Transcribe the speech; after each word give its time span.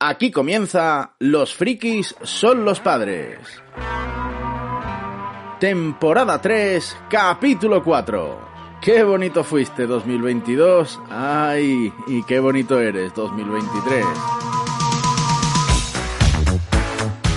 Aquí 0.00 0.30
comienza 0.30 1.16
Los 1.18 1.56
frikis 1.56 2.14
son 2.22 2.64
los 2.64 2.78
padres. 2.78 3.40
Temporada 5.58 6.40
3, 6.40 6.96
capítulo 7.10 7.82
4. 7.82 8.48
Qué 8.80 9.02
bonito 9.02 9.42
fuiste 9.42 9.88
2022. 9.88 11.00
Ay, 11.10 11.92
y 12.06 12.22
qué 12.22 12.38
bonito 12.38 12.78
eres 12.78 13.12
2023. 13.12 14.04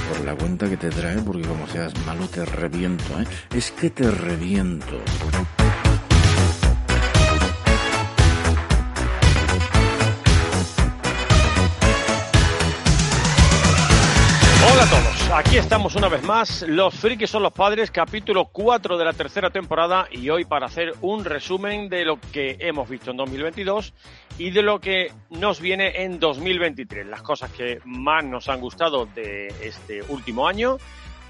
Por 0.09 0.23
la 0.23 0.35
cuenta 0.35 0.69
que 0.69 0.77
te 0.77 0.91
trae, 0.91 1.17
porque 1.23 1.47
como 1.47 1.65
seas 1.65 1.93
malo 2.05 2.27
te 2.27 2.45
reviento, 2.45 3.19
¿eh? 3.19 3.25
Es 3.55 3.71
que 3.71 3.89
te 3.89 4.11
reviento. 4.11 4.99
Aquí 15.41 15.58
estamos 15.58 15.95
una 15.95 16.08
vez 16.08 16.22
más, 16.23 16.62
Los 16.68 16.94
Frikis 16.94 17.31
son 17.31 17.41
los 17.41 17.52
padres, 17.52 17.90
capítulo 17.90 18.45
4 18.45 18.95
de 18.95 19.05
la 19.05 19.13
tercera 19.13 19.50
temporada 19.50 20.08
y 20.12 20.30
hoy 20.30 20.45
para 20.45 20.67
hacer 20.67 20.94
un 21.02 21.26
resumen 21.26 21.90
de 21.90 22.05
lo 22.05 22.20
que 22.31 22.58
hemos 22.59 22.88
visto 22.88 23.09
en 23.09 23.17
2022 23.17 23.91
y 24.38 24.52
de 24.52 24.62
lo 24.62 24.80
que 24.80 25.12
nos 25.31 25.59
viene 25.59 26.04
en 26.04 26.20
2023, 26.20 27.08
las 27.08 27.23
cosas 27.23 27.50
que 27.52 27.80
más 27.86 28.23
nos 28.23 28.50
han 28.50 28.62
gustado 28.62 29.08
de 29.08 29.48
este 29.64 30.04
último 30.09 30.48
año, 30.48 30.77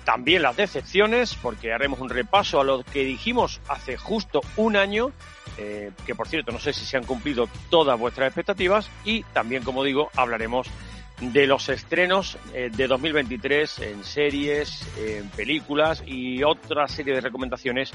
también 0.03 0.41
las 0.41 0.57
decepciones, 0.57 1.35
porque 1.35 1.71
haremos 1.71 2.01
un 2.01 2.09
repaso 2.09 2.59
a 2.59 2.65
lo 2.65 2.83
que 2.83 3.05
dijimos 3.05 3.61
hace 3.69 3.95
justo 3.95 4.41
un 4.57 4.75
año, 4.75 5.13
eh, 5.57 5.91
que 6.05 6.15
por 6.15 6.27
cierto 6.27 6.51
no 6.51 6.59
sé 6.59 6.73
si 6.73 6.85
se 6.85 6.97
han 6.97 7.05
cumplido 7.05 7.47
todas 7.69 7.97
vuestras 7.97 8.27
expectativas 8.27 8.89
y 9.05 9.23
también, 9.23 9.63
como 9.63 9.85
digo, 9.85 10.09
hablaremos 10.17 10.67
los 11.21 11.69
estrenos 11.69 12.37
eh, 12.53 12.69
de 12.75 12.87
2023 12.87 13.79
en 13.79 14.03
series, 14.03 14.87
en 14.97 15.29
películas 15.29 16.03
y 16.05 16.43
otra 16.43 16.87
serie 16.87 17.13
de 17.13 17.21
recomendaciones 17.21 17.91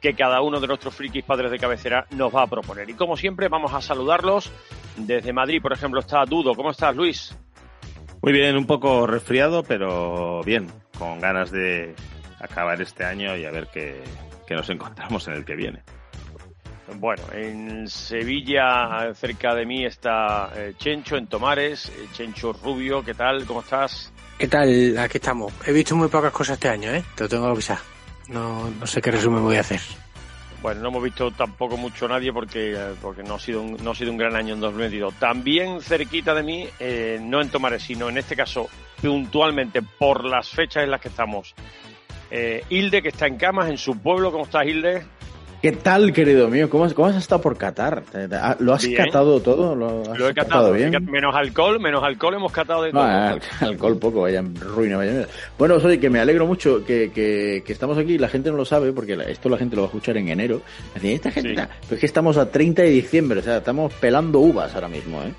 que 0.00 0.14
cada 0.14 0.40
uno 0.40 0.60
de 0.60 0.66
nuestros 0.66 0.94
frikis 0.94 1.24
padres 1.24 1.50
de 1.50 1.58
cabecera 1.58 2.06
nos 2.10 2.34
va 2.34 2.42
a 2.42 2.46
proponer. 2.46 2.88
Y 2.88 2.94
como 2.94 3.16
siempre 3.16 3.48
vamos 3.48 3.74
a 3.74 3.80
saludarlos. 3.80 4.50
Desde 4.96 5.32
Madrid, 5.32 5.60
por 5.62 5.72
ejemplo, 5.72 6.00
está 6.00 6.24
Dudo. 6.24 6.54
¿Cómo 6.54 6.70
estás, 6.70 6.96
Luis? 6.96 7.36
Muy 8.22 8.32
bien, 8.32 8.56
un 8.56 8.66
poco 8.66 9.06
resfriado, 9.06 9.62
pero 9.62 10.42
bien, 10.42 10.68
con 10.98 11.20
ganas 11.20 11.50
de 11.50 11.94
acabar 12.38 12.80
este 12.80 13.04
año 13.04 13.36
y 13.36 13.44
a 13.44 13.50
ver 13.50 13.68
qué, 13.72 14.02
qué 14.46 14.54
nos 14.54 14.68
encontramos 14.70 15.26
en 15.28 15.34
el 15.34 15.44
que 15.44 15.54
viene. 15.54 15.82
Bueno, 16.96 17.22
en 17.32 17.88
Sevilla, 17.88 19.12
cerca 19.14 19.54
de 19.54 19.66
mí, 19.66 19.84
está 19.84 20.50
eh, 20.54 20.74
Chencho, 20.76 21.16
en 21.16 21.26
Tomares. 21.26 21.88
Eh, 21.88 22.08
Chencho 22.12 22.52
Rubio, 22.52 23.04
¿qué 23.04 23.14
tal? 23.14 23.44
¿Cómo 23.46 23.60
estás? 23.60 24.12
¿Qué 24.38 24.48
tal? 24.48 24.96
Aquí 24.98 25.18
estamos. 25.18 25.52
He 25.66 25.72
visto 25.72 25.94
muy 25.94 26.08
pocas 26.08 26.32
cosas 26.32 26.54
este 26.54 26.68
año, 26.68 26.90
¿eh? 26.90 27.04
Te 27.14 27.24
lo 27.24 27.28
tengo 27.28 27.44
que 27.44 27.52
avisar. 27.52 27.78
No, 28.28 28.70
no 28.70 28.86
sé 28.86 29.00
qué 29.00 29.10
resumen 29.10 29.42
voy 29.42 29.56
a 29.56 29.60
hacer. 29.60 29.80
Bueno, 30.62 30.82
no 30.82 30.88
hemos 30.88 31.02
visto 31.02 31.30
tampoco 31.30 31.78
mucho 31.78 32.06
nadie 32.06 32.32
porque, 32.32 32.74
eh, 32.74 32.94
porque 33.00 33.22
no, 33.22 33.34
ha 33.34 33.38
sido 33.38 33.62
un, 33.62 33.82
no 33.82 33.92
ha 33.92 33.94
sido 33.94 34.10
un 34.10 34.18
gran 34.18 34.36
año 34.36 34.54
en 34.54 34.60
2022. 34.60 35.14
También 35.14 35.80
cerquita 35.80 36.34
de 36.34 36.42
mí, 36.42 36.68
eh, 36.78 37.18
no 37.20 37.40
en 37.40 37.48
Tomares, 37.48 37.82
sino 37.82 38.08
en 38.10 38.18
este 38.18 38.36
caso 38.36 38.68
puntualmente 39.00 39.80
por 39.80 40.24
las 40.24 40.50
fechas 40.50 40.84
en 40.84 40.90
las 40.90 41.00
que 41.00 41.08
estamos. 41.08 41.54
Eh, 42.30 42.62
Hilde, 42.68 43.00
que 43.00 43.08
está 43.08 43.26
en 43.26 43.38
camas 43.38 43.70
en 43.70 43.78
su 43.78 43.98
pueblo. 43.98 44.30
¿Cómo 44.30 44.44
estás, 44.44 44.66
Hilde? 44.66 45.02
¿Qué 45.62 45.72
tal, 45.72 46.14
querido 46.14 46.48
mío? 46.48 46.70
¿Cómo, 46.70 46.84
has- 46.84 46.94
cómo 46.94 47.08
has 47.08 47.16
estado 47.16 47.42
por 47.42 47.58
Qatar? 47.58 48.00
¿Te- 48.10 48.28
te- 48.28 48.34
ah, 48.34 48.56
¿Lo 48.60 48.72
has 48.72 48.86
Bien. 48.86 49.04
catado 49.04 49.40
todo? 49.40 49.74
¿Lo 49.76 50.00
has 50.10 50.18
Lo 50.18 50.28
he 50.30 50.32
catado. 50.34 50.72
bien? 50.72 50.90
Menos 51.04 51.34
alcohol, 51.34 51.78
menos 51.78 52.02
alcohol 52.02 52.32
hemos 52.36 52.50
catado 52.50 52.82
de 52.84 52.92
todo. 52.92 53.02
Al- 53.02 53.40
alcohol 53.60 53.98
poco, 53.98 54.22
vaya 54.22 54.42
ruina, 54.58 54.96
vaya. 54.96 55.26
Bueno, 55.58 55.74
os 55.74 55.84
oye, 55.84 56.00
que 56.00 56.08
me 56.08 56.18
alegro 56.18 56.46
mucho 56.46 56.82
que, 56.82 57.10
que, 57.12 57.62
que 57.66 57.72
estamos 57.74 57.98
aquí, 57.98 58.16
la 58.16 58.28
gente 58.28 58.50
no 58.50 58.56
lo 58.56 58.64
sabe, 58.64 58.90
porque 58.94 59.18
esto 59.28 59.50
la 59.50 59.58
gente 59.58 59.76
lo 59.76 59.82
va 59.82 59.86
a 59.88 59.90
escuchar 59.90 60.16
en 60.16 60.28
enero. 60.30 60.62
Esta 60.94 61.30
gente, 61.30 61.50
Sí. 61.50 61.54
está-". 61.54 61.68
Pero 61.82 61.94
es 61.94 62.00
que 62.00 62.06
estamos 62.06 62.38
a 62.38 62.50
30 62.50 62.80
de 62.80 62.88
diciembre, 62.88 63.40
o 63.40 63.42
sea, 63.42 63.58
estamos 63.58 63.92
pelando 63.92 64.38
uvas 64.38 64.74
ahora 64.74 64.88
mismo, 64.88 65.22
¿eh? 65.22 65.34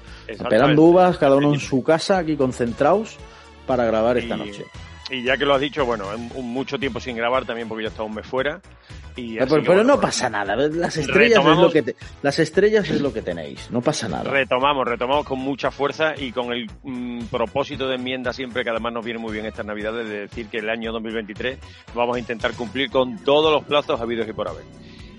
Pelando 0.48 0.84
uvas, 0.84 1.18
cada 1.18 1.36
uno 1.36 1.52
en 1.52 1.60
su 1.60 1.82
casa, 1.82 2.20
aquí 2.20 2.36
concentrados, 2.36 3.18
para 3.66 3.86
grabar 3.86 4.18
esta 4.20 4.38
noche. 4.38 4.66
Y 5.12 5.24
ya 5.24 5.38
que 5.38 5.46
lo 5.46 5.54
has 5.54 5.62
dicho, 5.62 5.86
bueno, 5.86 6.06
un- 6.16 6.32
un 6.36 6.54
mucho 6.54 6.80
tiempo 6.80 7.00
sin 7.00 7.16
grabar 7.18 7.46
también 7.46 7.68
porque 7.68 7.84
ya 7.84 7.90
está 7.90 8.04
un 8.04 8.14
mes 8.16 8.26
fuera. 8.26 8.62
Y 9.18 9.34
Pero, 9.34 9.44
así 9.44 9.50
pero 9.52 9.62
que, 9.64 9.68
bueno, 9.70 9.84
no 9.84 10.00
pasa 10.00 10.30
nada, 10.30 10.56
las 10.56 10.96
estrellas, 10.96 11.46
es 11.46 11.58
lo 11.58 11.70
que 11.70 11.82
te- 11.84 11.96
las 12.22 12.40
estrellas 12.40 12.90
es 12.90 13.02
lo 13.02 13.12
que 13.12 13.22
tenéis, 13.22 13.70
no 13.70 13.82
pasa 13.82 14.08
nada. 14.08 14.24
Retomamos, 14.32 14.88
retomamos 14.88 15.26
con 15.26 15.38
mucha 15.40 15.70
fuerza 15.70 16.14
y 16.18 16.32
con 16.32 16.54
el 16.54 16.70
mm, 16.84 17.26
propósito 17.26 17.90
de 17.90 17.96
enmienda 17.96 18.32
siempre 18.32 18.64
que 18.64 18.70
además 18.70 18.94
nos 18.94 19.04
viene 19.04 19.20
muy 19.20 19.34
bien 19.34 19.46
estas 19.46 19.66
navidades 19.66 20.08
de 20.08 20.20
decir 20.22 20.48
que 20.48 20.60
el 20.60 20.70
año 20.70 20.94
2023 20.94 21.60
vamos 21.94 22.16
a 22.16 22.20
intentar 22.20 22.54
cumplir 22.54 22.90
con 22.90 23.18
todos 23.22 23.52
los 23.52 23.66
plazos 23.66 24.00
habidos 24.00 24.30
y 24.30 24.34
por 24.34 24.48
haber. 24.48 24.64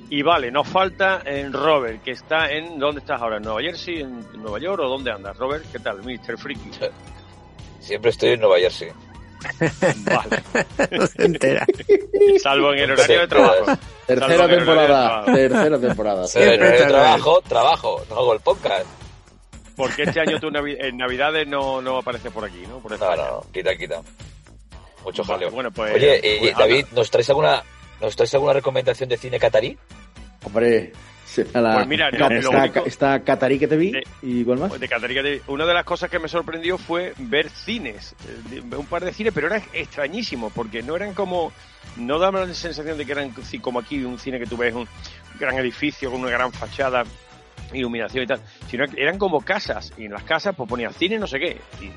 Y 0.08 0.22
vale, 0.22 0.50
nos 0.50 0.66
falta 0.68 1.20
en 1.26 1.52
Robert, 1.52 2.02
que 2.02 2.12
está 2.12 2.50
en... 2.50 2.78
¿Dónde 2.78 3.00
estás 3.00 3.20
ahora? 3.20 3.36
¿En 3.38 3.42
Nueva 3.42 3.60
Jersey? 3.60 4.00
¿En 4.00 4.20
Nueva 4.42 4.58
York? 4.58 4.80
¿O 4.82 4.88
dónde 4.88 5.10
andas? 5.10 5.36
Robert, 5.36 5.64
¿qué 5.70 5.78
tal? 5.78 5.98
Mr. 6.02 6.38
Freaky. 6.38 6.70
Siempre 7.80 8.10
estoy 8.10 8.30
en 8.30 8.40
Nueva 8.40 8.58
Jersey. 8.58 8.88
Vale. 10.04 10.42
No 10.90 11.06
se 11.08 11.24
entera. 11.24 11.66
Salvo 12.42 12.72
en 12.72 12.78
el 12.80 12.90
horario 12.92 13.20
de 13.20 13.28
trabajo. 13.28 13.64
Tercera 14.06 14.48
temporada, 14.48 15.24
tercera 15.24 15.78
temporada. 15.78 16.16
Pero 16.16 16.28
Siempre 16.28 16.54
en 16.54 16.62
el 16.62 16.72
está 16.74 16.88
trabajo, 16.88 17.40
trabajo, 17.48 18.04
no 18.08 18.16
hago 18.16 18.32
el 18.34 18.40
podcast. 18.40 18.86
Porque 19.76 20.02
este 20.02 20.20
año 20.20 20.38
tú 20.38 20.48
navi- 20.50 20.76
en 20.78 20.96
Navidades 20.98 21.46
no, 21.48 21.80
no 21.80 21.98
apareces 21.98 22.30
por 22.30 22.44
aquí, 22.44 22.62
¿no? 22.68 22.78
Por 22.80 22.98
No, 22.98 23.16
no, 23.16 23.44
quita, 23.52 23.74
quita. 23.74 24.02
Mucho 25.04 25.24
jaleo. 25.24 25.50
bueno, 25.50 25.70
pues- 25.70 25.94
Oye, 25.94 26.20
eh, 26.22 26.38
pues 26.40 26.56
David, 26.56 26.86
¿nos 26.92 27.10
traes 27.10 27.28
alguna 27.30 27.62
nos 28.00 28.14
traes 28.16 28.34
alguna 28.34 28.52
recomendación 28.52 29.08
de 29.08 29.16
cine 29.16 29.38
catarí? 29.38 29.76
Hombre, 30.44 30.92
a 31.54 31.60
la- 31.60 31.74
Pues 31.74 31.86
mira, 31.86 32.10
no, 32.10 32.28
está, 32.30 32.58
único- 32.62 32.84
está 32.86 33.20
Catarí 33.24 33.58
que 33.58 33.68
te 33.68 33.76
vi 33.76 33.92
Sí. 33.92 33.98
y 34.22 34.38
igual 34.40 34.58
más. 34.58 34.68
Pues 34.70 34.80
de 34.80 34.88
Catarina, 34.88 35.22
de- 35.22 35.42
una 35.48 35.66
de 35.66 35.74
las 35.74 35.84
cosas 35.84 36.10
que 36.10 36.18
me 36.18 36.28
sorprendió 36.28 36.78
fue 36.78 37.14
ver 37.18 37.48
cines, 37.50 38.14
eh, 38.28 38.60
de- 38.64 38.76
un 38.76 38.86
par 38.86 39.04
de 39.04 39.12
cines, 39.12 39.32
pero 39.34 39.46
era 39.48 39.62
extrañísimo, 39.72 40.50
porque 40.50 40.82
no 40.82 40.96
eran 40.96 41.14
como, 41.14 41.52
no 41.96 42.18
daban 42.18 42.48
la 42.48 42.54
sensación 42.54 42.96
de 42.98 43.04
que 43.06 43.12
eran 43.12 43.32
como 43.60 43.78
aquí 43.80 44.04
un 44.04 44.18
cine 44.18 44.38
que 44.38 44.46
tú 44.46 44.56
ves, 44.56 44.74
un 44.74 44.86
gran 45.38 45.56
edificio 45.58 46.10
con 46.10 46.20
una 46.20 46.30
gran 46.30 46.52
fachada, 46.52 47.04
iluminación 47.72 48.24
y 48.24 48.26
tal, 48.26 48.40
sino 48.68 48.86
que 48.86 49.00
eran 49.02 49.16
como 49.18 49.40
casas, 49.40 49.92
y 49.96 50.04
en 50.04 50.12
las 50.12 50.24
casas 50.24 50.54
pues 50.54 50.68
ponía 50.68 50.90
cine 50.92 51.18
no 51.18 51.26
sé 51.26 51.38
qué, 51.38 51.56
y 51.80 51.86
eh, 51.86 51.92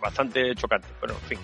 bastante 0.00 0.54
chocante, 0.54 0.88
pero 1.00 1.14
en 1.14 1.20
fin. 1.20 1.38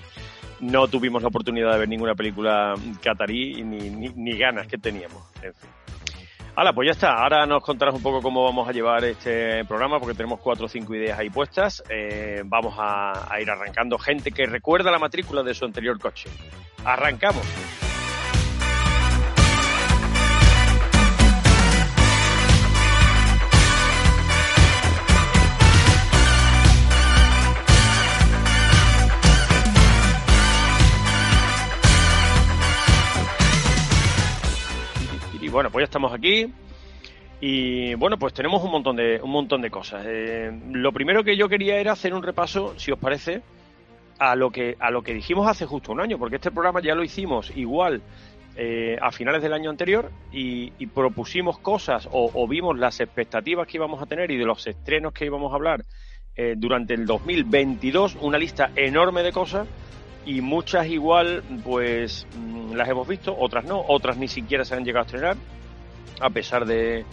No 0.60 0.88
tuvimos 0.88 1.21
la 1.22 1.28
oportunidad 1.28 1.72
de 1.75 1.78
ver 1.81 1.88
ninguna 1.88 2.15
película 2.15 2.75
catarí 3.03 3.62
ni, 3.62 3.91
ni, 3.91 4.09
ni 4.09 4.38
ganas 4.38 4.66
que 4.66 4.78
teníamos. 4.78 5.22
En 5.43 5.53
fin. 5.55 5.71
Hala, 6.59 6.72
pues 6.72 6.87
ya 6.87 6.93
está. 6.93 7.12
Ahora 7.12 7.44
nos 7.44 7.62
contarás 7.62 7.94
un 7.94 8.03
poco 8.03 8.22
cómo 8.22 8.43
vamos 8.43 8.67
a 8.67 8.72
llevar 8.72 9.05
este 9.05 9.62
programa, 9.67 10.00
porque 10.00 10.15
tenemos 10.15 10.41
cuatro 10.41 10.65
o 10.65 10.69
cinco 10.69 10.94
ideas 10.94 11.19
ahí 11.19 11.28
puestas. 11.28 11.83
Eh, 11.91 12.41
vamos 12.47 12.75
a, 12.78 13.31
a 13.31 13.41
ir 13.43 13.50
arrancando 13.50 13.99
gente 13.99 14.33
que 14.33 14.47
recuerda 14.47 14.91
la 14.91 14.99
matrícula 14.99 15.43
de 15.43 15.53
su 15.53 15.67
anterior 15.67 15.99
coche. 16.00 16.31
Arrancamos. 16.83 17.85
Bueno, 35.56 35.71
pues 35.71 35.84
ya 35.84 35.87
estamos 35.87 36.12
aquí. 36.12 36.53
Y 37.41 37.94
bueno, 37.94 38.19
pues 38.19 38.34
tenemos 38.34 38.62
un 38.62 38.71
montón 38.71 38.97
de, 38.97 39.19
un 39.22 39.31
montón 39.31 39.62
de 39.62 39.71
cosas. 39.71 40.05
Eh, 40.06 40.53
lo 40.71 40.93
primero 40.93 41.25
que 41.25 41.34
yo 41.34 41.49
quería 41.49 41.78
era 41.78 41.93
hacer 41.93 42.12
un 42.12 42.22
repaso, 42.22 42.78
si 42.78 42.93
os 42.93 42.99
parece, 42.99 43.41
a 44.19 44.37
lo 44.37 44.50
que, 44.50 44.76
a 44.79 44.91
lo 44.91 45.00
que 45.00 45.14
dijimos 45.14 45.49
hace 45.49 45.64
justo 45.64 45.93
un 45.93 46.00
año, 46.03 46.19
porque 46.19 46.37
este 46.37 46.50
programa 46.50 46.82
ya 46.82 46.94
lo 46.94 47.03
hicimos 47.03 47.50
igual 47.56 48.03
eh, 48.55 48.99
a 49.00 49.11
finales 49.12 49.41
del 49.41 49.55
año 49.55 49.70
anterior 49.70 50.11
y, 50.31 50.73
propusimos 50.88 51.59
cosas 51.59 52.06
o, 52.12 52.31
o 52.35 52.47
vimos 52.47 52.79
las 52.79 53.00
expectativas 53.00 53.67
que 53.67 53.79
íbamos 53.79 54.02
a 54.02 54.06
tener 54.06 54.31
y 54.31 54.37
de 54.37 54.44
los 54.44 54.67
estrenos 54.67 55.14
que 55.14 55.25
íbamos 55.25 55.52
a 55.52 55.55
hablar 55.55 55.85
eh, 56.37 56.52
durante 56.55 56.93
el 56.93 57.06
2022, 57.06 58.19
una 58.20 58.37
lista 58.37 58.73
enorme 58.76 59.23
de 59.23 59.32
cosas 59.32 59.67
y 60.26 60.40
muchas 60.40 60.88
igual 60.88 61.43
pues 61.64 62.26
mm, 62.37 62.75
las 62.75 62.88
hemos 62.88 63.06
visto, 63.06 63.34
otras 63.38 63.64
no, 63.64 63.82
otras 63.88 64.19
ni 64.19 64.28
siquiera 64.28 64.64
se 64.64 64.75
han 64.75 64.84
llegado 64.84 65.05
a 65.05 65.06
estrenar, 65.06 65.37
a 66.20 66.31
pesar 66.31 66.67
de, 66.67 67.05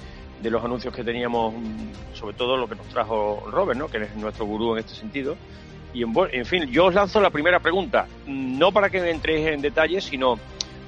de 0.42 0.50
los 0.50 0.64
anuncios 0.64 0.94
que 0.94 1.04
teníamos, 1.04 1.54
mm, 1.54 2.16
sobre 2.16 2.36
todo 2.36 2.58
lo 2.58 2.68
que 2.68 2.76
nos 2.76 2.88
trajo 2.88 3.44
Robert, 3.50 3.80
¿no? 3.80 3.88
que 3.88 3.98
es 3.98 4.16
nuestro 4.16 4.46
gurú 4.46 4.74
en 4.74 4.80
este 4.80 4.96
sentido. 4.96 5.38
Y 5.94 6.02
en, 6.02 6.12
en 6.32 6.46
fin, 6.46 6.66
yo 6.72 6.86
os 6.86 6.96
lanzo 6.96 7.22
la 7.22 7.30
primera 7.30 7.60
pregunta, 7.60 8.08
no 8.26 8.72
para 8.72 8.90
que 8.90 9.00
me 9.00 9.12
entréis 9.12 9.48
en 9.48 9.62
detalles, 9.62 10.06
sino 10.06 10.40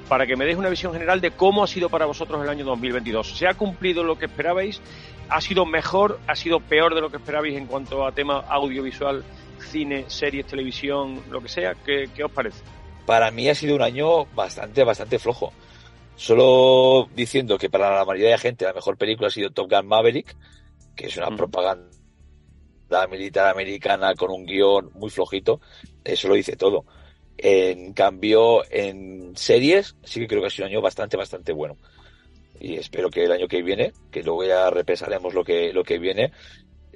para 0.10 0.26
que 0.26 0.36
me 0.36 0.46
deis 0.46 0.58
una 0.58 0.70
visión 0.70 0.94
general 0.94 1.22
de 1.22 1.32
cómo 1.32 1.64
ha 1.64 1.68
sido 1.68 1.90
para 1.90 2.06
vosotros 2.06 2.42
el 2.44 2.50
año 2.50 2.66
2022. 2.66 3.38
¿Se 3.38 3.48
ha 3.48 3.54
cumplido 3.54 4.04
lo 4.04 4.18
que 4.18 4.26
esperabais? 4.26 4.82
¿Ha 5.30 5.42
sido 5.42 5.66
mejor? 5.66 6.20
¿Ha 6.28 6.36
sido 6.36 6.60
peor 6.60 6.96
de 6.96 7.02
lo 7.02 7.12
que 7.12 7.18
esperabais 7.18 7.56
en 7.56 7.68
cuanto 7.68 8.06
a 8.06 8.12
tema 8.12 8.40
audiovisual 8.48 9.24
cine, 9.60 10.06
series, 10.08 10.48
televisión, 10.48 11.22
lo 11.30 11.42
que 11.42 11.50
sea, 11.50 11.76
¿qué, 11.86 12.10
qué 12.16 12.24
os 12.24 12.32
parece? 12.32 12.64
Para 13.06 13.32
mí 13.32 13.48
ha 13.50 13.56
sido 13.56 13.76
un 13.76 13.82
año 13.82 14.26
bastante, 14.34 14.84
bastante 14.84 15.20
flojo. 15.20 15.54
Solo 16.16 17.10
diciendo 17.14 17.58
que 17.58 17.70
para 17.70 17.94
la 17.94 18.06
mayoría 18.06 18.32
de 18.32 18.38
gente 18.38 18.66
la 18.66 18.74
mejor 18.74 18.98
película 18.98 19.28
ha 19.28 19.32
sido 19.32 19.52
Top 19.52 19.70
Gun 19.70 19.86
Maverick, 19.86 20.36
que 20.96 21.08
es 21.08 21.18
una 21.18 21.36
propaganda 21.36 21.90
militar 23.10 23.48
americana 23.48 24.16
con 24.16 24.32
un 24.32 24.46
guion 24.46 24.92
muy 24.94 25.10
flojito, 25.10 25.60
eso 26.04 26.28
lo 26.28 26.36
dice 26.36 26.56
todo. 26.56 26.86
En 27.38 27.94
cambio, 27.94 28.64
en 28.72 29.36
series 29.36 29.98
sí 30.04 30.22
que 30.22 30.28
creo 30.28 30.42
que 30.42 30.48
ha 30.48 30.50
sido 30.50 30.68
un 30.68 30.72
año 30.72 30.82
bastante, 30.82 31.18
bastante 31.18 31.52
bueno. 31.52 31.78
Y 32.60 32.76
espero 32.76 33.10
que 33.10 33.26
el 33.26 33.32
año 33.34 33.50
que 33.50 33.62
viene, 33.62 33.92
que 34.10 34.24
luego 34.24 34.46
ya 34.46 34.70
repesaremos 34.70 35.34
lo 35.34 35.44
que, 35.44 35.74
lo 35.74 35.84
que 35.84 36.00
viene, 36.00 36.32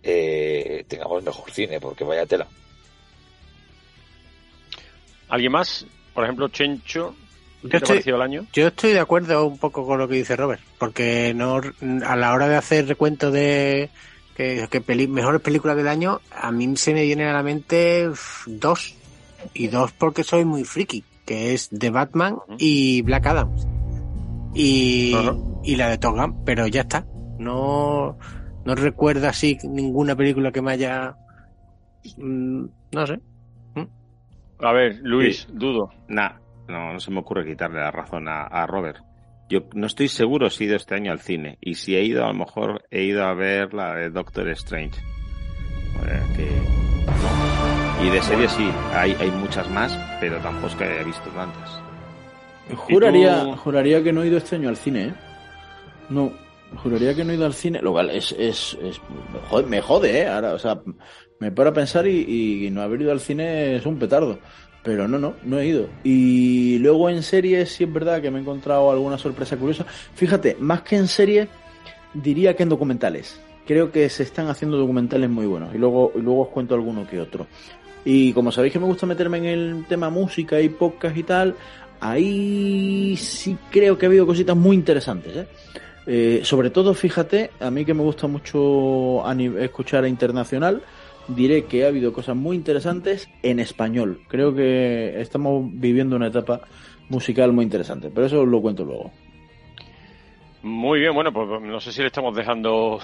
eh, 0.04 0.86
tengamos 0.88 1.24
mejor 1.24 1.52
cine, 1.52 1.80
porque 1.80 2.04
vaya 2.04 2.26
tela. 2.26 2.48
¿Alguien 5.30 5.52
más? 5.52 5.86
Por 6.14 6.24
ejemplo, 6.24 6.48
Chencho, 6.50 7.16
¿qué 7.62 7.68
Yo 7.68 7.70
te 7.70 7.76
ha 7.76 7.78
estoy- 7.78 7.96
parecido 7.98 8.16
el 8.18 8.22
año? 8.24 8.46
Yo 8.54 8.68
estoy 8.68 8.94
de 8.94 9.00
acuerdo 9.00 9.46
un 9.46 9.58
poco 9.58 9.86
con 9.86 10.00
lo 10.00 10.08
que 10.08 10.16
dice 10.16 10.36
Robert, 10.36 10.62
porque 10.78 11.34
no 11.36 11.62
a 12.06 12.16
la 12.16 12.34
hora 12.34 12.48
de 12.48 12.56
hacer 12.56 12.88
recuento 12.88 13.30
de 13.32 13.90
que, 14.36 14.68
que 14.72 14.82
peli- 14.82 15.08
mejores 15.08 15.42
películas 15.42 15.78
del 15.78 15.88
año, 15.88 16.20
a 16.32 16.52
mí 16.52 16.76
se 16.78 16.94
me 16.94 17.04
vienen 17.04 17.28
a 17.28 17.34
la 17.34 17.44
mente 17.44 18.10
dos. 18.48 18.96
Y 19.54 19.68
dos 19.68 19.94
porque 19.94 20.24
soy 20.26 20.44
muy 20.44 20.66
friki, 20.66 21.04
que 21.26 21.54
es 21.54 21.70
The 21.70 21.92
Batman 21.92 22.38
y 22.58 23.02
Black 23.04 23.26
Adam. 23.28 23.56
Y, 24.54 25.16
y 25.64 25.76
la 25.78 25.90
de 25.90 25.98
Top 25.98 26.16
Gun, 26.16 26.44
pero 26.44 26.68
ya 26.68 26.82
está. 26.82 27.06
No, 27.38 28.18
no 28.66 28.76
recuerdo 28.76 29.28
así 29.28 29.58
ninguna 29.64 30.16
película 30.16 30.52
que 30.52 30.62
me 30.62 30.72
haya... 30.72 31.16
mm, 32.18 32.66
no 32.94 33.08
sé. 33.08 33.20
A 34.62 34.74
ver, 34.74 35.00
Luis, 35.04 35.42
Sí. 35.44 35.48
dudo. 35.54 35.90
Nah, 36.10 36.32
no, 36.68 36.92
no 36.94 37.00
se 37.00 37.12
me 37.12 37.20
ocurre 37.20 37.46
quitarle 37.46 37.80
la 37.80 37.92
razón 37.92 38.28
a, 38.28 38.44
a 38.44 38.68
Robert. 38.68 38.98
Yo 39.50 39.62
no 39.74 39.88
estoy 39.88 40.10
seguro 40.10 40.50
si 40.50 40.64
he 40.64 40.68
ido 40.68 40.76
este 40.76 40.96
año 40.96 41.12
al 41.14 41.20
cine. 41.22 41.58
Y 41.62 41.76
si 41.76 41.96
he 41.96 42.04
ido, 42.04 42.26
a 42.26 42.28
lo 42.28 42.34
mejor 42.34 42.84
he 42.92 43.04
ido 43.04 43.24
a 43.26 43.34
ver 43.34 43.74
la 43.74 43.96
de 43.96 44.10
Doctor 44.10 44.50
Strange. 44.50 45.00
O 46.02 46.04
sea 46.06 46.24
que, 46.36 46.46
no. 48.00 48.06
Y 48.06 48.10
de 48.10 48.22
series 48.22 48.52
sí, 48.52 48.70
hay, 48.94 49.16
hay 49.20 49.32
muchas 49.32 49.70
más, 49.72 49.98
pero 50.20 50.38
tampoco 50.40 50.68
es 50.68 50.76
que 50.76 50.84
haya 50.84 51.04
visto 51.04 51.30
tantas. 51.30 51.82
Juraría, 52.76 53.44
tú? 53.44 53.56
juraría 53.56 54.04
que 54.04 54.12
no 54.14 54.24
he 54.24 54.28
ido 54.28 54.38
este 54.38 54.58
año 54.58 54.70
al 54.70 54.78
cine, 54.78 55.06
¿eh? 55.08 55.14
No, 56.10 56.32
juraría 56.78 57.14
que 57.14 57.24
no 57.24 57.32
he 57.32 57.36
ido 57.36 57.46
al 57.46 57.54
cine, 57.54 57.82
lo 57.82 57.92
cual 57.92 58.10
es, 58.10 58.32
es, 58.38 58.78
es 58.82 59.02
me 59.68 59.82
jode, 59.82 60.22
¿eh? 60.22 60.28
Ahora, 60.28 60.54
o 60.54 60.60
sea, 60.60 60.82
me 61.40 61.52
paro 61.52 61.70
a 61.70 61.74
pensar 61.74 62.08
y, 62.08 62.66
y 62.66 62.70
no 62.70 62.82
haber 62.82 63.02
ido 63.02 63.12
al 63.12 63.20
cine 63.20 63.76
es 63.76 63.86
un 63.86 63.98
petardo. 63.98 64.40
Pero 64.84 65.08
no, 65.08 65.20
no, 65.20 65.34
no 65.44 65.60
he 65.60 65.68
ido. 65.68 65.90
Y 66.04 66.78
luego 66.80 67.10
en 67.10 67.22
series 67.22 67.70
sí 67.70 67.84
es 67.84 67.92
verdad 67.92 68.22
que 68.22 68.32
me 68.32 68.40
he 68.40 68.42
encontrado 68.42 68.92
alguna 68.92 69.18
sorpresa 69.18 69.58
curiosa. 69.58 69.86
Fíjate, 70.16 70.56
más 70.60 70.84
que 70.84 70.96
en 70.96 71.08
series, 71.08 71.50
diría 72.14 72.56
que 72.56 72.64
en 72.64 72.70
documentales. 72.70 73.40
Creo 73.68 73.92
que 73.92 74.10
se 74.10 74.24
están 74.24 74.48
haciendo 74.48 74.78
documentales 74.78 75.30
muy 75.30 75.46
buenos. 75.46 75.76
Y 75.76 75.78
luego, 75.78 76.14
y 76.16 76.20
luego 76.20 76.44
os 76.44 76.48
cuento 76.50 76.76
alguno 76.76 77.06
que 77.08 77.20
otro. 77.20 77.46
Y 78.06 78.32
como 78.32 78.52
sabéis 78.52 78.74
que 78.74 78.80
me 78.80 78.86
gusta 78.86 79.06
meterme 79.06 79.40
en 79.40 79.46
el 79.46 79.86
tema 79.88 80.10
música 80.10 80.62
y 80.62 80.70
podcast 80.70 81.18
y 81.18 81.24
tal, 81.24 81.56
ahí 82.00 83.18
sí 83.18 83.58
creo 83.70 83.98
que 83.98 84.06
ha 84.06 84.10
habido 84.10 84.26
cositas 84.26 84.56
muy 84.56 84.78
interesantes. 84.78 85.36
¿eh? 85.36 85.48
Eh, 86.08 86.42
sobre 86.44 86.70
todo, 86.70 86.94
fíjate, 86.94 87.52
a 87.60 87.70
mí 87.72 87.86
que 87.86 87.94
me 87.94 88.04
gusta 88.04 88.28
mucho 88.28 89.24
escuchar 89.60 90.04
a 90.04 90.08
internacional, 90.08 90.82
diré 91.28 91.66
que 91.66 91.86
ha 91.86 91.88
habido 91.88 92.14
cosas 92.14 92.36
muy 92.36 92.56
interesantes 92.56 93.30
en 93.44 93.60
español. 93.60 94.22
Creo 94.28 94.56
que 94.56 95.22
estamos 95.22 95.70
viviendo 95.72 96.16
una 96.16 96.28
etapa 96.28 96.62
musical 97.10 97.54
muy 97.54 97.66
interesante, 97.66 98.10
pero 98.14 98.28
eso 98.28 98.42
os 98.42 98.48
lo 98.48 98.62
cuento 98.62 98.84
luego. 98.86 99.12
Muy 100.62 101.00
bien, 101.00 101.14
bueno, 101.14 101.32
pues 101.32 101.48
no 101.62 101.80
sé 101.80 101.94
si 101.94 102.02
le 102.02 102.08
estamos 102.08 102.36
dejando, 102.36 103.00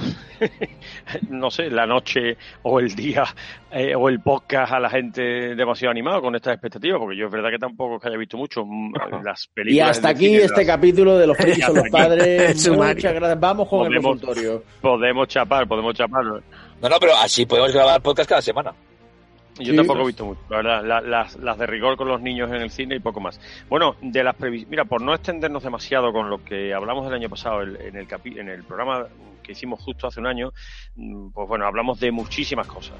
no 1.29 1.49
sé, 1.49 1.69
la 1.69 1.85
noche 1.85 2.35
o 2.63 2.79
el 2.81 2.93
día 2.95 3.23
eh, 3.71 3.95
o 3.95 4.09
el 4.09 4.19
podcast 4.19 4.73
a 4.73 4.79
la 4.79 4.89
gente 4.89 5.55
demasiado 5.55 5.91
animado 5.91 6.21
con 6.21 6.35
estas 6.35 6.53
expectativas, 6.55 6.99
porque 6.99 7.15
yo 7.15 7.27
es 7.27 7.31
verdad 7.31 7.49
que 7.51 7.57
tampoco 7.57 7.95
es 7.95 8.01
que 8.01 8.09
haya 8.09 8.17
visto 8.17 8.35
mucho 8.37 8.65
mm, 8.65 8.93
las 9.23 9.47
películas. 9.53 9.87
Y 9.87 9.89
hasta 9.89 10.09
aquí 10.09 10.35
este 10.35 10.65
las- 10.65 10.67
capítulo 10.67 11.17
de 11.17 11.27
los 11.27 11.37
frikis 11.41 11.65
son 11.65 11.75
los 11.77 11.89
padres. 11.89 12.67
Muchas 12.69 13.13
gracias. 13.13 13.39
Vamos 13.39 13.69
con 13.69 13.81
el 13.85 14.01
Podemos- 14.01 14.19
consultorio. 14.19 14.63
Podemos 14.81 15.27
chapar, 15.29 15.65
podemos 15.67 15.93
chapar. 15.95 16.25
No, 16.25 16.89
no, 16.89 16.99
pero 16.99 17.13
así 17.15 17.45
podemos 17.45 17.71
grabar 17.71 18.01
podcast 18.01 18.29
cada 18.29 18.41
semana. 18.41 18.73
Yo 19.57 19.71
Sí. 19.71 19.75
tampoco 19.77 20.01
he 20.01 20.05
visto 20.07 20.25
mucho, 20.25 20.41
la 20.49 20.57
verdad, 20.57 20.83
la- 20.83 21.01
las, 21.01 21.35
las 21.37 21.57
de 21.57 21.65
rigor 21.65 21.95
con 21.95 22.09
los 22.09 22.21
niños 22.21 22.49
en 22.49 22.57
el 22.61 22.69
cine 22.71 22.95
y 22.95 22.99
poco 22.99 23.21
más. 23.21 23.39
Bueno, 23.69 23.95
de 24.01 24.21
las 24.23 24.35
previsiones, 24.35 24.69
mira, 24.69 24.83
por 24.85 25.01
no 25.01 25.13
extendernos 25.13 25.63
demasiado 25.63 26.11
con 26.11 26.29
lo 26.29 26.43
que 26.43 26.73
hablamos 26.73 27.07
el 27.07 27.13
año 27.13 27.29
pasado 27.29 27.61
el- 27.61 27.77
en 27.79 27.95
el 27.95 28.05
capi- 28.07 28.37
en 28.37 28.49
el 28.49 28.63
programa 28.65 29.05
que 29.41 29.53
hicimos 29.53 29.79
justo 29.81 30.07
hace 30.07 30.19
un 30.19 30.27
año, 30.27 30.51
mm, 30.95 31.29
pues 31.29 31.47
bueno, 31.47 31.65
hablamos 31.67 31.99
de 32.01 32.11
muchísimas 32.11 32.67
cosas. 32.67 32.97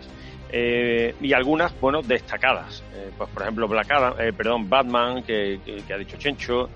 Eh, 0.50 1.14
y 1.20 1.34
algunas, 1.34 1.78
bueno, 1.82 2.02
destacadas. 2.02 2.84
Eh, 2.94 3.10
pues 3.18 3.30
por 3.32 3.42
ejemplo, 3.42 3.68
Black 3.68 3.92
Adam, 3.92 4.14
eh, 4.20 4.32
perdón, 4.32 4.70
Batman, 4.70 5.24
que, 5.24 5.60
que- 5.66 5.84
que 5.86 5.94
ha 5.94 5.98
dicho 5.98 6.16
Chencho, 6.18 6.70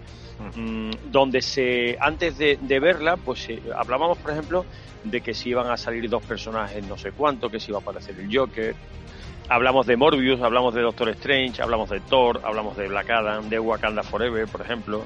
mm, 0.56 0.92
donde 1.12 1.42
se, 1.42 1.98
antes 2.02 2.38
de, 2.38 2.58
de 2.60 2.80
verla, 2.82 3.16
pues 3.16 3.48
eh, 3.50 3.62
hablábamos, 3.78 4.18
por 4.18 4.32
ejemplo, 4.32 4.66
de 5.04 5.22
que 5.22 5.34
si 5.34 5.50
iban 5.52 5.68
a 5.72 5.78
salir 5.78 6.10
dos 6.10 6.24
personajes 6.24 6.86
no 6.86 6.98
sé 6.98 7.12
cuánto, 7.14 7.50
que 7.50 7.60
si 7.62 7.72
iba 7.72 7.78
a 7.80 7.82
aparecer 7.82 8.20
el 8.20 8.36
Joker, 8.36 8.76
Hablamos 9.50 9.88
de 9.88 9.98
Morbius, 9.98 10.40
hablamos 10.42 10.76
de 10.76 10.82
Doctor 10.82 11.10
Strange, 11.10 11.62
hablamos 11.62 11.90
de 11.90 12.00
Thor, 12.02 12.40
hablamos 12.44 12.78
de 12.78 12.88
Black 12.88 13.10
Adam, 13.10 13.50
de 13.50 13.60
Wakanda 13.60 14.04
Forever, 14.04 14.48
por 14.48 14.62
ejemplo, 14.62 15.04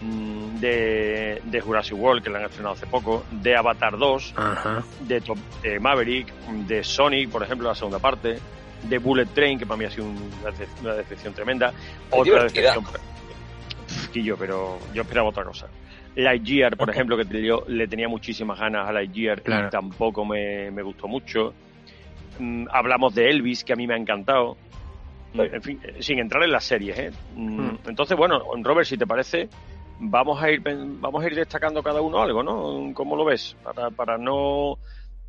mm, 0.00 0.56
de, 0.58 1.40
de 1.44 1.60
Jurassic 1.60 1.96
World, 1.96 2.24
que 2.24 2.30
la 2.30 2.38
han 2.40 2.44
estrenado 2.46 2.74
hace 2.74 2.86
poco, 2.88 3.24
de 3.30 3.56
Avatar 3.56 3.96
2, 3.96 4.34
Ajá. 4.36 4.82
de, 5.02 5.20
Top- 5.20 5.38
de 5.62 5.78
Maverick, 5.78 6.32
de 6.66 6.82
Sonic, 6.82 7.30
por 7.30 7.44
ejemplo, 7.44 7.68
la 7.68 7.74
segunda 7.76 8.00
parte, 8.00 8.38
de 8.82 8.98
Bullet 8.98 9.26
Train, 9.26 9.58
que 9.58 9.66
para 9.66 9.78
mí 9.78 9.84
ha 9.84 9.90
sido 9.90 10.06
un- 10.06 10.30
una, 10.42 10.50
dece- 10.50 10.80
una 10.82 10.94
decepción 10.94 11.32
tremenda, 11.32 11.72
otra 12.10 12.24
divertida. 12.24 12.74
decepción. 12.74 13.00
Quillo, 14.12 14.36
pero 14.36 14.78
yo 14.92 15.02
esperaba 15.02 15.28
otra 15.28 15.44
cosa. 15.44 15.68
Lightyear, 16.16 16.76
por 16.76 16.90
ejemplo, 16.90 17.16
que 17.16 17.24
te- 17.26 17.42
yo 17.44 17.62
le 17.68 17.86
tenía 17.86 18.08
muchísimas 18.08 18.58
ganas 18.58 18.88
a 18.88 18.92
Lightyear 18.92 19.40
Claro. 19.42 19.68
y 19.68 19.70
tampoco 19.70 20.24
me, 20.24 20.68
me 20.72 20.82
gustó 20.82 21.06
mucho. 21.06 21.54
Mm, 22.38 22.66
hablamos 22.70 23.14
de 23.14 23.28
Elvis, 23.30 23.64
que 23.64 23.72
a 23.72 23.76
mí 23.76 23.86
me 23.86 23.94
ha 23.94 23.98
encantado. 23.98 24.56
Mm, 25.34 25.40
Sí. 25.40 25.48
En 25.52 25.62
fin, 25.62 25.80
eh, 25.84 25.96
sin 26.00 26.18
entrar 26.18 26.42
en 26.42 26.52
las 26.52 26.64
series, 26.64 26.98
¿eh? 26.98 27.10
Mm, 27.34 27.60
Mm. 27.60 27.78
Entonces, 27.88 28.16
bueno, 28.16 28.40
Robert, 28.62 28.86
si 28.88 28.96
te 28.96 29.06
parece, 29.06 29.48
vamos 30.00 30.42
a 30.42 30.50
ir 30.50 30.62
vamos 30.64 31.22
a 31.22 31.26
ir 31.26 31.34
destacando 31.34 31.82
cada 31.82 32.00
uno 32.00 32.22
algo, 32.22 32.42
¿no? 32.42 32.92
¿Cómo 32.94 33.14
lo 33.16 33.24
ves? 33.24 33.56
Para, 33.62 33.90
para 33.90 34.16
no 34.16 34.78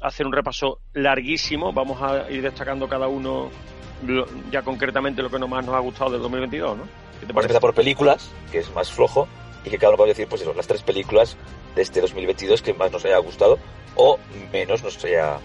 hacer 0.02 0.26
un 0.26 0.32
repaso 0.32 0.80
larguísimo, 0.94 1.74
vamos 1.74 2.02
a 2.02 2.30
ir 2.32 2.42
destacando 2.42 2.88
cada 2.88 3.08
uno 3.08 3.50
lo- 4.06 4.26
ya 4.50 4.62
concretamente 4.62 5.22
lo 5.22 5.30
que 5.30 5.40
no 5.40 5.48
más 5.50 5.66
nos 5.66 5.76
ha 5.76 5.80
gustado 5.80 6.12
del 6.12 6.22
2022, 6.22 6.78
¿no? 6.78 6.84
¿Qué 7.20 7.26
te 7.26 7.34
Vamos 7.34 7.44
a 7.44 7.48
empezar 7.48 7.62
por 7.62 7.74
películas, 7.74 8.32
que 8.52 8.60
es 8.60 8.74
más 8.74 8.90
flojo, 8.92 9.28
y 9.66 9.70
que 9.70 9.78
cada 9.78 9.90
uno 9.90 9.98
va 9.98 10.06
a 10.06 10.08
decir, 10.08 10.28
pues 10.30 10.42
eso, 10.42 10.54
las 10.54 10.68
tres 10.68 10.82
películas 10.84 11.36
de 11.76 11.82
este 11.82 12.00
2022 12.00 12.62
que 12.62 12.74
más 12.74 12.92
nos 12.94 13.04
haya 13.04 13.18
gustado 13.18 13.60
o 13.96 14.18
menos 14.54 14.82
nos 14.84 15.04
haya 15.04 15.38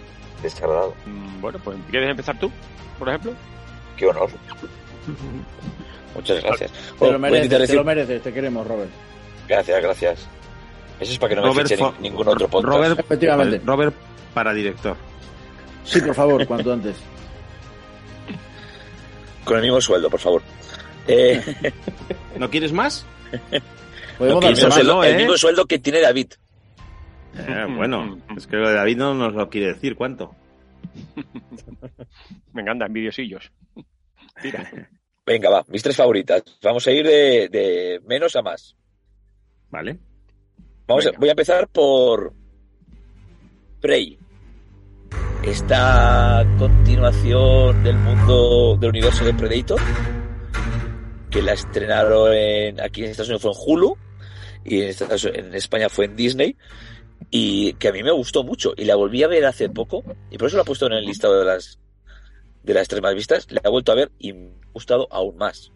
desagradado. 0.45 0.95
Mm, 1.07 1.41
Bueno, 1.41 1.59
pues 1.63 1.77
¿quieres 1.91 2.11
empezar 2.11 2.39
tú, 2.39 2.51
por 2.99 3.09
ejemplo? 3.09 3.33
Qué 3.97 4.07
honor. 4.07 4.29
Muchas 6.15 6.43
gracias. 6.43 6.71
Te 6.99 7.11
lo 7.13 7.19
mereces, 7.19 7.49
te 7.49 7.59
decir- 7.59 7.75
lo 7.77 7.85
mereces, 7.85 8.23
te 8.23 8.33
queremos, 8.33 8.67
Robert. 8.67 8.91
Gracias, 9.49 9.83
gracias. 9.83 10.27
Eso 11.01 11.13
es 11.13 11.19
para 11.19 11.31
que 11.31 11.37
no 11.37 11.43
me 11.43 11.49
Robert 11.49 11.69
fiche 11.69 11.83
Fo- 11.83 11.93
ni- 11.99 12.09
ningún 12.11 12.29
otro 12.29 12.49
podcast. 12.49 12.73
Robert, 12.77 13.01
Efectivamente. 13.01 13.61
Robert 13.65 13.95
para 14.33 14.55
director. 14.55 14.97
Sí, 15.85 16.01
por 16.01 16.15
favor, 16.15 16.47
cuanto 16.47 16.73
antes. 16.73 16.97
Con 19.45 19.57
el 19.57 19.63
mismo 19.65 19.81
sueldo, 19.81 20.09
por 20.09 20.21
favor. 20.21 20.43
Eh, 21.07 21.43
¿No 22.39 22.49
quieres 22.49 22.73
más? 22.73 23.05
Podemos 24.17 24.41
que 24.45 24.81
el, 24.81 24.87
¿no, 24.87 25.05
el 25.05 25.15
eh? 25.15 25.17
mismo 25.19 25.37
sueldo 25.37 25.67
que 25.67 25.79
tiene 25.79 26.01
David. 26.01 26.29
Eh, 27.37 27.67
bueno, 27.77 28.19
es 28.37 28.47
que 28.47 28.57
lo 28.57 28.69
de 28.69 28.75
David 28.75 28.97
no 28.97 29.15
nos 29.15 29.35
lo 29.35 29.49
quiere 29.49 29.69
decir 29.75 29.97
cuánto. 29.97 30.35
Me 32.53 32.63
encantan 32.63 32.89
envidiosillos. 32.89 33.51
Tira. 34.43 34.71
Venga, 35.27 35.49
va, 35.51 35.65
mis 35.69 35.83
tres 35.83 35.97
favoritas. 35.97 36.43
Vamos 36.63 36.87
a 36.87 36.91
ir 36.93 37.07
de, 37.07 37.49
de 37.49 38.01
menos 38.07 38.37
a 38.37 38.43
más. 38.43 38.77
¿Vale? 39.71 39.99
Vamos 40.87 41.07
a- 41.07 41.11
Venga. 41.11 41.21
voy 41.21 41.29
a 41.29 41.33
empezar 41.33 41.69
por 41.69 42.35
Prey. 43.81 44.19
Esta 45.43 46.45
continuación 46.59 47.83
del 47.85 47.97
mundo 47.97 48.77
del 48.79 48.91
universo 48.91 49.25
de 49.25 49.35
Predator, 49.35 49.81
que 51.31 51.43
la 51.43 51.53
estrenaron 51.53 52.33
en- 52.35 52.81
aquí 52.81 53.05
en 53.05 53.11
Estados 53.11 53.29
Unidos 53.29 53.43
fue 53.43 53.51
en 53.53 53.59
Hulu 53.79 53.97
y 54.65 54.81
en, 54.83 54.89
Estados- 54.89 55.25
en 55.35 55.55
España 55.55 55.89
fue 55.89 56.07
en 56.07 56.17
Disney 56.17 56.57
y 57.37 57.73
que 57.73 57.89
a 57.89 57.93
mí 57.93 58.05
me 58.05 58.13
gustó 58.13 58.45
mucho 58.45 58.75
y 58.77 58.85
la 58.85 58.95
volví 58.95 59.25
a 59.25 59.27
ver 59.27 59.45
hace 59.45 59.69
poco 59.69 60.05
y 60.31 60.39
por 60.39 60.47
eso 60.47 60.57
la 60.57 60.63
he 60.63 60.67
puesto 60.67 60.87
en 60.87 60.93
el 60.93 61.05
listado 61.05 61.41
de 61.41 61.45
las 61.45 61.81
de 62.63 62.75
las 62.75 62.87
tres 62.87 63.03
más 63.03 63.13
vistas, 63.13 63.49
la 63.51 63.61
he 63.65 63.69
vuelto 63.69 63.91
a 63.91 63.97
ver 63.97 64.13
y 64.21 64.33
me 64.35 64.51
ha 64.51 64.73
gustado 64.73 65.09
aún 65.11 65.37
más. 65.37 65.73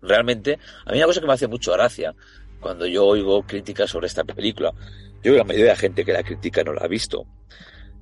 Realmente, 0.00 0.58
a 0.86 0.92
mí 0.92 0.96
una 0.96 1.08
cosa 1.08 1.20
que 1.20 1.26
me 1.26 1.34
hace 1.34 1.46
mucho 1.46 1.72
gracia 1.72 2.14
cuando 2.58 2.86
yo 2.86 3.04
oigo 3.04 3.42
críticas 3.42 3.90
sobre 3.90 4.06
esta 4.06 4.24
película, 4.24 4.72
yo 4.72 5.20
creo 5.20 5.34
que 5.34 5.38
la 5.38 5.44
mayoría 5.44 5.66
de 5.66 5.72
la 5.72 5.76
gente 5.76 6.06
que 6.06 6.12
la 6.14 6.22
critica 6.22 6.64
no 6.64 6.72
la 6.72 6.80
ha 6.80 6.88
visto, 6.88 7.26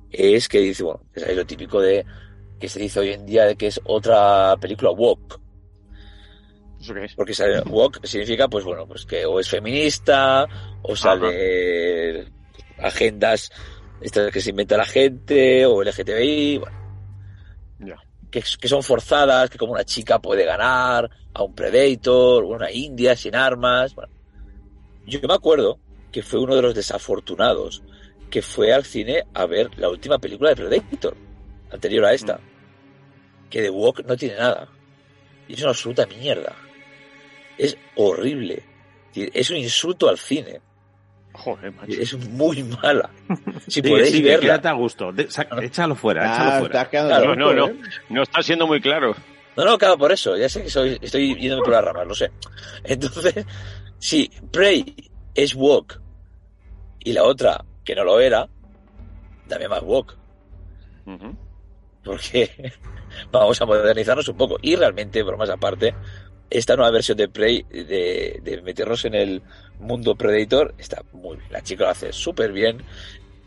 es 0.09 0.47
que 0.47 0.61
dice, 0.61 0.83
bueno, 0.83 1.03
es 1.13 1.35
lo 1.35 1.45
típico 1.45 1.81
de 1.81 2.05
que 2.57 2.69
se 2.69 2.79
dice 2.79 3.01
hoy 3.01 3.09
en 3.09 3.25
día 3.25 3.43
de 3.43 3.57
que 3.57 3.67
es 3.67 3.81
otra 3.83 4.55
película 4.61 4.91
woke. 4.91 5.41
¿Eso 6.79 6.93
qué 6.93 7.03
es? 7.03 7.15
Porque 7.15 7.33
sale 7.33 7.59
woke 7.63 8.07
significa, 8.07 8.47
pues 8.47 8.63
bueno, 8.63 8.87
pues 8.87 9.05
que 9.05 9.25
o 9.25 9.41
es 9.41 9.49
feminista, 9.49 10.47
o 10.83 10.95
sale 10.95 12.31
agendas 12.81 13.51
estas 14.01 14.31
que 14.31 14.41
se 14.41 14.49
inventa 14.49 14.77
la 14.77 14.85
gente, 14.85 15.65
o 15.65 15.83
LGTBI, 15.83 16.57
bueno. 16.57 16.81
Que 18.29 18.67
son 18.69 18.81
forzadas, 18.81 19.49
que 19.49 19.57
como 19.57 19.73
una 19.73 19.83
chica 19.83 20.19
puede 20.19 20.45
ganar 20.45 21.09
a 21.33 21.43
un 21.43 21.53
Predator, 21.53 22.45
o 22.45 22.47
una 22.47 22.71
India 22.71 23.15
sin 23.15 23.35
armas. 23.35 23.93
Bueno. 23.93 24.13
Yo 25.05 25.19
me 25.27 25.33
acuerdo 25.33 25.79
que 26.13 26.23
fue 26.23 26.39
uno 26.39 26.55
de 26.55 26.61
los 26.61 26.73
desafortunados 26.73 27.83
que 28.29 28.41
fue 28.41 28.71
al 28.71 28.85
cine 28.85 29.25
a 29.33 29.45
ver 29.45 29.77
la 29.77 29.89
última 29.89 30.17
película 30.17 30.51
de 30.51 30.55
Predator, 30.55 31.17
anterior 31.71 32.05
a 32.05 32.13
esta. 32.13 32.39
Que 33.49 33.63
The 33.63 33.69
Walk 33.69 34.05
no 34.05 34.15
tiene 34.15 34.37
nada. 34.37 34.69
Y 35.49 35.55
es 35.55 35.61
una 35.61 35.71
absoluta 35.71 36.05
mierda. 36.05 36.55
Es 37.57 37.77
horrible. 37.97 38.63
Es 39.13 39.49
un 39.49 39.57
insulto 39.57 40.07
al 40.07 40.17
cine. 40.17 40.61
Joder, 41.43 41.71
macho. 41.73 41.91
Es 42.01 42.13
muy 42.29 42.63
mala. 42.63 43.09
Si 43.67 43.71
Sí, 43.71 43.81
podéis 43.81 44.11
sí, 44.11 44.21
verla. 44.21 44.39
quédate 44.41 44.67
a 44.67 44.73
gusto. 44.73 45.11
De- 45.11 45.29
sa- 45.31 45.47
échalo 45.61 45.95
fuera, 45.95 46.25
échalo 46.33 46.51
Ah, 46.51 46.59
fuera. 46.59 46.85
Claro, 46.89 47.35
No, 47.35 47.53
no. 47.53 47.67
¿eh? 47.67 47.75
No 48.09 48.21
está 48.23 48.41
siendo 48.43 48.67
muy 48.67 48.79
claro. 48.79 49.15
No, 49.57 49.65
no, 49.65 49.77
claro, 49.77 49.97
por 49.97 50.11
eso. 50.11 50.37
Ya 50.37 50.47
sé 50.47 50.63
que 50.63 50.69
soy, 50.69 50.97
estoy 51.01 51.35
yéndome 51.39 51.63
por 51.63 51.71
las 51.73 51.83
ramas, 51.83 52.07
lo 52.07 52.13
sé. 52.15 52.31
Entonces, 52.83 53.45
si 53.97 54.29
Prey 54.51 54.95
es 55.35 55.55
woke 55.55 55.99
y 56.99 57.13
la 57.13 57.23
otra, 57.23 57.65
que 57.83 57.95
no 57.95 58.03
lo 58.03 58.19
era, 58.19 58.47
dame 59.47 59.67
más 59.67 59.81
woke. 59.81 60.15
Ujú. 61.05 61.35
Porque 62.03 62.71
vamos 63.31 63.59
a 63.61 63.65
modernizarnos 63.65 64.27
un 64.29 64.37
poco. 64.37 64.57
Y 64.61 64.75
realmente, 64.75 65.23
bromas 65.23 65.49
aparte, 65.49 65.95
esta 66.51 66.75
nueva 66.75 66.91
versión 66.91 67.17
de 67.17 67.29
Prey, 67.29 67.63
de, 67.63 68.39
de 68.43 68.61
meternos 68.61 69.05
en 69.05 69.15
el 69.15 69.41
mundo 69.79 70.15
Predator, 70.15 70.75
está 70.77 71.01
muy 71.13 71.37
bien. 71.37 71.51
La 71.51 71.63
chica 71.63 71.85
lo 71.85 71.89
hace 71.89 72.13
súper 72.13 72.51
bien. 72.51 72.83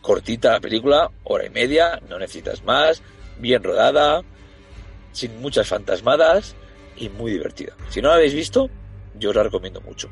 Cortita 0.00 0.52
la 0.52 0.60
película, 0.60 1.10
hora 1.22 1.46
y 1.46 1.50
media, 1.50 2.00
no 2.08 2.18
necesitas 2.18 2.64
más. 2.64 3.02
Bien 3.38 3.62
rodada, 3.62 4.22
sin 5.12 5.40
muchas 5.40 5.68
fantasmadas 5.68 6.56
y 6.96 7.08
muy 7.10 7.32
divertida. 7.32 7.74
Si 7.90 8.00
no 8.00 8.08
la 8.08 8.16
habéis 8.16 8.34
visto, 8.34 8.70
yo 9.18 9.30
os 9.30 9.36
la 9.36 9.42
recomiendo 9.42 9.80
mucho. 9.80 10.08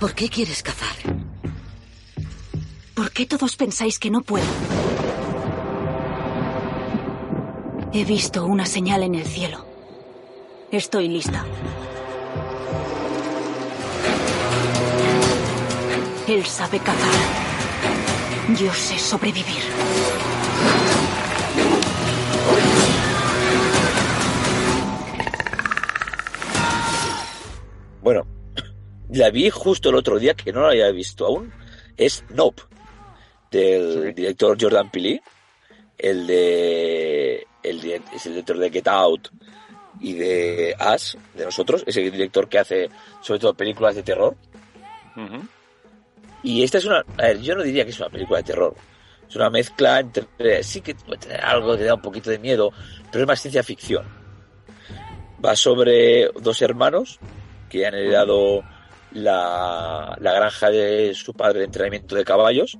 ¿Por 0.00 0.14
qué 0.14 0.28
quieres 0.28 0.62
cazar? 0.62 0.96
¿Por 2.94 3.10
qué 3.12 3.26
todos 3.26 3.56
pensáis 3.56 3.98
que 3.98 4.10
no 4.10 4.22
puedo? 4.22 4.46
He 7.92 8.04
visto 8.04 8.44
una 8.44 8.66
señal 8.66 9.02
en 9.02 9.14
el 9.14 9.24
cielo. 9.24 9.67
Estoy 10.70 11.08
lista. 11.08 11.46
Él 16.26 16.44
sabe 16.44 16.78
cazar. 16.78 18.54
Yo 18.54 18.70
sé 18.74 18.98
sobrevivir. 18.98 19.62
Bueno, 28.02 28.26
la 29.10 29.30
vi 29.30 29.50
justo 29.50 29.88
el 29.88 29.96
otro 29.96 30.18
día, 30.18 30.34
que 30.34 30.52
no 30.52 30.60
la 30.62 30.68
había 30.68 30.90
visto 30.90 31.26
aún, 31.26 31.52
es 31.96 32.24
Nope, 32.30 32.62
del 33.50 34.08
Sí. 34.08 34.12
director 34.12 34.56
Jordan 34.60 34.90
Peele, 34.90 35.22
el 35.96 36.26
de 36.26 37.46
el 37.62 37.84
es 38.14 38.26
el 38.26 38.32
director 38.32 38.58
de 38.58 38.70
Get 38.70 38.88
Out 38.88 39.28
y 40.00 40.14
de 40.14 40.76
Us, 40.94 41.16
de 41.34 41.44
nosotros, 41.44 41.84
es 41.86 41.96
el 41.96 42.10
director 42.10 42.48
que 42.48 42.58
hace 42.58 42.88
sobre 43.20 43.40
todo 43.40 43.54
películas 43.54 43.94
de 43.94 44.02
terror. 44.02 44.36
Y 46.42 46.62
esta 46.62 46.78
es 46.78 46.84
una, 46.84 46.98
a 47.16 47.22
ver, 47.22 47.40
yo 47.40 47.56
no 47.56 47.62
diría 47.62 47.84
que 47.84 47.90
es 47.90 47.98
una 47.98 48.08
película 48.08 48.38
de 48.38 48.44
terror. 48.44 48.74
Es 49.28 49.36
una 49.36 49.50
mezcla 49.50 50.00
entre, 50.00 50.62
sí 50.62 50.80
que 50.80 50.94
puede 50.94 51.18
tener 51.18 51.40
algo 51.44 51.76
que 51.76 51.84
da 51.84 51.94
un 51.94 52.02
poquito 52.02 52.30
de 52.30 52.38
miedo, 52.38 52.72
pero 53.10 53.24
es 53.24 53.28
más 53.28 53.40
ciencia 53.40 53.62
ficción. 53.62 54.04
Va 55.44 55.54
sobre 55.54 56.28
dos 56.40 56.62
hermanos 56.62 57.18
que 57.68 57.86
han 57.86 57.94
heredado 57.94 58.62
la, 59.12 60.16
la 60.20 60.32
granja 60.32 60.70
de 60.70 61.14
su 61.14 61.34
padre 61.34 61.60
de 61.60 61.64
entrenamiento 61.66 62.14
de 62.14 62.24
caballos, 62.24 62.78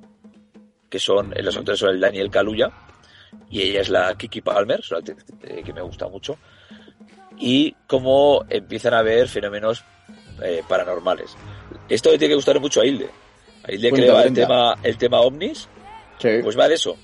que 0.89 0.99
son, 0.99 1.33
los 1.35 1.55
autores 1.55 1.79
son 1.79 1.89
el 1.89 1.99
Daniel 1.99 2.31
Kaluuya, 2.31 2.71
y 3.49 3.61
ella 3.61 3.81
es 3.81 3.89
la 3.89 4.15
Kiki 4.15 4.41
Palmer, 4.41 4.79
es 4.79 4.89
una 4.89 4.99
actriz 4.99 5.17
que 5.63 5.73
me 5.73 5.81
gusta 5.81 6.07
mucho, 6.07 6.37
y 7.39 7.73
cómo 7.87 8.43
empiezan 8.49 8.93
a 8.93 9.01
ver 9.01 9.27
fenómenos 9.27 9.83
eh, 10.43 10.61
paranormales. 10.67 11.35
Esto 11.87 12.11
le 12.11 12.17
tiene 12.17 12.31
que 12.33 12.35
gustar 12.35 12.59
mucho 12.59 12.81
a 12.81 12.85
Hilde. 12.85 13.09
A 13.67 13.71
Hilde 13.71 13.91
que 13.91 14.01
le 14.01 14.11
va 14.11 14.23
el 14.23 14.33
tema, 14.33 14.75
el 14.83 14.97
tema 14.97 15.21
ovnis, 15.21 15.67
Sí. 16.19 16.29
pues 16.43 16.57
va 16.59 16.67
de 16.67 16.75
eso. 16.75 16.97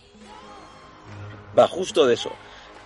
Va 1.58 1.68
justo 1.68 2.06
de 2.06 2.16
eso. 2.16 2.32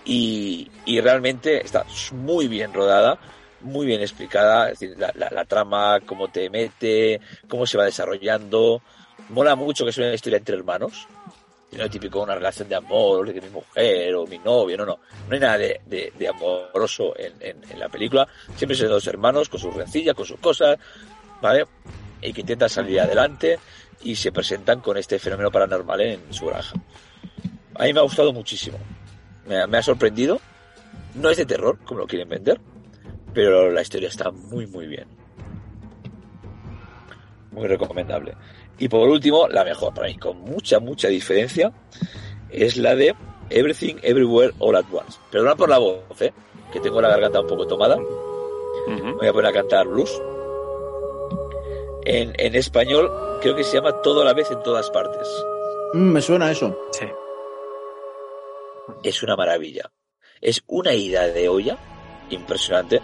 Y, 0.04 0.70
y 0.86 1.00
realmente 1.00 1.64
está 1.64 1.84
muy 2.12 2.46
bien 2.48 2.72
rodada, 2.72 3.18
muy 3.60 3.86
bien 3.86 4.00
explicada. 4.00 4.70
Es 4.70 4.78
decir, 4.78 4.96
la, 4.98 5.12
la- 5.14 5.30
la 5.30 5.44
trama, 5.44 5.98
cómo 6.06 6.28
te 6.28 6.48
mete, 6.50 7.20
cómo 7.48 7.66
se 7.66 7.76
va 7.76 7.84
desarrollando. 7.84 8.80
Mola 9.28 9.54
mucho 9.56 9.84
que 9.84 9.92
sea 9.92 10.06
una 10.06 10.14
historia 10.14 10.38
entre 10.38 10.56
hermanos. 10.56 11.06
No 11.72 11.84
es 11.84 11.90
típico 11.90 12.22
una 12.22 12.34
relación 12.34 12.68
de 12.68 12.74
amor, 12.74 13.32
de 13.32 13.40
mi 13.40 13.48
mujer 13.48 14.14
o 14.16 14.26
mi 14.26 14.38
novio, 14.38 14.76
no, 14.76 14.86
no. 14.86 14.98
No 15.28 15.34
hay 15.34 15.40
nada 15.40 15.56
de, 15.56 16.28
amoroso 16.28 17.14
en, 17.16 17.78
la 17.78 17.88
película. 17.88 18.26
Siempre 18.56 18.76
son 18.76 18.88
dos 18.88 19.06
hermanos 19.06 19.48
con 19.48 19.60
sus 19.60 19.72
rencillas, 19.74 20.14
con 20.14 20.26
sus 20.26 20.40
cosas, 20.40 20.78
¿vale? 21.40 21.64
Y 22.20 22.32
que 22.32 22.40
intentan 22.40 22.68
salir 22.68 23.00
adelante 23.00 23.58
y 24.02 24.16
se 24.16 24.32
presentan 24.32 24.80
con 24.80 24.96
este 24.96 25.18
fenómeno 25.18 25.50
paranormal 25.50 26.00
en 26.00 26.32
su 26.32 26.46
granja. 26.46 26.74
A 27.76 27.84
mí 27.84 27.92
me 27.92 28.00
ha 28.00 28.02
gustado 28.02 28.32
muchísimo. 28.32 28.78
Me 29.46 29.78
ha 29.78 29.82
sorprendido. 29.82 30.40
No 31.14 31.30
es 31.30 31.36
de 31.36 31.46
terror, 31.46 31.78
como 31.84 32.00
lo 32.00 32.06
quieren 32.06 32.28
vender, 32.28 32.60
pero 33.32 33.70
la 33.70 33.82
historia 33.82 34.08
está 34.08 34.30
muy, 34.30 34.66
muy 34.66 34.86
bien. 34.86 35.06
Muy 37.50 37.66
recomendable. 37.66 38.34
Y 38.80 38.88
por 38.88 39.08
último, 39.08 39.46
la 39.46 39.62
mejor 39.62 39.94
para 39.94 40.08
mí, 40.08 40.16
con 40.16 40.38
mucha, 40.38 40.80
mucha 40.80 41.08
diferencia, 41.08 41.70
es 42.50 42.78
la 42.78 42.96
de 42.96 43.14
Everything 43.50 43.96
Everywhere 44.02 44.54
All 44.58 44.74
at 44.74 44.86
Once. 44.90 45.18
Perdona 45.30 45.54
por 45.54 45.68
la 45.68 45.78
voz, 45.78 46.02
¿eh? 46.20 46.32
que 46.72 46.80
tengo 46.80 47.00
la 47.00 47.10
garganta 47.10 47.40
un 47.40 47.46
poco 47.46 47.66
tomada. 47.66 47.98
Me 48.86 49.12
voy 49.12 49.26
a 49.26 49.32
poner 49.32 49.50
a 49.50 49.52
cantar 49.52 49.86
blues. 49.86 50.10
En, 52.06 52.32
en 52.38 52.54
español 52.54 53.12
creo 53.42 53.54
que 53.54 53.64
se 53.64 53.76
llama 53.76 54.00
Todo 54.00 54.22
a 54.22 54.24
la 54.24 54.32
vez 54.32 54.50
en 54.50 54.62
todas 54.62 54.90
partes. 54.90 55.28
Mm, 55.92 56.12
me 56.12 56.22
suena 56.22 56.50
eso. 56.50 56.76
Sí. 56.92 57.06
Es 59.02 59.22
una 59.22 59.36
maravilla. 59.36 59.90
Es 60.40 60.62
una 60.66 60.94
ida 60.94 61.26
de 61.26 61.48
olla 61.50 61.76
impresionante. 62.30 63.02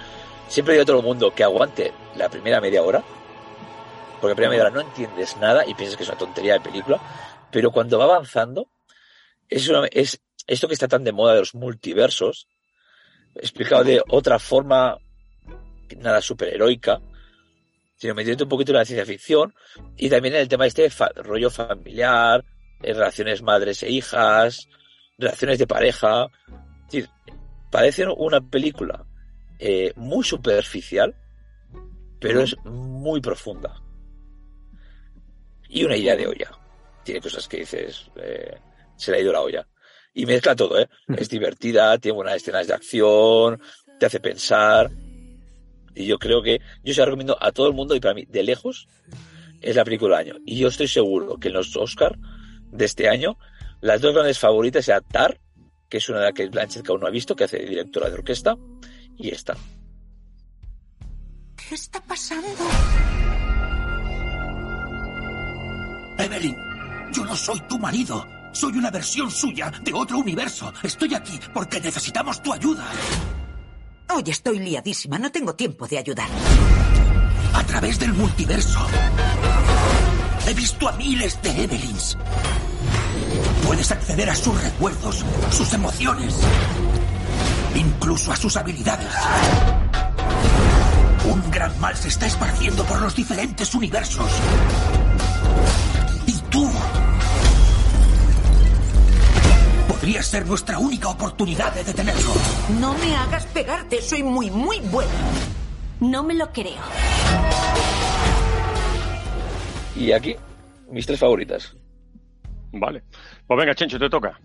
Siempre 0.48 0.74
digo 0.74 0.84
a 0.84 0.86
todo 0.86 1.00
el 1.00 1.04
mundo 1.04 1.34
que 1.34 1.44
aguante 1.44 1.92
la 2.16 2.30
primera 2.30 2.62
media 2.62 2.82
hora. 2.82 3.02
Porque 4.20 4.28
la 4.28 4.34
primera 4.34 4.50
media 4.50 4.62
hora 4.64 4.70
no 4.70 4.80
entiendes 4.80 5.36
nada 5.36 5.66
y 5.66 5.74
piensas 5.74 5.96
que 5.96 6.02
es 6.02 6.08
una 6.08 6.18
tontería 6.18 6.54
de 6.54 6.60
película. 6.60 7.00
Pero 7.50 7.70
cuando 7.70 7.98
va 7.98 8.04
avanzando, 8.04 8.70
es, 9.48 9.68
una- 9.68 9.86
es 9.90 10.20
esto 10.46 10.68
que 10.68 10.74
está 10.74 10.88
tan 10.88 11.04
de 11.04 11.12
moda 11.12 11.34
de 11.34 11.40
los 11.40 11.54
multiversos, 11.54 12.48
explicado 13.34 13.84
de 13.84 14.02
otra 14.08 14.38
forma, 14.38 14.96
nada 15.98 16.20
superheroica, 16.20 17.00
sino 17.96 18.14
metiendo 18.14 18.44
un 18.44 18.48
poquito 18.50 18.72
en 18.72 18.78
la 18.78 18.84
ciencia 18.84 19.06
ficción 19.06 19.54
y 19.96 20.08
también 20.10 20.34
en 20.34 20.40
el 20.42 20.48
tema 20.48 20.66
este 20.66 20.88
rollo 21.16 21.50
familiar, 21.50 22.44
en 22.82 22.94
relaciones 22.96 23.42
madres 23.42 23.82
e 23.82 23.90
hijas, 23.90 24.68
relaciones 25.18 25.58
de 25.58 25.66
pareja. 25.66 26.26
Es 26.86 26.92
decir, 26.92 27.10
parece 27.70 28.06
una 28.06 28.40
película 28.40 29.04
eh, 29.58 29.92
muy 29.96 30.24
superficial, 30.24 31.14
pero 32.20 32.40
es 32.42 32.56
muy 32.64 33.20
profunda. 33.20 33.82
Y 35.76 35.84
una 35.84 35.94
idea 35.94 36.16
de 36.16 36.26
olla. 36.26 36.50
Tiene 37.04 37.20
cosas 37.20 37.46
que 37.46 37.58
dices, 37.58 38.10
eh, 38.16 38.56
se 38.96 39.10
le 39.10 39.18
ha 39.18 39.20
ido 39.20 39.30
la 39.30 39.42
olla. 39.42 39.68
Y 40.14 40.24
mezcla 40.24 40.56
todo, 40.56 40.80
¿eh? 40.80 40.88
Es 41.18 41.28
divertida, 41.28 41.98
tiene 41.98 42.16
buenas 42.16 42.36
escenas 42.36 42.66
de 42.66 42.72
acción, 42.72 43.60
te 44.00 44.06
hace 44.06 44.18
pensar. 44.18 44.90
Y 45.94 46.06
yo 46.06 46.18
creo 46.18 46.42
que 46.42 46.62
yo 46.82 46.94
se 46.94 47.00
la 47.00 47.04
recomiendo 47.04 47.36
a 47.38 47.52
todo 47.52 47.68
el 47.68 47.74
mundo 47.74 47.94
y 47.94 48.00
para 48.00 48.14
mí, 48.14 48.24
de 48.24 48.42
lejos, 48.42 48.88
es 49.60 49.76
la 49.76 49.84
película 49.84 50.16
del 50.16 50.28
año. 50.28 50.40
Y 50.46 50.56
yo 50.56 50.68
estoy 50.68 50.88
seguro 50.88 51.36
que 51.36 51.48
en 51.48 51.54
los 51.54 51.76
Oscar 51.76 52.16
de 52.72 52.86
este 52.86 53.10
año, 53.10 53.36
las 53.82 54.00
dos 54.00 54.14
grandes 54.14 54.38
favoritas 54.38 54.86
sean 54.86 55.04
Tar 55.12 55.38
que 55.90 55.98
es 55.98 56.08
una 56.08 56.20
de 56.20 56.24
las 56.24 56.34
que 56.34 56.46
Blanchett 56.48 56.84
que 56.84 56.90
aún 56.90 57.02
no 57.02 57.06
ha 57.06 57.10
visto, 57.10 57.36
que 57.36 57.44
hace 57.44 57.58
de 57.58 57.66
directora 57.66 58.08
de 58.08 58.14
orquesta, 58.14 58.56
y 59.18 59.28
esta. 59.28 59.54
¿Qué 61.68 61.74
está 61.74 62.00
pasando? 62.00 62.48
Evelyn, 66.26 66.56
yo 67.12 67.24
no 67.24 67.36
soy 67.36 67.60
tu 67.60 67.78
marido. 67.78 68.26
Soy 68.52 68.72
una 68.76 68.90
versión 68.90 69.30
suya 69.30 69.70
de 69.82 69.92
otro 69.92 70.18
universo. 70.18 70.72
Estoy 70.82 71.14
aquí 71.14 71.38
porque 71.54 71.80
necesitamos 71.80 72.42
tu 72.42 72.52
ayuda. 72.52 72.84
Hoy 74.08 74.24
estoy 74.26 74.58
liadísima, 74.58 75.18
no 75.18 75.30
tengo 75.30 75.54
tiempo 75.54 75.86
de 75.86 75.98
ayudar. 75.98 76.28
A 77.54 77.62
través 77.64 78.00
del 78.00 78.12
multiverso. 78.12 78.80
He 80.48 80.54
visto 80.54 80.88
a 80.88 80.92
miles 80.92 81.40
de 81.42 81.64
Evelyns. 81.64 82.18
Puedes 83.64 83.92
acceder 83.92 84.28
a 84.28 84.34
sus 84.34 84.60
recuerdos, 84.60 85.24
sus 85.52 85.72
emociones, 85.74 86.34
incluso 87.76 88.32
a 88.32 88.36
sus 88.36 88.56
habilidades. 88.56 89.12
Un 91.24 91.50
gran 91.52 91.78
mal 91.78 91.96
se 91.96 92.08
está 92.08 92.26
esparciendo 92.26 92.84
por 92.84 93.00
los 93.00 93.14
diferentes 93.14 93.74
universos. 93.74 94.30
Tú 96.56 96.66
podrías 99.88 100.26
ser 100.26 100.46
nuestra 100.46 100.78
única 100.78 101.08
oportunidad 101.10 101.74
de 101.74 101.84
detenerlo. 101.84 102.30
No 102.80 102.94
me 102.94 103.14
hagas 103.14 103.44
pegarte, 103.46 104.00
soy 104.00 104.22
muy, 104.22 104.50
muy 104.50 104.78
buena. 104.80 105.10
No 106.00 106.22
me 106.22 106.32
lo 106.32 106.50
creo. 106.52 106.80
Y 109.96 110.12
aquí, 110.12 110.34
mis 110.90 111.04
tres 111.06 111.20
favoritas. 111.20 111.76
Vale. 112.72 113.02
Pues 113.46 113.58
venga, 113.58 113.74
Chencho, 113.74 113.98
te 113.98 114.08
toca. 114.08 114.40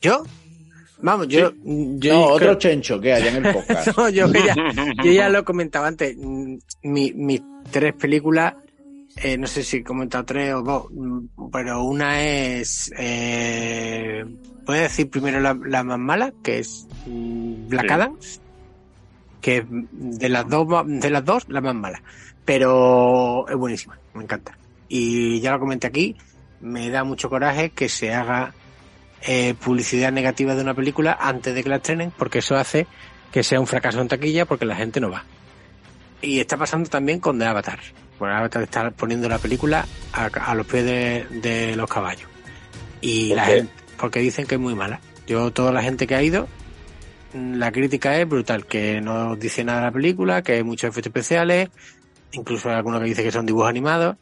¿Yo? 0.00 0.24
Vamos, 0.98 1.28
yo. 1.28 1.52
yo 1.62 2.14
No, 2.14 2.26
creo- 2.26 2.28
otro 2.28 2.54
chencho 2.56 3.00
que 3.00 3.12
haya 3.12 3.28
en 3.36 3.46
el 3.46 3.52
podcast. 3.52 3.88
No, 3.96 4.08
yo, 4.08 4.26
ya, 4.32 4.54
yo 5.04 5.12
ya 5.12 5.28
lo 5.28 5.44
comentaba 5.44 5.86
antes. 5.86 6.16
Mm, 6.18 6.56
Mi, 6.82 7.12
mis 7.12 7.40
tres 7.70 7.92
películas, 7.94 8.54
eh, 9.16 9.38
no 9.38 9.46
sé 9.46 9.62
si 9.62 9.78
he 9.78 9.84
comentado 9.84 10.24
tres 10.24 10.54
o 10.54 10.62
dos, 10.62 10.86
mm, 10.90 11.48
pero 11.50 11.82
una 11.82 12.22
es. 12.22 12.92
Eh, 12.98 14.24
voy 14.64 14.78
a 14.78 14.82
decir 14.82 15.08
primero 15.08 15.40
la, 15.40 15.58
la 15.66 15.82
más 15.84 15.98
mala, 15.98 16.32
que 16.42 16.58
es 16.58 16.86
mm, 17.06 17.68
Black 17.68 17.86
Sí. 17.86 17.92
Adams, 17.92 18.40
que 19.40 19.56
es 19.58 19.64
de 19.68 20.28
las 20.28 20.48
dos, 20.48 20.66
de 20.86 21.10
las 21.10 21.24
dos, 21.24 21.46
la 21.48 21.60
más 21.60 21.74
mala. 21.74 22.02
Pero 22.44 23.48
es 23.48 23.56
buenísima, 23.56 23.98
me 24.14 24.22
encanta. 24.24 24.56
Y 24.88 25.40
ya 25.40 25.50
lo 25.52 25.58
comenté 25.60 25.86
aquí, 25.86 26.16
me 26.60 26.90
da 26.90 27.02
mucho 27.02 27.28
coraje 27.28 27.70
que 27.70 27.88
se 27.88 28.14
haga 28.14 28.54
eh, 29.22 29.54
publicidad 29.54 30.12
negativa 30.12 30.54
de 30.54 30.62
una 30.62 30.74
película 30.74 31.16
antes 31.20 31.54
de 31.54 31.62
que 31.62 31.68
la 31.70 31.76
estrenen, 31.76 32.12
porque 32.16 32.38
eso 32.40 32.54
hace 32.56 32.86
que 33.32 33.42
sea 33.42 33.58
un 33.58 33.66
fracaso 33.66 34.00
en 34.00 34.08
taquilla 34.08 34.44
porque 34.44 34.64
la 34.64 34.76
gente 34.76 35.00
no 35.00 35.10
va. 35.10 35.24
Y 36.22 36.38
está 36.40 36.56
pasando 36.56 36.88
también 36.88 37.18
con 37.18 37.38
The 37.38 37.46
Avatar. 37.46 37.80
Bueno, 38.18 38.34
Avatar 38.36 38.62
está 38.62 38.90
poniendo 38.90 39.28
la 39.28 39.38
película 39.38 39.86
a, 40.12 40.26
a 40.26 40.54
los 40.54 40.66
pies 40.66 40.84
de, 40.84 41.26
de 41.30 41.76
los 41.76 41.88
caballos. 41.88 42.28
Y 43.00 43.28
¿Por 43.28 43.36
la 43.36 43.44
gente, 43.44 43.72
porque 43.98 44.20
dicen 44.20 44.46
que 44.46 44.54
es 44.54 44.60
muy 44.60 44.74
mala. 44.74 45.00
Yo, 45.26 45.50
toda 45.52 45.72
la 45.72 45.82
gente 45.82 46.06
que 46.06 46.14
ha 46.14 46.22
ido, 46.22 46.48
mm, 47.34 47.54
la 47.54 47.72
crítica 47.72 48.18
es 48.18 48.28
brutal, 48.28 48.66
que 48.66 49.00
no 49.00 49.36
dice 49.36 49.64
nada 49.64 49.80
de 49.80 49.86
la 49.86 49.92
película, 49.92 50.42
que 50.42 50.52
hay 50.52 50.62
muchos 50.62 50.88
efectos 50.90 51.10
especiales, 51.10 51.70
incluso 52.32 52.68
hay 52.68 52.76
alguno 52.76 52.98
que 53.00 53.06
dice 53.06 53.22
que 53.22 53.32
son 53.32 53.46
dibujos 53.46 53.68
animados, 53.68 54.16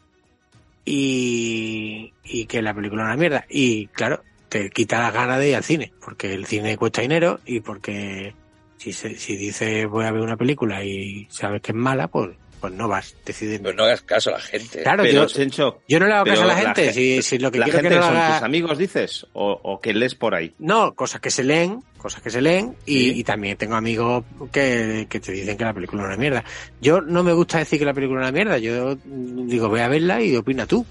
y, 0.85 2.13
y 2.23 2.45
que 2.45 2.61
la 2.61 2.73
película 2.73 3.03
es 3.03 3.07
una 3.07 3.17
mierda. 3.17 3.45
Y 3.49 3.87
claro, 3.87 4.21
te 4.49 4.69
quita 4.69 4.99
las 5.01 5.13
ganas 5.13 5.39
de 5.39 5.49
ir 5.49 5.55
al 5.55 5.63
cine, 5.63 5.91
porque 6.03 6.33
el 6.33 6.45
cine 6.45 6.77
cuesta 6.77 7.01
dinero 7.01 7.39
y 7.45 7.59
porque 7.59 8.35
si, 8.77 8.93
se, 8.93 9.15
si 9.17 9.35
dices 9.35 9.87
voy 9.87 10.05
a 10.05 10.11
ver 10.11 10.21
una 10.21 10.37
película 10.37 10.83
y 10.83 11.27
sabes 11.29 11.61
que 11.61 11.71
es 11.71 11.77
mala, 11.77 12.07
pues, 12.07 12.29
pues 12.67 12.77
no 12.77 12.87
vas, 12.87 13.15
decides. 13.25 13.59
Pero 13.61 13.75
no 13.75 13.83
hagas 13.83 14.01
caso 14.01 14.29
a 14.29 14.33
la 14.33 14.39
gente. 14.39 14.81
Claro, 14.83 15.03
Pero, 15.03 15.13
yo, 15.21 15.25
Chencho, 15.27 15.81
yo 15.87 15.99
no 15.99 16.07
le 16.07 16.13
hago 16.13 16.25
caso 16.25 16.43
a 16.43 16.45
la 16.45 16.53
la 16.53 16.59
gente, 16.61 16.83
gen- 16.85 16.93
si, 16.93 17.21
si 17.21 17.39
lo 17.39 17.51
que 17.51 17.59
¿la 17.59 17.65
quiero 17.65 17.79
gente 17.79 17.89
que 17.95 17.99
no 17.99 18.03
son 18.07 18.17
haga... 18.17 18.35
tus 18.37 18.43
amigos, 18.43 18.77
dices? 18.77 19.27
O, 19.33 19.59
¿O 19.63 19.81
que 19.81 19.93
lees 19.93 20.15
por 20.15 20.35
ahí? 20.35 20.53
No, 20.59 20.93
cosas 20.95 21.21
que 21.21 21.29
se 21.31 21.43
leen, 21.43 21.83
cosas 21.97 22.21
que 22.21 22.29
se 22.29 22.41
leen, 22.41 22.75
y, 22.85 22.93
Sí. 22.99 23.19
y 23.19 23.23
también 23.23 23.57
tengo 23.57 23.75
amigos 23.75 24.23
que, 24.51 25.07
que 25.09 25.19
te 25.19 25.31
dicen 25.31 25.57
que 25.57 25.63
la 25.65 25.73
película 25.73 26.03
es 26.03 26.07
una 26.07 26.17
mierda. 26.17 26.43
Yo 26.81 27.01
no 27.01 27.23
me 27.23 27.33
gusta 27.33 27.59
decir 27.59 27.79
que 27.79 27.85
la 27.85 27.93
película 27.93 28.21
es 28.21 28.23
una 28.29 28.31
mierda, 28.31 28.57
yo 28.57 28.95
digo, 29.05 29.69
ve 29.69 29.81
a 29.81 29.87
verla 29.87 30.21
y 30.21 30.35
opina 30.35 30.65
tú. 30.65 30.85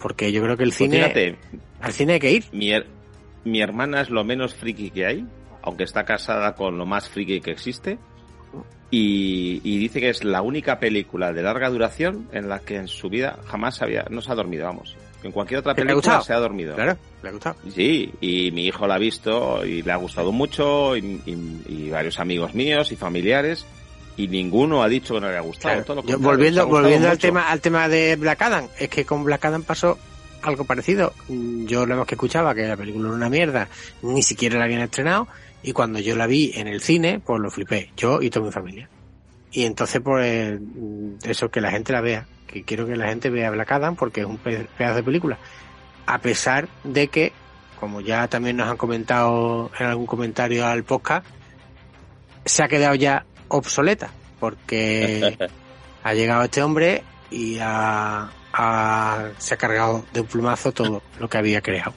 Porque 0.00 0.30
yo 0.30 0.42
creo 0.42 0.56
que 0.56 0.62
el 0.62 0.68
Pues 0.70 0.78
cine, 0.78 0.96
fíjate, 0.98 1.36
al 1.80 1.92
cine 1.92 2.12
hay 2.14 2.20
que 2.20 2.30
ir. 2.32 2.44
mi, 2.52 2.70
her- 2.72 2.86
mi 3.44 3.60
hermana 3.60 4.00
es 4.00 4.10
lo 4.10 4.22
menos 4.24 4.54
friki 4.54 4.90
que 4.90 5.06
hay, 5.06 5.26
aunque 5.62 5.84
está 5.84 6.04
casada 6.04 6.54
con 6.54 6.78
lo 6.78 6.86
más 6.86 7.08
friki 7.08 7.40
que 7.40 7.50
existe. 7.50 7.98
Y, 8.90 9.60
y 9.64 9.78
dice 9.78 10.00
que 10.00 10.08
es 10.08 10.24
la 10.24 10.40
única 10.40 10.78
película 10.78 11.32
de 11.32 11.42
larga 11.42 11.68
duración 11.68 12.26
en 12.32 12.48
la 12.48 12.60
que 12.60 12.76
en 12.76 12.88
su 12.88 13.10
vida 13.10 13.38
jamás 13.46 13.82
había, 13.82 14.06
no 14.08 14.22
se 14.22 14.32
ha 14.32 14.34
dormido, 14.34 14.64
vamos. 14.64 14.96
En 15.22 15.32
cualquier 15.32 15.60
otra 15.60 15.74
¿Que 15.74 15.84
le 15.84 15.90
ha 15.92 15.94
película 15.94 16.20
se 16.22 16.32
ha 16.32 16.38
dormido. 16.38 16.74
Claro, 16.74 16.96
le 17.22 17.28
ha 17.28 17.32
gustado. 17.32 17.56
Sí, 17.74 18.10
y 18.20 18.50
mi 18.52 18.66
hijo 18.66 18.86
la 18.86 18.94
ha 18.94 18.98
visto 18.98 19.64
y 19.66 19.82
le 19.82 19.92
ha 19.92 19.96
gustado 19.96 20.32
mucho, 20.32 20.96
y, 20.96 21.00
y- 21.26 21.62
y 21.68 21.90
varios 21.90 22.18
amigos 22.18 22.54
míos 22.54 22.90
y 22.92 22.96
familiares, 22.96 23.66
y 24.16 24.26
ninguno 24.28 24.82
ha 24.82 24.88
dicho 24.88 25.14
que 25.14 25.20
no 25.20 25.28
le 25.30 25.36
ha 25.36 25.40
gustado. 25.42 25.74
Claro. 25.74 25.84
todo 25.84 25.96
lo 26.02 26.04
Yo, 26.08 26.18
volviendo 26.18 26.66
volviendo 26.66 27.10
al 27.10 27.18
tema 27.18 27.50
al 27.50 27.60
tema 27.60 27.88
de 27.88 28.16
Black 28.16 28.40
Adam, 28.42 28.68
es 28.78 28.88
que 28.88 29.04
con 29.04 29.22
Black 29.24 29.44
Adam 29.44 29.64
pasó 29.64 29.98
algo 30.42 30.64
parecido. 30.64 31.12
Yo 31.28 31.84
lo 31.84 32.06
que 32.06 32.14
escuchaba 32.14 32.54
que 32.54 32.66
la 32.68 32.76
película 32.76 33.08
era 33.08 33.16
una 33.16 33.28
mierda, 33.28 33.68
ni 34.02 34.22
siquiera 34.22 34.56
la 34.58 34.64
habían 34.66 34.80
estrenado, 34.82 35.26
y 35.62 35.72
cuando 35.72 35.98
yo 35.98 36.14
la 36.16 36.26
vi 36.26 36.52
en 36.54 36.68
el 36.68 36.80
cine, 36.80 37.20
pues 37.20 37.40
lo 37.40 37.50
flipé, 37.50 37.90
yo 37.96 38.20
y 38.22 38.30
toda 38.30 38.46
mi 38.46 38.52
familia. 38.52 38.88
Y 39.50 39.64
entonces, 39.64 40.00
pues, 40.04 40.58
mm, 40.60 41.14
eso, 41.24 41.50
que 41.50 41.60
la 41.60 41.70
gente 41.70 41.92
la 41.92 42.00
vea, 42.00 42.26
que 42.46 42.62
quiero 42.64 42.86
que 42.86 42.96
la 42.96 43.08
gente 43.08 43.30
vea 43.30 43.50
Black 43.50 43.72
Adam 43.72 43.96
porque 43.96 44.20
es 44.20 44.26
un 44.26 44.38
pe- 44.38 44.66
pedazo 44.76 44.96
de 44.96 45.02
película. 45.02 45.38
A 46.06 46.18
pesar 46.18 46.68
de 46.84 47.08
que, 47.08 47.32
como 47.80 48.00
ya 48.00 48.28
también 48.28 48.56
nos 48.56 48.68
han 48.68 48.76
comentado 48.76 49.70
en 49.78 49.86
algún 49.86 50.06
comentario 50.06 50.66
al 50.66 50.84
podcast, 50.84 51.26
se 52.44 52.62
ha 52.62 52.68
quedado 52.68 52.94
ya 52.94 53.24
obsoleta, 53.48 54.10
porque 54.40 55.36
ha 56.02 56.14
llegado 56.14 56.44
este 56.44 56.62
hombre 56.62 57.02
y 57.30 57.58
ha, 57.60 58.30
ha- 58.52 59.28
se 59.38 59.54
ha 59.54 59.56
cargado 59.56 60.04
de 60.12 60.20
un 60.20 60.26
plumazo 60.26 60.72
todo 60.72 61.02
lo 61.18 61.28
que 61.28 61.38
había 61.38 61.60
creado. 61.60 61.94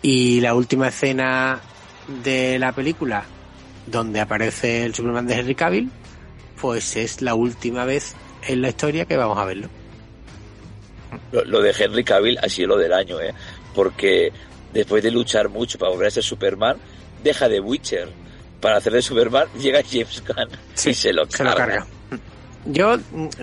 Y 0.00 0.40
la 0.40 0.54
última 0.54 0.88
escena 0.88 1.60
de 2.06 2.58
la 2.58 2.72
película, 2.72 3.24
donde 3.86 4.20
aparece 4.20 4.84
el 4.84 4.94
Superman 4.94 5.26
de 5.26 5.34
Henry 5.34 5.54
Cavill, 5.54 5.90
pues 6.60 6.96
es 6.96 7.22
la 7.22 7.34
última 7.34 7.84
vez 7.84 8.14
en 8.46 8.62
la 8.62 8.68
historia 8.68 9.04
que 9.04 9.16
vamos 9.16 9.38
a 9.38 9.44
verlo. 9.44 9.68
Lo, 11.30 11.44
lo 11.44 11.60
de 11.60 11.74
Henry 11.78 12.04
Cavill 12.04 12.38
ha 12.38 12.48
sido 12.48 12.68
lo 12.68 12.78
del 12.78 12.92
año, 12.92 13.20
¿eh? 13.20 13.34
Porque 13.74 14.32
después 14.72 15.02
de 15.02 15.10
luchar 15.10 15.48
mucho 15.48 15.78
para 15.78 15.90
volver 15.90 16.08
a 16.08 16.10
ser 16.10 16.22
Superman, 16.22 16.76
deja 17.22 17.48
de 17.48 17.60
Witcher 17.60 18.08
para 18.60 18.78
hacer 18.78 18.92
de 18.92 19.02
Superman, 19.02 19.46
llega 19.58 19.80
James 19.82 20.22
Gunn 20.26 20.48
y 20.86 20.94
se 20.94 21.12
lo 21.12 21.26
se 21.30 21.44
lo 21.44 21.54
carga. 21.54 21.86
Yo, 22.64 22.96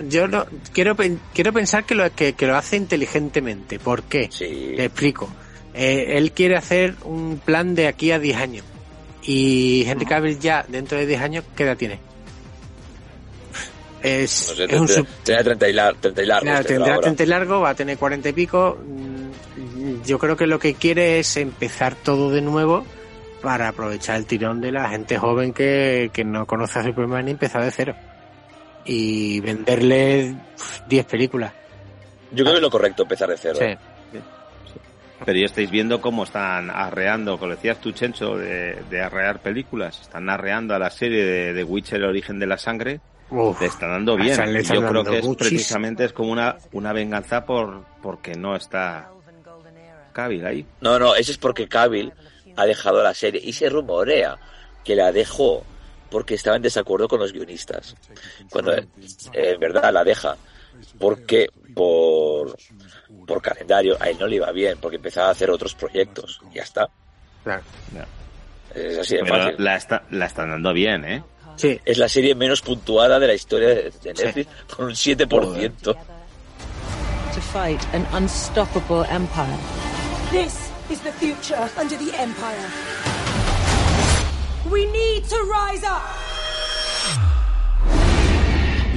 yo 0.08 0.28
no, 0.28 0.46
quiero, 0.72 0.96
quiero 1.34 1.52
pensar 1.52 1.84
que 1.84 1.94
lo, 1.94 2.10
que, 2.14 2.32
que 2.32 2.46
lo 2.46 2.56
hace 2.56 2.76
inteligentemente. 2.76 3.78
¿Por 3.78 4.04
qué? 4.04 4.30
Sí. 4.32 4.72
Te 4.76 4.86
explico. 4.86 5.28
Eh, 5.74 6.16
él 6.18 6.32
quiere 6.32 6.56
hacer 6.56 6.94
un 7.04 7.40
plan 7.44 7.74
de 7.74 7.86
aquí 7.86 8.10
a 8.12 8.18
10 8.18 8.36
años. 8.36 8.64
Y 9.22 9.84
Henry 9.86 10.06
Cavill 10.06 10.38
ya, 10.40 10.64
dentro 10.68 10.98
de 10.98 11.06
10 11.06 11.20
años, 11.20 11.44
¿qué 11.54 11.62
edad 11.64 11.76
tiene? 11.76 11.98
Es, 14.02 14.48
No 14.48 14.54
sé, 14.56 14.64
es 14.64 14.80
un 14.80 14.86
tendrá- 14.86 14.94
sub- 14.96 15.06
tendrá 15.24 15.44
30 15.44 15.68
y, 15.68 15.72
lar- 15.74 15.96
30 16.00 16.22
y 16.22 16.26
largos. 16.26 16.42
Claro, 16.44 16.56
tendrá 16.64 16.74
tendrá 16.76 16.94
ahora. 16.94 17.02
30 17.04 17.22
y 17.22 17.26
largo, 17.26 17.60
va 17.60 17.70
a 17.70 17.74
tener 17.74 17.98
40 17.98 18.28
y 18.28 18.32
pico. 18.32 18.78
Mm, 18.86 20.02
Yo 20.06 20.18
creo 20.18 20.36
que 20.36 20.46
lo 20.46 20.58
que 20.58 20.74
quiere 20.74 21.18
es 21.18 21.36
empezar 21.36 21.94
todo 21.94 22.30
de 22.30 22.40
nuevo 22.40 22.84
para 23.42 23.68
aprovechar 23.68 24.16
el 24.16 24.24
tirón 24.26 24.60
de 24.60 24.72
la 24.72 24.88
gente 24.88 25.18
joven 25.18 25.52
que, 25.52 26.10
que 26.12 26.24
no 26.24 26.46
conoce 26.46 26.78
a 26.78 26.82
Superman 26.84 27.28
y 27.28 27.32
empezar 27.32 27.62
de 27.62 27.70
cero. 27.70 27.94
Y 28.86 29.40
venderle 29.40 30.34
pf, 30.56 30.82
10 30.88 31.04
películas. 31.06 31.52
Yo 32.32 32.44
creo 32.44 32.52
que 32.52 32.56
es 32.58 32.62
lo 32.62 32.70
correcto 32.70 33.02
empezar 33.02 33.28
de 33.28 33.36
cero. 33.36 33.58
Sí. 33.60 33.66
Pero 35.24 35.38
ya 35.38 35.46
estáis 35.46 35.70
viendo 35.70 36.00
cómo 36.00 36.24
están 36.24 36.70
arreando, 36.70 37.38
como 37.38 37.52
decías 37.52 37.78
tú, 37.80 37.92
Chencho, 37.92 38.36
de, 38.36 38.82
de 38.90 39.00
arrear 39.02 39.40
películas. 39.40 40.00
Están 40.00 40.28
arreando 40.30 40.74
a 40.74 40.78
la 40.78 40.90
serie 40.90 41.24
de, 41.24 41.52
de 41.52 41.64
Witcher, 41.64 41.98
el 41.98 42.04
origen 42.06 42.38
de 42.38 42.46
la 42.46 42.56
sangre. 42.58 43.00
Uf, 43.30 43.60
Le 43.60 43.66
está 43.68 43.86
dando 43.86 44.16
bien. 44.16 44.30
Están- 44.30 44.56
están 44.56 44.76
Yo 44.76 44.80
creo 44.88 45.02
dando 45.04 45.10
que 45.12 45.18
es 45.18 45.36
precisamente 45.36 46.04
es 46.04 46.12
como 46.12 46.32
una, 46.32 46.56
una 46.72 46.92
venganza 46.92 47.44
por 47.44 47.84
porque 48.02 48.34
no 48.34 48.56
está 48.56 49.10
Cavill 50.12 50.44
ahí. 50.46 50.66
No, 50.80 50.98
no, 50.98 51.14
eso 51.14 51.30
es 51.30 51.38
porque 51.38 51.68
Cavill 51.68 52.12
ha 52.56 52.64
dejado 52.66 53.02
la 53.02 53.14
serie 53.14 53.40
y 53.44 53.52
se 53.52 53.68
rumorea 53.68 54.36
que 54.84 54.96
la 54.96 55.12
dejó 55.12 55.62
porque 56.10 56.34
estaba 56.34 56.56
en 56.56 56.62
desacuerdo 56.62 57.06
con 57.06 57.20
los 57.20 57.32
guionistas. 57.32 57.94
Cuando 58.50 58.74
eh, 58.74 58.86
en 59.32 59.60
verdad 59.60 59.92
la 59.92 60.02
deja 60.02 60.36
porque 60.98 61.48
por, 61.74 62.56
por 63.26 63.42
calendario 63.42 63.96
a 64.00 64.08
él 64.08 64.16
no 64.18 64.26
le 64.26 64.36
iba 64.36 64.50
bien 64.52 64.78
porque 64.80 64.96
empezaba 64.96 65.28
a 65.28 65.32
hacer 65.32 65.50
otros 65.50 65.74
proyectos. 65.74 66.40
Ya 66.52 66.62
está. 66.62 66.88
claro. 67.44 67.62
Es 68.74 68.98
así 68.98 69.16
de 69.16 69.22
Pero 69.24 69.36
fácil. 69.36 69.54
la, 69.64 69.76
está, 69.76 70.02
la 70.10 70.26
están 70.26 70.50
dando 70.50 70.72
bien, 70.72 71.04
¿eh? 71.04 71.24
Sí, 71.56 71.80
Es 71.84 71.98
la 71.98 72.08
serie 72.08 72.34
menos 72.36 72.62
puntuada 72.62 73.18
de 73.18 73.26
la 73.26 73.34
historia 73.34 73.68
de 73.68 73.92
Netflix, 74.04 74.48
con 74.76 74.86
un 74.86 74.92
7%. 74.92 75.96
To 77.34 77.40
fight 77.52 77.80
an 77.92 78.06
unstoppable 78.14 79.04
empire. 79.10 79.58
This 80.30 80.70
is 80.88 81.00
the 81.00 81.12
future 81.12 81.68
under 81.76 81.96
the 81.96 82.12
Empire. 82.16 82.68
We 84.70 84.86
need 84.86 85.24
to 85.28 85.36
rise 85.44 85.84
up. 85.84 86.02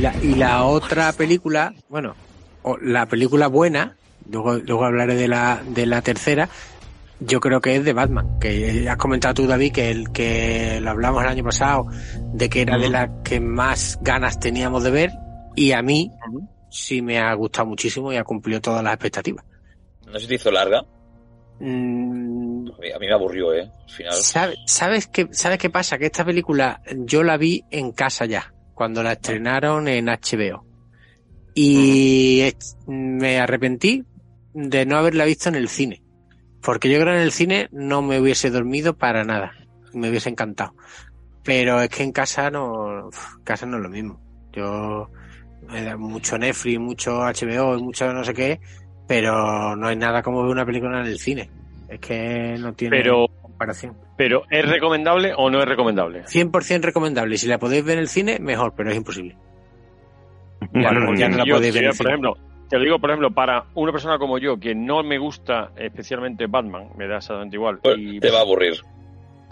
La- 0.04 0.14
y 0.22 0.36
la 0.36 0.64
otra 0.66 1.14
película, 1.14 1.74
bueno, 1.88 2.14
o 2.62 2.78
la 2.78 3.06
película 3.06 3.48
buena, 3.48 3.96
luego, 4.30 4.56
luego 4.56 4.84
hablaré 4.86 5.16
de 5.16 5.28
la, 5.30 5.62
de 5.66 5.86
la 5.86 6.02
tercera, 6.02 6.50
yo 7.22 7.40
creo 7.40 7.62
que 7.62 7.78
es 7.78 7.86
de 7.86 7.94
Batman, 7.94 8.38
que 8.40 8.86
has 8.90 8.98
comentado 8.98 9.34
tú, 9.34 9.48
David, 9.48 9.72
que 9.72 9.92
el 9.92 10.12
que 10.12 10.80
lo 10.82 10.90
hablamos 10.90 11.24
el 11.24 11.30
año 11.30 11.44
pasado, 11.46 11.86
de 12.34 12.50
que 12.50 12.62
era 12.64 12.78
de 12.78 12.90
las 12.90 13.10
que 13.24 13.40
más 13.40 13.98
ganas 14.02 14.40
teníamos 14.42 14.84
de 14.84 14.92
ver, 14.92 15.12
y 15.56 15.72
a 15.72 15.82
mí 15.82 16.12
sí 16.70 17.02
me 17.02 17.20
ha 17.20 17.34
gustado 17.36 17.68
muchísimo 17.68 18.12
y 18.12 18.18
ha 18.18 18.26
cumplido 18.26 18.60
todas 18.60 18.84
las 18.84 18.94
expectativas. 18.96 19.46
No 20.06 20.20
se 20.20 20.28
te 20.28 20.36
hizo 20.36 20.52
larga. 20.52 20.84
Mm, 21.60 22.68
A 22.76 22.78
mí, 22.80 22.92
a 22.92 23.00
mí 23.00 23.08
me 23.08 23.14
aburrió, 23.14 23.54
¿eh? 23.54 23.72
Al 23.88 23.90
final. 23.90 24.14
¿Sabe- 24.16 24.58
¿Sabes 24.66 25.08
qué, 25.08 25.30
¿Sabes 25.32 25.60
qué 25.60 25.70
pasa? 25.70 25.98
Que 25.98 26.08
esta 26.08 26.26
película 26.26 26.82
yo 26.98 27.24
la 27.24 27.38
vi 27.38 27.64
en 27.72 27.92
casa 27.94 28.26
ya, 28.26 28.53
cuando 28.74 29.04
la 29.04 29.14
estrenaron 29.14 29.88
en 29.88 30.06
HBO. 30.06 30.66
Y 31.56 32.52
me 32.88 33.40
arrepentí 33.40 34.04
de 34.54 34.86
no 34.86 34.98
haberla 34.98 35.26
visto 35.26 35.50
en 35.50 35.56
el 35.56 35.70
cine. 35.70 36.02
Porque 36.62 36.90
yo 36.90 37.00
creo 37.00 37.14
que 37.14 37.20
en 37.20 37.26
el 37.26 37.32
cine 37.32 37.68
no 37.72 38.02
me 38.02 38.20
hubiese 38.20 38.50
dormido 38.50 38.98
para 38.98 39.24
nada. 39.24 39.54
Me 39.94 40.10
hubiese 40.10 40.30
encantado. 40.30 40.74
Pero 41.44 41.82
es 41.82 41.90
que 41.90 42.04
en 42.04 42.12
casa 42.12 42.50
no, 42.50 43.10
casa 43.44 43.66
no 43.66 43.78
es 43.78 43.84
lo 43.84 43.90
mismo. 43.90 44.20
Yo, 44.54 45.10
da 45.72 45.98
mucho 45.98 46.38
Netflix, 46.38 46.80
mucho 46.80 47.20
HBO, 47.20 47.78
y 47.78 47.84
mucho 47.84 48.12
no 48.14 48.24
sé 48.24 48.34
qué, 48.34 48.60
pero 49.08 49.76
no 49.76 49.88
hay 49.88 49.96
nada 49.96 50.22
como 50.24 50.42
ver 50.44 50.52
una 50.52 50.66
película 50.66 51.02
en 51.02 51.08
el 51.08 51.20
cine. 51.20 51.50
Es 51.90 52.00
que 52.00 52.56
no 52.60 52.74
tiene 52.74 52.98
Pero, 52.98 53.28
comparación. 53.42 53.98
Pero 54.24 54.44
¿es 54.50 54.66
recomendable 54.66 55.34
o 55.36 55.50
no 55.50 55.60
es 55.60 55.66
recomendable? 55.66 56.24
100% 56.24 56.82
recomendable. 56.82 57.38
Si 57.38 57.46
la 57.46 57.58
podéis 57.60 57.84
ver 57.84 57.96
en 57.96 58.00
el 58.00 58.08
cine, 58.08 58.40
mejor, 58.40 58.74
pero 58.74 58.90
es 58.90 58.96
imposible. 58.96 59.36
Ya 60.74 60.92
no, 60.92 61.08
Porque 61.08 61.20
ya 61.20 61.28
no 61.28 61.38
la 61.40 61.46
yo, 61.46 61.56
podéis 61.56 61.74
ver 61.74 61.84
en 61.84 61.90
el 61.90 61.98
por 61.98 61.98
cine. 61.98 62.10
ejemplo, 62.12 62.38
te 62.70 62.78
lo 62.78 62.84
digo, 62.86 63.00
por 63.00 63.10
ejemplo, 63.10 63.32
para 63.32 63.66
una 63.74 63.92
persona 63.92 64.18
como 64.18 64.38
yo, 64.38 64.58
que 64.58 64.74
no 64.74 65.04
me 65.04 65.18
gusta 65.18 65.72
especialmente 65.76 66.48
Batman, 66.48 66.88
me 66.96 67.06
da 67.06 67.18
exactamente 67.18 67.58
igual. 67.58 67.80
Pues 67.84 67.98
y 68.00 68.18
te 68.22 68.32
va 68.32 68.38
a 68.38 68.42
aburrir. 68.44 68.76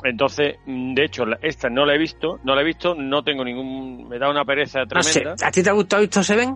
entonces, 0.06 0.56
mm, 0.66 0.94
de 0.94 1.04
hecho, 1.04 1.26
esta 1.42 1.70
no 1.70 1.86
la 1.86 1.96
he 1.96 1.98
visto, 1.98 2.40
no 2.46 2.56
la 2.56 2.62
he 2.62 2.64
visto, 2.64 2.96
no 2.96 3.24
tengo 3.26 3.44
ningún, 3.44 4.08
me 4.08 4.18
da 4.20 4.30
una 4.30 4.46
pereza 4.46 4.86
No 4.86 5.04
sé, 5.04 5.20
tremenda. 5.20 5.46
¿A 5.46 5.52
ti 5.52 5.62
te 5.62 5.70
ha 5.70 5.74
gustado 5.74 6.02
visto 6.02 6.24
Seven? 6.24 6.56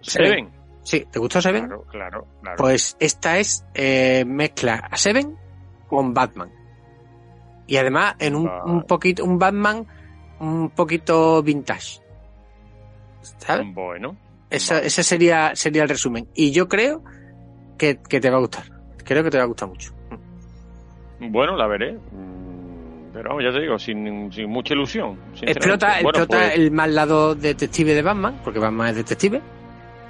Seven. 0.00 0.48
Sí, 0.82 1.04
¿te 1.12 1.18
gustó 1.18 1.42
Seven? 1.42 1.66
Claro, 1.66 1.84
claro, 1.90 2.26
claro. 2.40 2.56
Pues 2.56 2.96
esta 2.98 3.36
es 3.38 3.62
eh, 3.74 4.24
mezcla 4.26 4.88
a 4.90 4.96
Seven 4.96 5.36
con 5.86 6.14
Batman. 6.14 6.50
Y 7.66 7.76
además 7.78 8.14
en 8.18 8.36
un, 8.36 8.50
un 8.64 8.82
poquito, 8.84 9.24
un 9.24 9.38
Batman 9.38 9.86
un 10.40 10.70
poquito 10.70 11.42
vintage. 11.42 12.00
¿Sabes? 13.38 13.66
Bueno. 13.74 14.16
Esa- 14.50 14.74
Vale. 14.74 14.86
Ese 14.86 15.02
sería, 15.02 15.54
sería 15.56 15.82
el 15.82 15.88
resumen. 15.88 16.28
Y 16.34 16.52
yo 16.52 16.68
creo 16.68 17.02
que, 17.78 17.98
que 18.08 18.20
te 18.20 18.30
va 18.30 18.36
a 18.36 18.40
gustar. 18.40 18.64
Creo 19.04 19.22
que 19.24 19.30
te 19.30 19.38
va 19.38 19.44
a 19.44 19.46
gustar 19.46 19.68
mucho. 19.68 19.92
Bueno, 21.20 21.56
la 21.56 21.66
veré. 21.66 21.98
Pero 23.12 23.30
vamos, 23.30 23.44
ya 23.44 23.50
te 23.52 23.60
digo, 23.60 23.78
sin, 23.78 24.30
sin 24.30 24.48
mucha 24.50 24.74
ilusión. 24.74 25.18
Explota, 25.40 25.94
Bueno, 26.02 26.18
explota 26.20 26.36
pues, 26.36 26.54
el 26.54 26.70
mal 26.70 26.94
lado 26.94 27.34
detective 27.34 27.94
de 27.94 28.02
Batman, 28.02 28.40
porque 28.44 28.58
Batman 28.58 28.88
es 28.88 28.96
detective, 28.96 29.40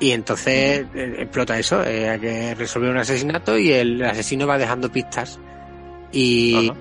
y 0.00 0.10
entonces 0.10 0.84
eh, 0.92 1.14
explota 1.20 1.56
eso, 1.56 1.84
eh, 1.84 2.08
hay 2.10 2.18
que 2.18 2.54
resolver 2.56 2.90
un 2.90 2.98
asesinato 2.98 3.56
y 3.56 3.72
el 3.72 4.02
asesino 4.02 4.46
va 4.48 4.58
dejando 4.58 4.90
pistas 4.90 5.38
y, 6.10 6.68
Ajá. 6.70 6.78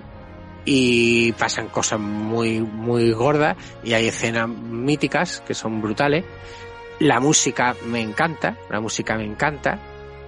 Y 0.65 1.31
pasan 1.33 1.67
cosas 1.67 1.99
muy, 1.99 2.59
muy 2.59 3.11
gordas 3.11 3.55
y 3.83 3.93
hay 3.93 4.07
escenas 4.07 4.49
míticas 4.49 5.41
que 5.47 5.53
son 5.53 5.81
brutales. 5.81 6.25
La 6.99 7.19
música 7.19 7.75
me 7.85 8.01
encanta, 8.01 8.57
la 8.69 8.81
música 8.81 9.15
me 9.15 9.25
encanta. 9.25 9.79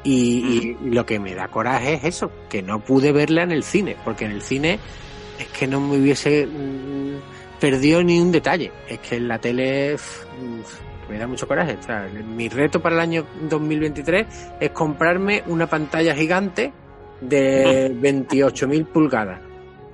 Y, 0.04 0.78
y 0.84 0.89
lo 0.89 1.06
que 1.06 1.19
me 1.19 1.36
da 1.36 1.50
coraje 1.50 1.95
es 1.95 2.04
eso, 2.06 2.32
que 2.50 2.62
no 2.62 2.80
pude 2.80 3.12
verla 3.12 3.43
en 3.43 3.52
el 3.52 3.63
cine, 3.63 3.97
porque 4.06 4.23
en 4.23 4.32
el 4.32 4.41
cine 4.41 4.80
es 5.38 5.47
que 5.47 5.67
no 5.67 5.82
me 5.82 5.97
hubiese 5.97 6.45
mm, 6.45 7.60
perdido 7.60 8.04
ni 8.04 8.19
un 8.19 8.32
detalle. 8.32 8.71
Es 8.88 9.00
que 9.00 9.15
en 9.15 9.28
la 9.28 9.39
tele 9.39 9.97
me 11.10 11.17
da 11.17 11.28
mucho 11.28 11.47
coraje. 11.47 11.78
O 11.80 11.84
sea, 11.84 12.08
mi 12.08 12.50
reto 12.50 12.82
para 12.82 12.95
el 12.95 13.02
año 13.02 13.26
2023 13.50 14.28
es 14.60 14.69
comprarme 14.71 15.43
una 15.47 15.67
pantalla 15.67 16.15
gigante 16.15 16.71
de 17.21 17.91
28.000 18.02 18.86
pulgadas. 18.86 19.46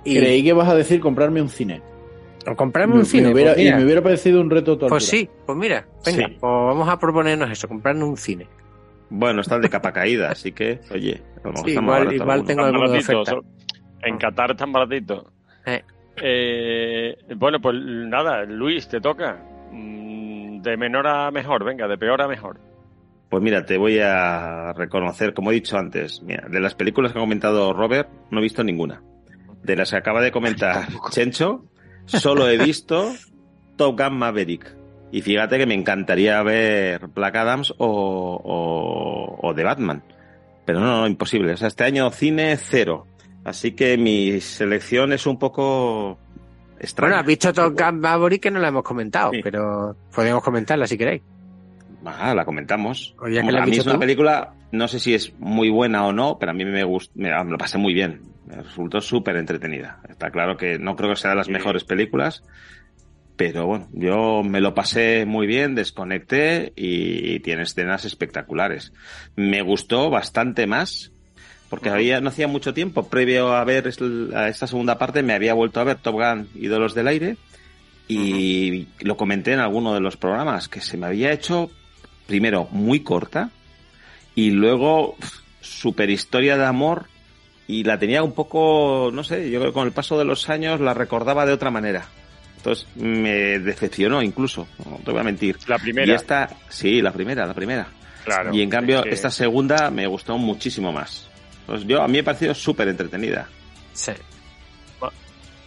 Y 0.04 0.18
Creí 0.18 0.44
que 0.44 0.54
vas 0.54 0.68
a 0.70 0.76
decir 0.76 1.00
comprarme 1.00 1.42
un 1.42 1.50
cine. 1.50 1.82
o 2.46 2.56
comprarme 2.56 2.96
Me- 2.96 3.00
un 3.00 3.06
cine. 3.06 3.28
me 3.28 3.34
hubiera- 3.34 3.54
pues 3.54 3.66
y 3.66 3.72
me 3.74 3.86
hubiera 3.86 4.02
parecido 4.02 4.42
un 4.42 4.50
reto 4.50 4.78
tu 4.78 4.88
pues 4.88 5.06
sí, 5.06 5.30
pues 5.46 5.58
mira, 5.58 5.86
venga, 6.06 6.28
Sí. 6.28 6.38
pues 6.40 6.42
vamos 6.42 6.90
a 6.90 7.00
proponernos 7.00 7.50
eso, 7.50 7.68
comprarnos 7.70 8.10
un 8.10 8.18
cine. 8.18 8.48
Bueno, 9.10 9.40
está 9.42 9.56
el 9.56 9.62
de 9.62 9.70
capa 9.70 9.94
caída, 9.94 10.30
así 10.32 10.52
que, 10.52 10.80
oye, 10.92 11.22
Sí, 11.64 11.72
igual- 11.72 12.12
igual 12.14 12.44
tengo 12.44 12.64
alguno 12.64 12.90
de 12.92 13.00
oferta. 13.00 13.36
En 14.02 14.18
Qatar 14.18 14.52
están 14.52 14.74
baratitos. 14.74 15.24
Eh. 15.66 15.84
Eh, 16.22 17.16
bueno, 17.38 17.60
pues 17.62 17.76
nada, 17.82 18.44
Luis, 18.44 18.88
te 18.90 19.00
toca. 19.00 19.38
Mm, 19.72 20.62
De 20.64 20.78
menor 20.78 21.06
a 21.08 21.30
mejor, 21.32 21.64
venga, 21.66 21.88
de 21.88 21.98
peor 21.98 22.22
a 22.22 22.28
mejor. 22.28 22.58
Pues 23.30 23.42
mira, 23.44 23.66
te 23.66 23.78
voy 23.78 24.00
a 24.00 24.72
reconocer, 24.74 25.34
como 25.34 25.52
he 25.52 25.56
dicho 25.56 25.78
antes, 25.78 26.22
mira, 26.24 26.48
de 26.50 26.60
las 26.60 26.74
películas 26.76 27.12
que 27.12 27.20
ha 27.20 27.22
comentado 27.22 27.74
Robert, 27.74 28.10
no 28.32 28.40
he 28.40 28.42
visto 28.44 28.64
ninguna. 28.64 29.02
De 29.64 29.76
las 29.76 29.90
que 29.92 29.98
acaba 29.98 30.22
de 30.22 30.32
comentar 30.32 30.88
Chencho, 31.10 31.66
solo 32.06 32.48
he 32.50 32.58
visto 32.58 33.14
Top 33.78 34.00
Gun 34.00 34.18
Maverick. 34.18 34.76
Y 35.12 35.22
fíjate 35.22 35.58
que 35.58 35.66
me 35.66 35.76
encantaría 35.76 36.42
ver 36.44 37.08
Black 37.08 37.36
Adams 37.36 37.72
o, 37.78 38.42
o, 38.44 39.48
o 39.48 39.54
The 39.56 39.64
Batman. 39.64 40.04
Pero 40.66 40.80
no, 40.80 41.02
no, 41.02 41.08
imposible. 41.08 41.54
O 41.54 41.58
sea, 41.58 41.68
este 41.68 41.84
año 41.84 42.10
cine 42.12 42.58
cero. 42.58 43.06
Así 43.44 43.74
que 43.74 43.98
mi 43.98 44.40
selección 44.42 45.14
es 45.14 45.28
un 45.28 45.38
poco 45.38 46.18
extraña. 46.80 47.12
Bueno, 47.16 47.20
has 47.22 47.28
visto 47.28 47.54
Top 47.54 47.80
Gun 47.80 48.00
Maverick 48.00 48.42
que 48.44 48.52
no 48.52 48.60
la 48.60 48.70
hemos 48.70 48.84
comentado, 48.84 49.32
Sí. 49.32 49.42
pero 49.44 49.96
podemos 50.16 50.42
comentarla 50.44 50.88
si 50.88 50.98
queréis. 50.98 51.22
Ah, 52.06 52.34
la 52.36 52.46
comentamos. 52.46 53.16
O 53.20 53.28
ya 53.28 53.36
que 53.36 53.40
Hombre, 53.42 53.56
la 53.58 53.64
a 53.64 53.66
mí 53.66 53.78
es 53.78 53.86
una 53.86 53.94
tú. 53.96 54.00
película, 54.00 54.54
no 54.72 54.88
sé 54.88 55.00
si 55.00 55.14
es 55.14 55.34
muy 55.40 55.70
buena 55.70 56.06
o 56.06 56.12
no, 56.14 56.38
pero 56.40 56.52
a 56.52 56.54
mí 56.56 56.66
me 56.66 56.84
gustó, 56.84 57.12
me, 57.16 57.30
me 57.44 57.52
lo 57.52 57.58
pasé 57.58 57.78
muy 57.78 57.94
bien. 57.94 58.22
Me 58.46 58.56
resultó 58.62 59.00
súper 59.02 59.38
entretenida. 59.38 60.02
Está 60.10 60.30
claro 60.32 60.58
que 60.58 60.78
no 60.80 60.96
creo 60.96 61.10
que 61.12 61.16
sea 61.16 61.32
de 61.32 61.38
las 61.38 61.46
Sí. 61.48 61.54
mejores 61.54 61.84
películas, 61.86 62.44
pero 63.38 63.66
bueno, 63.66 63.88
yo 63.94 64.44
me 64.44 64.60
lo 64.62 64.74
pasé 64.76 65.26
muy 65.26 65.48
bien, 65.48 65.76
desconecté 65.76 66.74
y, 66.76 67.40
tiene 67.40 67.64
escenas 67.64 68.06
espectaculares. 68.06 68.92
Me 69.36 69.62
gustó 69.62 70.10
bastante 70.10 70.68
más, 70.68 71.12
porque 71.70 71.90
había, 71.90 72.20
no 72.22 72.30
hacía 72.30 72.48
mucho 72.48 72.74
tiempo, 72.74 73.08
previo 73.08 73.54
a 73.56 73.64
ver 73.64 73.90
a 74.36 74.48
esta 74.50 74.68
segunda 74.68 74.98
parte, 75.00 75.24
me 75.24 75.34
había 75.34 75.54
vuelto 75.56 75.80
a 75.80 75.86
ver 75.86 75.96
Top 75.98 76.16
Gun 76.16 76.48
Ídolos 76.54 76.94
del 76.94 77.08
Aire 77.08 77.38
y 78.08 78.88
lo 79.00 79.18
comenté 79.18 79.54
en 79.54 79.60
alguno 79.60 79.94
de 79.94 80.02
los 80.02 80.18
programas, 80.18 80.68
que 80.68 80.82
se 80.82 80.98
me 80.98 81.08
había 81.08 81.32
hecho 81.32 81.72
primero 82.28 82.68
muy 82.72 83.02
corta 83.02 83.50
y 84.36 84.52
luego 84.52 85.16
super 85.62 86.10
historia 86.10 86.58
de 86.58 86.66
amor 86.66 87.06
y 87.68 87.84
la 87.84 87.98
tenía 87.98 88.24
un 88.24 88.34
poco, 88.34 89.10
no 89.14 89.24
sé, 89.24 89.50
yo 89.50 89.60
creo 89.60 89.72
que 89.72 89.76
con 89.76 89.88
el 89.88 89.94
paso 89.94 90.18
de 90.18 90.26
los 90.26 90.50
años 90.50 90.80
la 90.82 90.94
recordaba 90.94 91.46
de 91.46 91.54
otra 91.54 91.72
manera. 91.72 92.06
Entonces 92.58 92.88
me 92.96 93.60
decepcionó 93.60 94.22
incluso, 94.22 94.68
no 94.90 94.98
te 95.04 95.12
voy 95.12 95.20
a 95.20 95.24
mentir. 95.24 95.58
La 95.68 95.78
primera. 95.78 96.08
Y 96.12 96.16
esta, 96.16 96.50
sí, 96.70 97.02
la 97.02 97.12
primera, 97.12 97.46
la 97.46 97.54
primera. 97.54 97.88
Claro. 98.24 98.54
y 98.54 98.62
en 98.62 98.70
cambio 98.70 99.00
es 99.00 99.04
que- 99.04 99.10
esta 99.16 99.30
segunda 99.30 99.90
me 99.90 100.08
gustó 100.08 100.38
muchísimo 100.38 100.94
más. 100.94 101.28
Pues 101.66 101.86
yo, 101.86 102.02
a 102.02 102.08
mí 102.08 102.14
me 102.14 102.20
ha 102.20 102.24
parecido 102.24 102.54
súper 102.56 102.88
entretenida. 102.88 103.50
Sí. 103.92 104.14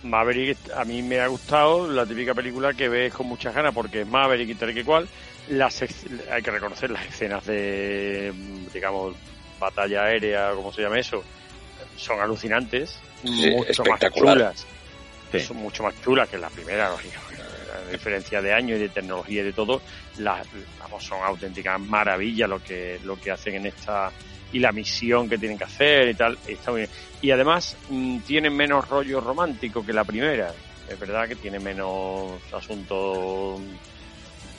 Maverick 0.08 0.58
a 0.74 0.84
mí 0.84 1.02
me 1.02 1.20
ha 1.20 1.26
gustado, 1.26 1.90
la 1.90 2.06
típica 2.06 2.34
película 2.34 2.74
que 2.74 2.88
ves 2.88 3.12
con 3.12 3.26
muchas 3.26 3.54
ganas 3.54 3.74
porque 3.74 4.02
es 4.02 4.06
Maverick 4.06 4.50
y 4.50 4.54
tal 4.54 4.74
que 4.74 4.84
cual. 4.84 5.08
Las, 5.48 5.82
hay 5.82 6.42
que 6.42 6.50
reconocer 6.50 6.90
las 6.90 7.06
escenas 7.06 7.46
de, 7.46 8.32
digamos, 8.74 9.14
batalla 9.60 10.04
aérea, 10.04 10.50
como 10.52 10.72
se 10.72 10.82
llama 10.82 10.98
eso, 10.98 11.22
son 11.96 12.20
alucinantes, 12.20 13.00
Sí, 13.22 13.50
mucho 13.50 13.84
más 13.84 14.00
chulas. 14.12 14.66
Sí. 15.32 15.40
Son 15.40 15.56
mucho 15.56 15.82
más 15.82 15.94
chulas 16.02 16.28
que 16.28 16.38
la 16.38 16.48
primera. 16.48 16.90
A 16.90 17.90
diferencia 17.90 18.40
de 18.40 18.52
años 18.52 18.78
y 18.78 18.82
de 18.82 18.88
tecnología 18.88 19.42
y 19.42 19.44
de 19.44 19.52
todo, 19.52 19.82
las, 20.18 20.46
vamos, 20.78 21.04
son 21.04 21.22
auténticas 21.22 21.78
maravillas 21.80 22.48
lo 22.48 22.62
que, 22.62 22.98
lo 23.04 23.18
que 23.20 23.30
hacen 23.30 23.54
en 23.54 23.66
esta. 23.66 24.10
Y 24.56 24.58
la 24.58 24.72
misión 24.72 25.28
que 25.28 25.36
tienen 25.36 25.58
que 25.58 25.64
hacer 25.64 26.08
y 26.08 26.14
tal, 26.14 26.38
está 26.46 26.70
muy 26.70 26.80
bien. 26.80 26.90
Y 27.20 27.30
además 27.30 27.76
mm, 27.90 28.20
tiene 28.20 28.48
menos 28.48 28.88
rollo 28.88 29.20
romántico 29.20 29.84
que 29.84 29.92
la 29.92 30.02
primera. 30.04 30.50
Es 30.88 30.98
verdad 30.98 31.28
que 31.28 31.36
tiene 31.36 31.58
menos 31.58 32.40
asuntos 32.54 33.60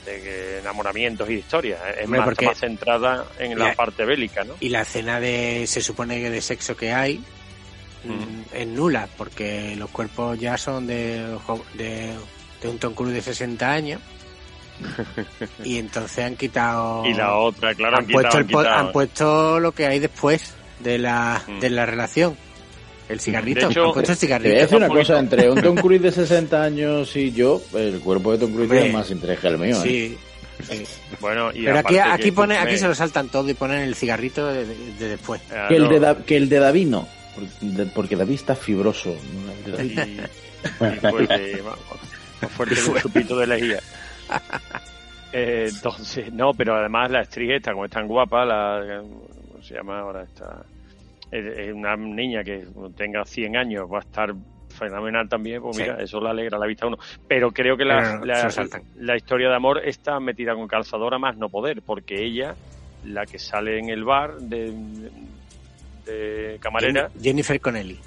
de 0.06 0.58
enamoramientos 0.60 1.28
y 1.28 1.34
historias. 1.34 1.80
Es 1.98 2.04
Hombre, 2.04 2.20
más, 2.20 2.24
porque- 2.28 2.44
está 2.44 2.52
más 2.52 2.60
centrada 2.60 3.26
en 3.40 3.58
la 3.58 3.74
parte 3.74 4.04
bélica, 4.04 4.44
¿no? 4.44 4.54
Y 4.60 4.68
la 4.68 4.82
escena 4.82 5.18
de, 5.18 5.66
se 5.66 5.80
supone 5.80 6.20
que 6.20 6.30
de 6.30 6.40
sexo 6.42 6.76
que 6.76 6.92
hay, 6.92 7.18
mm, 8.04 8.54
es 8.54 8.66
nula, 8.68 9.08
porque 9.16 9.74
los 9.76 9.90
cuerpos 9.90 10.38
ya 10.38 10.56
son 10.56 10.86
de, 10.86 11.36
de, 11.74 12.14
de 12.62 12.68
un 12.68 12.78
Tom 12.78 12.94
Cruise 12.94 13.14
de 13.14 13.22
60 13.22 13.68
años. 13.72 14.00
Y 15.64 15.78
entonces 15.78 16.24
han 16.24 16.36
quitado. 16.36 17.04
Y 17.06 17.14
la 17.14 17.34
otra, 17.36 17.74
claro, 17.74 17.96
han, 17.96 18.02
han 18.02 18.06
quitado, 18.06 18.22
puesto 18.22 18.36
han 18.38 18.42
el 18.44 18.50
po- 18.50 18.58
quitado. 18.60 18.76
han 18.78 18.92
puesto 18.92 19.60
lo 19.60 19.72
que 19.72 19.86
hay 19.86 19.98
después 19.98 20.54
de 20.80 20.98
la, 20.98 21.42
Mm. 21.46 21.60
de 21.60 21.70
la 21.70 21.86
relación. 21.86 22.36
El 23.08 23.20
cigarrito. 23.20 23.60
De 23.66 23.72
hecho, 23.72 23.86
han 23.86 23.92
puesto 23.94 24.12
el 24.12 24.18
Te 24.18 24.26
voy 24.26 24.34
a 24.34 24.38
cigarrito. 24.38 24.60
decir 24.60 24.76
una 24.76 24.88
cosa, 24.88 25.18
entre 25.18 25.50
un 25.50 25.62
Tom 25.62 25.76
Cruise 25.76 26.02
de 26.02 26.12
60 26.12 26.62
años 26.62 27.16
y 27.16 27.32
yo, 27.32 27.62
el 27.74 28.00
cuerpo 28.00 28.32
de 28.32 28.38
Tom 28.38 28.52
Cruise 28.52 28.70
es 28.72 28.92
más 28.92 29.10
interés 29.10 29.38
que 29.38 29.48
el 29.48 29.58
mío. 29.58 29.76
¿eh? 29.82 29.82
Sí. 29.82 30.18
Bueno, 31.20 31.50
y 31.54 31.64
Pero 31.64 31.78
aquí, 31.78 31.96
aquí 31.98 32.32
pone, 32.32 32.58
aquí 32.58 32.76
se 32.76 32.86
lo 32.88 32.94
saltan 32.94 33.28
todo 33.28 33.48
y 33.48 33.54
ponen 33.54 33.80
el 33.80 33.94
cigarrito 33.94 34.46
de, 34.48 34.66
de- 34.66 34.74
de 34.98 35.08
después. 35.10 35.40
eh, 35.50 35.64
Que, 35.68 35.76
el 35.76 35.88
de 35.88 36.00
Da- 36.00 36.16
que 36.18 36.36
el 36.36 36.48
de 36.48 36.58
David 36.58 36.86
no, 36.88 37.08
porque, 37.94 38.16
David 38.16 38.34
está 38.34 38.54
fibroso. 38.56 39.14
y, 39.78 39.82
y 40.00 40.20
fuerte, 41.00 41.62
más, 41.62 41.76
más 42.42 42.52
fuerte 42.52 42.74
que 42.74 42.90
un 42.90 42.98
chupito 43.00 43.36
de 43.38 43.46
lejía. 43.46 43.78
Eh, 45.30 45.66
entonces, 45.68 46.32
no, 46.32 46.54
pero 46.54 46.74
además 46.74 47.10
la 47.10 47.20
actriz 47.20 47.50
esta, 47.50 47.72
como 47.72 47.84
es 47.84 47.90
tan 47.90 48.08
guapa, 48.08 48.46
la, 48.46 49.02
¿cómo 49.02 49.62
se 49.62 49.74
llama 49.74 50.00
ahora? 50.00 50.22
Esta, 50.22 50.64
es, 51.30 51.72
una 51.72 51.96
niña 51.96 52.42
que 52.42 52.66
tenga 52.96 53.24
100 53.26 53.56
años, 53.56 53.86
va 53.92 53.98
a 53.98 54.00
estar 54.00 54.32
fenomenal 54.68 55.28
también, 55.28 55.60
pues 55.60 55.76
Sí. 55.76 55.82
mira, 55.82 56.02
eso 56.02 56.20
le 56.20 56.30
alegra 56.30 56.58
la 56.58 56.66
vista 56.66 56.86
a 56.86 56.88
uno. 56.88 56.98
Pero 57.26 57.50
creo 57.52 57.76
que 57.76 57.84
la, 57.84 58.18
no, 58.18 58.24
la, 58.24 59.16
historia 59.16 59.48
de 59.50 59.54
amor 59.54 59.82
está 59.84 60.18
metida 60.18 60.54
con 60.54 60.66
calzadora 60.66 61.18
más 61.18 61.36
no 61.36 61.48
poder, 61.48 61.82
porque 61.82 62.24
ella, 62.24 62.54
la 63.04 63.26
que 63.26 63.38
sale 63.38 63.78
en 63.78 63.90
el 63.90 64.04
bar 64.04 64.38
de, 64.38 64.72
de 66.06 66.58
camarera, 66.60 67.10
Jen- 67.10 67.22
Jennifer 67.22 67.60
Connelly. 67.60 67.98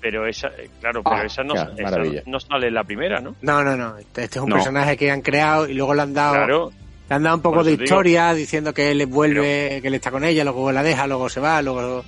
Pero 0.00 0.26
esa, 0.26 0.48
eh, 0.48 0.68
claro, 0.80 1.02
pero 1.02 1.16
Ah, 1.16 1.24
esa, 1.24 1.42
no, 1.42 1.54
esa 1.54 1.70
maravilla. 1.82 2.22
no 2.26 2.40
sale 2.40 2.68
en 2.68 2.74
la 2.74 2.84
primera, 2.84 3.20
¿no? 3.20 3.34
No, 3.42 3.62
no, 3.64 3.76
no. 3.76 3.98
Este 3.98 4.24
este 4.24 4.38
es 4.38 4.42
un 4.42 4.50
No. 4.50 4.56
personaje 4.56 4.96
que 4.96 5.10
han 5.10 5.20
creado 5.22 5.68
y 5.68 5.74
luego 5.74 5.94
le 5.94 6.02
han 6.02 6.14
dado, 6.14 6.34
Claro, 6.34 6.72
le 7.08 7.14
han 7.14 7.22
dado 7.22 7.36
un 7.36 7.42
poco 7.42 7.64
de 7.64 7.72
digo. 7.72 7.84
historia 7.84 8.32
diciendo 8.34 8.72
que 8.74 8.90
él 8.90 9.06
vuelve, 9.06 9.78
que 9.82 9.88
él 9.88 9.94
está 9.94 10.10
con 10.10 10.24
ella, 10.24 10.44
luego 10.44 10.70
la 10.72 10.82
deja, 10.82 11.06
luego 11.06 11.28
se 11.28 11.40
va, 11.40 11.60
luego 11.62 12.04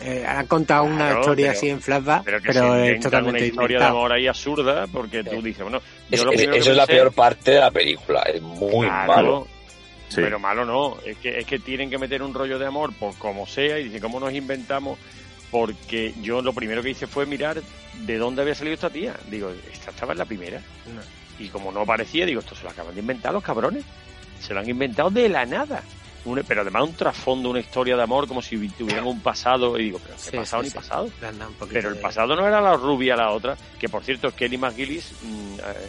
eh, 0.00 0.24
han 0.26 0.46
contado 0.46 0.84
una 0.84 0.96
Claro, 1.06 1.20
historia 1.20 1.46
pero- 1.48 1.58
así 1.58 1.68
en 1.70 1.80
flashback, 1.80 2.22
pero 2.24 2.38
pero, 2.40 2.72
que 2.74 2.92
es 2.92 3.00
totalmente 3.00 3.38
una 3.40 3.46
historia 3.46 3.74
inventado. 3.78 3.92
de 3.94 3.98
amor 3.98 4.12
ahí 4.12 4.26
absurda 4.28 4.86
porque 4.92 5.24
tú 5.24 5.42
dices, 5.42 5.62
bueno, 5.62 5.78
Es- 6.10 6.20
es- 6.24 6.40
eso 6.54 6.70
es 6.70 6.76
la 6.76 6.86
peor 6.86 7.12
parte 7.12 7.50
de 7.50 7.58
la 7.60 7.70
película. 7.72 8.22
Es 8.22 8.40
muy 8.40 8.86
Claro, 8.86 9.12
malo. 9.12 9.48
Sí. 10.08 10.22
Pero 10.22 10.38
malo 10.38 10.64
no, 10.64 10.96
es 11.04 11.18
que, 11.18 11.38
es 11.40 11.44
que 11.44 11.58
tienen 11.58 11.90
que 11.90 11.98
meter 11.98 12.22
un 12.22 12.32
rollo 12.32 12.58
de 12.58 12.64
amor 12.66 12.94
por 12.94 13.14
como 13.18 13.44
sea 13.46 13.78
y 13.78 13.84
dicen, 13.84 14.00
¿cómo 14.00 14.18
nos 14.20 14.32
inventamos? 14.32 14.98
Porque 15.50 16.14
yo 16.20 16.42
lo 16.42 16.52
primero 16.52 16.82
que 16.82 16.90
hice 16.90 17.06
fue 17.06 17.24
mirar 17.26 17.62
de 17.94 18.18
dónde 18.18 18.42
había 18.42 18.54
salido 18.54 18.74
esta 18.74 18.90
tía. 18.90 19.14
Digo, 19.30 19.50
esta 19.72 19.90
estaba 19.90 20.12
en 20.12 20.18
la 20.18 20.24
primera. 20.26 20.60
Y 21.38 21.48
como 21.48 21.72
no 21.72 21.80
aparecía, 21.82 22.26
digo, 22.26 22.40
esto 22.40 22.54
se 22.54 22.64
lo 22.64 22.70
acaban 22.70 22.94
de 22.94 23.00
inventar 23.00 23.32
los 23.32 23.42
cabrones. 23.42 23.84
Se 24.40 24.52
lo 24.54 24.60
han 24.60 24.68
inventado 24.68 25.10
de 25.10 25.28
la 25.28 25.46
nada. 25.46 25.82
Un- 26.24 26.42
pero 26.46 26.60
además 26.62 26.82
un 26.82 26.94
trasfondo, 26.94 27.48
una 27.48 27.60
historia 27.60 27.96
de 27.96 28.02
amor, 28.02 28.26
como 28.28 28.42
si 28.42 28.68
tuvieran 28.70 29.06
un 29.06 29.20
pasado. 29.20 29.78
Y 29.78 29.84
digo, 29.84 30.00
pero 30.04 30.18
Sí, 30.18 30.30
¿qué 30.32 30.36
pasado 30.36 30.62
sí, 30.62 30.66
ni 30.66 30.70
sí. 30.70 30.76
pasado? 30.76 31.04
Un 31.04 31.54
poquito 31.54 31.68
Pero 31.72 31.88
el 31.90 31.94
de- 31.94 32.00
pasado 32.00 32.36
no 32.36 32.46
era 32.46 32.60
la 32.60 32.76
rubia 32.76 33.16
la 33.16 33.30
otra, 33.30 33.56
que 33.78 33.88
por 33.88 34.04
cierto, 34.04 34.30
Kelly 34.32 34.58
McGillis, 34.58 35.12
mm, 35.22 35.54
eh, 35.60 35.88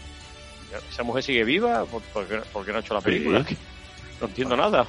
esa 0.90 1.04
mujer 1.04 1.24
sigue 1.24 1.44
viva, 1.44 1.84
¿por, 1.86 2.02
por 2.04 2.28
qué, 2.28 2.38
por 2.54 2.64
qué 2.66 2.72
no 2.72 2.78
ha 2.78 2.82
hecho 2.82 2.94
la 2.94 3.02
película? 3.02 3.44
No 4.22 4.28
entiendo 4.28 4.56
nada. 4.56 4.86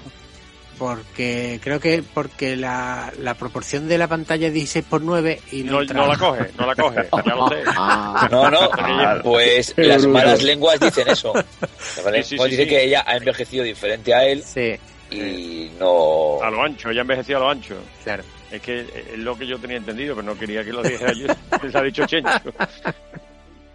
Porque 0.80 1.60
creo 1.62 1.78
que 1.78 2.02
porque 2.02 2.56
la, 2.56 3.12
la 3.18 3.34
proporción 3.34 3.86
de 3.86 3.98
la 3.98 4.08
pantalla 4.08 4.46
es 4.46 4.54
16 4.54 4.82
por 4.88 5.02
9 5.02 5.38
y 5.52 5.62
no, 5.62 5.82
No, 5.84 5.92
no 5.92 6.06
la 6.06 6.16
coge, 6.16 6.46
no 6.58 6.66
la 6.66 6.74
coge, 6.74 7.06
ya 7.26 7.34
lo 7.34 7.48
sé. 7.48 7.56
Ah, 7.66 8.26
No, 8.32 8.50
no, 8.50 8.70
Ah, 8.72 9.20
pues 9.22 9.74
las 9.76 10.06
malas 10.06 10.42
lenguas 10.42 10.80
dicen 10.80 11.06
eso. 11.08 11.34
Las 11.96 12.02
malas 12.02 12.26
Sí, 12.26 12.30
sí, 12.30 12.34
lenguas 12.36 12.46
sí, 12.46 12.50
dicen 12.52 12.64
sí. 12.64 12.70
que 12.70 12.84
ella 12.84 13.04
ha 13.06 13.16
envejecido 13.18 13.62
diferente 13.62 14.14
a 14.14 14.24
él 14.24 14.42
Sí, 14.42 14.74
y 15.10 15.70
no. 15.78 16.42
A 16.42 16.50
lo 16.50 16.62
ancho, 16.64 16.90
ya 16.92 17.02
envejeció 17.02 17.36
a 17.36 17.40
lo 17.40 17.50
ancho. 17.50 17.76
claro. 18.02 18.22
Es 18.50 18.62
que 18.62 18.80
es 18.80 19.18
lo 19.18 19.36
que 19.36 19.46
yo 19.46 19.58
tenía 19.58 19.76
entendido, 19.76 20.16
pero 20.16 20.26
no 20.26 20.38
quería 20.38 20.64
que 20.64 20.72
lo 20.72 20.82
dijera 20.82 21.12
yo. 21.12 21.26
Les 21.62 21.74
ha 21.76 21.82
dicho 21.82 22.06
Chencho. 22.06 22.52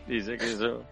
Dice 0.08 0.38
que 0.38 0.52
eso. 0.54 0.84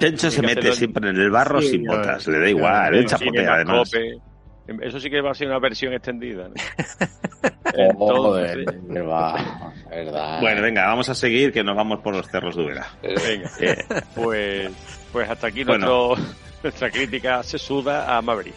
Chencho 0.00 0.28
se 0.28 0.42
mete 0.42 0.72
siempre 0.72 1.08
en 1.10 1.16
el 1.16 1.30
barro 1.30 1.60
Sí, 1.62 1.68
sin 1.68 1.84
botas, 1.84 2.26
le 2.26 2.40
da 2.40 2.48
igual, 2.50 2.94
él 2.96 3.06
chapotea 3.06 3.42
más 3.42 3.50
además. 3.54 3.90
cope. 3.90 4.31
Eso 4.80 5.00
sí 5.00 5.10
que 5.10 5.20
va 5.20 5.32
a 5.32 5.34
ser 5.34 5.48
una 5.48 5.58
versión 5.58 5.92
extendida. 5.92 6.48
¿no? 6.48 6.54
Entonces, 7.74 8.66
que 8.92 9.00
va, 9.00 9.72
verdad. 9.90 10.40
Bueno, 10.40 10.62
venga, 10.62 10.86
vamos 10.86 11.08
a 11.08 11.14
seguir 11.14 11.52
que 11.52 11.64
nos 11.64 11.76
vamos 11.76 12.00
por 12.00 12.14
los 12.14 12.28
cerros 12.28 12.56
de 12.56 12.64
venga, 12.64 13.50
Eh, 13.60 13.84
pues, 14.14 14.70
pues 15.10 15.28
hasta 15.28 15.48
aquí 15.48 15.64
Bueno. 15.64 15.86
nuestro, 16.14 16.32
nuestra 16.62 16.90
crítica 16.90 17.42
se 17.42 17.58
suda 17.58 18.16
a 18.16 18.22
Maverick. 18.22 18.54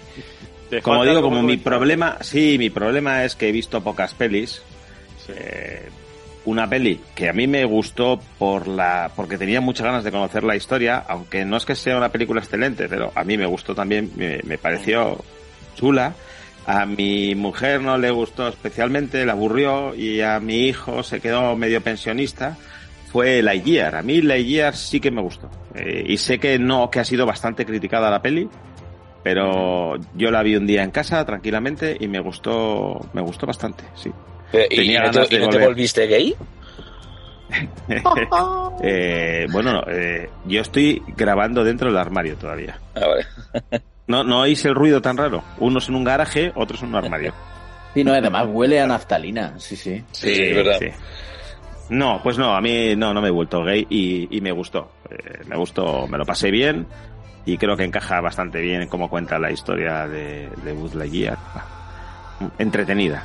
¿Te 0.69 0.81
como 0.81 1.03
digo, 1.05 1.21
como 1.21 1.41
mi 1.43 1.57
problema, 1.57 2.17
sí, 2.21 2.57
mi 2.57 2.69
problema 2.69 3.23
es 3.23 3.35
que 3.35 3.49
he 3.49 3.51
visto 3.51 3.81
pocas 3.83 4.13
pelis. 4.13 4.61
Sí. 5.25 5.33
Eh, 5.35 5.89
una 6.45 6.69
peli 6.69 7.01
que 7.15 7.29
a 7.29 7.33
mí 7.33 7.47
me 7.47 7.65
gustó 7.65 8.19
por 8.37 8.67
la 8.67 9.11
porque 9.15 9.37
tenía 9.37 9.61
muchas 9.61 9.85
ganas 9.87 10.03
de 10.03 10.11
conocer 10.11 10.43
la 10.43 10.55
historia, 10.55 11.03
aunque 11.07 11.43
no 11.43 11.57
es 11.57 11.65
que 11.65 11.75
sea 11.75 11.97
una 11.97 12.09
película 12.09 12.39
excelente, 12.39 12.87
pero 12.87 13.11
a 13.15 13.23
mí 13.23 13.35
me 13.35 13.47
gustó 13.47 13.73
también, 13.73 14.11
me, 14.15 14.39
me 14.43 14.57
pareció 14.59 15.17
chula. 15.75 16.13
A 16.67 16.87
mi 16.87 17.35
mujer 17.35 17.81
no 17.81 17.97
le 17.99 18.09
gustó 18.09 18.47
especialmente, 18.47 19.23
la 19.25 19.33
aburrió 19.33 19.93
y 19.93 20.21
a 20.21 20.39
mi 20.39 20.65
hijo 20.67 21.03
se 21.03 21.19
quedó 21.21 21.55
medio 21.55 21.81
pensionista. 21.81 22.57
Fue 23.11 23.41
Lightyear. 23.43 23.95
A 23.95 24.01
mí 24.01 24.21
Lightyear 24.21 24.75
sí 24.75 24.99
que 24.99 25.11
me 25.11 25.21
gustó. 25.21 25.49
Eh, 25.75 26.03
y 26.07 26.17
sé 26.17 26.39
que 26.39 26.57
no, 26.57 26.89
que 26.89 26.99
ha 26.99 27.05
sido 27.05 27.25
bastante 27.27 27.65
criticada 27.65 28.09
la 28.09 28.21
peli, 28.21 28.49
pero 29.23 29.95
yo 30.15 30.31
la 30.31 30.41
vi 30.41 30.55
un 30.55 30.65
día 30.65 30.83
en 30.83 30.91
casa 30.91 31.23
tranquilamente 31.25 31.95
y 31.99 32.07
me 32.07 32.19
gustó, 32.19 32.99
me 33.13 33.21
gustó 33.21 33.45
bastante, 33.45 33.83
sí. 33.95 34.11
Pero, 34.51 34.65
¿Y, 34.71 34.75
tenía 34.75 34.99
no 35.01 35.05
ganas 35.11 35.29
te, 35.29 35.35
de 35.37 35.41
y 35.41 35.45
no 35.45 35.49
te 35.51 35.57
volver. 35.57 35.67
volviste 35.69 36.07
gay? 36.07 36.35
Eh, 38.81 39.47
bueno, 39.51 39.83
eh, 39.87 40.29
yo 40.45 40.61
estoy 40.61 41.01
grabando 41.15 41.63
dentro 41.63 41.87
del 41.87 41.97
armario 41.97 42.35
todavía. 42.35 42.77
Ah, 42.95 43.07
vale. 43.07 43.81
No, 44.07 44.23
no 44.23 44.41
oís 44.41 44.63
el 44.65 44.75
ruido 44.75 45.01
tan 45.01 45.17
raro. 45.17 45.43
Unos 45.59 45.89
en 45.89 45.95
un 45.95 46.03
garaje, 46.03 46.51
otros 46.55 46.81
en 46.83 46.89
un 46.89 46.95
armario. 46.95 47.33
Sí, 47.95 48.03
no, 48.03 48.11
además 48.11 48.47
huele 48.49 48.81
a 48.81 48.87
naftalina, 48.87 49.53
sí, 49.57 49.77
sí. 49.77 50.03
Sí, 50.11 50.35
sí, 50.35 50.41
es 50.43 50.53
verdad. 50.57 50.79
sí. 50.79 50.87
No, 51.91 52.19
pues 52.21 52.37
no, 52.37 52.53
a 52.53 52.59
mí 52.59 52.93
no, 52.97 53.13
no 53.13 53.21
me 53.21 53.29
he 53.29 53.31
vuelto 53.31 53.63
gay 53.63 53.87
y, 53.89 54.27
y 54.35 54.41
me 54.41 54.51
gustó. 54.51 54.91
Eh, 55.09 55.43
me 55.47 55.55
gustó, 55.55 56.05
me 56.09 56.17
lo 56.17 56.25
pasé 56.25 56.51
bien 56.51 56.87
y 57.45 57.57
creo 57.57 57.77
que 57.77 57.85
encaja 57.85 58.19
bastante 58.19 58.59
bien 58.59 58.81
en 58.81 58.89
cómo 58.89 59.09
cuenta 59.09 59.39
la 59.39 59.49
historia 59.49 60.07
de, 60.09 60.49
de 60.61 60.73
Buzz 60.73 60.93
Lightyear. 60.93 61.37
Entretenida. 62.57 63.23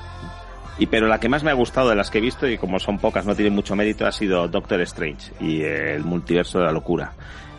Y 0.78 0.86
pero 0.86 1.08
la 1.08 1.18
que 1.18 1.28
más 1.28 1.42
me 1.42 1.50
ha 1.50 1.54
gustado 1.54 1.88
de 1.90 1.96
las 1.96 2.10
que 2.10 2.18
he 2.18 2.22
visto, 2.22 2.48
y 2.48 2.56
como 2.56 2.78
son 2.78 2.98
pocas, 2.98 3.26
no 3.26 3.34
tiene 3.34 3.50
mucho 3.50 3.74
mérito, 3.74 4.06
ha 4.06 4.12
sido 4.12 4.46
Doctor 4.46 4.80
Strange 4.82 5.32
y 5.40 5.62
el 5.62 6.04
multiverso 6.04 6.60
de 6.60 6.66
la 6.66 6.72
locura. 6.72 7.12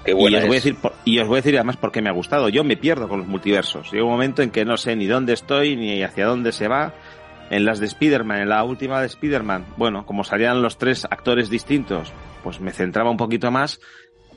Qué 0.06 0.12
Y 0.12 0.14
os, 0.14 0.20
voy 0.20 0.36
a 0.36 0.40
decir, 0.42 0.76
por- 0.76 0.94
y 1.06 1.20
os 1.20 1.28
voy 1.28 1.36
a 1.38 1.42
decir 1.42 1.56
además 1.56 1.78
por 1.78 1.92
qué 1.92 2.02
me 2.02 2.10
ha 2.10 2.14
gustado. 2.14 2.50
Yo 2.50 2.64
me 2.64 2.78
pierdo 2.78 3.08
con 3.08 3.20
los 3.20 3.28
multiversos. 3.28 3.92
Llega 3.92 4.04
un 4.04 4.12
momento 4.12 4.42
en 4.42 4.50
que 4.52 4.66
no 4.66 4.78
sé 4.78 4.96
ni 4.96 5.06
dónde 5.06 5.34
estoy 5.34 5.76
ni 5.76 6.02
hacia 6.04 6.26
dónde 6.26 6.52
se 6.52 6.68
va. 6.68 6.94
En 7.50 7.66
las 7.66 7.80
de 7.80 7.86
Spider-Man, 7.88 8.40
en 8.42 8.50
la 8.50 8.64
última 8.64 9.02
de 9.02 9.08
Spider-Man, 9.08 9.66
bueno, 9.78 10.06
como 10.06 10.24
salían 10.24 10.62
los 10.62 10.78
tres 10.78 11.06
actores 11.06 11.50
distintos, 11.50 12.14
pues 12.44 12.62
me 12.62 12.72
centraba 12.72 13.12
un 13.12 13.18
poquito 13.18 13.52
más. 13.52 13.80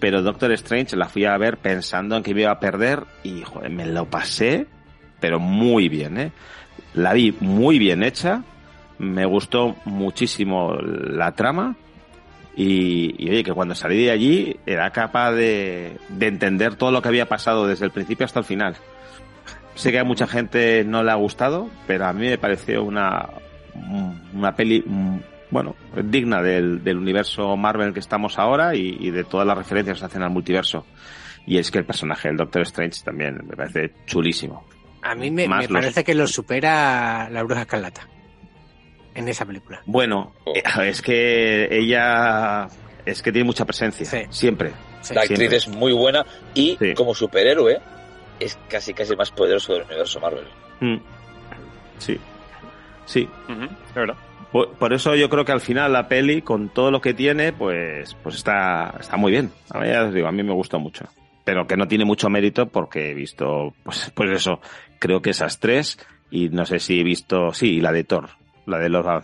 Pero 0.00 0.20
Doctor 0.22 0.50
Strange 0.52 0.96
la 0.96 1.08
fui 1.08 1.24
a 1.24 1.38
ver 1.38 1.56
pensando 1.58 2.16
en 2.16 2.22
que 2.24 2.34
me 2.34 2.42
iba 2.42 2.50
a 2.50 2.58
perder 2.58 3.04
y 3.22 3.42
joder, 3.42 3.70
me 3.70 3.86
lo 3.86 4.06
pasé, 4.06 4.66
pero 5.20 5.38
muy 5.38 5.88
bien, 5.88 6.18
¿eh? 6.18 6.32
La 6.94 7.12
vi 7.12 7.34
muy 7.40 7.78
bien 7.78 8.02
hecha, 8.02 8.42
me 8.98 9.24
gustó 9.24 9.76
muchísimo 9.84 10.74
la 10.74 11.32
trama 11.36 11.76
y, 12.56 13.14
y, 13.18 13.30
oye, 13.30 13.42
que 13.44 13.52
cuando 13.52 13.74
salí 13.74 14.04
de 14.04 14.10
allí 14.10 14.56
era 14.66 14.90
capaz 14.90 15.32
de, 15.32 15.96
de 16.08 16.26
entender 16.26 16.76
todo 16.76 16.90
lo 16.90 17.02
que 17.02 17.08
había 17.08 17.28
pasado 17.28 17.66
desde 17.66 17.84
el 17.86 17.90
principio 17.90 18.24
hasta 18.26 18.38
el 18.40 18.44
final. 18.44 18.76
Sé 19.74 19.90
que 19.90 19.98
a 19.98 20.04
mucha 20.04 20.26
gente 20.26 20.84
no 20.84 21.02
le 21.02 21.10
ha 21.10 21.16
gustado, 21.16 21.68
pero 21.86 22.06
a 22.06 22.12
mí 22.12 22.26
me 22.28 22.38
pareció 22.38 22.84
una, 22.84 23.28
una 24.32 24.54
peli, 24.54 24.84
bueno, 25.50 25.74
digna 26.04 26.40
del, 26.42 26.84
del 26.84 26.98
universo 26.98 27.56
Marvel 27.56 27.92
que 27.92 27.98
estamos 28.00 28.38
ahora 28.38 28.76
y, 28.76 28.96
y 29.00 29.10
de 29.10 29.24
todas 29.24 29.46
las 29.46 29.58
referencias 29.58 29.96
que 29.96 30.00
se 30.00 30.06
hacen 30.06 30.22
al 30.22 30.30
multiverso. 30.30 30.86
Y 31.46 31.58
es 31.58 31.70
que 31.70 31.78
el 31.78 31.84
personaje 31.84 32.28
del 32.28 32.36
Doctor 32.36 32.62
Strange 32.62 33.02
también 33.04 33.40
me 33.46 33.56
parece 33.56 33.92
chulísimo. 34.06 34.64
A 35.02 35.14
mí 35.14 35.30
me, 35.30 35.46
me 35.48 35.56
los- 35.62 35.66
parece 35.68 36.04
que 36.04 36.14
lo 36.14 36.26
supera 36.28 37.28
la 37.30 37.42
Bruja 37.42 37.62
Escarlata. 37.62 38.08
En 39.14 39.28
esa 39.28 39.44
película. 39.44 39.80
Bueno, 39.86 40.32
eh, 40.46 40.62
es 40.84 41.02
que 41.02 41.68
ella 41.70 42.68
es 43.06 43.22
que 43.22 43.32
tiene 43.32 43.44
mucha 43.46 43.64
presencia, 43.64 44.06
Sí. 44.06 44.18
siempre. 44.30 44.72
La 45.12 45.20
actriz 45.22 45.38
siempre. 45.38 45.56
es 45.58 45.68
muy 45.68 45.92
buena 45.92 46.24
y 46.54 46.76
Sí. 46.78 46.94
como 46.94 47.14
superhéroe 47.14 47.78
es 48.40 48.58
casi 48.68 48.94
casi 48.94 49.14
más 49.14 49.30
poderoso 49.30 49.74
del 49.74 49.82
universo 49.82 50.18
Marvel. 50.20 50.44
Mm. 50.80 50.96
Sí, 51.98 52.18
sí. 53.06 53.28
Es 53.88 53.94
verdad. 53.94 54.16
Por, 54.50 54.70
por 54.74 54.92
eso 54.92 55.14
yo 55.16 55.28
creo 55.28 55.44
que 55.44 55.52
al 55.52 55.60
final 55.60 55.92
la 55.92 56.08
peli, 56.08 56.40
con 56.42 56.68
todo 56.68 56.90
lo 56.90 57.00
que 57.00 57.12
tiene, 57.12 57.52
pues, 57.52 58.14
pues 58.22 58.36
está, 58.36 58.94
está 59.00 59.16
muy 59.16 59.32
bien. 59.32 59.50
A 59.70 59.80
mí, 59.80 59.88
ya 59.88 60.04
os 60.04 60.14
digo, 60.14 60.28
a 60.28 60.32
mí 60.32 60.42
me 60.42 60.52
gusta 60.52 60.78
mucho. 60.78 61.04
Pero 61.44 61.66
que 61.66 61.76
no 61.76 61.86
tiene 61.88 62.04
mucho 62.04 62.30
mérito 62.30 62.66
porque 62.66 63.10
he 63.10 63.14
visto, 63.14 63.74
pues, 63.82 64.10
pues 64.14 64.30
eso, 64.30 64.60
creo 64.98 65.20
que 65.20 65.30
esas 65.30 65.58
tres, 65.60 65.98
y 66.30 66.48
no 66.50 66.64
sé 66.64 66.78
si 66.78 67.00
he 67.00 67.04
visto, 67.04 67.52
sí, 67.52 67.74
y 67.76 67.80
la 67.80 67.92
de 67.92 68.04
Thor, 68.04 68.30
la 68.66 68.78
de 68.78 68.88
Lord. 68.88 69.22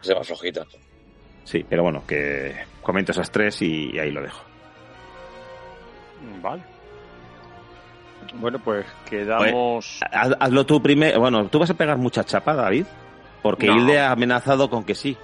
Es 0.00 0.08
de 0.08 0.14
más 0.14 0.26
flojita. 0.26 0.64
Sí, 1.44 1.64
pero 1.68 1.82
bueno, 1.82 2.02
que 2.06 2.54
comento 2.82 3.12
esas 3.12 3.30
tres 3.30 3.60
y, 3.62 3.90
y 3.94 3.98
ahí 3.98 4.10
lo 4.10 4.22
dejo. 4.22 4.42
Vale. 6.42 6.62
Bueno, 8.36 8.58
pues 8.58 8.86
quedamos. 9.08 10.00
Haz- 10.10 10.36
hazlo 10.40 10.64
tú 10.66 10.82
primero. 10.82 11.20
Bueno, 11.20 11.46
tú 11.48 11.58
vas 11.58 11.70
a 11.70 11.74
pegar 11.74 11.98
mucha 11.98 12.24
chapa, 12.24 12.54
David, 12.54 12.86
porque 13.42 13.66
No. 13.66 13.76
Hilde 13.76 14.00
ha 14.00 14.10
amenazado 14.12 14.70
con 14.70 14.84
que 14.84 14.94
sí. 14.94 15.16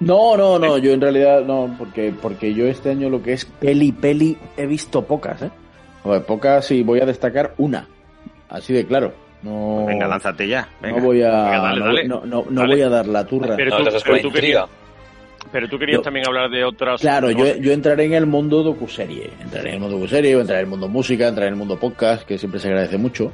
No, 0.00 0.36
no, 0.36 0.58
no, 0.58 0.76
yo 0.76 0.92
en 0.92 1.00
realidad 1.00 1.42
no, 1.44 1.74
porque, 1.78 2.12
porque 2.20 2.52
yo 2.52 2.66
este 2.66 2.90
año 2.90 3.08
lo 3.08 3.22
que 3.22 3.32
es 3.32 3.44
peli, 3.44 3.92
peli, 3.92 4.36
he 4.56 4.66
visto 4.66 5.02
pocas, 5.04 5.40
¿eh? 5.42 5.50
Pocas 6.26 6.70
y 6.72 6.82
voy 6.82 7.00
a 7.00 7.06
destacar 7.06 7.54
una, 7.56 7.88
así 8.50 8.74
de 8.74 8.84
claro. 8.86 9.14
No, 9.44 9.84
Venga, 9.86 10.08
lánzate 10.08 10.48
ya. 10.48 10.68
Venga. 10.80 10.98
no 10.98 11.04
voy 11.04 11.22
a, 11.22 11.30
Venga, 11.30 11.58
dale, 11.60 11.78
no, 11.80 11.86
dale. 11.86 12.08
no, 12.08 12.20
no, 12.24 12.44
no 12.50 12.60
Dale. 12.62 12.74
voy 12.74 12.82
a 12.82 12.88
dar 12.88 13.06
la 13.06 13.24
turra. 13.26 13.54
Pero 13.56 13.76
tú, 13.76 13.84
pero 14.04 14.20
tú 14.22 14.30
querías, 14.32 14.64
pero 15.52 15.68
tú 15.68 15.78
querías 15.78 15.98
Yo- 15.98 16.02
también 16.02 16.26
hablar 16.26 16.50
de 16.50 16.64
otras. 16.64 17.00
Claro, 17.00 17.30
yo 17.30 17.72
entraré 17.72 18.04
en 18.06 18.14
el 18.14 18.26
mundo 18.26 18.62
docuserie, 18.62 19.30
entraré 19.40 19.68
en 19.68 19.74
el 19.74 19.80
mundo 19.80 19.96
docuserie, 19.98 20.32
entraré 20.32 20.60
en 20.60 20.64
el 20.64 20.70
mundo 20.70 20.88
música, 20.88 21.28
entraré 21.28 21.48
en 21.48 21.54
el 21.54 21.58
mundo 21.58 21.78
podcast, 21.78 22.26
que 22.26 22.38
siempre 22.38 22.58
se 22.60 22.68
agradece 22.68 22.96
mucho, 22.98 23.30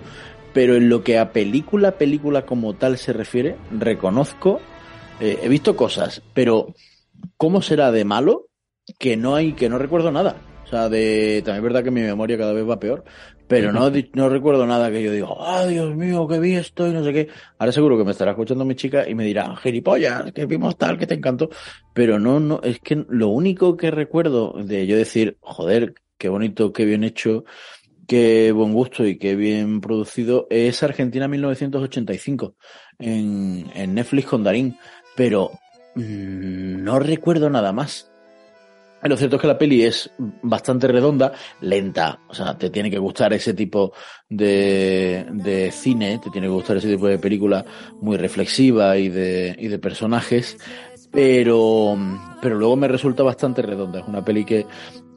pero 0.53 0.75
en 0.75 0.88
lo 0.88 1.03
que 1.05 1.18
a 1.18 1.31
película, 1.33 1.92
película 1.92 2.42
como 2.42 2.75
tal 2.75 2.99
se 2.99 3.12
refiere, 3.12 3.57
reconozco, 3.70 4.61
eh, 5.20 5.38
he 5.42 5.49
visto 5.49 5.77
cosas, 5.77 6.23
pero 6.35 6.75
¿cómo 7.37 7.62
será 7.62 7.92
de 7.92 8.05
malo 8.05 8.46
que 8.99 9.16
no 9.16 9.37
hay, 9.37 9.53
que 9.53 9.68
no 9.68 9.79
recuerdo 9.79 10.11
nada? 10.11 10.37
O 10.64 10.66
sea, 10.66 10.88
de, 10.88 11.42
también 11.44 11.59
es 11.59 11.62
verdad 11.62 11.85
que 11.85 11.90
mi 11.90 12.01
memoria 12.01 12.37
cada 12.38 12.53
vez 12.53 12.68
va 12.68 12.79
peor, 12.81 13.05
pero 13.51 13.73
no, 13.73 13.91
no 14.15 14.29
recuerdo 14.29 14.65
nada 14.65 14.93
que 14.93 15.03
yo 15.03 15.11
diga, 15.11 15.27
ah, 15.41 15.67
Dios 15.67 15.95
mío, 15.97 16.29
que 16.29 16.39
vi 16.39 16.55
esto 16.55 16.87
y 16.87 16.93
no 16.93 17.03
sé 17.03 17.13
qué. 17.13 17.29
Ahora 17.59 17.73
seguro 17.73 17.99
que 17.99 18.05
me 18.05 18.13
estará 18.13 18.31
escuchando 18.31 18.65
mi 18.65 18.77
chica 18.77 19.09
y 19.09 19.17
me 19.17 19.25
dirá, 19.25 19.57
gilipollas, 19.57 20.31
que 20.33 20.47
vimos 20.47 20.79
tal, 20.79 20.97
que 20.97 21.09
te 21.09 21.15
encantó. 21.15 21.51
Pero 21.93 22.21
no, 22.21 22.39
no, 22.39 22.61
es 22.63 22.79
que 22.79 23.05
lo 23.09 23.29
único 23.29 23.77
que 23.77 23.91
recuerdo 23.91 24.53
de 24.53 24.87
yo 24.87 24.97
decir, 24.97 25.37
joder, 25.41 25.95
qué 26.17 26.29
bonito, 26.29 26.73
qué 26.73 26.85
bien 26.85 27.03
hecho, 27.03 27.45
qué 28.07 28.53
buen 28.53 28.73
gusto 28.73 29.05
y 29.05 29.19
qué 29.19 29.35
bien 29.35 29.81
producido, 29.81 30.47
es 30.49 30.85
Argentina 30.85 31.27
1985 31.27 32.55
en, 33.01 33.67
en 33.75 33.95
Netflix 33.95 34.29
con 34.29 34.45
Darín. 34.45 34.79
Pero 35.17 35.51
mm, 35.97 36.85
no 36.85 37.01
recuerdo 37.01 37.51
nada 37.51 37.73
más. 37.73 38.10
Lo 39.03 39.17
cierto 39.17 39.37
es 39.37 39.43
que 39.43 39.49
la 39.49 39.59
peli 39.59 39.83
es 39.83 40.11
bastante 40.43 40.87
redonda, 40.87 41.33
lenta, 41.63 42.21
o 42.29 42.35
sea, 42.35 42.59
te 42.59 42.69
tiene 42.69 42.91
que 42.91 42.99
gustar 42.99 43.33
ese 43.33 43.55
tipo 43.55 43.93
de, 44.29 45.27
de 45.33 45.71
cine, 45.71 46.19
te 46.23 46.31
tiene 46.31 46.49
que 46.49 46.53
gustar 46.53 46.77
ese 46.77 46.91
tipo 46.91 47.07
de 47.07 47.19
película 47.19 47.65
muy 48.01 48.19
reflexiva 48.19 48.99
y 48.99 49.09
de, 49.09 49.57
y 49.59 49.69
de 49.69 49.79
personajes, 49.79 50.59
pero, 51.11 51.97
pero 52.43 52.57
luego 52.57 52.77
me 52.77 52.89
resulta 52.89 53.23
bastante 53.23 53.63
redonda. 53.63 54.01
Es 54.01 54.07
una 54.07 54.25
peli 54.25 54.45
que, 54.45 54.67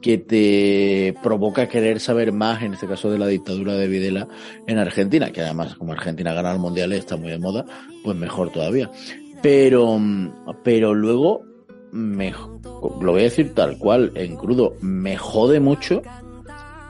que 0.00 0.18
te 0.18 1.14
provoca 1.22 1.68
querer 1.68 2.00
saber 2.00 2.32
más, 2.32 2.62
en 2.62 2.74
este 2.74 2.86
caso 2.86 3.10
de 3.10 3.18
la 3.18 3.26
dictadura 3.26 3.74
de 3.74 3.86
Videla 3.86 4.28
en 4.66 4.78
Argentina, 4.78 5.30
que 5.30 5.42
además 5.42 5.76
como 5.76 5.92
Argentina 5.92 6.32
gana 6.32 6.52
el 6.52 6.58
mundial 6.58 6.92
está 6.92 7.16
muy 7.16 7.30
de 7.30 7.38
moda, 7.38 7.64
pues 8.02 8.16
mejor 8.16 8.50
todavía. 8.50 8.90
Pero, 9.42 10.00
pero 10.62 10.94
luego 10.94 11.53
me, 11.94 12.32
lo 12.32 13.12
voy 13.12 13.20
a 13.20 13.24
decir 13.24 13.54
tal 13.54 13.78
cual, 13.78 14.10
en 14.16 14.36
crudo, 14.36 14.74
me 14.80 15.16
jode 15.16 15.60
mucho 15.60 16.02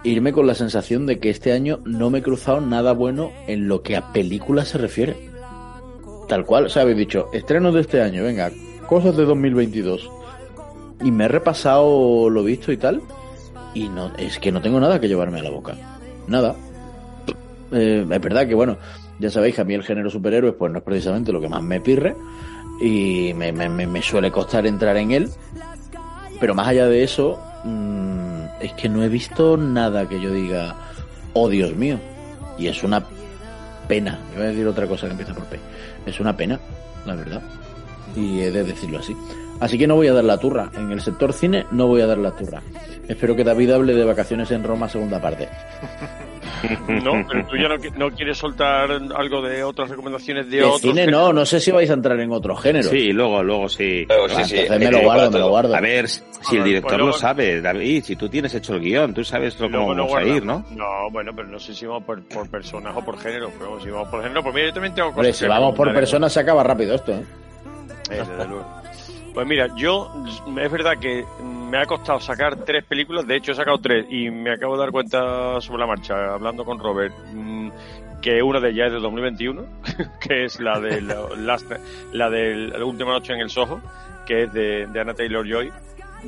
irme 0.02 0.32
con 0.32 0.46
la 0.46 0.54
sensación 0.54 1.04
de 1.06 1.18
que 1.18 1.28
este 1.28 1.52
año 1.52 1.80
no 1.84 2.08
me 2.08 2.18
he 2.18 2.22
cruzado 2.22 2.60
nada 2.62 2.92
bueno 2.92 3.30
en 3.46 3.68
lo 3.68 3.82
que 3.82 3.96
a 3.96 4.12
películas 4.12 4.68
se 4.68 4.78
refiere. 4.78 5.16
Tal 6.26 6.46
cual, 6.46 6.66
o 6.66 6.68
sea, 6.70 6.82
habéis 6.82 6.98
dicho, 6.98 7.28
estrenos 7.34 7.74
de 7.74 7.82
este 7.82 8.00
año, 8.00 8.24
venga, 8.24 8.50
cosas 8.88 9.14
de 9.16 9.24
2022. 9.26 10.10
Y 11.02 11.10
me 11.10 11.26
he 11.26 11.28
repasado 11.28 12.30
lo 12.30 12.42
visto 12.42 12.72
y 12.72 12.78
tal, 12.78 13.02
y 13.74 13.88
no, 13.88 14.10
es 14.16 14.38
que 14.38 14.52
no 14.52 14.62
tengo 14.62 14.80
nada 14.80 15.00
que 15.00 15.08
llevarme 15.08 15.40
a 15.40 15.42
la 15.42 15.50
boca. 15.50 15.76
Nada. 16.26 16.54
Eh, 17.72 18.06
es 18.08 18.20
verdad 18.20 18.46
que, 18.46 18.54
bueno, 18.54 18.78
ya 19.18 19.28
sabéis 19.28 19.54
que 19.54 19.60
a 19.60 19.64
mí 19.64 19.74
el 19.74 19.82
género 19.82 20.08
superhéroes, 20.08 20.54
pues 20.54 20.72
no 20.72 20.78
es 20.78 20.84
precisamente 20.84 21.30
lo 21.30 21.42
que 21.42 21.48
más 21.48 21.62
me 21.62 21.80
pirre, 21.80 22.14
y 22.80 23.32
me, 23.34 23.52
me, 23.52 23.68
me, 23.68 24.02
suele 24.02 24.30
costar 24.30 24.66
entrar 24.66 24.96
en 24.96 25.10
él. 25.12 25.30
Pero 26.40 26.54
más 26.54 26.68
allá 26.68 26.86
de 26.86 27.04
eso, 27.04 27.40
mmm, 27.64 28.44
es 28.60 28.72
que 28.72 28.88
no 28.88 29.02
he 29.02 29.08
visto 29.08 29.56
nada 29.56 30.08
que 30.08 30.20
yo 30.20 30.32
diga, 30.32 30.76
oh 31.32 31.48
Dios 31.48 31.74
mío. 31.76 31.98
Y 32.58 32.66
es 32.66 32.82
una 32.82 33.04
pena. 33.88 34.18
Iba 34.34 34.44
a 34.44 34.48
decir 34.48 34.66
otra 34.66 34.86
cosa 34.86 35.06
que 35.06 35.12
empieza 35.12 35.34
por 35.34 35.44
P. 35.44 35.58
Es 36.06 36.20
una 36.20 36.36
pena, 36.36 36.58
la 37.06 37.14
verdad. 37.14 37.42
Y 38.16 38.40
he 38.40 38.50
de 38.50 38.64
decirlo 38.64 38.98
así. 38.98 39.16
Así 39.60 39.78
que 39.78 39.86
no 39.86 39.94
voy 39.94 40.08
a 40.08 40.12
dar 40.12 40.24
la 40.24 40.38
turra. 40.38 40.70
En 40.74 40.90
el 40.90 41.00
sector 41.00 41.32
cine 41.32 41.66
no 41.70 41.86
voy 41.86 42.00
a 42.00 42.06
dar 42.06 42.18
la 42.18 42.32
turra. 42.32 42.62
Espero 43.08 43.36
que 43.36 43.44
David 43.44 43.70
hable 43.70 43.94
de 43.94 44.04
vacaciones 44.04 44.50
en 44.50 44.64
Roma, 44.64 44.88
segunda 44.88 45.20
parte. 45.20 45.48
No, 46.88 47.26
pero 47.28 47.46
tú 47.46 47.56
ya 47.56 47.68
no, 47.68 47.76
no 47.96 48.10
quieres 48.14 48.38
soltar 48.38 48.90
algo 48.90 49.42
de 49.42 49.62
otras 49.64 49.90
recomendaciones 49.90 50.50
de, 50.50 50.58
De 50.58 50.62
otros. 50.64 50.80
cine 50.80 51.06
no, 51.06 51.32
no 51.32 51.44
sé 51.46 51.60
si 51.60 51.70
vais 51.70 51.88
a 51.90 51.94
entrar 51.94 52.18
en 52.20 52.30
otro 52.32 52.54
género. 52.56 52.88
Sí, 52.88 53.12
luego, 53.12 53.42
luego 53.42 53.68
sí. 53.68 54.04
Luego, 54.08 54.26
Ah, 54.30 54.44
sí, 54.44 54.44
sí. 54.44 54.56
entonces 54.60 54.86
me 54.90 54.92
lo 54.98 55.02
guardo, 55.04 55.30
me 55.30 55.38
lo 55.38 55.48
guardo. 55.48 55.74
A 55.74 55.80
ver, 55.80 56.08
si 56.08 56.22
A 56.56 56.58
el 56.58 56.64
director 56.64 56.90
pues 56.90 56.98
lo 56.98 57.04
luego- 57.06 57.18
sabe, 57.18 57.60
David, 57.60 58.04
si 58.04 58.16
tú 58.16 58.28
tienes 58.28 58.54
hecho 58.54 58.74
el 58.74 58.80
guion, 58.80 59.14
tú 59.14 59.24
sabes 59.24 59.58
lo- 59.60 59.70
cómo 59.70 59.88
vamos 59.94 60.14
a 60.14 60.22
ir, 60.22 60.44
¿no? 60.44 60.64
No, 60.70 61.10
bueno, 61.10 61.32
pero 61.34 61.48
no 61.48 61.58
sé 61.58 61.74
si 61.74 61.86
vamos 61.86 62.04
por, 62.04 62.22
por 62.24 62.48
personas 62.50 62.94
o 62.96 63.04
por 63.04 63.18
género. 63.18 63.50
Pero 63.58 63.70
vamos, 63.70 63.82
si 63.84 63.90
vamos 63.90 64.08
por 64.08 64.22
género, 64.22 64.42
pues 64.42 64.54
mira, 64.54 64.66
yo 64.68 64.72
también 64.74 64.94
tengo 64.94 65.08
cosas. 65.08 65.18
Hombre, 65.18 65.32
si 65.32 65.46
vamos 65.46 65.74
por 65.74 65.92
personas 65.92 66.32
se 66.32 66.40
acaba 66.40 66.62
rápido 66.62 66.94
esto, 66.94 67.12
¿eh? 67.12 67.24
Eh, 68.10 68.16
desde 68.18 68.46
luego. 68.48 68.83
Pues 69.34 69.48
mira, 69.48 69.66
yo 69.74 70.12
es 70.62 70.70
verdad 70.70 70.96
que 70.96 71.24
me 71.42 71.78
ha 71.78 71.86
costado 71.86 72.20
sacar 72.20 72.54
tres 72.64 72.84
películas, 72.84 73.26
de 73.26 73.34
hecho 73.34 73.50
he 73.50 73.54
sacado 73.56 73.78
tres 73.78 74.06
y 74.08 74.30
me 74.30 74.52
acabo 74.52 74.74
de 74.74 74.80
dar 74.80 74.92
cuenta 74.92 75.60
sobre 75.60 75.80
la 75.80 75.88
marcha, 75.88 76.34
hablando 76.34 76.64
con 76.64 76.78
Robert, 76.78 77.12
mm, 77.32 77.70
que 78.22 78.40
una 78.44 78.60
de 78.60 78.70
ellas 78.70 78.86
es 78.86 78.92
de 78.92 79.00
2021, 79.00 79.64
que 80.20 80.44
es 80.44 80.60
la 80.60 80.78
de 80.78 81.00
la, 81.00 82.30
de 82.30 82.54
la 82.54 82.84
última 82.84 83.10
noche 83.10 83.32
en 83.32 83.40
el 83.40 83.50
Soho, 83.50 83.80
que 84.24 84.44
es 84.44 84.52
de, 84.52 84.86
de 84.86 85.00
Anna 85.00 85.14
Taylor 85.14 85.44
Joy, 85.44 85.72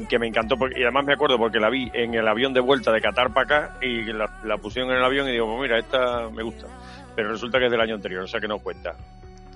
que 0.09 0.19
me 0.19 0.27
encantó 0.27 0.57
porque, 0.57 0.81
y 0.81 0.83
además 0.83 1.05
me 1.05 1.13
acuerdo 1.13 1.39
porque 1.39 1.61
la 1.61 1.71
vi 1.71 1.89
en 1.95 2.13
el 2.15 2.27
avión 2.27 2.53
de 2.55 2.61
vuelta 2.61 2.91
de 2.91 3.01
Qatar 3.01 3.33
para 3.33 3.45
acá 3.45 3.79
y 3.81 4.03
la, 4.13 4.41
la 4.43 4.59
pusieron 4.59 4.91
en 4.91 4.97
el 4.97 5.05
avión 5.05 5.29
y 5.29 5.31
digo, 5.31 5.47
pues 5.47 5.61
mira, 5.61 5.79
esta 5.79 6.29
me 6.29 6.43
gusta, 6.43 6.67
pero 7.15 7.31
resulta 7.31 7.61
que 7.61 7.67
es 7.67 7.71
del 7.71 7.81
año 7.81 7.95
anterior, 7.95 8.25
o 8.25 8.27
sea 8.27 8.41
que 8.41 8.49
no 8.49 8.59
cuenta. 8.59 8.97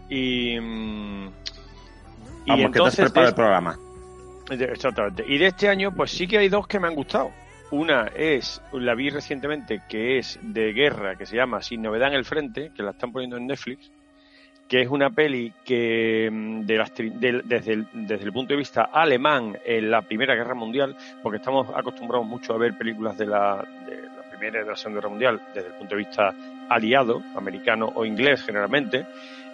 Y, 0.09 0.57
y 2.57 2.63
Vamos, 2.63 2.73
que 2.73 2.79
te 2.81 2.87
has 2.87 2.99
entonces 2.99 3.13
preparado 3.13 3.27
de- 3.27 3.31
el 3.31 3.35
programa. 3.35 3.79
de- 4.57 4.65
Exactamente. 4.73 5.25
Y 5.27 5.39
de 5.39 5.47
este 5.47 5.69
año, 5.69 5.93
pues 5.95 6.11
sí 6.11 6.27
que 6.27 6.39
hay 6.39 6.49
dos 6.49 6.67
que 6.67 6.79
me 6.81 6.89
han 6.89 6.95
gustado. 6.95 7.31
Una 7.73 8.07
es, 8.17 8.61
la 8.73 8.95
vi 8.95 9.11
recientemente, 9.11 9.83
que 9.89 10.19
es 10.19 10.39
de 10.43 10.73
guerra, 10.73 11.15
que 11.17 11.25
se 11.27 11.37
llama 11.37 11.63
Sin 11.63 11.83
Novedad 11.83 12.09
en 12.09 12.15
el 12.15 12.25
Frente, 12.25 12.73
que 12.75 12.83
la 12.83 12.91
están 12.91 13.13
poniendo 13.13 13.37
en 13.37 13.47
Netflix, 13.47 13.91
que 14.69 14.83
es 14.83 14.89
una 14.89 15.11
peli 15.11 15.53
que 15.65 16.29
mm, 16.33 16.61
de 16.67 16.77
las 16.77 16.93
del- 16.97 17.43
desde, 17.45 17.73
el, 17.75 17.87
desde 17.93 18.25
el 18.25 18.33
punto 18.33 18.55
de 18.55 18.59
vista 18.59 18.91
alemán 18.93 19.57
en 19.65 19.89
la 19.91 20.03
Primera 20.03 20.35
Guerra 20.35 20.55
Mundial, 20.55 20.97
porque 21.23 21.39
estamos 21.39 21.69
acostumbrados 21.75 22.27
mucho 22.27 22.55
a 22.55 22.59
ver 22.59 22.77
películas 22.77 23.17
de 23.17 23.27
la, 23.27 23.65
de 23.87 24.03
la 24.03 24.23
Primera 24.31 24.61
y 24.61 24.65
de 24.65 24.71
la 24.71 24.77
Segunda 24.77 24.99
Guerra 25.01 25.11
Mundial 25.11 25.41
desde 25.55 25.69
el 25.69 25.75
punto 25.75 25.95
de 25.95 25.99
vista 25.99 26.35
aliado, 26.69 27.23
americano 27.37 27.93
o 27.95 28.05
inglés 28.05 28.43
generalmente, 28.45 29.07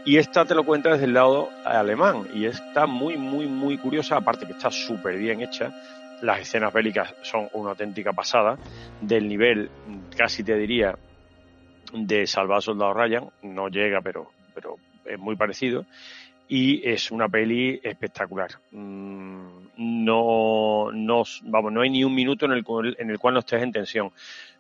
y 0.07 0.17
esta 0.19 0.45
te 0.45 0.55
lo 0.55 0.65
cuenta 0.65 0.91
desde 0.93 1.05
el 1.05 1.13
lado 1.15 1.51
alemán 1.65 2.29
y 2.33 2.47
está 2.47 2.87
muy, 2.87 3.17
muy, 3.17 3.47
muy 3.47 3.77
curiosa, 3.77 4.17
aparte 4.17 4.47
que 4.47 4.53
está 4.53 4.71
súper 4.71 5.17
bien 5.19 5.43
hecha. 5.43 5.71
Las 6.23 6.41
escenas 6.41 6.73
bélicas 6.73 7.15
son 7.23 7.49
una 7.53 7.71
auténtica 7.71 8.13
pasada, 8.13 8.59
del 9.03 9.29
nivel, 9.29 9.71
casi 10.17 10.43
te 10.43 10.57
diría, 10.57 10.97
de 11.93 12.27
Salvar 12.27 12.57
al 12.57 12.63
Soldado 12.63 12.95
Ryan. 12.95 13.29
No 13.43 13.69
llega, 13.69 14.01
pero, 14.01 14.31
pero 14.55 14.77
es 15.05 15.19
muy 15.19 15.37
parecido. 15.37 15.85
Y 16.49 16.89
es 16.89 17.11
una 17.11 17.29
peli 17.29 17.81
espectacular. 17.83 18.51
Mm, 18.71 19.67
No, 19.79 20.91
no, 20.93 21.23
vamos, 21.43 21.73
no 21.73 21.81
hay 21.83 21.91
ni 21.91 22.03
un 22.05 22.15
minuto 22.15 22.47
en 22.47 22.53
el, 22.53 22.65
cual- 22.65 22.97
en 22.99 23.11
el 23.11 23.19
cual 23.19 23.35
no 23.35 23.41
estés 23.41 23.63
en 23.63 23.73
tensión. 23.73 24.11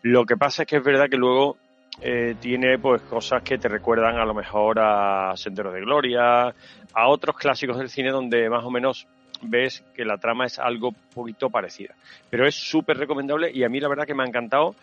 Lo 0.02 0.26
que 0.26 0.36
pasa 0.36 0.62
es 0.62 0.68
que 0.68 0.76
es 0.76 0.84
verdad 0.84 1.08
que 1.08 1.16
luego 1.16 1.56
eh, 2.00 2.36
tiene 2.40 2.78
pues 2.78 3.02
cosas 3.02 3.42
que 3.42 3.58
te 3.58 3.68
recuerdan 3.68 4.16
a 4.16 4.24
lo 4.24 4.34
mejor 4.34 4.78
a 4.78 5.32
Sendero 5.36 5.72
de 5.72 5.80
Gloria, 5.80 6.54
a 6.92 7.08
otros 7.08 7.36
clásicos 7.36 7.78
del 7.78 7.88
cine 7.88 8.10
donde 8.10 8.48
más 8.50 8.64
o 8.64 8.70
menos 8.70 9.06
ves 9.42 9.84
que 9.94 10.04
la 10.04 10.18
trama 10.18 10.46
es 10.46 10.58
algo 10.58 10.92
poquito 11.14 11.50
parecida. 11.50 11.94
Pero 12.30 12.46
es 12.46 12.54
súper 12.54 12.98
recomendable 12.98 13.50
y 13.50 13.64
a 13.64 13.68
mí 13.68 13.80
la 13.80 13.88
verdad 13.88 14.06
que 14.06 14.14
me 14.14 14.22
ha 14.22 14.26
encantado 14.26 14.74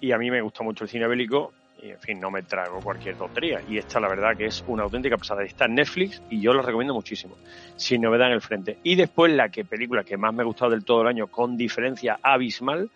y 0.00 0.12
a 0.12 0.18
mí 0.18 0.30
me 0.30 0.40
gusta 0.40 0.64
mucho 0.64 0.84
el 0.84 0.90
cine 0.90 1.06
bélico 1.06 1.52
y 1.82 1.90
en 1.90 1.98
fin, 1.98 2.20
no 2.20 2.30
me 2.30 2.42
trago 2.42 2.80
cualquier 2.80 3.16
tontería. 3.16 3.60
Y 3.68 3.76
esta 3.76 3.98
la 3.98 4.08
verdad 4.08 4.36
que 4.36 4.46
es 4.46 4.64
una 4.68 4.84
auténtica 4.84 5.16
pasada. 5.16 5.42
Está 5.42 5.64
en 5.64 5.74
Netflix 5.74 6.22
y 6.30 6.40
yo 6.40 6.52
la 6.52 6.62
recomiendo 6.62 6.94
muchísimo. 6.94 7.36
Sin 7.76 8.02
novedad 8.02 8.28
en 8.28 8.34
el 8.34 8.40
frente. 8.40 8.78
Y 8.84 8.94
después 8.94 9.32
la 9.32 9.48
que 9.48 9.64
película 9.64 10.04
que 10.04 10.16
más 10.16 10.32
me 10.32 10.42
ha 10.42 10.46
gustado 10.46 10.70
del 10.70 10.84
todo 10.84 11.02
el 11.02 11.08
año, 11.08 11.26
con 11.26 11.56
diferencia 11.56 12.20
abismal, 12.22 12.88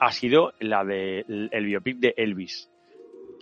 ha 0.00 0.12
sido 0.12 0.54
la 0.60 0.82
de 0.82 1.24
el 1.28 1.64
biopic 1.66 1.98
de 1.98 2.14
Elvis. 2.16 2.71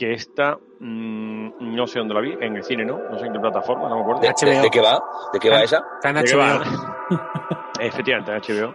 Que 0.01 0.14
esta, 0.14 0.57
mmm, 0.78 1.51
no 1.76 1.86
sé 1.86 1.98
dónde 1.98 2.14
la 2.14 2.20
vi, 2.22 2.32
en 2.40 2.57
el 2.57 2.64
cine, 2.64 2.86
¿no? 2.86 2.96
No 3.11 3.18
sé 3.18 3.26
en 3.26 3.34
qué 3.34 3.38
plataforma, 3.38 3.86
no 3.88 3.96
me 3.96 4.01
acuerdo. 4.01 4.22
¿De, 4.22 4.32
de, 4.51 4.61
de 4.62 4.70
qué 4.70 4.80
va? 4.80 4.98
¿De 5.30 5.38
qué 5.38 5.51
va 5.51 5.62
esa? 5.62 5.82
Está 5.96 6.09
en 6.09 6.14
¿De 6.16 6.24
qué 6.24 6.34
HBO. 6.34 6.38
va? 6.40 7.70
Efectivamente, 7.80 8.32
en 8.32 8.40
HBO. 8.40 8.74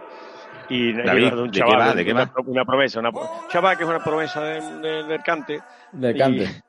Y 0.68 0.92
David, 0.92 1.32
de 1.32 1.42
un 1.42 1.46
¿de 1.46 1.52
qué 1.52 1.58
chaval, 1.58 1.78
va? 1.80 1.94
¿De 1.94 2.04
qué 2.04 2.12
una, 2.12 2.24
va? 2.26 2.32
una 2.46 2.64
promesa, 2.64 3.00
una 3.00 3.10
chaval 3.48 3.76
que 3.76 3.82
es 3.84 3.88
una 3.90 4.02
promesa 4.04 4.40
del 4.40 4.82
de. 4.82 5.02
De 5.04 5.22
cante. 5.22 5.60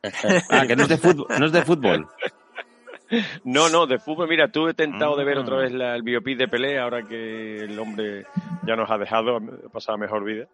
Ah, 0.49 0.65
que 0.67 0.75
no 0.75 0.83
es 0.83 0.89
de 0.89 0.97
fútbol. 0.97 1.27
No 1.39 1.45
es 1.45 1.51
de 1.51 1.61
fútbol. 1.63 2.07
No, 3.45 3.69
no, 3.69 3.87
de 3.87 3.99
fútbol, 3.99 4.27
mira, 4.27 4.51
tuve 4.51 4.73
tentado 4.73 5.15
de 5.15 5.23
ver 5.23 5.37
Ah. 5.37 5.41
otra 5.41 5.55
vez 5.57 5.71
la- 5.71 5.95
el 5.95 6.01
biopic 6.03 6.37
de 6.37 6.49
Pelé, 6.49 6.77
ahora 6.77 7.03
que 7.03 7.55
el 7.63 7.79
hombre 7.79 8.25
ya 8.63 8.75
nos 8.75 8.91
ha 8.91 8.97
dejado, 8.97 9.37
ha 9.37 9.69
pasado 9.71 9.97
mejor 9.97 10.25
vida. 10.25 10.45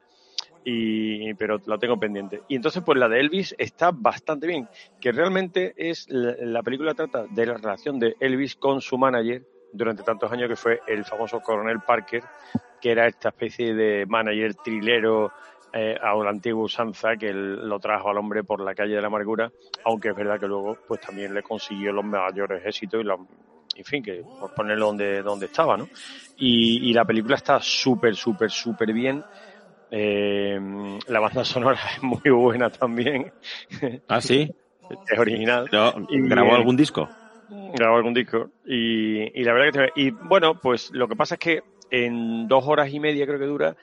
Y, 0.66 1.34
pero 1.34 1.60
la 1.66 1.78
tengo 1.78 2.00
pendiente. 2.00 2.42
Y 2.48 2.56
entonces, 2.56 2.82
pues 2.86 2.98
la 2.98 3.10
de 3.10 3.20
Elvis 3.20 3.54
está 3.58 3.92
bastante 3.92 4.48
bien, 4.48 4.70
que 5.02 5.12
realmente 5.12 5.74
es 5.76 6.08
la, 6.10 6.36
la 6.40 6.64
película 6.64 6.94
trata 6.94 7.26
de 7.30 7.46
la 7.46 7.56
relación 7.56 8.00
de 8.00 8.16
Elvis 8.20 8.56
con 8.56 8.80
su 8.80 8.98
manager 8.98 9.44
durante 9.74 10.04
tantos 10.04 10.32
años, 10.32 10.48
que 10.48 10.56
fue 10.56 10.80
el 10.88 11.04
famoso 11.04 11.42
coronel 11.42 11.82
Parker, 11.82 12.24
que 12.80 12.92
era 12.92 13.08
esta 13.08 13.30
especie 13.30 13.74
de 13.74 14.06
manager 14.06 14.54
trilero 14.56 15.32
eh, 15.74 15.98
a 16.00 16.14
la 16.16 16.30
antigua 16.30 16.66
usanza 16.66 17.16
que 17.18 17.30
él 17.30 17.68
lo 17.68 17.80
trajo 17.80 18.10
al 18.10 18.18
hombre 18.18 18.44
por 18.44 18.62
la 18.62 18.76
calle 18.76 18.94
de 18.94 19.02
la 19.02 19.08
amargura, 19.08 19.52
aunque 19.84 20.10
es 20.10 20.16
verdad 20.16 20.40
que 20.40 20.48
luego 20.48 20.78
pues 20.88 21.02
también 21.02 21.34
le 21.34 21.42
consiguió 21.42 21.92
los 21.92 22.06
mayores 22.06 22.64
éxitos 22.64 23.02
y 23.02 23.04
la, 23.04 23.18
en 23.76 23.84
fin, 23.84 24.04
que 24.04 24.24
por 24.40 24.54
ponerlo 24.54 24.88
donde, 24.88 25.24
donde 25.24 25.48
estaba, 25.48 25.76
¿no? 25.76 25.88
Y, 26.38 26.90
y 26.90 26.94
la 26.94 27.06
película 27.06 27.38
está 27.38 27.60
súper, 27.60 28.16
súper, 28.16 28.52
súper 28.52 28.94
bien. 28.94 29.24
Eh, 29.96 30.60
la 31.08 31.20
banda 31.20 31.44
sonora 31.46 31.80
es 31.96 32.02
muy 32.04 32.22
buena 32.32 32.70
también, 32.72 33.32
Ah, 34.08 34.22
sí. 34.22 34.50
es 34.90 35.20
original. 35.20 35.68
¿Grabó 36.30 36.56
algún 36.56 36.76
disco? 36.78 37.12
grabó 37.76 37.98
algún 37.98 38.14
disco 38.14 38.50
y, 38.66 39.40
y 39.40 39.44
la 39.44 39.54
verdad 39.54 39.72
que 39.72 39.92
te- 39.94 40.02
y 40.02 40.12
bueno 40.12 40.56
pues 40.60 40.90
lo 40.92 41.08
que 41.08 41.16
pasa 41.16 41.36
es 41.36 41.40
que 41.40 41.62
en 41.90 42.48
dos 42.48 42.64
horas 42.68 42.92
y 42.92 43.00
media 43.00 43.26
creo 43.28 43.38
que 43.38 43.46
dura 43.46 43.76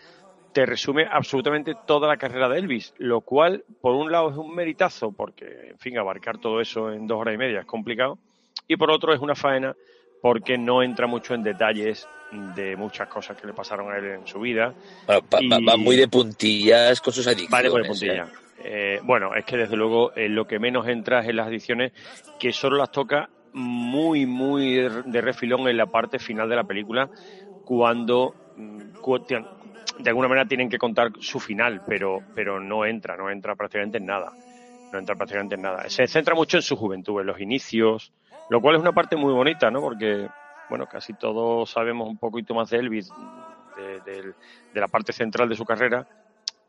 te 0.52 0.66
resume 0.66 1.06
absolutamente 1.10 1.74
toda 1.84 2.08
la 2.08 2.16
carrera 2.16 2.48
de 2.48 2.58
Elvis 2.58 2.92
lo 2.98 3.20
cual 3.20 3.64
por 3.80 3.94
un 3.94 4.10
lado 4.10 4.30
es 4.30 4.36
un 4.36 4.54
meritazo 4.54 5.12
porque 5.12 5.70
en 5.70 5.78
fin 5.78 5.98
abarcar 5.98 6.38
todo 6.38 6.60
eso 6.60 6.92
en 6.92 7.06
dos 7.06 7.18
horas 7.20 7.34
y 7.34 7.38
media 7.38 7.60
es 7.60 7.66
complicado 7.66 8.18
y 8.66 8.76
por 8.76 8.90
otro 8.90 9.12
es 9.12 9.20
una 9.20 9.34
faena 9.34 9.74
porque 10.20 10.58
no 10.58 10.82
entra 10.82 11.06
mucho 11.06 11.34
en 11.34 11.42
detalles 11.42 12.08
de 12.30 12.76
muchas 12.76 13.08
cosas 13.08 13.36
que 13.36 13.46
le 13.46 13.54
pasaron 13.54 13.90
a 13.92 13.98
él 13.98 14.04
en 14.20 14.26
su 14.26 14.38
vida 14.40 14.74
Bueno, 15.06 15.22
va, 15.32 15.38
va- 15.50 15.58
Y- 15.60 15.64
va 15.66 15.76
muy 15.76 15.96
de 15.96 16.06
puntillas 16.08 17.00
con 17.00 17.12
sus 17.12 17.26
adicciones. 17.26 17.50
Vale, 17.50 17.70
por 17.70 17.84
¿eh? 17.84 17.88
puntilla. 17.88 18.28
Eh, 18.62 19.00
bueno, 19.02 19.34
es 19.34 19.44
que 19.44 19.56
desde 19.56 19.76
luego 19.76 20.12
eh, 20.14 20.28
lo 20.28 20.44
que 20.46 20.58
menos 20.58 20.86
entra 20.86 21.20
es 21.20 21.28
en 21.28 21.36
las 21.36 21.46
adicciones, 21.48 21.92
que 22.38 22.52
solo 22.52 22.76
las 22.76 22.90
toca 22.90 23.30
muy, 23.52 24.26
muy 24.26 24.74
de 24.74 25.02
de 25.06 25.20
refilón 25.20 25.66
en 25.68 25.76
la 25.76 25.86
parte 25.86 26.18
final 26.18 26.48
de 26.48 26.56
la 26.56 26.64
película, 26.64 27.10
cuando 27.64 28.34
mm, 28.54 28.78
de 29.98 30.10
alguna 30.10 30.28
manera 30.28 30.46
tienen 30.46 30.68
que 30.68 30.78
contar 30.78 31.10
su 31.20 31.40
final, 31.40 31.80
pero, 31.86 32.22
pero 32.34 32.60
no 32.60 32.84
entra, 32.84 33.16
no 33.16 33.30
entra 33.30 33.54
prácticamente 33.56 33.98
en 33.98 34.06
nada. 34.06 34.32
No 34.92 34.98
entra 34.98 35.14
prácticamente 35.16 35.54
en 35.54 35.62
nada. 35.62 35.88
Se 35.88 36.06
centra 36.06 36.34
mucho 36.34 36.56
en 36.58 36.62
su 36.62 36.76
juventud, 36.76 37.20
en 37.20 37.26
los 37.26 37.40
inicios, 37.40 38.12
lo 38.50 38.60
cual 38.60 38.76
es 38.76 38.82
una 38.82 38.92
parte 38.92 39.16
muy 39.16 39.32
bonita, 39.32 39.70
¿no? 39.70 39.80
Porque, 39.80 40.28
bueno, 40.68 40.86
casi 40.86 41.14
todos 41.14 41.70
sabemos 41.70 42.08
un 42.08 42.18
poquito 42.18 42.52
más 42.52 42.68
de 42.70 42.78
Elvis, 42.78 43.10
de, 44.04 44.34
la 44.74 44.88
parte 44.88 45.12
central 45.12 45.48
de 45.48 45.56
su 45.56 45.64
carrera, 45.64 46.06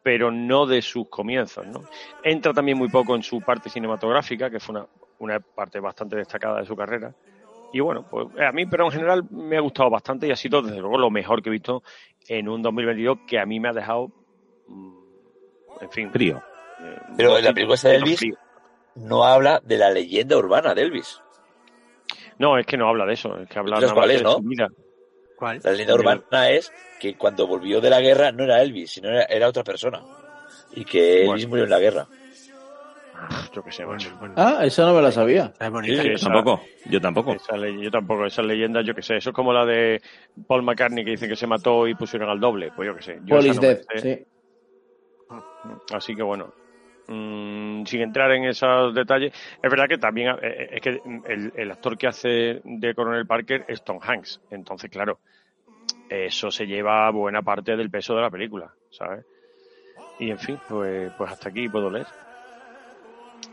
pero 0.03 0.31
no 0.31 0.65
de 0.65 0.81
sus 0.81 1.09
comienzos, 1.09 1.67
¿no? 1.67 1.83
Entra 2.23 2.53
también 2.53 2.77
muy 2.77 2.87
poco 2.89 3.15
en 3.15 3.23
su 3.23 3.41
parte 3.41 3.69
cinematográfica, 3.69 4.49
que 4.49 4.59
fue 4.59 4.75
una, 4.75 4.87
una 5.19 5.39
parte 5.39 5.79
bastante 5.79 6.15
destacada 6.15 6.59
de 6.59 6.65
su 6.65 6.75
carrera. 6.75 7.13
Y 7.73 7.79
bueno, 7.79 8.05
pues 8.09 8.27
a 8.39 8.51
mí, 8.51 8.65
pero 8.65 8.85
en 8.85 8.91
general 8.91 9.23
me 9.29 9.57
ha 9.57 9.61
gustado 9.61 9.89
bastante 9.89 10.27
y 10.27 10.31
ha 10.31 10.35
sido 10.35 10.61
desde 10.61 10.79
luego 10.79 10.97
lo 10.97 11.09
mejor 11.09 11.41
que 11.41 11.49
he 11.49 11.51
visto 11.51 11.83
en 12.27 12.47
un 12.49 12.61
2022 12.61 13.19
que 13.27 13.39
a 13.39 13.45
mí 13.45 13.59
me 13.59 13.69
ha 13.69 13.73
dejado, 13.73 14.11
mm, 14.67 14.93
en 15.81 15.91
fin, 15.91 16.11
Frío. 16.11 16.43
eh, 16.79 16.99
Pero 17.17 17.37
en 17.37 17.45
la 17.45 17.53
película 17.53 17.77
de 17.81 17.95
Elvis 17.95 18.19
frío. 18.19 18.35
no 18.95 19.23
habla 19.23 19.61
de 19.63 19.77
la 19.77 19.89
leyenda 19.89 20.37
urbana 20.37 20.75
de 20.75 20.81
Elvis. 20.81 21.21
No, 22.39 22.57
es 22.57 22.65
que 22.65 22.77
no 22.77 22.87
habla 22.87 23.05
de 23.05 23.13
eso, 23.13 23.37
es 23.37 23.47
que 23.49 23.59
habla 23.59 23.75
¿Sabes 23.77 23.89
nada 23.89 23.93
cuál 23.95 24.09
más 24.09 24.15
es, 24.15 24.21
de 24.21 24.23
no? 24.25 24.35
su 24.35 24.41
vida. 24.43 24.67
¿Cuál? 25.35 25.59
La 25.63 25.71
leyenda 25.71 25.95
urbana 25.95 26.49
es 26.49 26.73
que 26.97 27.15
cuando 27.15 27.47
volvió 27.47 27.81
de 27.81 27.89
la 27.89 27.99
guerra 28.01 28.31
no 28.31 28.43
era 28.43 28.61
Elvis, 28.61 28.91
sino 28.91 29.09
era, 29.09 29.23
era 29.23 29.47
otra 29.47 29.63
persona. 29.63 30.03
Y 30.71 30.85
que 30.85 31.25
Elvis 31.25 31.47
Bueno. 31.47 31.49
murió 31.49 31.63
en 31.65 31.69
la 31.69 31.79
guerra. 31.79 32.07
Yo 33.51 33.61
qué 33.61 33.71
sé, 33.71 33.85
macho. 33.85 34.15
Bueno, 34.17 34.35
Ah, 34.37 34.61
esa 34.63 34.85
no 34.85 34.93
me 34.93 35.01
la 35.01 35.11
sabía. 35.11 35.51
es 35.59 35.69
bonita. 35.69 36.01
Sí, 36.01 36.07
Yo 36.09 36.13
esa- 36.15 36.31
tampoco. 36.31 36.67
Yo 36.85 37.01
tampoco. 37.01 37.33
Esa 37.33 37.57
yo 37.69 37.91
tampoco, 37.91 38.25
esas 38.25 38.45
leyendas, 38.45 38.85
yo 38.85 38.95
qué 38.95 39.01
sé, 39.01 39.17
eso 39.17 39.29
es 39.31 39.35
como 39.35 39.51
la 39.51 39.65
de 39.65 40.01
Paul 40.47 40.63
McCartney 40.63 41.03
que 41.03 41.11
dicen 41.11 41.29
que 41.29 41.35
se 41.35 41.45
mató 41.47 41.87
y 41.87 41.95
pusieron 41.95 42.29
al 42.29 42.39
doble, 42.39 42.71
pues 42.71 42.87
yo 42.87 42.95
qué 42.95 43.01
sé. 43.01 43.19
Yo 43.23 43.35
Paul 43.35 43.45
esa 43.45 43.49
is 43.49 43.55
no 43.55 43.61
dead, 43.61 43.81
sé. 43.91 44.01
sí. 44.01 44.25
Así 45.93 46.15
que 46.15 46.23
bueno, 46.23 46.53
mm, 47.07 47.85
sin 47.85 48.01
entrar 48.01 48.31
en 48.31 48.45
esos 48.45 48.93
detalles, 48.93 49.33
es 49.61 49.69
verdad 49.69 49.87
que 49.87 49.97
también 49.97 50.29
eh, 50.29 50.37
eh, 50.41 50.69
es 50.73 50.81
que 50.81 51.01
el, 51.25 51.51
el 51.55 51.71
actor 51.71 51.97
que 51.97 52.07
hace 52.07 52.61
de 52.63 52.93
Coronel 52.95 53.27
Parker 53.27 53.65
es 53.67 53.83
Tom 53.83 53.99
Hanks, 54.01 54.41
entonces 54.49 54.89
claro, 54.89 55.19
eso 56.09 56.51
se 56.51 56.65
lleva 56.65 57.09
buena 57.11 57.41
parte 57.41 57.75
del 57.75 57.89
peso 57.89 58.15
de 58.15 58.21
la 58.21 58.29
película, 58.29 58.73
¿sabes? 58.89 59.25
Y 60.17 60.29
en 60.29 60.39
fin, 60.39 60.61
pues, 60.67 61.11
pues 61.15 61.31
hasta 61.31 61.49
aquí 61.49 61.67
puedo 61.69 61.89
leer. 61.89 62.07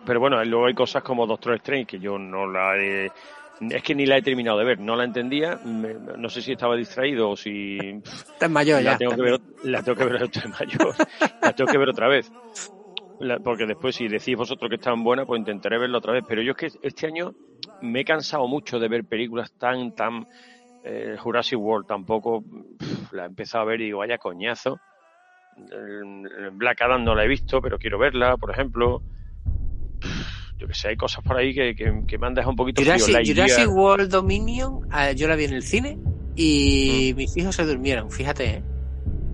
Pero 0.05 0.21
bueno, 0.21 0.43
luego 0.45 0.67
hay 0.67 0.75
cosas 0.75 1.03
como 1.03 1.27
Doctor 1.27 1.55
Strange 1.55 1.87
que 1.87 2.01
yo 2.01 2.19
no 2.19 2.47
la 2.47 2.77
he... 2.77 3.13
Es 3.61 3.83
que 3.83 3.95
ni 3.95 4.07
la 4.07 4.17
he 4.19 4.23
terminado 4.23 4.59
de 4.59 4.65
ver, 4.65 4.79
no 4.79 4.95
la 4.95 5.05
entendía, 5.05 5.59
me- 5.63 5.95
no 5.95 6.29
sé 6.29 6.43
si 6.43 6.53
estaba 6.53 6.77
distraído 6.77 7.31
o 7.31 7.37
si... 7.37 7.79
Estás 7.79 8.51
mayor 8.51 8.83
ya. 8.83 8.93
La 8.93 8.99
tengo 8.99 9.17
que 9.17 9.23
ver, 9.23 9.41
la 9.63 9.83
tengo 9.83 9.99
que 9.99 10.05
ver 10.05 10.23
estoy 10.23 10.51
mayor. 10.51 10.95
La 11.43 11.53
tengo 11.53 11.71
que 11.71 11.79
ver 11.79 11.89
otra 11.89 12.09
vez. 12.09 12.33
La- 13.21 13.39
porque 13.39 13.67
después, 13.67 13.97
si 13.97 14.07
decís 14.09 14.37
vosotros 14.37 14.69
que 14.69 14.77
están 14.77 15.03
buenas, 15.03 15.27
pues 15.27 15.41
intentaré 15.41 15.79
verla 15.79 15.99
otra 15.99 16.13
vez. 16.13 16.25
Pero 16.27 16.41
yo 16.43 16.53
es 16.53 16.57
que 16.57 16.71
este 16.87 17.07
año 17.07 17.33
me 17.83 18.01
he 18.01 18.05
cansado 18.05 18.47
mucho 18.47 18.79
de 18.79 18.89
ver 18.89 19.05
películas 19.05 19.53
tan, 19.59 19.93
tan. 19.95 20.27
eh, 20.85 21.17
Jurassic 21.19 21.59
World 21.59 21.87
tampoco 21.87 22.43
pf, 22.79 23.13
la 23.17 23.25
he 23.25 23.27
empezado 23.27 23.63
a 23.63 23.67
ver 23.67 23.81
y 23.81 23.87
digo, 23.87 23.99
vaya 23.99 24.17
coñazo. 24.19 24.79
El- 25.57 26.51
Black 26.53 26.81
Adam 26.83 27.03
no 27.05 27.15
la 27.17 27.25
he 27.25 27.29
visto, 27.29 27.61
pero 27.61 27.79
quiero 27.79 27.99
verla, 27.99 28.37
por 28.37 28.51
ejemplo. 28.53 29.03
Yo 30.59 30.67
que 30.67 30.75
sé, 30.75 30.89
hay 30.89 30.97
cosas 30.97 31.23
por 31.25 31.37
ahí 31.37 31.53
que, 31.55 31.75
que, 31.75 32.03
que 32.07 32.19
me 32.19 32.27
han 32.29 32.35
dejado 32.35 32.51
un 32.51 32.57
poquito 32.57 32.81
frío. 32.81 32.93
Jurassic, 32.95 33.15
Lightyear. 33.15 33.49
Jurassic 33.49 33.77
World 33.77 34.11
Dominion, 34.11 34.81
ah, 34.91 35.13
yo 35.13 35.29
la 35.29 35.37
vi 35.37 35.45
en 35.45 35.53
el 35.55 35.63
cine 35.63 35.99
y 36.37 37.13
Mm. 37.13 37.17
mis 37.17 37.37
hijos 37.37 37.55
se 37.57 37.65
durmieron, 37.65 38.11
fíjate. 38.11 38.45
¿eh? 38.51 38.63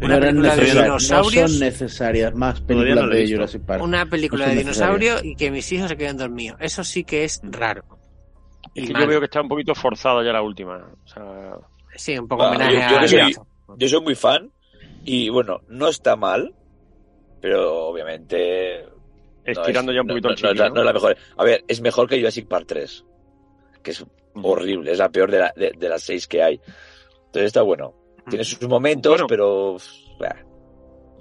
No, 0.09 0.17
Una 0.17 0.17
eran 0.17 0.29
película 0.37 0.55
de 0.55 0.61
necesarias- 0.63 0.75
no 0.77 0.83
dinosaurios. 0.85 1.51
son 1.51 1.61
necesarias 1.61 2.35
más 2.35 2.61
películas 2.61 3.05
no 3.05 3.09
de. 3.11 3.29
Jurassic 3.33 3.63
Park. 3.65 3.83
Una 3.83 4.07
película 4.07 4.45
No 4.47 4.53
de 4.53 4.59
dinosaurio 4.59 5.15
y 5.23 5.35
que 5.37 5.51
mis 5.51 5.71
hijos 5.73 5.89
se 5.89 5.97
quedan 5.97 6.17
dormidos. 6.17 6.59
Eso 6.61 6.85
sí 6.85 7.05
que 7.05 7.25
es 7.25 7.41
raro. 7.45 7.85
Es 8.75 8.85
Y 8.85 8.87
que 8.89 8.93
mal. 8.93 9.03
yo 9.03 9.09
veo 9.09 9.19
que 9.21 9.25
está 9.27 9.41
un 9.41 9.49
poquito 9.49 9.75
forzada 9.75 10.25
ya 10.25 10.33
la 10.33 10.43
última. 10.43 10.77
O 11.05 11.09
sea, 11.09 11.57
Sí, 11.97 12.19
un 12.19 12.27
poco 12.27 12.43
Ah, 12.43 12.49
homenaje 12.49 12.75
yo- 12.75 13.01
yo 13.01 13.09
soy-. 13.09 13.35
Yo 13.79 13.89
soy 13.89 14.01
muy 14.01 14.15
fan 14.17 14.51
y 15.05 15.29
bueno, 15.29 15.61
no 15.69 15.89
está 15.89 16.17
mal, 16.17 16.53
pero 17.41 17.87
obviamente 17.87 18.85
estirando 19.45 19.93
no 19.93 19.93
es, 19.93 19.97
ya 19.97 20.01
un 20.01 20.07
no- 20.09 20.13
poquito 20.15 20.29
no- 20.29 20.35
el 20.35 20.41
no 20.43 20.51
es 20.51 20.59
la- 20.59 20.65
chiquillo, 20.65 20.75
no 20.75 20.81
es 20.81 20.87
la 20.87 20.93
mejor. 20.93 21.17
A 21.37 21.45
ver, 21.45 21.65
es 21.69 21.81
mejor 21.81 22.09
que 22.09 22.19
Jurassic 22.19 22.49
Park 22.49 22.65
3, 22.67 23.05
que 23.83 23.91
es 23.93 24.01
Ujú. 24.01 24.11
horrible, 24.43 24.91
es 24.93 24.99
la 24.99 25.09
peor 25.09 25.31
de, 25.31 25.39
la- 25.39 25.53
de, 25.57 25.73
de 25.79 25.89
las 25.89 26.03
seis 26.03 26.27
que 26.27 26.43
hay. 26.43 26.55
Entonces 27.27 27.45
está 27.47 27.63
bueno. 27.63 27.95
Tiene 28.29 28.45
sus 28.45 28.61
momentos, 28.69 29.13
Bueno. 29.13 29.27
pero... 29.27 29.77
bah, 30.19 30.37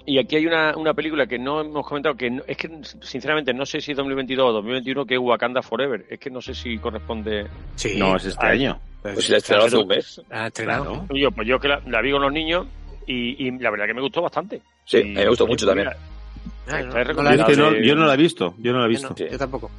Y 0.06 0.18
aquí 0.18 0.36
hay 0.36 0.46
una, 0.46 0.76
una 0.76 0.92
película 0.94 1.26
que 1.26 1.38
no 1.38 1.60
hemos 1.60 1.86
comentado, 1.86 2.14
que 2.14 2.30
no- 2.30 2.42
es 2.46 2.56
que 2.56 2.70
sinceramente 3.02 3.52
no 3.54 3.64
sé 3.66 3.80
si 3.80 3.92
es 3.92 3.96
2022 3.96 4.48
o 4.50 4.52
2021, 4.52 5.06
que 5.06 5.14
es 5.14 5.20
Wakanda 5.20 5.62
Forever. 5.62 6.04
Es 6.10 6.18
que 6.18 6.30
no 6.30 6.40
sé 6.40 6.54
si 6.54 6.78
corresponde. 6.78 7.46
Sí. 7.76 7.94
No, 7.96 8.16
es 8.16 8.24
este 8.26 8.46
año. 8.46 8.78
pues 9.02 9.24
si 9.24 9.32
la 9.32 9.38
estrenado 9.38 9.66
hace 9.66 9.76
un 9.76 9.88
mes. 9.88 10.22
Ah, 10.30 10.46
estrenado. 10.48 10.84
Claro. 10.84 11.06
Yo, 11.14 11.30
pues 11.30 11.46
yo 11.48 11.58
que 11.58 11.68
la, 11.68 11.80
la 11.86 12.00
vi 12.02 12.10
con 12.12 12.22
los 12.22 12.32
niños 12.32 12.66
y, 13.06 13.46
y 13.46 13.50
la 13.58 13.70
verdad 13.70 13.86
que 13.86 13.94
me 13.94 14.00
gustó 14.02 14.22
bastante. 14.22 14.60
Sí, 14.84 14.98
Y- 14.98 15.00
a 15.00 15.04
mí 15.04 15.14
me 15.14 15.28
gustó 15.28 15.46
mucho 15.46 15.66
también. 15.66 15.88
Ah, 15.88 16.80
no, 16.80 16.88
no 16.88 17.22
la 17.22 17.36
no- 17.36 17.72
yo 17.76 17.94
no 17.94 18.06
la 18.06 18.14
he 18.14 18.16
visto, 18.16 18.54
yo 18.58 18.72
no 18.72 18.78
la 18.80 18.86
he 18.86 18.88
visto. 18.88 19.14
Sí. 19.16 19.26
yo 19.30 19.38
tampoco. 19.38 19.70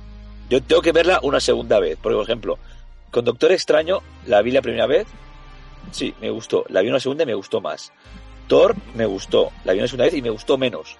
Yo 0.49 0.61
tengo 0.61 0.81
que 0.81 0.91
verla 0.91 1.19
una 1.23 1.39
segunda 1.39 1.79
vez. 1.79 1.97
Por 1.97 2.13
ejemplo, 2.21 2.59
con 3.09 3.25
Doctor 3.25 3.51
Extraño 3.51 3.99
la 4.27 4.41
vi 4.43 4.51
la 4.51 4.61
primera 4.61 4.85
vez. 4.85 5.07
Sí, 5.91 6.13
me 6.21 6.29
gustó. 6.29 6.65
La 6.69 6.81
vi 6.81 6.89
una 6.89 6.99
segunda 6.99 7.23
y 7.23 7.27
me 7.27 7.33
gustó 7.33 7.61
más. 7.61 7.91
Thor 8.47 8.75
me 8.93 9.05
gustó. 9.05 9.51
La 9.63 9.73
vi 9.73 9.79
una 9.79 9.87
segunda 9.87 10.05
vez 10.05 10.13
y 10.13 10.21
me 10.21 10.29
gustó 10.29 10.57
menos. 10.57 10.97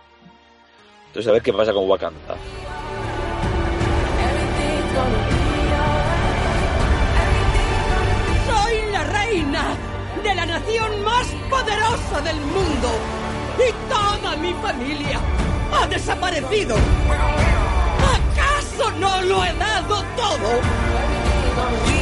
Entonces 1.07 1.29
a 1.29 1.33
ver 1.33 1.41
qué 1.41 1.53
pasa 1.53 1.73
con 1.73 1.89
Wakanda. 1.89 2.35
Soy 8.47 8.91
la 8.91 9.03
reina 9.03 9.75
de 10.23 10.35
la 10.35 10.45
nación 10.45 11.03
más 11.03 11.27
poderosa 11.49 12.21
del 12.21 12.37
mundo. 12.37 12.89
Y 13.57 13.71
toda 13.89 14.35
mi 14.37 14.53
familia 14.55 15.19
ha 15.71 15.87
desaparecido. 15.87 16.75
¿Acaso 18.15 18.91
no 18.99 19.21
lo 19.21 19.45
he 19.45 19.53
dado 19.53 20.03
todo? 20.17 21.94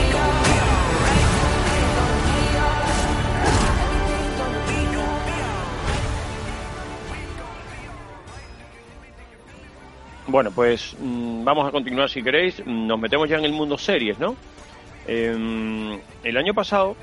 Bueno, 10.28 10.52
pues 10.52 10.96
mm, 11.00 11.44
vamos 11.44 11.68
a 11.68 11.72
continuar 11.72 12.10
si 12.10 12.24
queréis. 12.24 12.66
Nos 12.66 13.00
metemos 13.00 13.30
ya 13.30 13.38
en 13.38 13.46
el 13.46 13.54
mundo 13.54 13.78
series, 13.78 14.20
¿no? 14.20 14.36
Eh, 15.06 16.00
el 16.24 16.38
año 16.38 16.54
pasado 16.54 16.96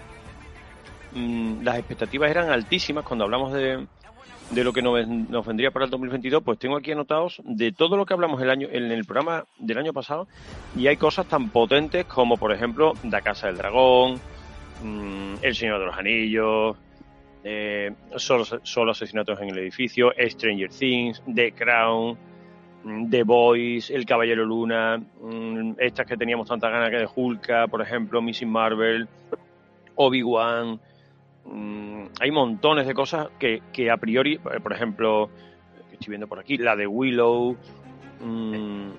mm, 1.12 1.62
las 1.62 1.78
expectativas 1.78 2.30
eran 2.30 2.50
altísimas 2.50 3.04
cuando 3.04 3.24
hablamos 3.24 3.52
de, 3.52 3.86
de 4.50 4.64
lo 4.64 4.72
que 4.72 4.80
nos, 4.80 5.06
nos 5.06 5.46
vendría 5.46 5.70
para 5.70 5.84
el 5.84 5.90
2022. 5.90 6.42
Pues 6.42 6.58
tengo 6.58 6.76
aquí 6.76 6.92
anotados 6.92 7.42
de 7.44 7.72
todo 7.72 7.96
lo 7.96 8.06
que 8.06 8.14
hablamos 8.14 8.40
el 8.40 8.48
año, 8.48 8.68
en 8.70 8.90
el 8.90 9.04
programa 9.04 9.44
del 9.58 9.78
año 9.78 9.92
pasado 9.92 10.26
y 10.74 10.86
hay 10.86 10.96
cosas 10.96 11.26
tan 11.26 11.50
potentes 11.50 12.06
como, 12.06 12.38
por 12.38 12.52
ejemplo, 12.52 12.94
La 13.04 13.20
Casa 13.20 13.48
del 13.48 13.58
Dragón, 13.58 14.14
mm, 14.82 15.34
El 15.42 15.54
Señor 15.54 15.78
de 15.78 15.86
los 15.86 15.96
Anillos, 15.96 16.76
eh, 17.44 17.92
solo, 18.16 18.90
asesinatos 18.90 19.40
en 19.40 19.50
el 19.50 19.58
edificio, 19.58 20.12
Stranger 20.18 20.70
Things, 20.70 21.22
The 21.34 21.52
Crown, 21.52 22.29
The 22.82 23.22
Boys, 23.24 23.90
El 23.90 24.06
Caballero 24.06 24.44
Luna, 24.44 24.96
mm, 24.98 25.72
estas 25.78 26.06
que 26.06 26.16
teníamos 26.16 26.48
tanta 26.48 26.70
ganas 26.70 26.90
que 26.90 26.96
de 26.96 27.08
Hulka, 27.14 27.66
por 27.68 27.82
ejemplo, 27.82 28.22
Missing 28.22 28.50
Marvel, 28.50 29.08
Obi-Wan. 29.96 30.80
mm, 31.44 32.04
hay 32.20 32.30
montones 32.30 32.86
de 32.86 32.94
cosas 32.94 33.28
que, 33.38 33.62
que 33.72 33.90
a 33.90 33.96
priori, 33.96 34.38
por 34.38 34.72
ejemplo, 34.72 35.30
estoy 35.92 36.10
viendo 36.10 36.26
por 36.26 36.38
aquí, 36.38 36.56
la 36.56 36.76
de 36.76 36.86
Willow, 36.86 37.56
mm, 38.20 38.90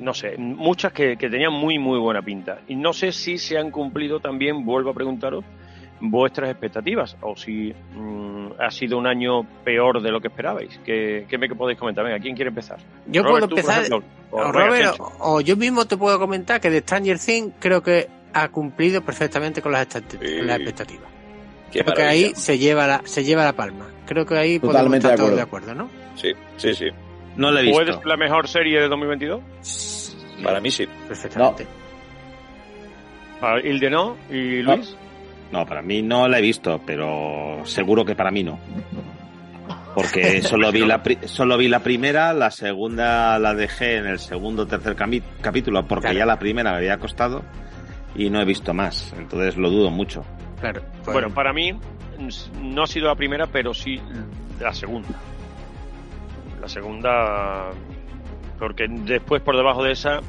no 0.00 0.14
sé, 0.14 0.36
muchas 0.38 0.92
que, 0.92 1.16
que 1.16 1.30
tenían 1.30 1.52
muy, 1.52 1.78
muy 1.78 1.98
buena 1.98 2.22
pinta. 2.22 2.60
Y 2.68 2.76
no 2.76 2.92
sé 2.92 3.12
si 3.12 3.38
se 3.38 3.58
han 3.58 3.70
cumplido 3.70 4.20
también, 4.20 4.64
vuelvo 4.64 4.90
a 4.90 4.94
preguntaros, 4.94 5.44
vuestras 6.00 6.50
expectativas 6.50 7.16
o 7.20 7.36
si 7.36 7.72
mm, 7.94 8.52
ha 8.60 8.70
sido 8.70 8.98
un 8.98 9.06
año 9.06 9.42
peor 9.64 10.00
de 10.02 10.10
lo 10.10 10.20
que 10.20 10.28
esperabais. 10.28 10.78
¿Qué, 10.84 11.26
qué 11.28 11.38
me 11.38 11.48
podéis 11.48 11.78
comentar? 11.78 12.04
Venga, 12.04 12.18
¿quién 12.18 12.34
quiere 12.34 12.50
empezar? 12.50 12.78
Yo 13.06 13.22
Robert, 13.22 13.46
puedo 13.48 13.60
empezar, 13.60 13.84
ejemplo, 13.84 14.02
o 14.30 14.36
o, 14.38 14.52
Robert, 14.52 14.96
o, 15.20 15.40
yo 15.40 15.56
mismo 15.56 15.86
te 15.86 15.96
puedo 15.96 16.18
comentar 16.18 16.60
que 16.60 16.70
de 16.70 16.80
Stranger 16.80 17.18
Things 17.18 17.54
creo 17.58 17.82
que 17.82 18.08
ha 18.32 18.48
cumplido 18.50 19.00
perfectamente 19.02 19.60
con 19.62 19.72
las, 19.72 19.88
Sí. 19.88 20.00
expectativas. 20.00 21.08
Qué 21.72 21.82
Creo 21.82 21.94
que 21.94 22.02
ahí 22.02 22.32
se 22.34 22.58
lleva 22.58 22.86
la, 22.86 23.02
se 23.04 23.24
lleva 23.24 23.44
la 23.44 23.52
palma. 23.54 23.86
Creo 24.06 24.24
que 24.24 24.36
ahí 24.38 24.58
Totalmente 24.58 24.60
podemos 24.60 24.94
estar 24.96 25.10
de 25.10 25.16
todos 25.16 25.40
acuerdo. 25.40 25.66
de 25.66 25.74
acuerdo, 25.74 25.74
¿no? 25.74 25.90
Sí, 26.16 26.32
sí, 26.56 26.74
sí. 26.74 26.86
No 27.36 27.50
la 27.50 27.60
he 27.60 27.70
¿Puede 27.70 27.86
visto. 27.86 27.98
ser 28.00 28.06
la 28.06 28.16
mejor 28.16 28.48
serie 28.48 28.80
de 28.80 28.88
2022? 28.88 30.14
Para 30.42 30.60
mí 30.60 30.70
sí. 30.70 30.86
Perfectamente. 31.06 31.66
Para 33.40 33.60
Hilde 33.60 33.90
no 33.90 34.16
y 34.30 34.62
Luis. 34.62 34.90
No, 34.92 35.07
para 35.66 35.82
mí 35.82 36.02
no 36.02 36.28
la 36.28 36.38
he 36.38 36.42
visto, 36.42 36.80
pero 36.86 37.62
seguro 37.64 38.04
que 38.04 38.14
para 38.14 38.30
mí 38.30 38.42
no. 38.44 38.58
Porque 39.94 40.42
solo 40.42 40.70
vi 40.70 40.84
la 40.84 41.02
pri- 41.02 41.18
solo 41.24 41.56
vi 41.56 41.68
la 41.68 41.80
primera, 41.80 42.32
la 42.32 42.50
segunda 42.50 43.38
la 43.38 43.54
dejé 43.54 43.96
en 43.96 44.06
el 44.06 44.18
segundo 44.18 44.62
o 44.62 44.66
tercer 44.66 44.94
capítulo 45.40 45.86
porque 45.86 46.02
Claro. 46.08 46.18
ya 46.18 46.26
la 46.26 46.38
primera 46.38 46.72
me 46.72 46.76
había 46.78 46.98
costado 46.98 47.42
y 48.14 48.30
no 48.30 48.40
he 48.40 48.44
visto 48.44 48.74
más, 48.74 49.12
entonces 49.18 49.56
lo 49.56 49.70
dudo 49.70 49.90
mucho. 49.90 50.24
Claro. 50.60 50.82
Bueno, 51.04 51.30
para 51.30 51.52
mí 51.52 51.72
no 52.62 52.82
ha 52.82 52.86
sido 52.86 53.06
la 53.08 53.14
primera, 53.14 53.46
pero 53.46 53.72
sí 53.74 54.00
la 54.60 54.72
segunda. 54.74 55.08
La 56.60 56.68
segunda, 56.68 57.70
porque 58.58 58.86
después 58.88 59.40
por 59.42 59.56
debajo 59.56 59.84
de 59.84 59.92
esa 59.92 60.20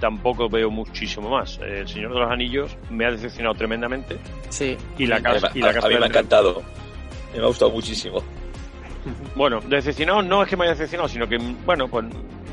tampoco 0.00 0.48
veo 0.48 0.70
muchísimo 0.70 1.30
más. 1.30 1.58
El 1.62 1.86
Señor 1.88 2.12
de 2.14 2.20
los 2.20 2.30
Anillos 2.30 2.76
me 2.90 3.06
ha 3.06 3.10
decepcionado 3.10 3.54
tremendamente 3.54 4.18
sí. 4.48 4.76
y 4.98 5.06
la 5.06 5.16
A 5.16 5.18
mí, 5.18 5.24
casa, 5.24 5.50
y 5.54 5.60
la 5.60 5.72
casa 5.74 5.86
a 5.86 5.88
mí 5.88 5.94
del 5.94 6.00
me 6.00 6.06
ha 6.06 6.08
encantado. 6.08 6.62
Me 7.34 7.42
ha 7.42 7.46
gustado 7.46 7.70
muchísimo. 7.70 8.22
Bueno, 9.34 9.60
decepcionado 9.60 10.22
no 10.22 10.42
es 10.42 10.48
que 10.48 10.56
me 10.56 10.64
haya 10.64 10.72
decepcionado, 10.72 11.08
sino 11.08 11.26
que, 11.28 11.38
bueno, 11.38 11.88
pues 11.88 12.04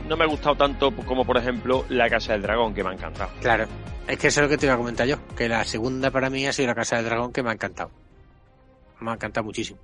no 0.08 0.16
me 0.16 0.24
ha 0.24 0.28
gustado 0.28 0.56
tanto 0.56 0.92
como, 0.96 1.26
por 1.26 1.38
ejemplo, 1.38 1.86
La 1.90 2.10
Casa 2.10 2.34
del 2.34 2.42
Dragón, 2.44 2.74
que 2.74 2.84
me 2.84 2.92
ha 2.92 2.94
encantado. 2.94 3.30
Claro. 3.42 3.66
Es 4.08 4.18
que 4.18 4.28
eso 4.28 4.40
es 4.40 4.46
lo 4.46 4.50
que 4.50 4.58
te 4.58 4.66
iba 4.66 4.76
a 4.76 4.78
comentar 4.78 5.06
yo. 5.06 5.18
Que 5.36 5.50
la 5.50 5.66
segunda 5.66 6.12
para 6.12 6.30
mí 6.30 6.46
ha 6.48 6.54
sido 6.54 6.68
la 6.70 6.76
Casa 6.76 6.96
del 6.96 7.06
Dragón 7.06 7.34
que 7.34 7.44
me 7.44 7.50
ha 7.50 7.54
encantado. 7.54 7.92
Me 9.02 9.12
ha 9.12 9.16
encantado 9.16 9.44
muchísimo. 9.46 9.80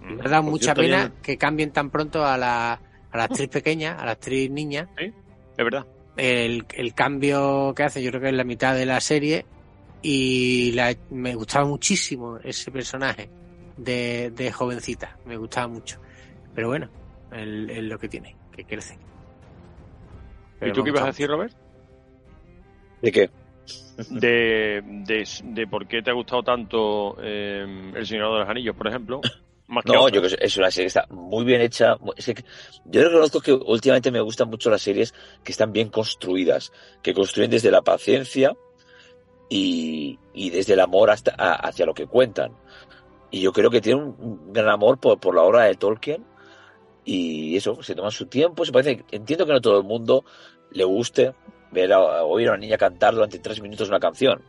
Mm. 0.00 0.14
Me 0.16 0.22
ha 0.24 0.28
dado 0.28 0.42
mucha 0.42 0.74
cierto, 0.74 0.80
pena 0.82 1.02
ya- 1.14 1.22
que 1.22 1.38
cambien 1.38 1.70
tan 1.70 1.90
pronto 1.90 2.24
a 2.26 2.36
la, 2.36 2.72
a 2.72 3.16
la 3.16 3.24
actriz 3.24 3.48
pequeña, 3.48 3.92
a 3.94 4.04
la 4.06 4.12
actriz 4.12 4.50
niña. 4.50 4.88
Es 5.56 5.64
verdad. 5.64 5.86
El, 6.16 6.64
el 6.74 6.94
cambio 6.94 7.72
que 7.74 7.82
hace, 7.84 8.02
yo 8.02 8.10
creo 8.10 8.22
que 8.22 8.28
es 8.28 8.34
la 8.34 8.44
mitad 8.44 8.74
de 8.74 8.86
la 8.86 9.00
serie. 9.00 9.46
Y 10.02 10.72
la, 10.72 10.94
me 11.10 11.34
gustaba 11.34 11.66
muchísimo 11.66 12.38
ese 12.44 12.70
personaje 12.70 13.30
de, 13.76 14.30
de 14.30 14.52
jovencita. 14.52 15.16
Me 15.24 15.36
gustaba 15.36 15.68
mucho. 15.68 15.98
Pero 16.54 16.68
bueno, 16.68 16.88
es 17.32 17.82
lo 17.82 17.98
que 17.98 18.08
tiene, 18.08 18.36
que 18.52 18.64
crece. 18.64 18.98
¿Y 20.60 20.72
tú 20.72 20.84
qué 20.84 20.90
ibas 20.90 21.02
a 21.02 21.06
decir, 21.06 21.28
Robert? 21.28 21.54
¿De 23.02 23.12
qué? 23.12 23.30
De, 24.10 24.82
de, 24.84 25.28
de 25.42 25.66
por 25.66 25.86
qué 25.86 26.02
te 26.02 26.10
ha 26.10 26.14
gustado 26.14 26.42
tanto 26.42 27.16
eh, 27.22 27.92
El 27.94 28.06
Señor 28.06 28.32
de 28.32 28.38
los 28.40 28.48
Anillos, 28.48 28.76
por 28.76 28.88
ejemplo. 28.88 29.20
Más 29.66 29.84
No, 29.86 30.08
yo 30.08 30.20
creo 30.20 30.36
que 30.36 30.44
es 30.44 30.56
una 30.56 30.70
serie 30.70 30.84
que 30.84 30.98
está 30.98 31.06
muy 31.10 31.44
bien 31.44 31.60
hecha. 31.60 31.96
Es 32.16 32.26
que 32.26 32.44
yo 32.84 33.02
reconozco 33.02 33.40
que 33.40 33.52
últimamente 33.52 34.10
me 34.10 34.20
gustan 34.20 34.48
mucho 34.50 34.68
las 34.70 34.82
series 34.82 35.14
que 35.42 35.52
están 35.52 35.72
bien 35.72 35.88
construidas, 35.88 36.70
que 37.02 37.14
construyen 37.14 37.50
desde 37.50 37.70
la 37.70 37.80
paciencia 37.82 38.54
y, 39.48 40.18
y 40.32 40.50
desde 40.50 40.74
el 40.74 40.80
amor 40.80 41.10
hasta 41.10 41.34
a- 41.38 41.54
hacia 41.54 41.86
lo 41.86 41.94
que 41.94 42.06
cuentan. 42.06 42.52
Y 43.30 43.40
yo 43.40 43.52
creo 43.52 43.70
que 43.70 43.80
tiene 43.80 44.00
un, 44.02 44.52
gran 44.52 44.68
amor 44.68 44.98
por, 44.98 45.18
por 45.18 45.34
la 45.34 45.42
obra 45.42 45.64
de 45.64 45.74
Tolkien 45.74 46.24
y 47.04 47.56
eso, 47.56 47.82
se 47.82 47.94
toman 47.94 48.10
su 48.12 48.26
tiempo. 48.26 48.64
Se 48.64 48.72
parece, 48.72 49.04
entiendo 49.10 49.46
que 49.46 49.52
no 49.52 49.58
a 49.58 49.62
todo 49.62 49.78
el 49.78 49.84
mundo 49.84 50.24
le 50.70 50.84
guste 50.84 51.34
ver 51.72 51.92
a, 51.92 52.22
oír 52.24 52.48
a 52.48 52.52
una 52.52 52.60
niña 52.60 52.76
cantar 52.78 53.14
durante 53.14 53.38
tres 53.38 53.60
minutos 53.60 53.88
una 53.88 53.98
canción. 53.98 54.42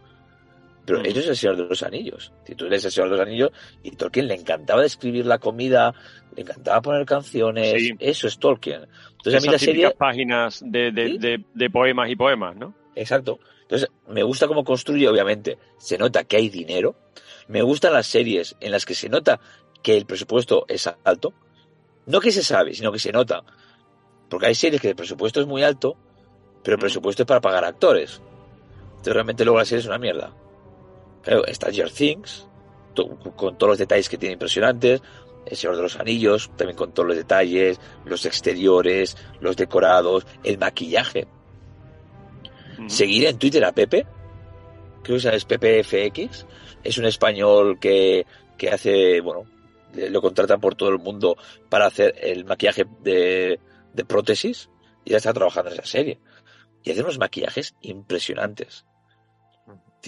Pero 0.85 0.99
Mm. 0.99 1.05
eso 1.07 1.19
es 1.19 1.27
el 1.27 1.35
Señor 1.37 1.57
de 1.57 1.63
los 1.65 1.83
Anillos. 1.83 2.31
Si 2.45 2.55
tú 2.55 2.65
lees 2.69 2.85
el 2.85 2.91
Señor 2.91 3.09
de 3.09 3.17
los 3.17 3.25
Anillos, 3.25 3.51
y 3.83 3.91
Tolkien 3.91 4.27
le 4.27 4.35
encantaba 4.35 4.81
describir 4.81 5.25
la 5.25 5.39
comida, 5.39 5.93
le 6.35 6.43
encantaba 6.43 6.81
poner 6.81 7.05
canciones. 7.05 7.73
Sí. 7.81 7.95
Eso 7.99 8.27
es 8.27 8.37
Tolkien. 8.37 8.87
Entonces 9.17 9.41
a 9.41 9.45
mí 9.45 9.51
la 9.51 9.57
serie. 9.59 9.91
páginas 9.91 10.61
de, 10.65 10.91
de, 10.91 11.07
¿Sí? 11.07 11.17
de, 11.17 11.43
de 11.53 11.69
poemas 11.69 12.09
y 12.09 12.15
poemas, 12.15 12.55
¿no? 12.55 12.75
Exacto. 12.95 13.39
Entonces, 13.63 13.89
me 14.07 14.21
gusta 14.21 14.47
cómo 14.47 14.63
construye, 14.63 15.07
obviamente. 15.09 15.57
Se 15.79 15.97
nota 15.97 16.23
que 16.23 16.37
hay 16.37 16.49
dinero. 16.49 16.95
Me 17.47 17.63
gustan 17.63 17.93
las 17.93 18.05
series 18.05 18.55
en 18.59 18.71
las 18.71 18.85
que 18.85 18.93
se 18.93 19.09
nota 19.09 19.39
que 19.81 19.97
el 19.97 20.05
presupuesto 20.05 20.65
es 20.67 20.87
alto. 21.03 21.33
No 22.05 22.19
que 22.19 22.31
se 22.31 22.43
sabe, 22.43 22.75
sino 22.75 22.91
que 22.91 22.99
se 22.99 23.11
nota. 23.11 23.43
Porque 24.29 24.45
hay 24.47 24.55
series 24.55 24.79
que 24.81 24.89
el 24.89 24.95
presupuesto 24.95 25.41
es 25.41 25.47
muy 25.47 25.63
alto, 25.63 25.97
pero 26.63 26.75
el 26.75 26.77
Mm. 26.77 26.81
presupuesto 26.81 27.23
es 27.23 27.27
para 27.27 27.41
pagar 27.41 27.65
actores. 27.65 28.21
Entonces, 28.89 29.13
realmente 29.13 29.43
luego 29.43 29.57
la 29.59 29.65
serie 29.65 29.79
es 29.81 29.87
una 29.87 29.97
mierda. 29.97 30.31
Claro, 31.25 31.43
Stranger 31.51 31.91
Things, 31.91 32.47
con 33.35 33.57
todos 33.57 33.71
los 33.71 33.77
detalles 33.79 34.07
que 34.07 34.17
tiene 34.17 34.33
impresionantes. 34.33 35.01
El 35.45 35.57
Señor 35.57 35.75
de 35.75 35.81
los 35.83 35.99
Anillos, 35.99 36.51
también 36.55 36.77
con 36.77 36.93
todos 36.93 37.07
los 37.07 37.17
detalles, 37.17 37.79
los 38.05 38.25
exteriores, 38.25 39.17
los 39.41 39.55
decorados, 39.55 40.25
el 40.43 40.57
maquillaje. 40.57 41.27
Ujú. 42.77 42.89
Seguir 42.89 43.25
en 43.25 43.37
Twitter 43.37 43.63
a 43.65 43.71
Pepe, 43.71 44.05
creo 45.03 45.17
que 45.17 45.21
sabes 45.21 45.45
PPFX, 45.45 46.45
es 46.83 46.97
un 46.97 47.05
español 47.05 47.79
que, 47.79 48.25
que 48.57 48.69
hace, 48.69 49.21
bueno, 49.21 49.45
lo 49.93 50.21
contratan 50.21 50.59
por 50.59 50.75
todo 50.75 50.89
el 50.89 50.99
mundo 50.99 51.37
para 51.69 51.87
hacer 51.87 52.15
el 52.21 52.45
maquillaje 52.45 52.85
de, 53.01 53.59
de 53.93 54.05
prótesis 54.05 54.69
y 55.03 55.11
ya 55.11 55.17
está 55.17 55.33
trabajando 55.33 55.71
en 55.71 55.79
esa 55.79 55.87
serie. 55.87 56.19
Y 56.83 56.91
hace 56.91 57.01
unos 57.01 57.17
maquillajes 57.17 57.75
impresionantes. 57.81 58.85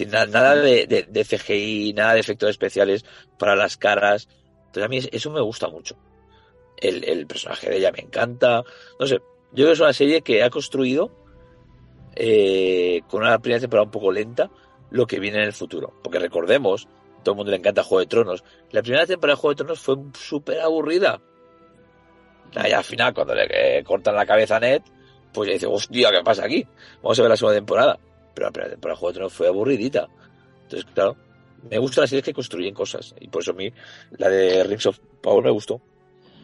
Nada 0.06 0.54
de, 0.56 1.24
CGI, 1.24 1.92
nada 1.94 2.14
de 2.14 2.20
efectos 2.20 2.50
especiales 2.50 3.04
para 3.38 3.56
las 3.56 3.76
caras. 3.76 4.28
Entonces 4.66 4.84
a 4.84 4.88
mí 4.88 4.98
es- 4.98 5.08
eso 5.12 5.30
me 5.30 5.40
gusta 5.40 5.68
mucho. 5.68 5.96
el, 6.80 7.02
el 7.04 7.26
personaje 7.26 7.68
de 7.70 7.78
ella 7.78 7.90
me 7.92 8.00
encanta. 8.02 8.62
No 9.00 9.06
sé, 9.06 9.16
yo 9.16 9.22
creo 9.52 9.66
que 9.68 9.72
es 9.72 9.80
una 9.80 9.92
serie 9.92 10.22
que 10.22 10.42
ha 10.44 10.50
construido 10.50 11.10
eh, 12.16 13.02
con 13.08 13.22
una 13.22 13.38
primera 13.38 13.60
temporada 13.60 13.84
un 13.84 13.90
poco 13.90 14.12
lenta 14.12 14.50
lo 14.90 15.06
que 15.06 15.20
viene 15.20 15.38
en 15.38 15.44
el 15.44 15.52
futuro. 15.52 15.92
Porque 16.02 16.18
recordemos, 16.18 16.88
todo 17.22 17.32
el 17.32 17.36
mundo 17.36 17.50
le 17.50 17.58
encanta 17.58 17.82
Juego 17.82 18.00
de 18.00 18.06
Tronos. 18.06 18.44
La 18.70 18.82
primera 18.82 19.06
temporada 19.06 19.34
de 19.36 19.40
Juego 19.40 19.52
de 19.54 19.56
Tronos 19.56 19.80
fue 19.80 19.96
súper 20.18 20.60
aburrida. 20.60 21.20
Y 22.66 22.72
al 22.72 22.84
final, 22.84 23.12
cuando 23.12 23.34
le 23.34 23.78
eh, 23.78 23.84
cortan 23.84 24.14
la 24.14 24.24
cabeza 24.26 24.56
a 24.56 24.60
Ned, 24.60 24.82
pues 25.32 25.48
ya 25.48 25.52
dice, 25.54 25.66
hostia, 25.66 26.10
¿qué 26.10 26.22
pasa 26.24 26.44
aquí? 26.46 26.66
Vamos 27.02 27.18
a 27.18 27.22
ver 27.22 27.30
la 27.30 27.36
segunda 27.36 27.56
temporada. 27.58 27.98
Pero 28.38 28.46
la 28.46 28.52
primera 28.52 28.70
temporada 28.70 28.94
de 28.94 29.00
Juego 29.00 29.10
de 29.12 29.14
Tronos 29.16 29.32
fue 29.34 29.48
aburridita. 29.48 30.06
Entonces, 30.62 30.84
claro, 30.94 31.16
me 31.68 31.78
gustan 31.78 32.02
las 32.02 32.10
series 32.10 32.24
que 32.24 32.32
construyen 32.32 32.72
cosas. 32.72 33.12
Y 33.18 33.26
por 33.26 33.42
eso 33.42 33.50
a 33.50 33.54
mí 33.54 33.72
la 34.16 34.28
de 34.28 34.62
Rings 34.62 34.86
of 34.86 35.00
Power 35.20 35.44
me 35.44 35.50
gustó. 35.50 35.80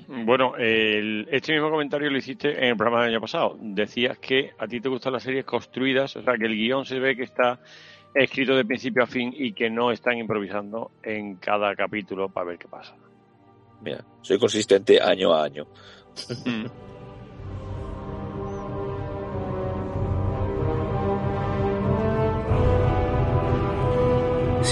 Bueno, 0.09 0.57
el- 0.57 1.29
este 1.31 1.53
mismo 1.53 1.71
comentario 1.71 2.11
lo 2.11 2.19
hiciste 2.19 2.51
en 2.59 2.65
el 2.71 2.77
programa 2.77 3.05
del 3.05 3.13
año 3.15 3.21
pasado. 3.21 3.57
Decías 3.61 4.19
que 4.19 4.51
a 4.59 4.67
ti 4.67 4.81
te 4.81 4.89
gustan 4.89 5.13
las 5.13 5.23
series 5.23 5.45
construidas, 5.45 6.17
o 6.17 6.23
sea, 6.25 6.35
que 6.37 6.47
el 6.47 6.57
guion 6.57 6.85
se 6.85 6.99
ve 6.99 7.15
que 7.15 7.23
está 7.23 7.61
escrito 8.13 8.57
de 8.57 8.65
principio 8.65 9.05
a 9.05 9.07
fin 9.07 9.33
y 9.37 9.53
que 9.53 9.71
no 9.71 9.93
están 9.93 10.19
improvisando 10.19 10.91
en 11.05 11.37
cada 11.37 11.77
capítulo 11.77 12.29
para 12.29 12.47
ver 12.49 12.59
qué 12.59 12.67
pasa. 12.67 12.97
Mira, 13.83 14.05
soy 14.21 14.37
consistente 14.41 15.01
año 15.01 15.33
a 15.33 15.45
año. 15.45 15.65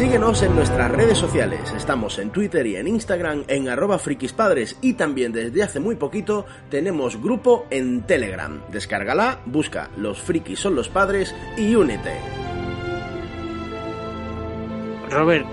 Síguenos 0.03 0.43
en 0.43 0.57
nuestras 0.57 0.91
redes 0.91 1.17
sociales. 1.17 1.73
Estamos 1.77 2.19
en 2.19 2.31
Twitter 2.31 2.67
y 2.67 2.75
en 2.75 2.89
Instagram 2.89 3.45
en 3.47 3.69
arroba 3.69 4.01
frikispadres 4.01 4.77
y 4.83 4.95
también 4.95 5.31
desde 5.31 5.63
hace 5.63 5.79
muy 5.79 5.95
poquito 5.95 6.45
tenemos 6.69 7.23
grupo 7.23 7.67
en 7.71 8.03
Telegram. 8.03 8.61
Descárgala, 8.73 9.39
busca 9.47 9.91
Los 9.97 10.21
frikis 10.21 10.59
son 10.59 10.75
los 10.75 10.89
padres 10.89 11.33
y 11.57 11.77
únete. 11.77 12.15
Robert, 15.09 15.47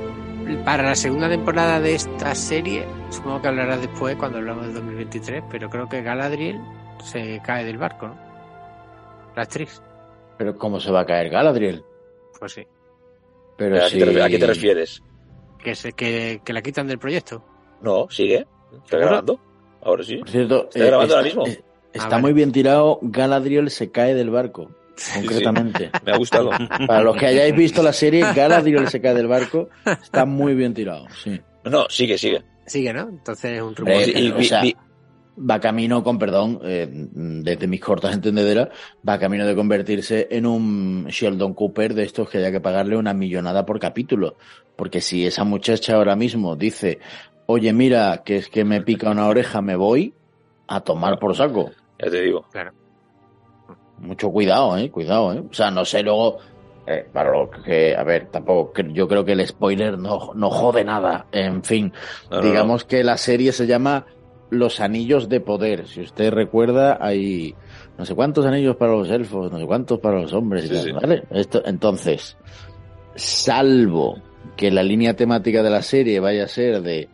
para 0.66 0.82
la 0.82 0.96
segunda 0.96 1.30
temporada 1.30 1.80
de 1.80 1.94
esta 1.94 2.34
serie, 2.34 2.88
supongo 3.12 3.44
que 3.44 3.50
hablarás 3.50 3.82
después 3.82 4.16
cuando 4.16 4.40
hablamos 4.40 4.66
del 4.66 4.74
2023, 4.74 5.44
pero 5.52 5.70
creo 5.70 5.88
que 5.88 6.02
Galadriel 6.02 6.60
se 7.04 7.40
cae 7.46 7.66
del 7.66 7.78
barco, 7.78 8.08
¿no? 8.08 8.18
La 9.36 9.44
actriz. 9.44 9.80
Pero 10.40 10.58
¿cómo 10.58 10.80
se 10.80 10.92
va 10.92 11.02
a 11.02 11.06
caer 11.06 11.30
Galadriel? 11.30 11.86
Pues 12.40 12.54
sí. 12.54 12.68
Pero 13.60 13.76
¿A, 13.78 13.82
qué 13.82 13.90
si... 13.92 14.00
te, 14.00 14.06
ref- 14.06 14.24
a 14.24 14.30
qué 14.30 14.40
te 14.40 14.48
refieres? 14.48 15.04
Que, 15.64 15.76
se, 15.76 15.94
que, 15.94 16.42
que 16.44 16.54
la 16.54 16.62
quitan 16.64 16.88
del 16.88 16.98
proyecto. 16.98 17.46
No, 17.82 18.08
sigue. 18.10 18.48
¿Está 18.74 18.88
¿Seguro? 18.90 19.08
grabando? 19.08 19.40
Ahora 19.84 20.04
sí. 20.04 20.18
Por 20.18 20.30
cierto, 20.30 20.64
Está 20.66 20.80
eh, 20.80 20.86
grabando 20.88 21.16
ahora 21.16 21.28
está- 21.28 21.42
mismo. 21.42 21.54
eh, 21.56 21.64
Está 21.94 22.06
Ah, 22.06 22.10
vale. 22.12 22.22
muy 22.22 22.34
bien 22.34 22.52
tirado. 22.52 23.00
Galadriel 23.02 23.70
se 23.72 23.90
cae 23.92 24.14
del 24.16 24.30
barco, 24.30 24.72
sí. 24.96 25.20
concretamente. 25.22 25.90
Me 26.06 26.12
ha 26.14 26.18
gustado. 26.18 26.50
Para 26.88 27.02
los 27.04 27.16
que 27.18 27.26
hayáis 27.28 27.56
visto 27.56 27.82
la 27.84 27.94
serie, 27.94 28.24
Galadriel 28.36 28.88
se 28.90 29.02
cae 29.02 29.14
del 29.16 29.28
barco. 29.28 29.70
Está 29.86 30.26
muy 30.26 30.54
bien 30.56 30.74
tirado, 30.74 31.06
sí. 31.24 31.40
No, 31.66 31.88
sigue, 31.90 32.18
sigue. 32.18 32.44
Sigue, 32.66 32.94
¿no? 32.94 33.02
Entonces 33.10 33.54
es 33.58 33.62
un 33.62 33.76
rumor. 33.76 33.94
Eh, 33.96 34.14
y 34.16 34.30
o 34.32 34.36
vi- 34.36 34.46
sea, 34.46 34.62
vi- 34.62 34.76
va 35.40 35.60
camino, 35.60 36.04
con 36.04 36.20
perdón, 36.20 36.60
eh, 36.64 36.88
desde 36.92 37.68
mis 37.68 37.82
cortas 37.82 38.14
entendederas, 38.14 38.70
va 39.08 39.20
camino 39.20 39.46
de 39.46 39.56
convertirse 39.56 40.28
en 40.32 40.46
un 40.46 41.06
Sheldon 41.08 41.54
Cooper 41.54 41.94
de 41.94 42.04
estos 42.04 42.30
que 42.30 42.40
haya 42.40 42.52
que 42.52 42.60
pagarle 42.60 42.98
una 42.98 43.14
millonada 43.14 43.66
por 43.66 43.80
capítulo. 43.80 44.36
Porque 44.76 45.02
si 45.02 45.26
esa 45.26 45.44
muchacha 45.44 45.96
ahora 45.96 46.16
mismo 46.16 46.56
dice, 46.56 47.00
oye, 47.46 47.74
mira, 47.74 48.22
que 48.24 48.38
es 48.38 48.50
que 48.50 48.64
me 48.64 48.82
pica 48.82 49.10
una 49.10 49.28
oreja, 49.28 49.62
me 49.62 49.76
voy 49.76 50.14
a 50.68 50.82
tomar 50.82 51.20
por 51.20 51.36
saco. 51.36 51.72
Ya 52.00 52.10
te 52.10 52.22
digo. 52.22 52.46
Claro. 52.52 52.72
Mucho 53.98 54.30
cuidado, 54.32 54.78
eh, 54.78 54.90
cuidado, 54.90 55.34
eh. 55.34 55.44
O 55.50 55.54
sea, 55.54 55.70
no 55.70 55.84
sé 55.84 56.02
luego, 56.04 56.38
eh, 56.88 57.06
para 57.12 57.32
lo 57.32 57.50
que, 57.50 57.96
a 57.96 58.04
ver, 58.04 58.28
tampoco, 58.28 58.82
yo 58.82 59.08
creo 59.08 59.26
que 59.26 59.34
el 59.34 59.46
spoiler 59.46 59.98
no, 59.98 60.32
no 60.36 60.50
jode 60.50 60.86
nada. 60.86 61.26
En 61.32 61.64
fin, 61.64 61.92
No, 62.32 62.38
no, 62.38 62.48
digamos 62.48 62.86
que 62.86 63.04
la 63.04 63.18
serie 63.18 63.52
se 63.52 63.68
llama 63.68 64.06
Los 64.50 64.80
Anillos 64.80 65.30
de 65.30 65.40
Poder. 65.42 65.88
Si 65.88 66.02
usted 66.02 66.32
recuerda, 66.32 66.98
hay 67.00 67.56
no 67.98 68.06
sé 68.06 68.16
cuántos 68.16 68.46
anillos 68.46 68.76
para 68.78 68.94
los 68.94 69.10
elfos, 69.10 69.52
no 69.52 69.60
sé 69.60 69.66
cuántos 69.66 70.00
para 70.00 70.22
los 70.22 70.34
hombres, 70.34 70.68
Sí, 70.68 70.76
sí. 70.76 70.92
¿vale? 70.92 71.24
Esto, 71.32 71.62
entonces, 71.66 72.38
salvo 73.16 74.22
que 74.56 74.72
la 74.72 74.84
línea 74.84 75.16
temática 75.16 75.64
de 75.64 75.70
la 75.70 75.82
serie 75.82 76.20
vaya 76.20 76.46
a 76.46 76.48
ser 76.48 76.82
de 76.82 77.10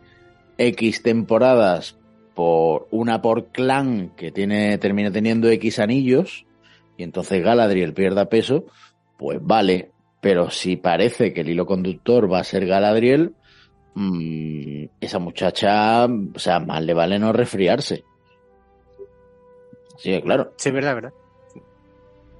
X 0.58 1.02
temporadas 1.02 1.98
por 2.34 2.88
una 2.90 3.22
por 3.22 3.46
clan 3.46 4.12
que 4.16 4.30
tiene 4.30 4.78
termina 4.78 5.10
teniendo 5.10 5.48
X 5.48 5.78
anillos 5.78 6.46
y 6.96 7.02
entonces 7.02 7.42
Galadriel 7.42 7.92
pierda 7.94 8.28
peso, 8.28 8.66
pues 9.16 9.38
vale, 9.40 9.90
pero 10.20 10.50
si 10.50 10.76
parece 10.76 11.32
que 11.32 11.42
el 11.42 11.50
hilo 11.50 11.66
conductor 11.66 12.30
va 12.32 12.40
a 12.40 12.44
ser 12.44 12.66
Galadriel, 12.66 13.32
mm, 13.96 14.84
esa 15.00 15.18
muchacha, 15.18 16.04
o 16.06 16.38
sea, 16.38 16.60
más 16.60 16.82
le 16.82 16.94
vale 16.94 17.18
no 17.18 17.32
resfriarse. 17.32 18.04
Sí, 19.98 20.20
claro. 20.22 20.52
Sí, 20.56 20.68
es 20.68 20.74
verdad, 20.74 20.94
verdad. 20.94 21.12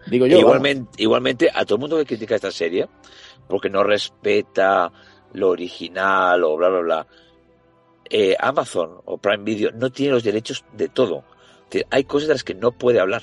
Digo 0.07 0.27
yo. 0.27 0.39
igualmente, 0.39 1.03
igualmente, 1.03 1.51
a 1.53 1.65
todo 1.65 1.77
el 1.77 1.81
mundo 1.81 1.97
que 1.97 2.07
critica 2.07 2.37
esta 2.37 2.53
serie, 2.53 2.87
porque 3.49 3.69
no 3.69 3.83
respeta 3.83 4.93
lo 5.33 5.51
original 5.51 6.45
o 6.45 6.57
bla, 6.57 6.69
bla, 6.69 6.81
bla, 6.81 7.07
eh, 8.09 8.37
Amazon 8.39 9.01
o 9.05 9.19
Prime 9.19 9.43
Video 9.43 9.73
no 9.73 9.91
tiene 9.91 10.13
los 10.13 10.23
derechos 10.23 10.65
de 10.73 10.89
todo. 10.89 11.25
Hay 11.91 12.05
cosas 12.05 12.29
de 12.29 12.35
las 12.35 12.45
que 12.45 12.55
no 12.55 12.73
puede 12.73 13.01
hablar. 13.01 13.23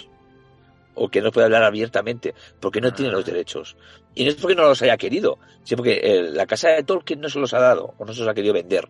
O 0.95 1.09
que 1.09 1.21
no 1.21 1.31
puede 1.31 1.45
hablar 1.45 1.63
abiertamente, 1.63 2.35
porque 2.59 2.81
no 2.81 2.93
tiene 2.93 3.11
los 3.11 3.25
derechos. 3.25 3.75
Y 4.15 4.23
no 4.23 4.29
es 4.29 4.35
porque 4.35 4.55
no 4.55 4.63
los 4.63 4.81
haya 4.81 4.97
querido, 4.97 5.39
sino 5.63 5.77
porque 5.77 5.99
eh, 6.03 6.21
la 6.31 6.45
casa 6.45 6.69
de 6.69 6.83
Tolkien 6.83 7.19
no 7.19 7.29
se 7.29 7.39
los 7.39 7.53
ha 7.53 7.59
dado, 7.59 7.95
o 7.97 8.05
no 8.05 8.13
se 8.13 8.19
los 8.19 8.29
ha 8.29 8.33
querido 8.33 8.53
vender. 8.53 8.87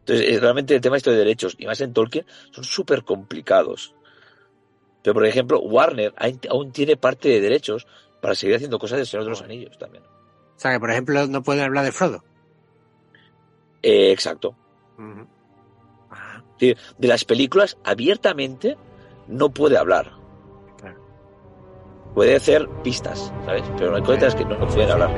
Entonces, 0.00 0.28
eh, 0.28 0.38
realmente 0.38 0.74
el 0.74 0.80
tema 0.80 0.96
esto 0.96 1.10
de 1.10 1.16
derechos, 1.16 1.56
y 1.58 1.66
más 1.66 1.80
en 1.80 1.92
Tolkien, 1.92 2.26
son 2.50 2.64
súper 2.64 3.04
complicados. 3.04 3.94
Pero, 5.02 5.14
por 5.14 5.26
ejemplo, 5.26 5.60
Warner 5.60 6.14
aún 6.50 6.72
tiene 6.72 6.96
parte 6.96 7.28
de 7.28 7.40
derechos 7.40 7.86
para 8.20 8.34
seguir 8.34 8.56
haciendo 8.56 8.78
cosas 8.78 8.98
del 8.98 9.06
Señor 9.06 9.24
de 9.24 9.30
los 9.30 9.42
Anillos 9.42 9.78
también. 9.78 10.04
O 10.04 10.58
sea, 10.58 10.72
que 10.72 10.80
por 10.80 10.90
ejemplo 10.90 11.26
no 11.26 11.42
pueden 11.42 11.64
hablar 11.64 11.84
de 11.84 11.92
Frodo. 11.92 12.24
Eh, 13.82 14.12
exacto. 14.12 14.56
De 16.58 16.76
las 17.08 17.24
películas 17.24 17.76
abiertamente 17.84 18.78
no 19.28 19.50
puede 19.50 19.76
hablar. 19.76 20.12
Puede 22.14 22.36
hacer 22.36 22.68
pistas, 22.84 23.32
¿sabes? 23.44 23.64
Pero 23.76 23.96
hay 23.96 24.02
cosas 24.02 24.36
que 24.36 24.44
no, 24.44 24.56
no 24.56 24.68
pueden 24.68 24.90
hablar. 24.90 25.10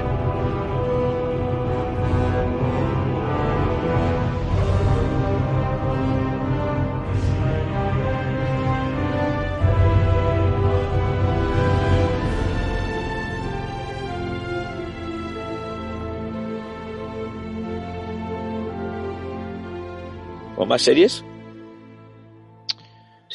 ¿O 20.56 20.64
más 20.64 20.80
series? 20.80 21.22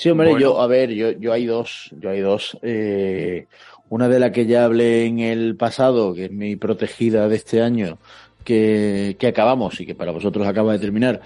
Sí, 0.02 0.10
hombre, 0.10 0.30
Bueno. 0.32 0.42
yo, 0.42 0.60
a 0.62 0.66
ver, 0.66 0.90
yo, 0.90 1.12
yo 1.12 1.32
hay 1.32 1.46
dos, 1.46 1.92
yo 2.00 2.10
hay 2.10 2.22
dos. 2.22 2.58
Eh, 2.64 3.46
una 3.90 4.10
de 4.10 4.20
la 4.20 4.32
que 4.32 4.48
ya 4.48 4.66
hablé 4.66 5.06
en 5.06 5.20
el 5.20 5.56
pasado, 5.56 6.16
que 6.16 6.26
es 6.26 6.32
mi 6.32 6.56
protegida 6.56 7.28
de 7.28 7.36
este 7.36 7.62
año, 7.62 8.00
que, 8.44 9.16
que 9.20 9.28
acabamos 9.28 9.80
y 9.80 9.86
que 9.86 9.94
para 9.94 10.12
vosotros 10.12 10.48
acaba 10.48 10.74
de 10.74 10.80
terminar, 10.80 11.22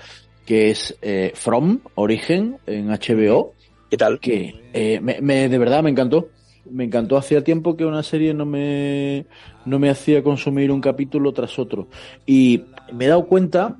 que 0.45 0.71
es 0.71 0.93
eh, 1.01 1.31
From, 1.35 1.79
Origen, 1.95 2.57
en 2.67 2.89
HBO. 2.89 3.53
¿Qué 3.89 3.95
tal? 3.95 4.19
Que 4.19 4.53
eh, 4.73 4.99
me, 5.01 5.21
me- 5.21 5.47
de 5.47 5.57
verdad 5.57 5.81
me 5.81 5.91
encantó. 5.91 6.27
Me 6.69 6.83
encantó. 6.83 7.15
Hacía 7.15 7.45
tiempo 7.45 7.77
que 7.77 7.85
una 7.85 8.03
serie 8.03 8.33
no 8.33 8.45
me, 8.45 9.25
no 9.65 9.79
me 9.79 9.89
hacía 9.89 10.21
consumir 10.21 10.69
un 10.69 10.81
capítulo 10.81 11.31
tras 11.31 11.57
otro. 11.59 11.87
Y 12.25 12.63
me 12.91 13.05
he 13.05 13.07
dado 13.07 13.25
cuenta, 13.27 13.77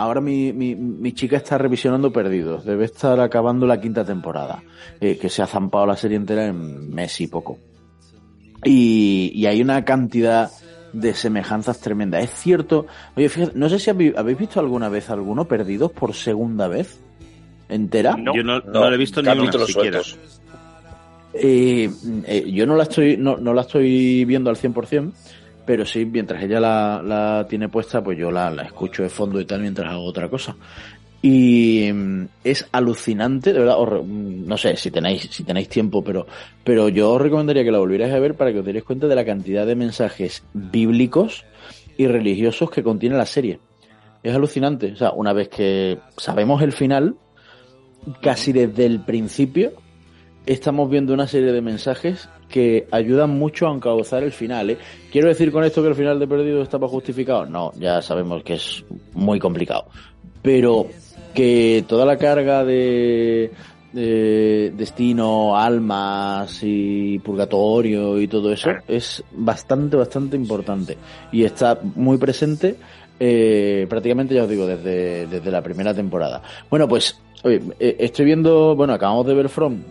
ahora 0.00 0.20
mi, 0.20 0.52
mi, 0.52 0.74
mi 0.74 1.12
chica 1.12 1.36
está 1.36 1.58
revisionando 1.58 2.12
Perdidos. 2.12 2.64
Debe 2.64 2.84
estar 2.86 3.20
acabando 3.20 3.66
la 3.66 3.80
quinta 3.80 4.04
temporada. 4.04 4.62
eh, 5.00 5.18
que 5.18 5.28
se 5.28 5.42
ha 5.42 5.46
zampado 5.46 5.86
la 5.86 5.96
serie 5.96 6.16
entera 6.16 6.46
en 6.46 6.92
mes 6.94 7.20
y 7.20 7.26
poco. 7.26 7.58
Y, 8.64 9.32
y 9.34 9.46
hay 9.46 9.62
una 9.62 9.84
cantidad 9.84 10.50
de 10.92 11.14
semejanzas 11.14 11.80
tremendas. 11.80 12.24
Es 12.24 12.30
cierto. 12.30 12.86
Oye, 13.16 13.28
fíjate, 13.28 13.58
no 13.58 13.68
sé 13.68 13.78
si 13.78 13.90
habéis, 13.90 14.16
¿habéis 14.16 14.38
visto 14.38 14.60
alguna 14.60 14.88
vez 14.88 15.08
alguno 15.10 15.46
Perdidos 15.46 15.92
por 15.92 16.14
segunda 16.14 16.68
vez. 16.68 17.00
¿Entera? 17.68 18.16
Yo 18.34 18.42
no, 18.42 18.60
no 18.60 18.90
lo 18.90 18.94
he 18.94 18.98
visto 18.98 19.22
ni 19.22 19.28
una 19.28 19.52
siquiera. 19.66 20.00
Eh, 21.32 21.88
eh, 22.26 22.50
yo 22.50 22.66
no 22.66 22.74
la 22.74 22.82
estoy 22.82 23.16
no, 23.16 23.36
no 23.36 23.54
la 23.54 23.60
estoy 23.60 24.24
viendo 24.24 24.50
al 24.50 24.56
100%, 24.56 25.12
pero 25.70 25.86
sí, 25.86 26.04
mientras 26.04 26.42
ella 26.42 26.58
la, 26.58 27.00
la 27.00 27.46
tiene 27.48 27.68
puesta, 27.68 28.02
pues 28.02 28.18
yo 28.18 28.32
la, 28.32 28.50
la 28.50 28.64
escucho 28.64 29.04
de 29.04 29.08
fondo 29.08 29.40
y 29.40 29.44
tal 29.44 29.60
mientras 29.60 29.88
hago 29.88 30.02
otra 30.02 30.28
cosa. 30.28 30.56
y 31.22 31.88
mm, 31.92 32.24
es 32.42 32.68
alucinante, 32.72 33.52
de 33.52 33.60
verdad, 33.60 33.76
mm, 33.78 34.48
no 34.48 34.56
sé 34.56 34.76
si 34.76 34.90
tenéis, 34.90 35.28
si 35.30 35.44
tenéis 35.44 35.68
tiempo, 35.68 36.02
pero, 36.02 36.26
pero 36.64 36.88
yo 36.88 37.12
os 37.12 37.22
recomendaría 37.22 37.62
que 37.62 37.70
la 37.70 37.78
volvierais 37.78 38.12
a 38.12 38.18
ver 38.18 38.34
para 38.34 38.52
que 38.52 38.58
os 38.58 38.64
dierais 38.64 38.82
cuenta 38.82 39.06
de 39.06 39.14
la 39.14 39.24
cantidad 39.24 39.64
de 39.64 39.76
mensajes 39.76 40.42
bíblicos 40.54 41.44
y 41.96 42.08
religiosos 42.08 42.68
que 42.68 42.82
contiene 42.82 43.16
la 43.16 43.26
serie. 43.26 43.60
Es 44.24 44.34
alucinante. 44.34 44.90
O 44.90 44.96
sea, 44.96 45.12
una 45.12 45.32
vez 45.32 45.50
que 45.50 46.00
sabemos 46.16 46.62
el 46.62 46.72
final, 46.72 47.14
casi 48.20 48.52
desde 48.52 48.86
el 48.86 49.04
principio, 49.04 49.70
estamos 50.46 50.90
viendo 50.90 51.14
una 51.14 51.28
serie 51.28 51.52
de 51.52 51.62
mensajes 51.62 52.28
que 52.50 52.86
ayudan 52.90 53.30
mucho 53.30 53.68
a 53.68 53.74
encauzar 53.74 54.22
el 54.22 54.32
final. 54.32 54.70
¿eh? 54.70 54.78
Quiero 55.10 55.28
decir 55.28 55.50
con 55.50 55.64
esto 55.64 55.82
que 55.82 55.88
el 55.88 55.94
final 55.94 56.18
de 56.18 56.26
Perdido 56.26 56.62
estaba 56.62 56.88
justificado. 56.88 57.46
No, 57.46 57.72
ya 57.78 58.02
sabemos 58.02 58.42
que 58.42 58.54
es 58.54 58.84
muy 59.14 59.38
complicado. 59.38 59.86
Pero 60.42 60.86
que 61.34 61.84
toda 61.86 62.04
la 62.04 62.16
carga 62.16 62.64
de, 62.64 63.50
de 63.92 64.72
destino, 64.76 65.56
almas 65.56 66.60
y 66.62 67.18
purgatorio 67.20 68.20
y 68.20 68.28
todo 68.28 68.52
eso 68.52 68.70
es 68.86 69.22
bastante, 69.32 69.96
bastante 69.96 70.36
importante. 70.36 70.98
Y 71.32 71.44
está 71.44 71.78
muy 71.94 72.18
presente 72.18 72.76
eh, 73.18 73.86
prácticamente, 73.88 74.34
ya 74.34 74.44
os 74.44 74.48
digo, 74.48 74.66
desde, 74.66 75.26
desde 75.26 75.50
la 75.50 75.62
primera 75.62 75.92
temporada. 75.92 76.42
Bueno, 76.70 76.88
pues 76.88 77.20
oye, 77.42 77.60
eh, 77.78 77.96
estoy 77.98 78.24
viendo, 78.24 78.74
bueno, 78.74 78.94
acabamos 78.94 79.26
de 79.26 79.34
ver 79.34 79.48
From 79.50 79.82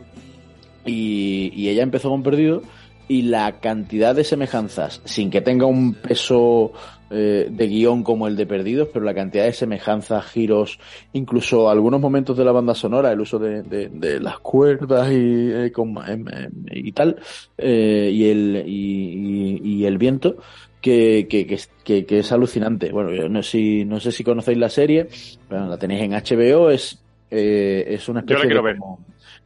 y, 0.90 1.52
y 1.56 1.70
ella 1.70 1.84
empezó 1.84 2.10
con 2.10 2.24
Perdido 2.24 2.62
y 3.08 3.24
la 3.24 3.60
cantidad 3.60 4.14
de 4.16 4.24
semejanzas, 4.24 5.02
sin 5.06 5.30
que 5.32 5.42
tenga 5.42 5.66
un 5.66 5.94
peso 5.96 6.72
eh, 7.10 7.48
de 7.50 7.68
guion 7.68 8.04
como 8.04 8.28
el 8.28 8.36
de 8.36 8.46
Perdidos, 8.46 8.90
pero 8.94 9.04
la 9.04 9.16
cantidad 9.16 9.46
de 9.46 9.54
semejanzas, 9.54 10.26
giros, 10.28 10.80
incluso 11.14 11.70
algunos 11.72 12.00
momentos 12.00 12.38
de 12.38 12.46
la 12.46 12.52
banda 12.52 12.76
sonora, 12.76 13.12
el 13.12 13.20
uso 13.20 13.40
de, 13.40 13.64
de- 13.64 13.90
de 13.90 14.20
las 14.20 14.38
cuerdas 14.40 15.10
y, 15.12 15.16
eh, 15.52 15.72
con- 15.74 15.98
em, 16.08 16.24
em, 16.28 16.52
y 16.72 16.92
tal, 16.92 17.18
eh, 17.58 18.12
y, 18.14 18.26
el, 18.30 18.64
y, 18.68 19.60
y- 19.64 19.74
y 19.82 19.86
el 19.86 19.98
viento, 19.98 20.38
que, 20.80 21.26
que, 21.28 21.48
que, 21.48 21.56
es- 21.56 21.72
que- 21.84 22.06
es 22.08 22.32
alucinante. 22.32 22.92
Bueno, 22.92 23.12
yo 23.12 23.28
no 23.28 23.42
sé 23.42 23.52
si, 23.52 23.86
no 23.86 24.00
sé 24.00 24.12
si 24.12 24.24
conocéis 24.24 24.60
la 24.60 24.70
serie, 24.70 25.08
pero 25.48 25.66
la 25.68 25.78
tenéis 25.80 26.04
en 26.04 26.14
HBO, 26.14 26.70
es, 26.70 27.02
eh, 27.32 27.86
es 27.88 28.08
una 28.08 28.20
Yo 28.22 28.36
especie 28.36 28.44
la 28.44 28.50
quiero 28.50 28.62
de 28.62 28.68
ver. 28.68 28.78
como- 28.78 29.00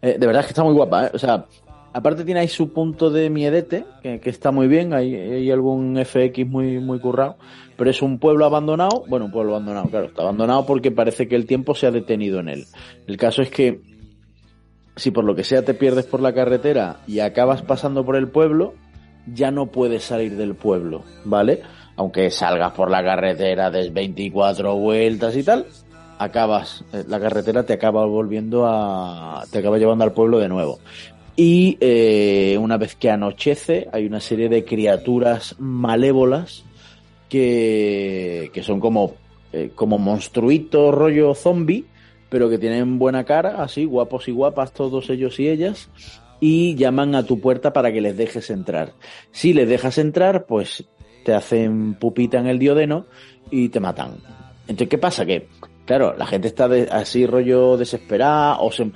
eh, 0.03 0.17
de 0.19 0.27
verdad 0.27 0.41
es 0.41 0.47
que 0.47 0.51
está 0.51 0.63
muy 0.63 0.73
guapa, 0.73 1.05
¿eh? 1.05 1.11
O 1.13 1.17
sea, 1.17 1.45
aparte 1.93 2.25
tiene 2.25 2.41
ahí 2.41 2.49
su 2.49 2.73
punto 2.73 3.09
de 3.09 3.29
miedete, 3.29 3.85
que, 4.01 4.19
está 4.25 4.51
muy 4.51 4.67
bien, 4.67 4.93
hay, 4.93 5.15
hay 5.15 5.49
algún 5.49 5.97
FX 6.03 6.45
muy, 6.45 6.79
muy 6.79 6.99
currado, 6.99 7.37
pero 7.77 7.89
es 7.89 8.01
un 8.01 8.19
pueblo 8.19 8.45
abandonado, 8.45 9.05
bueno, 9.07 9.27
un 9.27 9.31
pueblo 9.31 9.53
abandonado, 9.53 9.87
claro, 9.87 10.07
está 10.07 10.23
abandonado 10.23 10.65
porque 10.65 10.91
parece 10.91 11.29
que 11.29 11.37
el 11.37 11.45
tiempo 11.45 11.73
se 11.73 11.87
ha 11.87 11.91
detenido 11.91 12.41
en 12.41 12.49
él. 12.49 12.65
El 13.07 13.15
caso 13.15 13.41
es 13.41 13.49
que 13.49 13.79
si 14.97 15.11
por 15.11 15.23
lo 15.23 15.35
que 15.35 15.45
sea 15.45 15.63
te 15.63 15.73
pierdes 15.73 16.05
por 16.05 16.19
la 16.19 16.33
carretera 16.33 16.97
y 17.07 17.19
acabas 17.19 17.61
pasando 17.61 18.05
por 18.05 18.17
el 18.17 18.27
pueblo, 18.27 18.73
ya 19.25 19.51
no 19.51 19.67
puedes 19.67 20.03
salir 20.03 20.35
del 20.35 20.55
pueblo, 20.55 21.03
¿vale? 21.23 21.61
Aunque 21.95 22.29
salgas 22.29 22.73
por 22.73 22.91
la 22.91 23.03
carretera, 23.03 23.71
des 23.71 23.93
24 23.93 24.75
vueltas 24.75 25.37
y 25.37 25.43
tal, 25.43 25.65
acabas, 26.17 26.83
eh, 26.93 27.03
la 27.07 27.19
carretera 27.19 27.63
te 27.63 27.73
acaba 27.73 28.05
volviendo 28.05 28.65
a, 28.65 29.43
te 29.51 29.59
acaba 29.59 29.77
llevando 29.77 30.03
al 30.03 30.13
pueblo 30.13 30.39
de 30.39 30.49
nuevo. 30.49 30.79
Y 31.35 31.77
eh, 31.81 32.57
una 32.59 32.77
vez 32.77 32.95
que 32.95 33.09
anochece, 33.09 33.87
hay 33.91 34.05
una 34.05 34.19
serie 34.19 34.49
de 34.49 34.65
criaturas 34.65 35.55
malévolas 35.57 36.63
que, 37.27 38.51
que 38.53 38.61
son 38.61 38.79
como, 38.79 39.15
eh, 39.51 39.71
como 39.73 39.97
monstruitos 39.97 40.93
rollo 40.93 41.33
zombie, 41.33 41.85
pero 42.29 42.49
que 42.49 42.59
tienen 42.59 42.99
buena 42.99 43.23
cara, 43.23 43.63
así, 43.63 43.85
guapos 43.85 44.27
y 44.27 44.31
guapas 44.31 44.73
todos 44.73 45.09
ellos 45.09 45.39
y 45.39 45.49
ellas, 45.49 45.89
y 46.39 46.75
llaman 46.75 47.15
a 47.15 47.25
tu 47.25 47.39
puerta 47.39 47.73
para 47.73 47.91
que 47.91 48.01
les 48.01 48.15
dejes 48.15 48.49
entrar. 48.49 48.93
Si 49.31 49.53
les 49.53 49.67
dejas 49.67 49.97
entrar, 49.97 50.45
pues 50.45 50.85
te 51.23 51.33
hacen 51.33 51.95
pupita 51.95 52.37
en 52.37 52.47
el 52.47 52.59
diodeno 52.59 53.05
y 53.49 53.69
te 53.69 53.79
matan. 53.79 54.17
Entonces, 54.67 54.89
¿qué 54.89 54.97
pasa? 54.97 55.25
Que, 55.25 55.47
claro, 55.85 56.15
la 56.17 56.25
gente 56.25 56.47
está 56.47 56.67
de- 56.67 56.89
así 56.91 57.25
rollo 57.25 57.77
desesperada, 57.77 58.59
o 58.59 58.71
se, 58.71 58.91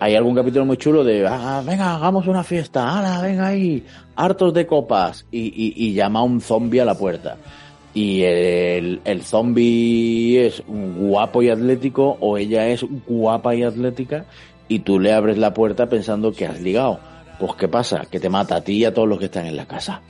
hay 0.00 0.14
algún 0.14 0.34
capítulo 0.34 0.64
muy 0.64 0.76
chulo 0.76 1.04
de, 1.04 1.26
ah, 1.26 1.62
venga, 1.64 1.94
hagamos 1.94 2.26
una 2.26 2.42
fiesta, 2.42 2.98
ala, 2.98 3.20
venga 3.22 3.48
ahí, 3.48 3.84
hartos 4.16 4.52
de 4.54 4.66
copas, 4.66 5.26
y, 5.30 5.74
y, 5.76 5.92
llama 5.94 6.20
a 6.20 6.22
un 6.22 6.40
zombie 6.40 6.80
a 6.80 6.84
la 6.84 6.96
puerta. 6.96 7.36
Y 7.94 8.22
el, 8.22 9.00
el 9.04 9.22
zombie 9.22 10.46
es 10.46 10.62
guapo 10.66 11.42
y 11.42 11.50
atlético, 11.50 12.16
o 12.20 12.36
ella 12.38 12.68
es 12.68 12.84
guapa 13.06 13.54
y 13.54 13.62
atlética, 13.62 14.26
y 14.68 14.80
tú 14.80 15.00
le 15.00 15.12
abres 15.12 15.38
la 15.38 15.54
puerta 15.54 15.88
pensando 15.88 16.32
que 16.32 16.46
has 16.46 16.60
ligado. 16.60 17.00
Pues 17.38 17.54
¿qué 17.54 17.68
pasa? 17.68 18.04
Que 18.10 18.20
te 18.20 18.28
mata 18.28 18.56
a 18.56 18.60
ti 18.60 18.74
y 18.78 18.84
a 18.84 18.92
todos 18.92 19.08
los 19.08 19.18
que 19.18 19.26
están 19.26 19.46
en 19.46 19.56
la 19.56 19.66
casa. 19.66 20.02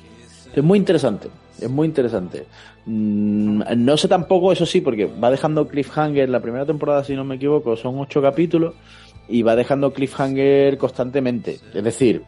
Es 0.55 0.65
muy 0.65 0.79
interesante, 0.79 1.29
es 1.61 1.71
muy 1.71 1.87
interesante. 1.87 2.47
Mm, 2.87 3.63
no 3.77 3.97
sé 3.97 4.09
tampoco, 4.09 4.53
eso 4.53 4.67
sí, 4.67 4.81
porque 4.81 5.07
va 5.07 5.31
dejando 5.31 5.69
cliffhanger, 5.69 6.29
la 6.29 6.41
primera 6.41 6.67
temporada, 6.67 7.05
si 7.05 7.15
no 7.15 7.25
me 7.25 7.37
equivoco, 7.37 7.77
son 7.77 7.99
ocho 7.99 8.23
capítulos, 8.23 8.75
y 9.29 9.43
va 9.43 9.57
dejando 9.57 9.93
cliffhanger 9.93 10.79
constantemente. 10.79 11.59
Es 11.75 11.85
decir, 11.85 12.23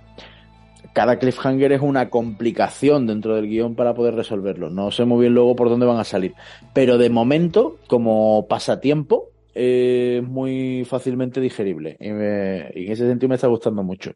cada 0.93 1.19
cliffhanger 1.19 1.73
es 1.73 1.81
una 1.81 2.11
complicación 2.11 3.07
dentro 3.07 3.37
del 3.37 3.49
guion 3.49 3.75
para 3.75 3.95
poder 3.95 4.15
resolverlo. 4.15 4.71
No 4.71 4.91
sé 4.91 5.05
muy 5.05 5.23
bien 5.23 5.35
luego 5.35 5.57
por 5.57 5.69
dónde 5.69 5.87
van 5.87 5.99
a 5.99 6.05
salir. 6.05 6.35
Pero 6.75 6.99
de 6.99 7.11
momento, 7.11 7.79
como 7.87 8.47
pasatiempo, 8.49 9.31
eh, 9.55 10.21
es 10.23 10.29
muy 10.29 10.85
fácilmente 10.85 11.41
digerible. 11.41 11.97
Y, 12.01 12.09
y 12.09 12.87
en 12.87 12.93
ese 12.93 13.07
sentido 13.07 13.29
me 13.29 13.37
está 13.37 13.47
gustando 13.47 13.83
mucho. 13.83 14.13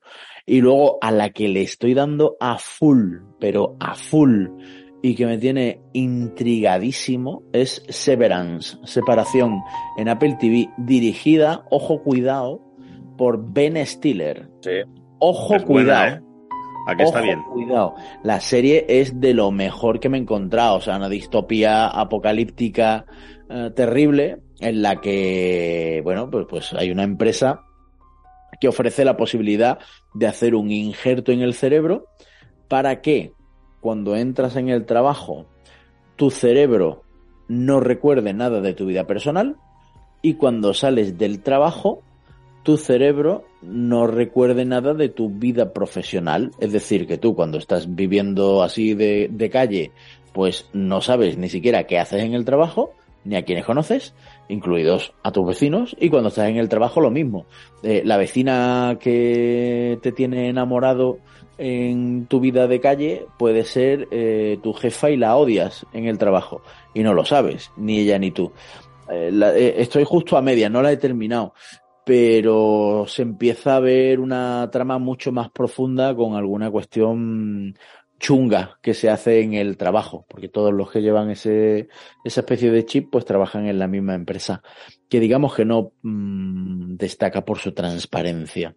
Y 0.47 0.61
luego 0.61 0.99
a 1.01 1.11
la 1.11 1.31
que 1.31 1.49
le 1.49 1.63
estoy 1.63 1.95
dando 1.95 2.37
a 2.41 2.59
full, 2.59 3.19
pero 3.39 3.77
a 3.81 3.95
full, 3.95 4.47
y 5.05 5.15
que 5.15 5.27
me 5.27 5.37
tiene 5.37 5.83
intrigadísimo, 5.93 7.43
es 7.53 7.85
Severance, 7.91 8.79
Separación, 8.85 9.61
en 9.99 10.09
Apple 10.09 10.39
TV, 10.41 10.71
dirigida, 10.79 11.67
ojo 11.69 12.03
cuidado, 12.03 12.63
por 13.19 13.53
Ben 13.53 13.77
Stiller. 13.87 14.49
Ojo 15.19 15.57
Es 15.57 15.65
buena, 15.67 15.67
cuidado. 15.67 16.17
¿eh? 16.17 16.23
Aquí 16.89 17.03
está 17.03 17.19
Ojo, 17.19 17.27
bien. 17.27 17.43
Cuidado. 17.53 17.95
La 18.23 18.41
serie 18.41 18.87
es 18.89 19.21
de 19.21 19.35
lo 19.35 19.51
mejor 19.51 20.01
que 20.01 20.09
me 20.09 20.17
he 20.17 20.23
encontrado. 20.23 20.77
O 20.77 20.81
sea, 20.81 20.97
una 20.97 21.11
distopía 21.11 21.87
apocalíptica 21.87 23.05
eh, 23.51 23.73
terrible 23.77 24.39
en 24.61 24.81
la 24.81 25.03
que, 25.03 26.01
bueno, 26.03 26.31
pues, 26.31 26.47
pues 26.49 26.73
hay 26.73 26.91
una 26.91 27.03
empresa 27.03 27.61
que 28.59 28.69
ofrece 28.69 29.05
la 29.05 29.19
posibilidad 29.19 29.79
de 30.15 30.29
hacer 30.29 30.55
un 30.55 30.71
injerto 30.71 31.31
en 31.31 31.43
el 31.43 31.53
cerebro 31.53 32.07
para 32.69 33.03
que 33.03 33.35
cuando 33.85 34.17
entras 34.17 34.57
en 34.57 34.71
el 34.71 34.87
trabajo 34.87 35.45
tu 36.17 36.31
cerebro 36.31 37.03
no 37.49 37.81
recuerde 37.81 38.33
nada 38.33 38.63
de 38.63 38.73
tu 38.73 38.87
vida 38.87 39.07
personal 39.07 39.57
y 40.23 40.35
cuando 40.35 40.73
sales 40.73 41.19
del 41.19 41.43
trabajo 41.43 42.01
tu 42.63 42.79
cerebro 42.79 43.45
no 43.61 44.07
recuerde 44.07 44.65
nada 44.65 44.95
de 44.95 45.11
tu 45.11 45.29
vida 45.29 45.75
profesional. 45.75 46.53
Es 46.61 46.73
decir, 46.73 47.07
que 47.07 47.19
tú 47.19 47.35
cuando 47.35 47.59
estás 47.59 47.95
viviendo 47.95 48.63
así 48.63 48.95
de, 48.95 49.51
calle, 49.53 49.93
pues 50.33 50.71
no 50.73 51.03
sabes 51.03 51.37
ni 51.37 51.51
siquiera 51.51 51.85
qué 51.85 51.99
haces 51.99 52.23
en 52.23 52.33
el 52.33 52.47
trabajo, 52.47 52.95
ni 53.23 53.37
a 53.37 53.45
quienes 53.45 53.67
conoces, 53.67 54.15
incluidos 54.49 55.13
a 55.23 55.31
tus 55.31 55.47
vecinos, 55.47 55.95
y 56.01 56.09
cuando 56.09 56.31
estás 56.31 56.49
en 56.49 56.57
el 56.57 56.71
trabajo 56.71 57.03
lo 57.03 57.11
mismo. 57.11 57.45
Eh, 57.83 58.01
la 58.03 58.17
vecina 58.17 58.97
que 58.99 59.99
te 60.01 60.11
tiene 60.11 60.49
enamorado 60.49 61.19
en 61.59 62.27
tu 62.27 62.41
vida 62.41 62.67
de 62.67 62.81
calle 62.81 63.27
puede 63.39 63.65
ser 63.65 64.09
eh, 64.11 64.59
tu 64.63 64.73
jefa 64.73 65.11
y 65.11 65.17
la 65.17 65.37
odias 65.37 65.87
en 65.93 66.07
el 66.07 66.19
trabajo, 66.19 66.63
y 66.95 67.03
no 67.03 67.15
lo 67.15 67.25
sabes, 67.25 67.71
ni 67.77 68.01
ella 68.01 68.19
ni 68.19 68.31
tú. 68.31 68.53
Eh, 69.11 69.31
eh, 69.33 69.75
estoy 69.79 70.05
justo 70.05 70.37
a 70.37 70.43
media, 70.43 70.69
no 70.69 70.83
la 70.83 70.93
he 70.93 70.97
terminado 70.97 71.55
pero 72.05 73.07
se 73.09 73.23
empieza 73.23 73.77
a 73.77 73.81
ver 73.81 74.21
una 74.21 74.69
trama 74.71 74.99
mucho 74.99 75.33
más 75.33 75.51
profunda 75.51 76.15
con 76.15 76.35
alguna 76.35 76.71
cuestión 76.71 77.79
chunga 78.25 78.79
que 78.81 78.95
se 78.95 79.11
hace 79.11 79.43
en 79.43 79.53
el 79.53 79.77
trabajo, 79.77 80.25
porque 80.31 80.49
todos 80.49 80.73
los 80.73 80.91
que 80.91 81.03
llevan 81.03 81.29
ese, 81.29 81.89
esa 82.25 82.41
especie 82.41 82.71
de 82.71 82.87
chip 82.87 83.11
pues 83.13 83.27
trabajan 83.27 83.67
en 83.67 83.79
la 83.79 83.87
misma 83.87 84.15
empresa, 84.15 84.63
que 85.11 85.21
digamos 85.21 85.55
que 85.55 85.67
no 85.67 85.93
mm, 86.01 86.97
destaca 86.97 87.45
por 87.45 87.59
su 87.59 87.73
transparencia. 87.73 88.75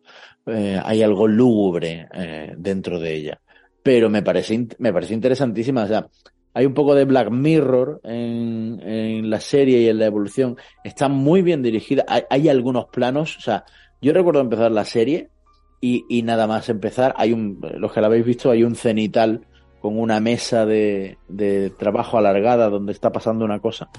Eh, 0.47 0.77
hay 0.83 1.01
algo 1.01 1.29
lúgubre 1.29 2.09
eh, 2.13 2.55
dentro 2.57 2.99
de 2.99 3.13
ella, 3.15 3.41
pero 3.81 4.09
me 4.09 4.21
parece, 4.21 4.67
me 4.79 4.91
parece 4.91 5.13
interesantísima. 5.13 5.85
O 5.85 5.87
sea, 5.87 6.07
hay 6.53 6.65
un 6.65 6.73
poco 6.73 6.93
de 6.93 7.05
Black 7.05 7.31
Mirror 7.31 8.01
en, 8.03 8.81
en 8.83 9.29
la 9.29 9.39
serie 9.39 9.79
y 9.79 9.87
en 9.87 9.99
la 9.99 10.07
evolución. 10.07 10.57
Está 10.83 11.07
muy 11.07 11.41
bien 11.41 11.61
dirigida. 11.61 12.03
Hay, 12.09 12.23
hay 12.29 12.49
algunos 12.49 12.87
planos. 12.87 13.37
O 13.37 13.39
sea, 13.39 13.63
yo 14.01 14.11
recuerdo 14.11 14.41
empezar 14.41 14.73
la 14.73 14.83
serie 14.83 15.29
y, 15.81 16.05
y 16.09 16.23
nada 16.23 16.47
más 16.47 16.69
empezar. 16.69 17.13
Hay 17.17 17.33
un, 17.33 17.59
los 17.77 17.91
que 17.91 18.01
la 18.01 18.07
habéis 18.07 18.25
visto, 18.25 18.51
hay 18.51 18.63
un 18.63 18.75
cenital 18.75 19.45
con 19.81 19.99
una 19.99 20.19
mesa 20.19 20.65
de, 20.65 21.17
de 21.27 21.69
trabajo 21.71 22.17
alargada 22.17 22.69
donde 22.69 22.91
está 22.91 23.11
pasando 23.11 23.45
una 23.45 23.59
cosa. 23.59 23.89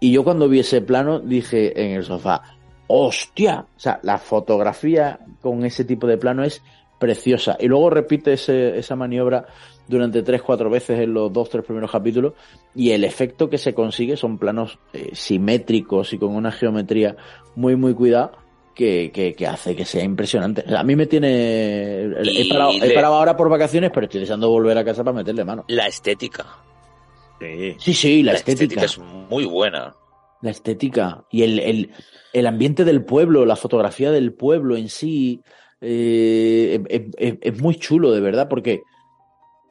Y 0.00 0.12
yo 0.12 0.24
cuando 0.24 0.48
vi 0.48 0.60
ese 0.60 0.80
plano 0.80 1.20
dije 1.20 1.84
en 1.84 1.92
el 1.92 2.04
sofá, 2.04 2.42
¡hostia! 2.86 3.66
O 3.76 3.80
sea, 3.80 4.00
la 4.02 4.18
fotografía 4.18 5.20
con 5.40 5.64
ese 5.64 5.84
tipo 5.84 6.06
de 6.06 6.18
plano 6.18 6.44
es 6.44 6.62
preciosa. 6.98 7.56
Y 7.60 7.66
luego 7.68 7.90
repite 7.90 8.32
ese, 8.32 8.78
esa 8.78 8.96
maniobra 8.96 9.46
durante 9.86 10.22
tres, 10.22 10.42
cuatro 10.42 10.70
veces 10.70 11.00
en 11.00 11.14
los 11.14 11.32
dos, 11.32 11.48
tres 11.48 11.64
primeros 11.64 11.90
capítulos 11.90 12.34
y 12.74 12.90
el 12.90 13.04
efecto 13.04 13.48
que 13.48 13.58
se 13.58 13.74
consigue 13.74 14.16
son 14.16 14.38
planos 14.38 14.78
eh, 14.92 15.10
simétricos 15.14 16.12
y 16.12 16.18
con 16.18 16.34
una 16.34 16.52
geometría 16.52 17.16
muy, 17.56 17.74
muy 17.74 17.94
cuidada 17.94 18.32
que, 18.78 19.10
que, 19.12 19.34
que 19.34 19.46
hace 19.48 19.74
que 19.74 19.84
sea 19.84 20.04
impresionante. 20.04 20.62
O 20.64 20.68
sea, 20.70 20.78
a 20.80 20.84
mí 20.84 20.94
me 20.94 21.06
tiene... 21.06 22.02
He 22.04 22.48
parado, 22.48 22.70
he 22.70 22.86
le- 22.86 22.94
parado 22.94 23.14
ahora 23.16 23.36
por 23.36 23.48
vacaciones, 23.48 23.90
pero 23.92 24.04
estoy 24.06 24.20
deseando 24.20 24.48
volver 24.48 24.78
a 24.78 24.84
casa 24.84 25.02
para 25.02 25.16
meterle 25.16 25.44
mano. 25.44 25.64
La 25.66 25.88
estética. 25.88 26.46
Sí. 27.40 27.74
Sí, 27.80 27.92
sí, 27.94 28.22
la, 28.22 28.34
estética. 28.34 28.84
es 28.84 28.96
muy 28.98 29.44
buena. 29.46 29.96
La 30.42 30.50
estética 30.52 31.24
y 31.28 31.42
el, 31.42 31.58
el, 31.58 31.90
el 32.32 32.46
ambiente 32.46 32.84
del 32.84 33.04
pueblo, 33.04 33.44
la 33.44 33.56
fotografía 33.56 34.12
del 34.12 34.32
pueblo 34.32 34.76
en 34.76 34.88
sí, 34.88 35.42
eh, 35.80 36.80
es, 36.88 37.02
es- 37.16 37.38
es 37.40 37.60
muy 37.60 37.74
chulo, 37.74 38.12
de 38.12 38.20
verdad, 38.20 38.48
porque 38.48 38.82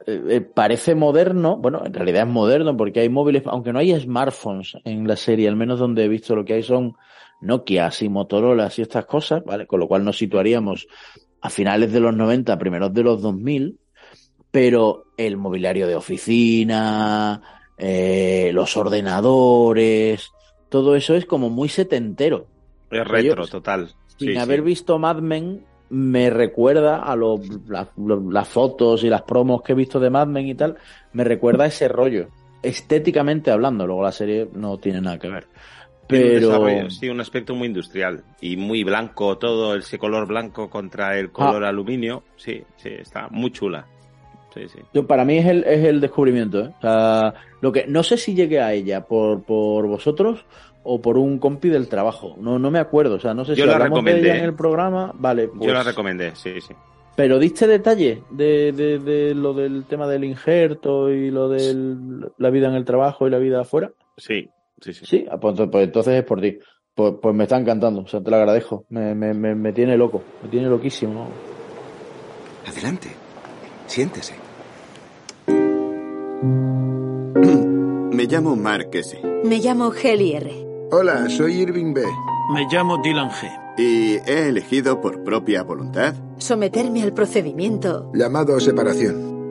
eh, 0.06 0.22
eh, 0.28 0.40
parece 0.42 0.94
moderno, 0.94 1.56
bueno, 1.56 1.80
en 1.82 1.94
realidad 1.94 2.24
es 2.24 2.28
moderno 2.28 2.76
porque 2.76 3.00
hay 3.00 3.08
móviles, 3.08 3.42
aunque 3.46 3.72
no 3.72 3.78
hay 3.78 3.98
smartphones 3.98 4.74
en 4.84 5.08
la 5.08 5.16
serie, 5.16 5.48
al 5.48 5.56
menos 5.56 5.78
donde 5.78 6.04
he 6.04 6.08
visto 6.08 6.36
lo 6.36 6.44
que 6.44 6.52
hay 6.52 6.62
son 6.62 6.94
Nokia 7.40 7.90
y 8.00 8.08
Motorola 8.08 8.70
y 8.76 8.82
estas 8.82 9.06
cosas, 9.06 9.44
¿vale? 9.44 9.66
Con 9.66 9.80
lo 9.80 9.88
cual 9.88 10.04
nos 10.04 10.18
situaríamos 10.18 10.86
a 11.40 11.50
finales 11.50 11.92
de 11.92 12.00
los 12.00 12.14
90, 12.14 12.58
primeros 12.58 12.92
de 12.92 13.02
los 13.02 13.22
2000, 13.22 13.78
pero 14.50 15.04
el 15.16 15.36
mobiliario 15.36 15.86
de 15.86 15.94
oficina, 15.94 17.42
eh, 17.76 18.50
los 18.52 18.76
ordenadores, 18.76 20.30
todo 20.68 20.96
eso 20.96 21.14
es 21.14 21.26
como 21.26 21.50
muy 21.50 21.68
setentero. 21.68 22.46
Es 22.90 22.98
Yo, 22.98 23.04
retro, 23.04 23.46
total. 23.46 23.88
Sin 24.18 24.30
Sí, 24.32 24.36
haber 24.36 24.60
sí. 24.60 24.64
visto 24.64 24.98
Mad 24.98 25.18
Men, 25.18 25.64
me 25.90 26.28
recuerda 26.30 27.02
a 27.02 27.14
los- 27.16 27.40
la- 27.68 27.90
lo- 27.96 28.30
las 28.30 28.48
fotos 28.48 29.04
y 29.04 29.08
las 29.08 29.22
promos 29.22 29.62
que 29.62 29.72
he 29.72 29.76
visto 29.76 30.00
de 30.00 30.10
Mad 30.10 30.26
Men 30.26 30.48
y 30.48 30.54
tal, 30.54 30.76
me 31.12 31.24
recuerda 31.24 31.64
a 31.64 31.68
ese 31.68 31.88
rollo, 31.88 32.28
estéticamente 32.62 33.50
hablando. 33.50 33.86
Luego 33.86 34.02
la 34.02 34.12
serie 34.12 34.48
no 34.52 34.78
tiene 34.78 35.00
nada 35.00 35.18
que 35.18 35.28
ver. 35.28 35.46
Un 36.10 36.16
Pero 36.18 36.90
sí, 36.90 37.08
un 37.08 37.20
aspecto 37.20 37.54
muy 37.54 37.66
industrial 37.68 38.24
y 38.40 38.56
muy 38.56 38.82
blanco, 38.82 39.36
todo 39.36 39.76
ese 39.76 39.98
color 39.98 40.26
blanco 40.26 40.70
contra 40.70 41.18
el 41.18 41.30
color 41.30 41.64
Ah. 41.64 41.68
aluminio. 41.68 42.22
Sí, 42.36 42.62
sí, 42.76 42.88
está 42.98 43.28
muy 43.30 43.50
chula. 43.52 43.86
Sí, 44.54 44.62
sí. 44.68 44.78
yo, 44.94 45.06
para 45.06 45.24
mí 45.26 45.36
es 45.36 45.46
el, 45.46 45.62
es 45.64 45.84
el 45.84 46.00
descubrimiento. 46.00 46.60
¿eh? 46.60 46.72
O 46.78 46.80
sea, 46.80 47.34
lo 47.60 47.70
que, 47.70 47.86
no 47.86 48.02
sé 48.02 48.16
si 48.16 48.34
llegué 48.34 48.60
a 48.60 48.72
ella 48.72 49.02
por, 49.04 49.42
por 49.42 49.86
vosotros 49.86 50.46
o 50.82 51.00
por 51.02 51.18
un 51.18 51.38
compi 51.38 51.68
del 51.68 51.88
trabajo. 51.88 52.34
No, 52.40 52.58
no 52.58 52.70
me 52.70 52.78
acuerdo. 52.78 53.16
O 53.16 53.20
sea, 53.20 53.34
no 53.34 53.44
sé 53.44 53.54
Yo 53.54 53.64
si 53.64 53.70
la 53.70 53.78
de 53.78 53.84
recomendé. 53.84 54.20
ella 54.22 54.38
en 54.38 54.44
el 54.44 54.54
programa. 54.54 55.12
Vale, 55.14 55.50
Yo 55.60 55.66
la 55.68 55.74
pues- 55.80 55.86
recomendé, 55.88 56.34
sí, 56.34 56.60
sí. 56.62 56.72
Pero 57.14 57.38
diste 57.38 57.66
detalle 57.66 58.22
de, 58.30 58.72
de, 58.72 58.98
de 59.00 59.34
lo 59.34 59.52
del 59.52 59.84
tema 59.84 60.06
del 60.08 60.24
injerto 60.24 61.10
y 61.12 61.30
lo 61.30 61.48
de 61.48 61.74
la 62.38 62.48
vida 62.50 62.68
en 62.68 62.74
el 62.74 62.84
trabajo 62.84 63.26
y 63.26 63.30
la 63.30 63.38
vida 63.38 63.60
afuera. 63.62 63.90
Sí, 64.16 64.48
sí, 64.80 64.92
sí. 64.92 65.04
Sí, 65.06 65.26
ah, 65.30 65.38
pues, 65.38 65.52
entonces- 65.52 65.72
pues 65.72 65.84
entonces 65.84 66.14
es 66.14 66.24
por 66.24 66.40
ti. 66.40 66.58
Pues, 66.94 67.14
pues 67.22 67.34
me 67.34 67.44
está 67.44 67.58
encantando, 67.58 68.00
o 68.02 68.06
sea, 68.08 68.20
te 68.22 68.30
lo 68.30 68.36
agradezco. 68.36 68.86
Me, 68.88 69.14
me, 69.14 69.32
me, 69.34 69.54
me 69.54 69.72
tiene 69.72 69.96
loco, 69.96 70.22
me 70.42 70.48
tiene 70.48 70.68
loquísimo. 70.68 71.28
Adelante. 72.66 73.08
Siéntese. 73.86 74.34
Me 78.18 78.24
llamo 78.26 78.56
Mark 78.56 78.88
S. 78.92 79.20
Me 79.44 79.58
llamo 79.58 79.92
Heli 79.92 80.32
R. 80.34 80.50
Hola, 80.90 81.28
soy 81.30 81.60
Irving 81.60 81.94
B. 81.94 82.02
Me 82.52 82.66
llamo 82.70 83.00
Dylan 83.00 83.30
G. 83.30 83.46
Y 83.78 84.16
he 84.28 84.48
elegido 84.48 85.00
por 85.00 85.22
propia 85.22 85.62
voluntad. 85.62 86.14
Someterme 86.38 87.02
al 87.02 87.12
procedimiento. 87.12 88.10
Llamado 88.12 88.58
separación. 88.58 89.50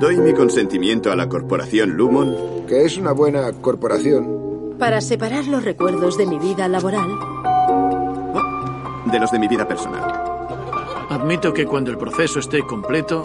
Doy 0.00 0.16
mi 0.16 0.32
consentimiento 0.32 1.12
a 1.12 1.14
la 1.14 1.28
corporación 1.28 1.90
Lumon. 1.90 2.64
Que 2.66 2.86
es 2.86 2.96
una 2.96 3.12
buena 3.12 3.52
corporación. 3.52 4.76
Para 4.78 5.02
separar 5.02 5.46
los 5.46 5.62
recuerdos 5.62 6.16
de 6.16 6.24
mi 6.24 6.38
vida 6.38 6.68
laboral. 6.68 7.06
De 9.12 9.20
los 9.20 9.30
de 9.30 9.38
mi 9.38 9.46
vida 9.46 9.68
personal. 9.68 10.10
Admito 11.10 11.52
que 11.52 11.66
cuando 11.66 11.90
el 11.90 11.98
proceso 11.98 12.38
esté 12.38 12.62
completo, 12.62 13.22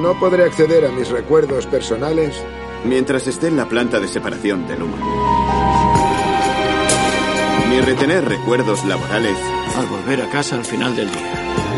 No 0.00 0.16
podré 0.20 0.44
acceder 0.44 0.86
a 0.86 0.92
mis 0.92 1.08
recuerdos 1.08 1.66
personales. 1.66 2.40
Mientras 2.84 3.26
esté 3.26 3.48
en 3.48 3.56
la 3.56 3.68
planta 3.68 3.98
de 3.98 4.06
separación 4.06 4.68
de 4.68 4.78
Lumon. 4.78 5.00
Ni 7.70 7.80
retener 7.80 8.24
recuerdos 8.24 8.84
laborales. 8.84 9.36
al 9.76 9.86
volver 9.86 10.22
a 10.22 10.30
casa 10.30 10.54
al 10.54 10.64
final 10.64 10.94
del 10.94 11.10
día. 11.10 11.71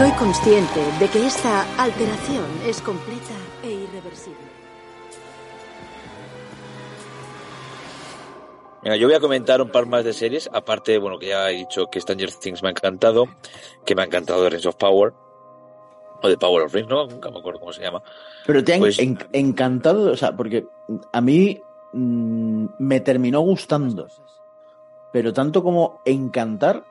Soy 0.00 0.10
consciente 0.12 0.80
de 0.98 1.08
que 1.08 1.26
esta 1.26 1.60
alteración 1.76 2.46
es 2.66 2.80
completa 2.80 3.34
e 3.62 3.70
irreversible. 3.70 4.38
Venga, 8.82 8.96
yo 8.96 9.06
voy 9.08 9.14
a 9.16 9.20
comentar 9.20 9.60
un 9.60 9.68
par 9.68 9.84
más 9.84 10.02
de 10.06 10.14
series, 10.14 10.48
aparte, 10.54 10.96
bueno, 10.96 11.18
que 11.18 11.26
ya 11.26 11.50
he 11.50 11.54
dicho 11.56 11.88
que 11.88 12.00
Stranger 12.00 12.32
Things 12.32 12.62
me 12.62 12.68
ha 12.68 12.70
encantado, 12.70 13.26
que 13.84 13.94
me 13.94 14.00
ha 14.00 14.06
encantado 14.06 14.42
The 14.42 14.48
Rings 14.48 14.64
of 14.64 14.76
Power, 14.76 15.12
o 16.22 16.28
The 16.30 16.38
Power 16.38 16.62
of 16.64 16.72
Rings, 16.72 16.88
¿no? 16.88 17.06
Nunca 17.06 17.30
me 17.30 17.40
acuerdo 17.40 17.60
cómo 17.60 17.74
se 17.74 17.82
llama. 17.82 18.02
Pero 18.46 18.64
te 18.64 18.72
ha 18.72 18.76
en- 18.76 18.80
Pues- 18.80 18.98
en- 19.00 19.18
encantado, 19.34 20.10
o 20.10 20.16
sea, 20.16 20.34
porque 20.34 20.66
a 21.12 21.20
mí 21.20 21.60
mm, 21.92 22.66
me 22.78 23.00
terminó 23.00 23.40
gustando. 23.40 24.06
Pero 25.12 25.34
tanto 25.34 25.62
como 25.62 26.00
encantar, 26.06 26.84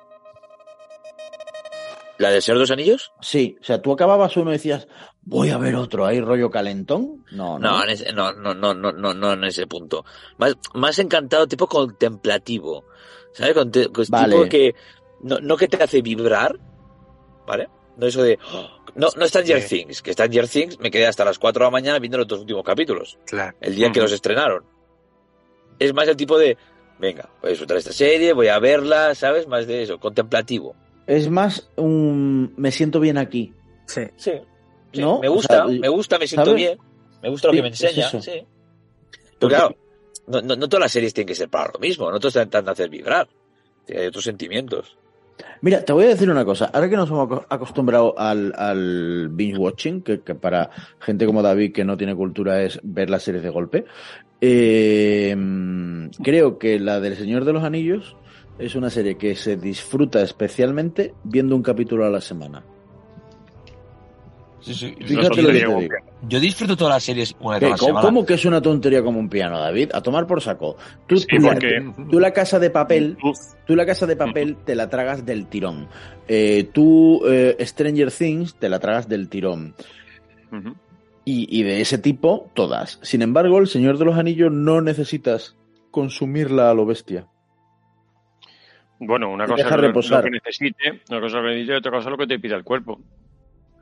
¿La 2.20 2.30
de 2.32 2.42
los 2.54 2.70
Anillos? 2.72 3.12
sí. 3.22 3.58
O 3.60 3.64
sea, 3.64 3.82
tú 3.82 3.92
acababas 3.94 4.36
uno 4.38 4.52
y 4.52 4.54
decías, 4.54 4.88
voy 5.24 5.50
a 5.50 5.58
ver 5.58 5.76
otro, 5.76 6.06
¿hay 6.06 6.20
rollo 6.22 6.52
calentón? 6.52 7.26
No, 7.32 7.58
no. 7.58 7.78
No, 7.78 7.84
en 7.84 7.90
ese- 7.92 8.12
no, 8.14 8.32
no, 8.34 8.54
no, 8.54 8.74
no, 8.74 8.92
no, 8.92 9.14
no 9.14 9.34
en 9.34 9.44
ese 9.46 9.66
punto. 9.68 10.04
Más, 10.38 10.56
más 10.74 11.00
encantado, 11.00 11.48
tipo 11.48 11.66
contemplativo. 11.68 12.86
¿Sabes? 13.34 13.54
Conte- 13.56 13.90
pues 13.90 14.10
Vale. 14.10 14.36
Tipo 14.36 14.50
que, 14.50 14.76
no, 15.22 15.40
no 15.40 15.56
que 15.58 15.68
te 15.68 15.82
hace 15.82 16.02
vibrar, 16.02 16.60
¿vale? 17.48 17.70
No 17.98 18.06
eso 18.08 18.22
de, 18.24 18.38
"Oh", 18.54 18.70
no, 18.96 19.08
no 19.16 19.26
Stranger 19.28 19.62
Sí. 19.62 19.78
Things, 19.84 20.02
que 20.02 20.14
Stranger 20.14 20.48
Things 20.48 20.80
me 20.80 20.92
quedé 20.92 21.08
hasta 21.08 21.24
las 21.26 21.40
4 21.40 21.64
de 21.64 21.68
la 21.68 21.72
mañana 21.72 22.00
viendo 22.00 22.18
los 22.18 22.28
dos 22.28 22.40
últimos 22.40 22.64
capítulos. 22.64 23.18
Claro. 23.26 23.56
el 23.62 23.76
día 23.76 23.92
que 23.92 24.02
los 24.02 24.12
estrenaron. 24.12 24.64
Es 25.80 25.94
más 25.94 26.08
el 26.08 26.18
tipo 26.18 26.38
de, 26.38 26.58
venga, 27.00 27.30
voy 27.42 27.48
a 27.48 27.52
disfrutar 27.52 27.78
esta 27.78 27.94
serie, 27.94 28.34
voy 28.34 28.48
a 28.50 28.60
verla, 28.60 29.16
¿sabes? 29.16 29.48
Más 29.48 29.68
de 29.68 29.84
eso, 29.84 30.00
contemplativo. 30.00 30.76
Es 31.10 31.30
más 31.30 31.70
un 31.76 32.54
me 32.56 32.72
siento 32.72 33.00
bien 33.00 33.18
aquí. 33.18 33.54
Sí. 33.88 34.02
Sí. 34.16 34.32
Sí, 34.94 35.02
¿No? 35.02 35.20
Me 35.20 35.28
O 35.28 35.34
gusta, 35.34 35.56
sea, 35.56 35.66
me 35.66 35.88
gusta, 35.90 36.18
me 36.20 36.28
siento 36.28 36.46
¿sabes? 36.52 36.62
bien. 36.64 36.78
Me 37.22 37.30
gusta 37.30 37.48
lo 37.48 37.52
Sí, 37.54 37.58
que 37.58 37.62
me 37.64 37.68
enseña, 37.70 38.10
sí. 38.10 38.46
Pero 39.40 39.50
claro, 39.50 39.76
no, 40.28 40.42
no, 40.42 40.56
no 40.56 40.68
todas 40.70 40.82
las 40.82 40.92
series 40.92 41.14
tienen 41.14 41.28
que 41.28 41.36
ser 41.36 41.50
para 41.50 41.72
lo 41.74 41.80
mismo, 41.80 42.10
no 42.12 42.20
todos 42.20 42.36
intentan 42.36 42.70
hacer 42.70 42.90
vibrar. 42.90 43.28
Hay 43.90 44.06
otros 44.08 44.24
sentimientos. 44.24 44.96
Mira, 45.62 45.84
te 45.84 45.94
voy 45.94 46.06
a 46.06 46.10
decir 46.10 46.30
una 46.30 46.44
cosa. 46.46 46.70
Ahora 46.74 46.90
que 46.90 46.96
nos 46.96 47.10
hemos 47.10 47.28
aco- 47.30 47.46
acostumbrado 47.50 48.18
al, 48.18 48.54
al 48.58 49.30
binge 49.30 49.58
watching, 49.58 50.02
que, 50.02 50.22
que 50.22 50.36
para 50.36 50.70
gente 51.00 51.26
como 51.26 51.42
David 51.42 51.74
que 51.74 51.84
no 51.86 51.98
tiene 51.98 52.16
cultura 52.16 52.62
es 52.62 52.80
ver 52.84 53.10
las 53.10 53.24
series 53.24 53.44
de 53.44 53.50
golpe, 53.50 53.86
eh, 54.42 55.36
creo 56.24 56.58
que 56.58 56.80
la 56.80 57.00
del 57.00 57.16
Señor 57.18 57.46
de 57.46 57.54
los 57.54 57.64
Anillos 57.64 58.16
es 58.60 58.76
una 58.76 58.90
serie 58.90 59.18
que 59.18 59.36
se 59.36 59.56
disfruta 59.58 60.22
especialmente 60.22 61.14
viendo 61.24 61.56
un 61.56 61.64
capítulo 61.64 62.06
a 62.06 62.10
la 62.10 62.22
semana. 62.22 62.64
Sí, 64.62 64.74
sí. 64.74 64.94
Fíjate 65.00 65.42
lo 65.42 65.48
que 65.52 65.54
te 65.60 65.66
digo. 65.66 65.80
Yo 66.28 66.40
disfruto 66.42 66.76
todas 66.76 66.96
las 66.96 67.04
series 67.04 67.34
una 67.40 67.52
vez 67.56 67.60
¿Qué? 67.60 67.66
a 67.68 67.70
la 67.70 67.78
¿Cómo, 67.78 67.88
semana. 67.88 68.06
cómo 68.06 68.26
que 68.26 68.34
es 68.34 68.44
una 68.44 68.62
tontería 68.62 69.02
como 69.02 69.18
un 69.18 69.30
piano, 69.30 69.58
David? 69.58 69.92
A 69.94 70.02
tomar 70.02 70.28
por 70.28 70.42
saco. 70.42 70.76
Tú, 71.08 71.16
Sí, 71.18 71.28
tú 71.30 71.38
la- 71.38 71.52
porque- 71.54 71.94
tú 72.12 72.20
la 72.20 72.34
casa 72.34 72.60
de 72.60 72.70
papel, 72.70 73.18
tú 73.66 73.76
la 73.78 73.86
casa 73.86 74.06
de 74.06 74.18
papel 74.18 74.58
te 74.66 74.76
la 74.76 74.90
tragas 74.90 75.26
del 75.26 75.48
tirón. 75.48 75.88
Eh, 76.28 76.70
tú 76.74 77.22
eh, 77.26 77.56
Stranger 77.62 78.12
Things 78.12 78.56
te 78.56 78.68
la 78.68 78.80
tragas 78.80 79.08
del 79.08 79.30
tirón. 79.30 79.74
Y 81.24 81.64
de 81.64 81.80
ese 81.80 81.98
tipo, 82.00 82.50
todas. 82.54 83.00
Sin 83.04 83.22
embargo, 83.22 83.60
el 83.60 83.68
Señor 83.68 83.98
de 83.98 84.06
los 84.06 84.18
Anillos 84.18 84.52
no 84.52 84.82
necesitas 84.82 85.56
consumirla 85.92 86.70
a 86.70 86.74
lo 86.74 86.86
bestia. 86.86 87.28
Bueno, 89.00 89.30
una 89.32 89.46
cosa 89.46 89.64
es 89.64 89.72
lo, 89.72 90.22
que 90.24 90.30
necesite, 90.30 91.02
una 91.10 91.22
cosa 91.22 91.28
es 91.28 91.34
lo 91.34 91.42
que 91.42 91.48
necesite 91.50 91.74
y 91.74 91.76
otra 91.78 91.92
cosa 91.92 92.10
es 92.10 92.12
lo 92.12 92.18
que 92.18 92.28
te 92.28 92.40
pide 92.40 92.56
el 92.56 92.64
cuerpo. 92.64 93.00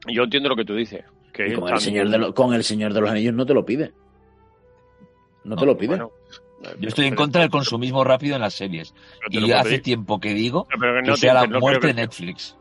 Yo 0.07 0.23
entiendo 0.23 0.49
lo 0.49 0.55
que 0.55 0.63
tú 0.65 0.75
dices. 0.75 1.03
Que 1.33 1.53
con, 1.53 1.69
el 1.73 1.79
Señor 1.79 2.09
de 2.09 2.17
lo- 2.17 2.33
con 2.33 2.53
el 2.53 2.63
Señor 2.63 2.93
de 2.93 3.01
los 3.01 3.09
Anillos 3.09 3.33
no 3.33 3.45
te 3.45 3.53
lo 3.53 3.65
pide. 3.65 3.93
No 5.43 5.55
te 5.55 5.65
lo 5.65 5.77
pide. 5.77 5.89
bueno, 5.89 6.11
Yo 6.79 6.87
estoy 6.89 7.05
en 7.05 7.15
contra 7.15 7.41
del 7.41 7.49
consumismo 7.49 8.03
rápido 8.03 8.35
en 8.35 8.41
las 8.41 8.53
series. 8.53 8.93
Y 9.29 9.51
hace 9.51 9.63
pedir. 9.69 9.81
tiempo 9.81 10.19
que 10.19 10.33
digo 10.33 10.67
No, 10.71 10.77
pero 10.79 10.93
que 10.95 11.01
que 11.03 11.09
no 11.09 11.17
sea 11.17 11.41
te- 11.41 11.47
la 11.47 11.59
muerte 11.59 11.87
de 11.87 11.93
que- 11.93 12.01
Netflix. 12.01 12.57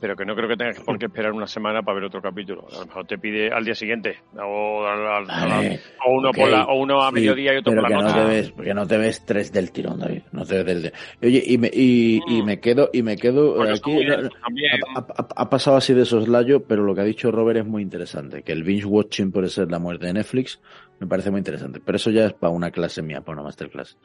Pero 0.00 0.16
que 0.16 0.24
no 0.24 0.34
creo 0.34 0.48
que 0.48 0.56
tengas 0.56 0.80
por 0.80 0.98
qué 0.98 1.06
esperar 1.06 1.32
una 1.32 1.46
semana 1.46 1.82
para 1.82 1.94
ver 1.96 2.04
otro 2.04 2.20
capítulo. 2.20 2.66
A 2.74 2.80
lo 2.80 2.86
mejor 2.86 3.06
te 3.06 3.18
pide 3.18 3.50
al 3.52 3.64
día 3.64 3.74
siguiente, 3.74 4.18
o, 4.36 4.84
al- 4.86 5.06
al- 5.06 5.26
Vale, 5.26 5.80
o 6.06 6.12
uno, 6.18 6.30
por 6.32 6.50
la, 6.50 6.64
o 6.64 6.74
uno 6.80 7.02
a 7.02 7.08
sí, 7.08 7.14
mediodía 7.14 7.54
y 7.54 7.56
otro 7.58 7.72
pero 7.72 7.82
por 7.82 7.88
que 7.90 7.94
la 7.96 8.02
no 8.02 8.08
noche. 8.08 8.20
te 8.20 8.26
ves, 8.28 8.50
porque 8.52 8.74
no 8.74 8.86
te 8.86 8.98
ves 8.98 9.24
tres 9.24 9.52
del 9.52 9.70
tirón, 9.72 9.98
David. 10.00 10.22
No 10.32 10.44
te 10.44 10.56
ves 10.56 10.66
del 10.66 10.82
de- 10.82 10.92
Oye, 11.22 11.42
y 11.46 11.58
me, 11.58 11.70
y, 11.72 12.20
y 12.26 12.42
me 12.42 12.60
quedo, 12.60 12.90
y 12.92 13.02
me 13.02 13.16
quedo 13.16 13.62
aquí. 13.62 14.04
no, 14.04 14.14
ha, 14.96 14.98
ha- 14.98 15.28
ha 15.36 15.50
pasado 15.50 15.76
así 15.76 15.94
de 15.94 16.04
soslayo, 16.04 16.64
pero 16.64 16.82
lo 16.82 16.94
que 16.94 17.00
ha 17.00 17.04
dicho 17.04 17.30
Robert 17.30 17.60
es 17.60 17.66
muy 17.66 17.82
interesante. 17.82 18.42
Que 18.42 18.52
el 18.52 18.62
binge 18.62 18.84
watching 18.86 19.32
puede 19.32 19.48
ser 19.48 19.70
la 19.70 19.78
muerte 19.78 20.06
de 20.06 20.14
Netflix, 20.14 20.60
me 21.00 21.06
parece 21.06 21.30
muy 21.30 21.38
interesante. 21.38 21.80
Pero 21.84 21.96
eso 21.96 22.10
ya 22.10 22.26
es 22.26 22.32
para 22.34 22.52
una 22.52 22.70
clase 22.70 23.02
mía, 23.02 23.20
para 23.20 23.34
una 23.36 23.44
masterclass. 23.44 23.96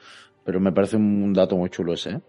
Pero 0.45 0.59
me 0.59 0.71
parece 0.71 0.95
un 0.95 1.33
dato 1.33 1.57
muy 1.57 1.69
chulo 1.69 1.93
ese, 1.93 2.11
¿eh? 2.11 2.19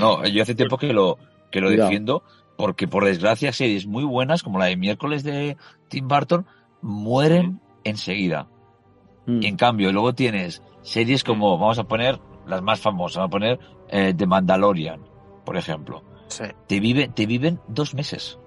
No, 0.00 0.26
yo 0.26 0.42
hace 0.42 0.54
tiempo 0.54 0.76
que 0.78 0.92
lo, 0.92 1.16
que 1.50 1.60
lo 1.60 1.70
defiendo, 1.70 2.24
porque 2.56 2.88
por 2.88 3.04
desgracia 3.04 3.52
series 3.52 3.86
muy 3.86 4.04
buenas, 4.04 4.42
como 4.42 4.58
la 4.58 4.66
de 4.66 4.76
miércoles 4.76 5.22
de 5.22 5.56
Tim 5.88 6.08
Burton, 6.08 6.46
mueren 6.82 7.60
enseguida. 7.84 8.48
Mm. 9.26 9.42
Y 9.42 9.46
en 9.46 9.56
cambio, 9.56 9.92
luego 9.92 10.14
tienes 10.14 10.62
series 10.82 11.24
como, 11.24 11.58
vamos 11.58 11.78
a 11.78 11.84
poner 11.84 12.20
las 12.46 12.62
más 12.62 12.80
famosas, 12.80 13.18
vamos 13.18 13.28
a 13.28 13.30
poner 13.30 13.60
eh, 13.88 14.14
The 14.16 14.26
Mandalorian, 14.26 15.00
por 15.44 15.56
ejemplo. 15.56 16.02
Te, 16.66 16.80
vive, 16.80 17.08
te 17.08 17.26
viven 17.26 17.60
dos 17.68 17.94
meses. 17.94 18.38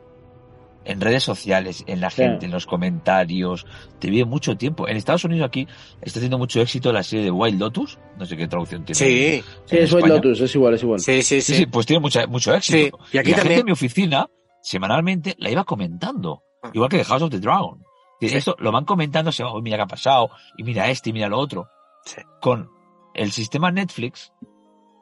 En 0.86 1.02
redes 1.02 1.24
sociales, 1.24 1.84
en 1.88 2.00
la 2.02 2.10
Sí. 2.10 2.24
gente, 2.24 2.46
en 2.46 2.52
los 2.52 2.66
comentarios, 2.66 3.66
te 4.00 4.10
vive 4.10 4.26
mucho 4.26 4.58
tiempo. 4.58 4.88
En 4.88 4.98
Estados 4.98 5.26
Unidos 5.26 5.46
aquí 5.46 5.68
está 6.02 6.20
teniendo 6.20 6.38
mucho 6.38 6.62
éxito 6.62 6.92
la 6.94 7.04
serie 7.04 7.26
de 7.26 7.32
Wild 7.32 7.60
Lotus, 7.60 8.00
no 8.18 8.26
sé 8.26 8.36
qué 8.38 8.48
traducción 8.48 8.86
tiene. 8.86 8.96
Sí. 8.98 9.44
Sí, 9.66 9.78
es 9.78 9.94
España. 9.94 10.16
Lotus, 10.16 10.40
es 10.42 10.56
igual, 10.56 10.74
es 10.76 10.84
igual. 10.84 11.00
Sí, 11.00 11.22
sí, 11.22 11.42
Sí, 11.42 11.54
sí, 11.56 11.66
pues 11.66 11.86
tiene 11.86 12.00
mucha, 12.00 12.26
mucho 12.28 12.54
éxito. 12.56 12.98
Sí, 13.04 13.10
y 13.14 13.18
aquí 13.20 13.32
la 13.32 13.36
gente 13.38 13.42
también. 13.42 13.60
en 13.60 13.66
mi 13.66 13.72
oficina, 13.74 14.28
semanalmente, 14.62 15.36
la 15.38 15.52
iba 15.52 15.64
comentando. 15.66 16.44
Igual 16.74 16.90
que 16.90 16.98
The 16.98 17.06
House 17.06 17.22
of 17.24 17.30
the 17.30 17.40
Dragon. 17.40 17.84
Y 18.22 18.26
Esto 18.28 18.56
lo 18.60 18.72
van 18.72 18.84
comentando, 18.86 19.32
se 19.32 19.44
va, 19.44 19.54
"Uy, 19.54 19.62
mira 19.62 19.78
qué 19.78 19.84
ha 19.84 19.88
pasado, 19.88 20.30
y 20.58 20.64
mira 20.64 20.90
este, 20.90 21.10
y 21.12 21.14
mira 21.14 21.28
lo 21.30 21.38
otro. 21.40 21.68
Con 22.42 22.70
el 23.14 23.32
sistema 23.32 23.72
Netflix, 23.72 24.34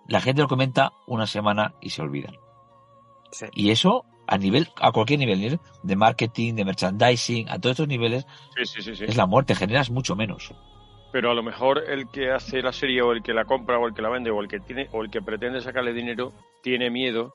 la 0.08 0.22
gente 0.22 0.42
lo 0.42 0.48
comenta 0.48 0.92
una 1.08 1.26
semana 1.28 1.74
y 1.82 1.90
se 1.92 2.02
olvidan. 2.02 2.36
Y 3.54 3.72
eso, 3.72 4.06
a 4.28 4.38
nivel, 4.38 4.68
a 4.82 4.92
cualquier 4.92 5.20
nivel, 5.20 5.40
nivel 5.40 5.60
de 5.84 5.96
marketing, 5.96 6.54
de 6.56 6.66
merchandising, 6.66 7.50
a 7.50 7.60
todos 7.60 7.72
estos 7.74 7.88
niveles, 7.88 8.26
Sí, 8.56 8.66
sí, 8.66 8.82
sí, 8.82 8.96
sí. 8.96 9.06
es 9.06 9.16
la 9.18 9.26
muerte, 9.26 9.56
generas 9.56 9.90
mucho 9.90 10.16
menos. 10.16 10.54
Pero 11.12 11.32
a 11.32 11.34
lo 11.34 11.42
mejor 11.42 11.84
el 11.88 12.10
que 12.10 12.32
hace 12.32 12.62
la 12.62 12.74
serie 12.74 13.02
o 13.02 13.12
el 13.14 13.24
que 13.24 13.34
la 13.34 13.46
compra 13.46 13.80
o 13.80 13.88
el 13.88 13.94
que 13.94 14.02
la 14.02 14.10
vende 14.10 14.30
o 14.30 14.42
el 14.42 14.48
que 14.48 14.60
tiene 14.60 14.90
o 14.92 15.02
el 15.04 15.10
que 15.10 15.22
pretende 15.22 15.62
sacarle 15.62 15.94
dinero 15.94 16.34
tiene 16.62 16.90
miedo 16.90 17.34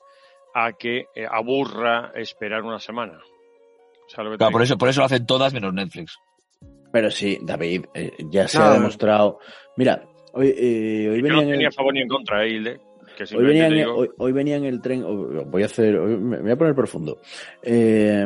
a 0.53 0.73
que 0.73 1.07
eh, 1.15 1.25
aburra 1.29 2.11
esperar 2.15 2.61
una 2.61 2.79
semana. 2.79 3.17
O 4.05 4.09
sea, 4.09 4.23
lo 4.23 4.29
que 4.29 4.35
te 4.35 4.37
Claro, 4.39 4.51
por 4.51 4.61
eso, 4.61 4.77
por 4.77 4.89
eso 4.89 4.99
lo 5.01 5.05
hacen 5.07 5.25
todas 5.25 5.53
menos 5.53 5.73
Netflix. 5.73 6.19
Pero 6.91 7.09
sí, 7.09 7.39
David, 7.41 7.85
eh, 7.95 8.11
ya 8.29 8.47
se 8.47 8.59
No, 8.59 8.65
ha 8.65 8.73
demostrado. 8.73 9.39
Mira, 9.77 10.03
hoy, 10.33 10.53
eh, 10.55 11.09
hoy 11.09 11.17
Yo 11.17 11.23
venía 11.23 11.31
no 11.33 11.41
en 11.41 11.47
el- 11.47 11.53
tenía 11.55 11.67
a 11.69 11.71
favor 11.71 11.93
ni 11.95 12.01
en 12.01 12.07
contra, 12.07 12.43
¿eh, 12.45 12.49
Hilde? 12.49 12.79
Hoy 13.37 13.43
venía, 13.45 13.67
en, 13.67 13.73
digo- 13.73 13.95
hoy, 13.95 14.09
hoy 14.17 14.31
venía 14.31 14.55
en 14.57 14.65
el 14.65 14.81
tren, 14.81 15.03
voy 15.51 15.63
a 15.63 15.65
hacer, 15.65 15.97
hoy 15.97 16.17
me 16.17 16.39
voy 16.41 16.51
a 16.51 16.55
poner 16.57 16.75
profundo. 16.75 17.19
Eh, 17.61 18.25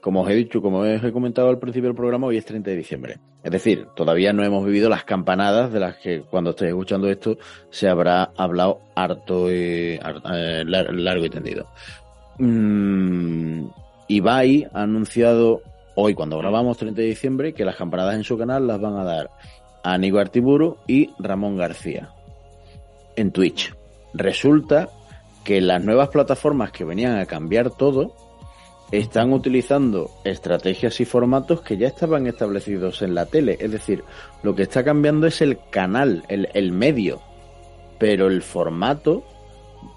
como 0.00 0.22
os 0.22 0.30
he 0.30 0.34
dicho, 0.34 0.60
como 0.62 0.78
os 0.80 1.02
he 1.04 1.12
comentado 1.12 1.48
al 1.48 1.58
principio 1.58 1.88
del 1.88 1.96
programa, 1.96 2.26
hoy 2.26 2.36
es 2.36 2.44
30 2.44 2.70
de 2.70 2.76
diciembre. 2.76 3.16
Es 3.42 3.50
decir, 3.50 3.86
todavía 3.96 4.32
no 4.32 4.44
hemos 4.44 4.64
vivido 4.64 4.88
las 4.88 5.04
campanadas 5.04 5.72
de 5.72 5.80
las 5.80 5.96
que 5.96 6.22
cuando 6.22 6.50
estéis 6.50 6.70
escuchando 6.70 7.08
esto 7.08 7.36
se 7.70 7.88
habrá 7.88 8.30
hablado 8.36 8.80
harto 8.94 9.50
y 9.50 9.54
eh, 9.94 10.00
lar- 10.66 10.92
largo 10.92 11.24
y 11.24 11.30
tendido. 11.30 11.66
Mm, 12.38 13.66
Ibai 14.08 14.66
ha 14.72 14.82
anunciado 14.82 15.62
hoy, 15.94 16.14
cuando 16.14 16.38
grabamos 16.38 16.78
30 16.78 17.00
de 17.02 17.08
diciembre, 17.08 17.52
que 17.52 17.64
las 17.64 17.76
campanadas 17.76 18.14
en 18.14 18.24
su 18.24 18.36
canal 18.38 18.66
las 18.66 18.80
van 18.80 18.96
a 18.96 19.04
dar 19.04 19.30
Aníbal 19.82 20.22
Artiburu 20.22 20.76
y 20.86 21.10
Ramón 21.18 21.56
García 21.56 22.10
en 23.16 23.30
Twitch. 23.32 23.72
Resulta 24.14 24.88
que 25.44 25.60
las 25.60 25.82
nuevas 25.82 26.08
plataformas 26.08 26.72
que 26.72 26.84
venían 26.84 27.18
a 27.18 27.26
cambiar 27.26 27.70
todo 27.70 28.14
están 28.92 29.32
utilizando 29.32 30.10
estrategias 30.24 31.00
y 31.00 31.04
formatos 31.04 31.62
que 31.62 31.76
ya 31.76 31.86
estaban 31.86 32.26
establecidos 32.26 33.02
en 33.02 33.14
la 33.14 33.26
tele. 33.26 33.56
Es 33.60 33.70
decir, 33.70 34.02
lo 34.42 34.54
que 34.54 34.64
está 34.64 34.84
cambiando 34.84 35.26
es 35.26 35.40
el 35.40 35.58
canal, 35.70 36.24
el, 36.28 36.48
el 36.54 36.72
medio, 36.72 37.20
pero 37.98 38.26
el 38.26 38.42
formato 38.42 39.24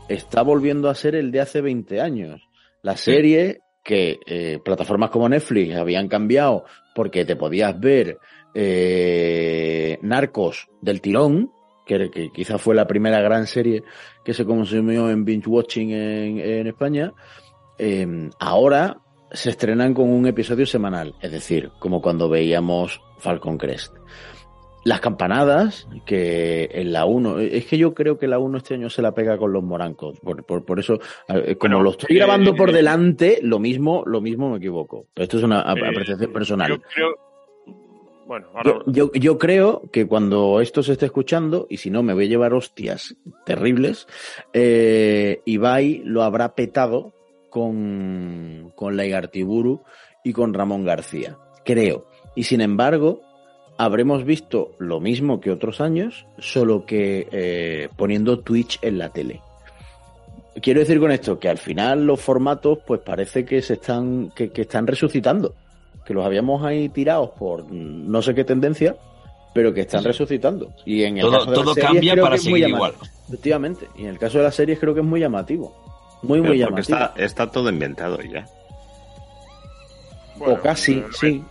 está 0.08 0.42
volviendo 0.44 0.90
a 0.90 0.96
ser 0.96 1.16
el 1.16 1.32
de 1.32 1.42
hace 1.42 1.62
20 1.62 2.02
años. 2.02 2.42
La 2.82 2.98
serie 2.98 3.62
que 3.84 4.20
eh, 4.26 4.60
plataformas 4.64 5.10
como 5.10 5.28
Netflix 5.28 5.76
habían 5.76 6.08
cambiado 6.08 6.66
porque 6.96 7.26
te 7.26 7.36
podías 7.36 7.78
ver 7.80 8.18
eh, 8.54 9.98
Narcos 10.02 10.70
del 10.82 11.02
tirón, 11.02 11.52
que, 11.86 12.10
que 12.10 12.30
quizás 12.32 12.62
fue 12.62 12.76
la 12.76 12.88
primera 12.88 13.22
gran 13.22 13.48
serie 13.48 13.84
que 14.24 14.34
se 14.34 14.46
consumió 14.46 15.10
en 15.10 15.26
binge 15.26 15.48
watching 15.48 15.92
en, 15.92 16.40
en 16.40 16.68
España, 16.68 17.14
eh, 17.78 18.30
ahora 18.40 18.98
se 19.32 19.50
estrenan 19.50 19.94
con 19.94 20.10
un 20.10 20.28
episodio 20.28 20.66
semanal, 20.66 21.16
es 21.22 21.32
decir, 21.32 21.72
como 21.80 22.02
cuando 22.02 22.30
veíamos 22.30 23.02
Falcon 23.18 23.58
Crest. 23.58 23.96
Las 24.86 25.00
campanadas, 25.00 25.88
que 26.06 26.70
en 26.72 26.92
la 26.92 27.06
1, 27.06 27.40
es 27.40 27.66
que 27.66 27.78
yo 27.78 27.94
creo 27.94 28.20
que 28.20 28.28
la 28.28 28.38
1 28.38 28.58
este 28.58 28.74
año 28.74 28.90
se 28.90 29.02
la 29.02 29.14
pega 29.14 29.38
con 29.38 29.54
los 29.54 29.64
morancos, 29.64 30.20
por, 30.20 30.46
por, 30.46 30.66
por 30.66 30.78
eso, 30.80 31.00
eh, 31.30 31.56
como 31.56 31.76
Bueno, 31.76 31.82
lo 31.82 31.92
estoy 31.92 32.16
eh, 32.16 32.20
grabando 32.20 32.54
por 32.54 32.70
eh, 32.70 32.74
delante, 32.74 33.40
lo 33.42 33.60
mismo, 33.60 34.04
lo 34.06 34.20
mismo 34.20 34.52
me 34.52 34.58
equivoco. 34.58 35.08
Esto 35.16 35.38
es 35.38 35.44
una 35.44 35.62
Eh, 35.62 35.88
apreciación 35.90 36.34
personal. 36.34 36.70
Yo 36.70 36.82
creo. 36.82 37.33
Bueno, 38.26 38.48
ahora. 38.54 38.80
Yo, 38.88 39.12
yo, 39.12 39.12
yo 39.14 39.38
creo 39.38 39.84
que 39.92 40.08
cuando 40.08 40.62
esto 40.62 40.84
se 40.84 40.94
esté 40.94 41.06
escuchando, 41.06 41.68
y 41.70 41.78
si 41.78 41.90
no 41.90 42.04
me 42.04 42.14
voy 42.14 42.26
a 42.26 42.30
llevar 42.30 42.54
hostias 42.54 43.16
terribles, 43.46 44.08
eh, 44.54 45.42
Ibai 45.46 46.02
lo 46.06 46.24
habrá 46.24 46.56
petado 46.56 47.14
con, 47.50 48.72
con 48.76 48.96
Leigartiburu 48.96 49.84
y 50.24 50.34
con 50.34 50.54
Ramón 50.54 50.86
García. 50.86 51.38
Creo. 51.66 52.08
Y 52.36 52.44
sin 52.44 52.62
embargo, 52.62 53.22
habremos 53.78 54.24
visto 54.24 54.72
lo 54.80 55.00
mismo 55.00 55.40
que 55.40 55.52
otros 55.52 55.82
años, 55.82 56.26
solo 56.40 56.86
que 56.86 57.28
eh, 57.32 57.90
poniendo 57.96 58.40
Twitch 58.40 58.80
en 58.82 58.98
la 58.98 59.10
tele. 59.10 59.42
Quiero 60.62 60.80
decir 60.80 61.00
con 61.00 61.12
esto 61.12 61.40
que 61.40 61.50
al 61.50 61.58
final 61.58 62.06
los 62.06 62.22
formatos, 62.22 62.80
pues 62.86 63.02
parece 63.02 63.44
que 63.44 63.62
se 63.62 63.74
están, 63.74 64.32
que, 64.36 64.52
que 64.52 64.62
están 64.62 64.86
resucitando 64.88 65.56
que 66.06 66.14
los 66.14 66.26
habíamos 66.26 66.64
ahí 66.64 66.90
tirados 66.90 67.32
por 67.32 67.66
no 67.72 68.22
sé 68.22 68.34
qué 68.36 68.44
tendencia, 68.44 68.96
pero 69.54 69.74
que 69.74 69.82
están 69.82 70.04
resucitando. 70.04 70.74
Y 70.86 71.04
en 71.04 71.18
el 71.18 71.24
Todo- 71.24 71.32
caso 71.46 71.52
de 71.52 71.58
las 71.58 71.74
series 71.76 71.86
cambia 71.92 72.12
creo 72.14 72.24
para 72.26 72.36
que 72.36 72.42
es 72.42 72.48
muy 72.50 72.60
seguir 72.62 72.76
llamativo. 72.76 73.04
Efectivamente. 73.28 73.88
Y 73.96 74.02
en 74.04 74.08
el 74.10 74.20
caso 74.20 74.38
de 74.40 74.44
las 74.46 74.56
series 74.56 74.80
creo 74.80 74.94
que 74.94 75.00
es 75.02 75.06
muy 75.06 75.20
llamativo. 75.20 76.20
Muy, 76.24 76.40
Pero 76.42 76.54
muy 76.54 76.60
porque 76.64 76.82
llamativo. 76.84 76.98
está, 76.98 77.24
está 77.24 77.52
todo 77.52 77.70
inventado 77.70 78.20
ya. 78.22 78.46
o 80.40 80.56
casi, 80.60 81.04
sí. 81.20 81.44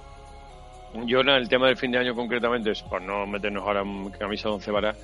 Yo 1.07 1.21
en 1.21 1.31
el 1.31 1.49
tema 1.49 1.69
del 1.69 1.77
fin 1.77 1.93
de 1.93 1.99
año 1.99 2.15
concretamente, 2.15 2.71
es 2.73 2.83
por 2.83 3.01
no 3.01 3.27
meternos 3.27 3.63
ahora 3.67 3.81
en 3.81 4.11
camisa 4.11 4.49
de 4.49 4.55
once 4.57 4.71
varas, 4.71 4.97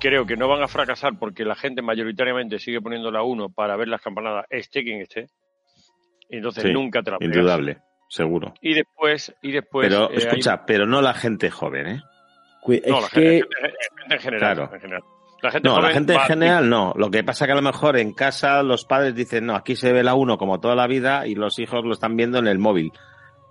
creo 0.00 0.26
que 0.26 0.36
no 0.36 0.48
van 0.48 0.62
a 0.62 0.68
fracasar 0.68 1.18
porque 1.18 1.44
la 1.44 1.54
gente 1.54 1.80
mayoritariamente 1.80 2.58
sigue 2.58 2.80
poniendo 2.82 3.10
la 3.10 3.22
1 3.22 3.48
para 3.50 3.76
ver 3.76 3.88
las 3.88 4.02
campanadas, 4.02 4.44
esté 4.50 4.82
quien 4.82 5.00
esté. 5.00 5.28
Y 6.28 6.36
entonces 6.38 6.64
Sí, 6.64 6.72
nunca 6.72 7.02
te 7.02 7.10
la 7.12 7.18
pegas. 7.18 7.34
Indudable, 7.36 7.78
seguro. 8.08 8.54
Y 8.60 8.74
después, 8.74 9.34
y 9.42 9.52
después. 9.52 9.88
pero, 9.88 10.04
eh, 10.10 10.12
hay- 10.12 10.16
escucha, 10.18 10.64
pero 10.66 10.86
no 10.86 11.00
la 11.02 11.14
gente 11.14 11.50
joven, 11.50 11.86
¿eh? 11.88 12.02
no, 12.86 13.00
la 13.00 13.08
gente, 13.08 13.30
gente- 13.30 13.48
gente 14.00 14.14
en 14.14 14.20
general. 14.20 14.38
Claro. 14.56 14.74
en 14.74 14.80
general. 14.80 15.02
La 15.42 15.50
gente 15.50 15.68
No, 15.68 15.80
la 15.80 15.90
gente 15.90 16.14
en 16.14 16.20
general 16.20 16.68
no. 16.68 16.92
Lo 16.96 17.10
que 17.10 17.22
pasa 17.22 17.46
que 17.46 17.52
a 17.52 17.56
lo 17.56 17.62
mejor 17.62 17.98
en 17.98 18.12
casa 18.14 18.62
los 18.62 18.84
padres 18.86 19.14
dicen, 19.14 19.46
no, 19.46 19.54
aquí 19.54 19.76
se 19.76 19.92
ve 19.92 20.02
la 20.02 20.14
1 20.14 20.38
como 20.38 20.58
toda 20.60 20.74
la 20.74 20.86
vida 20.86 21.26
y 21.26 21.34
los 21.34 21.58
hijos 21.58 21.84
lo 21.84 21.92
están 21.92 22.16
viendo 22.16 22.38
en 22.38 22.46
el 22.48 22.58
móvil. 22.58 22.90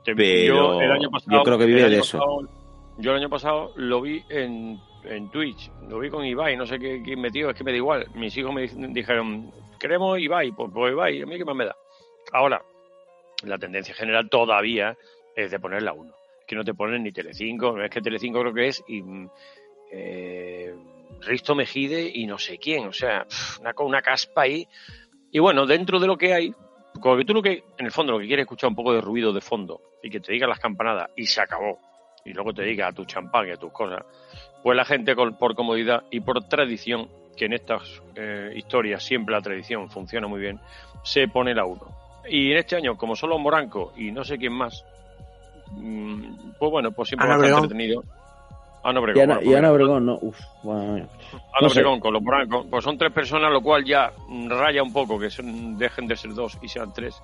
Pero 0.04 0.74
yo, 0.76 0.82
el 0.82 0.92
año 0.92 1.10
pasado, 1.10 1.38
yo 1.38 1.44
creo 1.44 1.58
que 1.58 1.64
el 1.64 1.70
vive 1.70 1.82
año 1.84 1.92
de 1.92 1.98
eso. 2.00 2.18
pasado- 2.18 2.50
yo 2.98 3.12
el 3.12 3.18
año 3.18 3.30
pasado 3.30 3.72
lo 3.76 4.02
vi 4.02 4.24
en, 4.30 4.80
en 5.06 5.30
Twitch, 5.32 5.72
lo 5.88 6.00
vi 6.00 6.10
con 6.10 6.26
Ibai, 6.26 6.58
no 6.58 6.66
sé 6.66 6.78
qué, 6.80 7.02
quién 7.04 7.22
metió, 7.22 7.50
es 7.52 7.56
que 7.58 7.64
me 7.64 7.72
da 7.72 7.78
igual. 7.78 8.08
Mis 8.16 8.36
hijos 8.38 8.54
me 8.54 8.64
di- 8.68 8.88
dijeron, 8.94 9.52
queremos 9.80 10.20
Ibai, 10.20 10.52
pues, 10.52 10.72
pues 10.74 10.92
Ibai, 10.92 11.22
a 11.22 11.26
mí 11.26 11.38
qué 11.38 11.46
más 11.46 11.56
me 11.56 11.66
da. 11.66 11.76
Ahora, 12.34 12.62
la 13.46 13.58
tendencia 13.58 13.94
general 13.96 14.30
todavía 14.30 14.96
es 15.36 15.52
de 15.52 15.60
poner 15.60 15.84
la 15.84 15.94
1. 15.94 16.14
Que 16.48 16.56
no 16.56 16.64
te 16.64 16.74
ponen 16.74 17.04
ni 17.04 17.12
Telecinco, 17.12 17.76
no 17.76 17.84
es 17.84 17.90
que 17.90 18.02
Telecinco 18.02 18.40
creo 18.42 18.54
que 18.54 18.68
es 18.68 18.84
y, 18.88 19.02
mm, 19.02 19.30
eh, 19.92 20.74
Risto 21.22 21.56
Mejide 21.56 22.10
y 22.14 22.26
no 22.28 22.38
sé 22.38 22.58
quién, 22.58 22.88
o 22.88 22.94
sea, 22.94 23.26
una, 23.62 23.74
una 23.80 24.02
caspa 24.02 24.42
ahí. 24.44 24.68
Y 25.32 25.40
bueno, 25.40 25.66
dentro 25.66 26.00
de 26.00 26.08
lo 26.08 26.18
que 26.18 26.34
hay, 26.34 26.54
como 27.02 27.18
que 27.18 27.26
tú 27.26 27.34
lo 27.34 27.42
que, 27.42 27.64
en 27.78 27.86
el 27.86 27.92
fondo, 27.92 28.14
lo 28.14 28.20
que 28.20 28.28
quieres 28.28 28.44
es 28.44 28.46
escuchar 28.48 28.70
un 28.70 28.76
poco 28.76 28.94
de 28.94 29.02
ruido 29.02 29.34
de 29.34 29.42
fondo 29.42 29.82
y 30.04 30.10
que 30.10 30.20
te 30.20 30.32
digan 30.32 30.50
las 30.50 30.60
campanadas 30.60 31.10
y 31.16 31.26
se 31.26 31.42
acabó. 31.42 31.80
Y 32.24 32.34
luego 32.34 32.54
te 32.54 32.64
diga 32.64 32.88
a 32.88 32.94
tu 32.94 33.06
champán 33.06 33.48
y 33.48 33.52
a 33.52 33.58
tus 33.58 33.72
cosas. 33.72 34.04
Pues 34.64 34.76
la 34.76 34.86
gente, 34.86 35.16
con- 35.16 35.38
por 35.38 35.56
comodidad 35.56 36.04
y 36.10 36.22
por 36.22 36.44
tradición, 36.48 37.10
que 37.38 37.46
en 37.46 37.54
estas 37.54 38.02
eh, 38.16 38.52
historias 38.56 39.04
siempre 39.04 39.34
la 39.36 39.42
tradición 39.42 39.90
funciona 39.90 40.28
muy 40.28 40.40
bien, 40.40 40.60
se 41.04 41.28
pone 41.28 41.54
la 41.54 41.66
1. 41.66 41.82
Y 42.30 42.52
en 42.52 42.58
este 42.58 42.76
año, 42.76 42.98
como 42.98 43.16
solo 43.16 43.38
Moranco 43.38 43.94
y 43.96 44.12
no 44.12 44.24
sé 44.24 44.38
quién 44.38 44.54
más, 44.54 44.84
mm, 45.72 46.52
pues 46.58 46.72
bueno, 46.72 46.92
pues 46.92 47.10
siempre 47.10 47.26
Ana 47.28 47.38
bastante 47.38 47.54
Obregón. 47.54 47.64
entretenido. 47.64 48.04
Ana 48.84 49.00
Y 49.00 49.04
Obregón. 49.04 49.24
Ana, 49.24 49.36
bueno, 49.36 49.52
y 49.52 49.56
Ana 49.56 49.72
Obregón, 49.72 50.06
no. 50.06 50.18
Uf, 50.22 50.40
bueno, 50.64 50.94
Ana 50.94 51.08
no 51.62 51.70
sé. 51.70 51.80
Obregón 51.80 52.00
con 52.00 52.14
los 52.14 52.22
Morancos, 52.22 52.68
pues 52.70 52.84
son 52.84 52.98
tres 52.98 53.12
personas, 53.12 53.52
lo 53.52 53.62
cual 53.62 53.84
ya 53.84 54.12
raya 54.48 54.84
un 54.84 54.94
poco 54.94 55.18
que 55.20 55.30
son, 55.30 55.78
dejen 55.78 56.08
de 56.08 56.16
ser 56.16 56.34
dos 56.34 56.58
y 56.62 56.68
sean 56.68 56.94
tres. 56.94 57.20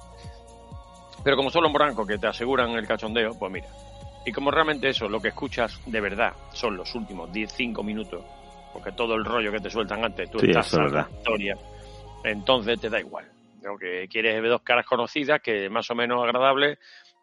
Pero 1.23 1.37
como 1.37 1.51
son 1.51 1.63
los 1.63 1.71
Morancos 1.71 2.07
que 2.07 2.17
te 2.17 2.27
aseguran 2.27 2.71
el 2.71 2.87
cachondeo, 2.87 3.37
pues 3.37 3.51
mira. 3.51 3.67
Y 4.25 4.31
como 4.31 4.51
realmente 4.51 4.89
eso, 4.89 5.07
lo 5.07 5.19
que 5.19 5.29
escuchas 5.29 5.79
de 5.85 5.99
verdad 6.01 6.33
son 6.51 6.77
los 6.77 6.93
últimos 6.95 7.31
10, 7.31 7.51
5 7.51 7.83
minutos, 7.83 8.23
porque 8.73 8.91
todo 8.91 9.15
el 9.15 9.25
rollo 9.25 9.51
que 9.51 9.59
te 9.59 9.69
sueltan 9.69 10.03
antes, 10.03 10.29
tú 10.29 10.39
Sí, 10.39 10.47
estás 10.47 10.73
en 10.75 10.91
la 10.93 11.07
historia, 11.11 11.57
entonces 12.23 12.79
te 12.79 12.89
da 12.89 12.99
igual. 12.99 13.25
Lo 13.61 13.77
que 13.77 14.07
quieres 14.09 14.35
es 14.35 14.41
ver 14.41 14.51
dos 14.51 14.61
caras 14.63 14.85
conocidas, 14.85 15.41
que 15.41 15.69
más 15.69 15.89
o 15.91 15.95
menos 15.95 16.21
agradables, 16.23 16.77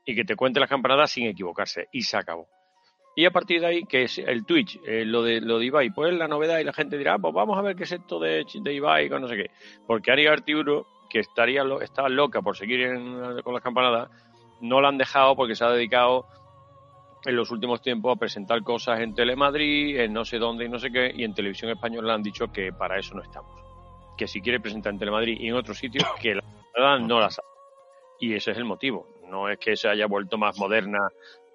y 0.04 0.14
que 0.14 0.24
te 0.24 0.36
cuente 0.36 0.60
las 0.60 0.68
campanadas 0.68 1.10
sin 1.10 1.26
equivocarse. 1.26 1.88
Y 1.92 2.02
se 2.02 2.16
acabó. 2.16 2.48
Y 3.16 3.24
a 3.24 3.32
partir 3.32 3.60
de 3.60 3.66
ahí, 3.66 3.82
que 3.84 4.04
es 4.04 4.18
el 4.18 4.46
Twitch, 4.46 4.78
eh, 4.86 5.04
lo 5.04 5.22
de 5.24 5.40
lo 5.40 5.58
de 5.58 5.66
Ibai, 5.66 5.90
pues 5.90 6.12
es 6.12 6.18
la 6.18 6.28
novedad 6.28 6.60
y 6.60 6.64
la 6.64 6.72
gente 6.72 6.96
dirá, 6.96 7.14
"Ah, 7.14 7.18
pues 7.18 7.34
vamos 7.34 7.58
a 7.58 7.62
ver 7.62 7.74
qué 7.74 7.82
es 7.82 7.90
esto 7.92 8.20
de, 8.20 8.44
de 8.62 8.72
Ibai, 8.74 9.08
con 9.08 9.20
no 9.22 9.26
sé 9.28 9.36
qué. 9.36 9.50
Porque 9.86 10.12
Ari 10.12 10.26
Arturo, 10.28 10.86
que 11.10 11.18
estaría 11.18 11.64
estaba 11.82 12.08
loca 12.08 12.40
por 12.42 12.56
seguir 12.56 12.82
en- 12.82 13.42
con 13.42 13.54
las 13.54 13.62
campanadas, 13.62 14.08
no 14.60 14.80
la 14.80 14.88
han 14.88 14.98
dejado 14.98 15.34
porque 15.34 15.56
se 15.56 15.64
ha 15.64 15.70
dedicado 15.70 16.26
en 17.24 17.34
los 17.34 17.50
últimos 17.50 17.82
tiempos 17.82 18.14
a 18.14 18.18
presentar 18.20 18.62
cosas 18.62 19.00
en 19.00 19.14
Telemadrid, 19.14 19.98
en 19.98 20.12
no 20.12 20.24
sé 20.24 20.38
dónde 20.38 20.66
y 20.66 20.68
no 20.68 20.78
sé 20.78 20.90
qué, 20.92 21.10
y 21.12 21.24
en 21.24 21.34
Televisión 21.34 21.72
Española 21.72 22.14
han 22.14 22.22
dicho 22.22 22.46
que 22.52 22.72
para 22.72 22.98
eso 22.98 23.14
no 23.16 23.22
estamos. 23.22 23.67
Que 24.18 24.26
si 24.26 24.42
quiere 24.42 24.60
presentar 24.60 24.92
en 24.92 24.98
Telemadrid 24.98 25.40
y 25.40 25.48
en 25.48 25.54
otros 25.54 25.78
sitios, 25.78 26.04
que 26.20 26.34
la 26.34 26.44
verdad 26.74 26.98
no 26.98 27.20
las 27.20 27.38
hace. 27.38 27.48
Y 28.20 28.34
ese 28.34 28.50
es 28.50 28.58
el 28.58 28.64
motivo. 28.64 29.06
No 29.28 29.48
es 29.48 29.58
que 29.58 29.76
se 29.76 29.88
haya 29.88 30.06
vuelto 30.06 30.36
más 30.36 30.58
moderna 30.58 30.98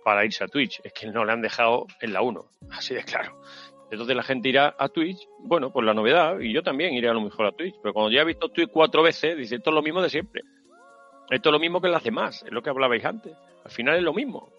para 0.03 0.25
irse 0.25 0.43
a 0.43 0.47
Twitch, 0.47 0.81
es 0.83 0.93
que 0.93 1.07
no 1.07 1.25
le 1.25 1.31
han 1.31 1.41
dejado 1.41 1.85
en 2.01 2.13
la 2.13 2.21
1, 2.21 2.45
así 2.71 2.93
de 2.93 3.03
claro. 3.03 3.39
Entonces 3.89 4.15
la 4.15 4.23
gente 4.23 4.49
irá 4.49 4.75
a 4.77 4.89
Twitch, 4.89 5.27
bueno, 5.39 5.71
pues 5.71 5.85
la 5.85 5.93
novedad, 5.93 6.39
y 6.39 6.51
yo 6.51 6.63
también 6.63 6.93
iré 6.93 7.09
a 7.09 7.13
lo 7.13 7.21
mejor 7.21 7.45
a 7.45 7.51
Twitch, 7.51 7.75
pero 7.81 7.93
cuando 7.93 8.11
ya 8.11 8.21
he 8.21 8.25
visto 8.25 8.49
Twitch 8.49 8.69
cuatro 8.71 9.03
veces, 9.03 9.37
dice, 9.37 9.55
esto 9.55 9.69
es 9.69 9.73
lo 9.75 9.81
mismo 9.81 10.01
de 10.01 10.09
siempre. 10.09 10.41
Esto 11.29 11.49
es 11.49 11.53
lo 11.53 11.59
mismo 11.59 11.79
que 11.79 11.87
las 11.87 12.03
demás, 12.03 12.43
es 12.43 12.51
lo 12.51 12.61
que 12.61 12.69
hablabais 12.69 13.05
antes. 13.05 13.33
Al 13.63 13.71
final 13.71 13.97
es 13.97 14.03
lo 14.03 14.13
mismo. 14.13 14.49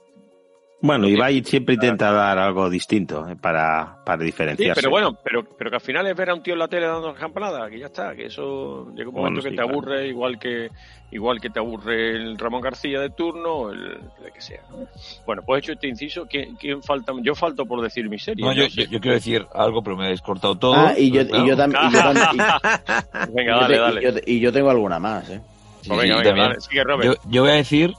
Bueno, 0.87 1.09
Ibai 1.09 1.43
siempre 1.45 1.77
intenta 1.77 2.13
dar 2.13 2.39
algo 2.39 2.69
distinto 2.69 3.27
eh, 3.27 3.37
para, 3.37 3.97
para 4.05 4.19
Sí, 4.19 4.25
diferenciarse. 4.27 4.83
pero 4.83 4.91
bueno, 4.91 5.17
pero, 5.25 5.43
pero 5.57 5.71
que 5.71 5.77
al 5.77 5.81
final 5.83 6.07
es 6.07 6.15
ver 6.15 6.29
a 6.29 6.35
un 6.35 6.43
tío 6.43 6.53
en 6.53 6.59
la 6.59 6.69
tele 6.69 6.87
dando 6.87 7.15
campanadas, 7.15 7.71
que 7.71 7.79
ya 7.79 7.87
está, 7.87 8.15
que 8.15 8.27
eso 8.27 8.91
llega 8.95 9.09
un 9.09 9.15
Bueno, 9.15 9.29
momento 9.31 9.43
que 9.43 9.49
sí, 9.51 9.57
te 9.57 9.63
claro. 9.63 9.71
aburre, 9.71 10.09
igual 10.09 10.39
que 10.39 10.69
igual 11.11 11.41
que 11.41 11.49
te 11.49 11.59
aburre 11.59 12.11
el 12.17 12.37
Ramón 12.37 12.61
García 12.61 13.01
de 13.01 13.09
turno 13.11 13.49
o 13.55 13.71
el, 13.73 13.99
el 14.25 14.33
que 14.33 14.41
sea. 14.43 14.61
¿no? 14.71 14.87
Bueno, 15.25 15.43
pues 15.47 15.63
hecho 15.63 15.73
este 15.73 15.89
inciso, 15.89 16.27
¿quién, 16.29 16.57
quién 16.57 16.83
falta? 16.83 17.13
Yo 17.23 17.35
falto 17.35 17.65
por 17.65 17.81
decir 17.81 18.09
mi 18.11 18.19
serie. 18.19 18.45
No, 18.45 18.53
yo, 18.53 18.65
no 18.65 18.69
sé. 18.69 18.83
yo- 18.85 18.91
yo 18.91 19.01
quiero 19.01 19.15
decir 19.15 19.47
algo, 19.55 19.83
pero 19.83 19.97
me 19.97 20.05
habéis 20.05 20.21
cortado 20.21 20.57
todo. 20.59 20.75
Ah, 20.75 20.93
y 20.99 21.11
yo, 21.11 21.27
Claro. 21.27 21.45
y 21.45 21.49
yo 21.49 21.57
también. 21.57 21.83
y 21.89 21.93
yo 21.95 22.01
tam- 22.01 22.35
y- 22.35 23.33
Venga, 23.33 23.43
y 23.43 23.47
yo 23.55 23.61
dale, 23.61 23.75
te- 23.75 23.81
dale. 23.81 24.01
Y 24.01 24.05
yo, 24.05 24.19
y 24.27 24.41
yo 24.41 24.53
tengo 24.53 24.69
alguna 24.71 24.99
más, 24.99 25.31
¿eh? 25.31 25.41
Sí, 25.81 25.89
Pues 25.89 26.01
sí, 26.03 26.09
venga, 26.09 26.23
venga, 26.23 26.43
dale, 26.49 26.61
sigue, 26.61 26.85
Robert. 26.85 27.05
Yo, 27.23 27.31
yo 27.31 27.43
voy 27.43 27.51
a 27.53 27.55
decir, 27.55 27.95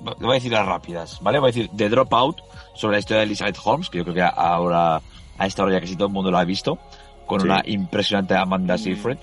voy 0.00 0.30
a 0.30 0.34
decir 0.34 0.52
las 0.52 0.66
rápidas, 0.66 1.20
¿vale? 1.22 1.38
Voy 1.38 1.48
a 1.48 1.52
decir 1.52 1.70
The 1.76 1.88
Dropout 1.88 2.38
sobre 2.74 2.96
la 2.96 2.98
historia 3.00 3.18
de 3.20 3.24
Elizabeth 3.26 3.58
Holmes, 3.64 3.90
que 3.90 3.98
yo 3.98 4.04
creo 4.04 4.14
que 4.14 4.22
ahora, 4.22 5.00
a 5.38 5.46
esta 5.46 5.62
hora 5.62 5.72
ya 5.74 5.80
casi 5.80 5.96
todo 5.96 6.08
el 6.08 6.14
mundo 6.14 6.30
lo 6.30 6.38
ha 6.38 6.44
visto, 6.44 6.78
con 7.26 7.40
Sí. 7.40 7.46
una 7.46 7.62
impresionante 7.66 8.34
Amanda 8.36 8.78
Seyfried, 8.78 9.18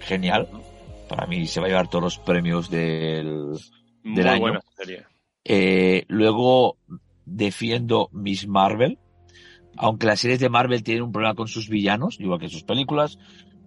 genial. 0.00 0.48
Para 1.08 1.26
mí 1.26 1.46
se 1.46 1.60
va 1.60 1.66
a 1.66 1.68
llevar 1.68 1.88
todos 1.88 2.02
los 2.04 2.18
premios 2.18 2.68
del, 2.68 3.52
Muy 4.02 4.14
del 4.16 4.28
año. 4.28 4.40
buena 4.40 4.60
serie. 4.76 5.04
Eh, 5.44 6.04
luego 6.08 6.76
defiendo 7.24 8.08
Miss 8.12 8.46
Marvel, 8.48 8.98
aunque 9.76 10.06
las 10.06 10.20
series 10.20 10.40
de 10.40 10.48
Marvel 10.48 10.82
tienen 10.82 11.02
un 11.04 11.12
problema 11.12 11.34
con 11.34 11.48
sus 11.48 11.68
villanos, 11.68 12.18
igual 12.20 12.40
que 12.40 12.48
sus 12.48 12.62
películas, 12.64 13.18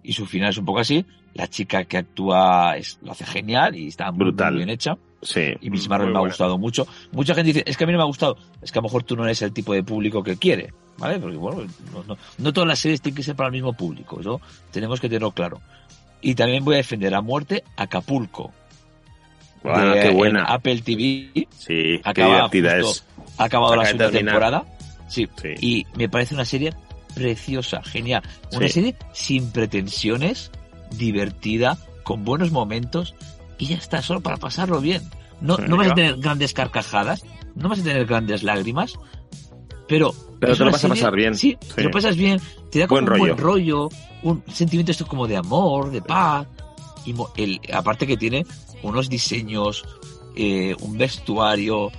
y 0.02 0.12
su 0.12 0.26
final 0.26 0.50
es 0.50 0.58
un 0.58 0.64
poco 0.64 0.80
así. 0.80 1.04
La 1.34 1.46
chica 1.46 1.84
que 1.84 1.98
actúa 1.98 2.76
es, 2.76 2.98
lo 3.02 3.12
hace 3.12 3.24
genial 3.24 3.76
y 3.76 3.86
está 3.88 4.10
muy, 4.10 4.18
Brutal. 4.18 4.52
muy 4.54 4.58
bien 4.64 4.70
hecha. 4.70 4.98
Sí. 5.22 5.52
Y 5.60 5.70
Miss 5.70 5.88
Marvel 5.88 6.08
me 6.10 6.16
ha 6.16 6.20
buena. 6.20 6.32
gustado 6.32 6.56
mucho. 6.58 6.86
Mucha 7.12 7.34
gente 7.34 7.52
dice, 7.52 7.62
es 7.66 7.76
que 7.76 7.84
a 7.84 7.86
mí 7.86 7.92
no 7.92 7.98
me 7.98 8.04
ha 8.04 8.06
gustado. 8.06 8.36
Es 8.62 8.72
que 8.72 8.78
a 8.78 8.82
lo 8.82 8.88
mejor 8.88 9.02
tú 9.02 9.16
no 9.16 9.24
eres 9.24 9.42
el 9.42 9.52
tipo 9.52 9.74
de 9.74 9.82
público 9.82 10.22
que 10.22 10.36
quiere, 10.36 10.72
¿vale? 10.98 11.18
Porque 11.18 11.36
bueno, 11.36 11.62
no, 11.92 12.04
no- 12.04 12.16
no 12.38 12.52
todas 12.52 12.66
las 12.68 12.78
series 12.78 13.00
tienen 13.02 13.16
que 13.16 13.22
ser 13.22 13.36
para 13.36 13.48
el 13.48 13.52
mismo 13.52 13.72
público. 13.74 14.18
Eso 14.20 14.40
tenemos 14.70 14.98
que 15.00 15.08
tenerlo 15.08 15.32
claro. 15.32 15.60
Y 16.22 16.34
también 16.34 16.64
voy 16.64 16.74
a 16.74 16.78
defender 16.78 17.14
a 17.14 17.20
muerte 17.20 17.64
Acapulco. 17.76 18.52
Guau, 19.62 19.94
de- 19.94 20.00
qué 20.00 20.08
en 20.08 20.16
buena. 20.16 20.44
Apple 20.44 20.80
TV. 20.80 21.30
Sí, 21.34 21.46
qué 21.58 22.00
Acaba 22.04 22.34
divertida 22.48 22.80
justo- 22.82 23.04
es. 23.26 23.34
Ha 23.38 23.44
acabado 23.44 23.76
la 23.76 23.84
segunda 23.84 24.10
temporada. 24.10 24.64
Sí. 25.08 25.28
Sí. 25.42 25.48
Y 25.60 25.86
me 25.98 26.08
parece 26.08 26.34
una 26.34 26.44
serie 26.46 26.72
preciosa, 27.14 27.82
genial. 27.82 28.22
Una 28.52 28.68
Sí. 28.68 28.74
serie 28.74 28.96
sin 29.12 29.50
pretensiones, 29.50 30.50
divertida, 30.96 31.76
con 32.04 32.24
buenos 32.24 32.52
momentos 32.52 33.14
y 33.60 33.66
ya 33.66 33.76
está, 33.76 34.02
solo 34.02 34.20
para 34.20 34.36
pasarlo 34.38 34.80
bien. 34.80 35.02
No, 35.40 35.56
no 35.58 35.76
vas 35.76 35.92
a 35.92 35.94
tener 35.94 36.16
grandes 36.16 36.52
carcajadas, 36.52 37.22
no 37.54 37.68
vas 37.68 37.78
a 37.80 37.82
tener 37.84 38.04
grandes 38.06 38.42
lágrimas, 38.42 38.94
pero... 39.88 40.12
Pero 40.40 40.56
te 40.56 40.64
lo 40.64 40.70
vas 40.70 40.84
a 40.84 40.88
pasar 40.88 41.14
bien. 41.14 41.34
Sí, 41.34 41.56
Sí. 41.60 41.68
te 41.76 41.82
lo 41.84 41.90
pasas 41.90 42.16
bien, 42.16 42.40
te 42.70 42.78
da 42.80 42.86
como 42.88 43.02
Buen 43.02 43.12
un 43.12 43.18
buen 43.18 43.36
rollo. 43.38 43.86
rollo, 43.86 43.88
un 44.22 44.42
sentimiento 44.52 44.90
esto 44.92 45.06
como 45.06 45.26
de 45.28 45.36
amor, 45.36 45.90
de 45.90 46.00
paz. 46.02 46.46
Y 47.04 47.12
mo- 47.12 47.30
el, 47.36 47.60
aparte 47.72 48.06
que 48.06 48.16
tiene 48.16 48.44
unos 48.82 49.08
diseños, 49.10 49.84
eh, 50.36 50.74
un 50.80 50.96
vestuario 50.96 51.90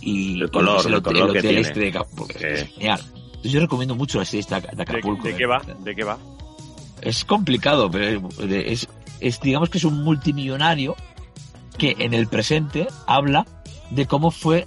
y 0.00 0.40
El 0.42 0.50
color, 0.50 0.86
el 0.86 0.94
hotel- 0.94 1.02
color 1.02 1.32
que 1.32 1.38
hotel 1.40 1.58
este 1.58 1.80
de 1.80 1.88
Acapulco, 1.88 2.38
Sí. 2.38 2.44
es 2.46 2.68
genial. 2.74 3.00
Entonces 3.26 3.52
yo 3.52 3.60
recomiendo 3.60 3.94
mucho 3.96 4.18
la 4.18 4.24
serie 4.24 4.40
esta 4.40 4.60
de 4.60 4.76
¿De, 4.76 4.82
Acapulco. 4.82 5.24
de 5.24 5.30
eh. 5.30 5.36
qué 5.36 5.46
va? 5.46 5.60
¿De 5.84 5.94
qué 5.96 6.04
va? 6.04 6.18
Es 7.00 7.24
complicado, 7.24 7.90
pero 7.90 8.28
es, 8.48 8.88
es, 9.20 9.40
digamos 9.40 9.70
que 9.70 9.78
es 9.78 9.84
un 9.84 10.02
multimillonario 10.04 10.94
que 11.78 11.96
en 11.98 12.12
el 12.14 12.26
presente 12.26 12.88
habla 13.06 13.46
de 13.90 14.06
cómo 14.06 14.30
fue 14.30 14.66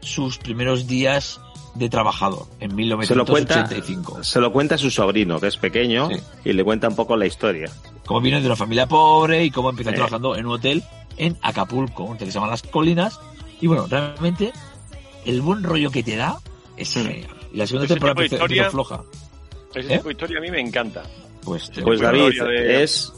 sus 0.00 0.38
primeros 0.38 0.86
días 0.86 1.40
de 1.74 1.88
trabajador 1.88 2.46
en 2.60 2.70
Se 3.06 3.14
lo 3.14 3.24
cuenta, 3.24 3.54
1985. 3.64 4.24
se 4.24 4.40
lo 4.40 4.52
cuenta 4.52 4.74
a 4.74 4.78
su 4.78 4.90
sobrino, 4.90 5.40
que 5.40 5.46
es 5.46 5.56
pequeño, 5.56 6.08
Sí. 6.10 6.16
y 6.44 6.52
le 6.52 6.64
cuenta 6.64 6.88
un 6.88 6.96
poco 6.96 7.16
la 7.16 7.26
historia. 7.26 7.70
Cómo 8.04 8.20
viene 8.20 8.40
de 8.40 8.46
una 8.46 8.56
familia 8.56 8.86
pobre 8.86 9.44
y 9.44 9.50
cómo 9.50 9.70
empieza 9.70 9.90
Sí. 9.90 9.96
trabajando 9.96 10.36
en 10.36 10.46
un 10.46 10.52
hotel 10.52 10.82
en 11.16 11.36
Acapulco, 11.42 12.04
un 12.04 12.12
hotel 12.14 12.26
que 12.26 12.32
se 12.32 12.38
llama 12.38 12.50
Las 12.50 12.62
Colinas. 12.62 13.18
Y 13.60 13.66
bueno, 13.68 13.86
realmente 13.88 14.52
el 15.24 15.40
buen 15.40 15.62
rollo 15.62 15.90
que 15.90 16.02
te 16.02 16.16
da 16.16 16.38
es 16.76 16.92
genial. 16.92 17.28
Y 17.52 17.56
la 17.56 17.66
segunda 17.66 17.86
temporada 17.88 18.20
empezó- 18.22 18.34
historia- 18.36 18.70
floja. 18.70 19.02
Ese 19.74 19.94
¿Eh? 19.94 19.96
tipo 19.96 20.08
de 20.08 20.12
historia 20.12 20.38
a 20.38 20.40
mí 20.42 20.50
me 20.50 20.60
encanta. 20.60 21.02
Pues, 21.44 21.70
Pues 21.82 22.00
David, 22.00 22.40
de- 22.42 22.82
es 22.82 23.12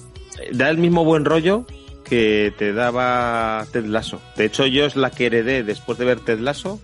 da 0.53 0.71
el 0.71 0.79
mismo 0.79 1.05
buen 1.05 1.25
rollo 1.25 1.67
que 2.05 2.53
te 2.59 2.73
daba 2.73 3.67
Ted 3.73 3.87
Lasso. 3.87 4.21
De 4.37 4.45
hecho, 4.45 4.67
yo 4.67 4.85
es 4.87 4.95
la 4.97 5.11
que 5.11 5.27
heredé 5.27 5.63
después 5.63 5.99
de 5.99 6.05
ver 6.05 6.21
Ted 6.21 6.39
Lasso 6.41 6.81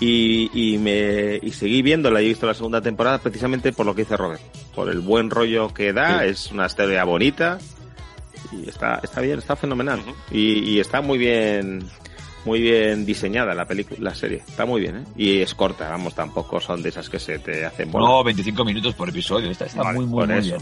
y, 0.00 0.50
y 0.52 0.78
me 0.78 1.38
y 1.42 1.50
seguí 1.52 1.82
viéndola 1.82 2.20
y 2.22 2.26
he 2.26 2.28
visto 2.28 2.46
la 2.46 2.54
segunda 2.54 2.80
temporada 2.80 3.18
precisamente 3.18 3.72
por 3.72 3.86
lo 3.86 3.94
que 3.94 4.02
dice 4.02 4.16
Robert. 4.16 4.40
Por 4.74 4.88
el 4.90 5.00
buen 5.00 5.30
rollo 5.30 5.72
que 5.72 5.92
da, 5.92 6.20
Sí. 6.22 6.28
es 6.28 6.50
una 6.52 6.66
historia 6.66 7.04
bonita 7.04 7.58
y 8.52 8.68
está, 8.68 9.00
está 9.02 9.20
bien, 9.20 9.38
está 9.38 9.56
fenomenal. 9.56 10.00
Y, 10.30 10.60
y 10.70 10.80
está 10.80 11.00
muy 11.00 11.18
bien 11.18 11.84
muy 12.44 12.60
bien 12.62 13.04
diseñada 13.04 13.52
la 13.54 13.66
película, 13.66 13.98
la 14.00 14.14
serie. 14.14 14.42
Está 14.48 14.64
muy 14.64 14.80
bien, 14.80 14.96
¿eh? 14.98 15.04
Y 15.16 15.40
es 15.40 15.54
corta, 15.54 15.90
vamos, 15.90 16.14
tampoco 16.14 16.60
son 16.60 16.80
de 16.82 16.88
esas 16.88 17.10
que 17.10 17.18
se 17.18 17.38
te 17.40 17.66
hacen 17.66 17.90
bola. 17.90 18.06
No, 18.08 18.24
25 18.24 18.64
minutos 18.64 18.94
por 18.94 19.08
episodio. 19.08 19.50
Está, 19.50 19.66
está 19.66 19.82
Vale, 19.82 19.98
muy, 19.98 20.06
muy, 20.06 20.26
muy 20.26 20.40
bien. 20.40 20.58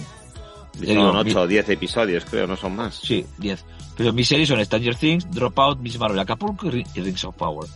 Y 0.80 0.86
son 0.86 0.96
digo, 0.96 1.10
8 1.16 1.40
o 1.42 1.46
10 1.46 1.68
episodios, 1.70 2.24
creo, 2.24 2.46
no 2.46 2.56
son 2.56 2.76
más. 2.76 2.94
Sí, 2.96 3.24
10. 3.38 3.64
Pero 3.96 4.12
mis 4.12 4.28
series 4.28 4.48
son 4.48 4.62
Stranger 4.64 4.94
Things, 4.94 5.30
Dropout, 5.30 5.78
Miss 5.80 5.98
Marvel, 5.98 6.18
Acapulco 6.18 6.66
y 6.66 6.70
Ri- 6.70 6.86
y 6.94 7.00
Rings 7.00 7.24
of 7.24 7.34
Power. 7.36 7.68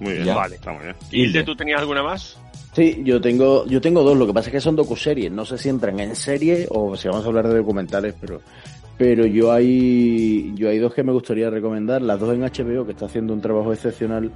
Muy 0.00 0.12
bien, 0.12 0.24
Ya. 0.24 0.34
vale, 0.34 0.56
está 0.56 0.72
muy 0.72 0.82
bien. 0.82 0.96
Hilde, 1.12 1.44
¿tú 1.44 1.54
tenías 1.54 1.80
alguna 1.80 2.02
más? 2.02 2.38
Sí, 2.74 3.00
yo 3.04 3.20
tengo, 3.20 3.64
yo 3.66 3.80
tengo 3.80 4.02
dos, 4.02 4.16
lo 4.18 4.26
que 4.26 4.34
pasa 4.34 4.48
es 4.48 4.52
que 4.54 4.60
son 4.60 4.76
docuseries, 4.76 5.30
no 5.32 5.44
sé 5.46 5.56
si 5.56 5.68
entran 5.68 5.98
en 6.00 6.14
serie 6.16 6.66
o 6.70 6.94
si 6.96 7.08
vamos 7.08 7.24
a 7.24 7.28
hablar 7.28 7.48
de 7.48 7.56
documentales, 7.56 8.14
pero 8.20 8.40
pero 8.98 9.26
yo 9.26 9.52
hay 9.52 10.52
yo 10.56 10.68
hay 10.70 10.78
dos 10.78 10.92
que 10.92 11.02
me 11.02 11.12
gustaría 11.12 11.48
recomendar, 11.50 12.02
las 12.02 12.18
dos 12.20 12.34
en 12.34 12.40
HBO 12.42 12.84
que 12.84 12.92
está 12.92 13.06
haciendo 13.06 13.32
un 13.32 13.40
trabajo 13.40 13.72
excepcional 13.72 14.30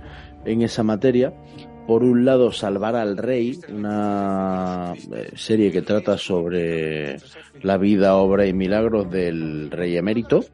en 0.44 0.62
esa 0.62 0.82
materia. 0.82 1.34
Por 1.90 2.04
un 2.04 2.24
lado, 2.24 2.52
Salvar 2.52 2.94
al 2.94 3.16
Rey, 3.16 3.58
una 3.68 4.94
eh, 5.12 5.32
serie 5.34 5.72
que 5.72 5.82
trata 5.82 6.16
sobre 6.16 7.16
la 7.62 7.78
vida, 7.78 8.14
obra 8.14 8.46
y 8.46 8.52
milagros 8.52 9.10
del 9.10 9.72
rey 9.72 9.96
emérito, 9.96 10.44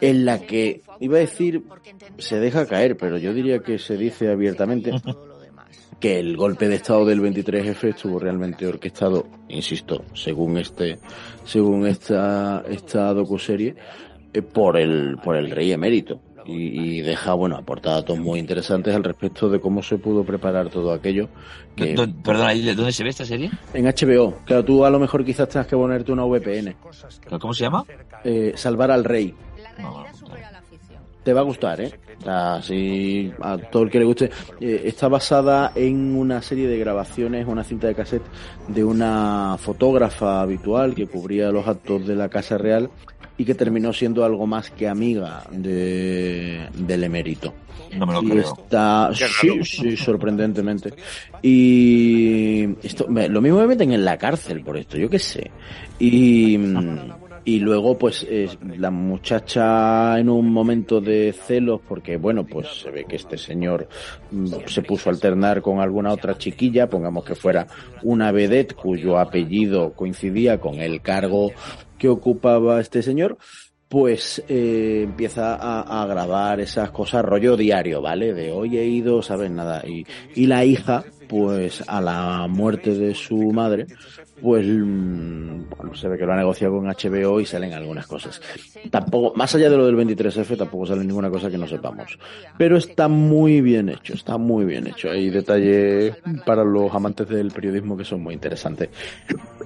en 0.00 0.24
la 0.24 0.38
que 0.38 0.82
iba 1.00 1.16
a 1.16 1.22
decir 1.22 1.64
se 2.18 2.38
deja 2.38 2.66
caer, 2.66 2.96
pero 2.96 3.18
yo 3.18 3.34
diría 3.34 3.58
que 3.64 3.80
se 3.80 3.96
dice 3.96 4.30
abiertamente 4.30 4.92
que 5.98 6.20
el 6.20 6.36
golpe 6.36 6.68
de 6.68 6.76
estado 6.76 7.04
del 7.04 7.20
23F 7.20 7.88
estuvo 7.88 8.20
realmente 8.20 8.64
orquestado, 8.64 9.26
insisto, 9.48 10.04
según 10.14 10.56
este, 10.56 11.00
según 11.42 11.84
esta, 11.84 12.62
esta 12.68 13.12
docuserie, 13.12 13.74
eh, 14.32 14.42
por 14.42 14.76
el, 14.76 15.16
por 15.16 15.34
el 15.34 15.50
rey 15.50 15.72
emérito. 15.72 16.20
Y, 16.48 16.98
y 16.98 17.00
deja, 17.02 17.34
bueno, 17.34 17.56
aporta 17.56 17.90
datos 17.92 18.18
muy 18.18 18.38
interesantes 18.38 18.94
al 18.96 19.04
respecto 19.04 19.50
de 19.50 19.60
cómo 19.60 19.82
se 19.82 19.98
pudo 19.98 20.24
preparar 20.24 20.70
todo 20.70 20.92
aquello. 20.92 21.28
Que, 21.76 21.94
¿Dó- 21.94 22.08
Perdona, 22.24 22.54
¿y 22.54 22.62
de 22.62 22.74
¿dónde 22.74 22.90
se 22.92 23.04
ve 23.04 23.10
esta 23.10 23.26
serie? 23.26 23.50
en 23.74 23.84
HBO, 23.84 24.34
claro, 24.46 24.64
tú 24.64 24.82
a 24.84 24.88
lo 24.90 24.98
mejor 24.98 25.24
quizás 25.26 25.48
tengas 25.48 25.66
que 25.66 25.76
ponerte 25.76 26.10
una 26.10 26.24
VPN. 26.24 26.74
¿Cómo 27.38 27.52
se 27.52 27.64
llama? 27.64 27.84
Eh, 28.24 28.52
Salvar 28.56 28.90
al 28.90 29.04
rey. 29.04 29.34
No, 29.78 30.04
Te 31.22 31.32
va 31.34 31.40
a 31.40 31.44
gustar, 31.44 31.80
¿eh? 31.82 31.92
O 32.18 32.22
sea, 32.22 32.62
si 32.62 33.30
a 33.42 33.58
todo 33.58 33.82
el 33.84 33.90
que 33.90 33.98
le 33.98 34.04
guste. 34.06 34.30
Eh, 34.60 34.82
está 34.86 35.06
basada 35.08 35.72
en 35.74 36.16
una 36.16 36.40
serie 36.42 36.66
de 36.66 36.78
grabaciones, 36.78 37.46
una 37.46 37.62
cinta 37.62 37.86
de 37.86 37.94
cassette 37.94 38.24
de 38.68 38.82
una 38.82 39.56
fotógrafa 39.58 40.40
habitual 40.40 40.94
que 40.94 41.06
cubría 41.06 41.50
los 41.52 41.68
actos 41.68 42.06
de 42.06 42.16
la 42.16 42.28
Casa 42.28 42.56
Real 42.58 42.90
y 43.38 43.44
que 43.44 43.54
terminó 43.54 43.92
siendo 43.92 44.24
algo 44.24 44.46
más 44.46 44.70
que 44.70 44.86
amiga 44.88 45.44
de, 45.50 46.66
del 46.74 47.04
emérito. 47.04 47.54
No 47.96 48.04
me 48.04 48.12
lo 48.12 48.22
Y 48.22 48.30
creo. 48.30 48.40
Está, 48.52 49.10
sí, 49.14 49.64
sí, 49.64 49.96
sorprendentemente. 49.96 50.92
Y 51.42 52.64
esto, 52.82 53.06
me- 53.08 53.28
lo 53.28 53.40
mismo 53.40 53.60
me 53.60 53.66
meten 53.68 53.92
en 53.92 54.04
la 54.04 54.18
cárcel 54.18 54.60
por 54.62 54.76
esto, 54.76 54.98
yo 54.98 55.08
qué 55.08 55.18
sé. 55.18 55.50
Y, 55.98 56.58
y 57.48 57.60
luego, 57.60 57.96
pues, 57.96 58.26
es 58.28 58.58
la 58.76 58.90
muchacha 58.90 60.18
en 60.18 60.28
un 60.28 60.52
momento 60.52 61.00
de 61.00 61.32
celos, 61.32 61.80
porque 61.88 62.18
bueno, 62.18 62.44
pues 62.44 62.68
se 62.82 62.90
ve 62.90 63.06
que 63.08 63.16
este 63.16 63.38
señor 63.38 63.88
mm, 64.30 64.48
se 64.66 64.82
puso 64.82 65.08
a 65.08 65.14
alternar 65.14 65.62
con 65.62 65.80
alguna 65.80 66.12
otra 66.12 66.36
chiquilla, 66.36 66.90
pongamos 66.90 67.24
que 67.24 67.34
fuera 67.34 67.66
una 68.02 68.32
vedette 68.32 68.74
cuyo 68.74 69.18
apellido 69.18 69.94
coincidía 69.94 70.60
con 70.60 70.74
el 70.74 71.00
cargo 71.00 71.50
que 71.96 72.10
ocupaba 72.10 72.82
este 72.82 73.02
señor, 73.02 73.38
pues 73.88 74.44
eh, 74.46 75.04
empieza 75.04 75.54
a, 75.54 76.02
a 76.02 76.06
grabar 76.06 76.60
esas 76.60 76.90
cosas 76.90 77.24
rollo 77.24 77.56
diario, 77.56 78.02
¿vale? 78.02 78.34
De 78.34 78.52
hoy 78.52 78.76
he 78.76 78.84
ido, 78.84 79.22
¿sabes? 79.22 79.50
Nada. 79.50 79.82
Y, 79.88 80.04
y 80.34 80.48
la 80.48 80.66
hija, 80.66 81.02
pues 81.28 81.84
a 81.86 82.00
la 82.00 82.46
muerte 82.48 82.94
de 82.94 83.14
su 83.14 83.36
madre, 83.52 83.86
pues 84.40 84.66
mm, 84.66 85.94
se 85.94 86.08
ve 86.08 86.16
que 86.16 86.24
lo 86.24 86.32
ha 86.32 86.36
negociado 86.36 86.76
con 86.76 86.86
HBO 86.86 87.40
y 87.40 87.46
salen 87.46 87.72
algunas 87.72 88.06
cosas. 88.06 88.40
Tampoco, 88.90 89.36
más 89.36 89.54
allá 89.54 89.68
de 89.68 89.76
lo 89.76 89.86
del 89.86 89.96
23F, 89.96 90.56
tampoco 90.56 90.86
sale 90.86 91.04
ninguna 91.04 91.30
cosa 91.30 91.50
que 91.50 91.58
no 91.58 91.66
sepamos. 91.66 92.18
Pero 92.56 92.76
está 92.76 93.08
muy 93.08 93.60
bien 93.60 93.88
hecho, 93.88 94.14
está 94.14 94.38
muy 94.38 94.64
bien 94.64 94.86
hecho. 94.86 95.10
Hay 95.10 95.30
detalles 95.30 96.16
para 96.46 96.64
los 96.64 96.92
amantes 96.94 97.28
del 97.28 97.50
periodismo 97.50 97.96
que 97.96 98.04
son 98.04 98.22
muy 98.22 98.34
interesantes. 98.34 98.88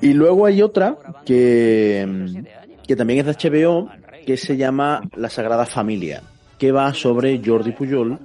Y 0.00 0.12
luego 0.14 0.46
hay 0.46 0.62
otra 0.62 0.96
que, 1.24 2.06
mm, 2.08 2.86
que 2.86 2.96
también 2.96 3.20
es 3.20 3.26
de 3.26 3.50
HBO, 3.50 3.88
que 4.26 4.36
se 4.36 4.56
llama 4.56 5.02
La 5.16 5.28
Sagrada 5.28 5.66
Familia, 5.66 6.22
que 6.58 6.72
va 6.72 6.92
sobre 6.94 7.40
Jordi 7.44 7.72
Pujol 7.72 8.18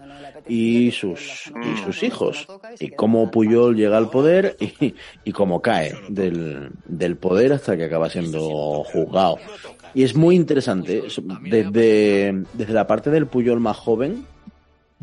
y 0.49 0.91
sus, 0.91 1.51
y 1.63 1.77
sus 1.85 2.03
hijos, 2.03 2.47
y 2.79 2.89
cómo 2.91 3.29
Pujol 3.31 3.75
llega 3.75 3.97
al 3.97 4.09
poder 4.09 4.55
y, 4.59 4.93
y 5.23 5.31
cómo 5.31 5.61
cae 5.61 5.93
del, 6.09 6.69
del 6.85 7.17
poder 7.17 7.53
hasta 7.53 7.75
que 7.77 7.85
acaba 7.85 8.09
siendo 8.09 8.83
juzgado. 8.83 9.37
Y 9.93 10.03
es 10.03 10.15
muy 10.15 10.35
interesante, 10.35 11.03
es- 11.07 11.21
desde, 11.43 12.43
desde 12.53 12.73
la 12.73 12.85
parte 12.87 13.09
del 13.09 13.27
Pujol 13.27 13.59
más 13.59 13.77
joven, 13.77 14.25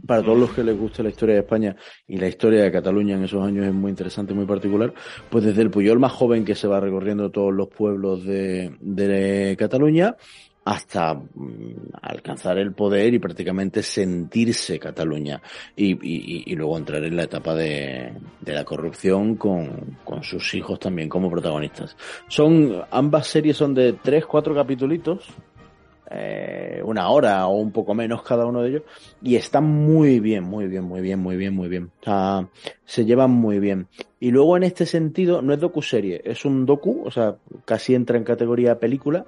para 0.06 0.22
todos 0.22 0.38
los 0.38 0.50
que 0.52 0.62
les 0.62 0.76
guste 0.76 1.02
la 1.02 1.08
historia 1.08 1.34
de 1.36 1.40
España 1.40 1.76
y 2.06 2.18
la 2.18 2.28
historia 2.28 2.62
de 2.62 2.70
Cataluña 2.70 3.16
en 3.16 3.24
esos 3.24 3.42
años 3.42 3.64
es 3.64 3.72
muy 3.72 3.88
interesante, 3.88 4.34
muy 4.34 4.44
particular, 4.44 4.92
pues 5.30 5.44
desde 5.44 5.62
el 5.62 5.70
Puyol 5.70 5.98
más 5.98 6.12
joven 6.12 6.44
que 6.44 6.54
se 6.54 6.66
va 6.66 6.78
recorriendo 6.78 7.30
todos 7.30 7.54
los 7.54 7.68
pueblos 7.68 8.22
de, 8.24 8.76
de 8.80 9.56
Cataluña 9.58 10.14
hasta 10.64 11.14
mm, 11.14 11.92
alcanzar 12.02 12.58
el 12.58 12.72
poder 12.72 13.12
y 13.14 13.18
prácticamente 13.18 13.82
sentirse 13.82 14.78
Cataluña 14.78 15.40
y, 15.76 15.92
y- 15.92 16.44
y 16.46 16.56
luego 16.56 16.78
entrar 16.78 17.04
en 17.04 17.16
la 17.16 17.24
etapa 17.24 17.54
de, 17.54 18.12
de 18.40 18.52
la 18.54 18.64
corrupción 18.64 19.36
con, 19.36 19.98
con 20.04 20.22
sus 20.22 20.54
hijos 20.54 20.78
también 20.78 21.08
como 21.08 21.30
protagonistas. 21.30 21.96
Son, 22.28 22.82
ambas 22.90 23.26
series 23.26 23.56
son 23.56 23.74
de 23.74 23.92
tres, 23.94 24.24
cuatro 24.26 24.54
capitulitos, 24.54 25.26
eh, 26.10 26.82
una 26.84 27.08
hora 27.08 27.46
o 27.46 27.56
un 27.56 27.72
poco 27.72 27.94
menos 27.94 28.22
cada 28.22 28.44
uno 28.46 28.62
de 28.62 28.68
ellos 28.70 28.82
y 29.22 29.36
están 29.36 29.64
muy 29.64 30.20
bien, 30.20 30.44
muy 30.44 30.66
bien, 30.68 30.84
muy 30.84 31.00
bien, 31.00 31.18
muy 31.18 31.36
bien, 31.36 31.54
muy 31.54 31.68
bien. 31.68 31.90
O 32.00 32.04
sea, 32.04 32.48
se 32.84 33.04
llevan 33.04 33.30
muy 33.30 33.58
bien. 33.58 33.88
Y 34.20 34.30
luego 34.30 34.56
en 34.56 34.62
este 34.64 34.86
sentido 34.86 35.42
no 35.42 35.52
es 35.54 35.60
docuserie, 35.60 36.20
es 36.24 36.44
un 36.44 36.66
docu, 36.66 37.02
o 37.04 37.10
sea, 37.10 37.36
casi 37.64 37.94
entra 37.94 38.16
en 38.18 38.24
categoría 38.24 38.78
película 38.78 39.26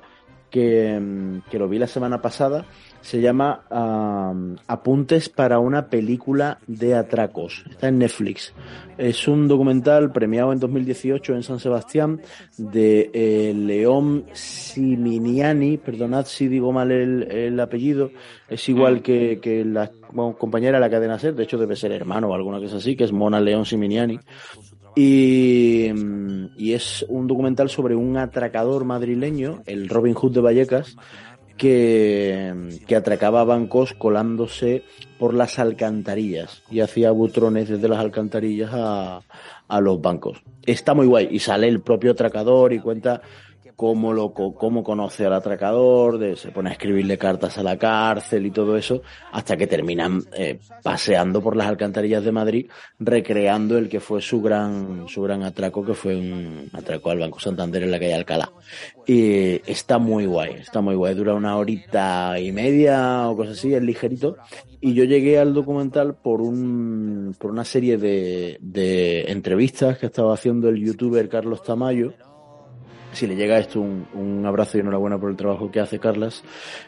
que, 0.56 0.98
mm, 0.98 1.50
que 1.50 1.58
lo 1.58 1.68
vi 1.68 1.78
la 1.78 1.86
semana 1.86 2.22
pasada. 2.22 2.64
Se 3.02 3.20
llama 3.20 3.66
am, 3.68 4.56
Apuntes 4.66 5.28
para 5.28 5.58
una 5.58 5.88
película 5.88 6.58
de 6.66 6.94
atracos. 6.94 7.62
Está 7.68 7.88
en 7.88 7.98
Netflix. 7.98 8.54
Es 8.96 9.28
un 9.28 9.48
documental 9.48 10.12
premiado 10.12 10.54
en 10.54 10.58
2018 10.58 11.34
en 11.34 11.42
San 11.42 11.60
Sebastián 11.60 12.22
de 12.56 13.10
eh, 13.12 13.52
León 13.54 14.24
Siminiani. 14.32 15.76
Perdonad 15.76 16.24
si 16.24 16.48
digo 16.48 16.72
mal 16.72 16.90
el, 16.90 17.30
el 17.30 17.60
apellido. 17.60 18.10
Es 18.48 18.66
igual 18.70 19.02
que, 19.02 19.38
que 19.42 19.62
la 19.62 19.90
bueno, 20.10 20.38
compañera 20.38 20.78
de 20.78 20.80
la 20.80 20.90
cadena 20.90 21.18
SER. 21.18 21.34
De 21.34 21.42
hecho, 21.42 21.58
debe 21.58 21.76
ser 21.76 21.92
hermano 21.92 22.28
o 22.28 22.34
alguna 22.34 22.60
cosa 22.60 22.78
así, 22.78 22.96
que 22.96 23.04
es 23.04 23.12
Mona 23.12 23.40
León 23.40 23.66
Siminiani. 23.66 24.18
Y, 24.96 25.92
mm, 25.94 26.46
y 26.56 26.72
es 26.72 27.04
un 27.08 27.26
documental 27.26 27.68
sobre 27.68 27.94
un 27.94 28.16
atracador 28.16 28.84
madrileño, 28.84 29.62
el 29.66 29.88
Robin 29.88 30.14
Hood 30.14 30.32
de 30.32 30.40
Vallecas, 30.40 30.96
que, 31.56 32.54
que 32.86 32.96
atracaba 32.96 33.44
bancos 33.44 33.92
colándose 33.92 34.84
por 35.18 35.34
las 35.34 35.58
alcantarillas 35.58 36.62
y 36.70 36.80
hacía 36.80 37.10
butrones 37.10 37.68
desde 37.68 37.88
las 37.88 37.98
alcantarillas 37.98 38.70
a, 38.72 39.20
a 39.68 39.80
los 39.80 40.00
bancos. 40.00 40.42
Está 40.64 40.94
muy 40.94 41.06
guay 41.06 41.28
y 41.30 41.38
sale 41.38 41.68
el 41.68 41.80
propio 41.80 42.12
atracador 42.12 42.72
y 42.72 42.80
cuenta 42.80 43.22
cómo 43.76 44.12
lo 44.14 44.32
cómo 44.32 44.82
conoce 44.82 45.26
al 45.26 45.34
atracador, 45.34 46.18
de, 46.18 46.34
se 46.34 46.50
pone 46.50 46.70
a 46.70 46.72
escribirle 46.72 47.18
cartas 47.18 47.58
a 47.58 47.62
la 47.62 47.76
cárcel 47.76 48.46
y 48.46 48.50
todo 48.50 48.76
eso, 48.76 49.02
hasta 49.32 49.56
que 49.56 49.66
terminan 49.66 50.22
eh, 50.36 50.58
paseando 50.82 51.42
por 51.42 51.56
las 51.56 51.68
alcantarillas 51.68 52.24
de 52.24 52.32
Madrid, 52.32 52.70
recreando 52.98 53.76
el 53.76 53.88
que 53.88 54.00
fue 54.00 54.22
su 54.22 54.40
gran 54.40 55.06
su 55.08 55.22
gran 55.22 55.42
atraco, 55.42 55.84
que 55.84 55.94
fue 55.94 56.16
un 56.16 56.70
atraco 56.72 57.10
al 57.10 57.18
Banco 57.18 57.38
Santander 57.38 57.82
en 57.82 57.90
la 57.90 57.98
calle 57.98 58.14
Alcalá. 58.14 58.50
Y 59.06 59.60
está 59.70 59.98
muy 59.98 60.26
guay, 60.26 60.54
está 60.54 60.80
muy 60.80 60.94
guay, 60.94 61.14
dura 61.14 61.34
una 61.34 61.56
horita 61.56 62.40
y 62.40 62.52
media 62.52 63.28
o 63.28 63.36
cosas 63.36 63.58
así, 63.58 63.74
es 63.74 63.82
ligerito. 63.82 64.38
Y 64.80 64.94
yo 64.94 65.04
llegué 65.04 65.38
al 65.38 65.52
documental 65.52 66.16
por 66.16 66.40
un 66.40 67.36
por 67.38 67.50
una 67.50 67.64
serie 67.64 67.98
de, 67.98 68.56
de 68.60 69.30
entrevistas 69.30 69.98
que 69.98 70.06
estaba 70.06 70.32
haciendo 70.32 70.68
el 70.68 70.82
youtuber 70.82 71.28
Carlos 71.28 71.62
Tamayo, 71.62 72.14
si 73.16 73.26
le 73.26 73.34
llega 73.34 73.58
esto, 73.58 73.80
un, 73.80 74.06
un 74.14 74.46
abrazo 74.46 74.76
y 74.76 74.80
enhorabuena 74.80 75.18
por 75.18 75.30
el 75.30 75.36
trabajo 75.36 75.70
que 75.70 75.80
hace 75.80 75.98
Carlas, 75.98 76.44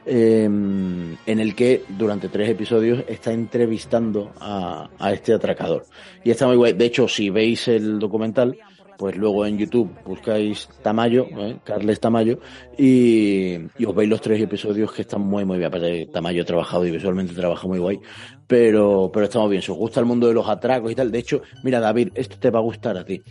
eh, 0.06 0.44
en 0.44 1.18
el 1.26 1.54
que 1.54 1.82
durante 1.88 2.28
tres 2.28 2.50
episodios 2.50 3.04
está 3.08 3.32
entrevistando 3.32 4.32
a, 4.40 4.88
a 4.98 5.12
este 5.12 5.32
atracador. 5.32 5.86
Y 6.22 6.30
está 6.30 6.46
muy 6.46 6.56
guay. 6.56 6.74
De 6.74 6.84
hecho, 6.84 7.08
si 7.08 7.30
veis 7.30 7.66
el 7.68 7.98
documental, 7.98 8.56
pues 8.98 9.16
luego 9.16 9.46
en 9.46 9.56
YouTube 9.58 9.90
buscáis 10.04 10.68
Tamayo, 10.82 11.26
¿eh? 11.38 11.58
Carles 11.62 12.00
Tamayo, 12.00 12.40
y, 12.76 13.56
y 13.78 13.84
os 13.84 13.94
veis 13.94 14.10
los 14.10 14.20
tres 14.20 14.42
episodios 14.42 14.92
que 14.92 15.02
están 15.02 15.20
muy, 15.20 15.44
muy 15.44 15.56
bien. 15.58 15.68
Aparte 15.68 16.08
Tamayo 16.12 16.42
ha 16.42 16.44
trabajado 16.44 16.84
y 16.84 16.90
visualmente 16.90 17.32
trabaja 17.32 17.68
muy 17.68 17.78
guay, 17.78 18.00
pero, 18.48 19.08
pero 19.12 19.26
está 19.26 19.38
muy 19.38 19.50
bien. 19.50 19.62
Si 19.62 19.70
os 19.70 19.78
gusta 19.78 20.00
el 20.00 20.06
mundo 20.06 20.26
de 20.26 20.34
los 20.34 20.48
atracos 20.48 20.90
y 20.90 20.96
tal, 20.96 21.12
de 21.12 21.18
hecho, 21.20 21.42
mira 21.62 21.78
David, 21.78 22.08
esto 22.16 22.38
te 22.40 22.50
va 22.50 22.58
a 22.58 22.62
gustar 22.62 22.98
a 22.98 23.04
ti 23.04 23.22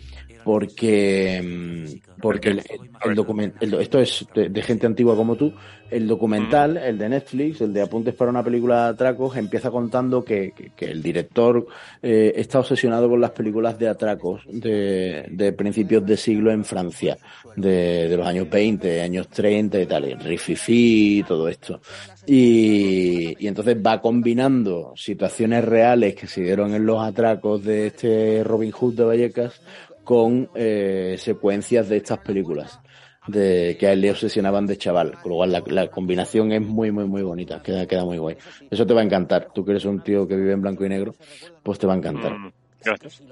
porque 0.44 1.42
mm, 1.44 2.20
porque 2.20 2.48
el, 2.50 2.58
el 3.04 3.16
document- 3.16 3.54
el 3.60 3.70
do- 3.70 3.80
esto 3.80 3.98
es 4.00 4.26
de, 4.34 4.48
de 4.48 4.62
gente 4.62 4.86
antigua 4.86 5.14
como 5.16 5.36
tú 5.36 5.52
el 5.90 6.06
documental 6.06 6.76
el 6.76 6.98
de 6.98 7.08
Netflix 7.08 7.60
el 7.60 7.72
de 7.72 7.82
apuntes 7.82 8.14
para 8.14 8.30
una 8.30 8.42
película 8.42 8.84
de 8.84 8.90
atracos 8.90 9.36
empieza 9.36 9.70
contando 9.70 10.24
que, 10.24 10.52
que- 10.56 10.70
que 10.76 10.86
el 10.86 11.02
director 11.02 11.66
eh, 12.02 12.32
está 12.36 12.58
obsesionado 12.60 13.08
con 13.08 13.20
las 13.20 13.30
películas 13.30 13.78
de 13.78 13.88
atracos 13.88 14.42
de, 14.50 15.26
de 15.30 15.52
principios 15.52 16.04
de 16.04 16.16
siglo 16.16 16.50
en 16.50 16.64
Francia 16.64 17.16
de, 17.56 18.08
de 18.08 18.16
los 18.16 18.26
años 18.26 18.48
20 18.50 19.00
años 19.00 19.28
30 19.28 19.80
y 19.80 19.86
tal 19.86 20.04
el 20.04 20.18
Rififi 20.20 21.18
y 21.18 21.22
todo 21.22 21.48
esto. 21.48 21.80
Y, 22.26 23.34
y 23.42 23.46
entonces 23.48 23.76
va 23.76 24.00
combinando 24.02 24.92
situaciones 24.96 25.64
reales 25.64 26.14
que 26.14 26.26
se 26.26 26.42
dieron 26.42 26.74
en 26.74 26.84
los 26.84 27.02
atracos 27.02 27.64
de 27.64 27.86
este 27.88 28.44
Robin 28.44 28.70
Hood 28.70 28.94
de 28.96 29.04
Vallecas 29.04 29.60
con 30.08 30.48
eh, 30.54 31.16
secuencias 31.18 31.90
de 31.90 31.98
estas 31.98 32.20
películas 32.20 32.80
de 33.26 33.76
que 33.78 33.88
a 33.88 33.92
él 33.92 34.00
le 34.00 34.10
obsesionaban 34.10 34.64
de 34.64 34.78
chaval. 34.78 35.18
Con 35.20 35.32
lo 35.32 35.36
cual 35.36 35.52
la, 35.52 35.62
la 35.66 35.88
combinación 35.88 36.50
es 36.50 36.62
muy, 36.62 36.90
muy, 36.90 37.04
muy 37.04 37.20
bonita. 37.20 37.62
Queda, 37.62 37.86
queda 37.86 38.06
muy 38.06 38.16
guay. 38.16 38.38
Eso 38.70 38.86
te 38.86 38.94
va 38.94 39.02
a 39.02 39.04
encantar. 39.04 39.48
Tú 39.54 39.66
que 39.66 39.72
eres 39.72 39.84
un 39.84 40.00
tío 40.00 40.26
que 40.26 40.34
vive 40.34 40.52
en 40.52 40.62
blanco 40.62 40.86
y 40.86 40.88
negro, 40.88 41.14
pues 41.62 41.78
te 41.78 41.86
va 41.86 41.92
a 41.92 41.98
encantar. 41.98 42.38
Mm, 42.38 42.52
Gracias. 42.82 43.22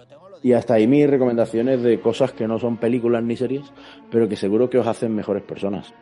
Y 0.43 0.53
hasta 0.53 0.75
ahí 0.75 0.87
mis 0.87 1.09
recomendaciones 1.09 1.83
de 1.83 1.99
cosas 1.99 2.33
que 2.33 2.47
no 2.47 2.59
son 2.59 2.77
películas 2.77 3.23
ni 3.23 3.37
series, 3.37 3.65
pero 4.11 4.29
que 4.29 4.37
seguro 4.37 4.69
que 4.69 4.77
os 4.77 4.87
hacen 4.87 5.15
mejores 5.15 5.45
personas. 5.45 5.95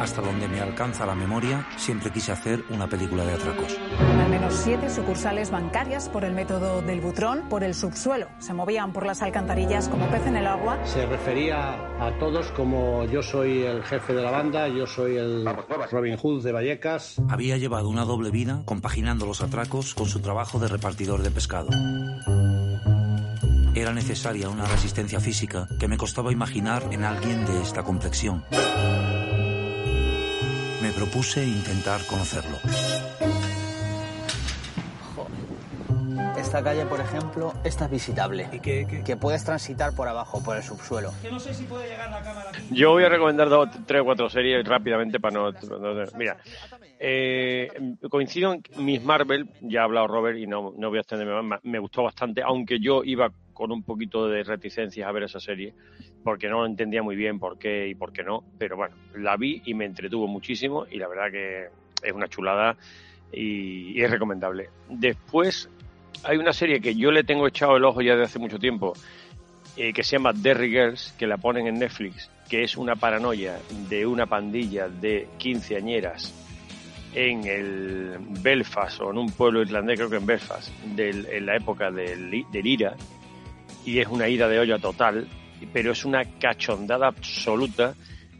Hasta 0.00 0.22
donde 0.22 0.48
me 0.48 0.62
alcanza 0.62 1.04
la 1.04 1.14
memoria, 1.14 1.66
siempre 1.76 2.10
quise 2.10 2.32
hacer 2.32 2.64
una 2.70 2.88
película 2.88 3.22
de 3.22 3.34
atracos. 3.34 3.76
Al 3.98 4.30
menos 4.30 4.54
siete 4.54 4.88
sucursales 4.88 5.50
bancarias 5.50 6.08
por 6.08 6.24
el 6.24 6.32
método 6.32 6.80
del 6.80 7.02
butrón, 7.02 7.50
por 7.50 7.62
el 7.62 7.74
subsuelo. 7.74 8.26
Se 8.38 8.54
movían 8.54 8.94
por 8.94 9.04
las 9.04 9.20
alcantarillas 9.20 9.90
como 9.90 10.08
pez 10.08 10.26
en 10.26 10.36
el 10.36 10.46
agua. 10.46 10.78
Se 10.86 11.04
refería 11.04 11.74
a 12.00 12.18
todos 12.18 12.50
como 12.52 13.04
yo 13.04 13.22
soy 13.22 13.64
el 13.64 13.84
jefe 13.84 14.14
de 14.14 14.22
la 14.22 14.30
banda, 14.30 14.68
yo 14.68 14.86
soy 14.86 15.18
el 15.18 15.46
Robin 15.92 16.16
Hood 16.16 16.44
de 16.44 16.52
Vallecas. 16.52 17.20
Había 17.28 17.58
llevado 17.58 17.90
una 17.90 18.06
doble 18.06 18.30
vida 18.30 18.62
compaginando 18.64 19.26
los 19.26 19.42
atracos 19.42 19.94
con 19.94 20.08
su 20.08 20.20
trabajo 20.20 20.58
de 20.58 20.68
repartidor 20.68 21.20
de 21.20 21.30
pescado. 21.30 21.68
Era 23.74 23.92
necesaria 23.92 24.48
una 24.48 24.64
resistencia 24.64 25.20
física 25.20 25.68
que 25.78 25.88
me 25.88 25.98
costaba 25.98 26.32
imaginar 26.32 26.84
en 26.90 27.04
alguien 27.04 27.44
de 27.44 27.60
esta 27.60 27.82
complexión. 27.82 28.42
Me 30.82 30.90
propuse 30.92 31.44
intentar 31.44 32.00
conocerlo. 32.06 32.56
Esta 36.38 36.62
calle, 36.62 36.86
por 36.86 37.00
ejemplo, 37.00 37.52
esta 37.64 37.84
es 37.84 37.90
visitable. 37.90 38.48
¿Y 38.52 38.60
Que 38.60 39.16
puedes 39.16 39.44
transitar 39.44 39.94
por 39.94 40.08
abajo, 40.08 40.42
por 40.42 40.56
el 40.56 40.62
subsuelo. 40.62 41.12
Que 41.22 41.30
no 41.30 41.38
sé 41.38 41.52
si 41.54 41.64
puede 41.64 41.88
llegar 41.88 42.10
la 42.10 42.22
cámara 42.22 42.50
aquí. 42.50 42.60
Yo 42.70 42.90
voy 42.92 43.04
a 43.04 43.08
recomendar 43.08 43.48
dos, 43.48 43.68
tres 43.86 44.00
o 44.00 44.04
cuatro 44.04 44.28
series 44.30 44.66
rápidamente 44.66 45.20
para 45.20 45.34
no... 45.34 45.52
no- 45.52 46.04
mira, 46.16 46.38
eh, 46.98 47.68
coincido 48.08 48.52
en 48.54 48.62
Miss 48.84 49.02
Marvel, 49.02 49.48
ya 49.60 49.82
ha 49.82 49.84
hablado 49.84 50.06
Robert 50.08 50.38
y 50.38 50.46
no, 50.46 50.72
no 50.76 50.88
voy 50.88 50.98
a 50.98 51.00
extenderme 51.02 51.40
más, 51.42 51.60
me 51.62 51.78
gustó 51.78 52.02
bastante, 52.02 52.42
aunque 52.42 52.78
yo 52.80 53.02
iba 53.04 53.30
con 53.52 53.72
un 53.72 53.82
poquito 53.82 54.26
de 54.28 54.42
reticencias 54.42 55.06
a 55.08 55.12
ver 55.12 55.24
esa 55.24 55.40
serie, 55.40 55.74
porque 56.22 56.48
no 56.48 56.66
entendía 56.66 57.02
muy 57.02 57.16
bien 57.16 57.38
por 57.38 57.58
qué 57.58 57.88
y 57.88 57.94
por 57.94 58.12
qué 58.12 58.22
no, 58.22 58.44
pero 58.58 58.76
bueno, 58.76 58.94
la 59.14 59.36
vi 59.36 59.62
y 59.64 59.74
me 59.74 59.84
entretuvo 59.86 60.26
muchísimo 60.26 60.86
y 60.90 60.98
la 60.98 61.08
verdad 61.08 61.30
que 61.30 61.68
es 62.02 62.12
una 62.12 62.28
chulada 62.28 62.76
y, 63.32 64.00
es 64.02 64.10
recomendable. 64.10 64.68
Después 64.88 65.68
hay 66.24 66.36
una 66.36 66.52
serie 66.52 66.80
que 66.80 66.94
yo 66.94 67.10
le 67.10 67.24
tengo 67.24 67.46
echado 67.46 67.76
el 67.76 67.84
ojo 67.84 68.02
ya 68.02 68.16
de 68.16 68.24
hace 68.24 68.38
mucho 68.38 68.58
tiempo, 68.58 68.92
eh, 69.76 69.92
que 69.92 70.02
se 70.02 70.16
llama 70.16 70.32
Derry 70.34 70.70
Girls, 70.70 71.14
que 71.18 71.26
la 71.26 71.36
ponen 71.38 71.66
en 71.66 71.78
Netflix, 71.78 72.30
que 72.48 72.62
es 72.64 72.76
una 72.76 72.96
paranoia 72.96 73.58
de 73.88 74.04
una 74.04 74.26
pandilla 74.26 74.88
de 74.88 75.28
quinceañeras 75.38 76.34
en 77.14 77.44
el 77.46 78.16
Belfast 78.42 79.00
o 79.00 79.10
en 79.10 79.18
un 79.18 79.30
pueblo 79.32 79.62
irlandés, 79.62 79.96
creo 79.96 80.10
que 80.10 80.16
en 80.16 80.26
Belfast, 80.26 80.68
del- 80.96 81.26
en 81.26 81.46
la 81.46 81.56
época 81.56 81.90
del, 81.90 82.44
del 82.50 82.66
IRA, 82.66 82.94
y 83.84 83.98
es 83.98 84.06
una 84.08 84.28
ida 84.28 84.46
de 84.48 84.58
olla 84.58 84.78
total, 84.78 85.26
pero 85.66 85.92
es 85.92 86.04
una 86.04 86.24
cachondada 86.38 87.06
absoluta 87.08 87.94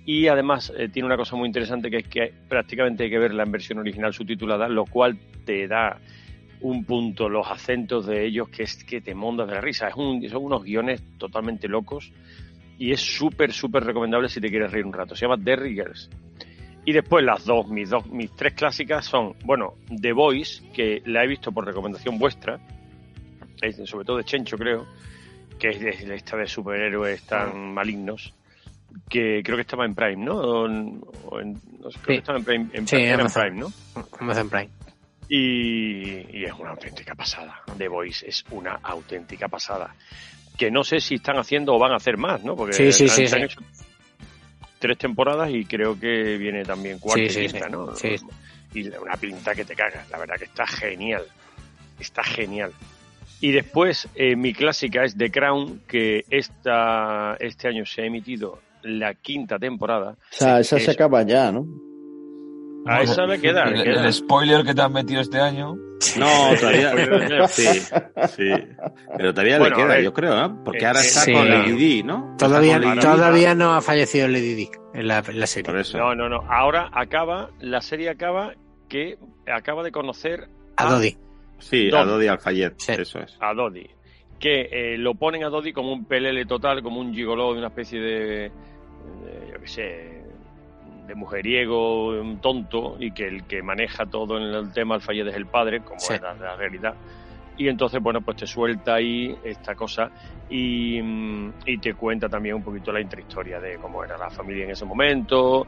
y 0.07 0.27
además 0.29 0.73
eh, 0.77 0.89
tiene 0.89 1.07
una 1.07 1.17
cosa 1.17 1.37
muy 1.37 1.47
interesante 1.47 1.91
que 1.91 1.99
es 1.99 2.09
que 2.09 2.33
prácticamente 2.49 3.05
hay 3.05 3.11
que 3.11 3.19
verla 3.19 3.43
en 3.43 3.53
versión 3.53 3.79
original 3.79 4.13
subtitulada, 4.13 4.69
lo 4.69 4.85
cual 4.87 5.19
te 5.45 5.69
da 5.69 5.99
un 6.63 6.85
punto, 6.85 7.29
los 7.29 7.47
acentos 7.51 8.07
de 8.07 8.27
ellos 8.27 8.49
que 8.49 8.65
es 8.65 8.85
que 8.85 9.01
te 9.01 9.15
mondas 9.15 9.49
de 9.49 9.55
la 9.55 9.61
risa. 9.61 9.89
Es 9.89 9.95
un- 9.97 10.27
son 10.29 10.45
unos 10.45 10.63
guiones 10.63 11.03
totalmente 11.19 11.69
locos 11.69 12.13
y 12.79 12.93
es 12.93 13.01
súper, 13.01 13.53
súper 13.53 13.85
recomendable 13.85 14.29
si 14.29 14.41
te 14.41 14.49
quieres 14.49 14.71
reír 14.71 14.85
un 14.87 14.93
rato. 14.93 15.15
Se 15.15 15.27
llama 15.27 15.37
Derry 15.37 15.75
Girls. 15.75 16.11
Y 16.85 16.93
después 16.93 17.23
las 17.25 17.45
dos, 17.45 17.69
mis 17.69 17.91
dos, 17.91 18.07
mis 18.07 18.35
tres 18.35 18.55
clásicas 18.55 19.05
son, 19.05 19.35
bueno, 19.45 19.75
The 20.01 20.13
Voice, 20.13 20.63
que 20.73 21.03
la 21.05 21.23
he 21.25 21.27
visto 21.27 21.53
por 21.53 21.67
recomendación 21.67 22.19
vuestra, 22.19 22.59
sobre 23.85 24.05
todo 24.05 24.17
de 24.17 24.25
Chencho 24.25 24.57
creo, 24.57 24.87
que 25.61 25.69
es 25.69 26.01
esta 26.01 26.37
de 26.37 26.47
superhéroes 26.49 27.23
tan 27.23 27.73
malignos, 27.73 28.35
que 29.09 29.43
creo 29.45 29.57
que 29.57 29.63
estaba 29.63 29.85
en 29.85 29.95
Prime, 29.95 30.25
¿no? 30.25 30.35
O 30.37 30.67
en- 30.67 31.01
o 31.27 31.39
en- 31.41 31.61
no 31.81 31.91
sé, 31.93 31.99
creo 32.01 32.03
Sí. 32.03 32.07
que 32.07 32.15
estaba 32.15 32.39
en 32.39 32.45
Prime, 32.45 32.67
en 32.73 32.89
Sí, 32.89 32.97
en. 32.97 33.19
Prime, 33.33 33.51
¿no? 33.61 33.73
Amazon 34.19 34.49
Prime. 34.51 34.71
Y, 35.29 36.39
y 36.39 36.45
es 36.45 36.53
una 36.59 36.71
auténtica 36.71 37.15
pasada. 37.15 37.63
The 37.79 37.87
Voice 37.89 38.27
es 38.29 38.45
una 38.51 38.81
auténtica 38.83 39.47
pasada. 39.49 39.95
Que 40.59 40.71
no 40.71 40.83
sé 40.83 41.01
si 41.01 41.15
están 41.15 41.39
haciendo 41.39 41.75
o 41.75 41.79
van 41.79 41.93
a 41.93 41.97
hacer 41.97 42.17
más, 42.17 42.43
¿no? 42.43 42.57
Porque 42.57 42.73
Sí, 42.75 42.91
sí, 42.93 43.05
han- 43.05 43.11
sí, 43.11 43.27
se 43.29 43.37
han 43.37 43.43
hecho 43.45 43.61
tres 44.79 44.99
temporadas 44.99 45.51
y 45.51 45.65
creo 45.67 45.99
que 45.99 46.37
viene 46.37 46.65
también 46.65 46.99
cuarta 46.99 47.23
y 47.23 47.29
quinta. 47.29 47.69
¿no? 47.69 47.95
Sí. 47.95 48.17
Y 48.75 48.89
una 48.89 49.15
pinta 49.17 49.55
que 49.55 49.65
te 49.65 49.75
cagas. 49.77 50.09
La 50.11 50.19
verdad 50.19 50.37
que 50.37 50.45
está 50.45 50.67
genial. 50.67 51.23
Está 51.99 52.25
genial. 52.25 52.73
Y 53.41 53.53
después, 53.53 54.09
eh, 54.15 54.37
mi 54.37 54.53
clásica 54.53 55.05
es 55.05 55.17
The 55.17 55.31
Crown, 55.31 55.81
que 55.89 56.25
esta, 56.31 57.37
este 57.41 57.69
año 57.69 57.87
se 57.87 58.03
ha 58.03 58.05
emitido 58.07 58.61
la 58.83 59.15
quinta 59.15 59.59
temporada. 59.59 60.13
O 60.13 60.17
sea, 60.31 60.61
esa 60.61 60.77
Es- 60.77 60.85
se 60.85 60.91
acaba 60.91 61.23
ya, 61.23 61.51
¿no? 61.53 61.67
A 62.87 63.03
esa 63.03 63.27
le 63.27 63.39
queda, 63.39 63.65
El, 63.65 63.83
queda. 63.83 64.07
el 64.07 64.13
spoiler 64.13 64.65
que 64.65 64.75
te 64.75 64.81
han 64.81 64.93
metido 64.93 65.21
este 65.21 65.39
año. 65.39 65.75
No, 66.19 66.27
todavía. 66.59 66.93
sí, 67.49 67.65
sí. 68.35 68.51
Pero 69.19 69.35
todavía 69.35 69.59
Bueno, 69.59 69.77
le 69.77 69.83
a 69.83 69.85
queda, 69.87 69.95
ver. 69.97 70.05
yo 70.05 70.15
creo, 70.15 70.47
¿eh? 70.47 70.51
Porque 70.65 70.85
Eh, 70.85 70.87
ahora 70.87 71.01
eh, 71.01 71.07
está 71.07 71.21
sí. 71.21 71.33
con 71.33 71.51
Lady 71.51 71.73
Di, 71.73 72.03
¿no? 72.03 72.35
Todavía, 72.39 72.79
Lady 72.79 73.01
todavía 73.01 73.55
no 73.55 73.75
ha 73.75 73.83
fallecido 73.83 74.29
Lady 74.29 74.55
Di 74.55 74.71
en 74.95 75.09
la, 75.09 75.19
en 75.29 75.39
la 75.41 75.47
serie. 75.47 75.65
Por 75.71 75.79
eso. 75.79 75.99
No, 75.99 76.15
no, 76.15 76.31
no. 76.31 76.39
Ahora 76.51 76.89
acaba, 76.95 77.51
la 77.61 77.83
serie 77.83 78.09
acaba 78.09 78.55
que 78.89 79.19
acaba 79.47 79.83
de 79.83 79.93
conocer 79.93 80.49
A 80.79 80.91
Dodi. 80.91 81.19
Sí, 81.61 81.91
a 81.95 82.05
Dodi 82.05 82.27
Alfayet, 82.27 82.75
eso 82.89 83.21
es. 83.21 83.37
a 83.41 83.55
Dodi. 83.55 83.87
Que 84.39 84.69
eh, 84.73 84.99
lo 84.99 85.15
ponen 85.15 85.45
a 85.45 85.49
Dodi 85.49 85.73
como 85.73 85.93
un 85.93 86.05
pelele 86.07 86.45
total, 86.47 86.83
como 86.83 87.01
un 87.01 87.15
gigoló 87.15 87.53
de 87.53 87.59
una 87.59 87.69
especie 87.69 88.01
de, 88.01 88.11
de, 88.51 88.51
yo 89.53 89.61
qué 89.61 89.67
sé, 89.69 90.23
de 91.07 91.15
mujeriego, 91.15 92.09
un 92.21 92.41
tonto, 92.41 92.97
y 92.99 93.11
que 93.13 93.27
el 93.29 93.45
que 93.47 93.63
maneja 93.63 94.07
todo 94.07 94.39
en 94.39 94.45
el 94.55 94.73
tema 94.73 94.95
Alfayet 94.95 95.27
es 95.29 95.35
el 95.37 95.47
padre, 95.47 95.81
como 95.81 96.01
Sí. 96.01 96.15
es 96.15 96.21
la, 96.23 96.35
la 96.35 96.57
realidad. 96.57 96.95
Y 97.59 97.69
entonces, 97.69 98.01
bueno, 98.03 98.23
pues 98.23 98.39
te 98.39 98.47
suelta 98.47 98.95
ahí 98.95 99.37
esta 99.45 99.75
cosa 99.75 100.11
y, 100.49 100.99
mm, 101.03 101.53
y 101.67 101.77
te 101.79 101.93
cuenta 101.93 102.27
también 102.29 102.55
un 102.55 102.63
poquito 102.63 102.91
la 102.91 103.03
intrahistoria 103.03 103.61
de 103.61 103.77
cómo 103.77 104.03
era 104.03 104.17
la 104.17 104.31
familia 104.31 104.65
en 104.65 104.71
ese 104.71 104.87
momento. 104.87 105.67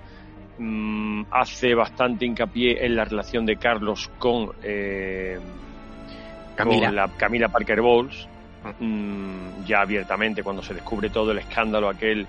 Mm, 0.58 1.24
hace 1.30 1.74
bastante 1.74 2.24
hincapié 2.24 2.84
en 2.86 2.96
la 2.96 3.04
relación 3.04 3.44
de 3.44 3.56
Carlos 3.56 4.10
con, 4.18 4.52
eh, 4.62 5.38
Camila. 6.54 6.86
con 6.86 6.96
la 6.96 7.08
Camila 7.08 7.48
Parker 7.48 7.80
Bowles, 7.80 8.28
mm, 8.80 9.64
ya 9.66 9.80
abiertamente 9.80 10.42
cuando 10.42 10.62
se 10.62 10.74
descubre 10.74 11.10
todo 11.10 11.32
el 11.32 11.38
escándalo 11.38 11.88
aquel 11.88 12.26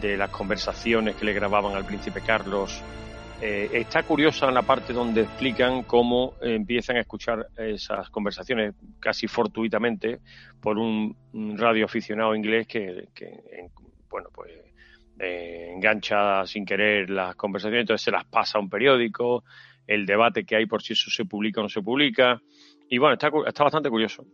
de 0.00 0.16
las 0.16 0.30
conversaciones 0.30 1.16
que 1.16 1.24
le 1.24 1.32
grababan 1.32 1.74
al 1.74 1.84
príncipe 1.84 2.20
Carlos. 2.20 2.82
Eh, 3.40 3.68
está 3.72 4.04
curiosa 4.04 4.50
la 4.50 4.62
parte 4.62 4.92
donde 4.92 5.22
explican 5.22 5.82
cómo 5.82 6.34
empiezan 6.40 6.96
a 6.96 7.00
escuchar 7.00 7.46
esas 7.56 8.08
conversaciones 8.08 8.74
casi 9.00 9.26
fortuitamente 9.26 10.20
por 10.60 10.78
un, 10.78 11.14
un 11.32 11.58
radio 11.58 11.84
aficionado 11.86 12.34
inglés 12.36 12.66
que, 12.68 13.08
que, 13.14 13.24
en- 13.26 13.70
bueno, 14.08 14.28
pues 14.32 14.52
eh, 15.18 15.72
engancha 15.74 16.46
sin 16.46 16.64
querer 16.64 17.10
las 17.10 17.34
conversaciones, 17.34 17.82
entonces 17.82 18.04
se 18.04 18.10
las 18.12 18.24
pasa 18.24 18.58
a 18.58 18.60
un 18.60 18.70
periódico, 18.70 19.44
el 19.86 20.06
debate 20.06 20.44
que 20.44 20.56
hay 20.56 20.66
por 20.66 20.82
si 20.82 20.92
eso 20.92 21.10
se 21.10 21.24
publica 21.24 21.60
o 21.60 21.64
no 21.64 21.68
se 21.68 21.82
publica. 21.82 22.40
Y 22.88 22.98
bueno, 22.98 23.14
está, 23.14 23.30
está 23.46 23.64
bastante 23.64 23.90
curioso. 23.90 24.24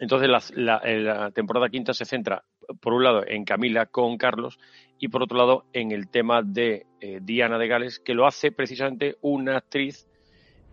Entonces 0.00 0.28
la, 0.28 0.42
la- 0.56 0.78
eh, 0.84 1.00
la 1.00 1.30
temporada 1.30 1.68
quinta 1.68 1.92
se 1.94 2.04
centra, 2.04 2.44
por 2.80 2.92
un 2.94 3.04
lado, 3.04 3.24
en 3.26 3.44
Camila 3.44 3.86
con 3.86 4.16
Carlos 4.16 4.58
y 4.98 5.08
por 5.08 5.22
otro 5.22 5.36
lado 5.38 5.64
en 5.72 5.92
el 5.92 6.08
tema 6.08 6.42
de 6.42 6.86
eh, 7.00 7.20
Diana 7.22 7.58
de 7.58 7.68
Gales, 7.68 8.00
que 8.00 8.14
lo 8.14 8.26
hace 8.26 8.50
precisamente 8.52 9.16
una 9.20 9.56
actriz 9.58 10.08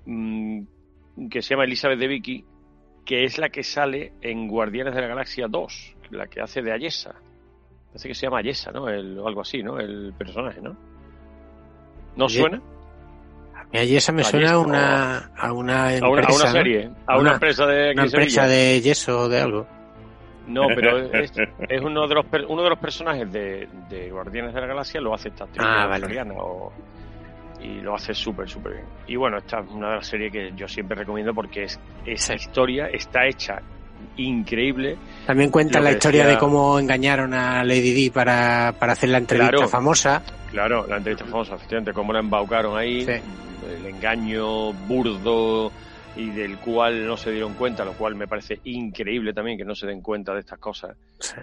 mm, 0.05 0.61
que 1.29 1.41
se 1.41 1.49
llama 1.53 1.65
Elizabeth 1.65 1.99
de 1.99 2.07
Vicky, 2.07 2.45
que 3.05 3.23
es 3.23 3.37
la 3.37 3.49
que 3.49 3.63
sale 3.63 4.13
en 4.21 4.47
Guardianes 4.47 4.95
de 4.95 5.01
la 5.01 5.07
Galaxia 5.07 5.47
2, 5.47 5.97
la 6.11 6.27
que 6.27 6.41
hace 6.41 6.61
de 6.61 6.71
Ayesa. 6.71 7.15
Parece 7.87 8.07
que 8.07 8.15
se 8.15 8.25
llama 8.25 8.39
Ayesa, 8.39 8.71
¿no? 8.71 8.87
El, 8.89 9.19
o 9.19 9.27
algo 9.27 9.41
así, 9.41 9.61
¿no? 9.61 9.79
El 9.79 10.13
personaje, 10.17 10.61
¿no? 10.61 10.77
¿No 12.15 12.25
suena? 12.41 12.61
Y 13.73 13.95
esa 13.95 14.11
me 14.11 14.23
suena 14.23 14.51
a 14.51 14.59
una, 14.59 15.17
a 15.37 15.53
una 15.53 15.87
A 15.89 15.95
una, 15.97 16.05
a 16.05 16.09
una 16.09 16.19
empresa, 16.21 16.45
¿no? 16.45 16.51
serie, 16.51 16.89
a 17.07 17.17
una, 17.17 17.33
empresa 17.33 17.65
de 17.65 17.91
una 17.93 18.03
empresa 18.03 18.47
de 18.47 18.81
yeso 18.81 19.19
o 19.21 19.29
de 19.29 19.39
algo. 19.41 19.67
No, 20.47 20.67
pero 20.75 20.97
es, 20.97 21.31
es 21.69 21.81
uno 21.81 22.07
de 22.07 22.15
los 22.15 22.25
per- 22.25 22.45
uno 22.47 22.63
de 22.63 22.69
los 22.69 22.79
personajes 22.79 23.31
de, 23.31 23.69
de 23.89 24.09
Guardianes 24.11 24.53
de 24.53 24.59
la 24.61 24.67
Galaxia 24.67 24.99
lo 24.99 25.13
hace 25.13 25.29
esta 25.29 25.45
actriz 25.45 25.65
Ah, 25.65 25.85
vale. 25.87 26.21
o- 26.37 26.73
y 27.61 27.79
lo 27.79 27.95
hace 27.95 28.13
súper 28.13 28.49
súper 28.49 28.73
bien. 28.73 28.85
Y 29.07 29.15
bueno, 29.15 29.37
esta 29.37 29.59
es 29.59 29.69
una 29.69 29.89
de 29.91 29.95
las 29.97 30.07
series 30.07 30.31
que 30.31 30.51
yo 30.55 30.67
siempre 30.67 30.97
recomiendo 30.97 31.33
porque 31.33 31.63
es 31.63 31.79
esa 32.05 32.33
historia 32.33 32.87
está 32.87 33.25
hecha 33.27 33.61
increíble. 34.17 34.97
También 35.27 35.49
cuenta 35.51 35.79
la 35.79 35.91
historia 35.91 36.23
decía- 36.23 36.33
de 36.35 36.39
cómo 36.39 36.79
engañaron 36.79 37.33
a 37.33 37.63
Lady 37.63 37.93
Di 37.93 38.09
para, 38.09 38.73
para 38.79 38.93
hacer 38.93 39.09
la 39.09 39.19
entrevista 39.19 39.51
Claro. 39.51 39.69
famosa. 39.69 40.23
Claro, 40.49 40.85
la 40.87 40.97
entrevista 40.97 41.25
famosa, 41.25 41.55
efectivamente, 41.55 41.93
cómo 41.93 42.11
la 42.11 42.19
embaucaron 42.19 42.77
ahí, 42.77 43.05
el 43.77 43.85
engaño 43.85 44.73
burdo, 44.73 45.71
y 46.15 46.29
del 46.29 46.57
cual 46.57 47.05
no 47.05 47.15
se 47.15 47.31
dieron 47.31 47.53
cuenta, 47.53 47.85
lo 47.85 47.93
cual 47.93 48.15
me 48.15 48.27
parece 48.27 48.59
increíble 48.65 49.33
también 49.33 49.57
que 49.57 49.65
no 49.65 49.75
se 49.75 49.87
den 49.87 50.01
cuenta 50.01 50.33
de 50.33 50.41
estas 50.41 50.59
cosas, 50.59 50.97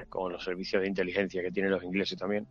con 0.08 0.32
los 0.32 0.44
servicios 0.44 0.82
de 0.82 0.88
inteligencia 0.88 1.42
que 1.42 1.50
tienen 1.50 1.72
los 1.72 1.82
ingleses 1.82 2.18
también. 2.18 2.46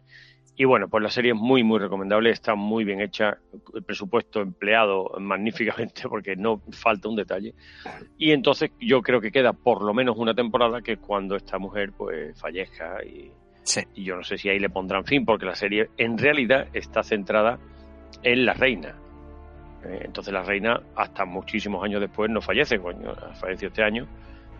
Y 0.60 0.66
bueno, 0.66 0.88
pues 0.88 1.04
la 1.04 1.12
serie 1.12 1.34
es 1.34 1.38
muy, 1.38 1.64
muy 1.64 1.78
recomendable, 1.78 2.32
está 2.32 2.56
muy 2.56 2.84
bien 2.84 2.99
hecha, 2.99 3.38
el 3.76 3.84
presupuesto 3.84 4.41
empleado 4.41 5.12
magníficamente 5.20 6.04
porque 6.10 6.36
no 6.36 6.64
falta 6.72 7.08
un 7.08 7.16
detalle. 7.16 7.54
Y 8.18 8.32
entonces 8.32 8.72
yo 8.80 9.04
creo 9.04 9.22
que 9.22 9.32
queda 9.32 9.54
por 9.54 9.84
lo 9.84 9.94
menos 9.94 10.18
una 10.18 10.34
temporada 10.34 10.82
que 10.82 10.94
es 10.94 10.99
cuando 10.99 11.36
esta 11.36 11.60
mujer 11.60 11.91
pues 11.95 12.40
fallezca 12.40 13.04
y, 13.06 13.32
y 13.94 14.04
yo 14.04 14.16
no 14.16 14.24
sé 14.24 14.40
si 14.40 14.49
ahí 14.49 14.58
le 14.58 14.72
pondrán 14.72 15.06
fin 15.06 15.26
porque 15.26 15.45
la 15.45 15.54
serie 15.54 15.90
en 15.98 16.18
realidad 16.18 16.68
está 16.74 17.04
centrada 17.04 17.60
en 18.24 18.44
la 18.44 18.54
reina. 18.54 18.95
Eh, 19.88 20.01
Entonces 20.05 20.34
la 20.34 20.43
reina 20.43 20.80
hasta 20.95 21.23
muchísimos 21.26 21.84
años 21.84 22.01
después 22.01 22.30
no 22.30 22.41
fallece, 22.41 22.77
coño, 22.80 23.14
falleció 23.39 23.69
este 23.69 23.84
año, 23.84 24.05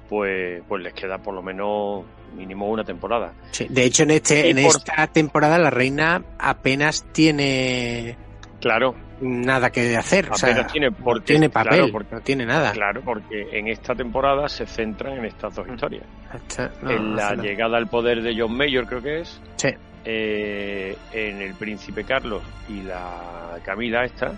pues, 0.08 0.62
pues 0.68 0.82
les 0.84 0.94
queda 0.94 1.18
por 1.18 1.34
lo 1.34 1.42
menos 1.42 2.06
mínimo 2.36 2.70
una 2.70 2.84
temporada. 2.84 3.34
Sí, 3.52 3.68
de 3.70 3.84
hecho, 3.84 4.04
en, 4.04 4.12
este, 4.12 4.48
Y 4.48 4.52
en 4.52 4.64
por- 4.64 4.78
esta 4.78 5.08
temporada 5.08 5.58
la 5.60 5.70
reina 5.70 6.22
apenas 6.40 7.06
tiene 7.12 8.16
Claro. 8.62 8.96
nada 9.22 9.70
que 9.70 9.98
hacer. 9.98 10.30
o 10.32 10.36
sea, 10.36 10.52
Apenas 10.52 10.72
tiene, 10.72 10.90
no 10.92 11.22
tiene 11.22 11.50
papel, 11.50 11.70
claro, 11.78 11.92
porque- 11.92 12.16
no 12.16 12.22
tiene 12.22 12.46
nada. 12.46 12.72
Claro, 12.72 13.02
porque 13.04 13.48
en 13.52 13.68
esta 13.68 13.94
temporada 13.96 14.48
se 14.48 14.66
centran 14.66 15.18
en 15.18 15.26
estas 15.26 15.56
dos 15.56 15.68
historias. 15.68 16.06
Está- 16.34 16.72
no, 16.82 16.92
en 16.92 17.16
la 17.16 17.36
llegada 17.36 17.78
al 17.78 17.88
poder 17.88 18.22
de 18.22 18.34
John 18.40 18.56
Mayor, 18.56 18.86
creo 18.88 19.02
que 19.02 19.20
es. 19.22 19.42
Sí. 19.58 19.70
eh, 20.10 20.96
en 21.12 21.42
el 21.42 21.54
príncipe 21.56 22.06
Carlos 22.06 22.42
y 22.70 22.82
la 22.84 23.58
Camila 23.66 24.06
esta. 24.06 24.32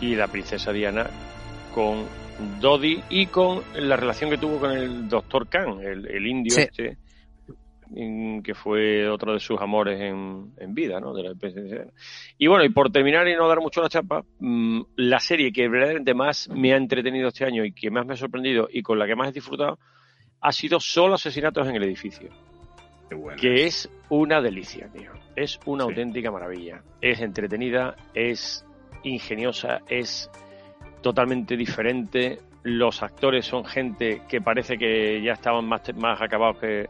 Y 0.00 0.14
la 0.14 0.28
princesa 0.28 0.72
Diana 0.72 1.08
con 1.74 2.04
Dodi 2.60 3.02
y 3.10 3.26
con 3.26 3.62
la 3.74 3.96
relación 3.96 4.30
que 4.30 4.38
tuvo 4.38 4.58
con 4.58 4.72
el 4.72 5.08
doctor 5.08 5.48
Khan, 5.48 5.80
el, 5.82 6.06
el 6.06 6.26
indio 6.26 6.54
Sí. 6.54 6.62
este, 6.62 6.96
que 8.42 8.54
fue 8.54 9.08
otro 9.08 9.32
de 9.32 9.40
sus 9.40 9.60
amores 9.60 10.00
en, 10.00 10.52
en 10.58 10.74
vida, 10.74 11.00
¿no? 11.00 11.12
De 11.12 11.24
la 11.24 11.34
Y 12.38 12.46
bueno, 12.46 12.64
y 12.64 12.68
por 12.70 12.90
terminar 12.92 13.26
y 13.28 13.34
no 13.34 13.48
dar 13.48 13.60
mucho 13.60 13.82
la 13.82 13.88
chapa, 13.88 14.24
mm, 14.38 14.80
la 14.96 15.18
serie 15.18 15.52
que 15.52 15.68
verdaderamente 15.68 16.14
más 16.14 16.48
me 16.48 16.72
ha 16.72 16.76
entretenido 16.76 17.28
este 17.28 17.44
año 17.44 17.64
y 17.64 17.72
que 17.72 17.90
más 17.90 18.06
me 18.06 18.14
ha 18.14 18.16
sorprendido 18.16 18.68
y 18.70 18.82
con 18.82 18.98
la 18.98 19.06
que 19.06 19.16
más 19.16 19.28
he 19.28 19.32
disfrutado 19.32 19.78
ha 20.40 20.52
sido 20.52 20.78
solo 20.80 21.14
Asesinatos 21.14 21.68
en 21.68 21.76
el 21.76 21.82
Edificio. 21.82 22.30
Que 23.36 23.66
es 23.66 23.90
una 24.08 24.40
delicia, 24.40 24.88
tío. 24.88 25.10
Es 25.34 25.58
una 25.66 25.82
auténtica 25.84 26.30
maravilla. 26.30 26.82
Es 27.00 27.20
entretenida, 27.20 27.96
es 28.14 28.64
ingeniosa, 29.02 29.80
es 29.88 30.30
totalmente 31.00 31.56
diferente. 31.56 32.38
Los 32.62 33.02
actores 33.02 33.46
son 33.46 33.64
gente 33.64 34.22
que 34.28 34.40
parece 34.40 34.76
que 34.76 35.22
ya 35.22 35.32
estaban 35.32 35.66
más, 35.66 35.82
más 35.96 36.20
acabados 36.20 36.58
que. 36.58 36.88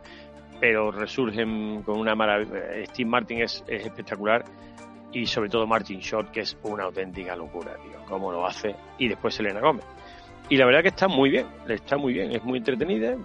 Pero 0.61 0.91
resurgen 0.91 1.82
con 1.82 1.99
una 1.99 2.15
maravilla. 2.15 2.85
Steve 2.87 3.09
Martin 3.09 3.43
es, 3.43 3.65
es 3.66 3.87
espectacular. 3.87 4.45
Y 5.12 5.27
sobre 5.27 5.49
todo 5.49 5.66
Martin 5.66 6.01
Short, 6.01 6.31
que 6.31 6.41
es 6.41 6.57
una 6.62 6.85
auténtica 6.85 7.35
locura, 7.35 7.74
tío. 7.77 8.05
Cómo 8.07 8.31
lo 8.31 8.47
hace. 8.47 8.74
Y 8.99 9.09
después 9.09 9.35
Selena 9.35 9.61
Gómez. 9.61 9.87
Y 10.51 10.57
la 10.57 10.66
verdad 10.66 10.82
que 10.82 10.89
está 10.89 11.07
muy 11.07 11.31
bien, 11.31 11.47
está 11.69 11.97
muy 11.97 12.12
bien, 12.12 12.32
es 12.32 12.43
muy 12.43 12.59
entretenida, 12.59 13.16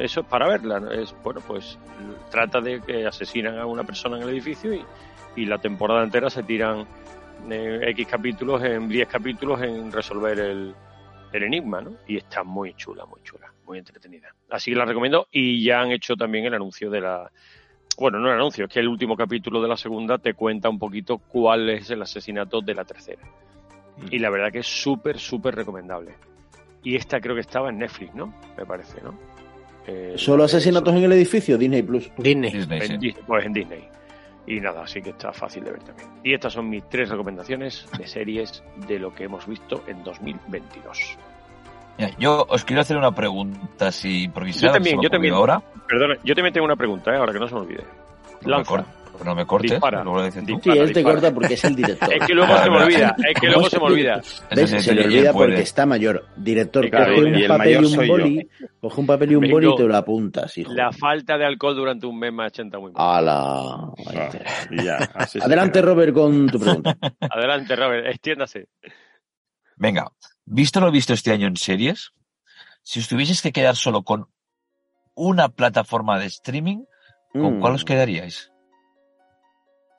eso 0.00 0.20
es 0.22 0.26
para 0.26 0.48
verla, 0.48 0.82
es 0.92 1.14
bueno 1.22 1.40
pues 1.46 1.78
trata 2.32 2.60
de 2.60 2.80
que 2.80 3.06
asesinan 3.06 3.58
a 3.58 3.66
una 3.66 3.84
persona 3.84 4.16
en 4.16 4.24
el 4.24 4.30
edificio 4.30 4.74
y, 4.74 4.84
y 5.36 5.46
la 5.46 5.58
temporada 5.58 6.02
entera 6.02 6.28
se 6.30 6.42
tiran 6.42 6.84
eh, 7.50 7.80
X 7.90 8.06
capítulos, 8.06 8.62
en 8.62 8.88
10 8.88 9.08
capítulos 9.08 9.60
en 9.62 9.90
resolver 9.92 10.38
el, 10.38 10.74
el 11.32 11.42
enigma, 11.42 11.80
¿no? 11.80 11.92
Y 12.06 12.16
está 12.16 12.42
muy 12.44 12.74
chula, 12.74 13.04
muy 13.06 13.20
chula, 13.22 13.52
muy 13.66 13.78
entretenida. 13.78 14.28
Así 14.50 14.70
que 14.70 14.76
la 14.76 14.84
recomiendo 14.84 15.26
y 15.30 15.62
ya 15.64 15.80
han 15.80 15.90
hecho 15.92 16.14
también 16.16 16.44
el 16.46 16.54
anuncio 16.54 16.90
de 16.90 17.00
la... 17.00 17.30
Bueno, 17.98 18.18
no 18.18 18.28
el 18.28 18.34
anuncio, 18.34 18.64
es 18.64 18.70
que 18.72 18.80
el 18.80 18.88
último 18.88 19.16
capítulo 19.16 19.62
de 19.62 19.68
la 19.68 19.76
segunda 19.76 20.18
te 20.18 20.34
cuenta 20.34 20.68
un 20.68 20.78
poquito 20.78 21.18
cuál 21.18 21.70
es 21.70 21.90
el 21.90 22.02
asesinato 22.02 22.60
de 22.60 22.74
la 22.74 22.84
tercera. 22.84 23.22
Y 24.10 24.18
la 24.18 24.30
verdad 24.30 24.50
que 24.50 24.58
es 24.58 24.66
súper, 24.66 25.20
súper 25.20 25.54
recomendable. 25.54 26.14
Y 26.82 26.96
esta 26.96 27.20
creo 27.20 27.34
que 27.36 27.42
estaba 27.42 27.68
en 27.70 27.78
Netflix, 27.78 28.12
¿no? 28.14 28.34
Me 28.58 28.66
parece, 28.66 29.00
¿no? 29.00 29.14
Eh, 29.86 30.14
Solo 30.16 30.44
asesinatos 30.44 30.92
en 30.94 31.04
el 31.04 31.12
edificio, 31.12 31.56
Disney 31.56 31.82
Plus. 31.82 32.10
Disney. 32.18 32.50
en 32.52 33.00
Dis- 33.00 33.16
pues 33.26 33.46
en 33.46 33.52
Disney. 33.52 33.88
Y 34.46 34.60
nada, 34.60 34.82
así 34.82 35.00
que 35.00 35.10
está 35.10 35.32
fácil 35.32 35.64
de 35.64 35.72
ver 35.72 35.82
también. 35.82 36.08
Y 36.22 36.34
estas 36.34 36.52
son 36.52 36.68
mis 36.68 36.86
tres 36.88 37.08
recomendaciones 37.08 37.86
de 37.96 38.06
series 38.06 38.62
de 38.86 38.98
lo 38.98 39.14
que 39.14 39.24
hemos 39.24 39.46
visto 39.46 39.84
en 39.86 40.04
2022. 40.04 41.18
Mira, 41.96 42.10
yo 42.18 42.44
os 42.48 42.64
quiero 42.64 42.82
hacer 42.82 42.96
una 42.96 43.12
pregunta 43.12 43.88
así 43.88 44.24
improvisada. 44.24 44.78
Yo 44.78 45.08
también, 45.08 45.30
yo. 45.30 45.36
Ahora. 45.36 45.62
Perdona, 45.88 46.16
yo 46.24 46.34
también 46.34 46.52
tengo 46.52 46.66
una 46.66 46.76
pregunta, 46.76 47.12
¿eh? 47.12 47.16
ahora 47.16 47.32
que 47.32 47.38
no 47.38 47.46
se 47.46 47.54
me 47.54 47.60
olvide. 47.60 47.84
Lanza. 48.42 48.84
Cor- 49.16 49.26
no 49.26 49.34
me 49.34 49.46
cortes. 49.46 49.70
Dispara. 49.72 50.02
luego 50.02 50.18
lo 50.18 50.24
dices 50.26 50.44
tú. 50.46 50.60
Sí, 50.62 50.70
él 50.70 50.92
te 50.92 51.02
corta 51.02 51.32
porque 51.32 51.54
es 51.54 51.64
el 51.64 51.74
director. 51.76 52.12
Es 52.12 52.26
que 52.26 52.34
luego 52.34 52.56
se 52.58 52.70
me 52.70 52.76
olvida, 52.82 53.16
es 53.28 53.40
que 53.40 53.46
luego 53.48 53.70
se 53.70 53.78
me 53.78 53.84
olvida. 53.84 54.22
Se 54.22 54.94
le 54.94 55.04
olvida 55.04 55.32
porque 55.32 55.60
está 55.60 55.86
mayor. 55.86 56.26
Director, 56.36 56.88
Claro, 56.90 57.14
coge 57.14 57.28
y 57.28 57.32
un 57.32 57.34
el 57.34 57.48
papel 57.48 57.72
y 57.72 57.86
un 57.86 58.06
boli, 58.08 58.48
coge 58.80 59.00
un 59.00 59.06
papel 59.06 59.32
y 59.32 59.34
un 59.36 59.50
boli 59.50 59.68
y 59.70 59.76
te 59.76 59.82
lo 59.84 59.96
apuntas, 59.96 60.58
hijo. 60.58 60.72
La 60.72 60.92
falta 60.92 61.38
de 61.38 61.46
alcohol 61.46 61.74
durante 61.76 62.06
un 62.06 62.18
mes 62.18 62.32
me 62.32 62.44
ha 62.44 62.50
chenta 62.50 62.78
muy 62.78 62.92
mal. 62.92 63.02
¡Hala! 63.18 63.92
Ah, 64.14 65.26
Adelante. 65.42 65.82
Robert, 65.82 66.12
con 66.14 66.46
tu 66.48 66.58
pregunta. 66.58 66.96
Adelante, 67.20 67.76
Robert, 67.76 68.06
extiéndase. 68.06 68.68
Venga, 69.76 70.10
visto 70.44 70.80
lo 70.80 70.90
visto 70.90 71.12
este 71.12 71.32
año 71.32 71.46
en 71.46 71.56
series, 71.56 72.12
si 72.82 73.00
os 73.00 73.08
tuvieseis 73.08 73.42
que 73.42 73.52
quedar 73.52 73.76
solo 73.76 74.02
con 74.02 74.26
una 75.14 75.48
plataforma 75.48 76.18
de 76.18 76.26
streaming, 76.26 76.84
¿con 77.32 77.56
Mm. 77.56 77.60
cuál 77.60 77.74
os 77.74 77.84
quedaríais? 77.84 78.50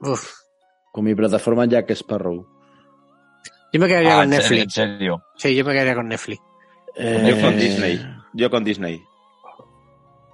Uf. 0.01 0.33
Con 0.91 1.03
mi 1.05 1.15
plataforma 1.15 1.65
Jack 1.65 1.91
Sparrow. 1.91 2.45
Yo 3.73 3.79
me 3.79 3.87
quedaría 3.87 4.17
Ah, 4.17 4.21
con 4.21 4.29
Netflix. 4.29 4.63
en 4.63 4.69
serio. 4.69 5.23
Sí, 5.35 5.55
yo 5.55 5.65
me 5.65 5.73
quedaría 5.73 5.95
con 5.95 6.07
Netflix. 6.07 6.41
Yo 6.95 7.41
con 7.41 7.53
Eh, 7.53 7.57
Disney. 7.57 7.99
Yo 8.33 8.49
con 8.49 8.63
Disney. 8.63 9.03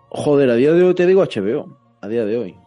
Joder, 0.10 0.50
a 0.52 0.56
día 0.56 0.72
de 0.74 0.84
hoy 0.84 0.94
te 0.94 1.06
digo 1.08 1.24
HBO. 1.24 1.78
A 2.02 2.08
día 2.08 2.26
de 2.26 2.38
hoy. 2.38 2.58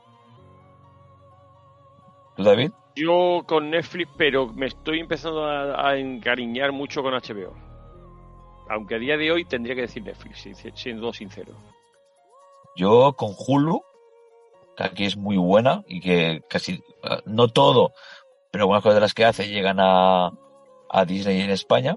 ¿Tú, 2.36 2.42
David? 2.42 2.72
Yo 2.96 3.42
con 3.46 3.70
Netflix, 3.70 4.10
pero 4.16 4.46
me 4.52 4.66
estoy 4.66 5.00
empezando 5.00 5.44
a, 5.44 5.88
a 5.90 5.96
encariñar 5.96 6.72
mucho 6.72 7.02
con 7.02 7.12
HBO. 7.12 7.54
Aunque 8.70 8.94
a 8.96 8.98
día 8.98 9.16
de 9.16 9.30
hoy 9.30 9.44
tendría 9.44 9.74
que 9.74 9.82
decir 9.82 10.02
Netflix, 10.02 10.38
si- 10.40 10.54
siendo 10.74 11.12
sincero. 11.12 11.54
Yo 12.76 13.12
con 13.16 13.32
Hulu, 13.36 13.82
que 14.76 14.84
aquí 14.84 15.04
es 15.04 15.16
muy 15.16 15.36
buena 15.36 15.82
y 15.86 16.00
que 16.00 16.42
casi, 16.48 16.74
eh, 17.02 17.20
no 17.26 17.48
todo, 17.48 17.92
pero 18.50 18.64
algunas 18.64 18.82
cosas 18.82 18.96
de 18.96 19.00
las 19.00 19.14
que 19.14 19.24
hace 19.24 19.48
llegan 19.48 19.78
a, 19.80 20.30
a 20.90 21.04
Disney 21.04 21.40
en 21.40 21.50
España. 21.50 21.96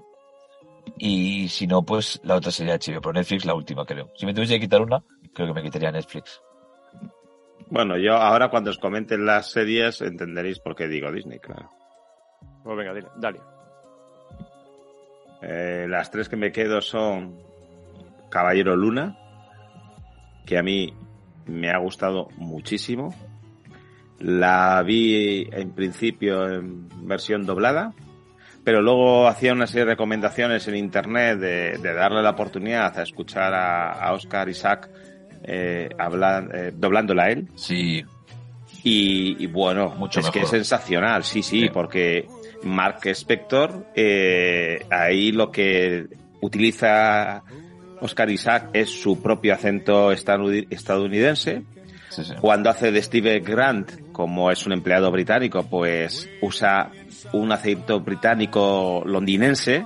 Y 0.96 1.48
si 1.48 1.66
no, 1.66 1.82
pues 1.82 2.20
la 2.24 2.36
otra 2.36 2.50
sería 2.50 2.76
HBO, 2.76 3.00
pero 3.00 3.12
Netflix 3.12 3.44
la 3.44 3.54
última, 3.54 3.84
creo. 3.84 4.10
Si 4.16 4.24
me 4.24 4.32
tuviese 4.32 4.54
que 4.54 4.60
quitar 4.60 4.80
una, 4.80 5.02
creo 5.34 5.48
que 5.48 5.54
me 5.54 5.62
quitaría 5.62 5.92
Netflix. 5.92 6.40
Bueno, 7.70 7.98
yo 7.98 8.14
ahora 8.14 8.48
cuando 8.48 8.70
os 8.70 8.78
comenten 8.78 9.26
las 9.26 9.50
series 9.50 10.00
entenderéis 10.00 10.58
por 10.58 10.74
qué 10.74 10.88
digo 10.88 11.12
Disney, 11.12 11.38
claro. 11.38 11.70
Pues 12.64 12.76
venga, 12.76 12.94
dile, 12.94 13.08
dale. 13.16 13.40
Eh, 15.42 15.86
las 15.88 16.10
tres 16.10 16.28
que 16.28 16.36
me 16.36 16.50
quedo 16.50 16.80
son 16.80 17.38
Caballero 18.30 18.74
Luna, 18.74 19.16
que 20.46 20.58
a 20.58 20.62
mí 20.62 20.92
me 21.48 21.70
ha 21.70 21.78
gustado 21.78 22.28
muchísimo. 22.36 23.14
La 24.20 24.82
vi 24.84 25.48
en 25.52 25.70
principio 25.72 26.48
en 26.52 26.88
versión 27.06 27.46
doblada, 27.46 27.92
pero 28.64 28.82
luego 28.82 29.28
hacía 29.28 29.52
una 29.52 29.66
serie 29.66 29.84
de 29.84 29.92
recomendaciones 29.92 30.66
en 30.68 30.76
internet 30.76 31.38
de, 31.38 31.78
de 31.78 31.94
darle 31.94 32.22
la 32.22 32.30
oportunidad 32.30 32.98
a 32.98 33.02
escuchar 33.02 33.54
a, 33.54 33.92
a 33.92 34.12
Oscar 34.12 34.48
Isaac 34.48 34.90
eh, 35.44 35.88
eh, 35.96 36.72
doblándola 36.74 37.24
a 37.24 37.30
él. 37.30 37.48
Sí. 37.54 38.04
Y, 38.82 39.36
y 39.42 39.46
bueno, 39.46 39.94
Mucho 39.96 40.20
es 40.20 40.30
que 40.30 40.40
es 40.40 40.48
sensacional, 40.50 41.22
sí, 41.24 41.42
sí, 41.42 41.62
Sí. 41.62 41.70
porque 41.72 42.26
Mark 42.64 43.00
Spector, 43.06 43.86
eh, 43.94 44.84
ahí 44.90 45.30
lo 45.32 45.50
que 45.50 46.06
utiliza 46.40 47.42
Oscar 48.00 48.30
Isaac 48.30 48.70
es 48.72 48.90
su 48.90 49.20
propio 49.22 49.54
acento 49.54 50.12
estadounidense. 50.12 51.62
Sí, 52.10 52.24
sí. 52.24 52.32
Cuando 52.40 52.70
hace 52.70 52.90
de 52.90 53.02
Steve 53.02 53.40
Grant, 53.40 54.12
como 54.12 54.50
es 54.50 54.66
un 54.66 54.72
empleado 54.72 55.10
británico, 55.10 55.64
pues 55.68 56.28
usa 56.40 56.90
un 57.32 57.52
acento 57.52 58.00
británico 58.00 59.02
londinense 59.04 59.84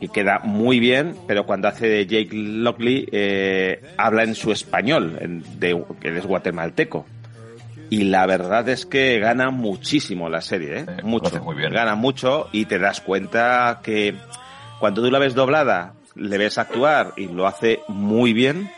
y 0.00 0.08
queda 0.08 0.40
muy 0.42 0.80
bien, 0.80 1.14
pero 1.26 1.46
cuando 1.46 1.68
hace 1.68 1.86
de 1.88 2.06
Jake 2.06 2.30
Lockley 2.32 3.08
eh, 3.12 3.80
habla 3.96 4.24
en 4.24 4.34
su 4.34 4.50
español, 4.50 5.16
en- 5.20 5.44
de, 5.60 5.82
que 6.00 6.16
es 6.18 6.26
guatemalteco. 6.26 7.06
Y 7.90 8.04
la 8.04 8.26
verdad 8.26 8.68
es 8.68 8.86
que 8.86 9.18
gana 9.20 9.50
muchísimo 9.50 10.28
la 10.28 10.40
serie, 10.40 10.80
¿eh? 10.80 10.86
mucho. 11.04 11.40
muy 11.42 11.54
bien. 11.54 11.72
Gana 11.72 11.94
mucho 11.94 12.48
y 12.50 12.64
te 12.64 12.78
das 12.78 13.00
cuenta 13.00 13.80
que 13.84 14.14
cuando 14.80 15.00
tú 15.02 15.10
la 15.10 15.18
ves 15.20 15.34
doblada, 15.34 15.94
le 16.14 16.38
ves 16.38 16.58
actuar 16.58 17.12
y 17.16 17.28
lo 17.28 17.46
hace 17.46 17.80
muy 17.88 18.32
bien, 18.32 18.70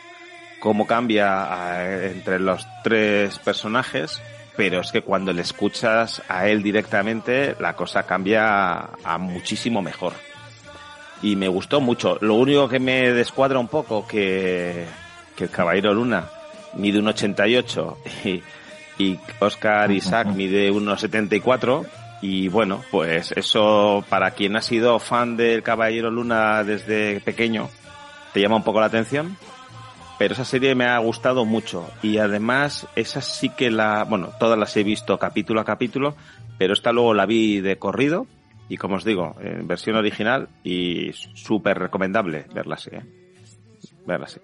cómo 0.59 0.87
cambia 0.87 1.83
eh, 1.83 2.11
entre 2.15 2.39
los 2.39 2.65
tres 2.83 3.37
personajes, 3.39 4.21
pero 4.55 4.81
es 4.81 4.91
que 4.91 5.01
cuando 5.01 5.33
le 5.33 5.43
escuchas 5.43 6.21
a 6.27 6.47
él 6.47 6.63
directamente, 6.63 7.55
la 7.59 7.75
cosa 7.75 8.03
cambia 8.03 8.89
a 9.03 9.17
muchísimo 9.19 9.81
mejor. 9.81 10.13
Y 11.21 11.35
me 11.35 11.47
gustó 11.47 11.81
mucho. 11.81 12.17
Lo 12.21 12.35
único 12.35 12.67
que 12.67 12.79
me 12.79 13.11
descuadra 13.11 13.59
un 13.59 13.67
poco 13.67 14.07
que, 14.07 14.85
que 15.35 15.45
el 15.45 15.49
Caballero 15.49 15.93
Luna 15.93 16.25
mide 16.73 16.99
un 16.99 17.07
88 17.07 17.97
y, 18.25 18.43
y 18.97 19.19
Oscar 19.39 19.91
Isaac 19.91 20.27
mide 20.35 20.71
unos 20.71 21.01
74 21.01 21.85
y 22.21 22.47
bueno, 22.47 22.81
pues 22.91 23.31
eso 23.33 24.03
para 24.09 24.31
quien 24.31 24.55
ha 24.55 24.61
sido 24.61 24.99
fan 24.99 25.37
del 25.37 25.63
Caballero 25.63 26.09
Luna 26.09 26.63
desde 26.63 27.19
pequeño 27.21 27.69
te 28.33 28.41
llama 28.41 28.57
un 28.57 28.63
poco 28.63 28.79
la 28.79 28.87
atención. 28.87 29.37
Pero 30.19 30.33
esa 30.33 30.45
serie 30.45 30.73
me 30.73 30.85
ha 30.85 30.97
gustado 30.97 31.45
mucho 31.45 31.87
y 32.01 32.17
además 32.17 32.87
esa 32.95 33.21
sí 33.21 33.49
que 33.49 33.69
la, 33.69 34.03
bueno, 34.03 34.31
todas 34.39 34.57
las 34.57 34.75
he 34.75 34.83
visto 34.83 35.19
capítulo 35.19 35.61
a 35.61 35.65
capítulo, 35.65 36.15
pero 36.57 36.73
esta 36.73 36.91
luego 36.91 37.13
la 37.13 37.27
vi 37.27 37.61
de 37.61 37.77
corrido 37.77 38.25
y 38.69 38.77
como 38.77 38.95
os 38.95 39.03
digo, 39.03 39.35
en 39.39 39.67
versión 39.67 39.95
original 39.95 40.49
y 40.63 41.13
súper 41.13 41.77
recomendable 41.77 42.45
verla 42.53 42.75
así, 42.75 42.89
¿eh? 42.93 43.03
verla 44.05 44.25
así. 44.25 44.39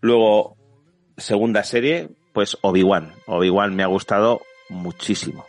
Luego, 0.00 0.56
segunda 1.16 1.62
serie, 1.62 2.08
pues 2.32 2.56
Obi-Wan. 2.62 3.12
Obi-Wan 3.26 3.74
me 3.74 3.82
ha 3.82 3.86
gustado 3.86 4.40
muchísimo. 4.68 5.46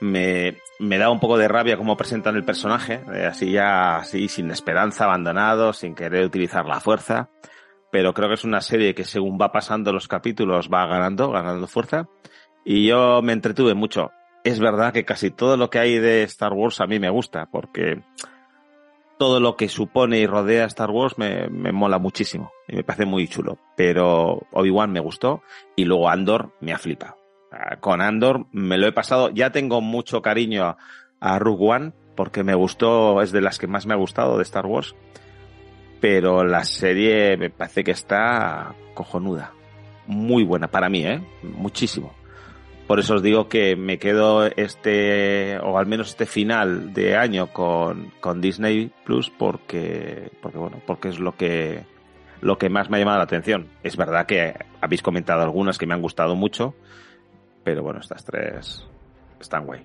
Me, 0.00 0.56
me 0.82 0.98
da 0.98 1.10
un 1.10 1.20
poco 1.20 1.38
de 1.38 1.46
rabia 1.46 1.76
cómo 1.76 1.96
presentan 1.96 2.34
el 2.34 2.44
personaje, 2.44 3.04
eh, 3.14 3.26
así 3.26 3.52
ya, 3.52 3.98
así, 3.98 4.26
sin 4.26 4.50
esperanza, 4.50 5.04
abandonado, 5.04 5.72
sin 5.72 5.94
querer 5.94 6.24
utilizar 6.24 6.66
la 6.66 6.80
fuerza. 6.80 7.30
Pero 7.92 8.12
creo 8.12 8.28
que 8.28 8.34
es 8.34 8.44
una 8.44 8.60
serie 8.60 8.94
que 8.94 9.04
según 9.04 9.38
va 9.40 9.52
pasando 9.52 9.92
los 9.92 10.08
capítulos 10.08 10.68
va 10.72 10.86
ganando, 10.86 11.30
ganando 11.30 11.68
fuerza. 11.68 12.08
Y 12.64 12.88
yo 12.88 13.22
me 13.22 13.32
entretuve 13.32 13.74
mucho. 13.74 14.10
Es 14.42 14.58
verdad 14.58 14.92
que 14.92 15.04
casi 15.04 15.30
todo 15.30 15.56
lo 15.56 15.70
que 15.70 15.78
hay 15.78 15.98
de 15.98 16.24
Star 16.24 16.52
Wars 16.52 16.80
a 16.80 16.88
mí 16.88 16.98
me 16.98 17.10
gusta, 17.10 17.46
porque 17.46 18.02
todo 19.18 19.38
lo 19.38 19.54
que 19.56 19.68
supone 19.68 20.18
y 20.18 20.26
rodea 20.26 20.64
Star 20.64 20.90
Wars 20.90 21.16
me, 21.16 21.48
me 21.48 21.70
mola 21.70 21.98
muchísimo 21.98 22.50
y 22.66 22.74
me 22.74 22.82
parece 22.82 23.06
muy 23.06 23.28
chulo. 23.28 23.58
Pero 23.76 24.48
Obi-Wan 24.50 24.90
me 24.90 25.00
gustó 25.00 25.42
y 25.76 25.84
luego 25.84 26.08
Andor 26.08 26.52
me 26.60 26.72
ha 26.72 26.78
flipado. 26.78 27.21
Ah, 27.52 27.76
Con 27.80 28.00
Andor 28.00 28.46
me 28.52 28.78
lo 28.78 28.86
he 28.86 28.92
pasado, 28.92 29.30
ya 29.30 29.52
tengo 29.52 29.80
mucho 29.82 30.22
cariño 30.22 30.64
a, 30.64 30.78
a 31.20 31.36
One 31.36 31.92
porque 32.16 32.42
me 32.44 32.54
gustó, 32.54 33.20
es 33.20 33.32
de 33.32 33.42
las 33.42 33.58
que 33.58 33.66
más 33.66 33.86
me 33.86 33.94
ha 33.94 33.98
gustado 33.98 34.36
de 34.36 34.42
Star 34.42 34.66
Wars. 34.66 34.94
Pero 36.00 36.44
la 36.44 36.64
serie 36.64 37.36
me 37.36 37.50
parece 37.50 37.84
que 37.84 37.92
está 37.92 38.74
cojonuda. 38.94 39.52
Muy 40.06 40.44
buena 40.44 40.68
para 40.68 40.88
mí, 40.88 41.06
¿eh? 41.06 41.22
Muchísimo. 41.42 42.12
Por 42.86 42.98
eso 42.98 43.14
os 43.14 43.22
digo 43.22 43.48
que 43.48 43.76
me 43.76 43.98
quedo 43.98 44.44
este, 44.46 45.58
o 45.60 45.78
al 45.78 45.86
menos 45.86 46.08
este 46.08 46.26
final 46.26 46.92
de 46.92 47.16
año 47.16 47.46
con, 47.46 48.12
con 48.20 48.40
Disney 48.40 48.90
Plus 49.04 49.30
porque, 49.30 50.30
porque 50.42 50.58
bueno, 50.58 50.82
porque 50.86 51.08
es 51.08 51.20
lo 51.20 51.36
que, 51.36 51.84
lo 52.40 52.58
que 52.58 52.68
más 52.68 52.90
me 52.90 52.96
ha 52.96 53.00
llamado 53.00 53.18
la 53.18 53.24
atención. 53.24 53.68
Es 53.82 53.96
verdad 53.96 54.26
que 54.26 54.54
habéis 54.80 55.02
comentado 55.02 55.42
algunas 55.42 55.78
que 55.78 55.86
me 55.86 55.94
han 55.94 56.02
gustado 56.02 56.34
mucho, 56.34 56.74
pero 57.64 57.82
bueno, 57.82 58.00
estas 58.00 58.24
tres 58.24 58.84
están 59.40 59.64
guay. 59.66 59.82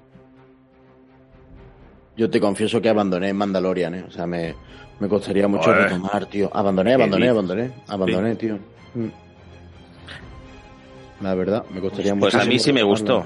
Yo 2.15 2.29
te 2.29 2.39
confieso 2.39 2.81
que 2.81 2.89
abandoné 2.89 3.31
Mandalorian, 3.33 3.93
¿eh? 3.95 4.05
O 4.07 4.11
sea, 4.11 4.25
me, 4.25 4.55
me 4.99 5.07
costaría 5.07 5.47
mucho 5.47 5.65
Joder. 5.65 5.83
retomar, 5.83 6.25
tío. 6.25 6.49
Abandoné, 6.51 6.95
abandoné, 6.95 7.29
abandoné. 7.29 7.71
Abandoné, 7.87 8.35
tío. 8.35 8.57
Mm. 8.95 9.07
La 11.21 11.35
verdad, 11.35 11.63
me 11.69 11.79
costaría 11.81 12.15
Pues 12.15 12.33
mucho. 12.33 12.43
a 12.43 12.47
mí 12.47 12.59
sí 12.59 12.73
me 12.73 12.83
gustó. 12.83 13.25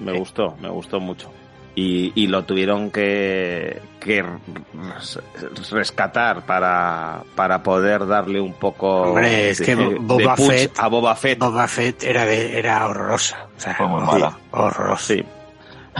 Me 0.00 0.16
gustó, 0.18 0.56
me 0.60 0.68
gustó 0.68 1.00
mucho. 1.00 1.30
Y, 1.74 2.12
y 2.14 2.26
lo 2.26 2.44
tuvieron 2.44 2.90
que, 2.90 3.80
que 3.98 4.22
res- 4.22 5.70
rescatar 5.70 6.44
para, 6.44 7.22
para 7.34 7.62
poder 7.62 8.06
darle 8.06 8.40
un 8.42 8.52
poco 8.52 9.04
Hombre, 9.04 9.50
es 9.50 9.58
de- 9.58 9.64
que 9.64 9.76
de 9.76 9.94
Boba 9.98 10.34
punch 10.36 10.48
Fett, 10.50 10.78
a 10.78 10.88
Boba 10.88 11.16
Fett. 11.16 11.38
Boba 11.38 11.66
Fett 11.66 12.02
era, 12.04 12.26
de, 12.26 12.58
era 12.58 12.86
horrorosa. 12.86 13.46
O 13.56 13.60
sea, 13.60 13.74
Fue 13.74 13.86
muy 13.86 14.00
sí, 14.02 14.06
mala. 14.06 14.38
horrorosa. 14.50 15.02
Sí. 15.14 15.24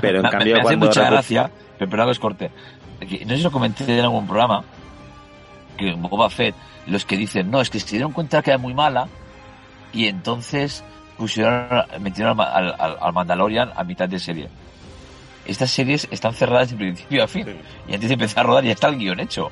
Pero 0.02 0.18
en 0.18 0.22
Me- 0.24 0.30
cambio 0.30 0.52
me, 0.54 0.60
hace 0.60 0.62
cuando 0.62 0.86
mucha 0.86 1.10
gracia, 1.10 1.50
pero 1.78 2.06
os 2.06 2.18
corte. 2.18 2.50
No 3.00 3.30
sé 3.30 3.36
si 3.38 3.42
lo 3.42 3.50
comenté 3.50 3.84
en 3.98 4.04
algún 4.04 4.26
programa, 4.26 4.62
que 5.78 5.88
en 5.88 6.02
Boba 6.02 6.28
Fett, 6.28 6.54
los 6.86 7.06
que 7.06 7.16
dicen, 7.16 7.50
no, 7.50 7.62
es 7.62 7.70
que 7.70 7.80
se 7.80 7.92
dieron 7.92 8.12
cuenta 8.12 8.42
que 8.42 8.50
era 8.50 8.58
muy 8.58 8.74
mala, 8.74 9.08
y 9.92 10.06
entonces 10.06 10.84
pusieron, 11.16 11.66
metieron 12.00 12.38
al, 12.38 12.46
al- 12.46 12.76
al- 12.78 12.96
al 13.00 13.12
Mandalorian 13.14 13.70
a 13.74 13.82
mitad 13.84 14.06
de 14.06 14.18
serie. 14.18 14.48
Estas 15.46 15.70
series 15.70 16.06
están 16.10 16.34
cerradas 16.34 16.70
de 16.70 16.76
principio 16.76 17.24
a 17.24 17.28
fin, 17.28 17.46
y 17.88 17.94
antes 17.94 18.08
de 18.08 18.14
empezar 18.14 18.44
a 18.44 18.48
rodar 18.48 18.64
ya 18.64 18.72
está 18.72 18.88
el 18.88 18.96
guion 18.98 19.20
hecho. 19.20 19.50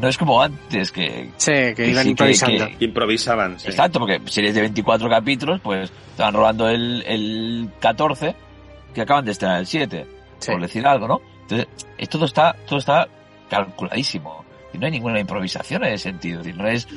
No 0.00 0.08
es 0.08 0.18
como 0.18 0.42
antes, 0.42 0.90
que... 0.90 1.30
Sí, 1.36 1.52
que 1.76 1.88
iban 1.88 2.02
sí, 2.02 2.10
improvisando. 2.10 2.66
improvisaban. 2.80 3.60
sí. 3.60 3.68
Exacto, 3.68 4.00
porque 4.00 4.20
series 4.26 4.54
de 4.54 4.62
24 4.62 5.08
capítulos, 5.08 5.60
pues 5.62 5.92
estaban 6.10 6.34
rodando 6.34 6.68
el, 6.68 7.04
el 7.06 7.70
14, 7.78 8.34
que 8.92 9.00
acaban 9.02 9.24
de 9.24 9.30
estrenar 9.30 9.60
el 9.60 9.66
7, 9.66 10.06
por 10.44 10.60
decir 10.60 10.84
algo, 10.86 11.06
¿no? 11.06 11.20
Entonces, 11.42 11.68
es- 11.98 12.08
todo 12.08 12.24
está, 12.24 12.56
todo 12.66 12.80
está 12.80 13.06
calculadísimo. 13.48 14.44
Y 14.72 14.78
no 14.78 14.86
hay 14.86 14.92
ninguna 14.92 15.20
improvisación 15.20 15.84
en 15.84 15.92
ese 15.94 16.04
sentido. 16.10 16.40
Es 16.40 16.46
decir, 16.46 16.60
no 16.60 16.68
es, 16.68 16.88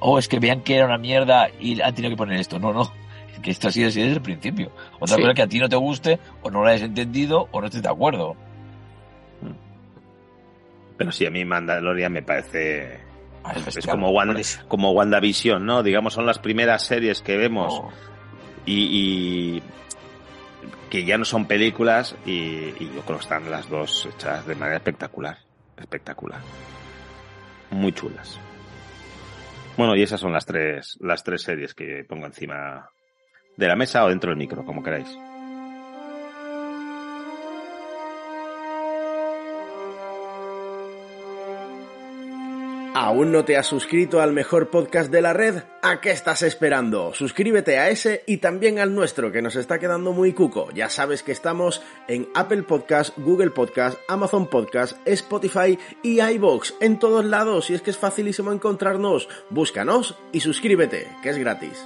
oh, 0.00 0.18
es 0.18 0.26
que 0.28 0.40
vean 0.40 0.62
que 0.62 0.74
era 0.76 0.86
una 0.86 0.98
mierda 0.98 1.48
y 1.60 1.80
han 1.80 1.94
tenido 1.94 2.10
que 2.10 2.16
poner 2.16 2.40
esto. 2.40 2.58
No, 2.58 2.72
no. 2.72 2.92
Es 3.34 3.40
que 3.40 3.50
esto 3.50 3.68
ha 3.68 3.70
sido 3.70 3.88
así 3.88 4.00
desde 4.00 4.14
el 4.16 4.22
principio. 4.22 4.70
Otra 4.98 5.16
Sí. 5.16 5.22
cosa 5.22 5.28
es 5.30 5.34
que 5.36 5.42
a 5.42 5.46
ti 5.48 5.58
no 5.58 5.68
te 5.68 5.76
guste, 5.76 6.18
o 6.42 6.50
no 6.50 6.62
lo 6.62 6.68
hayas 6.68 6.82
entendido, 6.82 7.48
o 7.52 7.60
no 7.60 7.66
estés 7.66 7.82
de 7.82 7.88
acuerdo. 7.90 8.36
Pero 10.96 11.10
sí, 11.12 11.26
a 11.26 11.30
mí 11.30 11.44
Mandalorian 11.44 12.12
me 12.12 12.22
parece... 12.22 13.00
Ah, 13.42 13.52
es 13.52 13.58
es 13.66 13.74
bestial. 13.76 13.96
como, 13.96 14.10
Wanda, 14.10 14.40
como 14.68 14.92
WandaVision, 14.92 15.66
¿no? 15.66 15.82
Digamos, 15.82 16.14
son 16.14 16.24
las 16.24 16.38
primeras 16.38 16.86
series 16.86 17.20
que 17.20 17.36
vemos 17.36 17.74
Oh. 17.74 17.90
y, 18.64 19.56
y 19.58 19.62
que 20.88 21.04
ya 21.04 21.18
no 21.18 21.24
son 21.26 21.44
películas 21.46 22.16
y, 22.24 22.30
y 22.32 22.90
yo 22.94 23.02
creo 23.02 23.18
que 23.18 23.24
están 23.24 23.50
las 23.50 23.68
dos 23.68 24.08
hechas 24.14 24.46
de 24.46 24.54
manera 24.54 24.76
espectacular. 24.76 25.36
Espectacular. 25.76 26.40
Muy 27.70 27.92
chulas. 27.92 28.38
Bueno, 29.76 29.94
y 29.96 30.02
esas 30.02 30.20
son 30.20 30.32
las 30.32 30.46
tres, 30.46 30.96
las 31.00 31.22
tres 31.24 31.42
series 31.42 31.74
que 31.74 32.04
pongo 32.08 32.24
encima 32.26 32.88
de 33.56 33.68
la 33.68 33.76
mesa 33.76 34.04
o 34.04 34.08
dentro 34.08 34.30
del 34.30 34.38
micro, 34.38 34.64
como 34.64 34.82
queráis. 34.82 35.08
¿Aún 42.96 43.32
no 43.32 43.44
te 43.44 43.56
has 43.56 43.66
suscrito 43.66 44.20
al 44.20 44.32
mejor 44.32 44.70
podcast 44.70 45.10
de 45.10 45.20
la 45.20 45.32
red? 45.32 45.64
¿A 45.82 46.00
qué 46.00 46.12
estás 46.12 46.42
esperando? 46.42 47.12
Suscríbete 47.12 47.76
a 47.76 47.90
ese 47.90 48.22
y 48.24 48.36
también 48.36 48.78
al 48.78 48.94
nuestro, 48.94 49.32
que 49.32 49.42
nos 49.42 49.56
está 49.56 49.80
quedando 49.80 50.12
muy 50.12 50.32
cuco. 50.32 50.70
Ya 50.70 50.88
sabes 50.88 51.24
que 51.24 51.32
estamos 51.32 51.82
en 52.06 52.28
Apple 52.36 52.62
Podcast, 52.62 53.18
Google 53.18 53.50
Podcast, 53.50 53.98
Amazon 54.06 54.46
Podcast, 54.46 54.96
Spotify 55.06 55.76
y 56.04 56.20
iVoox, 56.20 56.74
en 56.80 57.00
todos 57.00 57.24
lados, 57.24 57.68
y 57.68 57.74
es 57.74 57.82
que 57.82 57.90
es 57.90 57.98
facilísimo 57.98 58.52
encontrarnos. 58.52 59.28
Búscanos 59.50 60.16
y 60.30 60.38
suscríbete, 60.38 61.08
que 61.20 61.30
es 61.30 61.38
gratis. 61.38 61.84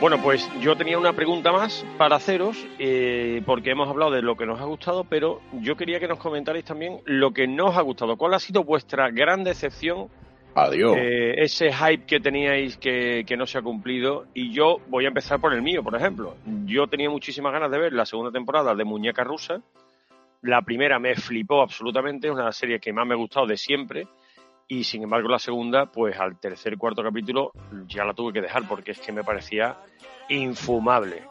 Bueno, 0.00 0.22
pues 0.22 0.48
yo 0.60 0.76
tenía 0.76 0.96
una 0.96 1.12
pregunta 1.12 1.50
más 1.50 1.84
para 1.96 2.14
haceros, 2.14 2.56
eh, 2.78 3.42
porque 3.44 3.72
hemos 3.72 3.88
hablado 3.88 4.12
de 4.12 4.22
lo 4.22 4.36
que 4.36 4.46
nos 4.46 4.60
ha 4.60 4.64
gustado, 4.64 5.02
pero 5.02 5.40
yo 5.54 5.76
quería 5.76 5.98
que 5.98 6.06
nos 6.06 6.18
comentarais 6.18 6.64
también 6.64 7.00
lo 7.04 7.32
que 7.32 7.48
no 7.48 7.66
os 7.66 7.76
ha 7.76 7.82
gustado. 7.82 8.16
¿Cuál 8.16 8.34
ha 8.34 8.38
sido 8.38 8.62
vuestra 8.62 9.10
gran 9.10 9.42
decepción? 9.42 10.08
Adiós. 10.54 10.96
Eh, 10.96 11.42
ese 11.42 11.72
hype 11.72 12.06
que 12.06 12.20
teníais 12.20 12.76
que, 12.76 13.24
que 13.26 13.36
no 13.36 13.44
se 13.44 13.58
ha 13.58 13.62
cumplido. 13.62 14.26
Y 14.34 14.52
yo 14.52 14.76
voy 14.86 15.04
a 15.04 15.08
empezar 15.08 15.40
por 15.40 15.52
el 15.52 15.62
mío, 15.62 15.82
por 15.82 15.96
ejemplo. 15.96 16.36
Yo 16.64 16.86
tenía 16.86 17.10
muchísimas 17.10 17.52
ganas 17.52 17.70
de 17.72 17.78
ver 17.80 17.92
la 17.92 18.06
segunda 18.06 18.30
temporada 18.30 18.76
de 18.76 18.84
Muñeca 18.84 19.24
Rusa. 19.24 19.60
La 20.42 20.62
primera 20.62 21.00
me 21.00 21.16
flipó 21.16 21.60
absolutamente, 21.60 22.28
es 22.28 22.32
una 22.32 22.52
serie 22.52 22.78
que 22.78 22.92
más 22.92 23.04
me 23.04 23.14
ha 23.14 23.16
gustado 23.16 23.46
de 23.46 23.56
siempre. 23.56 24.06
Y 24.68 24.84
sin 24.84 25.02
embargo, 25.02 25.28
la 25.28 25.38
segunda, 25.38 25.86
pues 25.86 26.18
al 26.20 26.38
tercer 26.38 26.76
cuarto 26.76 27.02
capítulo 27.02 27.52
ya 27.86 28.04
la 28.04 28.12
tuve 28.12 28.32
que 28.34 28.42
dejar 28.42 28.68
porque 28.68 28.90
es 28.92 29.00
que 29.00 29.12
me 29.12 29.24
parecía 29.24 29.76
infumable. 30.28 31.22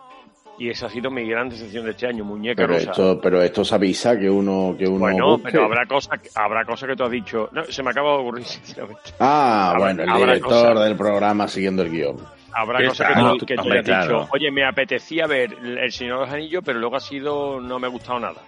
Y 0.60 0.70
esa 0.70 0.88
ha 0.88 0.90
sido 0.90 1.12
mi 1.12 1.24
gran 1.30 1.50
decepción 1.50 1.86
de 1.86 1.92
este 1.92 2.08
año, 2.08 2.24
Muñeca 2.26 2.64
Pero 2.64 2.74
Rusa. 2.80 2.90
esto, 2.90 3.22
pero 3.22 3.44
esto 3.44 3.64
se 3.64 3.76
avisa 3.76 4.18
que 4.18 4.28
uno, 4.28 4.76
que 4.76 4.88
uno 4.88 4.98
Bueno, 4.98 5.28
busque. 5.34 5.52
pero 5.52 5.66
habrá 5.66 5.86
cosas 5.86 6.20
que, 6.20 6.30
habrá 6.34 6.66
cosas 6.66 6.90
que 6.90 6.96
tú 6.96 7.04
has 7.04 7.12
dicho. 7.12 7.48
No, 7.52 7.64
se 7.66 7.84
me 7.84 7.92
acaba 7.92 8.14
de 8.14 8.18
ocurrir, 8.18 8.44
sinceramente. 8.46 9.02
Ah, 9.20 9.70
Habrá- 9.76 9.80
bueno, 9.94 10.04
el 10.16 10.20
director 10.26 10.80
del 10.80 10.96
programa 10.98 11.48
siguiendo 11.48 11.84
el 11.84 11.92
guion. 11.92 12.18
Habrá 12.56 12.84
cosas 12.88 13.08
que 13.10 13.14
claro, 13.14 13.36
tú, 13.38 13.46
que 13.46 13.54
tú 13.56 13.62
hombre, 13.62 13.80
has 13.80 13.86
claro. 13.86 14.20
dicho, 14.22 14.30
oye, 14.34 14.50
me 14.50 14.66
apetecía 14.66 15.28
ver 15.28 15.54
El 15.62 15.92
Señor 15.92 16.22
de 16.22 16.26
los 16.26 16.34
Anillos, 16.34 16.64
pero 16.66 16.80
luego 16.80 16.96
ha 16.96 17.00
sido, 17.02 17.62
no 17.62 17.78
me 17.78 17.86
ha 17.86 17.90
gustado 17.92 18.20
nada. 18.20 18.42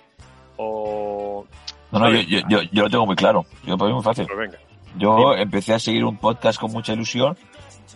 O. 0.58 1.46
No, 1.92 2.00
no, 2.00 2.10
yo, 2.10 2.22
yo, 2.22 2.40
yo, 2.50 2.62
yo 2.72 2.84
lo 2.84 2.90
tengo 2.90 3.06
muy 3.06 3.16
claro. 3.16 3.46
Yo 3.64 3.72
lo 3.74 3.78
pongo 3.78 3.94
muy 3.94 4.04
fácil. 4.04 4.26
Pues 4.26 4.38
venga. 4.40 4.58
Yo 4.98 5.34
empecé 5.36 5.74
a 5.74 5.80
seguir 5.80 6.04
un 6.06 6.18
podcast 6.18 6.60
con 6.60 6.72
mucha 6.72 6.94
ilusión 6.94 7.38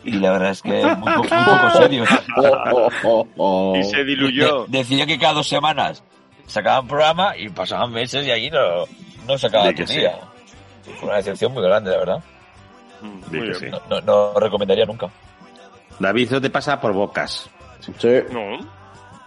y 0.04 0.12
la 0.14 0.32
verdad 0.32 0.52
es 0.52 0.62
que 0.62 0.84
muy, 0.98 1.14
po- 1.14 1.24
muy 1.24 1.44
poco 1.46 1.70
serio. 1.78 2.04
Y 3.78 3.84
se 3.84 4.04
diluyó. 4.04 4.66
De- 4.66 4.80
decía 4.80 5.06
que 5.06 5.18
cada 5.18 5.34
dos 5.34 5.48
semanas 5.48 6.04
sacaban 6.46 6.88
programa 6.88 7.36
y 7.38 7.50
pasaban 7.50 7.92
meses 7.92 8.26
y 8.28 8.32
allí 8.32 8.50
no, 8.50 8.60
no 9.28 9.38
sacaban 9.38 9.74
que 9.76 9.86
día. 9.86 10.20
Fue 11.00 11.08
una 11.08 11.18
decepción 11.18 11.54
muy 11.54 11.64
grande, 11.64 11.92
la 11.92 11.98
verdad. 11.98 12.24
Sí. 13.60 13.66
No, 13.90 14.02
no, 14.02 14.02
no 14.34 14.40
recomendaría 14.40 14.86
nunca. 14.86 15.10
David, 16.00 16.28
eso 16.28 16.42
te 16.42 16.50
pasa 16.50 16.80
por 16.80 16.94
bocas. 16.94 17.50
No. 18.32 18.60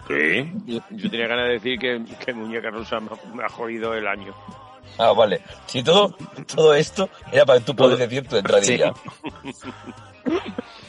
Sí. 0.07 0.51
Yo, 0.65 0.79
yo 0.91 1.09
tenía 1.11 1.27
ganas 1.27 1.45
de 1.47 1.53
decir 1.53 1.77
que, 1.79 2.01
que 2.23 2.33
Muñeca 2.33 2.69
ha- 2.69 3.35
me 3.35 3.43
ha 3.43 3.49
jodido 3.49 3.93
el 3.93 4.07
año. 4.07 4.33
Ah, 4.99 5.11
vale. 5.13 5.41
Si 5.67 5.83
todo, 5.83 6.15
todo 6.55 6.73
esto 6.73 7.09
era 7.31 7.45
para 7.45 7.59
que 7.59 7.65
tú 7.65 7.75
puedas 7.75 7.99
decir 7.99 8.27
tu 8.27 8.35
entradilla. 8.37 8.93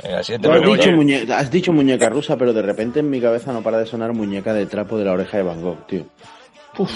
Venga, 0.02 0.22
siguiente 0.22 0.48
Tú 0.48 0.54
has, 0.54 0.62
dicho 0.78 0.90
muñe- 0.90 1.30
has 1.30 1.50
dicho 1.50 1.72
muñeca 1.72 2.08
rusa, 2.08 2.36
pero 2.36 2.52
de 2.52 2.62
repente 2.62 3.00
en 3.00 3.10
mi 3.10 3.20
cabeza 3.20 3.52
no 3.52 3.62
para 3.62 3.78
de 3.78 3.86
sonar 3.86 4.12
muñeca 4.12 4.52
de 4.54 4.66
trapo 4.66 4.96
de 4.98 5.04
la 5.04 5.12
oreja 5.12 5.36
de 5.36 5.42
Van 5.42 5.60
Gogh, 5.62 5.86
tío. 5.86 6.06
Uf. 6.78 6.90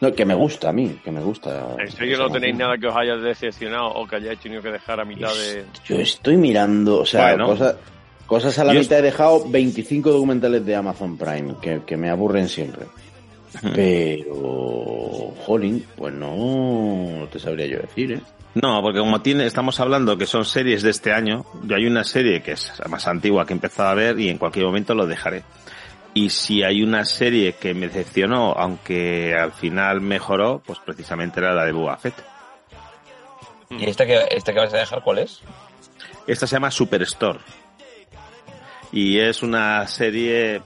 No, 0.00 0.12
que 0.12 0.26
me 0.26 0.34
gusta 0.34 0.68
a 0.68 0.72
mí, 0.72 1.00
que 1.02 1.10
me 1.10 1.20
gusta. 1.22 1.68
¿En 1.78 1.90
serio 1.90 2.18
no 2.18 2.28
tenéis 2.30 2.54
nada 2.56 2.76
que 2.76 2.86
os 2.86 2.94
haya 2.94 3.16
decepcionado 3.16 3.88
o 3.94 4.06
que 4.06 4.16
hayáis 4.16 4.38
tenido 4.40 4.60
que 4.60 4.70
dejar 4.70 5.00
a 5.00 5.04
mitad 5.06 5.32
de...? 5.32 5.64
Yo 5.86 5.96
estoy 5.96 6.36
mirando, 6.36 7.00
o 7.00 7.06
sea, 7.06 7.28
Bueno. 7.30 7.46
cosas, 7.46 7.76
cosas 8.26 8.58
a 8.58 8.64
la 8.64 8.74
Yo- 8.74 8.80
mitad 8.80 8.98
he 8.98 9.02
dejado 9.02 9.48
25 9.48 10.10
documentales 10.12 10.66
de 10.66 10.76
Amazon 10.76 11.16
Prime, 11.16 11.54
que, 11.62 11.80
que 11.86 11.96
me 11.96 12.10
aburren 12.10 12.48
siempre. 12.48 12.84
Pero, 13.74 15.34
jolín, 15.44 15.86
pues 15.96 16.14
no, 16.14 16.36
no 17.20 17.26
te 17.28 17.38
sabría 17.38 17.66
yo 17.66 17.78
decir, 17.78 18.12
¿eh? 18.12 18.20
No, 18.54 18.80
porque 18.80 19.00
como 19.00 19.20
tiene, 19.20 19.44
estamos 19.44 19.80
hablando 19.80 20.16
que 20.16 20.24
son 20.24 20.46
series 20.46 20.82
de 20.82 20.88
este 20.88 21.12
año, 21.12 21.44
yo 21.64 21.76
hay 21.76 21.86
una 21.86 22.04
serie 22.04 22.42
que 22.42 22.52
es 22.52 22.72
más 22.88 23.06
antigua 23.06 23.44
que 23.44 23.52
he 23.52 23.56
empezado 23.56 23.90
a 23.90 23.94
ver 23.94 24.18
y 24.18 24.30
en 24.30 24.38
cualquier 24.38 24.64
momento 24.64 24.94
lo 24.94 25.06
dejaré. 25.06 25.42
Y 26.14 26.30
si 26.30 26.62
hay 26.62 26.82
una 26.82 27.04
serie 27.04 27.52
que 27.52 27.74
me 27.74 27.88
decepcionó, 27.88 28.54
aunque 28.54 29.34
al 29.34 29.52
final 29.52 30.00
mejoró, 30.00 30.62
pues 30.64 30.78
precisamente 30.78 31.40
era 31.40 31.52
la 31.52 31.66
de 31.66 31.72
Boba 31.72 31.98
Fett. 31.98 32.14
¿Y 33.68 33.84
esta 33.84 34.06
que, 34.06 34.26
esta 34.30 34.54
que 34.54 34.60
vas 34.60 34.72
a 34.72 34.78
dejar 34.78 35.02
cuál 35.02 35.18
es? 35.18 35.42
Esta 36.26 36.46
se 36.46 36.56
llama 36.56 36.70
Superstore. 36.70 37.40
Y 38.92 39.18
es 39.18 39.42
una 39.42 39.86
serie, 39.86 40.62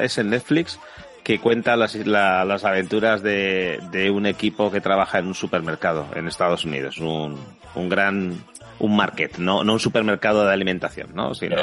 es 0.00 0.16
en 0.16 0.30
Netflix, 0.30 0.80
que 1.26 1.40
cuenta 1.40 1.74
las, 1.76 1.96
la- 2.06 2.44
las 2.44 2.64
aventuras 2.64 3.20
de, 3.20 3.80
de 3.90 4.12
un 4.12 4.26
equipo 4.26 4.70
que 4.70 4.80
trabaja 4.80 5.18
en 5.18 5.26
un 5.26 5.34
supermercado 5.34 6.06
en 6.14 6.28
Estados 6.28 6.64
Unidos. 6.64 6.98
Un, 6.98 7.36
un 7.74 7.88
gran, 7.88 8.44
un 8.78 8.94
market, 8.94 9.36
no, 9.38 9.64
no 9.64 9.72
un 9.72 9.80
supermercado 9.80 10.46
de 10.46 10.52
alimentación, 10.52 11.08
¿no? 11.14 11.34
Sino. 11.34 11.56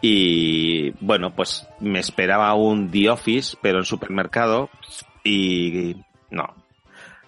Y 0.00 0.90
bueno, 1.04 1.34
pues 1.34 1.66
me 1.80 1.98
esperaba 1.98 2.54
un 2.54 2.92
The 2.92 3.10
Office, 3.10 3.56
pero 3.60 3.78
en 3.78 3.84
supermercado. 3.84 4.70
Y 5.24 5.96
no. 6.30 6.54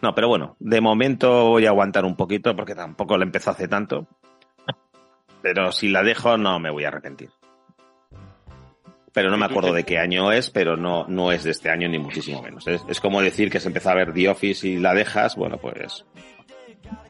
No, 0.01 0.15
pero 0.15 0.29
bueno, 0.29 0.55
de 0.61 0.81
momento 0.81 1.47
voy 1.49 1.67
a 1.67 1.71
aguantar 1.71 2.05
un 2.05 2.15
poquito 2.15 2.55
porque 2.55 2.77
tampoco 2.77 3.19
la 3.19 3.25
empezó 3.25 3.51
hace 3.51 3.67
tanto. 3.67 4.07
Pero 5.43 5.73
si 5.73 5.89
la 5.89 6.05
dejo, 6.05 6.37
no 6.37 6.61
me 6.61 6.71
voy 6.71 6.85
a 6.85 6.89
arrepentir. 6.89 7.31
Pero 9.19 9.31
no 9.31 9.37
me 9.37 9.47
acuerdo 9.47 9.73
de 9.73 9.85
qué 9.85 9.99
año 9.99 10.31
es, 10.33 10.49
pero 10.51 10.77
no, 10.77 11.05
no 11.09 11.33
es 11.33 11.43
de 11.45 11.51
este 11.51 11.71
año 11.71 11.89
ni 11.89 11.99
muchísimo 11.99 12.41
menos. 12.43 12.67
Es, 12.69 12.83
es 12.89 13.01
como 13.01 13.21
decir 13.21 13.51
que 13.51 13.59
se 13.59 13.67
empezó 13.69 13.91
a 13.91 13.95
ver 13.95 14.13
The 14.13 14.29
Office 14.29 14.67
y 14.69 14.77
la 14.79 14.95
dejas, 14.95 15.35
bueno, 15.35 15.59
pues. 15.59 16.05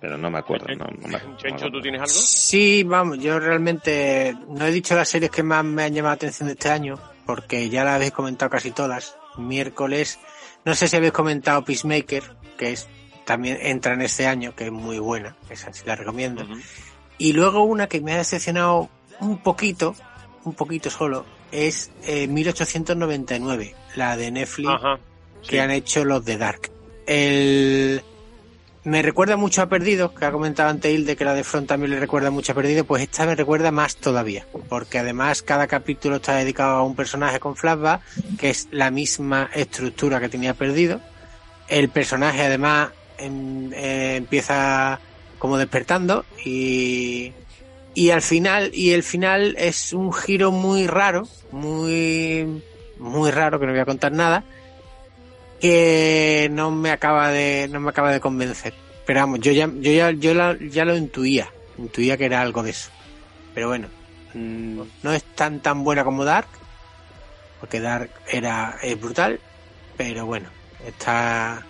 Pero 0.00 0.16
no 0.16 0.30
me 0.30 0.38
acuerdo. 0.38 0.66
No, 0.68 0.86
no 0.86 1.08
me- 1.08 1.18
no 1.18 1.28
me 1.30 1.36
Chencho, 1.36 1.70
¿tú 1.70 1.80
tienes 1.80 2.00
algo? 2.00 2.12
Sí, 2.12 2.82
vamos, 2.84 3.18
yo 3.18 3.38
realmente 3.38 4.34
no 4.48 4.64
he 4.66 4.70
dicho 4.72 4.94
las 4.94 5.08
series 5.08 5.30
que 5.30 5.42
más 5.42 5.64
me 5.64 5.82
han 5.84 5.92
llamado 5.94 6.12
la 6.12 6.16
atención 6.16 6.46
de 6.48 6.54
este 6.54 6.70
año, 6.70 6.98
porque 7.26 7.68
ya 7.68 7.84
las 7.84 7.96
habéis 7.96 8.12
comentado 8.12 8.50
casi 8.50 8.70
todas. 8.70 9.16
Miércoles, 9.36 10.18
no 10.64 10.74
sé 10.74 10.88
si 10.88 10.96
habéis 10.96 11.12
comentado 11.12 11.64
Peacemaker, 11.64 12.22
que 12.56 12.72
es 12.72 12.88
también 13.24 13.58
entra 13.60 13.92
en 13.94 14.00
este 14.02 14.26
año, 14.26 14.54
que 14.56 14.64
es 14.64 14.72
muy 14.72 14.98
buena, 14.98 15.36
esa 15.50 15.72
sí 15.72 15.82
la 15.84 15.94
recomiendo. 15.94 16.46
Y 17.18 17.34
luego 17.34 17.62
una 17.64 17.86
que 17.86 18.00
me 18.00 18.12
ha 18.14 18.16
decepcionado 18.18 18.88
un 19.20 19.38
poquito, 19.38 19.94
un 20.44 20.54
poquito 20.54 20.90
solo, 20.90 21.24
es 21.52 21.90
eh, 22.06 22.26
1899, 22.26 23.74
la 23.96 24.16
de 24.16 24.30
Netflix 24.30 24.68
Ajá, 24.70 24.98
que 25.46 25.60
han 25.60 25.70
hecho 25.70 26.04
los 26.04 26.24
de 26.24 26.36
Dark. 26.36 26.70
El... 27.06 28.02
Me 28.84 29.02
recuerda 29.02 29.36
mucho 29.36 29.60
a 29.60 29.66
Perdido, 29.68 30.14
que 30.14 30.24
ha 30.24 30.32
comentado 30.32 30.70
antes 30.70 30.90
Hilde 30.90 31.16
que 31.16 31.24
la 31.24 31.34
de 31.34 31.44
Front 31.44 31.68
también 31.68 31.90
le 31.90 32.00
recuerda 32.00 32.30
mucho 32.30 32.52
a 32.52 32.54
Perdido, 32.54 32.84
pues 32.84 33.02
esta 33.02 33.26
me 33.26 33.34
recuerda 33.34 33.70
más 33.70 33.96
todavía, 33.96 34.46
porque 34.68 34.98
además 34.98 35.42
cada 35.42 35.66
capítulo 35.66 36.16
está 36.16 36.36
dedicado 36.36 36.76
a 36.76 36.82
un 36.82 36.96
personaje 36.96 37.38
con 37.38 37.54
flashback, 37.56 38.00
que 38.38 38.48
es 38.50 38.68
la 38.70 38.90
misma 38.90 39.50
estructura 39.54 40.20
que 40.20 40.28
tenía 40.30 40.54
Perdido. 40.54 41.00
El 41.68 41.90
personaje 41.90 42.42
además 42.42 42.90
em- 43.18 43.72
eh, 43.74 44.16
empieza 44.16 45.00
como 45.38 45.58
despertando 45.58 46.24
y, 46.44 47.32
y 47.98 48.10
al 48.12 48.22
final, 48.22 48.70
y 48.72 48.92
el 48.92 49.02
final 49.02 49.56
es 49.58 49.92
un 49.92 50.12
giro 50.12 50.52
muy 50.52 50.86
raro, 50.86 51.26
muy, 51.50 52.62
muy 52.98 53.30
raro, 53.32 53.58
que 53.58 53.66
no 53.66 53.72
voy 53.72 53.80
a 53.80 53.84
contar 53.86 54.12
nada, 54.12 54.44
que 55.60 56.48
no 56.52 56.70
me 56.70 56.90
acaba 56.92 57.30
de, 57.30 57.66
no 57.70 57.80
me 57.80 57.90
acaba 57.90 58.12
de 58.12 58.20
convencer. 58.20 58.72
Pero 59.04 59.20
vamos, 59.20 59.40
yo 59.40 59.50
ya, 59.52 59.66
yo 59.80 59.90
ya, 59.90 60.12
yo 60.12 60.32
la- 60.34 60.56
ya 60.60 60.84
lo 60.84 60.96
intuía, 60.96 61.50
intuía 61.76 62.16
que 62.16 62.26
era 62.26 62.40
algo 62.40 62.62
de 62.62 62.70
eso. 62.70 62.90
Pero 63.54 63.66
bueno, 63.68 63.88
mm, 64.34 64.80
no 65.02 65.12
es 65.12 65.24
tan 65.34 65.58
tan 65.60 65.82
buena 65.82 66.04
como 66.04 66.24
Dark, 66.24 66.46
porque 67.58 67.80
Dark 67.80 68.10
era, 68.30 68.78
es 68.80 69.00
brutal, 69.00 69.40
pero 69.96 70.24
bueno, 70.26 70.48
está, 70.86 71.66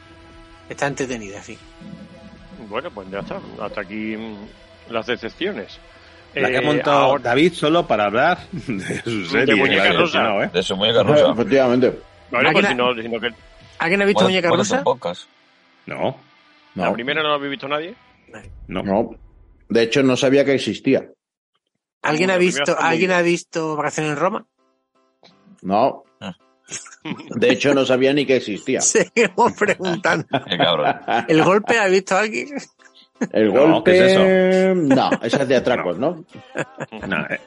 está 0.69 0.89
entretenida, 0.89 1.43
sí. 1.43 1.57
Bueno, 2.69 2.91
pues 2.91 3.09
ya 3.11 3.21
está. 3.21 3.41
Hasta 3.63 3.81
aquí 3.81 4.15
mm, 4.17 4.93
las 4.93 5.07
decepciones. 5.07 5.79
La 6.35 6.49
que 6.51 6.57
ha 6.59 6.61
Eh, 6.61 6.65
montado 6.65 6.99
ahora- 6.99 7.23
David 7.23 7.53
solo 7.55 7.87
para 7.87 8.05
hablar 8.05 8.39
de 8.53 9.03
su 9.03 9.25
serie. 9.27 9.55
Muñeca 9.57 9.83
ha 9.83 9.87
Rusa. 9.89 10.01
mencionado, 10.03 10.43
¿eh? 10.45 10.51
De 10.53 10.63
su 10.63 10.77
muñeca 10.77 11.03
rusa. 11.03 11.31
Efectivamente. 11.33 11.89
Bueno, 12.31 12.53
pues 12.53 12.65
¿Alguien 12.67 12.67
ha- 12.67 12.75
no, 12.95 13.03
si 13.03 13.09
no 13.09 13.21
que- 13.21 13.35
¿Alguien 13.79 14.03
ha 14.03 14.05
visto 14.05 14.25
Muñeca 14.25 14.49
Rusa? 14.51 14.83
pocas. 14.85 15.27
No, 15.87 16.19
la 16.75 16.93
primera 16.93 17.23
no 17.23 17.29
la 17.31 17.35
habéis 17.37 17.51
visto 17.53 17.67
nadie. 17.69 17.95
no. 18.67 18.83
No. 18.83 19.11
De 19.71 19.83
hecho, 19.83 20.03
no 20.03 20.17
sabía 20.17 20.45
que 20.45 20.55
existía. 20.55 21.09
¿Alguien 22.03 22.31
ha 22.31 22.37
visto, 22.39 22.77
¿alguien 22.79 23.11
ha 23.13 23.21
visto 23.23 23.77
Vacaciones 23.77 24.13
en 24.13 24.19
Roma? 24.19 24.47
No. 25.63 26.05
Ah. 26.21 26.35
De 27.35 27.51
hecho, 27.51 27.75
no 27.75 27.85
sabía 27.85 28.13
ni 28.13 28.25
que 28.27 28.37
existía. 28.37 28.81
Seguimos 28.83 29.53
preguntando. 29.55 30.27
Qué 30.49 30.57
cabrón. 30.57 30.95
¿El 31.29 31.43
golpe 31.43 31.79
ha 31.79 31.87
visto 31.89 32.17
alguien? 32.17 32.49
El 33.32 33.53
No, 33.53 33.73
golpe. 33.74 33.93
¿qué 33.93 34.07
es 34.70 34.77
No, 34.77 35.11
esa 35.23 35.43
es 35.43 35.49
de 35.49 35.57
atracos, 35.57 35.99
¿no? 36.01 36.24
No, 37.07 37.27
eh, 37.28 37.40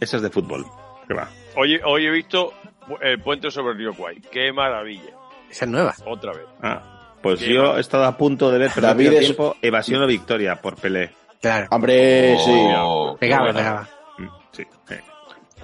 esa 0.00 0.16
es 0.16 0.22
de 0.22 0.30
fútbol. 0.30 0.64
¿Qué 1.06 1.14
va? 1.14 1.28
Hoy, 1.56 1.80
hoy 1.84 2.06
he 2.06 2.10
visto 2.10 2.52
el 3.00 3.20
puente 3.20 3.50
sobre 3.50 3.72
el 3.72 3.78
río 3.78 3.94
Kwai. 3.94 4.20
¡Qué 4.30 4.52
maravilla! 4.52 5.10
Esa 5.50 5.64
es 5.64 5.70
nueva. 5.70 5.94
Otra 6.06 6.32
vez. 6.32 6.44
Ah, 6.62 7.16
pues 7.22 7.40
Qué 7.40 7.52
yo 7.52 7.70
va. 7.72 7.76
he 7.78 7.80
estado 7.80 8.04
a 8.04 8.16
punto 8.16 8.50
de 8.50 8.58
ver, 8.58 8.70
pero 8.74 8.86
David 8.86 9.06
no 9.06 9.12
es- 9.14 9.20
tiempo, 9.20 9.56
Evasión 9.60 10.02
o 10.02 10.06
Victoria 10.06 10.56
por 10.60 10.76
Pelé. 10.76 11.10
Claro. 11.40 11.66
Hombre, 11.70 12.36
sí. 12.38 12.50
Oh, 12.76 13.14
qué 13.18 13.26
Pegaba, 13.26 13.42
bueno. 13.44 13.58
pegaba. 13.58 13.88
Mm, 14.18 14.26
Sí, 14.52 14.62
eh. 14.90 15.00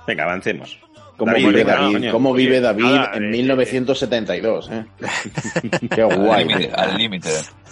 Venga, 0.07 0.25
avancemos. 0.25 0.79
¿Cómo 1.17 1.33
David, 1.33 1.47
vive 1.49 1.65
David? 1.65 1.93
coño. 1.95 2.13
¿Cómo 2.13 2.31
Oye, 2.31 2.45
vive 2.45 2.61
David 2.61 2.85
nada, 2.85 3.11
en 3.15 3.25
eh, 3.25 3.29
1972? 3.29 4.71
¿eh? 4.71 4.85
Qué 5.95 6.03
Al 6.03 6.17
guay. 6.19 6.45
límite, 6.45 6.73
al 6.75 6.97
límite. 6.99 7.31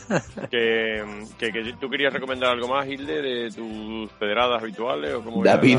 Que, 0.51 1.03
que, 1.39 1.51
que 1.53 1.75
tú 1.81 1.89
querías 1.89 2.13
recomendar 2.13 2.51
algo 2.51 2.69
más, 2.69 2.87
Hilde, 2.87 3.23
de 3.23 3.51
tus 3.51 4.11
pedradas 4.13 4.63
habituales 4.63 5.15
o 5.15 5.23
cómo 5.23 5.43
David, 5.43 5.79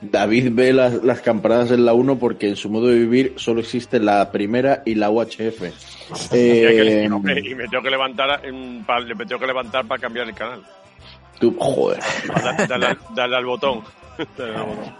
David 0.00 0.48
ve 0.52 0.72
las, 0.72 1.02
las 1.04 1.20
campanadas 1.20 1.70
en 1.70 1.84
la 1.84 1.92
1 1.92 2.18
porque 2.18 2.48
en 2.48 2.56
su 2.56 2.70
modo 2.70 2.86
de 2.88 2.98
vivir 2.98 3.34
solo 3.36 3.60
existe 3.60 4.00
la 4.00 4.30
primera 4.32 4.82
y 4.86 4.94
la 4.94 5.10
UHF. 5.10 5.62
Eh, 6.32 7.08
y 7.08 7.54
me 7.56 7.66
tengo 7.66 7.82
que 7.82 7.90
levantar 7.90 8.40
me 8.52 9.26
tengo 9.26 9.40
que 9.40 9.46
levantar 9.48 9.84
para 9.86 10.00
cambiar 10.00 10.28
el 10.28 10.34
canal. 10.34 10.62
tú- 11.40 11.56
joder. 11.58 11.98
Dale, 12.42 12.66
dale 12.68 12.86
al- 12.86 12.98
dale 13.14 13.36
al 13.36 13.44
botón. 13.44 13.80
Dale 14.38 14.54
al 14.54 14.62
botón. 14.66 14.94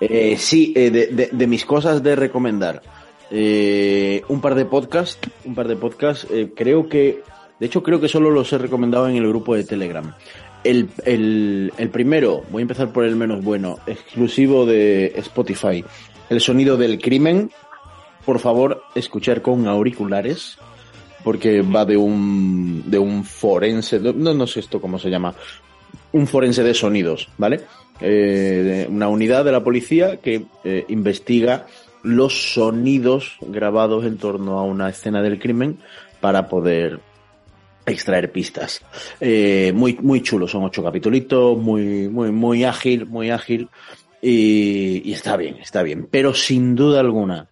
Eh, 0.00 0.36
sí, 0.38 0.72
eh, 0.76 0.90
de, 0.90 1.06
de- 1.06 1.30
de 1.32 1.46
mis 1.46 1.64
cosas 1.64 2.02
de 2.02 2.14
recomendar. 2.14 2.82
Eh, 3.30 4.22
un 4.28 4.40
par 4.42 4.54
de 4.54 4.66
podcasts, 4.66 5.18
un 5.46 5.54
par 5.54 5.66
de 5.66 5.76
podcasts. 5.76 6.26
eh, 6.30 6.52
creo 6.54 6.88
que, 6.90 7.22
de 7.64 7.68
hecho, 7.68 7.82
creo 7.82 7.98
que 7.98 8.08
solo 8.08 8.30
los 8.30 8.52
he 8.52 8.58
recomendado 8.58 9.08
en 9.08 9.16
el 9.16 9.26
grupo 9.26 9.54
de 9.54 9.64
Telegram. 9.64 10.14
El, 10.62 10.90
el, 11.06 11.88
primero, 11.90 12.44
voy 12.50 12.60
a 12.60 12.64
empezar 12.64 12.92
por 12.92 13.06
el 13.06 13.16
menos 13.16 13.42
bueno, 13.42 13.78
exclusivo 13.86 14.66
de 14.66 15.14
Spotify. 15.16 15.82
El 16.28 16.42
sonido 16.42 16.76
del 16.76 17.00
crimen. 17.00 17.50
Por 18.26 18.38
favor, 18.38 18.82
escuchar 18.94 19.40
con 19.40 19.66
auriculares. 19.66 20.58
Porque 21.24 21.62
va 21.62 21.86
de 21.86 21.96
un, 21.96 22.82
de 22.84 22.98
un 22.98 23.24
forense, 23.24 23.98
no, 23.98 24.34
no 24.34 24.46
sé 24.46 24.60
esto 24.60 24.78
cómo 24.78 24.98
se 24.98 25.08
llama, 25.08 25.34
un 26.12 26.26
forense 26.26 26.62
de 26.62 26.74
sonidos, 26.74 27.30
¿vale? 27.38 27.62
Eh, 27.98 28.86
una 28.90 29.08
unidad 29.08 29.42
de 29.42 29.52
la 29.52 29.64
policía 29.64 30.18
que 30.18 30.44
eh, 30.64 30.84
investiga 30.88 31.64
los 32.02 32.52
sonidos 32.52 33.38
grabados 33.40 34.04
en 34.04 34.18
torno 34.18 34.58
a 34.58 34.64
una 34.64 34.90
escena 34.90 35.22
del 35.22 35.38
crimen 35.38 35.78
para 36.20 36.46
poder 36.50 37.00
extraer 37.86 38.32
pistas. 38.32 38.82
Eh, 39.20 39.72
muy, 39.74 39.98
muy 40.00 40.22
chulo, 40.22 40.48
son 40.48 40.64
ocho 40.64 40.82
capítulos, 40.82 41.58
muy, 41.58 42.08
muy, 42.08 42.30
muy 42.30 42.64
ágil, 42.64 43.06
muy 43.06 43.30
ágil. 43.30 43.68
Y, 44.20 45.02
y 45.04 45.12
está 45.12 45.36
bien, 45.36 45.56
está 45.56 45.82
bien. 45.82 46.08
Pero 46.10 46.32
sin 46.34 46.74
duda 46.74 47.00
alguna, 47.00 47.48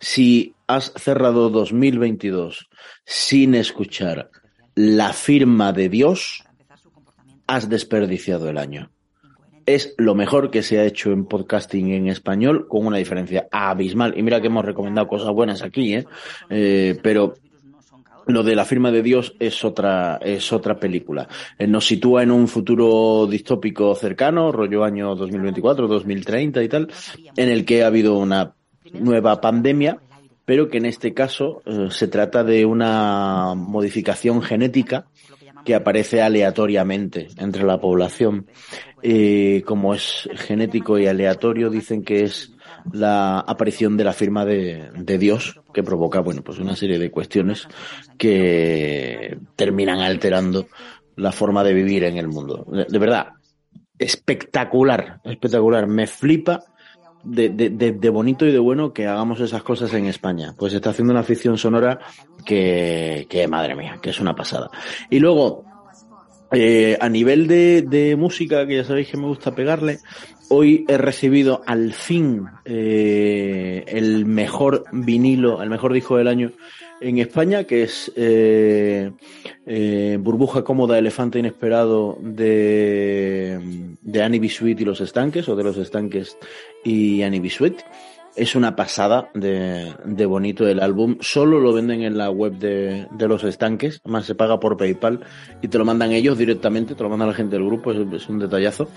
si 0.00 0.54
has 0.66 0.92
cerrado 0.96 1.50
2022 1.50 2.68
sin 3.04 3.54
escuchar 3.54 4.30
la 4.74 5.12
firma 5.12 5.72
de 5.72 5.88
Dios, 5.88 6.44
has 7.46 7.68
desperdiciado 7.68 8.48
el 8.48 8.58
año. 8.58 8.90
Es 9.64 9.94
lo 9.98 10.14
mejor 10.14 10.50
que 10.50 10.62
se 10.62 10.78
ha 10.78 10.84
hecho 10.84 11.10
en 11.10 11.24
podcasting 11.24 11.92
en 11.92 12.08
español, 12.08 12.68
con 12.68 12.86
una 12.86 12.98
diferencia 12.98 13.48
abismal. 13.50 14.14
Y 14.16 14.22
mira 14.22 14.40
que 14.40 14.46
hemos 14.46 14.64
recomendado 14.64 15.08
cosas 15.08 15.32
buenas 15.32 15.62
aquí, 15.62 15.94
¿eh? 15.94 16.06
Eh, 16.50 16.98
pero 17.02 17.34
lo 18.26 18.42
de 18.42 18.56
la 18.56 18.64
firma 18.64 18.90
de 18.90 19.02
Dios 19.02 19.34
es 19.38 19.64
otra, 19.64 20.18
es 20.22 20.52
otra 20.52 20.78
película. 20.78 21.28
Eh, 21.58 21.66
Nos 21.66 21.86
sitúa 21.86 22.22
en 22.22 22.30
un 22.30 22.48
futuro 22.48 23.26
distópico 23.26 23.94
cercano, 23.94 24.52
rollo 24.52 24.84
año 24.84 25.14
2024, 25.14 25.86
2030 25.86 26.62
y 26.62 26.68
tal, 26.68 26.88
en 27.36 27.48
el 27.48 27.64
que 27.64 27.84
ha 27.84 27.86
habido 27.86 28.18
una 28.18 28.54
nueva 28.92 29.40
pandemia, 29.40 30.00
pero 30.44 30.68
que 30.68 30.78
en 30.78 30.86
este 30.86 31.14
caso 31.14 31.62
eh, 31.66 31.88
se 31.90 32.08
trata 32.08 32.44
de 32.44 32.64
una 32.64 33.54
modificación 33.54 34.42
genética 34.42 35.06
que 35.64 35.74
aparece 35.74 36.22
aleatoriamente 36.22 37.28
entre 37.38 37.64
la 37.64 37.80
población. 37.80 38.46
Eh, 39.02 39.62
como 39.66 39.94
es 39.94 40.28
genético 40.34 40.98
y 40.98 41.06
aleatorio, 41.06 41.70
dicen 41.70 42.04
que 42.04 42.22
es 42.22 42.55
la 42.92 43.40
aparición 43.40 43.96
de 43.96 44.04
la 44.04 44.12
firma 44.12 44.44
de, 44.44 44.90
de 44.94 45.18
Dios 45.18 45.60
que 45.72 45.82
provoca, 45.82 46.20
bueno, 46.20 46.42
pues 46.42 46.58
una 46.58 46.76
serie 46.76 46.98
de 46.98 47.10
cuestiones 47.10 47.68
que 48.18 49.38
terminan 49.56 50.00
alterando 50.00 50.66
la 51.16 51.32
forma 51.32 51.64
de 51.64 51.74
vivir 51.74 52.04
en 52.04 52.16
el 52.16 52.28
mundo. 52.28 52.66
De, 52.88 52.98
verdad, 52.98 53.28
espectacular, 53.98 55.20
espectacular. 55.24 55.86
Me 55.86 56.06
flipa 56.06 56.64
de, 57.24 57.48
de, 57.48 57.70
de, 57.70 58.10
bonito 58.10 58.46
y 58.46 58.52
de 58.52 58.58
bueno 58.58 58.92
que 58.92 59.06
hagamos 59.06 59.40
esas 59.40 59.62
cosas 59.62 59.92
en 59.94 60.06
España. 60.06 60.54
Pues 60.56 60.74
está 60.74 60.90
haciendo 60.90 61.12
una 61.12 61.22
ficción 61.22 61.58
sonora 61.58 61.98
que, 62.44 63.26
que 63.28 63.48
madre 63.48 63.74
mía, 63.74 63.98
que 64.00 64.10
es 64.10 64.20
una 64.20 64.34
pasada. 64.36 64.70
Y 65.10 65.18
luego, 65.18 65.64
eh, 66.52 66.96
a 67.00 67.08
nivel 67.08 67.46
de, 67.46 67.82
de 67.82 68.14
música, 68.16 68.66
que 68.66 68.76
ya 68.76 68.84
sabéis 68.84 69.08
que 69.08 69.16
me 69.16 69.26
gusta 69.26 69.54
pegarle, 69.54 69.98
hoy 70.48 70.84
he 70.88 70.98
recibido 70.98 71.62
al 71.66 71.92
fin 71.92 72.46
eh, 72.64 73.84
el 73.86 74.26
mejor 74.26 74.84
vinilo, 74.92 75.62
el 75.62 75.70
mejor 75.70 75.92
disco 75.92 76.16
del 76.16 76.28
año 76.28 76.52
en 77.00 77.18
España, 77.18 77.64
que 77.64 77.82
es 77.82 78.10
eh, 78.16 79.10
eh, 79.66 80.18
Burbuja 80.20 80.64
Cómoda, 80.64 80.98
Elefante 80.98 81.38
Inesperado 81.38 82.18
de, 82.20 83.58
de 84.00 84.22
Annie 84.22 84.40
B. 84.40 84.48
Sweet 84.48 84.80
y 84.80 84.84
los 84.84 85.00
Estanques, 85.00 85.48
o 85.48 85.56
de 85.56 85.64
los 85.64 85.76
Estanques 85.76 86.38
y 86.84 87.22
Annie 87.22 87.40
B. 87.40 87.50
Es 88.36 88.54
una 88.54 88.76
pasada 88.76 89.30
de, 89.32 89.94
de 90.04 90.26
bonito 90.26 90.68
el 90.68 90.80
álbum. 90.80 91.16
Solo 91.20 91.58
lo 91.58 91.72
venden 91.72 92.02
en 92.02 92.18
la 92.18 92.28
web 92.28 92.52
de, 92.58 93.06
de 93.10 93.28
los 93.28 93.42
estanques. 93.44 94.02
Además 94.04 94.26
se 94.26 94.34
paga 94.34 94.60
por 94.60 94.76
PayPal 94.76 95.20
y 95.62 95.68
te 95.68 95.78
lo 95.78 95.86
mandan 95.86 96.12
ellos 96.12 96.36
directamente. 96.36 96.94
Te 96.94 97.02
lo 97.02 97.08
mandan 97.08 97.28
la 97.28 97.34
gente 97.34 97.56
del 97.56 97.64
grupo. 97.64 97.92
Es, 97.92 97.98
es 98.12 98.28
un 98.28 98.38
detallazo. 98.38 98.90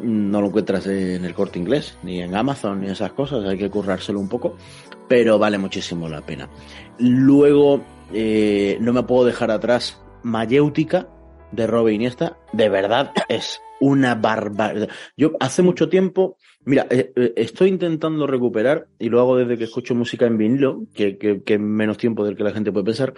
No 0.00 0.40
lo 0.40 0.46
encuentras 0.46 0.86
en 0.86 1.26
el 1.26 1.34
corte 1.34 1.58
inglés, 1.58 1.98
ni 2.02 2.22
en 2.22 2.34
Amazon, 2.34 2.80
ni 2.80 2.88
esas 2.88 3.12
cosas. 3.12 3.44
Hay 3.44 3.58
que 3.58 3.68
currárselo 3.68 4.18
un 4.18 4.30
poco. 4.30 4.56
Pero 5.08 5.38
vale 5.38 5.58
muchísimo 5.58 6.08
la 6.08 6.22
pena. 6.22 6.48
Luego, 6.98 7.84
eh, 8.14 8.78
no 8.80 8.94
me 8.94 9.02
puedo 9.02 9.26
dejar 9.26 9.50
atrás 9.50 10.02
Mayéutica 10.22 11.06
de 11.52 11.66
Robe 11.66 11.92
Iniesta. 11.92 12.38
De 12.54 12.70
verdad 12.70 13.12
es 13.28 13.60
una 13.78 14.14
barbaridad. 14.14 14.88
Yo 15.18 15.32
hace 15.38 15.62
mucho 15.62 15.90
tiempo, 15.90 16.38
mira, 16.66 16.86
eh, 16.90 17.12
eh, 17.16 17.32
estoy 17.36 17.70
intentando 17.70 18.26
recuperar, 18.26 18.88
y 18.98 19.08
lo 19.08 19.20
hago 19.20 19.36
desde 19.36 19.56
que 19.56 19.64
escucho 19.64 19.94
música 19.94 20.26
en 20.26 20.36
vinilo, 20.36 20.82
que, 20.92 21.16
que, 21.16 21.58
menos 21.58 21.96
tiempo 21.96 22.24
del 22.24 22.36
que 22.36 22.44
la 22.44 22.52
gente 22.52 22.72
puede 22.72 22.84
pensar, 22.84 23.14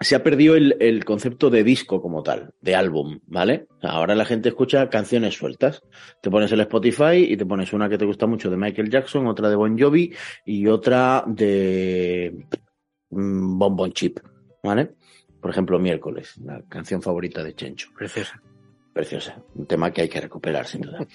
se 0.00 0.14
ha 0.14 0.22
perdido 0.22 0.54
el, 0.54 1.04
concepto 1.04 1.48
de 1.50 1.64
disco 1.64 2.00
como 2.02 2.22
tal, 2.22 2.50
de 2.60 2.76
álbum, 2.76 3.20
¿vale? 3.26 3.66
Ahora 3.82 4.14
la 4.14 4.24
gente 4.24 4.48
escucha 4.48 4.88
canciones 4.90 5.34
sueltas. 5.34 5.82
Te 6.22 6.30
pones 6.30 6.52
el 6.52 6.60
Spotify 6.60 7.26
y 7.28 7.36
te 7.36 7.46
pones 7.46 7.72
una 7.72 7.88
que 7.88 7.98
te 7.98 8.04
gusta 8.04 8.26
mucho 8.26 8.48
de 8.48 8.56
Michael 8.56 8.90
Jackson, 8.90 9.26
otra 9.26 9.48
de 9.48 9.56
Bon 9.56 9.76
Jovi 9.76 10.14
y 10.44 10.68
otra 10.68 11.24
de 11.26 12.46
mm, 13.10 13.58
Bon 13.58 13.74
Bon 13.74 13.90
Chip, 13.92 14.20
¿vale? 14.62 14.94
Por 15.40 15.50
ejemplo, 15.50 15.78
miércoles, 15.80 16.36
la 16.44 16.62
canción 16.68 17.02
favorita 17.02 17.42
de 17.42 17.54
Chencho. 17.54 17.90
Preciosa, 18.98 19.40
un 19.54 19.64
tema 19.64 19.92
que 19.92 20.02
hay 20.02 20.08
que 20.08 20.20
recuperar 20.20 20.66
sin 20.66 20.80
duda. 20.80 21.06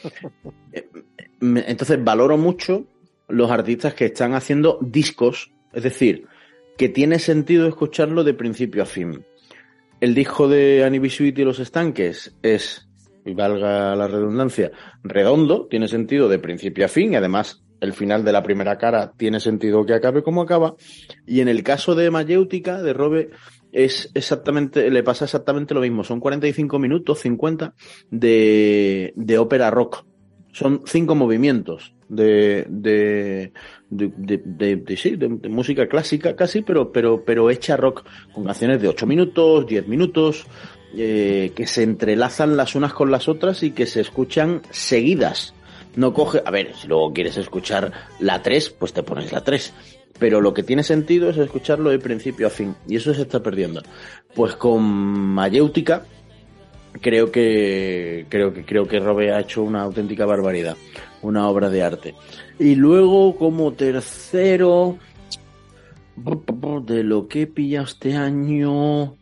Entonces 1.41 2.01
valoro 2.01 2.38
mucho 2.38 2.85
los 3.27 3.51
artistas 3.51 3.93
que 3.93 4.05
están 4.05 4.35
haciendo 4.35 4.80
discos, 4.80 5.51
es 5.73 5.84
decir, 5.84 6.26
que 6.77 6.88
tiene 6.88 7.19
sentido 7.19 7.68
escucharlo 7.68 8.23
de 8.23 8.34
principio 8.35 8.84
a 8.84 8.85
fin. 8.85 9.26
El 9.99 10.15
disco 10.15 10.47
de 10.47 10.85
Annie 10.85 10.99
Bisuit 10.99 11.38
y 11.38 11.43
los 11.43 11.60
estanques 11.60 12.34
es, 12.41 12.88
y 13.26 13.34
valga 13.34 13.97
la 13.97 14.07
redundancia, 14.07 14.72
redondo, 15.03 15.68
tiene 15.68 15.89
sentido 15.89 16.30
de 16.30 16.39
principio 16.39 16.85
a 16.85 16.88
fin 16.88 17.11
y 17.11 17.15
además 17.18 17.65
el 17.81 17.91
final 17.91 18.23
de 18.23 18.31
la 18.31 18.43
primera 18.43 18.77
cara 18.77 19.11
tiene 19.18 19.41
sentido 19.41 19.85
que 19.85 19.93
acabe 19.93 20.23
como 20.23 20.41
acaba. 20.41 20.76
Y 21.27 21.41
en 21.41 21.49
el 21.49 21.64
caso 21.64 21.95
de 21.95 22.10
Mayéutica, 22.10 22.81
de 22.81 22.93
Robe, 22.93 23.31
es 23.74 24.12
exactamente, 24.14 24.90
le 24.90 25.04
pasa 25.04 25.26
exactamente 25.26 25.74
lo 25.74 25.82
mismo. 25.82 26.04
Son 26.04 26.20
45 26.20 26.80
minutos, 26.80 27.20
50 27.20 27.74
de, 28.12 29.14
de 29.16 29.38
ópera 29.38 29.70
rock. 29.72 30.06
Son 30.52 30.84
cinco 30.86 31.16
movimientos 31.16 31.95
de, 32.08 32.66
de, 32.70 33.52
de, 33.90 34.98
sí, 34.98 35.16
de, 35.16 35.28
música 35.50 35.88
clásica 35.88 36.36
casi, 36.36 36.62
pero, 36.62 36.91
pero, 36.91 37.24
pero 37.26 37.50
hecha 37.50 37.76
rock, 37.76 38.06
con 38.32 38.44
canciones 38.45 38.80
de 38.80 38.88
8 38.88 39.08
minutos, 39.08 39.66
10 39.66 39.88
minutos, 39.88 40.45
eh, 40.95 41.52
que 41.56 41.66
se 41.66 41.82
entrelazan 41.82 42.56
las 42.56 42.76
unas 42.76 42.94
con 42.94 43.10
las 43.10 43.28
otras 43.28 43.64
y 43.64 43.72
que 43.72 43.88
se 43.88 44.02
escuchan 44.02 44.62
seguidas. 44.70 45.56
No 45.95 46.14
coge, 46.14 46.41
a 46.45 46.52
ver, 46.52 46.76
si 46.76 46.88
luego 46.88 47.14
quieres 47.14 47.38
escuchar 47.38 47.91
la 48.20 48.44
3, 48.44 48.70
pues 48.72 48.94
te 48.94 49.02
pones 49.02 49.32
la 49.32 49.44
3 49.44 49.74
pero 50.19 50.41
lo 50.41 50.53
que 50.53 50.64
tiene 50.64 50.84
sentido 50.84 51.30
es 51.30 51.38
escucharlo 51.38 51.90
de 51.90 51.99
principio 51.99 52.48
a 52.48 52.49
fin 52.49 52.76
y 52.88 52.95
eso 52.95 53.14
se 53.14 53.23
está 53.23 53.41
perdiendo. 53.41 53.81
Pues 54.35 54.56
con 54.56 54.84
Mayéutica 54.84 56.06
creo 57.02 57.31
que 57.31 58.26
creo 58.30 58.53
que 58.53 58.65
creo 58.65 58.88
que 58.88 58.99
Robe 58.99 59.34
ha 59.34 59.40
hecho 59.40 59.64
una 59.64 59.81
auténtica 59.81 60.26
barbaridad, 60.26 60.77
una 61.22 61.48
obra 61.49 61.69
de 61.69 61.84
arte. 61.84 62.15
Y 62.60 62.76
luego 62.76 63.35
como 63.35 63.73
tercero 63.73 64.98
de 66.85 67.03
lo 67.03 67.27
que 67.27 67.44
he 67.44 67.48
pillado 67.48 67.85
este 67.85 68.15
año 68.15 69.18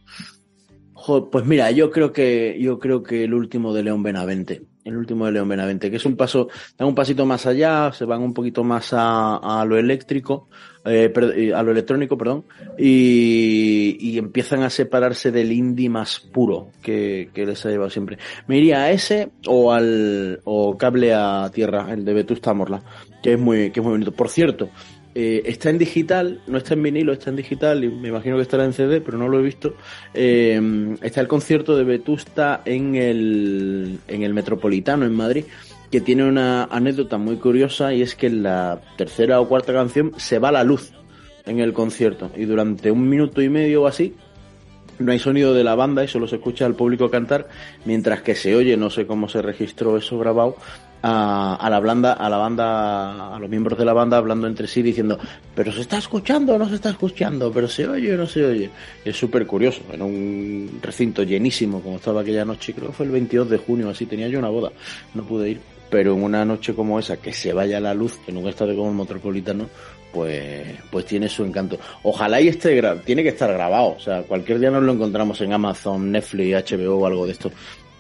pues 1.32 1.46
mira, 1.46 1.72
yo 1.72 1.90
creo 1.90 2.12
que 2.12 2.58
yo 2.62 2.78
creo 2.78 3.02
que 3.02 3.24
el 3.24 3.34
último 3.34 3.74
de 3.74 3.84
León 3.84 4.04
Benavente 4.04 4.68
el 4.84 4.98
último 4.98 5.26
de 5.26 5.34
León 5.34 5.48
Benavente, 5.48 5.92
que 5.92 5.98
es 5.98 6.06
un 6.06 6.16
paso, 6.16 6.48
dan 6.78 6.88
un 6.88 6.96
pasito 6.96 7.26
más 7.26 7.46
allá, 7.46 7.92
se 7.94 8.06
van 8.06 8.22
un 8.22 8.34
poquito 8.34 8.64
más 8.64 8.94
a, 8.94 9.38
a 9.38 9.66
lo 9.66 9.78
eléctrico, 9.78 10.50
eh, 10.84 11.54
a 11.56 11.62
lo 11.62 11.72
electrónico, 11.72 12.18
perdón, 12.18 12.46
y, 12.78 13.98
y, 14.00 14.18
empiezan 14.18 14.64
a 14.64 14.70
separarse 14.70 15.32
del 15.32 15.52
indie 15.52 15.90
más 15.90 16.20
puro 16.20 16.70
que, 16.82 17.30
que, 17.34 17.46
les 17.46 17.64
ha 17.66 17.70
llevado 17.70 17.90
siempre. 17.90 18.18
Me 18.48 18.58
iría 18.58 18.84
a 18.84 18.92
ese 18.92 19.30
o 19.46 19.72
al 19.72 20.40
o 20.44 20.78
cable 20.78 21.14
a 21.14 21.52
tierra, 21.54 21.88
el 21.92 22.04
de 22.04 22.14
Vetusta 22.14 22.54
Morla, 22.54 22.82
que 23.22 23.34
es 23.34 23.40
muy, 23.40 23.72
que 23.72 23.80
es 23.80 23.84
muy 23.84 23.92
bonito. 23.92 24.12
Por 24.12 24.30
cierto, 24.30 24.70
eh, 25.14 25.44
está 25.46 25.70
en 25.70 25.78
digital, 25.78 26.42
no 26.48 26.58
está 26.58 26.74
en 26.74 26.84
vinilo, 26.84 27.12
está 27.12 27.30
en 27.30 27.36
digital 27.36 27.84
y 27.84 27.90
me 27.90 28.08
imagino 28.08 28.38
que 28.38 28.44
estará 28.44 28.64
en 28.64 28.74
CD, 28.74 29.02
pero 29.02 29.18
no 29.18 29.28
lo 29.28 29.40
he 29.40 29.44
visto. 29.44 29.76
Eh, 30.14 30.98
está 31.02 31.22
el 31.22 31.28
concierto 31.28 31.76
de 31.76 31.84
Vetusta 31.84 32.62
en 32.66 32.96
el, 32.96 34.00
en 34.08 34.24
el 34.24 34.34
Metropolitano 34.34 35.06
en 35.06 35.14
Madrid 35.14 35.46
que 35.92 36.02
tiene 36.02 36.24
una 36.24 36.64
anécdota 36.64 37.18
muy 37.18 37.36
curiosa 37.36 37.94
y 37.94 38.02
es 38.02 38.16
que 38.16 38.28
en 38.28 38.44
la 38.44 38.82
tercera 38.98 39.42
o 39.42 39.48
cuarta 39.48 39.74
canción 39.74 40.14
se 40.18 40.40
va 40.40 40.52
la 40.52 40.64
luz 40.64 40.94
en 41.46 41.60
el 41.60 41.74
concierto 41.74 42.32
y 42.36 42.46
durante 42.46 42.92
un 42.92 43.10
minuto 43.10 43.42
y 43.42 43.50
medio 43.50 43.84
o 43.84 43.88
así 43.88 44.16
no 45.00 45.12
hay 45.12 45.20
sonido 45.20 45.54
de 45.54 45.64
la 45.64 45.76
banda 45.76 46.04
y 46.04 46.08
solo 46.08 46.28
se 46.28 46.38
escucha 46.38 46.66
al 46.66 46.76
público 46.76 47.10
cantar 47.10 47.50
mientras 47.86 48.22
que 48.22 48.36
se 48.36 48.56
oye, 48.56 48.78
no 48.78 48.90
sé 48.90 49.06
cómo 49.06 49.28
se 49.28 49.42
registró 49.42 49.98
eso 49.98 50.18
grabado, 50.18 50.56
a, 51.04 51.56
a 51.56 51.70
la 51.70 51.78
a 51.78 52.30
la 52.30 52.38
banda, 52.38 53.36
a 53.36 53.40
los 53.40 53.50
miembros 53.50 53.78
de 53.78 53.86
la 53.86 53.94
banda 53.94 54.18
hablando 54.18 54.48
entre 54.48 54.68
sí 54.68 54.82
diciendo, 54.82 55.18
pero 55.56 55.72
se 55.72 55.82
está 55.82 55.98
escuchando 55.98 56.58
no 56.58 56.70
se 56.70 56.76
está 56.76 56.92
escuchando, 56.92 57.52
pero 57.52 57.68
se 57.68 57.88
oye 57.88 58.14
o 58.14 58.18
no 58.18 58.28
se 58.28 58.46
oye. 58.46 58.70
Es 59.04 59.18
súper 59.18 59.46
curioso, 59.48 59.82
en 59.92 60.02
un 60.02 60.80
recinto 60.82 61.24
llenísimo 61.24 61.82
como 61.82 61.98
estaba 61.98 62.22
aquella 62.22 62.46
noche, 62.46 62.74
creo 62.74 62.88
que 62.88 62.94
fue 62.94 63.06
el 63.08 63.12
22 63.12 63.50
de 63.50 63.58
junio, 63.58 63.90
así 63.90 64.06
tenía 64.06 64.28
yo 64.28 64.40
una 64.40 64.50
boda, 64.50 64.72
no 65.16 65.24
pude 65.24 65.50
ir, 65.50 65.62
pero 65.92 66.16
en 66.16 66.24
una 66.24 66.44
noche 66.44 66.74
como 66.74 66.98
esa, 66.98 67.18
que 67.18 67.34
se 67.34 67.54
vaya 67.54 67.80
la 67.80 67.94
luz 67.94 68.20
en 68.26 68.38
un 68.38 68.48
estadio 68.48 68.76
como 68.76 68.90
el 68.90 68.96
Metropolitano, 68.96 69.70
pues, 70.12 70.66
pues 70.90 71.06
tiene 71.06 71.30
su 71.30 71.46
encanto. 71.46 71.78
Ojalá 72.02 72.42
y 72.42 72.48
esté, 72.48 72.82
tiene 73.06 73.22
que 73.22 73.30
estar 73.30 73.54
grabado, 73.54 73.96
o 73.98 74.00
sea, 74.00 74.24
cualquier 74.24 74.60
día 74.60 74.72
nos 74.72 74.82
lo 74.82 74.94
encontramos 74.94 75.40
en 75.42 75.54
Amazon, 75.54 76.12
Netflix, 76.12 76.72
HBO 76.72 76.98
o 76.98 77.06
algo 77.06 77.28
de 77.28 77.34
esto 77.34 77.52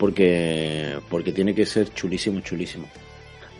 porque, 0.01 0.97
porque 1.11 1.31
tiene 1.31 1.53
que 1.53 1.63
ser 1.63 1.93
chulísimo, 1.93 2.39
chulísimo. 2.39 2.87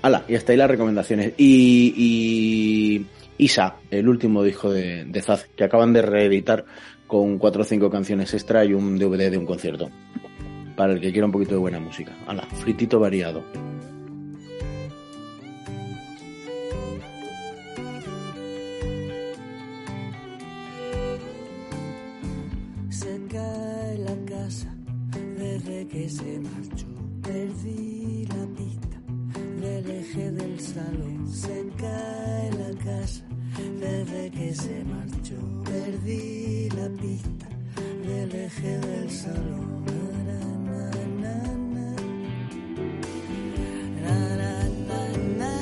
Hala, 0.02 0.26
y 0.28 0.34
hasta 0.34 0.52
ahí 0.52 0.58
las 0.58 0.72
recomendaciones. 0.72 1.34
Y, 1.38 3.06
Isa, 3.38 3.76
el 3.92 4.10
último 4.10 4.42
disco 4.42 4.72
de, 4.72 5.06
de 5.06 5.22
Zaz, 5.22 5.48
que 5.56 5.66
acaban 5.66 5.94
de 5.94 6.02
reeditar 6.02 6.66
con 7.06 7.38
cuatro 7.38 7.62
o 7.62 7.64
cinco 7.64 7.92
canciones 7.92 8.34
extra 8.34 8.66
y 8.66 8.74
un 8.74 8.98
DVD 8.98 9.30
de 9.30 9.38
un 9.38 9.46
concierto. 9.46 9.92
Para 10.76 10.94
el 10.94 11.00
que 11.00 11.12
quiera 11.12 11.28
un 11.28 11.32
poquito 11.32 11.52
de 11.52 11.60
buena 11.60 11.80
música. 11.80 12.18
Hala, 12.26 12.48
fritito 12.64 13.00
variado. 13.00 13.44
Que 26.02 26.10
se 26.10 26.40
marchó. 26.40 26.88
Perdí 27.22 28.26
la 28.26 28.46
pista 28.58 28.98
del 29.62 29.92
eje 29.92 30.32
del 30.32 30.60
salón. 30.60 31.28
Se 31.32 31.70
cae 31.78 32.52
la 32.54 32.84
casa 32.84 33.24
desde 33.80 34.32
que 34.32 34.56
se 34.56 34.84
marchó. 34.84 35.40
Perdí 35.64 36.70
la 36.70 36.90
pista 37.02 37.48
del 38.08 38.34
eje 38.34 38.80
del 38.80 39.12
salón. 39.12 39.86
Na, 44.04 44.36
na, 44.38 45.04
na, 45.38 45.61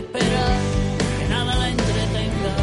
esperar, 0.00 0.56
que 1.18 1.28
nada 1.28 1.56
la 1.56 1.68
entretenga. 1.68 2.54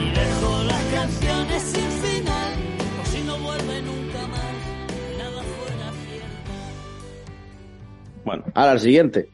Y 0.00 0.10
dejo 0.10 0.62
las 0.64 0.84
canciones 0.92 1.62
sin 1.62 1.90
final, 2.04 2.52
por 2.96 3.06
si 3.06 3.20
no 3.22 3.38
vuelve 3.38 3.82
nunca 3.82 4.26
más, 4.26 4.54
y 5.14 5.18
nada 5.18 5.42
fuera 5.42 5.92
cierto. 6.04 6.50
Bueno, 8.24 8.44
ahora 8.54 8.72
el 8.72 8.80
siguiente. 8.80 9.28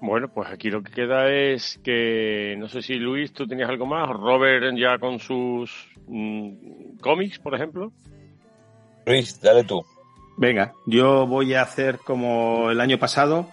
Bueno, 0.00 0.28
pues 0.28 0.48
aquí 0.48 0.70
lo 0.70 0.82
que 0.82 0.92
queda 0.92 1.28
es 1.28 1.80
que 1.82 2.54
no 2.58 2.68
sé 2.68 2.82
si 2.82 2.94
Luis, 2.94 3.32
tú 3.32 3.46
tenías 3.46 3.68
algo 3.68 3.86
más, 3.86 4.08
Robert 4.08 4.76
ya 4.76 4.98
con 4.98 5.18
sus 5.18 5.88
mm, 6.06 6.98
cómics, 7.00 7.38
por 7.40 7.54
ejemplo. 7.54 7.92
Luis, 9.06 9.40
dale 9.40 9.64
tú. 9.64 9.84
Venga, 10.36 10.72
yo 10.86 11.26
voy 11.26 11.54
a 11.54 11.62
hacer 11.62 11.98
como 11.98 12.70
el 12.70 12.80
año 12.80 12.96
pasado 12.96 13.48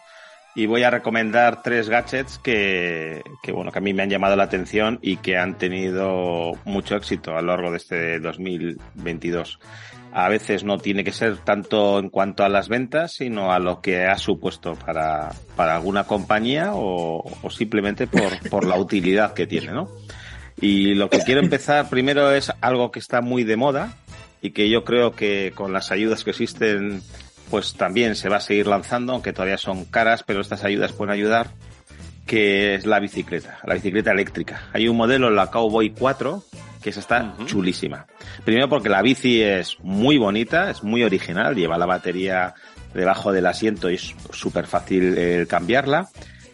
y 0.55 0.67
voy 0.67 0.83
a 0.83 0.89
recomendar 0.89 1.61
tres 1.61 1.89
gadgets 1.89 2.37
que, 2.39 3.21
que, 3.43 3.51
bueno, 3.51 3.71
que 3.71 3.79
a 3.79 3.81
mí 3.81 3.93
me 3.93 4.03
han 4.03 4.09
llamado 4.09 4.37
la 4.37 4.45
atención 4.45 4.99
y 5.01 5.17
que 5.17 5.37
han 5.37 5.57
tenido 5.57 6.53
mucho 6.63 6.95
éxito 6.95 7.37
a 7.37 7.41
lo 7.41 7.49
largo 7.49 7.71
de 7.71 7.77
este 7.77 8.19
2022. 8.21 9.59
A 10.13 10.29
veces 10.29 10.63
no 10.63 10.77
tiene 10.77 11.03
que 11.03 11.11
ser 11.11 11.37
tanto 11.39 11.99
en 11.99 12.09
cuanto 12.09 12.45
a 12.45 12.49
las 12.49 12.69
ventas, 12.69 13.11
sino 13.11 13.51
a 13.51 13.59
lo 13.59 13.81
que 13.81 14.05
ha 14.05 14.17
supuesto 14.17 14.75
para, 14.75 15.33
para 15.57 15.75
alguna 15.75 16.05
compañía 16.05 16.71
o, 16.73 17.29
o 17.43 17.49
simplemente 17.49 18.07
por, 18.07 18.49
por 18.49 18.65
la 18.65 18.77
utilidad 18.77 19.33
que 19.33 19.47
tiene, 19.47 19.73
¿no? 19.73 19.89
Y 20.61 20.93
lo 20.93 21.09
que 21.09 21.19
quiero 21.19 21.41
empezar 21.41 21.89
primero 21.89 22.31
es 22.31 22.49
algo 22.61 22.91
que 22.91 22.99
está 22.99 23.19
muy 23.19 23.43
de 23.43 23.57
moda 23.57 23.97
y 24.41 24.51
que 24.51 24.69
yo 24.69 24.85
creo 24.85 25.11
que 25.11 25.51
con 25.53 25.73
las 25.73 25.91
ayudas 25.91 26.23
que 26.23 26.29
existen 26.29 27.01
pues 27.49 27.73
también 27.73 28.15
se 28.15 28.29
va 28.29 28.37
a 28.37 28.41
seguir 28.41 28.67
lanzando, 28.67 29.13
aunque 29.13 29.33
todavía 29.33 29.57
son 29.57 29.85
caras, 29.85 30.23
pero 30.23 30.41
estas 30.41 30.63
ayudas 30.63 30.93
pueden 30.93 31.13
ayudar, 31.13 31.51
que 32.25 32.75
es 32.75 32.85
la 32.85 32.99
bicicleta, 32.99 33.59
la 33.63 33.75
bicicleta 33.75 34.11
eléctrica. 34.11 34.69
Hay 34.73 34.87
un 34.87 34.97
modelo, 34.97 35.29
la 35.29 35.47
Cowboy 35.47 35.91
4, 35.91 36.43
que 36.81 36.89
esa 36.89 36.99
está 36.99 37.35
chulísima. 37.45 38.05
Primero 38.43 38.69
porque 38.69 38.89
la 38.89 39.01
bici 39.01 39.41
es 39.41 39.77
muy 39.81 40.17
bonita, 40.17 40.69
es 40.69 40.83
muy 40.83 41.03
original, 41.03 41.55
lleva 41.55 41.77
la 41.77 41.85
batería 41.85 42.53
debajo 42.93 43.31
del 43.31 43.45
asiento 43.45 43.89
y 43.89 43.95
es 43.95 44.15
súper 44.31 44.67
fácil 44.67 45.15
eh, 45.17 45.45
cambiarla, 45.47 46.09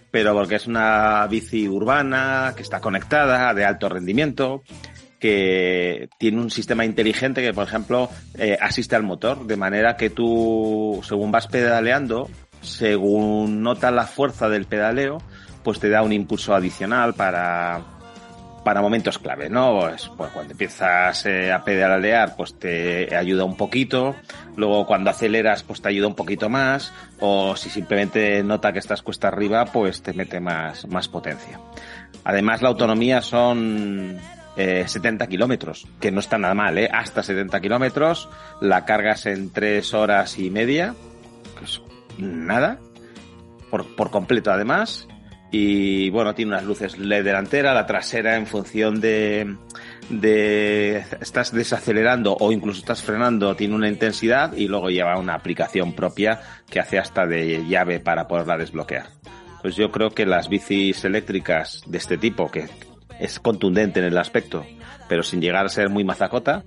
pero 0.10 0.34
porque 0.34 0.56
es 0.56 0.68
una 0.68 1.26
bici 1.28 1.68
urbana, 1.68 2.54
que 2.56 2.64
está 2.64 2.82
conectada, 2.82 3.54
de 3.54 3.64
alto 3.64 3.88
rendimiento, 3.90 4.64
que 5.22 6.10
tiene 6.18 6.41
un 6.41 6.49
sistema 6.49 6.84
inteligente 6.84 7.41
que, 7.43 7.53
por 7.53 7.65
ejemplo, 7.68 8.10
eh, 8.38 8.57
asiste 8.60 8.95
al 8.95 9.03
motor, 9.03 9.45
de 9.45 9.56
manera 9.56 9.95
que 9.95 10.10
tú, 10.10 10.99
según 11.03 11.31
vas 11.31 11.48
pedaleando, 11.48 12.27
según 12.61 13.61
nota 13.61 13.91
la 13.91 14.07
fuerza 14.07 14.49
del 14.49 14.65
pedaleo, 14.65 15.19
pues 15.64 15.80
te 15.80 15.89
da 15.89 16.02
un 16.02 16.11
impulso 16.11 16.56
adicional 16.56 17.14
para, 17.14 17.81
para 18.64 18.81
momentos 18.81 19.19
clave, 19.19 19.48
¿no? 19.48 19.80
Pues, 19.80 20.10
pues 20.18 20.31
cuando 20.31 20.53
empiezas 20.53 21.23
eh, 21.27 21.52
a 21.52 21.64
pedalear, 21.64 22.35
pues 22.35 22.57
te 22.57 23.15
ayuda 23.15 23.43
un 23.43 23.56
poquito, 23.56 24.15
luego 24.56 24.88
cuando 24.88 25.11
aceleras, 25.11 25.61
pues 25.61 25.84
te 25.84 25.89
ayuda 25.89 26.07
un 26.07 26.15
poquito 26.15 26.49
más, 26.49 26.91
o 27.19 27.56
si 27.56 27.69
simplemente 27.69 28.41
nota 28.41 28.73
que 28.73 28.80
estás 28.80 29.03
cuesta 29.03 29.27
arriba, 29.27 29.65
pues 29.65 30.02
te 30.02 30.14
mete 30.14 30.39
más, 30.39 30.88
más 30.88 31.07
potencia. 31.07 31.60
Además, 32.23 32.64
la 32.64 32.69
autonomía 32.69 33.22
son 33.22 34.19
eh, 34.57 34.84
70 34.88 35.28
kilómetros, 35.28 35.88
que 35.99 36.11
no 36.11 36.19
está 36.19 36.38
nada 36.38 36.53
mal, 36.53 36.78
¿eh? 36.78 36.90
Hasta 36.91 37.23
70 37.23 37.60
kilómetros, 37.61 38.30
la 38.60 38.86
cargas 38.86 39.26
en 39.26 39.52
3 39.52 39.94
horas 39.94 40.38
y 40.38 40.49
media, 40.49 40.94
que 41.57 41.65
es 41.65 41.82
nada, 42.18 42.80
por, 43.69 43.95
por 43.95 44.11
completo 44.11 44.52
además, 44.52 45.07
y 45.52 46.10
bueno, 46.10 46.34
tiene 46.34 46.53
unas 46.53 46.64
luces 46.64 46.98
LED 46.98 47.26
delantera, 47.26 47.73
la 47.73 47.86
trasera 47.86 48.38
en 48.38 48.48
función 48.48 49.02
de, 49.02 49.57
de 50.10 51.03
estás 51.19 51.52
desacelerando 51.52 52.38
o 52.40 52.53
incluso 52.53 52.80
estás 52.80 53.03
frenando 53.03 53.53
tiene 53.56 53.76
una 53.76 53.90
intensidad 53.90 54.53
y 54.56 54.69
luego 54.69 54.90
lleva 54.90 55.19
una 55.19 55.34
aplicación 55.34 55.94
propia 55.94 56.40
que 56.69 56.80
hace 56.80 56.99
hasta 56.99 57.28
de 57.28 57.65
llave 57.68 57.99
para 57.99 58.30
poderla 58.30 58.57
desbloquear. 58.57 59.07
Pues 59.61 59.76
yo 59.76 59.91
creo 59.91 60.11
que 60.11 60.26
las 60.26 60.48
bicis 60.48 61.03
eléctricas 61.03 61.84
de 61.86 61.98
este 61.98 62.18
tipo, 62.18 62.49
que 62.49 62.68
es 63.22 63.39
contundente 63.39 63.99
en 63.99 64.07
el 64.07 64.18
aspecto, 64.18 64.65
pero 65.07 65.23
sin 65.23 65.41
llegar 65.41 65.65
a 65.65 65.69
ser 65.69 65.89
muy 65.89 66.03
mazacota, 66.03 66.64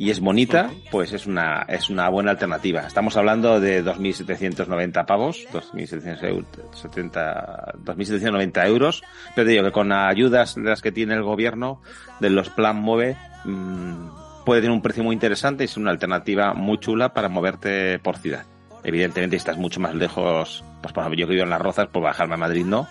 y 0.00 0.10
es 0.10 0.20
bonita, 0.20 0.70
pues 0.92 1.12
es 1.12 1.26
una, 1.26 1.66
es 1.68 1.90
una 1.90 2.08
buena 2.08 2.30
alternativa. 2.30 2.82
Estamos 2.82 3.16
hablando 3.16 3.58
de 3.58 3.84
2.790 3.84 5.04
pavos, 5.04 5.44
2.770, 5.52 7.74
2.790 7.84 8.66
euros, 8.68 9.02
pero 9.34 9.48
digo 9.48 9.64
que 9.64 9.72
con 9.72 9.90
ayudas 9.90 10.54
de 10.54 10.62
las 10.62 10.82
que 10.82 10.92
tiene 10.92 11.14
el 11.14 11.24
gobierno, 11.24 11.82
de 12.20 12.30
los 12.30 12.48
Plan 12.48 12.76
Move, 12.76 13.16
mmm, 13.44 14.06
puede 14.46 14.60
tener 14.60 14.72
un 14.72 14.82
precio 14.82 15.02
muy 15.02 15.14
interesante 15.14 15.64
y 15.64 15.66
es 15.66 15.76
una 15.76 15.90
alternativa 15.90 16.54
muy 16.54 16.78
chula 16.78 17.12
para 17.12 17.28
moverte 17.28 17.98
por 17.98 18.18
ciudad. 18.18 18.46
Evidentemente, 18.84 19.34
estás 19.34 19.58
mucho 19.58 19.80
más 19.80 19.96
lejos, 19.96 20.64
pues 20.80 20.92
por 20.92 21.02
ejemplo, 21.02 21.18
yo 21.18 21.26
que 21.26 21.32
vivo 21.32 21.42
en 21.42 21.50
Las 21.50 21.60
Rozas, 21.60 21.88
pues 21.92 22.04
bajarme 22.04 22.34
a 22.34 22.38
Madrid 22.38 22.64
no, 22.64 22.86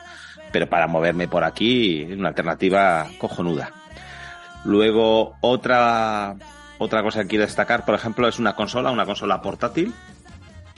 pero 0.51 0.67
para 0.67 0.87
moverme 0.87 1.27
por 1.27 1.43
aquí 1.43 2.03
es 2.03 2.17
una 2.17 2.29
alternativa 2.29 3.07
cojonuda. 3.17 3.71
Luego, 4.65 5.35
otra 5.41 6.35
otra 6.79 7.01
cosa 7.01 7.23
que 7.23 7.29
quiero 7.29 7.45
destacar, 7.45 7.85
por 7.85 7.95
ejemplo, 7.95 8.27
es 8.27 8.37
una 8.37 8.55
consola, 8.55 8.91
una 8.91 9.05
consola 9.05 9.41
portátil, 9.41 9.93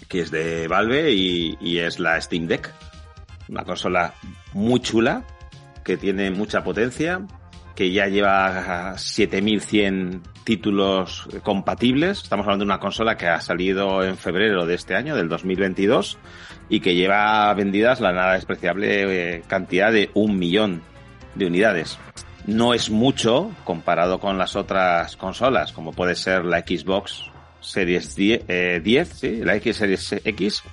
que 0.07 0.21
es 0.21 0.31
de 0.31 0.67
Valve 0.67 1.11
y, 1.11 1.57
y, 1.59 1.79
es 1.79 1.99
la 1.99 2.19
Steam 2.21 2.47
Deck. 2.47 2.71
Una 3.49 3.63
consola 3.63 4.13
muy 4.53 4.79
chula, 4.79 5.23
que 5.83 5.97
tiene 5.97 6.31
mucha 6.31 6.63
potencia, 6.63 7.21
que 7.79 7.93
ya 7.93 8.07
lleva 8.07 8.97
7100 8.97 10.21
títulos 10.43 11.29
compatibles. 11.43 12.23
Estamos 12.23 12.43
hablando 12.43 12.65
de 12.65 12.71
una 12.71 12.79
consola 12.81 13.15
que 13.15 13.27
ha 13.27 13.39
salido 13.39 14.03
en 14.03 14.17
febrero 14.17 14.65
de 14.65 14.75
este 14.75 14.95
año, 14.95 15.15
del 15.15 15.29
2022, 15.29 16.17
y 16.67 16.81
que 16.81 16.93
lleva 16.93 17.53
vendidas 17.53 18.01
la 18.01 18.11
nada 18.11 18.33
despreciable 18.33 19.37
eh, 19.37 19.43
cantidad 19.47 19.93
de 19.93 20.09
un 20.13 20.37
millón 20.37 20.81
de 21.35 21.45
unidades. 21.45 21.97
No 22.45 22.73
es 22.73 22.89
mucho 22.89 23.49
comparado 23.63 24.19
con 24.19 24.37
las 24.37 24.57
otras 24.57 25.15
consolas, 25.15 25.71
como 25.71 25.93
puede 25.93 26.15
ser 26.15 26.43
la 26.43 26.59
Xbox 26.59 27.31
Series 27.61 28.13
10, 28.13 28.43
eh, 28.49 28.81
10 28.83 29.07
¿sí? 29.07 29.37
la 29.37 29.55
X 29.55 29.77
Series 29.77 30.15
X, 30.25 30.63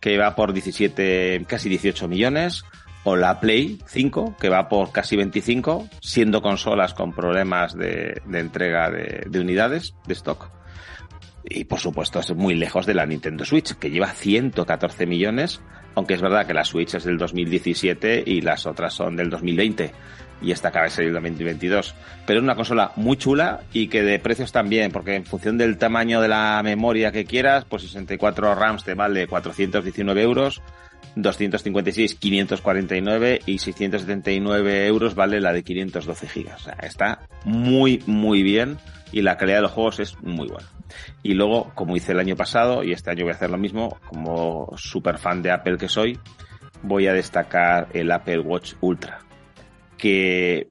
que 0.00 0.18
va 0.18 0.34
por 0.34 0.52
17, 0.52 1.44
casi 1.46 1.68
18 1.68 2.08
millones, 2.08 2.64
o 3.04 3.16
la 3.16 3.40
Play 3.40 3.78
5, 3.86 4.36
que 4.38 4.48
va 4.48 4.68
por 4.68 4.92
casi 4.92 5.16
25, 5.16 5.88
siendo 6.00 6.42
consolas 6.42 6.94
con 6.94 7.12
problemas 7.12 7.74
de, 7.76 8.20
entrega 8.32 8.90
de, 8.90 9.24
de, 9.28 9.40
unidades 9.40 9.94
de 10.06 10.14
stock. 10.14 10.50
Y 11.44 11.64
por 11.64 11.78
supuesto 11.78 12.20
es 12.20 12.34
muy 12.34 12.54
lejos 12.54 12.84
de 12.86 12.94
la 12.94 13.06
Nintendo 13.06 13.44
Switch, 13.44 13.74
que 13.74 13.90
lleva 13.90 14.08
114 14.08 15.06
millones, 15.06 15.60
aunque 15.94 16.14
es 16.14 16.20
verdad 16.20 16.46
que 16.46 16.54
la 16.54 16.64
Switch 16.64 16.94
es 16.94 17.04
del 17.04 17.18
2017 17.18 18.24
y 18.26 18.42
las 18.42 18.66
otras 18.66 18.92
son 18.94 19.16
del 19.16 19.30
2020 19.30 19.92
y 20.40 20.52
esta 20.52 20.68
acaba 20.68 20.84
de 20.84 20.90
salir 20.90 21.08
en 21.08 21.14
2022. 21.14 21.94
Pero 22.26 22.40
es 22.40 22.44
una 22.44 22.54
consola 22.54 22.92
muy 22.96 23.16
chula 23.16 23.60
y 23.72 23.88
que 23.88 24.02
de 24.02 24.18
precios 24.18 24.52
también, 24.52 24.92
porque 24.92 25.14
en 25.14 25.24
función 25.24 25.58
del 25.58 25.78
tamaño 25.78 26.20
de 26.20 26.28
la 26.28 26.60
memoria 26.62 27.12
que 27.12 27.24
quieras, 27.24 27.64
pues 27.64 27.82
64 27.82 28.54
RAMs 28.54 28.84
te 28.84 28.94
vale 28.94 29.26
419 29.26 30.22
euros, 30.22 30.62
256 31.16 32.14
549 32.14 33.40
y 33.46 33.58
679 33.58 34.86
euros 34.86 35.14
vale 35.14 35.40
la 35.40 35.52
de 35.52 35.62
512 35.62 36.28
gigas. 36.28 36.68
Está 36.82 37.20
muy, 37.44 38.02
muy 38.06 38.42
bien 38.42 38.78
y 39.12 39.22
la 39.22 39.36
calidad 39.36 39.58
de 39.58 39.62
los 39.62 39.72
juegos 39.72 40.00
es 40.00 40.20
muy 40.22 40.48
buena. 40.48 40.68
Y 41.22 41.34
luego, 41.34 41.72
como 41.74 41.96
hice 41.96 42.12
el 42.12 42.20
año 42.20 42.36
pasado, 42.36 42.82
y 42.82 42.92
este 42.92 43.10
año 43.10 43.24
voy 43.24 43.32
a 43.32 43.36
hacer 43.36 43.50
lo 43.50 43.58
mismo, 43.58 43.98
como 44.06 44.72
super 44.76 45.18
fan 45.18 45.42
de 45.42 45.50
Apple 45.50 45.76
que 45.76 45.88
soy, 45.88 46.18
voy 46.82 47.06
a 47.06 47.12
destacar 47.12 47.88
el 47.92 48.10
Apple 48.10 48.40
Watch 48.40 48.74
Ultra, 48.80 49.20
que 49.96 50.68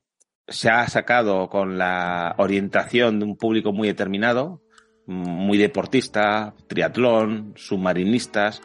se 0.47 0.69
ha 0.69 0.88
sacado 0.88 1.49
con 1.49 1.77
la 1.77 2.35
orientación 2.38 3.19
de 3.19 3.26
un 3.26 3.38
público 3.38 3.73
muy 3.73 3.88
determinado, 3.88 4.61
muy 5.05 5.57
deportista, 5.57 6.53
triatlón, 6.68 7.53
submarinistas, 7.55 8.61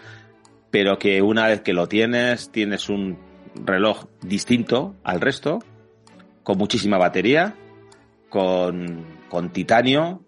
pero 0.73 0.99
que 0.99 1.20
una 1.23 1.47
vez 1.47 1.61
que 1.61 1.74
lo 1.74 1.86
tienes, 1.86 2.51
tienes 2.51 2.89
un 2.89 3.19
reloj 3.55 4.07
distinto 4.23 4.97
al 5.05 5.20
resto, 5.20 5.61
con 6.43 6.57
muchísima 6.57 6.97
batería, 6.97 7.55
con, 8.31 9.05
con 9.28 9.53
titanio, 9.53 10.23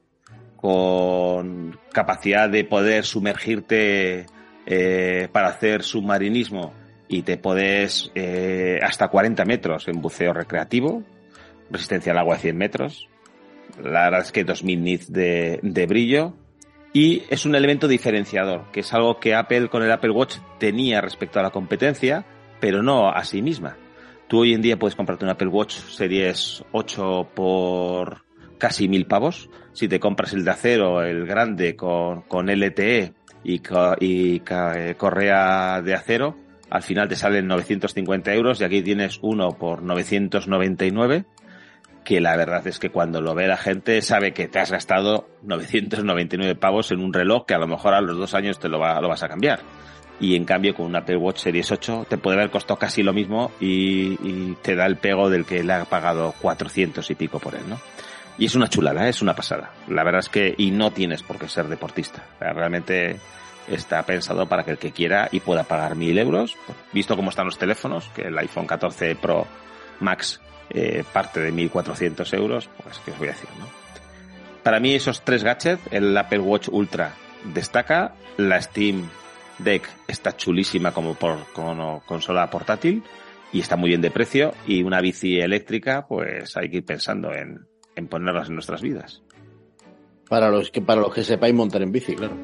con 0.57 1.79
capacidad 1.93 2.51
de 2.51 2.62
poder 2.65 3.05
sumergirte 3.07 4.27
eh, 4.66 5.29
para 5.33 5.49
hacer 5.49 5.83
submarinismo 5.83 6.75
y 7.09 7.23
te 7.23 7.39
puedes 7.39 8.12
eh, 8.15 8.79
hasta 8.83 9.09
40 9.09 9.47
metros 9.47 9.89
en 9.89 10.03
buceo 10.03 10.35
recreativo, 10.35 11.03
resistencia 11.71 12.12
al 12.12 12.19
agua 12.19 12.37
de 12.37 12.43
100 12.43 12.57
metros, 12.57 13.09
la 13.83 14.05
verdad 14.05 14.21
es 14.21 14.31
que 14.31 14.45
2000 14.45 14.83
nits 14.85 15.11
de, 15.11 15.59
de 15.62 15.87
brillo 15.87 16.35
y 16.97 17.25
es 17.29 17.45
un 17.45 17.57
elemento 17.57 17.89
diferenciador, 17.89 18.71
que 18.71 18.81
es 18.81 18.95
algo 18.95 19.19
que 19.19 19.35
Apple 19.35 19.69
con 19.69 19.83
el 19.83 19.91
Apple 19.91 20.12
Watch 20.12 20.37
tenía 20.61 21.01
respecto 21.01 21.41
a 21.41 21.43
la 21.43 21.51
competencia, 21.51 22.25
pero 22.61 22.85
no 22.85 23.11
a 23.11 23.25
sí 23.25 23.43
misma. 23.43 23.77
Tú 24.29 24.39
hoy 24.39 24.55
en 24.55 24.62
día 24.62 24.79
puedes 24.79 24.95
comprarte 24.95 25.25
un 25.25 25.33
Apple 25.33 25.49
Watch 25.49 25.75
Series 25.75 26.65
8 26.71 27.31
por 27.35 28.25
casi 28.59 28.89
mil 28.89 29.07
pavos. 29.07 29.51
Si 29.73 29.89
te 29.89 29.99
compras 29.99 30.35
el 30.35 30.45
de 30.45 30.53
acero, 30.53 31.03
el 31.03 31.27
grande 31.27 31.75
con, 31.75 32.23
con 32.23 32.47
LTE 32.47 33.12
y, 33.43 33.61
y 34.01 34.41
correa 34.97 35.83
de 35.83 35.95
acero, 35.95 36.39
al 36.71 36.83
final 36.83 37.09
te 37.09 37.16
salen 37.16 37.49
950 37.49 38.33
euros 38.35 38.61
y 38.61 38.65
aquí 38.65 38.83
tienes 38.83 39.19
uno 39.21 39.51
por 39.59 39.83
999 39.83 41.25
que 42.05 42.20
la 42.20 42.36
verdad 42.36 42.66
es 42.66 42.78
que 42.78 42.90
cuando 42.90 43.20
lo 43.20 43.35
ve 43.35 43.48
la 43.48 43.56
gente 43.56 44.01
sabe 44.02 44.32
que 44.32 44.47
te 44.47 44.60
has 44.60 44.70
gastado 44.70 45.28
999 45.43 46.55
pavos 46.55 46.93
en 46.93 47.01
un 47.01 47.12
reloj 47.12 47.47
que 47.47 47.55
a 47.55 47.59
lo 47.59 47.66
mejor 47.66 47.94
a 47.94 48.01
los 48.01 48.16
dos 48.16 48.35
años 48.35 48.59
te 48.59 48.68
lo, 48.68 48.78
va, 48.78 49.01
lo 49.01 49.09
vas 49.09 49.22
a 49.22 49.28
cambiar. 49.28 49.60
Y 50.20 50.36
en 50.36 50.44
cambio 50.44 50.74
con 50.74 50.86
un 50.86 50.94
Apple 50.94 51.16
Watch 51.16 51.39
Series 51.39 51.72
8 51.72 52.06
te 52.09 52.18
puede 52.18 52.36
haber 52.36 52.51
costado 52.51 52.78
casi 52.78 53.02
lo 53.02 53.12
mismo 53.12 53.51
y, 53.59 54.12
y, 54.22 54.56
te 54.62 54.76
da 54.76 54.86
el 54.86 54.97
pego 54.97 55.28
del 55.28 55.44
que 55.44 55.64
le 55.64 55.72
ha 55.72 55.85
pagado 55.86 56.35
400 56.40 57.10
y 57.10 57.14
pico 57.16 57.40
por 57.40 57.56
él, 57.56 57.62
¿no? 57.68 57.81
Y 58.39 58.47
es 58.47 58.55
una 58.55 58.68
chulada, 58.68 59.06
¿eh? 59.06 59.10
es 59.10 59.22
una 59.22 59.35
pasada. 59.35 59.72
La 59.89 60.05
verdad 60.05 60.20
es 60.20 60.28
que, 60.28 60.55
y 60.56 60.70
no 60.70 60.90
tienes 60.93 61.22
por 61.22 61.39
qué 61.39 61.48
ser 61.48 61.68
deportista. 61.68 62.24
Realmente 62.40 63.16
está 63.68 64.02
pensado 64.02 64.47
para 64.47 64.64
que 64.64 64.72
el 64.72 64.78
que 64.78 64.93
quiera 64.93 65.28
y 65.31 65.40
pueda 65.40 65.64
pagar 65.64 65.94
mil 65.94 66.18
euros, 66.18 66.56
visto 66.93 67.16
cómo 67.16 67.31
están 67.31 67.47
los 67.47 67.59
teléfonos, 67.59 68.09
que 68.14 68.22
el 68.22 68.39
iPhone 68.39 68.66
14 68.66 69.16
Pro 69.16 69.47
Max 70.01 70.40
eh, 70.70 71.05
parte 71.12 71.41
de 71.41 71.53
1.400 71.53 72.35
euros, 72.35 72.69
pues 72.82 72.99
que 72.99 73.11
os 73.11 73.19
voy 73.19 73.28
a 73.28 73.32
decir, 73.32 73.49
¿no? 73.59 73.66
Para 74.62 74.81
mí 74.81 74.95
esos 74.95 75.23
tres 75.23 75.45
gadgets, 75.45 75.82
el 75.91 76.16
Apple 76.16 76.39
Watch 76.39 76.69
Ultra 76.70 77.15
destaca, 77.53 78.15
la 78.39 78.61
Steam 78.62 79.09
Deck 79.59 79.89
está 80.09 80.36
chulísima 80.36 80.93
como, 80.93 81.15
por, 81.15 81.39
consola 82.07 82.49
portátil 82.51 83.03
y 83.53 83.61
está 83.61 83.77
muy 83.77 83.91
bien 83.91 84.01
de 84.01 84.11
precio 84.11 84.55
y 84.66 84.82
una 84.82 85.01
bici 85.01 85.39
eléctrica, 85.39 86.07
pues 86.09 86.57
hay 86.57 86.70
que 86.70 86.78
ir 86.78 86.85
pensando 86.85 87.32
en, 87.32 87.66
en 87.95 88.09
ponerlas 88.09 88.49
en 88.49 88.55
nuestras 88.55 88.81
vidas. 88.81 89.23
Para 90.28 90.51
los 90.51 90.70
que, 90.70 90.81
para 90.81 91.03
los 91.03 91.15
que 91.15 91.23
sepáis 91.23 91.55
montar 91.55 91.82
en 91.82 91.93
bici, 91.93 92.16
claro. 92.16 92.35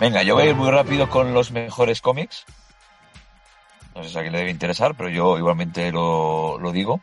Venga, 0.00 0.22
yo 0.22 0.34
voy 0.34 0.44
a 0.44 0.48
ir 0.48 0.54
muy 0.54 0.70
rápido 0.70 1.10
con 1.10 1.34
los 1.34 1.50
mejores 1.52 2.00
cómics. 2.00 2.46
No 3.94 4.02
sé 4.02 4.08
si 4.08 4.18
a 4.18 4.22
quién 4.22 4.32
le 4.32 4.38
debe 4.38 4.50
interesar, 4.50 4.94
pero 4.94 5.10
yo 5.10 5.36
igualmente 5.36 5.92
lo, 5.92 6.58
lo 6.58 6.72
digo. 6.72 7.02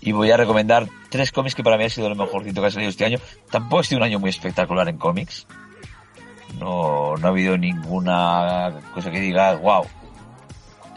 Y 0.00 0.10
voy 0.10 0.32
a 0.32 0.36
recomendar 0.36 0.88
tres 1.10 1.30
cómics 1.30 1.54
que 1.54 1.62
para 1.62 1.78
mí 1.78 1.84
ha 1.84 1.90
sido 1.90 2.08
lo 2.08 2.16
mejorcito 2.16 2.60
que 2.60 2.66
ha 2.66 2.70
salido 2.72 2.90
este 2.90 3.04
año. 3.04 3.20
Tampoco 3.52 3.80
ha 3.80 3.84
sido 3.84 3.98
un 3.98 4.04
año 4.04 4.18
muy 4.18 4.30
espectacular 4.30 4.88
en 4.88 4.98
cómics. 4.98 5.46
No, 6.58 7.14
no 7.16 7.26
ha 7.28 7.30
habido 7.30 7.56
ninguna 7.56 8.80
cosa 8.92 9.12
que 9.12 9.20
diga, 9.20 9.54
wow. 9.54 9.86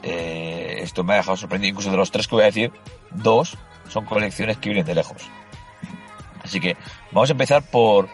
Eh, 0.02 0.80
esto 0.82 1.04
me 1.04 1.14
ha 1.14 1.18
dejado 1.18 1.38
sorprendido. 1.38 1.70
Incluso 1.70 1.92
de 1.92 1.98
los 1.98 2.10
tres 2.10 2.28
que 2.28 2.34
voy 2.34 2.44
a 2.44 2.48
decir, 2.48 2.72
dos 3.12 3.60
son 3.90 4.06
colecciones 4.06 4.58
que 4.58 4.70
vienen 4.70 4.88
de 4.88 4.96
lejos. 4.96 5.22
Así 6.44 6.60
que 6.60 6.76
vamos 7.12 7.30
a 7.30 7.34
empezar 7.34 7.62
por 7.62 8.10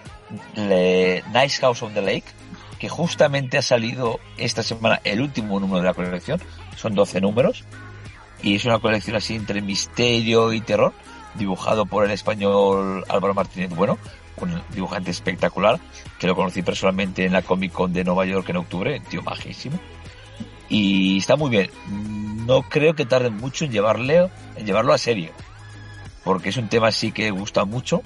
le 0.55 1.23
Nice 1.33 1.61
House 1.61 1.81
on 1.83 1.93
the 1.93 2.01
Lake, 2.01 2.25
que 2.81 2.89
justamente 2.89 3.59
ha 3.59 3.61
salido 3.61 4.19
esta 4.37 4.63
semana 4.63 4.99
el 5.03 5.21
último 5.21 5.59
número 5.59 5.81
de 5.81 5.85
la 5.85 5.93
colección. 5.93 6.41
Son 6.75 6.95
12 6.95 7.21
números. 7.21 7.63
Y 8.41 8.55
es 8.55 8.65
una 8.65 8.79
colección 8.79 9.15
así 9.15 9.35
entre 9.35 9.61
misterio 9.61 10.51
y 10.51 10.61
terror, 10.61 10.91
dibujado 11.35 11.85
por 11.85 12.05
el 12.05 12.09
español 12.09 13.05
Álvaro 13.07 13.35
Martínez 13.35 13.69
Bueno, 13.75 13.99
un 14.37 14.63
dibujante 14.73 15.11
espectacular, 15.11 15.79
que 16.17 16.25
lo 16.25 16.35
conocí 16.35 16.63
personalmente 16.63 17.23
en 17.23 17.33
la 17.33 17.43
Comic 17.43 17.71
Con 17.71 17.93
de 17.93 18.03
Nueva 18.03 18.25
York 18.25 18.49
en 18.49 18.57
octubre, 18.57 18.99
tío 19.01 19.21
majísimo. 19.21 19.79
Y 20.67 21.19
está 21.19 21.35
muy 21.35 21.51
bien. 21.51 21.69
No 22.47 22.63
creo 22.63 22.95
que 22.95 23.05
tarden 23.05 23.37
mucho 23.37 23.65
en 23.65 23.71
llevarle, 23.73 24.31
en 24.55 24.65
llevarlo 24.65 24.93
a 24.93 24.97
serio. 24.97 25.29
Porque 26.23 26.49
es 26.49 26.57
un 26.57 26.67
tema 26.67 26.87
así 26.87 27.11
que 27.11 27.29
gusta 27.29 27.63
mucho. 27.63 28.01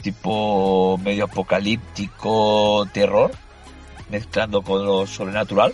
Tipo 0.00 0.96
medio 0.96 1.24
apocalíptico, 1.24 2.88
terror 2.94 3.32
mezclando 4.10 4.62
con 4.62 4.84
lo 4.84 5.06
sobrenatural. 5.06 5.72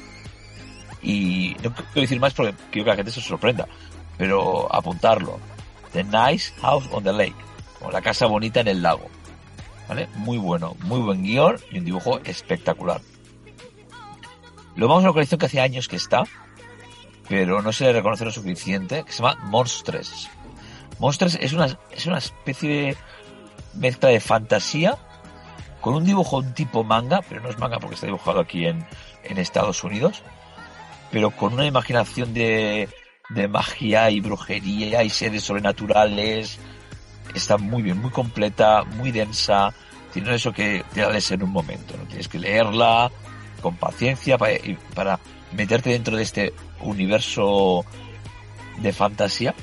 Y 1.03 1.57
no 1.63 1.75
quiero 1.75 2.01
decir 2.01 2.21
más 2.21 2.33
porque 2.33 2.55
quiero 2.71 2.85
que 2.85 2.91
la 2.91 2.97
gente 2.97 3.13
se 3.13 3.21
sorprenda, 3.21 3.69
pero 4.17 4.73
apuntarlo. 4.75 5.39
The 5.93 6.05
Nice 6.05 6.53
House 6.61 6.89
on 6.91 7.05
the 7.05 7.13
Lake, 7.13 7.37
o 7.81 7.91
la 7.91 8.01
casa 8.01 8.27
bonita 8.27 8.61
en 8.61 8.69
el 8.69 8.83
lago. 8.83 9.09
¿Vale? 9.89 10.09
Muy 10.15 10.39
bueno, 10.39 10.77
muy 10.85 11.01
buen 11.01 11.23
guion 11.23 11.57
y 11.71 11.79
un 11.79 11.85
dibujo 11.85 12.19
espectacular. 12.25 13.01
Lo 14.77 14.89
vamos 14.89 15.05
a 15.05 15.09
una 15.09 15.13
colección 15.13 15.39
que 15.39 15.47
hace 15.47 15.61
años 15.61 15.87
que 15.87 15.97
está, 15.97 16.25
pero 17.29 17.63
no 17.63 17.73
se 17.73 17.85
le 17.85 17.93
reconoce 17.93 18.25
lo 18.25 18.31
suficiente, 18.31 19.05
que 19.05 19.13
se 19.13 19.23
llama 19.23 19.37
Monstres. 19.45 20.31
Monstres 20.99 21.39
es 21.41 21.53
una, 21.53 21.79
es 21.91 22.07
una 22.07 22.19
especie 22.19 22.69
de 22.69 22.97
mezcla 23.75 24.09
de 24.09 24.21
fantasía 24.21 24.97
con 25.85 25.97
un 25.97 26.05
dibujo 26.07 26.39
un 26.39 26.55
tipo 26.55 26.83
manga, 26.83 27.21
pero 27.29 27.43
no 27.43 27.51
es 27.51 27.59
manga 27.59 27.79
porque 27.79 27.97
está 27.97 28.07
dibujado 28.07 28.41
aquí 28.41 28.65
en, 28.65 28.87
Estados 29.23 29.85
Unidos, 29.85 30.23
pero 31.11 31.31
con 31.31 31.53
una 31.53 31.67
imaginación 31.67 32.33
de, 32.33 32.89
magia 33.51 34.09
y 34.09 34.21
brujería 34.21 35.05
y 35.05 35.11
seres 35.11 35.45
sobrenaturales. 35.45 36.59
Está 37.35 37.59
muy 37.59 37.83
bien, 37.83 37.99
muy 37.99 38.11
completa, 38.11 38.85
muy 38.97 39.11
densa. 39.11 39.75
Tiene 40.15 40.35
eso 40.35 40.55
que 40.55 40.83
te 40.95 41.03
la 41.03 41.19
en 41.19 41.43
un 41.43 41.51
momento, 41.51 41.99
¿no? 41.99 42.05
Tienes 42.05 42.29
que 42.29 42.39
leerla 42.39 43.11
con 43.61 43.77
paciencia 43.77 44.39
para, 44.39 44.55
para 44.95 45.21
meterte 45.53 45.91
dentro 45.91 46.17
de 46.17 46.23
este 46.23 46.55
universo 46.81 47.85
de 48.79 48.91
fantasía 48.91 49.55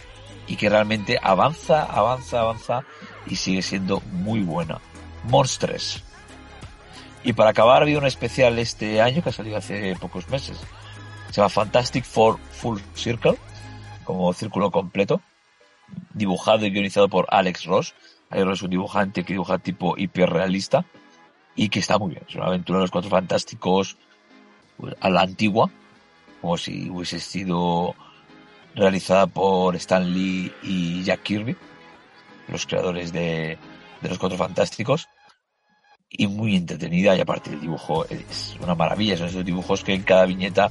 y 0.45 0.55
que 0.55 0.69
realmente 0.69 1.17
avanza, 1.19 1.81
avanza, 1.81 2.41
avanza 2.41 2.83
y 3.25 3.37
sigue 3.37 3.63
siendo 3.63 4.01
muy 4.11 4.41
buena. 4.41 4.79
Monstres. 5.23 6.03
Y 7.23 7.33
para 7.33 7.51
acabar 7.51 7.81
habido 7.81 7.99
un 7.99 8.07
especial 8.07 8.57
este 8.59 9.01
año 9.01 9.21
que 9.21 9.29
ha 9.29 9.33
salido 9.33 9.57
hace 9.57 9.95
pocos 9.95 10.27
meses. 10.29 10.59
Se 11.29 11.33
llama 11.33 11.49
Fantastic 11.49 12.03
Four 12.03 12.39
Full 12.51 12.79
Circle, 12.95 13.37
como 14.03 14.33
círculo 14.33 14.71
completo, 14.71 15.21
dibujado 16.13 16.65
y 16.65 16.71
guionizado 16.71 17.09
por 17.09 17.27
Alex 17.29 17.65
Ross. 17.65 17.93
Alex 18.29 18.45
Ross 18.45 18.59
es 18.59 18.63
un 18.63 18.69
dibujante 18.71 19.23
que 19.23 19.33
dibuja 19.33 19.59
tipo 19.59 19.97
hiperrealista 19.97 20.85
y 21.55 21.69
que 21.69 21.79
está 21.79 21.97
muy 21.97 22.11
bien. 22.11 22.23
Es 22.27 22.35
una 22.35 22.47
aventura 22.47 22.79
de 22.79 22.83
los 22.83 22.91
cuatro 22.91 23.09
fantásticos 23.09 23.97
a 24.99 25.09
la 25.09 25.21
antigua, 25.21 25.69
como 26.41 26.57
si 26.57 26.89
hubiese 26.89 27.19
sido 27.19 27.95
realizada 28.75 29.27
por 29.27 29.75
Stan 29.75 30.11
Lee 30.11 30.51
y 30.63 31.03
Jack 31.03 31.21
Kirby, 31.23 31.55
los 32.47 32.65
creadores 32.65 33.11
de, 33.13 33.57
de 34.01 34.09
los 34.09 34.17
Cuatro 34.17 34.37
Fantásticos, 34.37 35.07
y 36.11 36.27
muy 36.27 36.55
entretenida 36.55 37.15
y 37.15 37.21
aparte 37.21 37.51
el 37.51 37.61
dibujo 37.61 38.05
es 38.09 38.55
una 38.61 38.75
maravilla, 38.75 39.17
son 39.17 39.27
esos 39.27 39.45
dibujos 39.45 39.83
que 39.83 39.93
en 39.93 40.03
cada 40.03 40.25
viñeta 40.25 40.69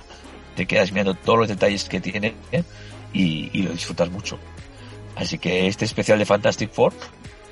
te 0.54 0.66
quedas 0.66 0.92
mirando 0.92 1.14
todos 1.14 1.40
los 1.40 1.48
detalles 1.48 1.88
que 1.88 2.00
tiene 2.00 2.34
y, 3.12 3.50
y, 3.52 3.62
lo 3.62 3.72
disfrutas 3.72 4.10
mucho. 4.10 4.38
Así 5.16 5.38
que 5.38 5.66
este 5.66 5.84
especial 5.84 6.18
de 6.18 6.26
Fantastic 6.26 6.70
Four 6.70 6.92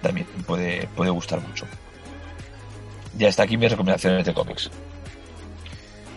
también 0.02 0.26
puede, 0.46 0.86
puede 0.94 1.10
gustar 1.10 1.40
mucho. 1.40 1.66
Ya 3.16 3.28
está 3.28 3.44
aquí 3.44 3.56
mis 3.56 3.70
recomendaciones 3.70 4.24
de 4.24 4.34
cómics. 4.34 4.70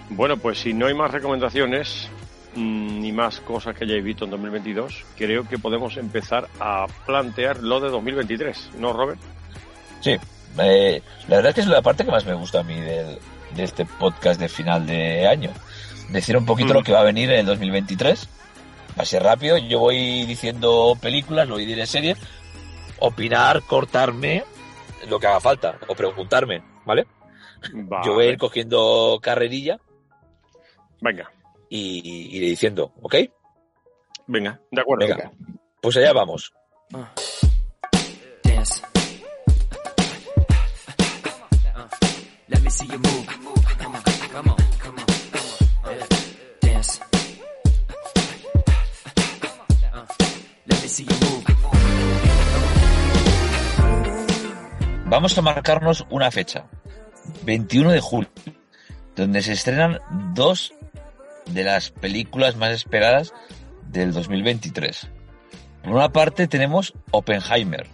Bueno, 0.10 0.38
pues 0.38 0.60
si 0.60 0.74
no 0.74 0.88
hay 0.88 0.94
más 0.94 1.10
recomendaciones, 1.10 2.10
ni 2.56 3.12
más 3.14 3.40
cosas 3.40 3.76
que 3.76 3.86
hayáis 3.86 4.04
visto 4.04 4.26
en 4.26 4.32
2022, 4.32 5.06
creo 5.18 5.48
que 5.48 5.58
podemos 5.58 5.96
empezar 5.96 6.50
a 6.60 6.86
plantear 7.06 7.64
lo 7.64 7.80
de 7.80 7.90
2023, 7.90 8.72
¿no, 8.78 8.92
Robert? 8.92 9.20
Sí, 10.02 10.18
eh, 10.60 11.02
la 11.28 11.38
verdad 11.38 11.50
es 11.50 11.56
que 11.56 11.62
es 11.62 11.68
la 11.68 11.82
parte 11.82 12.06
que 12.06 12.12
más 12.12 12.26
me 12.26 12.34
gusta 12.34 12.60
a 12.60 12.64
mí 12.64 12.80
del, 12.80 13.18
de 13.56 13.64
este 13.64 13.86
podcast 13.86 14.40
de 14.40 14.50
final 14.50 14.86
de 14.86 15.28
año. 15.28 15.52
Decir 16.10 16.38
un 16.38 16.46
poquito 16.46 16.74
mm. 16.74 16.78
lo 16.78 16.84
que 16.84 16.92
va 16.92 17.02
a 17.02 17.06
venir 17.06 17.32
en 17.32 17.40
el 17.40 17.46
2023. 17.46 18.30
Va 18.98 19.04
a 19.04 19.06
ser 19.06 19.24
rápido, 19.24 19.58
yo 19.58 19.80
voy 19.80 20.26
diciendo 20.26 20.98
películas, 21.02 21.48
lo 21.48 21.56
voy 21.56 21.64
a 21.64 21.68
decir 21.68 21.88
series, 21.88 22.18
opinar, 23.00 23.62
cortarme, 23.62 24.44
lo 25.08 25.18
que 25.18 25.28
haga 25.28 25.40
falta, 25.40 25.80
o 25.88 25.96
preguntarme, 25.96 26.62
¿vale? 26.86 27.08
vale. 27.74 28.06
Yo 28.06 28.14
voy 28.14 28.26
a 28.26 28.30
ir 28.32 28.38
cogiendo 28.38 29.18
carrerilla. 29.22 29.80
Venga 31.00 31.32
y 31.72 32.36
iré 32.36 32.48
diciendo, 32.48 32.92
¿ok? 33.02 33.16
Venga, 34.28 34.60
de 34.70 34.82
acuerdo. 34.82 35.08
Venga, 35.08 35.32
pues 35.82 35.96
allá 35.96 36.12
vamos. 36.12 36.54
Ah. 36.94 37.14
Vamos 55.06 55.38
a 55.38 55.42
marcarnos 55.42 56.06
una 56.10 56.32
fecha, 56.32 56.68
21 57.44 57.92
de 57.92 58.00
julio, 58.00 58.30
donde 59.18 59.42
se 59.42 59.52
estrenan 59.52 60.00
dos 60.34 60.74
de 61.48 61.66
las 61.66 61.92
películas 61.92 62.56
más 62.56 62.72
esperadas 62.72 63.34
del 63.90 64.14
2023. 64.14 65.10
Por 65.84 65.92
una 65.92 66.14
parte 66.14 66.48
tenemos 66.48 66.94
Oppenheimer, 67.12 67.88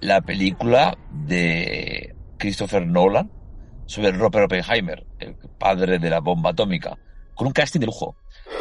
la 0.00 0.22
película 0.22 0.96
de 1.10 2.16
Christopher 2.38 2.86
Nolan 2.86 3.43
sobre 3.86 4.12
Robert 4.12 4.46
Oppenheimer, 4.46 5.06
el 5.18 5.36
padre 5.58 5.98
de 5.98 6.10
la 6.10 6.20
bomba 6.20 6.50
atómica, 6.50 6.98
con 7.34 7.46
un 7.46 7.52
casting 7.52 7.80
de 7.80 7.86
lujo. 7.86 8.16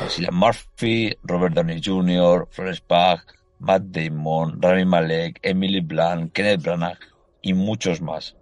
Cillian 0.10 0.36
Murphy, 0.36 1.14
Robert 1.24 1.56
Downey 1.56 1.82
Jr., 1.84 2.48
Florence 2.52 2.82
Pugh, 2.88 3.22
Matt 3.60 3.84
Damon, 3.84 4.62
Rami 4.62 4.86
Malek, 4.86 5.40
Emily 5.42 5.82
Blunt, 5.82 6.34
Kenneth 6.34 6.62
Branagh 6.62 6.98
y 7.42 7.54
muchos 7.54 8.02
más. 8.02 8.36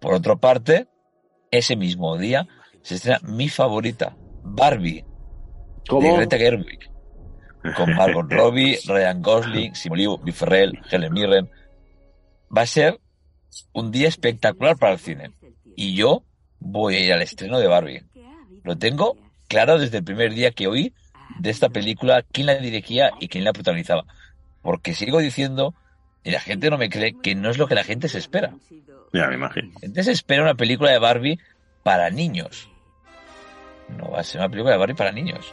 Por 0.00 0.14
otra 0.14 0.36
parte, 0.36 0.88
ese 1.50 1.76
mismo 1.76 2.16
día 2.18 2.46
se 2.82 2.96
estrena 2.96 3.20
mi 3.22 3.48
favorita, 3.48 4.16
Barbie 4.42 5.04
¿Cómo? 5.88 6.02
de 6.02 6.16
Greta 6.16 6.38
Gerwig 6.38 6.90
con 7.74 7.94
Margot 7.94 8.26
Robbie, 8.30 8.78
Ryan 8.86 9.22
Gosling, 9.22 9.74
Simon 9.74 9.98
Liu, 9.98 10.18
Ferrell, 10.32 10.78
Helen 10.90 11.12
Mirren. 11.12 11.50
Va 12.54 12.62
a 12.62 12.66
ser 12.66 13.00
un 13.72 13.90
día 13.90 14.08
espectacular 14.08 14.76
para 14.76 14.92
el 14.92 14.98
cine. 14.98 15.32
Y 15.76 15.94
yo 15.94 16.22
voy 16.58 16.96
a 16.96 17.00
ir 17.00 17.12
al 17.12 17.22
estreno 17.22 17.58
de 17.60 17.66
Barbie. 17.68 18.02
Lo 18.64 18.76
tengo 18.76 19.16
claro 19.48 19.78
desde 19.78 19.98
el 19.98 20.04
primer 20.04 20.32
día 20.34 20.50
que 20.50 20.66
oí 20.66 20.92
de 21.38 21.50
esta 21.50 21.68
película, 21.68 22.24
quién 22.32 22.46
la 22.46 22.54
dirigía 22.56 23.12
y 23.20 23.28
quién 23.28 23.44
la 23.44 23.52
protagonizaba. 23.52 24.04
Porque 24.62 24.94
sigo 24.94 25.18
diciendo, 25.20 25.74
y 26.24 26.30
la 26.30 26.40
gente 26.40 26.70
no 26.70 26.78
me 26.78 26.88
cree, 26.88 27.14
que 27.22 27.34
no 27.34 27.50
es 27.50 27.58
lo 27.58 27.68
que 27.68 27.74
la 27.76 27.84
gente 27.84 28.08
se 28.08 28.18
espera. 28.18 28.52
Ya 29.12 29.28
me 29.28 29.34
imagino. 29.34 29.68
Entonces 29.82 30.08
espera 30.08 30.42
una 30.42 30.54
película 30.54 30.90
de 30.90 30.98
Barbie 30.98 31.38
para 31.84 32.10
niños. 32.10 32.68
No 33.96 34.10
va 34.10 34.20
a 34.20 34.24
ser 34.24 34.40
una 34.40 34.48
película 34.48 34.72
de 34.72 34.78
Barbie 34.78 34.96
para 34.96 35.12
niños. 35.12 35.52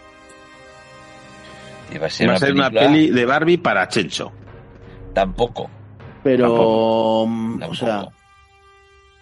Y 1.94 1.98
va 2.00 2.08
a 2.08 2.10
ser, 2.10 2.28
Va 2.28 2.32
una, 2.32 2.40
ser 2.40 2.54
una 2.54 2.70
película- 2.70 2.92
peli 2.92 3.10
de 3.12 3.26
Barbie 3.26 3.58
para 3.58 3.88
Chencho. 3.88 4.32
Tampoco. 5.14 5.70
Pero, 6.24 6.48
Tampoco. 6.48 7.28
mm, 7.28 7.56
o 7.56 7.60
Tampoco. 7.60 8.14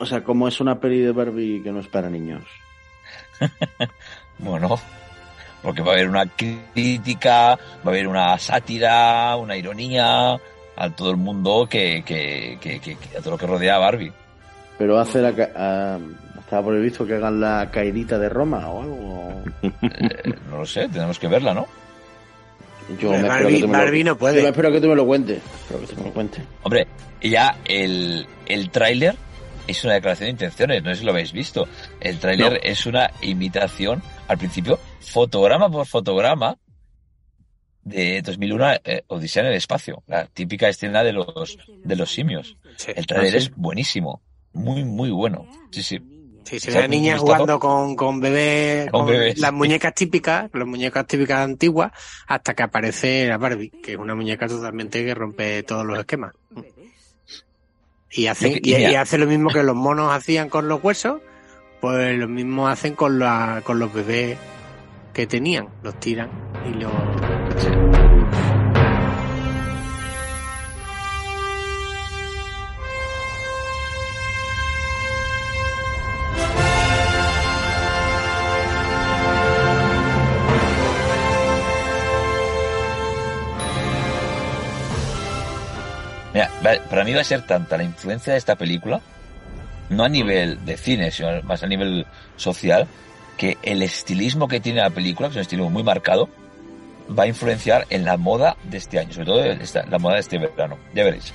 O 0.02 0.06
sea, 0.06 0.24
como 0.24 0.48
es 0.48 0.60
una 0.60 0.80
peli 0.80 1.00
de 1.00 1.12
Barbie 1.12 1.62
que 1.64 1.72
no 1.72 1.80
es 1.80 1.88
para 1.88 2.10
niños. 2.10 2.44
Bueno, 4.40 4.80
porque 5.62 5.82
va 5.84 5.92
a 5.92 5.94
haber 5.94 6.10
una 6.10 6.26
crítica, 6.26 7.32
va 7.56 7.86
a 7.86 7.90
haber 7.90 8.08
una 8.08 8.38
sátira, 8.40 9.36
una 9.36 9.56
ironía 9.56 10.32
a 10.76 10.90
todo 10.96 11.12
el 11.12 11.18
mundo 11.18 11.68
que, 11.70 12.02
que, 12.04 12.58
que, 12.60 12.80
que- 12.80 12.96
que- 12.96 13.18
a 13.18 13.22
todo 13.22 13.32
lo 13.32 13.38
que 13.38 13.46
rodea 13.46 13.76
a 13.76 13.80
Barbie. 13.80 14.12
Pero 14.80 14.98
hace 15.00 15.20
la, 15.22 15.32
ah, 15.56 16.00
estaba 16.40 16.64
por 16.64 16.76
el 16.76 16.82
visto 16.82 17.06
que 17.06 17.14
hagan 17.16 17.40
la 17.40 17.70
caidita 17.72 18.18
de 18.18 18.30
Roma 18.30 18.68
o 18.68 18.82
algo. 18.82 19.44
Eh, 19.62 20.34
no 20.50 20.58
lo 20.58 20.66
sé, 20.66 20.90
tenemos 20.90 21.20
que 21.20 21.28
verla, 21.28 21.54
¿no? 21.54 21.68
Yo 23.00 23.12
me 23.12 23.18
espero 23.18 23.30
Barbie- 23.50 23.62
lo- 23.62 23.68
Barbie 23.68 24.04
no 24.04 24.18
puede. 24.18 24.38
Yo 24.38 24.42
me 24.44 24.50
espero 24.50 24.72
que 24.72 24.82
tú 24.82 24.88
me 24.88 24.96
lo 24.96 25.06
cuentes. 25.06 25.38
Espero 25.62 25.82
que 25.82 25.86
tú 25.88 25.96
me 26.02 26.08
lo 26.08 26.14
cuentes. 26.14 26.44
Hombre, 26.64 26.88
y 27.22 27.30
ya 27.30 27.58
el, 27.66 28.26
el 28.48 28.72
tráiler 28.72 29.16
es 29.72 29.84
una 29.84 29.94
declaración 29.96 30.28
de 30.28 30.32
intenciones, 30.32 30.84
no 30.84 30.90
sé 30.94 31.00
si 31.00 31.06
lo 31.06 31.12
habéis 31.12 31.32
visto. 31.34 31.68
El 32.00 32.20
tráiler 32.20 32.54
No. 32.54 32.60
es 32.64 32.86
una 32.86 33.12
imitación, 33.22 34.02
al 34.28 34.38
principio, 34.38 34.80
fotograma 35.00 35.70
por 35.70 35.86
fotograma, 35.88 36.58
de 37.84 38.22
2001 38.22 38.74
eh, 38.84 39.04
Odisea 39.08 39.42
en 39.44 39.50
el 39.50 39.56
espacio, 39.56 40.04
la 40.08 40.26
típica 40.28 40.70
escena 40.70 41.04
de 41.04 41.14
los, 41.14 41.58
de 41.84 41.96
los 41.96 42.14
simios. 42.14 42.58
El 42.96 43.08
tráiler 43.08 43.36
Ah, 43.36 43.40
sí. 43.40 43.48
es 43.48 43.56
buenísimo, 43.56 44.22
muy, 44.54 44.84
muy 44.84 45.10
bueno. 45.10 45.48
Sí, 45.72 45.82
sí. 45.82 46.00
Sí, 46.44 46.60
se 46.60 46.70
O 46.70 46.72
sea, 46.74 46.82
ve 46.82 46.86
a 46.86 46.88
niñas 46.88 47.20
un 47.22 47.26
vistazo. 47.26 47.44
jugando 47.46 47.60
con, 47.60 47.96
con 47.96 48.20
bebés, 48.20 48.90
Con 48.92 49.02
con, 49.02 49.10
bebés, 49.12 49.38
las 49.40 49.52
sí. 49.52 49.56
muñecas 49.56 49.94
típicas, 49.94 50.50
las 50.54 50.68
muñecas 50.68 51.08
típicas 51.08 51.40
antiguas, 51.40 51.92
hasta 52.28 52.54
que 52.56 52.64
aparece 52.64 53.28
la 53.28 53.38
Barbie, 53.38 53.70
que 53.84 53.94
es 53.94 53.98
una 53.98 54.16
muñeca 54.16 54.48
totalmente 54.48 55.06
que 55.06 55.14
rompe 55.16 55.64
todos 55.64 55.86
los 55.86 55.98
esquemas. 56.00 56.34
Y 58.14 58.28
hace, 58.28 58.60
Y 58.62 58.74
hace 58.96 59.18
lo 59.18 59.26
mismo 59.26 59.50
que 59.50 59.64
los 59.64 59.76
monos 59.76 60.14
hacían 60.14 60.50
con 60.50 60.68
los 60.68 60.84
huesos, 60.84 61.22
pues 61.80 62.18
lo 62.18 62.28
mismo 62.28 62.68
hacen 62.68 62.96
con, 62.96 63.20
la, 63.20 63.62
con 63.64 63.80
los 63.80 63.94
bebés 63.94 64.38
que 65.14 65.28
tenían, 65.28 65.70
los 65.82 66.00
tiran 66.00 66.30
y 66.70 66.74
los... 66.82 68.11
Mira, 86.34 86.50
para 86.90 87.04
mí 87.04 87.14
va 87.14 87.22
a 87.22 87.26
ser 87.26 87.46
tanta 87.46 87.78
la 87.78 87.84
influencia 87.84 88.34
de 88.34 88.40
esta 88.40 88.56
película, 88.56 89.02
no 89.90 90.04
a 90.06 90.10
nivel 90.10 90.64
de 90.66 90.78
cine, 90.78 91.12
sino 91.12 91.42
más 91.44 91.62
a 91.64 91.68
nivel 91.68 92.06
social, 92.38 92.88
que 93.38 93.58
el 93.64 93.82
estilismo 93.82 94.48
que 94.48 94.60
tiene 94.60 94.82
la 94.82 94.90
película, 94.90 95.28
que 95.28 95.32
es 95.34 95.36
un 95.38 95.42
estilo 95.42 95.70
muy 95.70 95.84
marcado, 95.84 96.30
va 97.18 97.24
a 97.24 97.28
influenciar 97.28 97.86
en 97.90 98.06
la 98.06 98.16
moda 98.16 98.56
de 98.64 98.78
este 98.78 99.00
año, 99.00 99.12
sobre 99.12 99.26
todo 99.26 99.44
esta- 99.44 99.86
la 99.88 100.00
moda 100.00 100.14
de 100.16 100.20
este 100.22 100.38
verano. 100.38 100.78
Ya 100.94 101.04
veréis. 101.04 101.34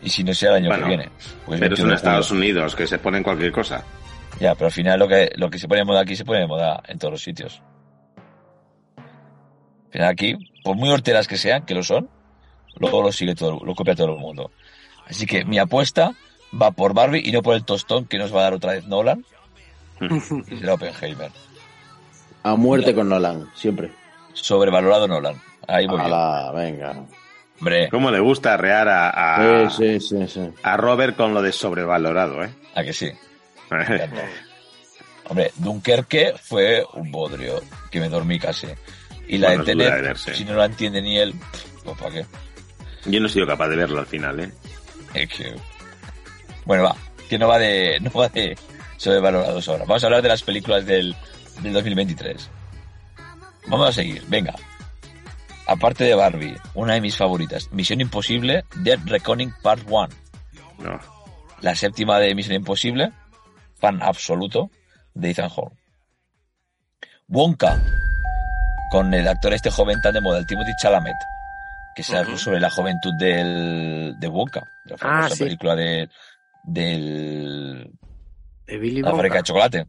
Y 0.00 0.10
si 0.10 0.22
no 0.22 0.32
sea 0.32 0.50
el 0.50 0.56
año 0.56 0.68
Bueno, 0.68 0.84
que 0.84 0.88
viene. 0.88 1.04
pues 1.44 1.58
pero 1.58 1.74
es 1.74 1.80
21 1.80 1.82
en 1.84 1.88
de 1.90 1.96
Estados. 1.96 2.30
Unidos, 2.30 2.76
que 2.76 2.86
se 2.86 2.98
ponen 2.98 3.24
cualquier 3.24 3.50
cosa. 3.50 3.82
Ya, 4.38 4.54
pero 4.54 4.66
al 4.66 4.72
final 4.72 4.98
lo 5.00 5.08
que, 5.08 5.32
lo 5.34 5.50
que 5.50 5.58
se 5.58 5.66
pone 5.66 5.80
de 5.80 5.84
moda 5.86 6.02
aquí 6.02 6.14
se 6.14 6.24
pone 6.24 6.38
de 6.40 6.46
moda 6.46 6.80
en 6.86 6.98
todos 7.00 7.12
los 7.14 7.22
sitios. 7.22 7.60
Al 8.96 9.92
final 9.92 10.08
aquí, 10.08 10.36
por 10.62 10.76
muy 10.76 10.90
horteras 10.90 11.26
que 11.26 11.36
sean, 11.36 11.64
que 11.64 11.74
lo 11.74 11.82
son, 11.82 12.08
luego 12.80 13.02
lo 13.02 13.12
sigue 13.12 13.34
todo, 13.34 13.60
lo 13.64 13.74
copia 13.74 13.94
todo 13.94 14.12
el 14.14 14.18
mundo. 14.18 14.50
Así 15.06 15.26
que 15.26 15.44
mi 15.44 15.58
apuesta 15.58 16.14
va 16.60 16.70
por 16.70 16.94
Barbie 16.94 17.22
y 17.24 17.32
no 17.32 17.42
por 17.42 17.54
el 17.54 17.64
tostón 17.64 18.04
que 18.06 18.18
nos 18.18 18.34
va 18.34 18.40
a 18.40 18.42
dar 18.44 18.54
otra 18.54 18.72
vez 18.72 18.86
Nolan. 18.86 19.24
y 20.00 20.56
será 20.58 20.74
Oppenheimer. 20.74 21.30
A 22.42 22.54
muerte 22.56 22.94
con 22.94 23.08
Nolan, 23.08 23.50
siempre. 23.54 23.90
Sobrevalorado 24.32 25.08
Nolan. 25.08 25.40
Ahí 25.66 25.86
voy. 25.86 26.00
Ala, 26.00 26.52
venga. 26.54 27.04
Hombre. 27.58 27.88
¿Cómo 27.90 28.10
le 28.10 28.20
gusta 28.20 28.54
arrear 28.54 28.88
a, 28.88 29.64
a, 29.64 29.70
Sí, 29.70 29.98
sí, 29.98 30.18
sí, 30.18 30.28
sí. 30.28 30.40
a 30.62 30.76
Robert 30.76 31.16
con 31.16 31.34
lo 31.34 31.42
de 31.42 31.50
sobrevalorado, 31.52 32.44
eh? 32.44 32.50
¿A 32.74 32.84
que 32.84 32.92
sí? 32.92 33.10
Hombre, 35.28 35.52
Dunkerque 35.56 36.34
fue 36.40 36.84
un 36.94 37.10
bodrio, 37.10 37.60
que 37.90 38.00
me 38.00 38.08
dormí 38.08 38.38
casi. 38.38 38.66
Y 39.26 39.38
la 39.38 39.48
Bueno, 39.48 39.64
de 39.64 39.74
verse. 39.74 40.34
si 40.34 40.44
no 40.44 40.54
la 40.54 40.64
entiende 40.66 41.02
ni 41.02 41.18
él, 41.18 41.34
pues 41.84 41.98
¿para 41.98 42.10
qué? 42.14 42.26
Yo 43.06 43.20
no 43.20 43.26
he 43.26 43.30
sido 43.30 43.46
capaz 43.46 43.68
de 43.68 43.76
verlo 43.76 44.00
al 44.00 44.06
final, 44.06 44.40
¿eh? 44.40 44.52
Es 45.14 45.28
que- 45.30 45.54
Bueno, 46.64 46.84
va, 46.84 46.96
que 47.28 47.38
no 47.38 47.48
va 47.48 47.58
de, 47.58 47.98
no 48.02 48.10
va 48.12 48.28
de 48.28 48.56
sobrevalorados 48.96 49.68
ahora. 49.68 49.84
Vamos 49.86 50.02
a 50.02 50.06
hablar 50.06 50.22
de 50.22 50.28
las 50.28 50.42
películas 50.42 50.84
del, 50.86 51.14
del 51.62 51.72
2023. 51.72 52.50
Vamos 53.68 53.88
a 53.88 53.92
seguir, 53.92 54.22
venga. 54.28 54.54
Aparte 55.66 56.04
de 56.04 56.14
Barbie, 56.14 56.56
una 56.74 56.94
de 56.94 57.00
mis 57.02 57.16
favoritas, 57.16 57.68
Misión 57.72 58.00
Imposible, 58.00 58.64
Dead 58.76 58.98
Reckoning 59.04 59.52
Part 59.62 59.82
1. 59.86 60.08
No. 60.78 60.98
La 61.60 61.74
séptima 61.74 62.18
de 62.18 62.34
Misión 62.34 62.56
Imposible, 62.56 63.12
fan 63.78 64.02
absoluto 64.02 64.70
de 65.14 65.30
Ethan 65.30 65.50
Hawke. 65.50 65.76
Wonka, 67.28 67.78
con 68.90 69.12
el 69.12 69.28
actor 69.28 69.52
este 69.52 69.70
joven 69.70 70.00
tan 70.00 70.14
de 70.14 70.20
moda, 70.22 70.38
el 70.38 70.46
Timothy 70.46 70.72
Chalamet, 70.80 71.16
que 72.02 72.16
habló 72.16 72.36
sobre 72.38 72.60
la 72.60 72.70
juventud 72.70 73.12
del, 73.18 74.14
de 74.18 74.28
Wonka, 74.28 74.62
la 74.86 74.96
famosa 74.96 75.26
Ah, 75.26 75.30
sí. 75.30 75.44
película 75.44 75.74
de, 75.76 76.08
del, 76.64 77.90
De 78.66 78.78
Billy 78.78 79.02
la 79.02 79.10
fábrica 79.10 79.36
de 79.36 79.42
chocolate. 79.42 79.86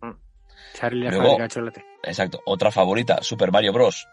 Charlie 0.73 1.05
la 1.05 1.11
fábrica 1.11 1.43
de 1.43 1.49
chocolate. 1.49 1.85
Exacto. 2.03 2.41
Otra 2.45 2.71
favorita, 2.71 3.21
Super 3.21 3.51
Mario 3.51 3.73
Bros. 3.73 4.07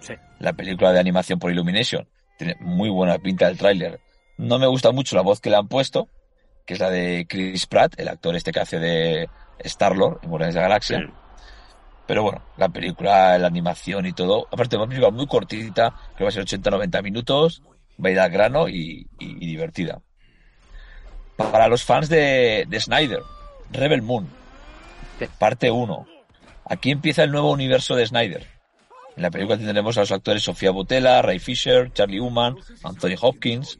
Sí. 0.00 0.14
La 0.38 0.52
película 0.52 0.92
de 0.92 1.00
animación 1.00 1.38
por 1.38 1.50
Illumination. 1.50 2.08
Tiene 2.38 2.56
muy 2.60 2.88
buena 2.90 3.18
pinta 3.18 3.48
el 3.48 3.58
tráiler. 3.58 4.00
No 4.38 4.58
me 4.58 4.66
gusta 4.66 4.90
mucho 4.92 5.14
la 5.16 5.22
voz 5.22 5.40
que 5.40 5.50
le 5.50 5.56
han 5.56 5.68
puesto, 5.68 6.08
que 6.66 6.74
es 6.74 6.80
la 6.80 6.90
de 6.90 7.26
Chris 7.28 7.66
Pratt, 7.66 7.94
el 7.98 8.08
actor 8.08 8.34
este 8.34 8.50
que 8.52 8.60
hace 8.60 8.78
de 8.78 9.28
Star-Lord 9.58 10.20
en 10.22 10.30
Guardianes 10.30 10.54
de 10.54 10.60
la 10.60 10.68
Galaxia. 10.68 11.12
Pero 12.06 12.22
bueno, 12.24 12.42
la 12.56 12.68
película, 12.68 13.38
la 13.38 13.46
animación 13.46 14.06
y 14.06 14.12
todo. 14.12 14.46
Aparte, 14.50 14.76
una 14.76 14.86
película 14.86 15.10
muy 15.10 15.26
cortita, 15.26 15.94
que 16.16 16.24
va 16.24 16.28
a 16.28 16.32
ser 16.32 16.44
80-90 16.44 17.02
minutos, 17.02 17.62
va 18.04 18.08
a 18.08 18.12
ir 18.12 18.20
al 18.20 18.30
grano 18.30 18.68
y, 18.68 19.06
y- 19.18 19.36
y 19.44 19.46
divertida. 19.46 20.00
Para 21.36 21.68
los 21.68 21.84
fans 21.84 22.08
de, 22.08 22.66
de 22.68 22.80
Snyder, 22.80 23.20
Rebel 23.70 24.02
Moon, 24.02 24.28
parte 25.38 25.70
1. 25.70 26.06
Aquí 26.66 26.90
empieza 26.90 27.22
el 27.24 27.30
nuevo 27.32 27.50
universo 27.50 27.94
de 27.96 28.06
Snyder. 28.06 28.46
En 29.16 29.22
la 29.22 29.30
película 29.30 29.58
tendremos 29.58 29.96
a 29.96 30.00
los 30.00 30.12
actores 30.12 30.42
Sofía 30.42 30.70
Butella, 30.70 31.20
Ray 31.22 31.38
Fisher, 31.38 31.92
Charlie 31.92 32.20
Human, 32.20 32.56
Anthony 32.82 33.14
Hopkins 33.20 33.78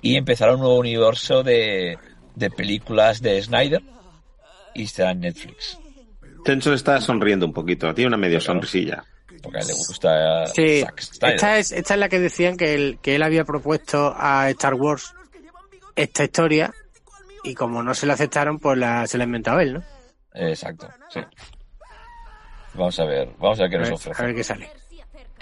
y 0.00 0.16
empezará 0.16 0.54
un 0.54 0.60
nuevo 0.60 0.78
universo 0.78 1.42
de, 1.42 1.98
de 2.34 2.50
películas 2.50 3.20
de 3.20 3.42
Snyder 3.42 3.82
y 4.74 4.86
será 4.86 5.10
en 5.10 5.20
Netflix. 5.20 5.78
Tenso 6.44 6.72
está 6.72 7.00
sonriendo 7.00 7.46
un 7.46 7.52
poquito, 7.52 7.94
tiene 7.94 8.08
una 8.08 8.16
medio 8.16 8.40
sonrisilla. 8.40 9.04
Porque 9.42 9.58
a 9.58 9.60
él 9.60 9.68
le 9.68 9.74
gusta 9.74 10.46
Sí, 10.48 10.84
esta 11.22 11.58
es, 11.58 11.72
esta 11.72 11.94
es 11.94 12.00
la 12.00 12.08
que 12.08 12.18
decían 12.18 12.56
que 12.56 12.74
él, 12.74 12.98
que 13.00 13.14
él 13.14 13.22
había 13.22 13.44
propuesto 13.44 14.14
a 14.16 14.50
Star 14.50 14.74
Wars 14.74 15.14
esta 15.96 16.24
historia 16.24 16.72
y 17.42 17.54
como 17.54 17.82
no 17.82 17.94
se 17.94 18.06
la 18.06 18.14
aceptaron, 18.14 18.58
pues 18.58 18.76
la, 18.78 19.06
se 19.06 19.16
la 19.18 19.24
ha 19.24 19.26
inventado 19.26 19.60
él, 19.60 19.74
¿no? 19.74 19.82
Exacto, 20.34 20.88
sí. 21.08 21.20
Vamos 22.74 22.98
a 23.00 23.04
ver, 23.04 23.30
vamos 23.38 23.58
a 23.58 23.62
ver 23.62 23.70
qué 23.70 23.76
A 23.76 23.80
nos 23.80 23.90
ofrece. 23.92 24.22
a 24.22 24.26
ver 24.26 24.34
qué 24.34 24.44
sale. 24.44 24.70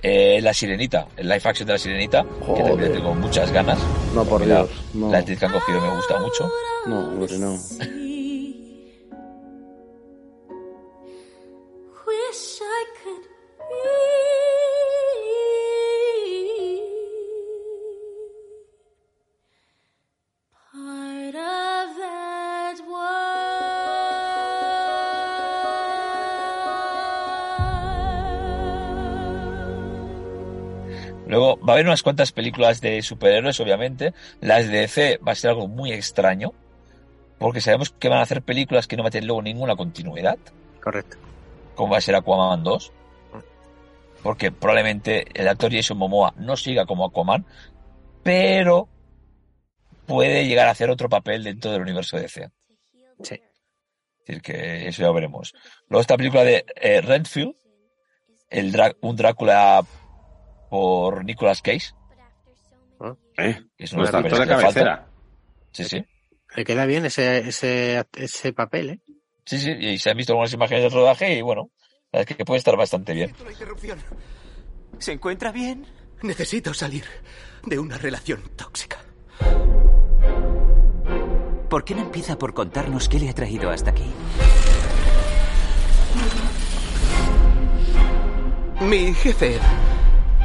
Eh, 0.01 0.41
la 0.41 0.55
Sirenita, 0.55 1.09
el 1.17 1.29
live 1.29 1.43
action 1.45 1.67
de 1.67 1.73
la 1.73 1.79
Sirenita, 1.79 2.25
que 2.57 2.63
también 2.63 2.93
tengo 2.93 3.15
muchas 3.15 3.51
ganas. 3.51 3.79
No, 4.15 4.25
por 4.25 4.45
Dios, 4.45 4.71
no. 4.95 5.11
La 5.11 5.19
actriz 5.19 5.41
que 5.41 5.47
han 5.47 5.53
cogido 5.53 5.81
me 5.81 5.97
gusta 5.97 6.21
mucho. 6.21 6.51
No, 6.87 7.01
hombre, 7.01 7.37
no. 7.39 7.59
Luego 31.27 31.59
va 31.59 31.73
a 31.73 31.75
haber 31.75 31.87
unas 31.87 32.03
cuantas 32.03 32.33
películas 32.33 32.81
de 32.81 33.03
superhéroes, 33.03 33.61
obviamente. 33.61 34.15
Las 34.41 34.67
de 34.67 34.81
DC 34.81 35.21
va 35.27 35.33
a 35.33 35.35
ser 35.35 35.51
algo 35.51 35.69
muy 35.69 35.93
extraño, 35.93 36.53
porque 37.39 37.61
sabemos 37.61 37.91
que 37.91 38.09
van 38.09 38.19
a 38.19 38.23
hacer 38.23 38.43
películas 38.43 38.87
que 38.87 38.97
no 38.97 39.03
van 39.03 39.09
a 39.09 39.13
tener 39.13 39.27
luego 39.27 39.43
ninguna 39.43 39.77
continuidad, 39.77 40.39
Correcto. 40.81 41.19
Como 41.79 41.93
va 41.93 41.99
a 41.99 42.03
ser 42.03 42.17
Aquaman 42.17 42.63
2. 42.65 42.93
Porque 44.23 44.51
probablemente 44.51 45.25
el 45.41 45.47
actor 45.47 45.73
Jason 45.73 45.97
Momoa 45.97 46.35
no 46.37 46.57
siga 46.57 46.85
como 46.87 47.07
Aquaman, 47.07 47.47
pero 48.25 48.89
puede 50.07 50.47
llegar 50.47 50.67
a 50.67 50.73
hacer 50.73 50.91
otro 50.91 51.09
papel 51.09 51.45
dentro 51.45 51.71
del 51.71 51.83
universo 51.83 52.17
de 52.17 52.23
DC. 52.23 52.49
Sí. 53.23 53.35
Es 53.35 54.27
decir, 54.27 54.43
que 54.43 54.89
eso 54.89 55.03
ya 55.03 55.13
veremos. 55.13 55.55
Luego 55.89 56.01
esta 56.01 56.17
película 56.17 56.43
de 56.45 56.67
eh, 56.77 57.01
Renfield, 57.01 57.55
el 58.51 58.73
Drá- 58.73 58.97
un 59.01 59.15
Drácula 59.17 59.85
por 60.69 61.25
Nicolas 61.25 61.63
Cage. 61.63 61.93
¿Eh? 63.39 63.61
Que 63.77 63.85
es 63.85 63.93
Un 63.93 64.01
uno 64.01 64.07
de 64.11 64.47
cabecera. 64.49 65.07
Sí, 65.71 65.85
sí. 65.85 66.05
Le 66.57 66.65
queda 66.65 66.87
bien 66.87 67.05
ese, 67.07 67.39
ese, 67.39 68.05
ese 68.17 68.53
papel, 68.53 68.91
¿eh? 68.91 69.01
Sí, 69.49 69.57
sí, 69.57 69.71
y 69.71 69.99
se 69.99 70.11
han 70.11 70.17
visto 70.19 70.35
algunas 70.35 70.53
imágenes 70.53 70.83
del 70.83 70.93
rodaje 70.93 71.39
y 71.39 71.41
bueno, 71.41 71.71
la 72.13 72.19
verdad 72.19 72.33
es 72.33 72.37
que 72.37 72.45
puede 72.45 72.59
estar 72.59 72.77
bastante 72.77 73.15
bien. 73.15 73.35
¿Se 74.99 75.13
encuentra 75.13 75.53
bien? 75.53 75.87
Necesito 76.21 76.75
salir 76.75 77.05
de 77.65 77.79
una 77.79 77.97
relación 77.97 78.43
tóxica. 78.57 78.99
¿Por 81.71 81.83
qué 81.83 81.95
no 81.95 82.03
empieza 82.03 82.37
por 82.37 82.53
contarnos 82.53 83.09
qué 83.09 83.21
le 83.21 83.31
ha 83.31 83.35
traído 83.35 83.71
hasta 83.71 83.93
aquí? 83.93 84.13
Mi 88.83 89.15
jefe 89.15 89.59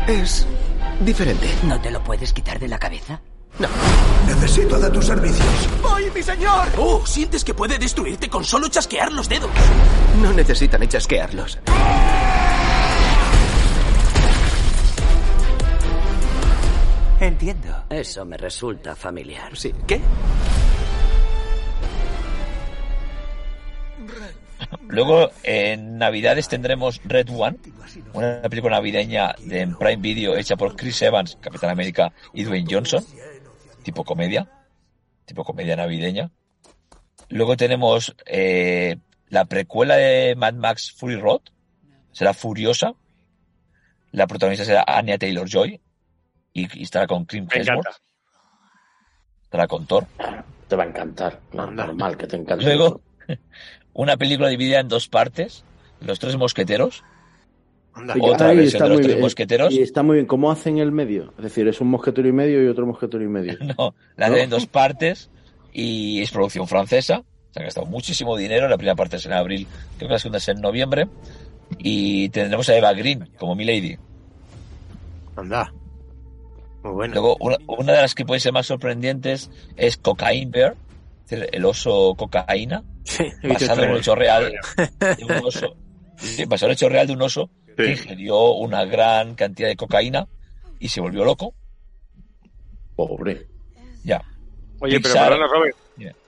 es 0.08 0.48
diferente. 1.02 1.48
¿No 1.66 1.82
te 1.82 1.92
lo 1.92 2.02
puedes 2.02 2.32
quitar 2.32 2.58
de 2.58 2.70
la 2.70 2.80
cabeza? 2.80 3.22
Necesito 4.26 4.80
de 4.80 4.90
tus 4.90 5.06
servicios. 5.06 5.70
¡Voy, 5.82 6.10
mi 6.14 6.24
señor! 6.24 6.68
Oh, 6.78 7.06
¿sientes 7.06 7.44
que 7.44 7.54
puede 7.54 7.78
destruirte 7.78 8.30
con 8.30 8.44
solo 8.44 8.68
chasquear 8.68 9.12
los 9.12 9.30
dedos? 9.30 9.52
No 10.22 10.34
necesitan 10.34 10.82
ni 10.82 10.88
chasquearlos. 10.88 11.60
Entiendo. 17.20 17.86
Eso 17.90 18.26
me 18.26 18.38
resulta 18.38 18.96
familiar. 18.96 19.56
Sí. 19.56 19.74
¿Qué? 19.88 20.02
Luego, 24.88 25.30
en 25.44 25.98
Navidades 25.98 26.48
tendremos 26.48 27.02
Red 27.06 27.30
One, 27.30 27.58
una 28.14 28.42
película 28.42 28.78
navideña 28.78 29.36
de 29.40 29.62
en 29.62 29.76
Prime 29.76 30.02
Video 30.02 30.36
hecha 30.36 30.56
por 30.56 30.76
Chris 30.76 31.02
Evans, 31.02 31.38
Capitán 31.40 31.70
América 31.70 32.12
y 32.34 32.44
Dwayne 32.44 32.68
Johnson, 32.70 33.06
tipo 33.84 34.04
comedia, 34.04 34.50
tipo 35.26 35.44
comedia 35.44 35.76
navideña. 35.76 36.32
Luego 37.30 37.58
tenemos 37.58 38.16
eh, 38.26 38.98
la 39.30 39.46
precuela 39.46 39.96
de 39.96 40.36
Mad 40.36 40.54
Max 40.54 40.92
Fury 40.92 41.16
Road, 41.16 41.42
será 42.12 42.34
Furiosa. 42.34 42.94
La 44.12 44.28
protagonista 44.28 44.66
será 44.66 44.84
Anya 44.88 45.18
Taylor 45.18 45.48
Joy 45.50 45.82
y, 46.54 46.80
y 46.80 46.84
estará 46.84 47.08
con 47.08 47.26
Kim 47.26 47.48
Hemsworth. 47.52 47.98
Será 49.50 49.68
con 49.68 49.86
Thor. 49.86 50.08
Te 50.68 50.76
va 50.76 50.84
a 50.84 50.88
encantar. 50.88 51.40
No, 51.52 51.70
normal 51.70 52.18
que 52.18 52.28
te 52.28 52.36
encante. 52.36 52.66
Luego, 52.66 53.02
una 53.94 54.18
película 54.18 54.50
dividida 54.50 54.80
en 54.80 54.88
dos 54.88 55.08
partes. 55.08 55.64
Los 56.00 56.20
tres 56.20 56.36
mosqueteros. 56.38 57.04
Otra 58.22 58.48
versión 58.54 58.66
está 58.66 58.84
de 58.86 58.90
los 58.90 58.98
muy 58.98 59.04
tres 59.04 59.16
bien. 59.16 59.22
mosqueteros. 59.22 59.74
Y 59.74 59.82
está 59.82 60.04
muy 60.04 60.16
bien. 60.16 60.26
¿Cómo 60.26 60.52
hacen 60.52 60.78
el 60.80 60.92
medio? 60.92 61.34
Es 61.38 61.44
decir, 61.44 61.68
es 61.68 61.80
un 61.82 61.90
mosquetero 61.90 62.28
y 62.28 62.32
medio 62.32 62.64
y 62.64 62.68
otro 62.68 62.86
mosquetero 62.86 63.24
y 63.24 63.28
medio. 63.28 63.58
No, 63.78 63.96
la 64.18 64.28
hacen 64.28 64.40
en 64.40 64.50
dos 64.50 64.66
partes 64.66 65.30
y 65.72 66.22
es 66.22 66.32
producción 66.32 66.68
francesa. 66.68 67.24
Se 67.52 67.60
han 67.60 67.66
gastado 67.66 67.86
muchísimo 67.86 68.36
dinero. 68.36 68.68
La 68.68 68.78
primera 68.78 68.96
parte 68.96 69.18
es 69.18 69.26
en 69.26 69.34
abril, 69.34 69.68
creo 69.98 70.08
que 70.10 70.14
la 70.14 70.20
segunda 70.20 70.38
es 70.40 70.48
en 70.50 70.60
noviembre. 70.62 71.08
Y 71.78 72.30
tendremos 72.30 72.68
a 72.70 72.78
Eva 72.78 72.94
Green 72.94 73.30
como 73.38 73.56
Milady. 73.56 73.98
Anda. 75.36 75.74
Muy 76.84 76.94
bueno. 76.94 77.14
Luego, 77.14 77.38
una, 77.40 77.58
una 77.68 77.94
de 77.94 78.02
las 78.02 78.14
que 78.16 78.26
puede 78.26 78.40
ser 78.40 78.54
más 78.54 78.66
sorprendentes 78.68 79.50
es 79.78 79.98
Cocaine 79.98 80.52
Bear, 80.52 80.76
es 81.24 81.30
decir, 81.30 81.50
el 81.52 81.66
oso 81.66 82.14
cocaína, 82.16 82.84
Sí, 83.04 83.24
basado 83.44 83.84
en 83.84 83.90
un 83.90 83.96
el 83.96 84.00
hecho 84.02 84.16
real 84.16 84.54
de 85.00 85.24
un 85.26 85.32
oso, 85.46 85.76
sí, 86.18 86.46
basado 86.46 86.68
en 86.68 86.72
un 86.72 86.74
hecho 86.74 86.90
real 86.90 87.08
de 87.08 87.14
un 87.14 87.22
oso 87.22 87.50
que 87.76 87.92
ingirió 87.92 88.52
una 88.54 88.86
gran 88.86 89.36
cantidad 89.36 89.68
de 89.70 89.76
cocaína 89.76 90.28
y 90.80 90.90
se 90.90 91.02
volvió 91.02 91.24
loco. 91.26 91.54
Pobre. 92.96 93.48
Ya. 94.04 94.22
Oye, 94.80 95.00
pero 95.00 95.14
perdona, 95.14 95.48
Robert. 95.48 95.78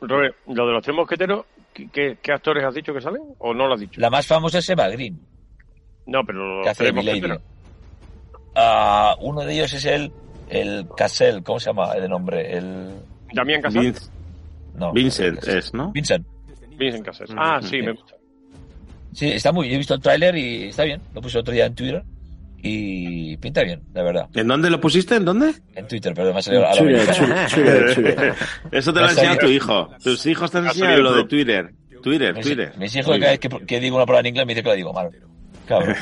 Robert, 0.01 0.35
lo 0.47 0.67
de 0.67 0.73
los 0.73 0.84
tres 0.84 0.95
mosqueteros, 0.95 1.45
¿qué, 1.73 2.17
actores 2.34 2.63
has 2.63 2.73
dicho 2.73 2.93
que 2.93 3.01
salen? 3.01 3.22
¿O 3.39 3.53
no 3.53 3.67
lo 3.67 3.73
has 3.73 3.80
dicho? 3.80 3.99
La 3.99 4.09
más 4.09 4.26
famosa 4.27 4.59
es 4.59 4.69
Eva 4.69 4.88
Green, 4.89 5.19
No, 6.05 6.23
pero 6.26 6.39
que 6.39 6.57
los 6.59 6.67
hace 6.67 6.84
tres 6.85 6.93
mosqueteros. 6.95 7.41
Ah, 8.55 9.15
uno 9.19 9.41
de 9.41 9.53
ellos 9.53 9.73
es 9.73 9.85
el, 9.85 10.11
el 10.49 10.88
Cassell, 10.95 11.43
¿cómo 11.43 11.59
se 11.59 11.69
llama 11.72 11.93
de 11.95 12.07
nombre? 12.07 12.57
El... 12.57 12.93
Damián. 13.34 13.61
Vince- 13.63 14.09
No, 14.76 14.93
Vincent 14.93 15.43
es, 15.47 15.73
¿no? 15.73 15.91
Vincent. 15.91 16.26
Vincent 16.77 17.05
Casal. 17.05 17.27
Ah, 17.38 17.59
sí, 17.61 17.81
me 17.81 17.91
gusta. 17.93 18.15
Sí, 19.16 19.28
está 19.32 19.52
muy. 19.52 19.74
He 19.74 19.78
visto 19.78 19.94
el 19.96 20.02
tráiler 20.02 20.36
y 20.36 20.66
está 20.66 20.84
bien. 20.84 21.02
Lo 21.14 21.22
puse 21.22 21.38
otro 21.40 21.54
día 21.54 21.66
en 21.66 21.74
Twitter 21.74 22.04
y 22.62 23.38
pinta 23.38 23.64
bien, 23.64 23.82
la 23.94 24.04
verdad. 24.04 24.28
¿En 24.34 24.48
dónde 24.48 24.70
lo 24.70 24.80
pusiste? 24.82 25.16
¿En 25.16 25.24
dónde? 25.26 25.54
En 25.74 25.88
Twitter, 25.88 26.14
pero 26.14 26.34
me 26.34 26.40
ha 26.40 26.42
salido 26.42 26.66
a 26.68 26.76
la. 26.76 28.36
Eso 28.72 28.92
te 28.94 29.00
lo 29.00 29.06
ha 29.06 29.10
enseñado 29.10 29.38
tu 29.38 29.48
hijo. 29.48 29.90
Tus 30.04 30.26
hijos 30.26 30.52
te 30.52 30.58
han 30.58 30.66
Ha 30.68 30.70
enseñado 30.72 31.02
lo 31.02 31.14
de. 31.16 31.24
Twitter. 31.26 31.74
Twitter, 32.04 32.36
Mis, 32.36 32.46
Twitter. 32.46 32.74
mis 32.78 32.96
hijos 32.96 33.18
cada 33.18 33.32
vez 33.32 33.40
bien. 33.40 33.58
que, 33.60 33.66
que 33.66 33.80
digo 33.80 33.96
una 33.96 34.06
palabra 34.06 34.28
en 34.28 34.34
inglés 34.36 34.46
me 34.46 34.54
dice 34.54 34.62
que 34.64 34.70
la 34.70 34.76
digo 34.76 34.94
mal. 34.94 35.10
Cabrón. 35.66 35.96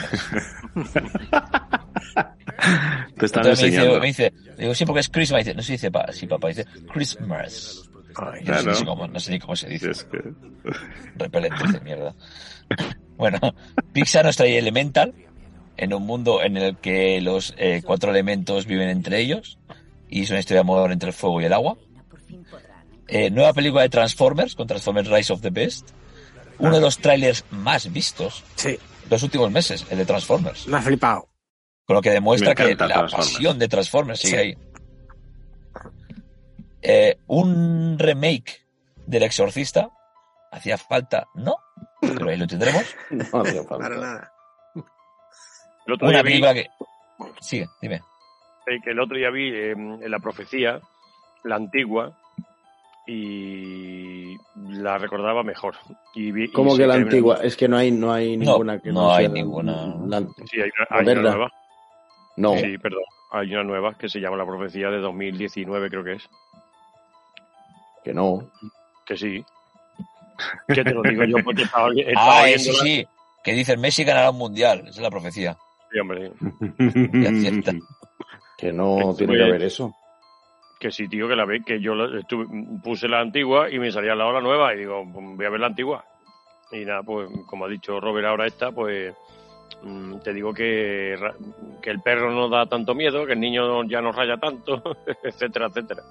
Te 3.17 3.25
están 3.25 3.41
Entonces 3.45 3.45
me 3.45 3.51
dice, 3.51 3.65
enseñando. 3.67 3.99
me 3.99 4.07
dice, 4.07 4.33
digo, 4.57 4.73
sí, 4.75 4.85
porque 4.85 4.99
es 5.01 5.09
Christmas. 5.09 5.45
Dice, 5.45 5.55
no 5.55 5.61
se 5.61 5.71
dice 5.73 5.91
pa, 5.91 6.11
sí, 6.11 6.27
papá, 6.27 6.47
dice 6.49 6.65
Christmas. 6.93 7.89
No, 8.45 8.57
sé, 8.73 8.79
ni 8.81 8.85
cómo, 8.85 9.07
no 9.07 9.19
sé 9.19 9.31
ni 9.31 9.39
cómo 9.39 9.55
se 9.55 9.67
dice. 9.69 9.91
Es 9.91 10.03
que- 10.03 10.21
Repelentes 11.15 11.73
de 11.73 11.79
mierda. 11.81 12.13
Bueno, 13.23 13.39
Pixar 13.93 14.25
nos 14.25 14.35
trae 14.35 14.57
Elemental 14.57 15.13
en 15.77 15.93
un 15.93 16.05
mundo 16.05 16.41
en 16.43 16.57
el 16.57 16.75
que 16.75 17.21
los 17.21 17.53
eh, 17.57 17.81
cuatro 17.85 18.11
elementos 18.11 18.65
viven 18.65 18.89
entre 18.89 19.19
ellos 19.21 19.57
y 20.09 20.23
es 20.23 20.29
una 20.29 20.39
historia 20.41 20.57
de 20.57 20.61
amor 20.69 20.91
entre 20.91 21.07
el 21.07 21.13
fuego 21.13 21.39
y 21.39 21.45
el 21.45 21.53
agua. 21.53 21.77
Eh, 23.07 23.29
nueva 23.29 23.53
película 23.53 23.83
de 23.83 23.87
Transformers 23.87 24.55
con 24.55 24.67
Transformers 24.67 25.07
Rise 25.07 25.31
of 25.31 25.39
the 25.39 25.51
Beast. 25.51 25.91
Uno 26.59 26.75
de 26.75 26.81
los 26.81 26.97
trailers 26.97 27.45
más 27.49 27.89
vistos 27.93 28.43
Sí, 28.55 28.77
los 29.09 29.23
últimos 29.23 29.49
meses, 29.51 29.85
el 29.89 29.99
de 29.99 30.05
Transformers. 30.05 30.67
me 30.67 30.75
ha 30.77 30.81
flipado. 30.81 31.29
Con 31.85 31.95
lo 31.95 32.01
que 32.01 32.09
demuestra 32.11 32.53
que 32.53 32.75
la 32.75 33.07
pasión 33.07 33.57
de 33.57 33.69
Transformers 33.69 34.19
sigue 34.19 34.31
Sí. 34.33 34.37
ahí. 34.37 34.57
Eh, 36.81 37.17
un 37.27 37.97
remake 37.97 38.65
del 39.07 39.23
Exorcista. 39.23 39.89
¿Hacía 40.51 40.77
falta? 40.77 41.25
No. 41.35 41.55
Pero 42.13 42.29
ahí 42.29 42.37
lo 42.37 42.47
tendremos. 42.47 42.95
No 43.11 43.25
falta. 43.25 43.67
Para 43.77 43.95
nada. 43.97 44.33
El 45.85 45.93
otro 45.93 46.07
día 46.07 46.19
Una 46.19 46.23
vi, 46.23 46.29
película 46.29 46.53
que... 46.53 46.67
Sigue, 47.41 47.67
dime. 47.81 48.01
que 48.83 48.89
el 48.91 48.99
otro 48.99 49.17
día 49.17 49.29
vi 49.29 49.49
eh, 49.49 49.71
en 49.71 50.09
la 50.11 50.19
profecía, 50.19 50.79
la 51.43 51.55
antigua, 51.55 52.13
y 53.05 54.35
la 54.69 54.97
recordaba 54.97 55.43
mejor. 55.43 55.75
Y 56.15 56.31
vi, 56.31 56.45
y 56.45 56.51
¿Cómo 56.51 56.71
sí 56.71 56.77
que 56.77 56.87
la 56.87 56.93
hay 56.95 57.01
una- 57.01 57.09
antigua? 57.09 57.39
Es 57.43 57.57
que 57.57 57.67
no 57.67 57.77
hay, 57.77 57.91
no 57.91 58.13
hay 58.13 58.37
No, 58.37 58.51
ninguna 58.53 58.79
que 58.79 58.91
no 58.91 59.13
hay 59.13 59.25
sea 59.25 59.33
ninguna. 59.33 59.95
la- 60.07 60.19
Sí, 60.49 60.61
hay 60.61 60.69
una, 60.77 60.87
hay 60.89 61.07
una 61.07 61.21
nueva. 61.21 61.51
No. 62.37 62.57
Sí, 62.57 62.77
perdón. 62.77 63.03
Hay 63.31 63.53
una 63.53 63.63
nueva 63.63 63.93
que 63.97 64.07
se 64.09 64.19
llama 64.19 64.37
La 64.37 64.45
Profecía 64.45 64.89
de 64.89 64.99
2019, 64.99 65.89
creo 65.89 66.03
que 66.03 66.13
es. 66.13 66.29
Que 68.03 68.13
no. 68.13 68.49
Que 69.05 69.17
sí. 69.17 69.43
Que 70.67 70.83
te 70.83 70.91
lo 70.93 71.01
digo 71.03 71.23
yo 71.25 71.37
porque 71.43 71.63
estaba, 71.63 71.89
estaba 71.95 72.39
Ah, 72.41 72.45
viendo 72.45 72.63
sí, 72.63 72.73
sí. 72.81 73.07
Que 73.43 73.53
dicen 73.53 73.79
Messi 73.81 74.03
ganará 74.03 74.29
un 74.31 74.37
mundial. 74.37 74.79
Esa 74.81 74.89
es 74.89 74.99
la 74.99 75.09
profecía. 75.09 75.57
Sí, 75.91 75.99
hombre. 75.99 76.31
Acierta. 77.27 77.73
Que 78.57 78.71
no 78.71 79.13
tiene 79.17 79.35
que 79.35 79.43
haber 79.43 79.63
eso. 79.63 79.93
Que 80.79 80.91
sí, 80.91 81.07
tío, 81.07 81.27
que 81.27 81.35
la 81.35 81.45
ve, 81.45 81.61
que 81.65 81.79
yo 81.79 81.95
la- 81.95 82.19
estuve- 82.19 82.47
puse 82.83 83.07
la 83.07 83.19
antigua 83.21 83.69
y 83.69 83.79
me 83.79 83.91
salía 83.91 84.13
al 84.13 84.17
lado 84.17 84.33
la 84.33 84.41
nueva 84.41 84.73
y 84.73 84.79
digo, 84.79 85.03
pues 85.13 85.25
voy 85.35 85.45
a 85.45 85.49
ver 85.49 85.59
la 85.59 85.67
antigua. 85.67 86.03
Y 86.71 86.85
nada, 86.85 87.03
pues 87.03 87.29
como 87.47 87.65
ha 87.65 87.69
dicho 87.69 87.99
Robert 87.99 88.27
ahora 88.27 88.47
esta, 88.47 88.71
pues 88.71 89.13
mm, 89.81 90.19
te 90.19 90.33
digo 90.33 90.53
que, 90.53 91.15
que 91.81 91.89
el 91.89 92.01
perro 92.01 92.31
no 92.31 92.49
da 92.49 92.65
tanto 92.65 92.95
miedo, 92.95 93.25
que 93.25 93.33
el 93.33 93.39
niño 93.39 93.83
ya 93.85 94.01
no 94.01 94.11
raya 94.11 94.37
tanto, 94.37 94.81
etcétera, 95.23 95.67
etcétera. 95.67 96.01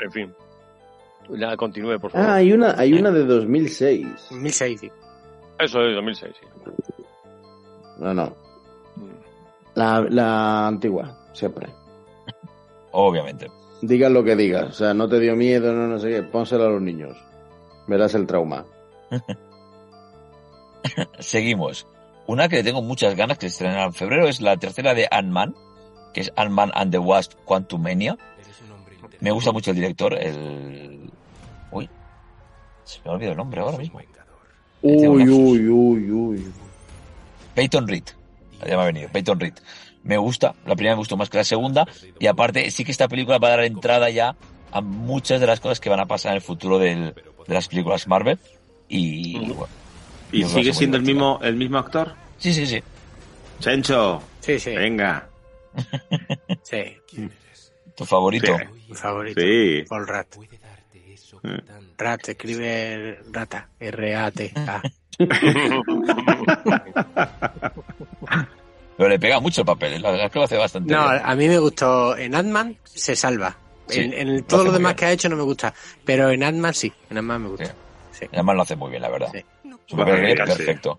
En 0.00 0.12
fin. 0.12 0.34
Nada, 1.30 1.56
continúe, 1.56 1.98
por 1.98 2.10
favor. 2.10 2.28
Ah, 2.28 2.34
hay 2.34 2.52
una, 2.52 2.74
hay 2.78 2.94
una 2.94 3.10
de 3.10 3.24
2006. 3.24 4.06
2006, 4.30 4.80
sí. 4.80 4.90
Eso 5.58 5.80
es 5.82 5.94
2006, 5.94 6.34
sí. 6.40 6.46
No, 7.98 8.14
no. 8.14 8.34
La, 9.74 10.00
la 10.08 10.66
antigua, 10.66 11.28
siempre. 11.32 11.68
Obviamente. 12.92 13.50
Digas 13.82 14.10
lo 14.10 14.24
que 14.24 14.34
digas. 14.36 14.70
O 14.70 14.72
sea, 14.72 14.94
no 14.94 15.08
te 15.08 15.20
dio 15.20 15.36
miedo, 15.36 15.72
no, 15.72 15.86
no 15.86 15.98
sé 15.98 16.10
qué. 16.10 16.22
Pónsela 16.22 16.66
a 16.66 16.70
los 16.70 16.82
niños. 16.82 17.16
Verás 17.86 18.14
el 18.14 18.26
trauma. 18.26 18.64
Seguimos. 21.18 21.86
Una 22.26 22.48
que 22.48 22.56
le 22.56 22.62
tengo 22.62 22.82
muchas 22.82 23.14
ganas 23.14 23.38
que 23.38 23.48
se 23.48 23.54
estrenará 23.54 23.84
en 23.84 23.94
febrero 23.94 24.28
es 24.28 24.40
la 24.40 24.56
tercera 24.56 24.94
de 24.94 25.08
Ant-Man, 25.10 25.54
que 26.12 26.20
es 26.22 26.32
Ant-Man 26.36 26.70
and 26.74 26.92
the 26.92 26.98
Wasp 26.98 27.32
Quantumania. 27.44 28.18
Me 29.20 29.30
gusta 29.30 29.52
mucho 29.52 29.70
el 29.70 29.76
director, 29.76 30.14
el... 30.14 31.07
Uy, 31.70 31.88
se 32.84 33.00
me 33.04 33.10
ha 33.10 33.14
olvidado 33.14 33.32
el 33.32 33.38
nombre 33.38 33.60
ahora 33.60 33.78
mismo. 33.78 34.00
Uy, 34.82 35.28
uy, 35.28 35.68
uy, 35.68 36.10
uy. 36.10 36.52
Peyton 37.54 37.88
Reed. 37.88 38.04
Ya 38.66 38.76
me 38.76 38.82
ha 38.82 38.86
venido, 38.86 39.08
Peyton 39.10 39.38
Reed. 39.40 39.54
Me 40.04 40.16
gusta, 40.16 40.54
la 40.64 40.74
primera 40.74 40.94
me 40.94 40.98
gustó 41.00 41.16
más 41.16 41.28
que 41.28 41.38
la 41.38 41.44
segunda, 41.44 41.86
y 42.18 42.26
aparte 42.26 42.70
sí 42.70 42.84
que 42.84 42.92
esta 42.92 43.08
película 43.08 43.38
va 43.38 43.48
a 43.48 43.50
dar 43.52 43.64
entrada 43.64 44.08
ya 44.10 44.36
a 44.70 44.80
muchas 44.80 45.40
de 45.40 45.46
las 45.46 45.60
cosas 45.60 45.80
que 45.80 45.90
van 45.90 46.00
a 46.00 46.06
pasar 46.06 46.32
en 46.32 46.36
el 46.36 46.42
futuro 46.42 46.78
del- 46.78 47.14
de 47.46 47.54
las 47.54 47.68
películas 47.68 48.06
Marvel. 48.06 48.38
Y, 48.88 49.38
bueno, 49.38 49.66
¿Y 50.32 50.40
yo 50.40 50.46
creo 50.46 50.56
que 50.56 50.62
sigue 50.62 50.74
siendo 50.74 50.96
el 50.98 51.02
mismo, 51.02 51.38
el 51.42 51.56
mismo 51.56 51.78
actor? 51.78 52.14
Sí, 52.38 52.52
sí, 52.54 52.66
sí. 52.66 52.82
Chencho. 53.60 54.22
Sí, 54.40 54.58
sí. 54.58 54.74
Venga. 54.74 55.28
Sí. 56.62 56.96
¿Tu 57.94 58.04
favorito? 58.04 58.56
Mi 58.88 58.94
favorito. 58.94 59.40
Sí. 59.40 59.84
Paul 59.88 60.06
Rat. 60.06 60.26
Rat, 61.96 62.28
escribe 62.28 63.20
rata. 63.32 63.68
R-A-T-A. 63.80 64.82
Pero 68.96 69.08
le 69.08 69.18
pega 69.18 69.38
mucho 69.40 69.60
el 69.60 69.66
papel, 69.66 70.02
la 70.02 70.10
verdad 70.10 70.26
es 70.26 70.32
que 70.32 70.38
lo 70.38 70.44
hace 70.44 70.56
bastante 70.56 70.92
No, 70.92 71.08
bien. 71.10 71.22
a 71.24 71.34
mí 71.36 71.48
me 71.48 71.58
gustó. 71.58 72.16
En 72.16 72.34
Ant-Man 72.34 72.76
se 72.84 73.14
salva. 73.14 73.56
Sí, 73.86 74.00
en, 74.00 74.12
en 74.12 74.44
todo 74.44 74.64
lo 74.64 74.72
demás 74.72 74.90
bien. 74.92 74.96
que 74.96 75.04
ha 75.06 75.12
hecho 75.12 75.28
no 75.28 75.36
me 75.36 75.42
gusta. 75.44 75.72
Pero 76.04 76.30
en 76.30 76.42
Ant-Man 76.42 76.74
sí. 76.74 76.92
En 77.10 77.18
Ant-Man 77.18 77.42
me 77.42 77.48
gusta. 77.50 77.74
Sí. 78.12 78.26
Además 78.32 78.56
lo 78.56 78.62
hace 78.62 78.76
muy 78.76 78.90
bien, 78.90 79.02
la 79.02 79.08
verdad. 79.10 79.28
Su 79.86 79.96
papel 79.96 80.24
es 80.26 80.36
perfecto. 80.36 80.98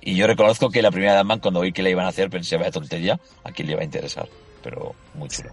Y 0.00 0.14
yo 0.14 0.26
reconozco 0.28 0.70
que 0.70 0.80
la 0.80 0.90
primera 0.92 1.14
de 1.14 1.18
Ant-Man, 1.20 1.40
cuando 1.40 1.60
vi 1.60 1.72
que 1.72 1.82
la 1.82 1.90
iban 1.90 2.06
a 2.06 2.10
hacer, 2.10 2.30
pensé, 2.30 2.56
vaya 2.56 2.70
tontería, 2.70 3.18
a 3.42 3.50
quién 3.50 3.66
le 3.66 3.72
iba 3.72 3.82
a 3.82 3.84
interesar. 3.84 4.28
Pero 4.62 4.94
muy 5.14 5.28
chulo. 5.28 5.50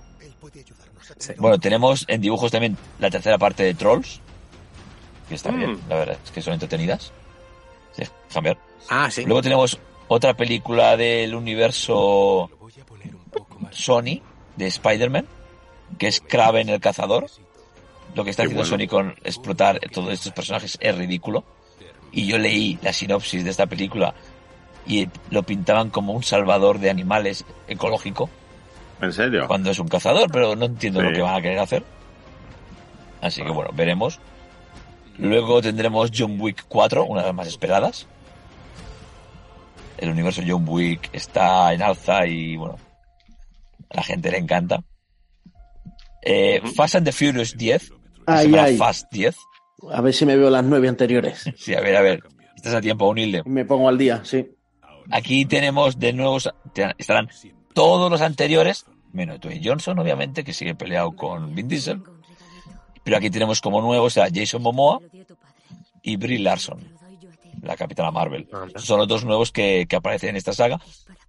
Bueno, 1.37 1.59
tenemos 1.59 2.05
en 2.07 2.21
dibujos 2.21 2.51
también 2.51 2.77
la 2.99 3.09
tercera 3.09 3.37
parte 3.37 3.63
de 3.63 3.73
Trolls. 3.73 4.21
Que 5.27 5.35
está 5.35 5.51
bien, 5.51 5.73
Mm. 5.73 5.79
la 5.89 5.95
verdad, 5.95 6.17
es 6.23 6.31
que 6.31 6.41
son 6.41 6.53
entretenidas. 6.53 7.11
Sí. 7.91 8.03
Ah, 8.89 9.09
sí. 9.11 9.25
Luego 9.25 9.41
tenemos 9.41 9.79
otra 10.07 10.33
película 10.35 10.97
del 10.97 11.35
universo 11.35 12.49
Sony 13.71 14.21
de 14.55 14.67
Spider-Man, 14.67 15.27
que 15.97 16.07
es 16.07 16.19
Kraven 16.21 16.69
el 16.69 16.79
cazador. 16.79 17.27
Lo 18.15 18.23
que 18.23 18.31
está 18.31 18.43
Qué 18.43 18.47
haciendo 18.47 18.63
bueno. 18.67 18.83
Sony 18.85 18.87
con 18.89 19.15
explotar 19.23 19.79
todos 19.91 20.11
estos 20.13 20.33
personajes 20.33 20.77
es 20.81 20.97
ridículo. 20.97 21.43
Y 22.11 22.25
yo 22.25 22.39
leí 22.39 22.79
la 22.81 22.91
sinopsis 22.91 23.43
de 23.43 23.51
esta 23.51 23.67
película 23.67 24.15
y 24.87 25.07
lo 25.29 25.43
pintaban 25.43 25.91
como 25.91 26.13
un 26.13 26.23
salvador 26.23 26.79
de 26.79 26.89
animales 26.89 27.45
ecológico 27.67 28.29
¿En 29.01 29.13
serio? 29.13 29.45
cuando 29.47 29.71
es 29.71 29.79
un 29.79 29.87
cazador, 29.87 30.29
pero 30.31 30.55
no 30.55 30.65
entiendo 30.65 30.99
Sí. 31.01 31.07
lo 31.07 31.13
que 31.13 31.21
van 31.21 31.35
a 31.35 31.41
querer 31.41 31.59
hacer. 31.59 31.83
Así 33.21 33.41
que 33.43 33.49
bueno, 33.51 33.71
veremos. 33.73 34.19
Luego 35.17 35.61
tendremos 35.61 36.11
John 36.17 36.39
Wick 36.39 36.65
4, 36.67 37.03
una 37.05 37.21
de 37.21 37.27
las 37.27 37.35
más 37.35 37.47
esperadas. 37.47 38.07
El 39.97 40.09
universo 40.11 40.41
John 40.47 40.63
Wick 40.67 41.09
está 41.11 41.73
en 41.73 41.81
alza 41.81 42.25
y 42.25 42.55
bueno, 42.55 42.77
a 43.89 43.97
la 43.97 44.03
gente 44.03 44.31
le 44.31 44.37
encanta. 44.37 44.81
Eh, 46.21 46.61
Fast 46.75 46.95
and 46.95 47.05
the 47.05 47.11
Furious 47.11 47.55
10. 47.57 47.89
que 47.89 47.95
Ay, 48.27 48.53
ay. 48.55 48.77
Fast 48.77 49.11
10. 49.11 49.35
A 49.91 50.01
ver 50.01 50.13
si 50.13 50.25
me 50.25 50.35
veo 50.37 50.49
las 50.49 50.63
nueve 50.63 50.87
anteriores. 50.87 51.43
Sí, 51.57 51.73
a 51.73 51.81
ver, 51.81 51.95
a 51.97 52.01
ver. 52.01 52.23
Estás 52.55 52.73
a 52.73 52.81
tiempo, 52.81 53.07
humilde. 53.09 53.41
Me 53.45 53.63
pongo 53.65 53.87
al 53.89 53.97
día, 53.97 54.21
sí. 54.23 54.49
Aquí 55.11 55.45
tenemos 55.45 55.97
de 55.97 56.13
nuevo, 56.13 56.37
estarán 56.97 57.29
todos 57.73 58.09
los 58.11 58.21
anteriores, 58.21 58.85
menos 59.13 59.39
Dwayne 59.39 59.61
Johnson, 59.63 59.97
obviamente, 59.99 60.43
que 60.43 60.53
sigue 60.53 60.75
peleado 60.75 61.11
con 61.13 61.53
Vin 61.55 61.67
Diesel. 61.67 62.01
Pero 63.03 63.17
aquí 63.17 63.29
tenemos 63.29 63.61
como 63.61 63.81
nuevos 63.81 64.17
a 64.17 64.27
Jason 64.33 64.61
Momoa 64.61 64.99
y 66.01 66.17
Brie 66.17 66.39
Larson, 66.39 66.79
la 67.61 67.75
capitana 67.75 68.11
Marvel. 68.11 68.47
Son 68.75 68.99
los 68.99 69.07
dos 69.07 69.23
nuevos 69.25 69.51
que, 69.51 69.85
que 69.89 69.95
aparecen 69.95 70.29
en 70.31 70.35
esta 70.35 70.53
saga. 70.53 70.79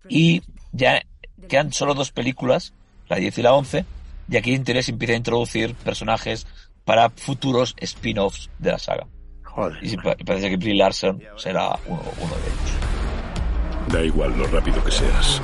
Y 0.08 0.42
ya 0.72 1.02
quedan 1.48 1.72
solo 1.72 1.94
dos 1.94 2.10
películas, 2.12 2.72
la 3.08 3.16
10 3.16 3.38
y 3.38 3.42
la 3.42 3.54
11, 3.54 3.84
y 4.28 4.36
aquí 4.36 4.52
Interés 4.52 4.88
empieza 4.88 5.14
a 5.14 5.16
introducir 5.16 5.74
personajes 5.74 6.46
para 6.84 7.10
futuros 7.10 7.74
spin-offs 7.78 8.50
de 8.58 8.72
la 8.72 8.78
saga. 8.78 9.06
Joder. 9.44 9.78
Y, 9.82 9.96
pa- 9.96 10.16
y 10.18 10.24
parece 10.24 10.50
que 10.50 10.56
Brie 10.56 10.74
Larson 10.74 11.20
será 11.36 11.78
uno, 11.86 12.02
uno 12.20 12.34
de 12.34 12.46
ellos. 12.46 13.92
Da 13.92 14.04
igual 14.04 14.36
lo 14.38 14.46
rápido 14.48 14.82
que 14.84 14.90
seas. 14.92 15.40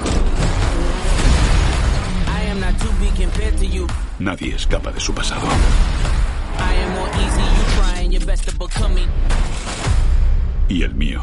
Nadie 4.18 4.54
escapa 4.54 4.92
de 4.92 5.00
su 5.00 5.14
pasado. 5.14 5.46
I 5.46 6.74
am 6.74 6.90
more 6.94 7.10
easy, 7.10 7.42
you 7.42 7.64
trying 7.76 8.10
your 8.10 8.24
best 8.24 8.48
to 8.48 8.52
become 8.58 8.94
me. 8.94 9.06
Y 10.68 10.82
el 10.82 10.94
mío 10.94 11.22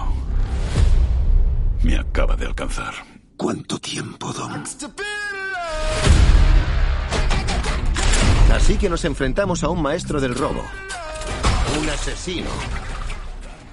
me 1.83 1.97
acaba 1.97 2.35
de 2.35 2.45
alcanzar. 2.45 2.93
¿Cuánto 3.35 3.79
tiempo, 3.79 4.31
Dom? 4.31 4.63
Así 8.53 8.77
que 8.77 8.89
nos 8.89 9.03
enfrentamos 9.05 9.63
a 9.63 9.69
un 9.69 9.81
maestro 9.81 10.21
del 10.21 10.35
robo. 10.35 10.63
Un 11.81 11.89
asesino. 11.89 12.49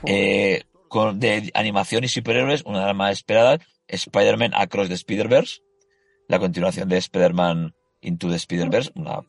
Eh, 0.07 0.65
con, 0.89 1.21
de 1.21 1.51
animación 1.55 2.03
y 2.05 2.09
superhéroes, 2.09 2.63
una 2.65 2.81
de 2.81 2.87
las 2.87 2.97
más 2.97 3.13
esperadas, 3.13 3.61
Spider-Man 3.87 4.53
Across 4.55 4.89
the 4.89 4.95
Spider-Verse, 4.95 5.61
la 6.31 6.39
continuación 6.39 6.89
de 6.89 6.97
Spider-Man 6.99 7.75
Into 8.03 8.29
the 8.29 8.37
Spider-Verse, 8.37 8.93
una 8.95 9.21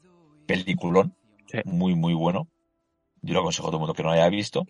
peliculón, 0.45 1.15
muy, 1.65 1.95
muy 1.95 2.13
bueno. 2.13 2.47
Yo 3.23 3.33
lo 3.33 3.39
aconsejo 3.39 3.67
a 3.67 3.71
todo 3.71 3.77
el 3.77 3.79
mundo 3.79 3.95
que 3.95 4.03
no 4.03 4.11
haya 4.11 4.29
visto. 4.29 4.67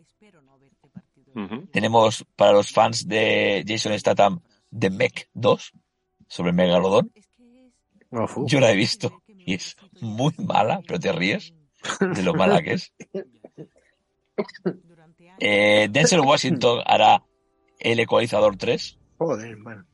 Tenemos 1.74 2.26
para 2.38 2.54
los 2.54 2.72
fans 2.72 3.06
de 3.06 3.66
Jason 3.68 4.00
Statham 4.00 4.40
The 4.78 4.90
Mech 4.90 5.28
2, 5.34 5.74
sobre 6.30 6.54
Megalodon. 6.54 7.12
Yo 8.46 8.62
la 8.62 8.72
he 8.72 8.76
visto 8.78 9.22
y 9.28 9.56
es 9.56 9.76
muy 10.00 10.34
mala, 10.38 10.82
pero 10.88 11.02
te 11.02 11.12
ríes 11.12 11.54
de 12.00 12.24
lo 12.24 12.34
mala 12.34 12.62
que 12.62 12.74
es. 12.74 12.94
Eh, 15.44 15.88
Denzel 15.90 16.20
Washington 16.20 16.82
hará 16.86 17.24
El 17.80 18.00
Ecualizador 18.00 18.58
3. 18.58 19.00
Joder, 19.18 19.58
bueno. 19.58 19.86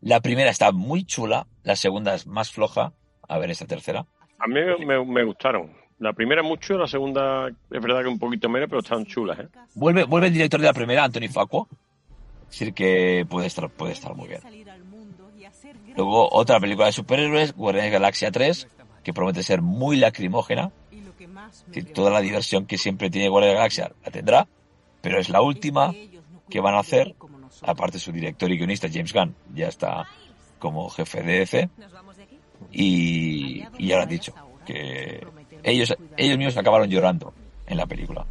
La 0.00 0.20
primera 0.20 0.50
está 0.50 0.72
muy 0.72 1.04
chula, 1.04 1.46
la 1.62 1.76
segunda 1.76 2.14
es 2.14 2.26
más 2.26 2.50
floja. 2.50 2.92
A 3.26 3.38
ver 3.38 3.50
esta 3.50 3.66
tercera. 3.66 4.04
A 4.38 4.46
mí 4.46 4.60
me, 4.84 5.02
me 5.02 5.24
gustaron. 5.24 5.72
La 5.98 6.12
primera 6.12 6.42
mucho, 6.42 6.76
la 6.76 6.86
segunda 6.86 7.48
es 7.48 7.82
verdad 7.82 8.02
que 8.02 8.08
un 8.08 8.18
poquito 8.18 8.48
menos, 8.48 8.68
pero 8.68 8.80
están 8.80 9.06
chulas, 9.06 9.38
¿eh? 9.38 9.48
Vuelve, 9.74 10.04
vuelve 10.04 10.26
el 10.26 10.32
director 10.34 10.60
de 10.60 10.66
la 10.66 10.72
primera, 10.72 11.04
Anthony 11.04 11.28
Facua. 11.32 11.66
Es 12.42 12.58
decir, 12.58 12.74
que 12.74 13.24
puede 13.28 13.46
estar, 13.46 13.70
puede 13.70 13.92
estar 13.92 14.14
muy 14.14 14.28
bien. 14.28 14.40
Luego 15.96 16.28
otra 16.32 16.60
película 16.60 16.86
de 16.86 16.92
superhéroes, 16.92 17.54
Guardianes 17.54 17.92
Galaxia 17.92 18.30
3, 18.30 18.68
que 19.02 19.12
promete 19.12 19.42
ser 19.42 19.62
muy 19.62 19.96
lacrimógena. 19.96 20.72
Decir, 21.68 21.92
toda 21.92 22.10
la 22.10 22.20
diversión 22.20 22.66
que 22.66 22.78
siempre 22.78 23.10
tiene 23.10 23.28
Guardianes 23.28 23.58
Galaxia 23.58 23.92
la 24.04 24.10
tendrá, 24.10 24.48
pero 25.00 25.18
es 25.18 25.28
la 25.28 25.40
última 25.40 25.94
que 26.50 26.60
van 26.60 26.74
a 26.74 26.80
hacer. 26.80 27.14
Aparte 27.62 27.98
su 27.98 28.12
director 28.12 28.50
y 28.50 28.58
guionista 28.58 28.88
James 28.92 29.12
Gunn 29.12 29.34
ya 29.54 29.68
está 29.68 30.06
como 30.58 30.88
jefe 30.88 31.22
de 31.22 31.38
DC 31.38 31.68
y, 32.72 33.64
y 33.78 33.86
ya 33.86 33.96
lo 33.96 34.02
han 34.02 34.08
dicho 34.08 34.34
que 34.64 35.26
ellos 35.62 35.94
ellos 36.16 36.38
mismos 36.38 36.56
acabaron 36.56 36.88
llorando 36.88 37.32
en 37.66 37.76
la 37.76 37.86
película. 37.86 38.26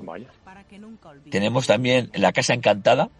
Vaya. 0.00 0.28
Tenemos 1.30 1.66
también 1.66 2.10
La 2.14 2.32
Casa 2.32 2.54
Encantada, 2.54 3.10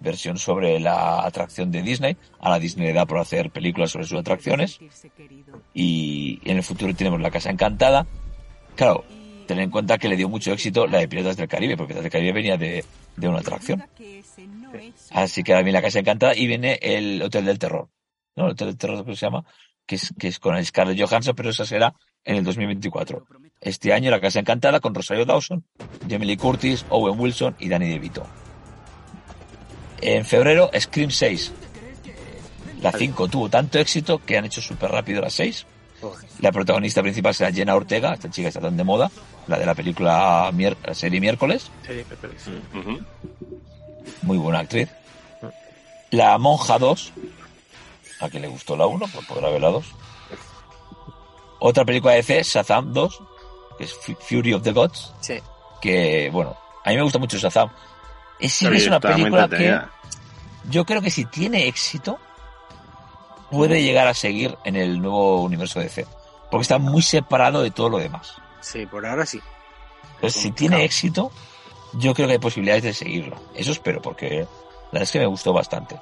versión 0.00 0.38
sobre 0.38 0.78
la 0.78 1.24
atracción 1.24 1.70
de 1.70 1.82
Disney. 1.82 2.16
A 2.40 2.50
la 2.50 2.58
Disney 2.58 2.88
le 2.88 2.92
da 2.92 3.06
por 3.06 3.18
hacer 3.18 3.50
películas 3.50 3.90
sobre 3.90 4.06
sus 4.06 4.18
atracciones. 4.18 4.78
Y 5.72 6.40
en 6.44 6.58
el 6.58 6.62
futuro 6.62 6.94
tenemos 6.94 7.20
La 7.20 7.30
Casa 7.30 7.50
Encantada. 7.50 8.06
Claro, 8.74 9.04
ten 9.46 9.58
en 9.58 9.70
cuenta 9.70 9.96
que 9.96 10.08
le 10.08 10.16
dio 10.16 10.28
mucho 10.28 10.52
éxito 10.52 10.86
la 10.86 10.98
de 10.98 11.08
Piratas 11.08 11.36
del 11.36 11.48
Caribe, 11.48 11.76
porque 11.76 11.94
Piratas 11.94 12.04
del 12.04 12.12
Caribe 12.12 12.32
venía 12.32 12.56
de, 12.58 12.84
de 13.16 13.28
una 13.28 13.38
atracción. 13.38 13.82
Así 15.10 15.42
que 15.42 15.52
ahora 15.52 15.64
viene 15.64 15.78
La 15.78 15.82
Casa 15.82 15.98
Encantada 15.98 16.34
y 16.34 16.46
viene 16.46 16.78
el 16.82 17.22
Hotel 17.22 17.44
del 17.44 17.58
Terror. 17.58 17.88
¿No? 18.36 18.46
El 18.46 18.52
Hotel 18.52 18.68
del 18.68 18.76
Terror, 18.76 18.98
¿cómo 18.98 19.16
se 19.16 19.26
llama? 19.26 19.44
Que 19.86 19.96
es, 19.96 20.12
que 20.18 20.28
es 20.28 20.38
con 20.38 20.56
el 20.56 20.66
Scarlett 20.66 21.00
Johansson, 21.00 21.34
pero 21.34 21.50
esa 21.50 21.64
será 21.64 21.94
en 22.24 22.36
el 22.36 22.44
2024. 22.44 23.26
Este 23.60 23.92
año 23.92 24.10
La 24.10 24.20
Casa 24.20 24.40
Encantada 24.40 24.80
con 24.80 24.94
Rosario 24.94 25.24
Dawson, 25.24 25.64
Jamie 26.08 26.26
Lee 26.26 26.36
Curtis, 26.36 26.84
Owen 26.90 27.18
Wilson 27.18 27.56
y 27.58 27.68
Danny 27.68 27.88
DeVito. 27.88 28.26
En 30.00 30.24
febrero, 30.24 30.70
Scream 30.78 31.10
6. 31.10 31.52
La 32.82 32.92
5 32.92 33.28
tuvo 33.28 33.48
tanto 33.48 33.78
éxito 33.78 34.18
que 34.18 34.36
han 34.36 34.44
hecho 34.44 34.60
súper 34.60 34.90
rápido 34.90 35.22
la 35.22 35.30
6. 35.30 35.66
La 36.40 36.52
protagonista 36.52 37.02
principal 37.02 37.34
será 37.34 37.52
Jenna 37.52 37.74
Ortega, 37.74 38.14
esta 38.14 38.30
chica 38.30 38.48
está 38.48 38.60
tan 38.60 38.76
de 38.76 38.84
moda, 38.84 39.10
la 39.46 39.58
de 39.58 39.66
la 39.66 39.74
película 39.74 40.50
mier- 40.52 40.76
la 40.84 40.94
serie 40.94 41.20
Miércoles, 41.20 41.70
muy 44.22 44.38
buena 44.38 44.60
actriz. 44.60 44.88
La 46.10 46.38
Monja 46.38 46.78
2, 46.78 47.12
a 48.20 48.28
quien 48.28 48.42
le 48.42 48.48
gustó 48.48 48.76
la 48.76 48.86
1, 48.86 49.06
pues 49.12 49.26
podrá 49.26 49.50
ver 49.50 49.60
la 49.60 49.68
2. 49.68 49.84
Otra 51.58 51.84
película 51.84 52.14
de 52.14 52.22
C, 52.22 52.42
Shazam 52.42 52.92
2, 52.92 53.22
que 53.78 53.84
es 53.84 53.92
Fu- 53.94 54.14
Fury 54.20 54.52
of 54.52 54.62
the 54.62 54.72
Gods, 54.72 55.12
Sí. 55.20 55.38
que 55.80 56.30
bueno, 56.32 56.56
a 56.84 56.90
mí 56.90 56.96
me 56.96 57.02
gusta 57.02 57.18
mucho 57.18 57.38
Shazam. 57.38 57.70
Es, 58.38 58.52
sí 58.52 58.66
que 58.66 58.72
Sí, 58.72 58.82
es 58.82 58.86
una 58.88 59.00
película 59.00 59.48
que 59.48 59.80
yo 60.70 60.84
creo 60.84 61.00
que 61.00 61.10
si 61.10 61.24
tiene 61.24 61.66
éxito, 61.66 62.18
puede 63.50 63.82
llegar 63.82 64.06
a 64.06 64.14
seguir 64.14 64.56
en 64.64 64.76
el 64.76 65.00
nuevo 65.00 65.42
universo 65.42 65.78
de 65.78 65.86
DC. 65.86 66.06
Porque 66.50 66.62
está 66.62 66.78
muy 66.78 67.02
separado 67.02 67.62
de 67.62 67.70
todo 67.70 67.88
lo 67.88 67.98
demás. 67.98 68.34
Sí, 68.60 68.86
por 68.86 69.04
ahora 69.06 69.26
sí. 69.26 69.40
Entonces, 70.16 70.42
si 70.42 70.50
tiene 70.52 70.84
éxito, 70.84 71.30
yo 71.94 72.14
creo 72.14 72.26
que 72.26 72.34
hay 72.34 72.38
posibilidades 72.38 72.84
de 72.84 72.94
seguirlo. 72.94 73.36
Eso 73.54 73.72
espero, 73.72 74.00
porque 74.00 74.40
la 74.40 74.46
verdad 74.92 75.02
es 75.02 75.12
que 75.12 75.18
me 75.18 75.26
gustó 75.26 75.52
bastante. 75.52 75.96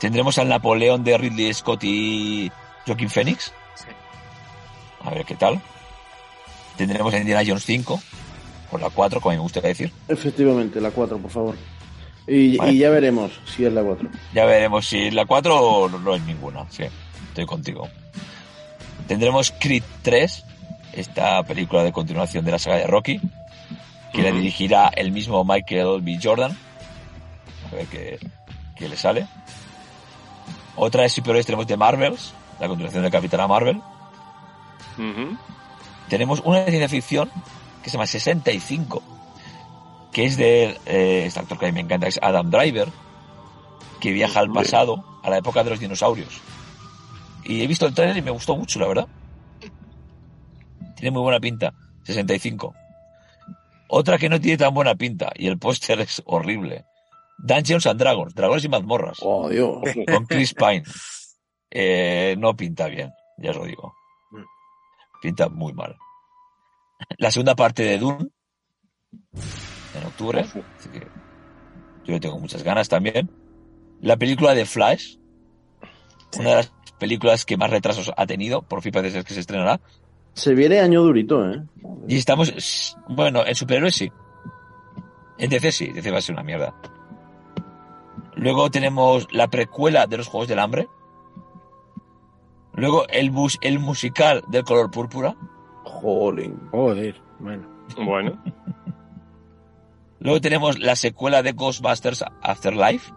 Tendremos 0.00 0.36
al 0.38 0.48
Napoleón 0.48 1.04
de 1.04 1.16
Ridley 1.16 1.54
Scott 1.54 1.84
y 1.84 2.50
Joaquin 2.86 3.10
Phoenix. 3.10 3.52
A 5.04 5.10
ver 5.10 5.24
qué 5.24 5.36
tal. 5.36 5.60
Tendremos 6.76 7.12
a 7.14 7.18
Indiana 7.18 7.42
Jones 7.46 7.64
5, 7.64 8.00
o 8.72 8.78
la 8.78 8.90
4, 8.90 9.20
como 9.20 9.30
a 9.30 9.34
mí 9.34 9.36
me 9.38 9.42
gusta 9.42 9.60
decir. 9.60 9.92
Efectivamente, 10.08 10.80
la 10.80 10.90
4, 10.90 11.18
por 11.18 11.30
favor. 11.30 11.56
Y, 12.26 12.56
Vale. 12.56 12.72
y 12.72 12.78
ya 12.78 12.90
veremos 12.90 13.32
si 13.44 13.64
es 13.64 13.72
la 13.72 13.82
4. 13.82 14.08
Ya 14.34 14.44
veremos 14.44 14.86
si 14.86 15.06
es 15.08 15.14
la 15.14 15.26
4 15.26 15.60
o 15.60 15.88
no, 15.88 16.14
es 16.14 16.22
ninguna. 16.22 16.66
Sí, 16.70 16.84
estoy 17.28 17.46
contigo. 17.46 17.88
Tendremos 19.08 19.52
Creed 19.58 19.82
3, 20.02 20.44
esta 20.92 21.42
película 21.42 21.82
de 21.82 21.92
continuación 21.92 22.44
de 22.44 22.52
la 22.52 22.58
saga 22.58 22.76
de 22.76 22.86
Rocky, 22.86 23.20
que 24.12 24.22
la 24.22 24.30
dirigirá 24.30 24.88
el 24.88 25.10
mismo 25.10 25.44
Michael 25.44 26.00
B. 26.02 26.18
Jordan. 26.22 26.56
A 27.70 27.74
ver 27.74 27.86
qué, 27.86 28.18
qué 28.76 28.88
le 28.88 28.96
sale. 28.96 29.26
Otra 30.76 31.02
de 31.02 31.08
superhéroes 31.08 31.46
tenemos 31.46 31.66
de 31.66 31.76
Marvels, 31.76 32.32
la 32.60 32.68
continuación 32.68 33.02
de 33.02 33.10
Capitana 33.10 33.46
Marvel. 33.46 33.80
Tenemos 36.08 36.40
una 36.44 36.60
de 36.60 36.70
ciencia 36.70 36.88
ficción 36.88 37.30
que 37.82 37.90
se 37.90 37.96
llama 37.96 38.06
65, 38.06 39.02
que 40.12 40.26
es 40.26 40.36
de 40.36 40.78
eh, 40.86 41.24
este 41.26 41.40
actor 41.40 41.58
que 41.58 41.66
a 41.66 41.68
mí 41.68 41.74
me 41.74 41.80
encanta, 41.80 42.06
es 42.06 42.18
Adam 42.22 42.50
Driver, 42.50 42.88
que 44.00 44.12
viaja 44.12 44.40
al 44.40 44.52
pasado, 44.52 45.04
a 45.22 45.30
la 45.30 45.38
época 45.38 45.64
de 45.64 45.70
los 45.70 45.80
dinosaurios. 45.80 46.40
Y 47.44 47.62
he 47.62 47.66
visto 47.66 47.86
el 47.86 47.94
trailer 47.94 48.16
y 48.18 48.22
me 48.22 48.30
gustó 48.30 48.56
mucho, 48.56 48.78
la 48.78 48.88
verdad. 48.88 49.08
Tiene 50.96 51.10
muy 51.10 51.22
buena 51.22 51.40
pinta. 51.40 51.72
65. 52.04 52.74
Otra 53.88 54.18
que 54.18 54.28
no 54.28 54.40
tiene 54.40 54.58
tan 54.58 54.74
buena 54.74 54.94
pinta, 54.94 55.32
y 55.34 55.48
el 55.48 55.58
póster 55.58 56.00
es 56.00 56.22
horrible. 56.26 56.84
Dungeons 57.38 57.86
and 57.86 57.98
Dragons, 57.98 58.34
Dragones 58.34 58.64
y 58.64 58.68
mazmorras. 58.68 59.18
Oh, 59.22 59.48
Dios. 59.48 59.82
Con 60.06 60.26
Chris 60.26 60.54
Pine. 60.58 60.84
Eh, 61.70 62.36
no 62.38 62.54
pinta 62.54 62.86
bien, 62.86 63.12
ya 63.38 63.50
os 63.50 63.56
lo 63.56 63.64
digo. 63.64 63.94
Pinta 65.20 65.48
muy 65.48 65.72
mal. 65.72 65.96
la 67.18 67.30
segunda 67.30 67.54
parte 67.54 67.82
de 67.84 67.98
Dune 67.98 68.28
en 69.94 70.06
octubre. 70.06 70.40
Así 70.40 70.88
que 70.92 71.00
yo 72.04 72.14
le 72.14 72.20
tengo 72.20 72.38
muchas 72.38 72.62
ganas 72.62 72.88
también. 72.88 73.30
La 74.00 74.16
película 74.16 74.54
de 74.54 74.66
Flash, 74.66 75.16
una 76.38 76.50
de 76.50 76.56
las 76.56 76.72
películas 76.98 77.44
que 77.44 77.56
más 77.56 77.70
retrasos 77.70 78.12
ha 78.16 78.26
tenido, 78.26 78.62
por 78.62 78.82
fin 78.82 78.92
parece 78.92 79.16
ser 79.16 79.24
que 79.24 79.34
se 79.34 79.40
estrenará. 79.40 79.80
Se 80.34 80.54
viene 80.54 80.80
año 80.80 81.02
durito, 81.02 81.48
¿eh? 81.48 81.62
Y 82.08 82.16
estamos, 82.16 82.96
bueno, 83.08 83.44
en 83.46 83.54
superhéroes 83.54 83.94
sí. 83.94 84.10
En 85.38 85.50
DC 85.50 85.72
sí, 85.72 85.92
DC 85.92 86.10
va 86.10 86.18
a 86.18 86.22
ser 86.22 86.34
una 86.34 86.42
mierda. 86.42 86.74
Luego 88.34 88.70
tenemos 88.70 89.28
la 89.32 89.48
precuela 89.48 90.06
de 90.06 90.16
los 90.16 90.26
Juegos 90.26 90.48
del 90.48 90.58
Hambre. 90.58 90.88
Luego 92.74 93.06
el, 93.08 93.30
bus, 93.30 93.58
el 93.60 93.78
musical 93.78 94.42
del 94.48 94.64
color 94.64 94.90
púrpura. 94.90 95.36
Jolín. 95.84 96.58
Joder, 96.70 97.20
bueno. 97.38 97.68
Bueno. 97.96 98.42
Luego 100.22 100.40
tenemos 100.40 100.78
la 100.78 100.94
secuela 100.94 101.42
de 101.42 101.52
Ghostbusters 101.52 102.24
Afterlife. 102.42 103.12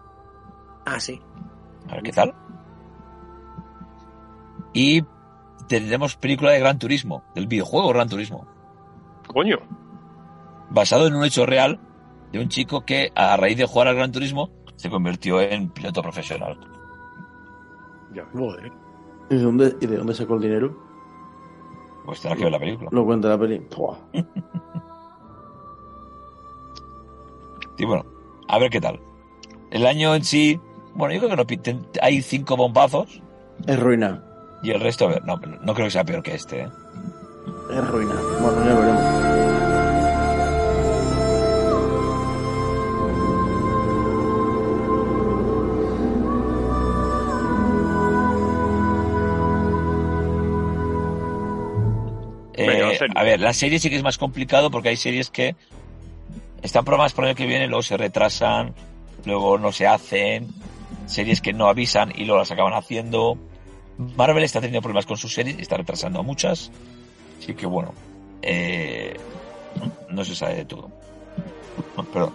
Ah, 0.86 0.99
sí. 0.99 1.19
A 1.88 1.94
ver 1.95 2.03
qué 2.03 2.11
tal. 2.11 2.34
Y 4.73 5.03
tendremos 5.68 6.15
película 6.15 6.52
de 6.52 6.60
Gran 6.60 6.80
Turismo, 6.80 7.23
del 7.36 7.48
videojuego 7.48 7.90
Gran 7.90 8.10
Turismo. 8.10 8.48
Coño. 9.27 9.57
Basado 10.72 11.07
en 11.07 11.15
un 11.15 11.23
hecho 11.23 11.45
real 11.45 11.80
de 12.32 12.40
un 12.40 12.49
chico 12.49 12.86
que, 12.86 13.11
a 13.15 13.38
raíz 13.38 13.57
de 13.57 13.65
jugar 13.65 13.88
al 13.88 13.95
Gran 13.95 14.11
Turismo, 14.11 14.49
se 14.76 14.90
convirtió 14.90 15.41
en 15.41 15.69
piloto 15.69 16.02
profesional. 16.02 16.60
Joder. 18.34 18.72
¿Y 19.30 19.36
de 19.36 19.41
dónde, 19.41 19.76
y 19.80 19.86
de 19.86 19.98
dónde 19.98 20.14
sacó 20.14 20.36
el 20.36 20.41
dinero? 20.41 20.76
Pues 22.06 22.22
tendrá 22.22 22.38
que 22.38 22.44
ver 22.44 22.52
la 22.52 22.60
película. 22.60 22.90
Lo 22.91 23.06
cuenta 23.06 23.30
la 23.30 23.38
peli. 23.38 23.61
Y 27.77 27.85
bueno, 27.85 28.06
a 28.47 28.57
ver 28.60 28.69
qué 28.69 28.80
tal. 28.81 28.99
El 29.72 29.85
año 29.85 30.15
en 30.15 30.23
sí, 30.23 30.60
bueno, 30.93 31.14
yo 31.14 31.19
creo 31.19 31.30
que 31.31 31.35
no 31.38 31.45
pinten- 31.45 31.85
hay 32.02 32.22
cinco 32.22 32.56
bombazos 32.56 33.22
Es 33.68 33.80
ruina. 33.80 34.23
y 34.64 34.72
el 34.72 34.80
resto, 34.81 35.06
a 35.06 35.10
ver, 35.10 35.26
no, 35.26 35.35
no 35.38 35.73
creo 35.73 35.88
que 35.88 35.91
sea 35.91 36.03
peor 36.06 36.23
que 36.23 36.35
este. 36.35 36.61
¿eh? 36.61 36.69
Es 37.72 37.88
ruina. 37.89 38.15
Bueno, 38.41 38.65
ya 38.65 38.73
veremos. 38.80 39.26
Eh, 52.57 52.97
a 53.15 53.23
ver, 53.23 53.39
la 53.41 53.53
serie 53.53 53.80
sí 53.80 53.89
que 53.89 53.97
es 53.97 54.03
más 54.03 54.18
complicado 54.18 54.72
porque 54.72 54.89
hay 54.89 54.95
series 54.97 55.30
que 55.30 55.56
están 56.65 56.83
programadas 56.83 57.13
para 57.13 57.27
el 57.27 57.29
año 57.31 57.37
que 57.37 57.45
viene, 57.45 57.67
luego 57.67 57.83
se 57.83 57.97
retrasan, 57.97 58.73
luego 59.23 59.57
no 59.57 59.71
se 59.71 59.87
hacen, 59.87 60.47
series 61.05 61.41
que 61.41 61.53
no 61.53 61.67
avisan 61.67 62.11
y 62.15 62.25
luego 62.25 62.39
las 62.39 62.51
acaban 62.51 62.73
haciendo. 62.73 63.37
Marvel 63.97 64.43
está 64.43 64.59
teniendo 64.59 64.81
problemas 64.81 65.05
con 65.05 65.17
sus 65.17 65.33
series, 65.33 65.59
está 65.59 65.77
retrasando 65.77 66.19
a 66.19 66.23
muchas, 66.23 66.71
así 67.39 67.53
que 67.53 67.65
bueno, 67.65 67.93
eh, 68.41 69.15
no 70.09 70.25
se 70.25 70.35
sabe 70.35 70.55
de 70.55 70.65
todo. 70.65 70.89
Perdón. 72.11 72.33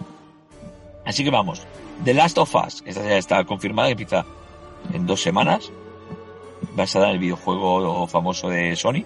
Así 1.05 1.23
que 1.23 1.29
vamos, 1.29 1.63
The 2.03 2.13
Last 2.13 2.37
of 2.37 2.55
Us, 2.55 2.83
esta 2.85 3.03
ya 3.03 3.17
está 3.17 3.43
confirmada, 3.43 3.89
que 3.89 3.93
empieza 3.93 4.25
en 4.93 5.05
dos 5.05 5.21
semanas, 5.21 5.71
basada 6.75 7.07
en 7.07 7.13
el 7.13 7.19
videojuego 7.19 8.07
famoso 8.07 8.49
de 8.49 8.75
Sony 8.75 9.03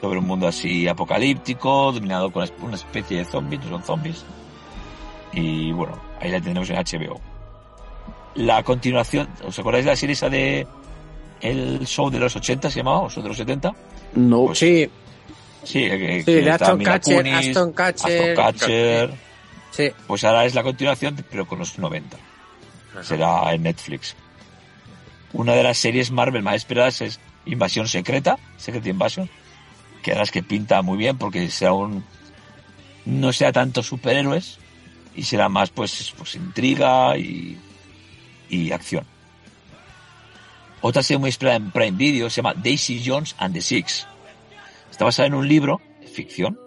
Sobre 0.00 0.18
un 0.18 0.26
mundo 0.26 0.48
así 0.48 0.88
apocalíptico, 0.88 1.92
dominado 1.92 2.32
con 2.32 2.48
una 2.62 2.74
especie 2.74 3.18
de 3.18 3.24
zombies, 3.24 3.62
no 3.62 3.70
son 3.70 3.82
zombies. 3.84 4.24
Y 5.32 5.70
bueno, 5.72 6.00
ahí 6.20 6.30
la 6.30 6.40
tendremos 6.40 6.68
en 6.70 6.76
HBO. 6.76 7.20
La 8.34 8.62
continuación, 8.64 9.28
¿os 9.46 9.56
acordáis 9.58 9.84
de 9.84 9.92
la 9.92 9.96
serie 9.96 10.14
esa 10.14 10.28
de 10.28 10.66
el 11.40 11.86
show 11.86 12.10
de 12.10 12.18
los 12.18 12.34
80 12.34 12.70
se 12.70 12.78
llamaba? 12.78 13.00
¿O 13.02 13.10
show 13.10 13.22
de 13.22 13.28
los 13.28 13.38
70? 13.38 13.72
No. 14.14 14.54
Sí, 14.54 14.90
Sí, 15.64 15.88
que, 15.88 16.18
sí, 16.20 16.24
que 16.24 16.32
de 16.32 16.50
está 16.50 16.64
Aston 16.64 16.78
Mila 16.78 16.92
Catcher, 16.92 17.16
Kunis, 17.16 17.34
Aston 17.34 17.72
Catcher. 17.72 18.30
Aston 18.30 18.44
Catcher. 18.44 19.10
Sí. 19.70 19.90
Pues 20.06 20.24
ahora 20.24 20.44
es 20.44 20.54
la 20.54 20.62
continuación, 20.62 21.24
pero 21.30 21.46
con 21.46 21.60
los 21.60 21.78
90. 21.78 22.16
Será 23.02 23.54
en 23.54 23.62
Netflix. 23.62 24.16
Una 25.32 25.54
de 25.54 25.62
las 25.62 25.78
series 25.78 26.10
Marvel 26.10 26.42
más 26.42 26.56
esperadas 26.56 27.00
es 27.00 27.20
Invasión 27.46 27.88
Secreta, 27.88 28.38
Secret 28.58 28.86
Invasion, 28.86 29.30
que 30.02 30.12
es 30.12 30.30
que 30.30 30.42
pinta 30.42 30.82
muy 30.82 30.98
bien 30.98 31.18
porque 31.18 31.48
será 31.50 31.72
un 31.72 32.04
no 33.04 33.32
sea 33.32 33.52
tanto 33.52 33.82
superhéroes 33.82 34.58
y 35.14 35.24
será 35.24 35.48
más 35.48 35.70
pues, 35.70 36.12
pues 36.16 36.34
intriga 36.34 37.16
y, 37.16 37.58
y 38.48 38.72
acción. 38.72 39.04
Otra 40.80 41.02
serie 41.02 41.18
muy 41.18 41.30
esperada 41.30 41.56
en 41.56 41.70
Prime 41.70 41.96
Video 41.96 42.28
se 42.28 42.36
llama 42.36 42.54
Daisy 42.54 43.02
Jones 43.04 43.34
and 43.38 43.54
the 43.54 43.60
Six. 43.60 44.06
Está 44.90 45.04
basada 45.04 45.28
en 45.28 45.34
un 45.34 45.48
libro 45.48 45.80
ficción 46.12 46.58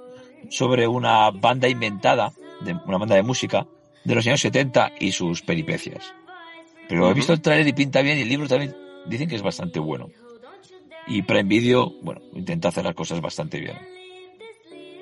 sobre 0.50 0.88
una 0.88 1.32
banda 1.32 1.68
inventada, 1.68 2.34
de, 2.62 2.74
una 2.86 2.98
banda 2.98 3.16
de 3.16 3.24
música 3.24 3.68
de 4.04 4.16
los 4.16 4.26
años 4.26 4.42
70 4.42 4.94
y 5.00 5.12
sus 5.12 5.42
peripecias. 5.42 6.14
Pero 6.88 7.10
he 7.10 7.14
visto 7.14 7.34
el 7.34 7.42
trailer 7.42 7.68
y 7.68 7.74
pinta 7.74 8.02
bien 8.02 8.18
y 8.18 8.22
el 8.22 8.30
libro 8.30 8.48
también 8.48 8.76
dicen 9.06 9.28
que 9.28 9.36
es 9.36 9.42
bastante 9.42 9.80
bueno. 9.80 10.10
Y 11.08 11.22
Prime 11.22 11.44
Video, 11.44 11.92
bueno, 12.02 12.22
intenta 12.34 12.70
hacer 12.70 12.84
las 12.84 12.96
cosas 12.96 13.22
bastante 13.22 13.60
bien. 13.60 13.78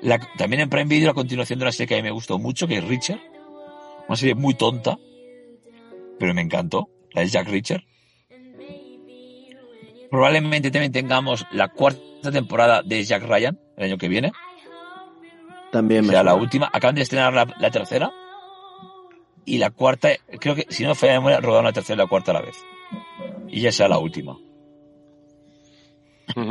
La- 0.02 0.20
también 0.36 0.60
en 0.62 0.68
Prime 0.70 0.84
Video 0.84 1.08
la 1.08 1.14
continuación 1.14 1.58
de 1.58 1.64
una 1.64 1.72
serie 1.72 1.86
que 1.88 1.94
a 1.94 1.98
mí 1.98 2.02
me 2.02 2.10
gustó 2.10 2.38
mucho, 2.38 2.66
que 2.68 2.76
es 2.78 2.84
Richard. 2.84 3.20
Una 4.06 4.16
serie 4.16 4.34
muy 4.34 4.54
tonta, 4.54 4.98
pero 6.18 6.34
me 6.34 6.42
encantó. 6.42 6.88
La 7.12 7.22
de 7.22 7.28
Jack 7.28 7.48
Richard. 7.48 7.82
Probablemente 10.10 10.70
también 10.70 10.92
tengamos 10.92 11.46
la 11.52 11.68
cuarta 11.68 12.30
temporada 12.32 12.82
de 12.82 13.02
Jack 13.02 13.22
Ryan 13.24 13.58
el 13.76 13.84
año 13.84 13.98
que 13.98 14.08
viene. 14.08 14.32
También 15.72 16.02
me 16.02 16.08
Será 16.08 16.22
la 16.22 16.34
última. 16.34 16.68
Acaban 16.72 16.94
de 16.94 17.02
estrenar 17.02 17.32
la, 17.32 17.52
la 17.58 17.70
tercera. 17.70 18.10
Y 19.46 19.58
la 19.58 19.70
cuarta, 19.70 20.10
creo 20.40 20.54
que 20.54 20.66
si 20.70 20.84
no 20.84 20.94
falla 20.94 21.14
la 21.14 21.18
memoria, 21.20 21.40
rodaron 21.40 21.64
la 21.64 21.72
tercera 21.72 21.94
y 21.96 21.98
la 21.98 22.06
cuarta 22.06 22.30
a 22.30 22.34
la 22.34 22.42
vez. 22.42 22.56
Y 23.48 23.60
ya 23.60 23.72
será 23.72 23.88
la 23.88 23.98
última. 23.98 24.38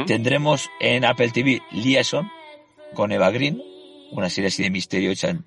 Tendremos 0.06 0.70
en 0.80 1.06
Apple 1.06 1.30
TV 1.32 1.62
Liaison 1.72 2.30
con 2.94 3.12
Eva 3.12 3.32
Green, 3.32 3.62
una 4.12 4.30
serie 4.30 4.48
así 4.50 4.64
de 4.64 4.70
misterio 4.70 5.12
hecha 5.12 5.30
en- 5.30 5.46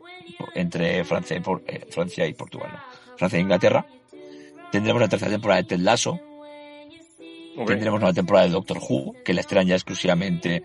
entre 0.55 1.05
Francia 1.05 1.36
y, 1.36 1.40
Por- 1.40 1.62
eh, 1.66 1.86
Francia 1.90 2.27
y 2.27 2.35
Portugal. 2.35 2.70
¿no? 2.73 3.16
Francia 3.16 3.39
e 3.39 3.43
Inglaterra. 3.43 3.86
Tendremos 4.73 5.01
la 5.01 5.09
tercera 5.09 5.31
temporada 5.31 5.62
de 5.62 5.69
Ted 5.69 5.78
Lasso. 5.81 6.19
Tendremos 7.66 8.01
una 8.03 8.12
temporada 8.12 8.47
de 8.47 8.53
Doctor 8.53 8.78
Who, 8.78 9.15
que 9.24 9.32
la 9.32 9.40
estrenan 9.40 9.69
ya 9.69 9.74
exclusivamente 9.77 10.62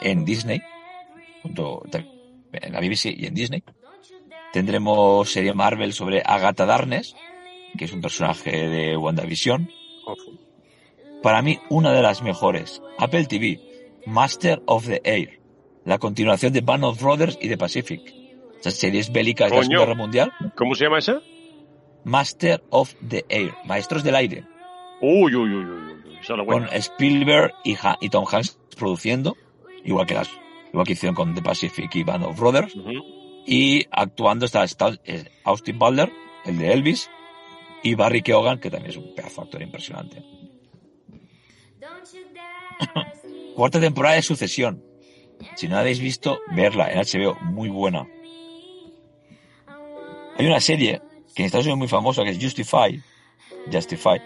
en 0.00 0.24
Disney, 0.24 0.60
junto 1.42 1.82
en 1.92 2.72
la 2.72 2.80
BBC 2.80 3.06
y 3.16 3.26
en 3.26 3.34
Disney. 3.34 3.62
Tendremos 4.52 5.30
serie 5.30 5.54
Marvel 5.54 5.92
sobre 5.92 6.22
Agatha 6.24 6.66
Darkness, 6.66 7.14
que 7.78 7.86
es 7.86 7.92
un 7.92 8.00
personaje 8.02 8.68
de 8.68 8.96
WandaVision. 8.96 9.70
Para 11.24 11.40
mí, 11.40 11.58
una 11.70 11.90
de 11.92 12.02
las 12.02 12.20
mejores. 12.22 12.82
Apple 12.98 13.24
TV, 13.24 13.58
Master 14.04 14.60
of 14.66 14.86
the 14.86 15.00
Air, 15.04 15.40
la 15.86 15.96
continuación 15.98 16.52
de 16.52 16.60
Band 16.60 16.84
of 16.84 17.02
Brothers 17.02 17.38
y 17.40 17.48
de 17.48 17.56
Pacific. 17.56 18.02
Esas 18.60 18.74
series 18.74 19.10
bélicas 19.10 19.50
de 19.50 19.56
la. 19.56 19.62
Segunda 19.62 19.80
Guerra 19.80 19.94
Mundial. 19.96 20.32
¿Cómo 20.54 20.74
se 20.74 20.84
llama 20.84 20.98
esa? 20.98 21.22
Master 22.04 22.62
of 22.68 22.94
the 23.08 23.24
Air, 23.30 23.54
Maestros 23.64 24.04
del 24.04 24.16
Aire. 24.16 24.44
Uy, 25.00 25.34
uy, 25.34 25.50
uy, 25.50 25.64
uy, 25.64 25.92
uy. 26.06 26.18
Esa 26.20 26.34
es 26.34 26.38
la 26.38 26.44
con. 26.44 26.68
Spielberg 26.74 27.54
y, 27.64 27.74
Ha- 27.74 27.96
y 28.02 28.10
Tom 28.10 28.26
Hanks 28.30 28.58
produciendo, 28.76 29.34
igual 29.82 30.06
que 30.06 30.14
las 30.14 30.30
igual 30.72 30.86
que 30.86 30.92
hicieron 30.92 31.14
con 31.14 31.34
The 31.34 31.40
Pacific 31.40 31.94
y 31.96 32.02
Band 32.04 32.24
of 32.24 32.38
Brothers. 32.38 32.74
Y 33.46 33.86
actuando 33.90 34.44
está 34.44 34.64
eh, 35.04 35.24
Austin 35.44 35.78
Butler, 35.78 36.12
el 36.44 36.58
de 36.58 36.72
Elvis, 36.72 37.10
y 37.82 37.94
Barry 37.94 38.20
Keoghan, 38.20 38.60
que 38.60 38.70
también 38.70 38.90
es 38.90 38.96
un 38.98 39.14
pedazo 39.14 39.40
actor 39.42 39.62
impresionante. 39.62 40.22
Cuarta 43.54 43.80
temporada 43.80 44.16
de 44.16 44.22
Sucesión. 44.22 44.82
Si 45.56 45.68
no 45.68 45.74
la 45.74 45.82
habéis 45.82 46.00
visto, 46.00 46.40
verla 46.54 46.90
en 46.90 46.98
HBO, 46.98 47.36
muy 47.42 47.68
buena. 47.68 48.06
Hay 50.36 50.46
una 50.46 50.60
serie 50.60 51.00
que 51.34 51.42
en 51.42 51.46
Estados 51.46 51.66
Unidos 51.66 51.76
es 51.76 51.78
muy 51.78 51.88
famosa, 51.88 52.24
que 52.24 52.30
es 52.30 52.38
Justify. 52.42 53.00
Justify. 53.72 54.20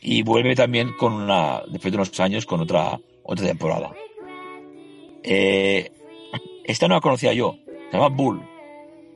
Y 0.00 0.22
vuelve 0.22 0.54
también 0.54 0.92
con 0.94 1.12
una, 1.12 1.62
después 1.68 1.92
de 1.92 1.96
unos 1.96 2.20
años, 2.20 2.46
con 2.46 2.60
otra, 2.60 2.98
otra 3.24 3.46
temporada. 3.46 3.92
Eh, 5.22 5.90
esta 6.64 6.88
no 6.88 6.94
la 6.94 7.00
conocía 7.00 7.32
yo. 7.32 7.56
Se 7.90 7.96
llama 7.96 8.08
Bull, 8.08 8.42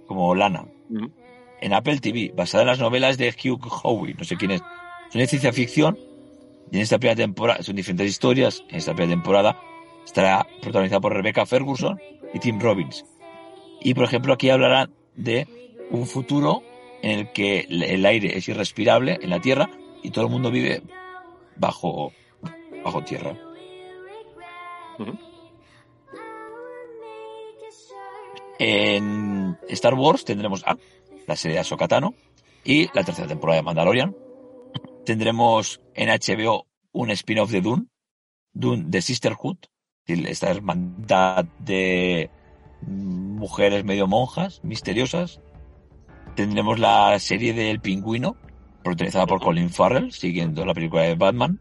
como 0.07 0.35
lana. 0.35 0.67
En 1.61 1.73
Apple 1.73 1.99
TV, 2.01 2.33
basada 2.35 2.63
en 2.65 2.69
las 2.69 2.79
novelas 2.79 3.17
de 3.19 3.29
Hugh 3.29 3.61
Howey, 3.83 4.15
no 4.15 4.25
sé 4.25 4.37
quién 4.37 4.51
es. 4.51 4.63
Son 5.11 5.21
de 5.21 5.27
ciencia 5.27 5.53
ficción. 5.53 5.99
Y 6.73 6.77
en 6.77 6.83
esta 6.83 6.99
primera 6.99 7.15
temporada, 7.15 7.63
son 7.63 7.77
diferentes 7.77 8.09
historias. 8.09 8.65
En 8.69 8.77
esta 8.77 8.95
primera 8.95 9.15
temporada 9.15 9.57
Estará 10.05 10.47
protagonizada 10.61 11.01
por 11.01 11.15
Rebecca 11.15 11.47
Ferguson 11.47 12.01
y 12.35 12.39
Tim 12.39 12.61
Robbins. 12.61 13.05
Y 13.81 13.95
por 13.95 14.05
ejemplo, 14.05 14.33
aquí 14.33 14.51
hablarán 14.51 14.93
de 15.15 15.47
un 15.91 16.07
futuro 16.07 16.63
en 17.03 17.21
el 17.21 17.33
que 17.33 17.67
el 17.69 18.05
aire 18.05 18.37
es 18.37 18.49
irrespirable 18.49 19.19
en 19.21 19.31
la 19.31 19.41
Tierra 19.41 19.71
y 20.03 20.11
todo 20.11 20.25
el 20.25 20.31
mundo 20.31 20.51
vive 20.51 20.83
bajo, 21.57 22.13
bajo 22.85 23.03
tierra. 23.05 23.37
En 28.59 29.59
Star 29.69 29.95
Wars 29.95 30.25
tendremos 30.25 30.63
a 30.67 30.77
la 31.27 31.37
serie 31.37 31.55
de 31.55 31.61
Ahsoka 31.61 31.89
Tano 31.89 32.15
y 32.65 32.87
la 32.95 33.05
tercera 33.05 33.29
temporada 33.29 33.57
de 33.57 33.65
Mandalorian. 33.65 34.15
Tendremos 35.05 35.81
en 35.95 36.09
HBO 36.09 36.67
un 36.93 37.11
spin-off 37.11 37.51
de 37.51 37.61
Dune, 37.61 37.87
Dune 38.53 38.85
de 38.87 39.03
Sisterhood, 39.03 39.57
esta 40.07 40.51
hermandad 40.51 41.47
de 41.59 42.31
mujeres 42.87 43.85
medio 43.85 44.07
monjas, 44.07 44.61
misteriosas. 44.63 45.41
Tendremos 46.37 46.79
la 46.79 47.19
serie 47.19 47.53
del 47.53 47.81
pingüino, 47.81 48.37
protagonizada 48.85 49.27
por 49.27 49.41
Colin 49.41 49.71
Farrell, 49.71 50.13
siguiendo 50.13 50.65
la 50.65 50.75
película 50.75 51.03
de 51.03 51.15
Batman. 51.15 51.61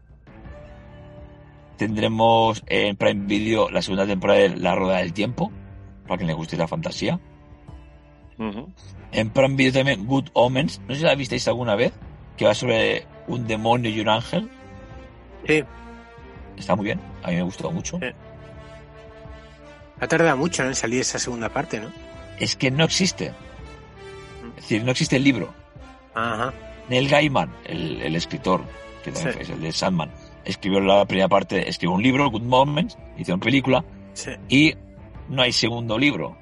Tendremos 1.76 2.62
en 2.66 2.96
Prime 2.96 3.26
Video 3.26 3.70
la 3.70 3.82
segunda 3.82 4.06
temporada 4.06 4.40
de 4.40 4.56
La 4.56 4.76
Rueda 4.76 4.98
del 4.98 5.12
Tiempo, 5.12 5.50
para 6.06 6.18
quien 6.18 6.28
le 6.28 6.34
guste 6.34 6.56
la 6.56 6.68
fantasía. 6.68 7.20
En 9.12 9.30
Prime 9.30 9.56
Video 9.56 9.72
también 9.72 10.06
Good 10.06 10.28
Omens, 10.32 10.80
no 10.86 10.94
sé 10.94 11.00
si 11.00 11.06
la 11.06 11.14
visteis 11.14 11.48
alguna 11.48 11.74
vez, 11.74 11.92
que 12.36 12.44
va 12.44 12.54
sobre 12.54 13.06
un 13.26 13.46
demonio 13.46 13.90
y 13.90 14.00
un 14.00 14.08
ángel. 14.08 14.50
Sí. 15.46 15.62
Está 16.56 16.76
muy 16.76 16.84
bien, 16.86 17.00
a 17.22 17.28
mí 17.30 17.36
me 17.36 17.42
gustó 17.42 17.70
mucho. 17.70 17.98
Ha 20.00 20.06
tardado 20.08 20.36
mucho 20.36 20.64
en 20.64 20.74
salir 20.74 21.00
esa 21.00 21.18
segunda 21.18 21.48
parte, 21.48 21.80
¿no? 21.80 21.88
Es 22.38 22.56
que 22.56 22.70
no 22.70 22.84
existe. 22.84 23.32
Es 24.56 24.62
decir, 24.62 24.84
no 24.84 24.90
existe 24.90 25.16
el 25.16 25.24
libro. 25.24 25.52
Ajá. 26.14 26.52
Neil 26.88 27.08
Gaiman, 27.08 27.50
el, 27.64 28.02
el 28.02 28.16
escritor, 28.16 28.62
que 29.04 29.12
también 29.12 29.34
Sí. 29.34 29.40
es 29.42 29.50
el 29.50 29.60
de 29.60 29.72
Sandman, 29.72 30.10
escribió 30.44 30.80
la 30.80 31.04
primera 31.04 31.28
parte, 31.28 31.68
escribió 31.68 31.94
un 31.94 32.02
libro, 32.02 32.28
Good 32.30 32.42
Moments, 32.42 32.98
hicieron 33.16 33.40
película, 33.40 33.84
Sí. 34.14 34.32
y 34.48 34.74
no 35.28 35.42
hay 35.42 35.52
segundo 35.52 35.96
libro. 35.98 36.36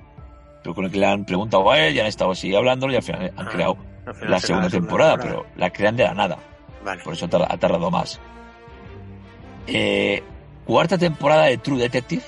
Pero 0.62 0.74
con 0.74 0.84
el 0.86 0.90
que 0.90 0.98
le 0.98 1.06
han 1.06 1.24
preguntado 1.24 1.70
a 1.70 1.78
él, 1.78 1.94
ya 1.94 2.02
han 2.02 2.08
estado 2.08 2.32
así 2.32 2.54
hablando 2.54 2.90
y 2.90 2.96
al 2.96 3.02
final 3.02 3.32
han 3.36 3.46
Ah, 3.46 3.50
creado 3.50 3.76
al 4.06 4.14
final 4.14 4.14
la 4.14 4.14
segunda 4.14 4.30
la 4.30 4.40
segunda 4.40 4.68
temporada, 4.70 5.16
temporada. 5.18 5.44
pero 5.44 5.56
la 5.60 5.70
crean 5.70 5.96
de 5.96 6.04
la 6.04 6.14
nada. 6.14 6.38
Vale. 6.84 7.02
Por 7.02 7.14
eso 7.14 7.26
ha 7.26 7.28
tar- 7.28 7.46
ha 7.48 7.56
tardado 7.56 7.90
más. 7.90 8.18
Eh, 9.66 10.22
cuarta 10.64 10.98
temporada 10.98 11.44
de 11.46 11.58
True 11.58 11.78
Detective. 11.78 12.22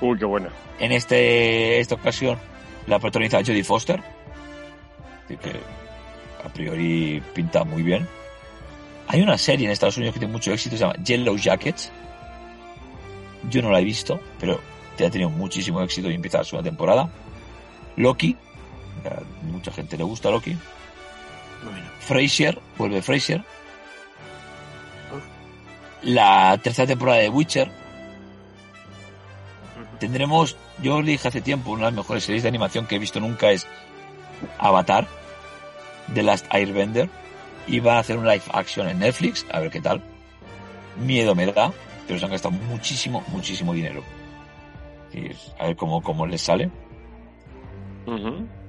Uy, 0.00 0.18
qué 0.18 0.24
buena. 0.24 0.48
En 0.78 0.92
este, 0.92 1.78
esta 1.80 1.94
ocasión 1.94 2.38
la 2.86 2.98
protagoniza 2.98 3.38
Jodie 3.38 3.64
Foster. 3.64 4.02
Así 5.24 5.36
que 5.36 5.52
a 6.44 6.48
priori 6.52 7.22
pinta 7.32 7.64
muy 7.64 7.82
bien. 7.82 8.06
Hay 9.08 9.22
una 9.22 9.38
serie 9.38 9.66
en 9.66 9.72
Estados 9.72 9.96
Unidos 9.96 10.14
que 10.14 10.20
tiene 10.20 10.32
mucho 10.32 10.52
éxito, 10.52 10.76
se 10.76 10.80
llama 10.82 10.94
Yellow 11.02 11.36
Jackets. 11.36 11.90
Yo 13.50 13.62
no 13.62 13.70
la 13.70 13.80
he 13.80 13.84
visto, 13.84 14.18
pero 14.40 14.58
te 14.96 15.06
ha 15.06 15.10
tenido 15.10 15.30
muchísimo 15.30 15.80
éxito 15.82 16.10
y 16.10 16.14
empieza 16.14 16.42
segunda 16.42 16.68
temporada. 16.68 17.08
Loki, 17.96 18.36
a 19.04 19.22
mucha 19.46 19.70
gente 19.70 19.96
le 19.96 20.04
gusta 20.04 20.30
Loki. 20.30 20.56
Frasier, 22.00 22.58
vuelve 22.76 23.02
Frasier. 23.02 23.44
La 26.02 26.58
tercera 26.62 26.86
temporada 26.86 27.20
de 27.20 27.28
Witcher. 27.30 27.70
Tendremos, 29.98 30.56
yo 30.82 30.96
os 30.96 31.06
dije 31.06 31.28
hace 31.28 31.40
tiempo, 31.40 31.70
una 31.70 31.86
de 31.86 31.92
las 31.92 31.94
mejores 31.94 32.24
series 32.24 32.42
de 32.42 32.48
animación 32.48 32.86
que 32.86 32.96
he 32.96 32.98
visto 32.98 33.20
nunca 33.20 33.50
es 33.50 33.66
Avatar, 34.58 35.06
The 36.12 36.22
Last 36.22 36.46
Airbender. 36.50 37.08
Y 37.66 37.80
van 37.80 37.96
a 37.96 38.00
hacer 38.00 38.18
un 38.18 38.26
live 38.26 38.42
action 38.52 38.88
en 38.88 38.98
Netflix, 38.98 39.46
a 39.50 39.60
ver 39.60 39.70
qué 39.70 39.80
tal. 39.80 40.02
Miedo 40.98 41.34
me 41.34 41.46
da, 41.46 41.72
pero 42.06 42.18
se 42.18 42.24
han 42.26 42.30
gastado 42.30 42.54
muchísimo, 42.54 43.24
muchísimo 43.28 43.72
dinero. 43.72 44.02
Y 45.14 45.30
a 45.58 45.68
ver 45.68 45.76
cómo, 45.76 46.02
cómo 46.02 46.26
les 46.26 46.42
sale. 46.42 46.70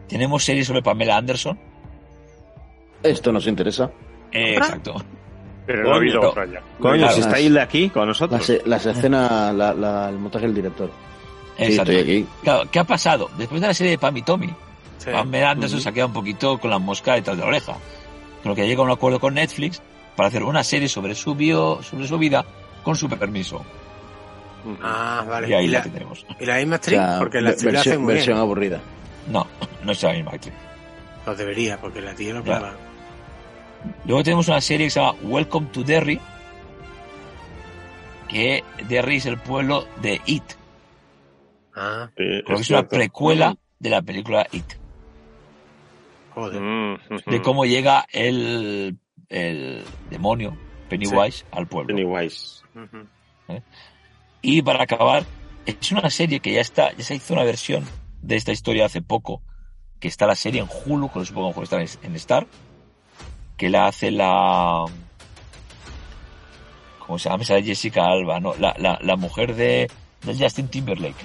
Tenemos 0.08 0.46
series 0.46 0.68
sobre 0.68 0.82
Pamela 0.82 1.18
Anderson. 1.18 1.60
Esto 3.06 3.32
nos 3.32 3.48
interesa. 3.48 3.90
Eh, 4.32 4.56
exacto. 4.58 4.96
Pero 5.66 5.84
no 5.84 5.94
ha 5.94 5.96
habido 5.96 6.22
otra 6.30 6.46
ya. 6.46 6.62
Coño, 6.80 6.98
Claro, 6.98 7.14
si 7.14 7.22
está 7.22 7.40
Hilda 7.40 7.64
aquí 7.64 7.90
con 7.90 8.08
nosotros. 8.08 8.48
Las, 8.50 8.68
las 8.68 8.86
escenas, 8.86 9.54
la- 9.56 9.74
la- 9.74 10.10
el 10.10 10.18
montaje 10.20 10.46
del 10.46 10.54
director. 10.56 10.92
Sí, 11.58 11.64
Exacto. 11.64 11.92
estoy 11.92 12.04
aquí. 12.18 12.28
Claro, 12.44 12.64
¿qué 12.72 12.80
ha 12.80 12.84
pasado? 12.84 13.30
Después 13.38 13.62
de 13.62 13.68
la 13.68 13.74
serie 13.74 13.92
de 13.92 13.98
Pam 13.98 14.16
y 14.18 14.22
Tommy, 14.22 14.54
Sí. 14.98 15.10
Pamela 15.12 15.52
Anderson 15.52 15.80
se 15.82 15.90
ha 15.90 15.92
quedado 15.92 16.08
un 16.10 16.14
poquito 16.14 16.58
con 16.60 16.70
la 16.70 16.80
mosca 16.80 17.14
detrás 17.16 17.36
de 17.38 17.42
la 17.44 17.48
oreja. 17.50 17.74
Con 18.44 18.50
lo 18.52 18.56
que 18.56 18.68
llega 18.68 18.82
a 18.82 18.86
un 18.86 18.92
acuerdo 18.92 19.20
con 19.20 19.34
Netflix 19.36 19.82
para 20.16 20.28
hacer 20.30 20.44
una 20.44 20.64
serie 20.64 20.88
sobre 20.90 21.16
su 21.16 21.34
bio, 21.36 21.82
sobre 21.82 22.08
su 22.08 22.18
vida 22.18 22.46
con 22.84 22.96
su 22.96 23.08
permiso. 23.10 23.64
Ah, 24.82 25.24
vale. 25.28 25.50
Y 25.50 25.54
ahí 25.54 25.66
¿Y 25.66 25.68
la 25.70 25.78
la, 25.80 25.84
tendremos. 25.84 26.26
y 26.40 26.46
la 26.46 26.56
misma 26.58 26.74
O 26.74 26.78
actriz? 26.78 26.98
sea, 26.98 27.16
porque 27.20 27.42
la 27.42 27.50
actriz 27.52 27.66
la 27.66 27.72
versión, 27.72 27.94
hace 27.94 27.98
muy 28.04 28.14
versión 28.14 28.36
bien. 28.36 28.42
aburrida. 28.42 28.80
No, 29.32 29.48
no 29.84 29.92
es 29.92 30.04
la 30.04 30.12
misma 30.14 30.32
actriz. 30.32 30.54
Lo 31.26 31.36
debería, 31.36 31.80
porque 31.80 32.02
la 32.02 32.14
tía 32.16 32.34
lo 32.34 32.44
Claro. 32.44 32.68
Luego 34.06 34.24
tenemos 34.24 34.48
una 34.48 34.62
serie 34.62 34.88
que 34.88 34.92
se 34.92 35.00
llama 35.00 35.18
Welcome 35.24 35.68
to 35.72 35.84
Derry, 35.84 36.20
que 38.28 38.64
Derry 38.88 39.18
es 39.18 39.26
el 39.26 39.38
pueblo 39.38 39.88
de 40.02 40.22
It. 40.26 40.44
Ah, 41.76 42.10
que 42.16 42.40
es 42.40 42.62
es 42.62 42.70
una 42.70 42.88
precuela 42.88 43.56
de 43.80 43.90
la 43.90 44.02
película 44.02 44.48
It. 44.52 44.66
joder. 46.34 46.62
Mm, 46.62 46.98
De 47.28 47.42
cómo 47.42 47.66
llega 47.66 48.06
el, 48.12 48.98
el 49.30 49.84
demonio 50.10 50.58
Pennywise 50.90 51.46
al 51.52 51.68
pueblo. 51.68 51.96
Pennywise. 51.96 52.62
Ujú. 52.76 53.62
Y 54.42 54.62
para 54.62 54.84
acabar, 54.84 55.24
es 55.66 55.92
una 55.92 56.10
serie 56.10 56.40
que 56.40 56.54
ya 56.54 56.62
está, 56.62 56.94
ya 56.94 57.04
se 57.04 57.16
hizo 57.16 57.34
una 57.34 57.44
versión 57.44 57.84
de 58.22 58.36
esta 58.36 58.52
historia 58.52 58.86
hace 58.86 59.02
poco, 59.02 59.42
que 60.00 60.08
está 60.08 60.28
la 60.28 60.36
serie 60.36 60.62
en 60.62 60.68
Hulu, 60.68 61.12
que 61.12 61.26
supongo 61.26 61.54
que 61.54 61.64
está 61.64 61.82
en 61.82 61.88
en 62.04 62.16
Star, 62.16 62.48
que 63.58 63.70
la 63.70 63.88
hace 63.88 64.12
la... 64.12 64.86
¿Cómo 67.00 67.20
se 67.20 67.26
llama? 67.30 67.38
Me 67.40 67.46
sale 67.46 67.64
Jessica 67.64 68.06
Alba, 68.06 68.40
¿no? 68.40 68.56
La, 68.56 68.76
la, 68.80 68.98
la 69.02 69.16
mujer 69.16 69.56
de, 69.56 69.90
de 70.24 70.38
Justin 70.38 70.68
Timberlake. 70.70 71.16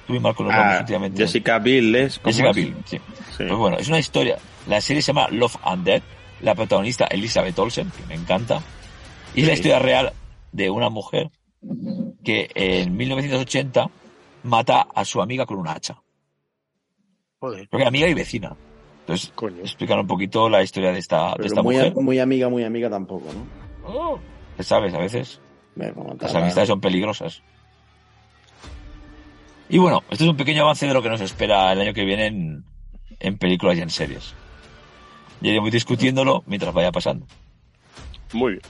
Estuve 0.00 0.20
mal 0.20 0.34
con 0.34 0.46
los 0.46 0.54
Ah, 0.54 0.78
últimamente. 0.80 1.22
Jessica 1.22 1.58
Biel 1.58 1.94
es. 1.96 2.18
¿cómo 2.18 2.30
Jessica 2.30 2.50
es? 2.50 2.56
Biel, 2.56 2.76
sí. 2.84 2.98
Sí. 3.36 3.44
Pues 3.46 3.56
bueno, 3.56 3.76
es 3.78 3.88
una 3.88 3.98
historia. 3.98 4.38
La 4.68 4.80
serie 4.80 5.02
se 5.02 5.08
llama 5.12 5.28
Love 5.30 5.56
and 5.64 5.84
Death. 5.84 6.02
La 6.42 6.54
protagonista 6.54 7.06
Elizabeth 7.06 7.58
Olsen, 7.58 7.90
que 7.90 8.06
me 8.06 8.14
encanta. 8.14 8.60
Y 9.34 9.42
es 9.42 9.46
la 9.48 9.52
historia 9.54 9.78
real 9.80 10.12
de 10.52 10.70
una 10.70 10.88
mujer 10.90 11.30
que 12.24 12.48
en 12.54 12.96
1980 12.96 13.90
mata 14.44 14.86
a 14.94 15.04
su 15.04 15.20
amiga 15.20 15.44
con 15.44 15.58
un 15.58 15.68
hacha. 15.68 16.00
Joder. 17.40 17.68
Porque 17.68 17.86
amiga 17.86 18.08
y 18.08 18.14
vecina. 18.14 18.56
Entonces, 19.12 19.32
explican 19.64 19.98
un 20.00 20.06
poquito 20.06 20.48
la 20.48 20.62
historia 20.62 20.92
de 20.92 20.98
esta, 20.98 21.34
de 21.36 21.46
esta 21.46 21.62
muy, 21.62 21.76
mujer. 21.76 21.94
muy 21.96 22.18
amiga, 22.18 22.48
muy 22.48 22.64
amiga 22.64 22.88
tampoco, 22.88 23.26
¿no? 23.32 24.18
Ya 24.56 24.64
sabes, 24.64 24.94
a 24.94 24.98
veces 24.98 25.40
las 26.20 26.32
tan- 26.32 26.42
amistades 26.42 26.68
son 26.68 26.80
peligrosas. 26.80 27.42
Y 29.68 29.78
bueno, 29.78 30.02
este 30.10 30.24
es 30.24 30.30
un 30.30 30.36
pequeño 30.36 30.62
avance 30.62 30.86
de 30.86 30.94
lo 30.94 31.02
que 31.02 31.08
nos 31.08 31.20
espera 31.20 31.72
el 31.72 31.80
año 31.80 31.94
que 31.94 32.04
viene 32.04 32.26
en, 32.26 32.64
en 33.20 33.38
películas 33.38 33.76
y 33.78 33.80
en 33.82 33.90
series. 33.90 34.34
Ya 35.40 35.50
iremos 35.50 35.70
discutiéndolo 35.70 36.42
mientras 36.46 36.74
vaya 36.74 36.92
pasando. 36.92 37.26
Muy 38.32 38.52
bien. 38.52 38.62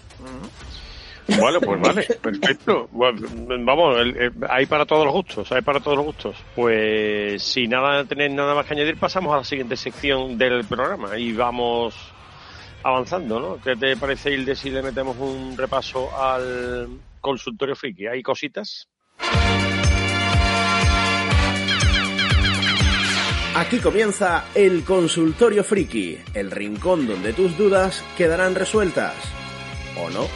Vale, 1.39 1.60
pues 1.60 1.81
vale, 1.81 2.07
perfecto. 2.23 2.89
Bueno, 2.92 3.26
Vamos, 3.65 3.99
el- 3.99 4.33
hay 4.49 4.67
para 4.67 4.86
todos 4.86 5.05
los 5.05 5.12
gustos, 5.15 5.52
hay 5.52 5.62
para 5.62 5.81
todos 5.81 5.97
los 5.97 6.07
gustos. 6.07 6.36
Pues 6.55 7.42
si 7.42 7.68
nada 7.68 8.05
tenéis 8.05 8.33
nada 8.33 8.55
más 8.55 8.67
que 8.67 8.75
añadir, 8.75 8.97
pasamos 8.97 9.33
a 9.34 9.39
la 9.39 9.44
siguiente 9.44 9.76
sección 9.76 10.39
del 10.39 10.65
programa 10.65 11.17
y 11.18 11.33
vamos 11.33 11.94
avanzando, 12.83 13.39
¿no? 13.41 13.59
¿Qué 13.62 13.76
te 13.76 13.97
parece, 13.97 14.33
Hilde, 14.33 14.57
si 14.57 14.70
le 14.70 14.83
metemos 14.83 15.17
un 15.18 15.57
repaso 15.57 16.10
al 16.18 16.89
consultorio 17.20 17.76
friki? 17.76 18.07
¿Hay 18.07 18.23
cositas? 18.23 18.89
Aquí 23.57 23.78
comienza 23.78 24.44
el 24.55 24.84
consultorio 24.84 25.62
friki, 25.65 26.17
el 26.34 26.50
rincón 26.50 27.07
donde 27.07 27.33
tus 27.33 27.59
dudas 27.59 28.02
quedarán 28.17 28.55
resueltas. 28.55 29.15
¿O 29.99 30.09
no? 30.09 30.26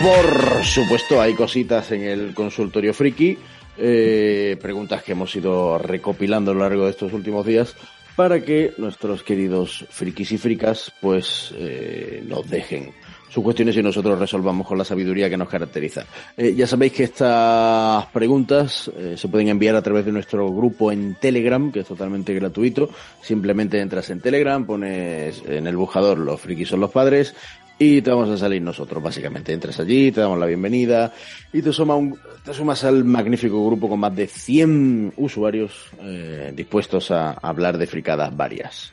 Por 0.00 0.64
supuesto, 0.64 1.20
hay 1.20 1.34
cositas 1.34 1.90
en 1.90 2.04
el 2.04 2.32
consultorio 2.32 2.94
friki, 2.94 3.36
eh, 3.76 4.56
preguntas 4.60 5.02
que 5.02 5.12
hemos 5.12 5.34
ido 5.34 5.76
recopilando 5.76 6.52
a 6.52 6.54
lo 6.54 6.60
largo 6.60 6.84
de 6.84 6.90
estos 6.90 7.12
últimos 7.12 7.44
días 7.44 7.74
para 8.14 8.42
que 8.42 8.74
nuestros 8.78 9.22
queridos 9.22 9.86
frikis 9.90 10.32
y 10.32 10.38
fricas 10.38 10.92
pues 11.00 11.52
eh, 11.56 12.22
nos 12.26 12.48
dejen 12.48 12.92
sus 13.28 13.42
cuestiones 13.44 13.76
y 13.76 13.82
nosotros 13.82 14.18
resolvamos 14.18 14.66
con 14.66 14.78
la 14.78 14.84
sabiduría 14.84 15.28
que 15.28 15.36
nos 15.36 15.48
caracteriza. 15.48 16.04
Eh, 16.36 16.54
ya 16.56 16.66
sabéis 16.66 16.92
que 16.92 17.04
estas 17.04 18.06
preguntas 18.06 18.90
eh, 18.96 19.14
se 19.16 19.28
pueden 19.28 19.48
enviar 19.48 19.76
a 19.76 19.82
través 19.82 20.04
de 20.06 20.12
nuestro 20.12 20.50
grupo 20.52 20.90
en 20.92 21.14
Telegram, 21.20 21.70
que 21.70 21.80
es 21.80 21.86
totalmente 21.86 22.34
gratuito. 22.34 22.88
Simplemente 23.22 23.80
entras 23.80 24.08
en 24.10 24.20
Telegram, 24.20 24.64
pones 24.64 25.42
en 25.46 25.66
el 25.66 25.76
buscador 25.76 26.18
los 26.18 26.40
frikis 26.40 26.68
son 26.68 26.80
los 26.80 26.90
padres 26.90 27.34
y 27.80 28.02
te 28.02 28.10
vamos 28.10 28.28
a 28.30 28.36
salir 28.36 28.60
nosotros, 28.60 29.00
básicamente. 29.02 29.52
Entras 29.52 29.78
allí, 29.78 30.10
te 30.10 30.20
damos 30.20 30.38
la 30.38 30.46
bienvenida 30.46 31.12
y 31.52 31.62
te, 31.62 31.72
suma 31.72 31.94
un- 31.94 32.18
te 32.44 32.52
sumas 32.52 32.82
al 32.84 33.04
magnífico 33.04 33.64
grupo 33.66 33.88
con 33.88 34.00
más 34.00 34.16
de 34.16 34.26
100 34.26 35.12
usuarios 35.16 35.72
eh, 36.00 36.52
dispuestos 36.56 37.10
a 37.12 37.32
hablar 37.32 37.78
de 37.78 37.86
fricadas 37.86 38.36
varias. 38.36 38.92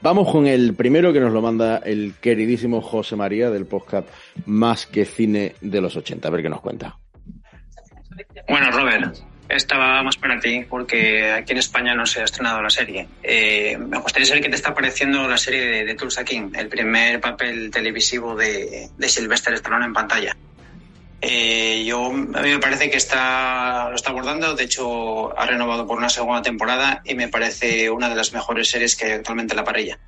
Vamos 0.00 0.30
con 0.30 0.46
el 0.46 0.74
primero 0.74 1.12
que 1.12 1.20
nos 1.20 1.32
lo 1.32 1.42
manda 1.42 1.78
el 1.78 2.14
queridísimo 2.20 2.80
José 2.80 3.16
María 3.16 3.50
del 3.50 3.66
podcast 3.66 4.08
Más 4.46 4.86
que 4.86 5.04
Cine 5.04 5.54
de 5.60 5.80
los 5.80 5.96
80. 5.96 6.28
A 6.28 6.30
ver 6.30 6.42
qué 6.42 6.48
nos 6.48 6.60
cuenta. 6.60 6.98
Bueno, 8.48 8.70
Robert, 8.70 9.16
esta 9.48 9.76
va 9.76 10.02
más 10.02 10.16
para 10.16 10.38
ti 10.38 10.64
porque 10.68 11.32
aquí 11.32 11.52
en 11.52 11.58
España 11.58 11.94
no 11.94 12.06
se 12.06 12.20
ha 12.20 12.24
estrenado 12.24 12.62
la 12.62 12.70
serie. 12.70 13.08
Eh, 13.22 13.76
me 13.76 13.98
gustaría 13.98 14.26
saber 14.26 14.42
qué 14.42 14.48
te 14.48 14.56
está 14.56 14.72
pareciendo 14.72 15.26
la 15.26 15.36
serie 15.36 15.66
de, 15.66 15.84
de 15.84 15.94
Tulsa 15.94 16.24
King, 16.24 16.50
el 16.54 16.68
primer 16.68 17.20
papel 17.20 17.70
televisivo 17.70 18.36
de, 18.36 18.90
de 18.96 19.08
Sylvester 19.08 19.54
Stallone 19.54 19.86
en 19.86 19.92
pantalla. 19.92 20.36
Eh, 21.20 21.84
yo, 21.84 22.06
a 22.06 22.12
mí 22.12 22.50
me 22.50 22.58
parece 22.60 22.90
que 22.90 22.96
está, 22.96 23.88
lo 23.90 23.96
está 23.96 24.10
abordando, 24.10 24.54
de 24.54 24.64
hecho 24.64 25.36
ha 25.36 25.46
renovado 25.46 25.86
por 25.86 25.98
una 25.98 26.08
segunda 26.08 26.42
temporada 26.42 27.02
y 27.04 27.14
me 27.14 27.28
parece 27.28 27.90
una 27.90 28.08
de 28.08 28.14
las 28.14 28.32
mejores 28.32 28.70
series 28.70 28.94
que 28.94 29.06
hay 29.06 29.12
actualmente 29.12 29.54
en 29.54 29.56
la 29.56 29.64
parrilla. 29.64 29.98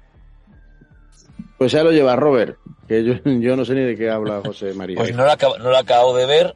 Pues 1.59 1.73
ya 1.73 1.83
lo 1.83 1.91
lleva 1.91 2.15
Robert, 2.15 2.59
que 2.87 3.03
yo, 3.03 3.15
yo 3.25 3.57
no 3.57 3.65
sé 3.65 3.75
ni 3.75 3.83
de 3.83 3.97
qué 3.97 4.09
habla 4.09 4.41
José 4.45 4.73
María. 4.73 4.97
Pues 4.97 5.15
no 5.15 5.25
lo, 5.25 5.33
acabo, 5.33 5.59
no 5.59 5.71
lo 5.71 5.77
acabo 5.77 6.17
de 6.17 6.27
ver, 6.27 6.55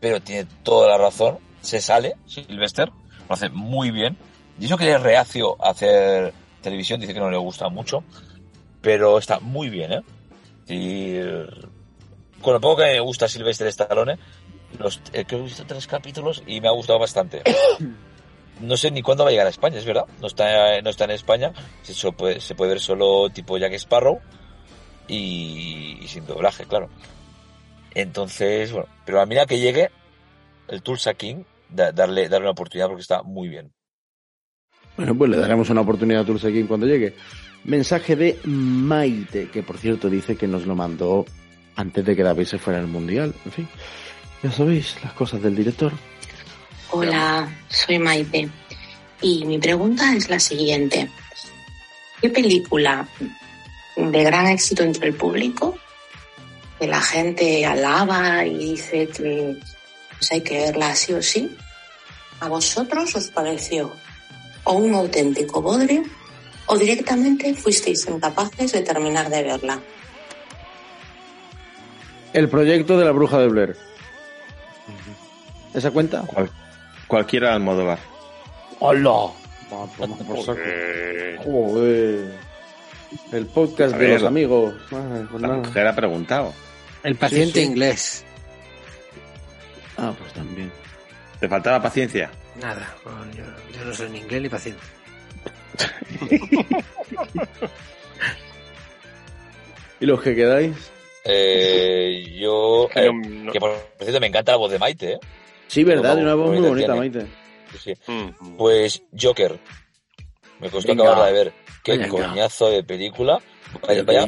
pero 0.00 0.20
tiene 0.20 0.48
toda 0.62 0.88
la 0.88 0.98
razón. 0.98 1.38
Se 1.60 1.80
sale, 1.80 2.14
Sylvester, 2.26 2.90
lo 3.28 3.34
hace 3.34 3.50
muy 3.50 3.90
bien. 3.90 4.16
Y 4.58 4.66
eso 4.66 4.78
que 4.78 4.90
es 4.90 5.02
reacio 5.02 5.62
a 5.62 5.70
hacer 5.70 6.32
televisión, 6.62 6.98
dice 6.98 7.12
que 7.12 7.20
no 7.20 7.30
le 7.30 7.36
gusta 7.36 7.68
mucho, 7.68 8.04
pero 8.80 9.18
está 9.18 9.38
muy 9.40 9.68
bien, 9.68 9.92
¿eh? 9.92 10.02
Y 10.68 11.18
con 12.42 12.54
lo 12.54 12.60
poco 12.60 12.76
que 12.82 12.92
me 12.92 13.00
gusta 13.00 13.28
Sylvester 13.28 13.66
Stallone, 13.68 14.18
los, 14.78 15.00
eh, 15.12 15.24
que 15.24 15.36
he 15.36 15.42
visto 15.42 15.64
tres 15.66 15.86
capítulos 15.86 16.42
y 16.46 16.60
me 16.60 16.68
ha 16.68 16.72
gustado 16.72 16.98
bastante. 16.98 17.42
No 18.58 18.78
sé 18.78 18.90
ni 18.90 19.02
cuándo 19.02 19.22
va 19.22 19.28
a 19.28 19.32
llegar 19.32 19.46
a 19.46 19.50
España, 19.50 19.76
es 19.76 19.84
verdad. 19.84 20.06
No 20.18 20.28
está, 20.28 20.80
no 20.80 20.88
está 20.88 21.04
en 21.04 21.10
España. 21.10 21.52
Se 21.82 22.10
puede, 22.12 22.40
se 22.40 22.54
puede 22.54 22.70
ver 22.70 22.80
solo 22.80 23.28
tipo 23.28 23.58
Jack 23.58 23.74
Sparrow 23.74 24.18
y, 25.08 25.98
y 26.00 26.08
sin 26.08 26.26
doblaje, 26.26 26.64
claro. 26.64 26.88
Entonces, 27.94 28.72
bueno, 28.72 28.88
pero 29.04 29.20
a 29.20 29.26
la 29.26 29.44
que 29.44 29.58
llegue 29.58 29.90
el 30.68 30.80
Tulsa 30.80 31.12
King, 31.12 31.42
da- 31.68 31.92
darle, 31.92 32.30
darle 32.30 32.46
una 32.46 32.52
oportunidad 32.52 32.86
porque 32.88 33.02
está 33.02 33.22
muy 33.22 33.48
bien. 33.48 33.72
Bueno, 34.96 35.14
pues 35.14 35.30
le 35.30 35.36
daremos 35.36 35.68
una 35.68 35.82
oportunidad 35.82 36.22
a 36.22 36.24
Tulsa 36.24 36.48
King 36.48 36.64
cuando 36.64 36.86
llegue. 36.86 37.14
Mensaje 37.64 38.16
de 38.16 38.38
Maite, 38.44 39.50
que 39.50 39.62
por 39.62 39.76
cierto 39.76 40.08
dice 40.08 40.36
que 40.36 40.48
nos 40.48 40.66
lo 40.66 40.74
mandó 40.74 41.26
antes 41.76 42.04
de 42.04 42.16
que 42.16 42.22
David 42.22 42.46
se 42.46 42.58
fuera 42.58 42.80
al 42.80 42.88
Mundial. 42.88 43.34
En 43.44 43.52
fin, 43.52 43.68
ya 44.42 44.50
sabéis 44.50 44.96
las 45.04 45.12
cosas 45.12 45.42
del 45.42 45.54
director. 45.54 45.92
Hola, 46.90 47.48
soy 47.68 47.98
Maite 47.98 48.48
y 49.20 49.44
mi 49.44 49.58
pregunta 49.58 50.14
es 50.14 50.28
la 50.28 50.40
siguiente. 50.40 51.10
¿Qué 52.20 52.30
película 52.30 53.06
de 53.96 54.24
gran 54.24 54.46
éxito 54.46 54.82
entre 54.82 55.08
el 55.08 55.14
público, 55.14 55.76
que 56.78 56.86
la 56.86 57.00
gente 57.00 57.64
alaba 57.66 58.44
y 58.46 58.72
dice 58.72 59.08
que 59.08 59.56
pues 60.18 60.32
hay 60.32 60.40
que 60.40 60.58
verla 60.58 60.94
sí 60.94 61.12
o 61.12 61.22
sí, 61.22 61.54
a 62.40 62.48
vosotros 62.48 63.14
os 63.14 63.28
pareció 63.28 63.92
o 64.64 64.72
un 64.74 64.94
auténtico 64.94 65.60
bodrio 65.60 66.02
o 66.66 66.76
directamente 66.76 67.54
fuisteis 67.54 68.06
incapaces 68.06 68.72
de 68.72 68.82
terminar 68.82 69.28
de 69.28 69.42
verla? 69.42 69.80
El 72.36 72.48
proyecto 72.50 72.98
de 72.98 73.04
la 73.06 73.12
bruja 73.12 73.38
de 73.38 73.48
Blair. 73.48 73.76
¿Esa 75.72 75.90
cuenta? 75.90 76.22
Cualquiera 77.06 77.48
de 77.48 77.54
Almodóvar. 77.54 77.98
¡Hola! 78.78 79.28
por 79.70 80.42
saco. 80.44 80.60
Joder. 81.44 82.34
El 83.32 83.46
podcast 83.46 83.96
de 83.96 84.08
los 84.14 84.22
amigos. 84.24 84.74
Ay, 84.92 85.26
pues 85.30 85.40
La 85.40 85.48
nada. 85.48 85.60
mujer 85.60 85.86
ha 85.86 85.96
preguntado. 85.96 86.52
El 87.02 87.16
paciente 87.16 87.60
Sí, 87.60 87.60
sí. 87.60 87.70
inglés. 87.70 88.24
Ah, 89.96 90.12
pues 90.18 90.30
también. 90.34 90.70
¿Te 91.40 91.48
faltaba 91.48 91.80
paciencia? 91.82 92.30
Nada, 92.60 92.94
bueno, 93.02 93.24
yo, 93.34 93.44
yo 93.78 93.84
no 93.86 93.94
soy 93.94 94.10
ni 94.10 94.18
inglés 94.18 94.42
ni 94.42 94.48
paciente. 94.50 94.82
¿Y 100.00 100.06
los 100.06 100.20
que 100.20 100.34
quedáis? 100.34 100.76
Eh, 101.28 102.36
yo, 102.38 102.88
Que 102.92 103.06
eh, 103.06 103.12
no- 103.12 103.52
que 103.52 103.58
por 103.60 103.74
cierto 104.00 104.20
me 104.20 104.26
encanta 104.28 104.52
la 104.52 104.58
voz 104.58 104.70
de 104.70 104.78
Maite, 104.78 105.12
¿eh? 105.14 105.18
Sí, 105.66 105.82
verdad, 105.84 106.10
Como- 106.12 106.22
una 106.22 106.34
voz 106.34 106.50
muy 106.52 106.68
bonita, 106.68 106.92
Tiene. 106.92 106.98
Maite. 107.00 107.26
Sí, 107.82 107.94
sí. 107.94 108.12
Pues 108.56 109.02
Joker. 109.20 109.58
Me 110.60 110.70
costó 110.70 110.88
Venga. 110.92 111.02
acabarla 111.04 111.26
de 111.26 111.32
ver. 111.32 111.52
Qué 111.82 111.92
Venga. 111.98 112.08
coñazo 112.08 112.70
de 112.70 112.82
película. 112.84 113.40
Vaya, 113.82 114.04
¿Qué 114.04 114.18
vaya 114.18 114.26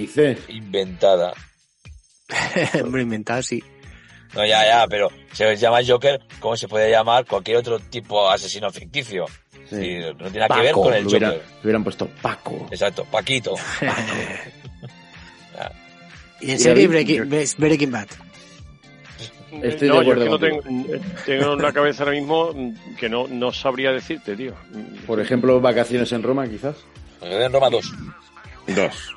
inventada. 0.48 1.32
Hombre, 2.82 3.02
inventado, 3.02 3.42
sí. 3.42 3.62
No, 4.34 4.44
ya, 4.44 4.64
ya, 4.66 4.86
pero 4.88 5.10
se 5.32 5.56
llama 5.56 5.78
Joker 5.86 6.20
como 6.38 6.54
se 6.56 6.68
puede 6.68 6.90
llamar 6.90 7.24
cualquier 7.24 7.56
otro 7.56 7.78
tipo 7.78 8.28
de 8.28 8.34
asesino 8.34 8.70
ficticio. 8.70 9.24
Sí, 9.70 9.98
no 9.98 10.30
tiene 10.30 10.40
nada 10.40 10.54
que 10.56 10.60
ver 10.62 10.72
con 10.72 10.92
el 10.92 11.06
hubieran- 11.06 11.32
Joker. 11.32 11.46
hubieran 11.62 11.84
puesto 11.84 12.08
Paco. 12.20 12.66
Exacto, 12.70 13.04
Paquito. 13.10 13.54
Y 16.41 16.52
en 16.52 16.58
serie 16.58 16.86
Breaking, 16.89 17.28
Breaking 17.58 17.91
Bad. 17.91 18.08
Estoy 19.62 19.89
no, 19.89 20.00
de 20.00 20.07
yo 20.07 20.12
es 20.12 20.18
acuerdo 20.18 20.25
que 20.25 20.31
no 20.31 20.60
tengo, 20.62 21.02
tengo 21.25 21.52
en 21.55 21.62
la 21.62 21.73
cabeza 21.73 22.02
ahora 22.05 22.15
mismo 22.15 22.55
que 22.99 23.08
no, 23.08 23.26
no 23.28 23.50
sabría 23.52 23.92
decirte, 23.92 24.36
tío. 24.36 24.52
Por 25.07 25.20
ejemplo, 25.20 25.60
vacaciones 25.60 26.12
en 26.12 26.23
Roma, 26.23 26.47
quizás. 26.47 26.76
En 27.23 27.50
Roma 27.52 27.70
2. 27.70 27.92
Dos. 28.68 29.15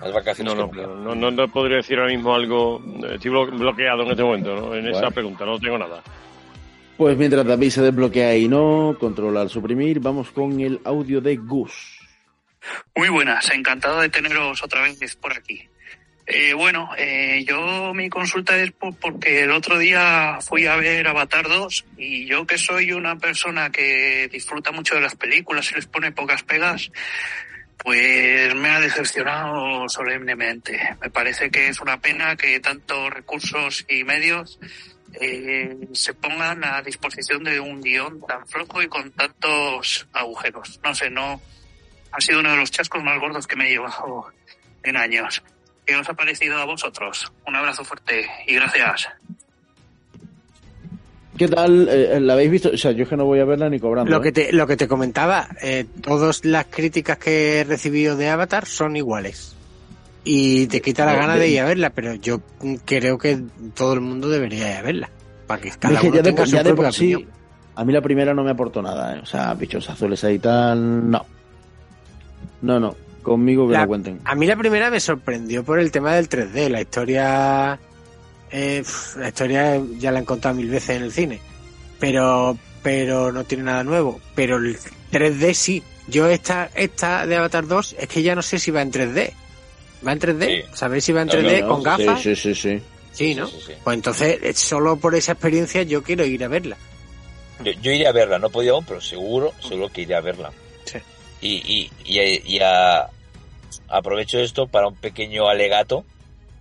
Las 0.00 0.12
vacaciones 0.14 0.54
No, 0.54 0.70
no, 0.72 0.86
no, 0.96 1.14
no, 1.16 1.30
no 1.32 1.48
podría 1.48 1.78
decir 1.78 1.98
ahora 1.98 2.12
mismo 2.12 2.32
algo. 2.34 2.80
eh, 3.04 3.14
Estoy 3.16 3.32
blo- 3.32 3.58
bloqueado 3.58 4.04
en 4.04 4.10
este 4.12 4.22
momento, 4.22 4.54
¿no? 4.54 4.74
En 4.76 4.86
esa 4.86 5.10
pregunta, 5.10 5.44
no 5.44 5.58
tengo 5.58 5.76
nada. 5.76 6.02
Pues 6.96 7.16
mientras 7.18 7.44
David 7.44 7.70
se 7.70 7.82
desbloquea 7.82 8.36
y 8.36 8.48
no, 8.48 8.96
controla 8.98 9.40
al 9.40 9.50
suprimir, 9.50 9.98
vamos 10.00 10.30
con 10.30 10.58
el 10.60 10.80
audio 10.84 11.20
de 11.20 11.36
Gus. 11.36 11.98
Muy 12.94 13.08
buenas, 13.08 13.50
encantado 13.50 14.00
de 14.00 14.08
teneros 14.08 14.62
otra 14.62 14.82
vez 14.82 15.16
por 15.16 15.32
aquí. 15.32 15.67
Eh, 16.30 16.52
bueno, 16.52 16.90
eh, 16.98 17.42
yo 17.48 17.94
mi 17.94 18.10
consulta 18.10 18.54
es 18.58 18.70
por- 18.72 18.94
porque 18.96 19.44
el 19.44 19.50
otro 19.50 19.78
día 19.78 20.38
fui 20.42 20.66
a 20.66 20.76
ver 20.76 21.08
Avatar 21.08 21.48
2 21.48 21.86
y 21.96 22.26
yo 22.26 22.46
que 22.46 22.58
soy 22.58 22.92
una 22.92 23.16
persona 23.16 23.70
que 23.70 24.28
disfruta 24.30 24.70
mucho 24.70 24.94
de 24.94 25.00
las 25.00 25.14
películas 25.14 25.70
y 25.72 25.76
les 25.76 25.86
pone 25.86 26.12
pocas 26.12 26.42
pegas, 26.42 26.90
pues 27.78 28.54
me 28.54 28.68
ha 28.68 28.78
decepcionado 28.80 29.88
solemnemente. 29.88 30.78
Me 31.00 31.08
parece 31.08 31.50
que 31.50 31.68
es 31.68 31.80
una 31.80 31.98
pena 31.98 32.36
que 32.36 32.60
tantos 32.60 33.10
recursos 33.10 33.86
y 33.88 34.04
medios 34.04 34.58
eh, 35.18 35.74
se 35.94 36.12
pongan 36.12 36.62
a 36.62 36.82
disposición 36.82 37.42
de 37.42 37.58
un 37.58 37.80
guion 37.80 38.20
tan 38.26 38.46
flojo 38.46 38.82
y 38.82 38.88
con 38.88 39.10
tantos 39.12 40.06
agujeros. 40.12 40.78
No 40.84 40.94
sé, 40.94 41.08
no, 41.08 41.40
ha 42.12 42.20
sido 42.20 42.40
uno 42.40 42.50
de 42.50 42.58
los 42.58 42.70
chascos 42.70 43.02
más 43.02 43.18
gordos 43.18 43.46
que 43.46 43.56
me 43.56 43.66
he 43.68 43.70
llevado 43.70 44.26
en 44.82 44.96
años. 44.98 45.42
¿Qué 45.88 45.96
os 45.96 46.06
ha 46.06 46.12
parecido 46.12 46.58
a 46.58 46.66
vosotros? 46.66 47.32
Un 47.46 47.56
abrazo 47.56 47.82
fuerte 47.82 48.26
y 48.46 48.54
gracias. 48.56 49.08
¿Qué 51.38 51.48
tal? 51.48 51.88
Eh, 51.88 52.20
¿La 52.20 52.34
habéis 52.34 52.50
visto? 52.50 52.68
O 52.74 52.76
sea, 52.76 52.92
yo 52.92 53.04
es 53.04 53.08
que 53.08 53.16
no 53.16 53.24
voy 53.24 53.40
a 53.40 53.46
verla 53.46 53.70
ni 53.70 53.80
cobrando. 53.80 54.10
Lo 54.10 54.18
¿eh? 54.18 54.22
que 54.24 54.32
te, 54.32 54.52
lo 54.52 54.66
que 54.66 54.76
te 54.76 54.86
comentaba, 54.86 55.48
eh, 55.62 55.86
todas 56.02 56.44
las 56.44 56.66
críticas 56.66 57.16
que 57.16 57.60
he 57.60 57.64
recibido 57.64 58.16
de 58.18 58.28
Avatar 58.28 58.66
son 58.66 58.96
iguales. 58.96 59.56
Y 60.24 60.66
te 60.66 60.82
quita 60.82 61.06
la 61.06 61.14
No, 61.14 61.20
gana 61.20 61.34
de- 61.36 61.40
de 61.40 61.48
ir 61.48 61.60
a 61.60 61.64
verla, 61.64 61.88
pero 61.88 62.12
yo 62.16 62.42
creo 62.84 63.16
que 63.16 63.38
todo 63.74 63.94
el 63.94 64.02
mundo 64.02 64.28
debería 64.28 64.72
ir 64.72 64.76
a 64.76 64.82
verla. 64.82 65.10
Para 65.46 65.62
que 65.62 65.68
Es 65.68 65.78
cada 65.78 66.00
que 66.00 66.08
uno 66.08 66.16
ya 66.16 66.22
de, 66.22 66.28
tenga 66.28 66.36
por- 66.42 66.48
su 66.48 66.54
ya 66.54 66.62
de 66.64 66.74
propia 66.74 66.92
sí, 66.92 67.14
opinión. 67.14 67.34
a 67.76 67.84
mí 67.86 67.92
la 67.94 68.02
primera 68.02 68.34
no 68.34 68.44
me 68.44 68.50
aportó 68.50 68.82
nada. 68.82 69.16
¿eh? 69.16 69.20
O 69.22 69.26
sea, 69.26 69.54
bichos 69.54 69.88
azules 69.88 70.22
ahí 70.24 70.38
tal, 70.38 71.10
no. 71.10 71.24
No, 72.60 72.78
no. 72.78 72.94
Conmigo 73.28 73.66
que 73.68 73.74
La- 73.74 73.82
lo 73.82 73.88
cuenten. 73.88 74.20
A 74.24 74.34
mí 74.34 74.46
la 74.46 74.56
primera 74.56 74.90
me 74.90 75.00
sorprendió 75.00 75.62
por 75.64 75.78
el 75.78 75.90
tema 75.90 76.14
del 76.14 76.28
3D. 76.28 76.68
La 76.70 76.80
historia. 76.80 77.78
eh, 78.50 78.82
la 79.18 79.28
historia 79.28 79.80
ya 79.98 80.10
la 80.10 80.20
he 80.20 80.24
contado 80.24 80.54
mil 80.54 80.70
veces 80.70 80.96
en 80.96 81.02
el 81.02 81.12
cine. 81.12 81.40
Pero, 82.00 82.56
pero 82.82 83.30
no 83.32 83.44
tiene 83.44 83.64
nada 83.64 83.84
nuevo. 83.84 84.20
Pero 84.34 84.56
el 84.56 84.78
3D 85.12 85.52
sí. 85.54 85.82
Yo 86.06 86.26
esta, 86.28 86.70
esta 86.74 87.26
de 87.26 87.36
Avatar 87.36 87.66
2 87.66 87.96
es 87.98 88.08
que 88.08 88.22
ya 88.22 88.34
no 88.34 88.40
sé 88.42 88.58
si 88.58 88.70
va 88.70 88.80
en 88.82 88.90
3D. 88.90 89.32
¿Va 90.06 90.12
en 90.12 90.18
3D? 90.20 90.64
¿Sabéis 90.72 91.04
si 91.04 91.12
va 91.12 91.22
en 91.22 91.28
3D 91.28 91.66
con 91.68 91.82
gafas? 91.82 92.22
Sí, 92.22 92.34
sí, 92.34 92.54
sí. 92.54 92.80
Sí, 93.12 93.34
¿no? 93.34 93.48
Pues 93.84 93.94
entonces, 93.96 94.58
solo 94.58 94.96
por 94.96 95.14
esa 95.16 95.32
experiencia 95.32 95.82
yo 95.82 96.02
quiero 96.02 96.24
ir 96.24 96.42
a 96.44 96.48
verla. 96.48 96.76
Yo, 97.64 97.72
yo 97.82 97.90
iré 97.90 98.06
a 98.06 98.12
verla, 98.12 98.38
no 98.38 98.48
aún, 98.70 98.84
pero 98.86 99.00
seguro, 99.00 99.52
seguro 99.60 99.90
que 99.92 100.02
iré 100.02 100.14
a 100.14 100.20
verla. 100.20 100.52
Sí. 100.84 100.98
Y, 101.40 101.56
y, 101.56 101.90
y, 102.04 102.42
y 102.54 102.60
a- 102.60 103.08
aprovecho 103.88 104.38
esto 104.38 104.66
para 104.66 104.88
un 104.88 104.94
pequeño 104.94 105.48
alegato, 105.48 106.04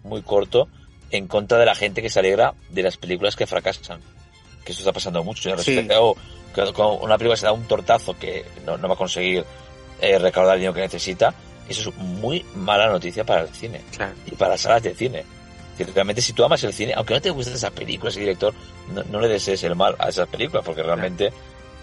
muy 0.04 0.22
corto, 0.22 0.68
en 1.12 1.28
contra 1.28 1.58
de 1.58 1.66
la 1.66 1.76
gente 1.76 2.02
que 2.02 2.10
se 2.10 2.20
alegra 2.20 2.54
de 2.70 2.84
las 2.84 2.98
películas 2.98 3.36
que 3.36 3.48
fracasan. 3.48 4.02
Que 4.64 4.72
eso 4.72 4.82
está 4.82 4.92
pasando 4.92 5.24
mucho. 5.24 5.58
Sí. 5.60 5.76
Que, 5.76 5.86
cuando 6.74 6.94
una 7.02 7.18
película 7.18 7.38
se 7.38 7.46
da 7.46 7.52
un 7.52 7.66
tortazo 7.66 8.18
que 8.18 8.44
no, 8.66 8.78
no 8.78 8.88
va 8.88 8.96
a 8.96 8.98
conseguir 8.98 9.46
eh, 10.02 10.18
recaudar 10.18 10.56
el 10.56 10.62
dinero 10.62 10.74
que 10.74 10.82
necesita, 10.82 11.34
eso 11.70 11.90
es 11.90 11.96
muy 11.98 12.46
mala 12.56 12.88
noticia 12.88 13.24
para 13.24 13.42
el 13.42 13.50
cine. 13.50 13.82
Y 14.26 14.32
para 14.32 14.52
las 14.52 14.62
salas 14.62 14.84
de 14.84 14.96
cine. 14.96 15.24
Que 15.78 15.84
realmente 15.84 16.22
si 16.22 16.34
tú 16.34 16.44
amas 16.44 16.64
el 16.64 16.74
cine, 16.74 16.94
aunque 16.96 17.14
no 17.14 17.22
te 17.22 17.30
gusten 17.30 17.54
esas 17.54 17.72
películas 17.72 18.18
y 18.18 18.22
director, 18.22 18.54
no, 18.94 19.04
no 19.04 19.22
le 19.22 19.28
desees 19.28 19.64
el 19.64 19.76
mal 19.76 19.96
a 20.00 20.10
esas 20.10 20.28
películas, 20.28 20.66
porque 20.66 20.82
realmente 20.82 21.32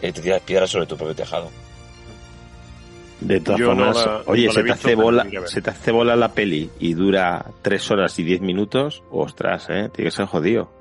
eh, 0.03 0.13
te 0.13 0.21
tiras 0.21 0.41
piedras 0.43 0.71
sobre 0.71 0.87
tu 0.87 0.97
propio 0.97 1.15
tejado. 1.15 1.51
De 3.25 3.41
todas 3.41 3.59
Yo 3.61 3.75
no 3.75 3.93
formas, 3.93 4.07
la- 4.07 4.23
oye, 4.27 4.47
no 4.47 4.53
se, 4.53 4.59
te 4.59 4.63
visto, 4.65 4.75
hace 4.89 4.95
bola, 4.95 5.27
se 5.47 5.63
te 5.63 5.71
hace 5.71 5.91
bola 5.93 6.15
la 6.17 6.33
peli 6.33 6.71
y 6.79 6.95
dura 6.95 7.47
tres 7.63 7.91
horas 7.91 8.19
y 8.19 8.23
diez 8.23 8.41
minutos, 8.41 9.03
ostras, 9.11 9.67
eh, 9.71 9.89
tiene 9.95 10.11
que 10.11 10.17
ser 10.17 10.27
jodido. 10.27 10.73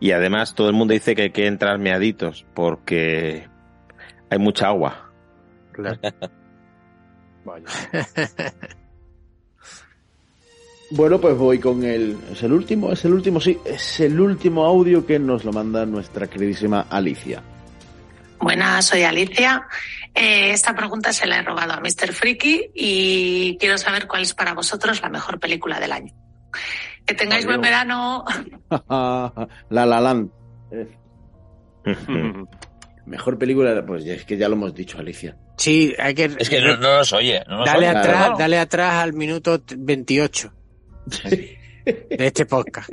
Y 0.00 0.12
además 0.12 0.54
todo 0.54 0.68
el 0.68 0.74
mundo 0.74 0.94
dice 0.94 1.14
que 1.16 1.22
hay 1.22 1.30
que 1.30 1.46
entrar 1.46 1.78
meaditos 1.78 2.46
porque 2.54 3.48
hay 4.30 4.38
mucha 4.38 4.68
agua. 4.68 5.10
Bueno, 10.90 11.20
pues 11.20 11.36
voy 11.36 11.58
con 11.58 11.84
el. 11.84 12.16
¿Es 12.32 12.42
el 12.42 12.52
último? 12.52 12.90
¿Es 12.90 13.04
el 13.04 13.12
último? 13.12 13.40
Sí, 13.40 13.58
es 13.64 14.00
el 14.00 14.18
último 14.18 14.64
audio 14.64 15.04
que 15.04 15.18
nos 15.18 15.44
lo 15.44 15.52
manda 15.52 15.84
nuestra 15.84 16.26
queridísima 16.26 16.86
Alicia. 16.88 17.42
Buenas, 18.40 18.86
soy 18.86 19.02
Alicia. 19.02 19.66
Eh, 20.20 20.50
esta 20.50 20.74
pregunta 20.74 21.12
se 21.12 21.26
la 21.26 21.38
he 21.38 21.42
robado 21.42 21.74
a 21.74 21.80
Mr. 21.80 22.12
Freaky 22.12 22.70
y 22.74 23.56
quiero 23.58 23.78
saber 23.78 24.06
cuál 24.08 24.22
es 24.22 24.34
para 24.34 24.52
vosotros 24.54 25.00
la 25.00 25.08
mejor 25.08 25.38
película 25.38 25.78
del 25.78 25.92
año. 25.92 26.12
Que 27.06 27.14
tengáis 27.14 27.46
buen 27.46 27.60
verano. 27.60 28.24
la 28.88 29.86
La 29.86 30.00
Land. 30.00 30.30
Eh, 30.72 30.88
Mejor 33.06 33.38
película, 33.38 33.84
pues 33.86 34.04
es 34.04 34.24
que 34.26 34.36
ya 34.36 34.48
lo 34.48 34.54
hemos 34.56 34.74
dicho, 34.74 34.98
Alicia. 34.98 35.34
Sí, 35.56 35.94
hay 35.98 36.14
que... 36.14 36.24
Es 36.38 36.50
que 36.50 36.60
no, 36.60 36.76
no 36.76 36.98
nos 36.98 37.12
oye. 37.14 37.42
No 37.48 37.58
nos 37.58 37.66
Dale 37.66 37.88
oye. 37.88 37.98
atrás, 37.98 38.30
dale 38.38 38.58
atrás 38.58 38.94
al 39.02 39.14
minuto 39.14 39.60
t- 39.60 39.76
28 39.78 40.52
de 42.10 42.26
este 42.26 42.46
podcast. 42.46 42.90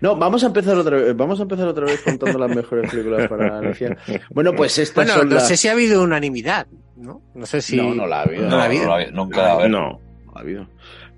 No, 0.00 0.16
vamos 0.16 0.42
a 0.44 0.48
empezar 0.48 0.76
otra 0.76 0.96
vez, 0.96 1.16
vamos 1.16 1.38
a 1.40 1.42
empezar 1.42 1.66
otra 1.68 1.84
vez 1.86 2.00
contando 2.02 2.38
las 2.38 2.54
mejores 2.54 2.90
películas 2.90 3.28
para 3.28 3.58
Alicia. 3.58 3.96
Bueno, 4.30 4.52
pues 4.54 4.78
estas 4.78 5.06
Bueno, 5.06 5.20
son 5.20 5.28
no 5.28 5.34
las... 5.36 5.48
sé 5.48 5.56
si 5.56 5.68
ha 5.68 5.72
habido 5.72 6.02
unanimidad, 6.02 6.66
¿no? 6.96 7.22
No 7.34 7.46
sé 7.46 7.60
si... 7.62 7.76
No, 7.76 7.94
no 7.94 8.06
la 8.06 8.20
ha 8.20 8.22
habido. 8.22 8.48
No 8.48 8.56
la 8.56 8.62
ha 8.62 8.66
habido. 8.66 8.84
No, 8.86 9.10
nunca 9.24 9.42
la 9.42 9.48
ha 9.48 9.52
habido. 9.54 9.68
No. 9.68 10.00
No 10.26 10.32
ha 10.34 10.40
habido. 10.40 10.68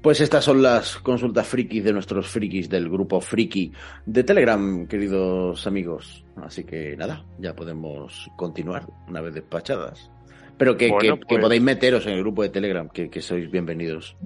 Pues 0.03 0.21
estas 0.23 0.43
son 0.45 0.63
las 0.63 0.97
consultas 0.97 1.47
frikis 1.47 1.85
de 1.85 1.93
nuestros 1.93 2.27
frikis 2.29 2.71
del 2.71 2.89
grupo 2.89 3.21
friki 3.21 3.71
de 4.07 4.25
Telegram, 4.25 4.87
queridos 4.87 5.67
amigos. 5.67 6.25
Así 6.43 6.65
que 6.65 6.97
nada, 6.97 7.23
ya 7.39 7.55
podemos 7.55 8.31
continuar 8.37 8.87
una 9.09 9.21
vez 9.21 9.35
despachadas. 9.35 10.11
Pero 10.57 10.77
que, 10.77 10.89
Bueno, 10.89 11.15
que- 11.17 11.21
que 11.21 11.27
pues- 11.27 11.41
podéis 11.43 11.61
meteros 11.63 12.07
en 12.07 12.13
el 12.15 12.21
grupo 12.21 12.43
de 12.43 12.49
Telegram, 12.49 12.89
que, 12.89 13.11
que 13.11 13.21
sois 13.21 13.51
bienvenidos. 13.51 14.17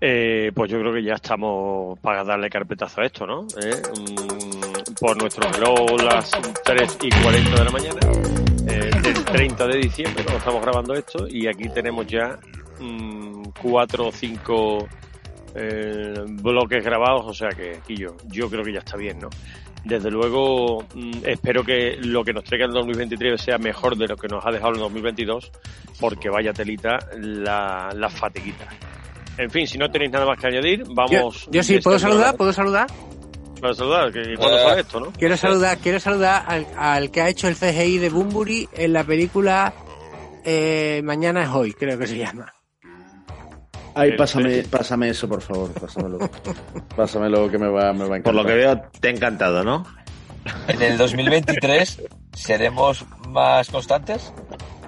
Eh, 0.00 0.50
pues 0.54 0.70
yo 0.70 0.80
creo 0.80 0.94
que 0.94 1.02
ya 1.02 1.14
estamos 1.14 1.98
para 1.98 2.24
darle 2.24 2.48
carpetazo 2.48 3.02
a 3.02 3.04
esto, 3.04 3.26
¿no? 3.26 3.46
Eh, 3.62 3.82
mm, 3.98 4.94
por 4.98 5.20
nuestro 5.20 5.50
reloj 5.52 6.02
las 6.02 6.30
3 6.64 6.98
y 7.02 7.10
40 7.10 7.50
de 7.50 7.64
la 7.64 7.70
mañana 7.70 8.00
eh, 8.66 8.90
del 9.02 9.24
30 9.24 9.66
de 9.66 9.78
diciembre, 9.78 10.24
cuando 10.24 10.38
estamos 10.38 10.62
grabando 10.62 10.94
esto, 10.94 11.26
y 11.28 11.46
aquí 11.46 11.68
tenemos 11.68 12.06
ya 12.06 12.38
mm, 12.78 13.42
cuatro 13.60 14.08
o 14.08 14.12
cinco 14.12 14.88
eh, 15.54 16.14
bloques 16.26 16.82
grabados, 16.82 17.26
o 17.26 17.34
sea 17.34 17.50
que 17.50 17.76
aquí 17.76 17.96
yo, 17.96 18.16
yo 18.28 18.48
creo 18.48 18.64
que 18.64 18.72
ya 18.72 18.78
está 18.78 18.96
bien, 18.96 19.18
¿no? 19.18 19.28
Desde 19.84 20.10
luego, 20.10 20.86
mm, 20.94 21.24
espero 21.24 21.62
que 21.62 21.96
lo 21.96 22.24
que 22.24 22.32
nos 22.32 22.44
traiga 22.44 22.64
el 22.64 22.72
2023 22.72 23.38
sea 23.38 23.58
mejor 23.58 23.96
de 23.96 24.06
lo 24.08 24.16
que 24.16 24.28
nos 24.28 24.44
ha 24.46 24.50
dejado 24.50 24.72
el 24.72 24.78
2022, 24.78 25.52
porque 25.98 26.30
vaya 26.30 26.54
telita 26.54 26.98
la, 27.18 27.90
la 27.94 28.08
fatiguita. 28.08 28.66
En 29.38 29.50
fin, 29.50 29.66
si 29.66 29.78
no 29.78 29.90
tenéis 29.90 30.10
nada 30.12 30.26
más 30.26 30.38
que 30.38 30.46
añadir, 30.48 30.84
Yo, 30.84 30.94
vamos. 30.94 31.48
yo 31.50 31.62
sí, 31.62 31.78
¿puedo 31.80 31.98
saludar? 31.98 32.36
¿Puedo 32.36 32.52
saludar? 32.52 32.86
Para 33.60 33.74
saludar, 33.74 34.12
que 34.12 34.34
cuando 34.36 34.56
Eh, 34.58 34.62
sale 34.62 34.80
esto, 34.80 35.00
¿no? 35.00 35.12
Quiero 35.12 35.36
saludar, 35.36 35.78
quiero 35.78 36.00
saludar 36.00 36.44
al, 36.46 36.66
al 36.76 37.10
que 37.10 37.20
ha 37.20 37.28
hecho 37.28 37.46
el 37.48 37.56
CGI 37.56 37.98
de 37.98 38.08
Bumburi 38.08 38.68
en 38.72 38.92
la 38.94 39.04
película 39.04 39.72
eh, 40.44 41.02
Mañana 41.04 41.42
es 41.44 41.48
hoy, 41.50 41.72
creo 41.74 41.98
que 41.98 42.06
se 42.06 42.16
llama. 42.16 42.50
Ay, 43.94 44.12
pásame, 44.16 44.62
pásame 44.62 45.10
eso, 45.10 45.28
por 45.28 45.42
favor, 45.42 45.70
pásamelo. 45.72 46.18
pásamelo 46.96 47.50
que 47.50 47.58
me 47.58 47.68
va, 47.68 47.92
me 47.92 48.06
va 48.06 48.14
a 48.14 48.18
encantar. 48.18 48.22
Por 48.22 48.34
lo 48.34 48.44
que 48.46 48.54
veo, 48.54 48.80
te 49.00 49.08
ha 49.08 49.10
encantado, 49.10 49.62
¿no? 49.64 49.84
En 50.68 50.80
el 50.80 50.96
2023 50.96 52.02
seremos 52.34 53.04
más 53.28 53.68
constantes. 53.68 54.32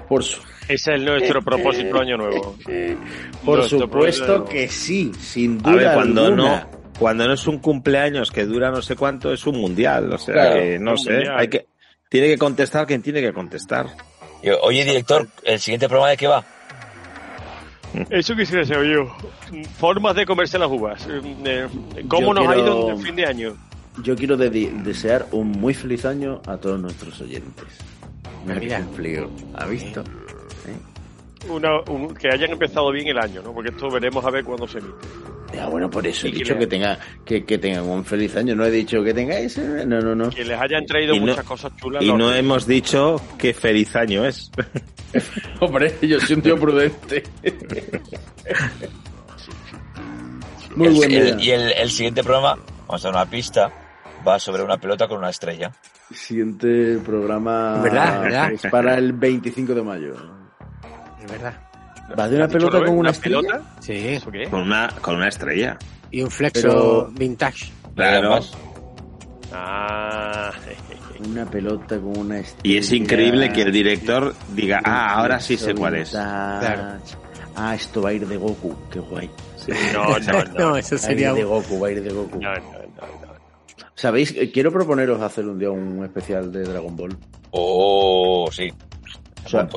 Por, 0.09 0.23
su- 0.25 0.41
Ese 0.75 0.94
es 0.94 1.01
nuestro 1.02 1.42
propósito 1.44 2.01
año 2.01 2.17
nuevo. 2.17 2.57
por 3.44 3.59
Nuestro 3.59 3.78
supuesto 3.81 4.44
que 4.44 4.68
sí, 4.68 5.12
sin 5.18 5.59
A 5.65 5.70
duda 5.70 5.76
ver, 5.76 5.94
cuando 5.94 6.25
alguna. 6.26 6.60
no, 6.60 6.83
cuando 6.99 7.26
no 7.26 7.34
es 7.34 7.47
un 7.47 7.59
cumpleaños 7.59 8.31
que 8.31 8.44
dura 8.44 8.70
no 8.70 8.81
sé 8.83 8.97
cuánto, 8.97 9.33
es 9.33 9.47
un 9.47 9.59
mundial. 9.60 10.12
O 10.12 10.18
sea, 10.18 10.34
Claro, 10.34 10.55
que 10.60 10.78
no 10.78 10.97
sé, 10.97 11.12
mundial. 11.12 11.39
hay 11.39 11.49
que, 11.49 11.67
tiene 12.09 12.28
que 12.28 12.39
contestar 12.39 12.86
quien 12.86 13.02
tiene 13.02 13.20
que 13.20 13.33
contestar. 13.33 13.86
Oye, 14.62 14.84
director, 14.84 15.28
¿el 15.44 15.59
siguiente 15.60 15.89
programa 15.89 16.10
de 16.10 16.17
qué 16.17 16.26
va? 16.26 16.44
Eso 18.10 18.34
quisiera 18.34 18.65
saber 18.65 18.94
yo. 18.94 19.15
Formas 19.78 20.17
de 20.17 20.25
comerse 20.25 20.59
las 20.59 20.70
uvas. 20.70 21.07
Eh, 21.44 21.67
¿Cómo 22.09 22.28
Yo 22.28 22.34
nos 22.34 22.49
ha 22.49 22.55
quiero- 22.55 22.67
ido 22.67 22.91
en 22.91 22.97
el 22.99 23.05
fin 23.05 23.17
de 23.17 23.26
año? 23.26 23.57
Yo 24.02 24.17
quiero 24.17 24.36
de- 24.39 24.49
desear 24.83 25.26
un 25.33 25.51
muy 25.51 25.75
feliz 25.75 26.07
año 26.07 26.41
a 26.47 26.57
todos 26.57 26.81
nuestros 26.81 27.20
oyentes. 27.20 27.67
Que 28.47 28.55
Mira. 28.55 28.78
cumplido. 28.81 29.31
¿Ha 29.55 29.67
visto? 29.67 30.02
Una, 31.49 31.81
un- 31.91 32.15
que 32.15 32.29
hayan 32.29 32.51
empezado 32.53 32.91
bien 32.93 33.09
el 33.09 33.19
año, 33.19 33.43
¿no? 33.43 33.53
Porque 33.53 33.71
esto 33.71 33.91
veremos 33.91 34.25
a 34.25 34.31
ver 34.31 34.45
cuándo 34.45 34.67
se 34.69 34.79
emite. 34.79 34.95
Ya, 35.55 35.67
bueno, 35.69 35.91
por 35.91 36.07
eso 36.07 36.27
he 36.27 36.31
Y 36.31 36.33
que 36.33 36.39
dicho 36.39 36.57
que, 36.59 36.67
tenga, 36.67 36.99
que, 37.27 37.45
que 37.45 37.59
tengan 37.59 37.87
un 37.89 38.05
feliz 38.05 38.35
año. 38.37 38.55
No 38.55 38.65
he 38.65 38.71
dicho 38.71 39.03
que 39.05 39.12
tengáis. 39.12 39.59
eh, 39.59 39.85
No, 39.87 40.01
no, 40.01 40.15
no. 40.15 40.31
Que 40.31 40.45
les 40.45 40.59
hayan 40.59 40.87
traído 40.87 41.15
Y 41.15 41.21
no- 41.21 41.27
muchas 41.27 41.45
cosas 41.45 41.77
chulas. 41.77 42.03
Y 42.03 42.12
no 42.12 42.33
hemos 42.35 42.67
dicho 42.67 43.21
qué 43.39 43.53
feliz 43.53 43.95
año 43.97 44.25
es. 44.25 44.51
Hombre, 45.61 45.95
yo 46.01 46.19
soy 46.21 46.37
un 46.37 46.43
tío 46.43 46.59
prudente. 46.59 47.23
Muy 50.75 50.87
El- 50.89 50.95
buen 50.95 51.12
el- 51.12 51.37
día. 51.37 51.45
y 51.45 51.51
el, 51.51 51.73
el 51.73 51.91
siguiente 51.91 52.23
programa, 52.23 52.57
vamos 52.87 53.05
a 53.05 53.09
dar 53.09 53.17
una 53.23 53.31
pista, 53.31 53.71
va 54.27 54.39
sobre 54.39 54.62
una 54.62 54.79
pelota 54.79 55.07
con 55.07 55.19
una 55.19 55.29
estrella. 55.31 55.71
Siguiente 56.11 56.99
programa 57.05 57.81
¿Verdad? 57.83 58.23
¿Verdad? 58.23 58.53
es 58.53 58.62
para 58.71 58.97
el 58.97 59.12
25 59.12 59.75
de 59.75 59.83
mayo. 59.83 60.15
Es 61.25 61.31
verdad. 61.31 61.55
¿Va 62.18 62.28
de 62.28 62.36
una 62.36 62.44
¿Has 62.44 62.51
dicho, 62.51 62.59
pelota 62.59 62.76
Robert? 62.78 62.86
con 62.86 62.94
una 62.99 63.01
¿Una 63.01 63.10
estrella? 63.10 63.41
pelota? 63.41 63.62
Sí. 63.81 63.92
¿Eso 63.92 64.31
qué? 64.31 64.44
Con 64.49 64.60
una, 64.60 64.89
con 65.01 65.15
una 65.17 65.28
estrella. 65.28 65.76
Y 66.10 66.23
un 66.23 66.31
flexo 66.31 66.62
Pero- 66.62 67.09
vintage. 67.12 67.73
Claro. 67.94 68.41
Ah, 69.52 70.51
Una 71.28 71.44
pelota 71.47 71.97
con 71.99 72.17
una 72.18 72.39
estrella. 72.41 72.75
Y 72.75 72.78
es 72.78 72.92
increíble 72.92 73.52
que 73.52 73.62
el 73.62 73.73
director 73.73 74.34
diga, 74.55 74.81
ah, 74.84 75.15
ahora 75.20 75.39
sí 75.41 75.57
sé 75.57 75.75
cuál 75.75 75.97
es. 75.97 76.10
Claro. 76.10 76.99
Ah, 77.55 77.75
esto 77.75 78.01
va 78.02 78.10
a 78.10 78.12
ir 78.15 78.26
de 78.26 78.36
Goku. 78.39 78.75
Qué 78.91 78.99
guay. 78.99 79.31
no, 79.92 80.18
no, 80.18 80.44
no. 80.44 80.59
No, 80.70 80.76
eso 80.76 80.97
Va 80.97 81.01
a 81.01 81.12
ir 81.12 81.18
sería... 81.18 81.33
de 81.34 81.44
Goku, 81.44 81.78
va 81.81 81.89
a 81.89 81.91
ir 81.92 82.02
de 82.02 82.10
Goku. 82.12 82.41
No, 82.41 82.52
no, 82.55 82.60
no, 82.60 83.07
no. 83.26 83.33
¿Sabéis? 83.94 84.34
Eh, 84.36 84.51
Quiero 84.51 84.73
proponeros 84.73 85.20
hacer 85.20 85.47
un 85.47 85.59
día 85.59 85.70
un 85.70 86.02
especial 86.02 86.51
de 86.51 86.62
Dragon 86.65 86.97
Ball. 86.97 87.17
oh, 87.52 88.49
sí. 88.51 88.73
O 89.44 89.49
sea, 89.49 89.68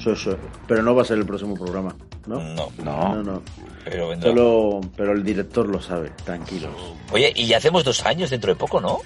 Apunto. 0.00 0.16
so- 0.16 0.30
so- 0.32 0.38
pero 0.66 0.82
no 0.82 0.94
va 0.94 1.02
a 1.02 1.04
ser 1.04 1.18
el 1.18 1.26
próximo 1.26 1.54
programa, 1.54 1.94
¿no? 2.26 2.40
No, 2.54 2.68
No, 2.84 3.14
No. 3.14 3.22
no. 3.22 3.42
pero 3.84 4.08
vendrá. 4.08 4.30
Solo, 4.30 4.80
pero 4.96 5.12
el 5.12 5.22
director 5.24 5.66
lo 5.68 5.80
sabe, 5.80 6.10
tranquilos. 6.24 6.70
Oye, 7.12 7.32
y 7.34 7.46
ya 7.46 7.56
hacemos 7.58 7.84
dos 7.84 8.04
años 8.06 8.30
dentro 8.30 8.52
de 8.52 8.56
poco, 8.58 8.80
¿no? 8.80 8.98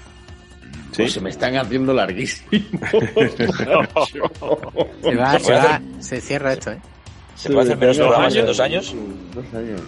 Sí. 0.93 1.03
Pues 1.03 1.13
se 1.13 1.21
me 1.21 1.31
están 1.31 1.57
haciendo 1.57 1.93
larguísimos. 1.93 2.49
Se 5.03 5.15
va, 5.17 5.39
se 5.39 5.53
va, 5.53 5.81
se 6.01 6.21
cierra 6.21 6.53
esto, 6.53 6.71
¿eh? 6.73 6.79
¿Se 7.37 7.51
puede 7.51 7.65
hacer 7.67 7.79
menos 7.79 7.97
Dos 7.97 8.07
programas 8.07 8.33
en 8.35 8.39
años. 8.41 8.49
dos 8.57 8.61
años? 8.65 8.95
Dos 9.35 9.55
años. 9.55 9.81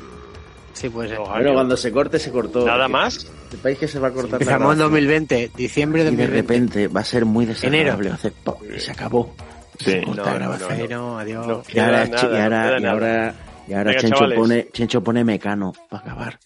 Sí, 0.73 0.89
puede 0.91 1.09
ser. 1.09 1.19
Dos 1.19 1.29
Bueno, 1.29 1.55
cuando 1.55 1.77
se 1.77 1.93
corte, 1.93 2.19
se 2.19 2.31
cortó. 2.31 2.67
Nada 2.67 2.89
más. 2.89 3.27
Sepáis 3.51 3.79
que 3.79 3.87
se 3.89 3.99
va 4.01 4.09
a 4.09 4.11
cortar 4.11 4.43
Empezamos 4.43 4.73
en 4.73 4.79
grabación. 4.79 4.91
2020, 4.91 5.51
diciembre 5.57 6.05
de 6.05 6.11
Y 6.11 6.17
de 6.17 6.23
2020. 6.25 6.43
repente 6.55 6.89
va 6.89 7.01
a 7.01 7.05
ser 7.05 7.25
muy 7.25 7.47
desagradable. 7.47 7.91
Enero. 7.93 8.09
Va 8.09 8.13
a 8.13 8.15
hacer 8.17 8.33
pop, 8.33 8.61
y 8.77 8.81
se 8.81 8.91
acabó. 8.91 9.35
Sí. 9.79 10.01
No, 10.07 10.15
no, 10.15 10.39
no, 10.39 10.57
Cero, 10.69 11.19
adiós. 11.19 11.67
Y 11.73 11.79
ahora, 11.79 12.05
nada, 12.07 12.17
chi- 12.21 12.27
y 12.27 12.37
ahora, 12.39 12.63
no 12.63 12.69
queda 12.69 12.79
y 12.79 12.83
nada. 12.83 12.93
ahora, 12.93 13.35
y 13.69 13.73
ahora 13.73 13.85
Venga, 13.91 14.01
Chencho, 14.01 14.17
chavales. 14.17 14.39
pone, 14.39 14.69
Chencho 14.73 15.01
pone 15.03 15.25
mecano 15.25 15.73
para 15.91 16.03
acabar. 16.03 16.39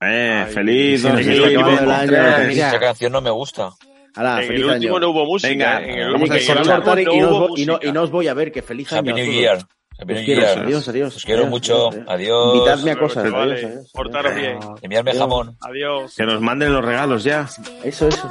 Eh, 0.00 0.44
Ay, 0.46 0.52
feliz 0.52 1.02
se 1.02 1.08
nos 1.10 1.20
está 1.20 1.32
2020. 1.32 1.74
acabando 1.74 2.16
el 2.16 2.16
año. 2.26 2.50
Esa 2.50 2.78
canción 2.80 3.12
no 3.12 3.20
me 3.20 3.30
gusta. 3.30 3.70
En 4.18 4.46
feliz 4.46 4.48
el 4.60 4.64
último 4.64 4.96
año. 4.96 5.00
no 5.00 5.10
hubo 5.10 5.24
música. 5.26 5.48
Venga, 5.50 5.80
¿eh? 5.80 5.92
en 5.92 5.98
el 5.98 6.12
vamos 6.12 6.20
último 6.30 6.34
a 6.34 6.38
Que 6.38 6.42
se 6.44 6.52
va 6.54 6.58
a 6.58 6.62
escuchar. 6.62 6.82
cortar 6.82 6.98
y, 7.00 7.04
no 7.04 7.12
y 7.14 7.20
no, 7.20 7.28
os, 7.28 7.32
vo- 7.50 7.58
y, 7.58 7.66
no, 7.66 7.72
música. 7.74 7.88
y 7.88 7.92
no 7.92 8.02
os 8.02 8.10
voy 8.10 8.28
a 8.28 8.34
ver. 8.34 8.52
Que 8.52 8.62
feliz 8.62 8.92
año 8.92 9.00
Happy 9.12 9.20
a 9.20 9.24
New. 9.24 9.32
Year. 9.32 9.58
Happy 9.98 10.12
Os 10.12 10.18
New 10.18 10.24
quiero. 10.26 10.40
Year. 10.42 10.58
Adiós, 10.58 10.88
adiós. 10.88 11.16
Os 11.16 11.24
quiero 11.24 11.40
adiós, 11.42 11.50
mucho. 11.50 11.88
adiós. 11.88 12.04
Adiós. 12.08 12.54
Invitadme 12.56 12.90
a 12.90 12.96
cosas. 12.98 13.30
Vale, 13.30 13.54
Adiós, 13.54 13.70
adiós. 13.70 13.90
portaros 13.92 14.34
bien. 14.34 14.58
Enviarme 14.82 15.14
jamón. 15.14 15.56
Adiós. 15.60 16.14
Que 16.14 16.24
nos 16.24 16.40
manden 16.40 16.72
los 16.72 16.84
regalos 16.84 17.24
ya. 17.24 17.46
Eso, 17.84 18.08
eso. 18.08 18.30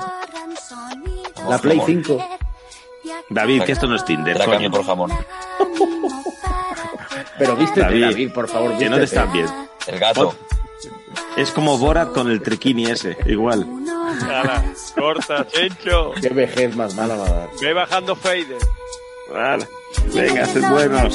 La 1.50 1.58
Play 1.60 1.78
jamón. 1.80 2.04
5. 2.04 2.30
David, 3.30 3.64
que 3.64 3.72
esto 3.72 3.88
no 3.88 3.96
es 3.96 4.06
Tinder, 4.06 4.38
cambio 4.38 4.72
por 4.72 4.86
jamón. 4.86 5.12
Pero 7.38 7.56
viste, 7.56 7.82
David, 7.82 8.06
David, 8.06 8.32
por 8.34 8.48
favor, 8.48 8.78
Que 8.78 8.90
no 8.90 8.96
te 8.96 9.02
vístete. 9.02 9.22
están 9.22 9.34
bien. 9.34 9.48
El 9.88 10.00
gato. 10.00 10.36
Es 11.38 11.52
como 11.52 11.78
Borat 11.78 12.14
con 12.14 12.30
el 12.32 12.42
triquini 12.42 12.86
ese, 12.86 13.18
igual. 13.26 13.68
Corta, 14.96 15.46
Chencho. 15.48 16.14
Qué 16.22 16.30
vejez 16.30 16.76
más 16.76 16.96
mala 16.96 17.16
va 17.16 17.26
a 17.26 17.30
dar. 17.30 17.50
Ve 17.62 17.74
bajando 17.74 18.16
fader. 18.16 18.58
Vale. 19.32 19.68
Venga, 20.14 20.46
sed 20.46 20.70
buenos. 20.70 21.14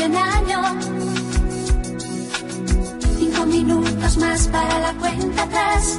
en 0.00 0.16
año. 0.16 0.62
Cinco 3.18 3.46
minutos 3.46 4.16
más 4.18 4.48
para 4.48 4.78
la 4.78 4.92
cuenta 4.94 5.42
atrás 5.42 5.98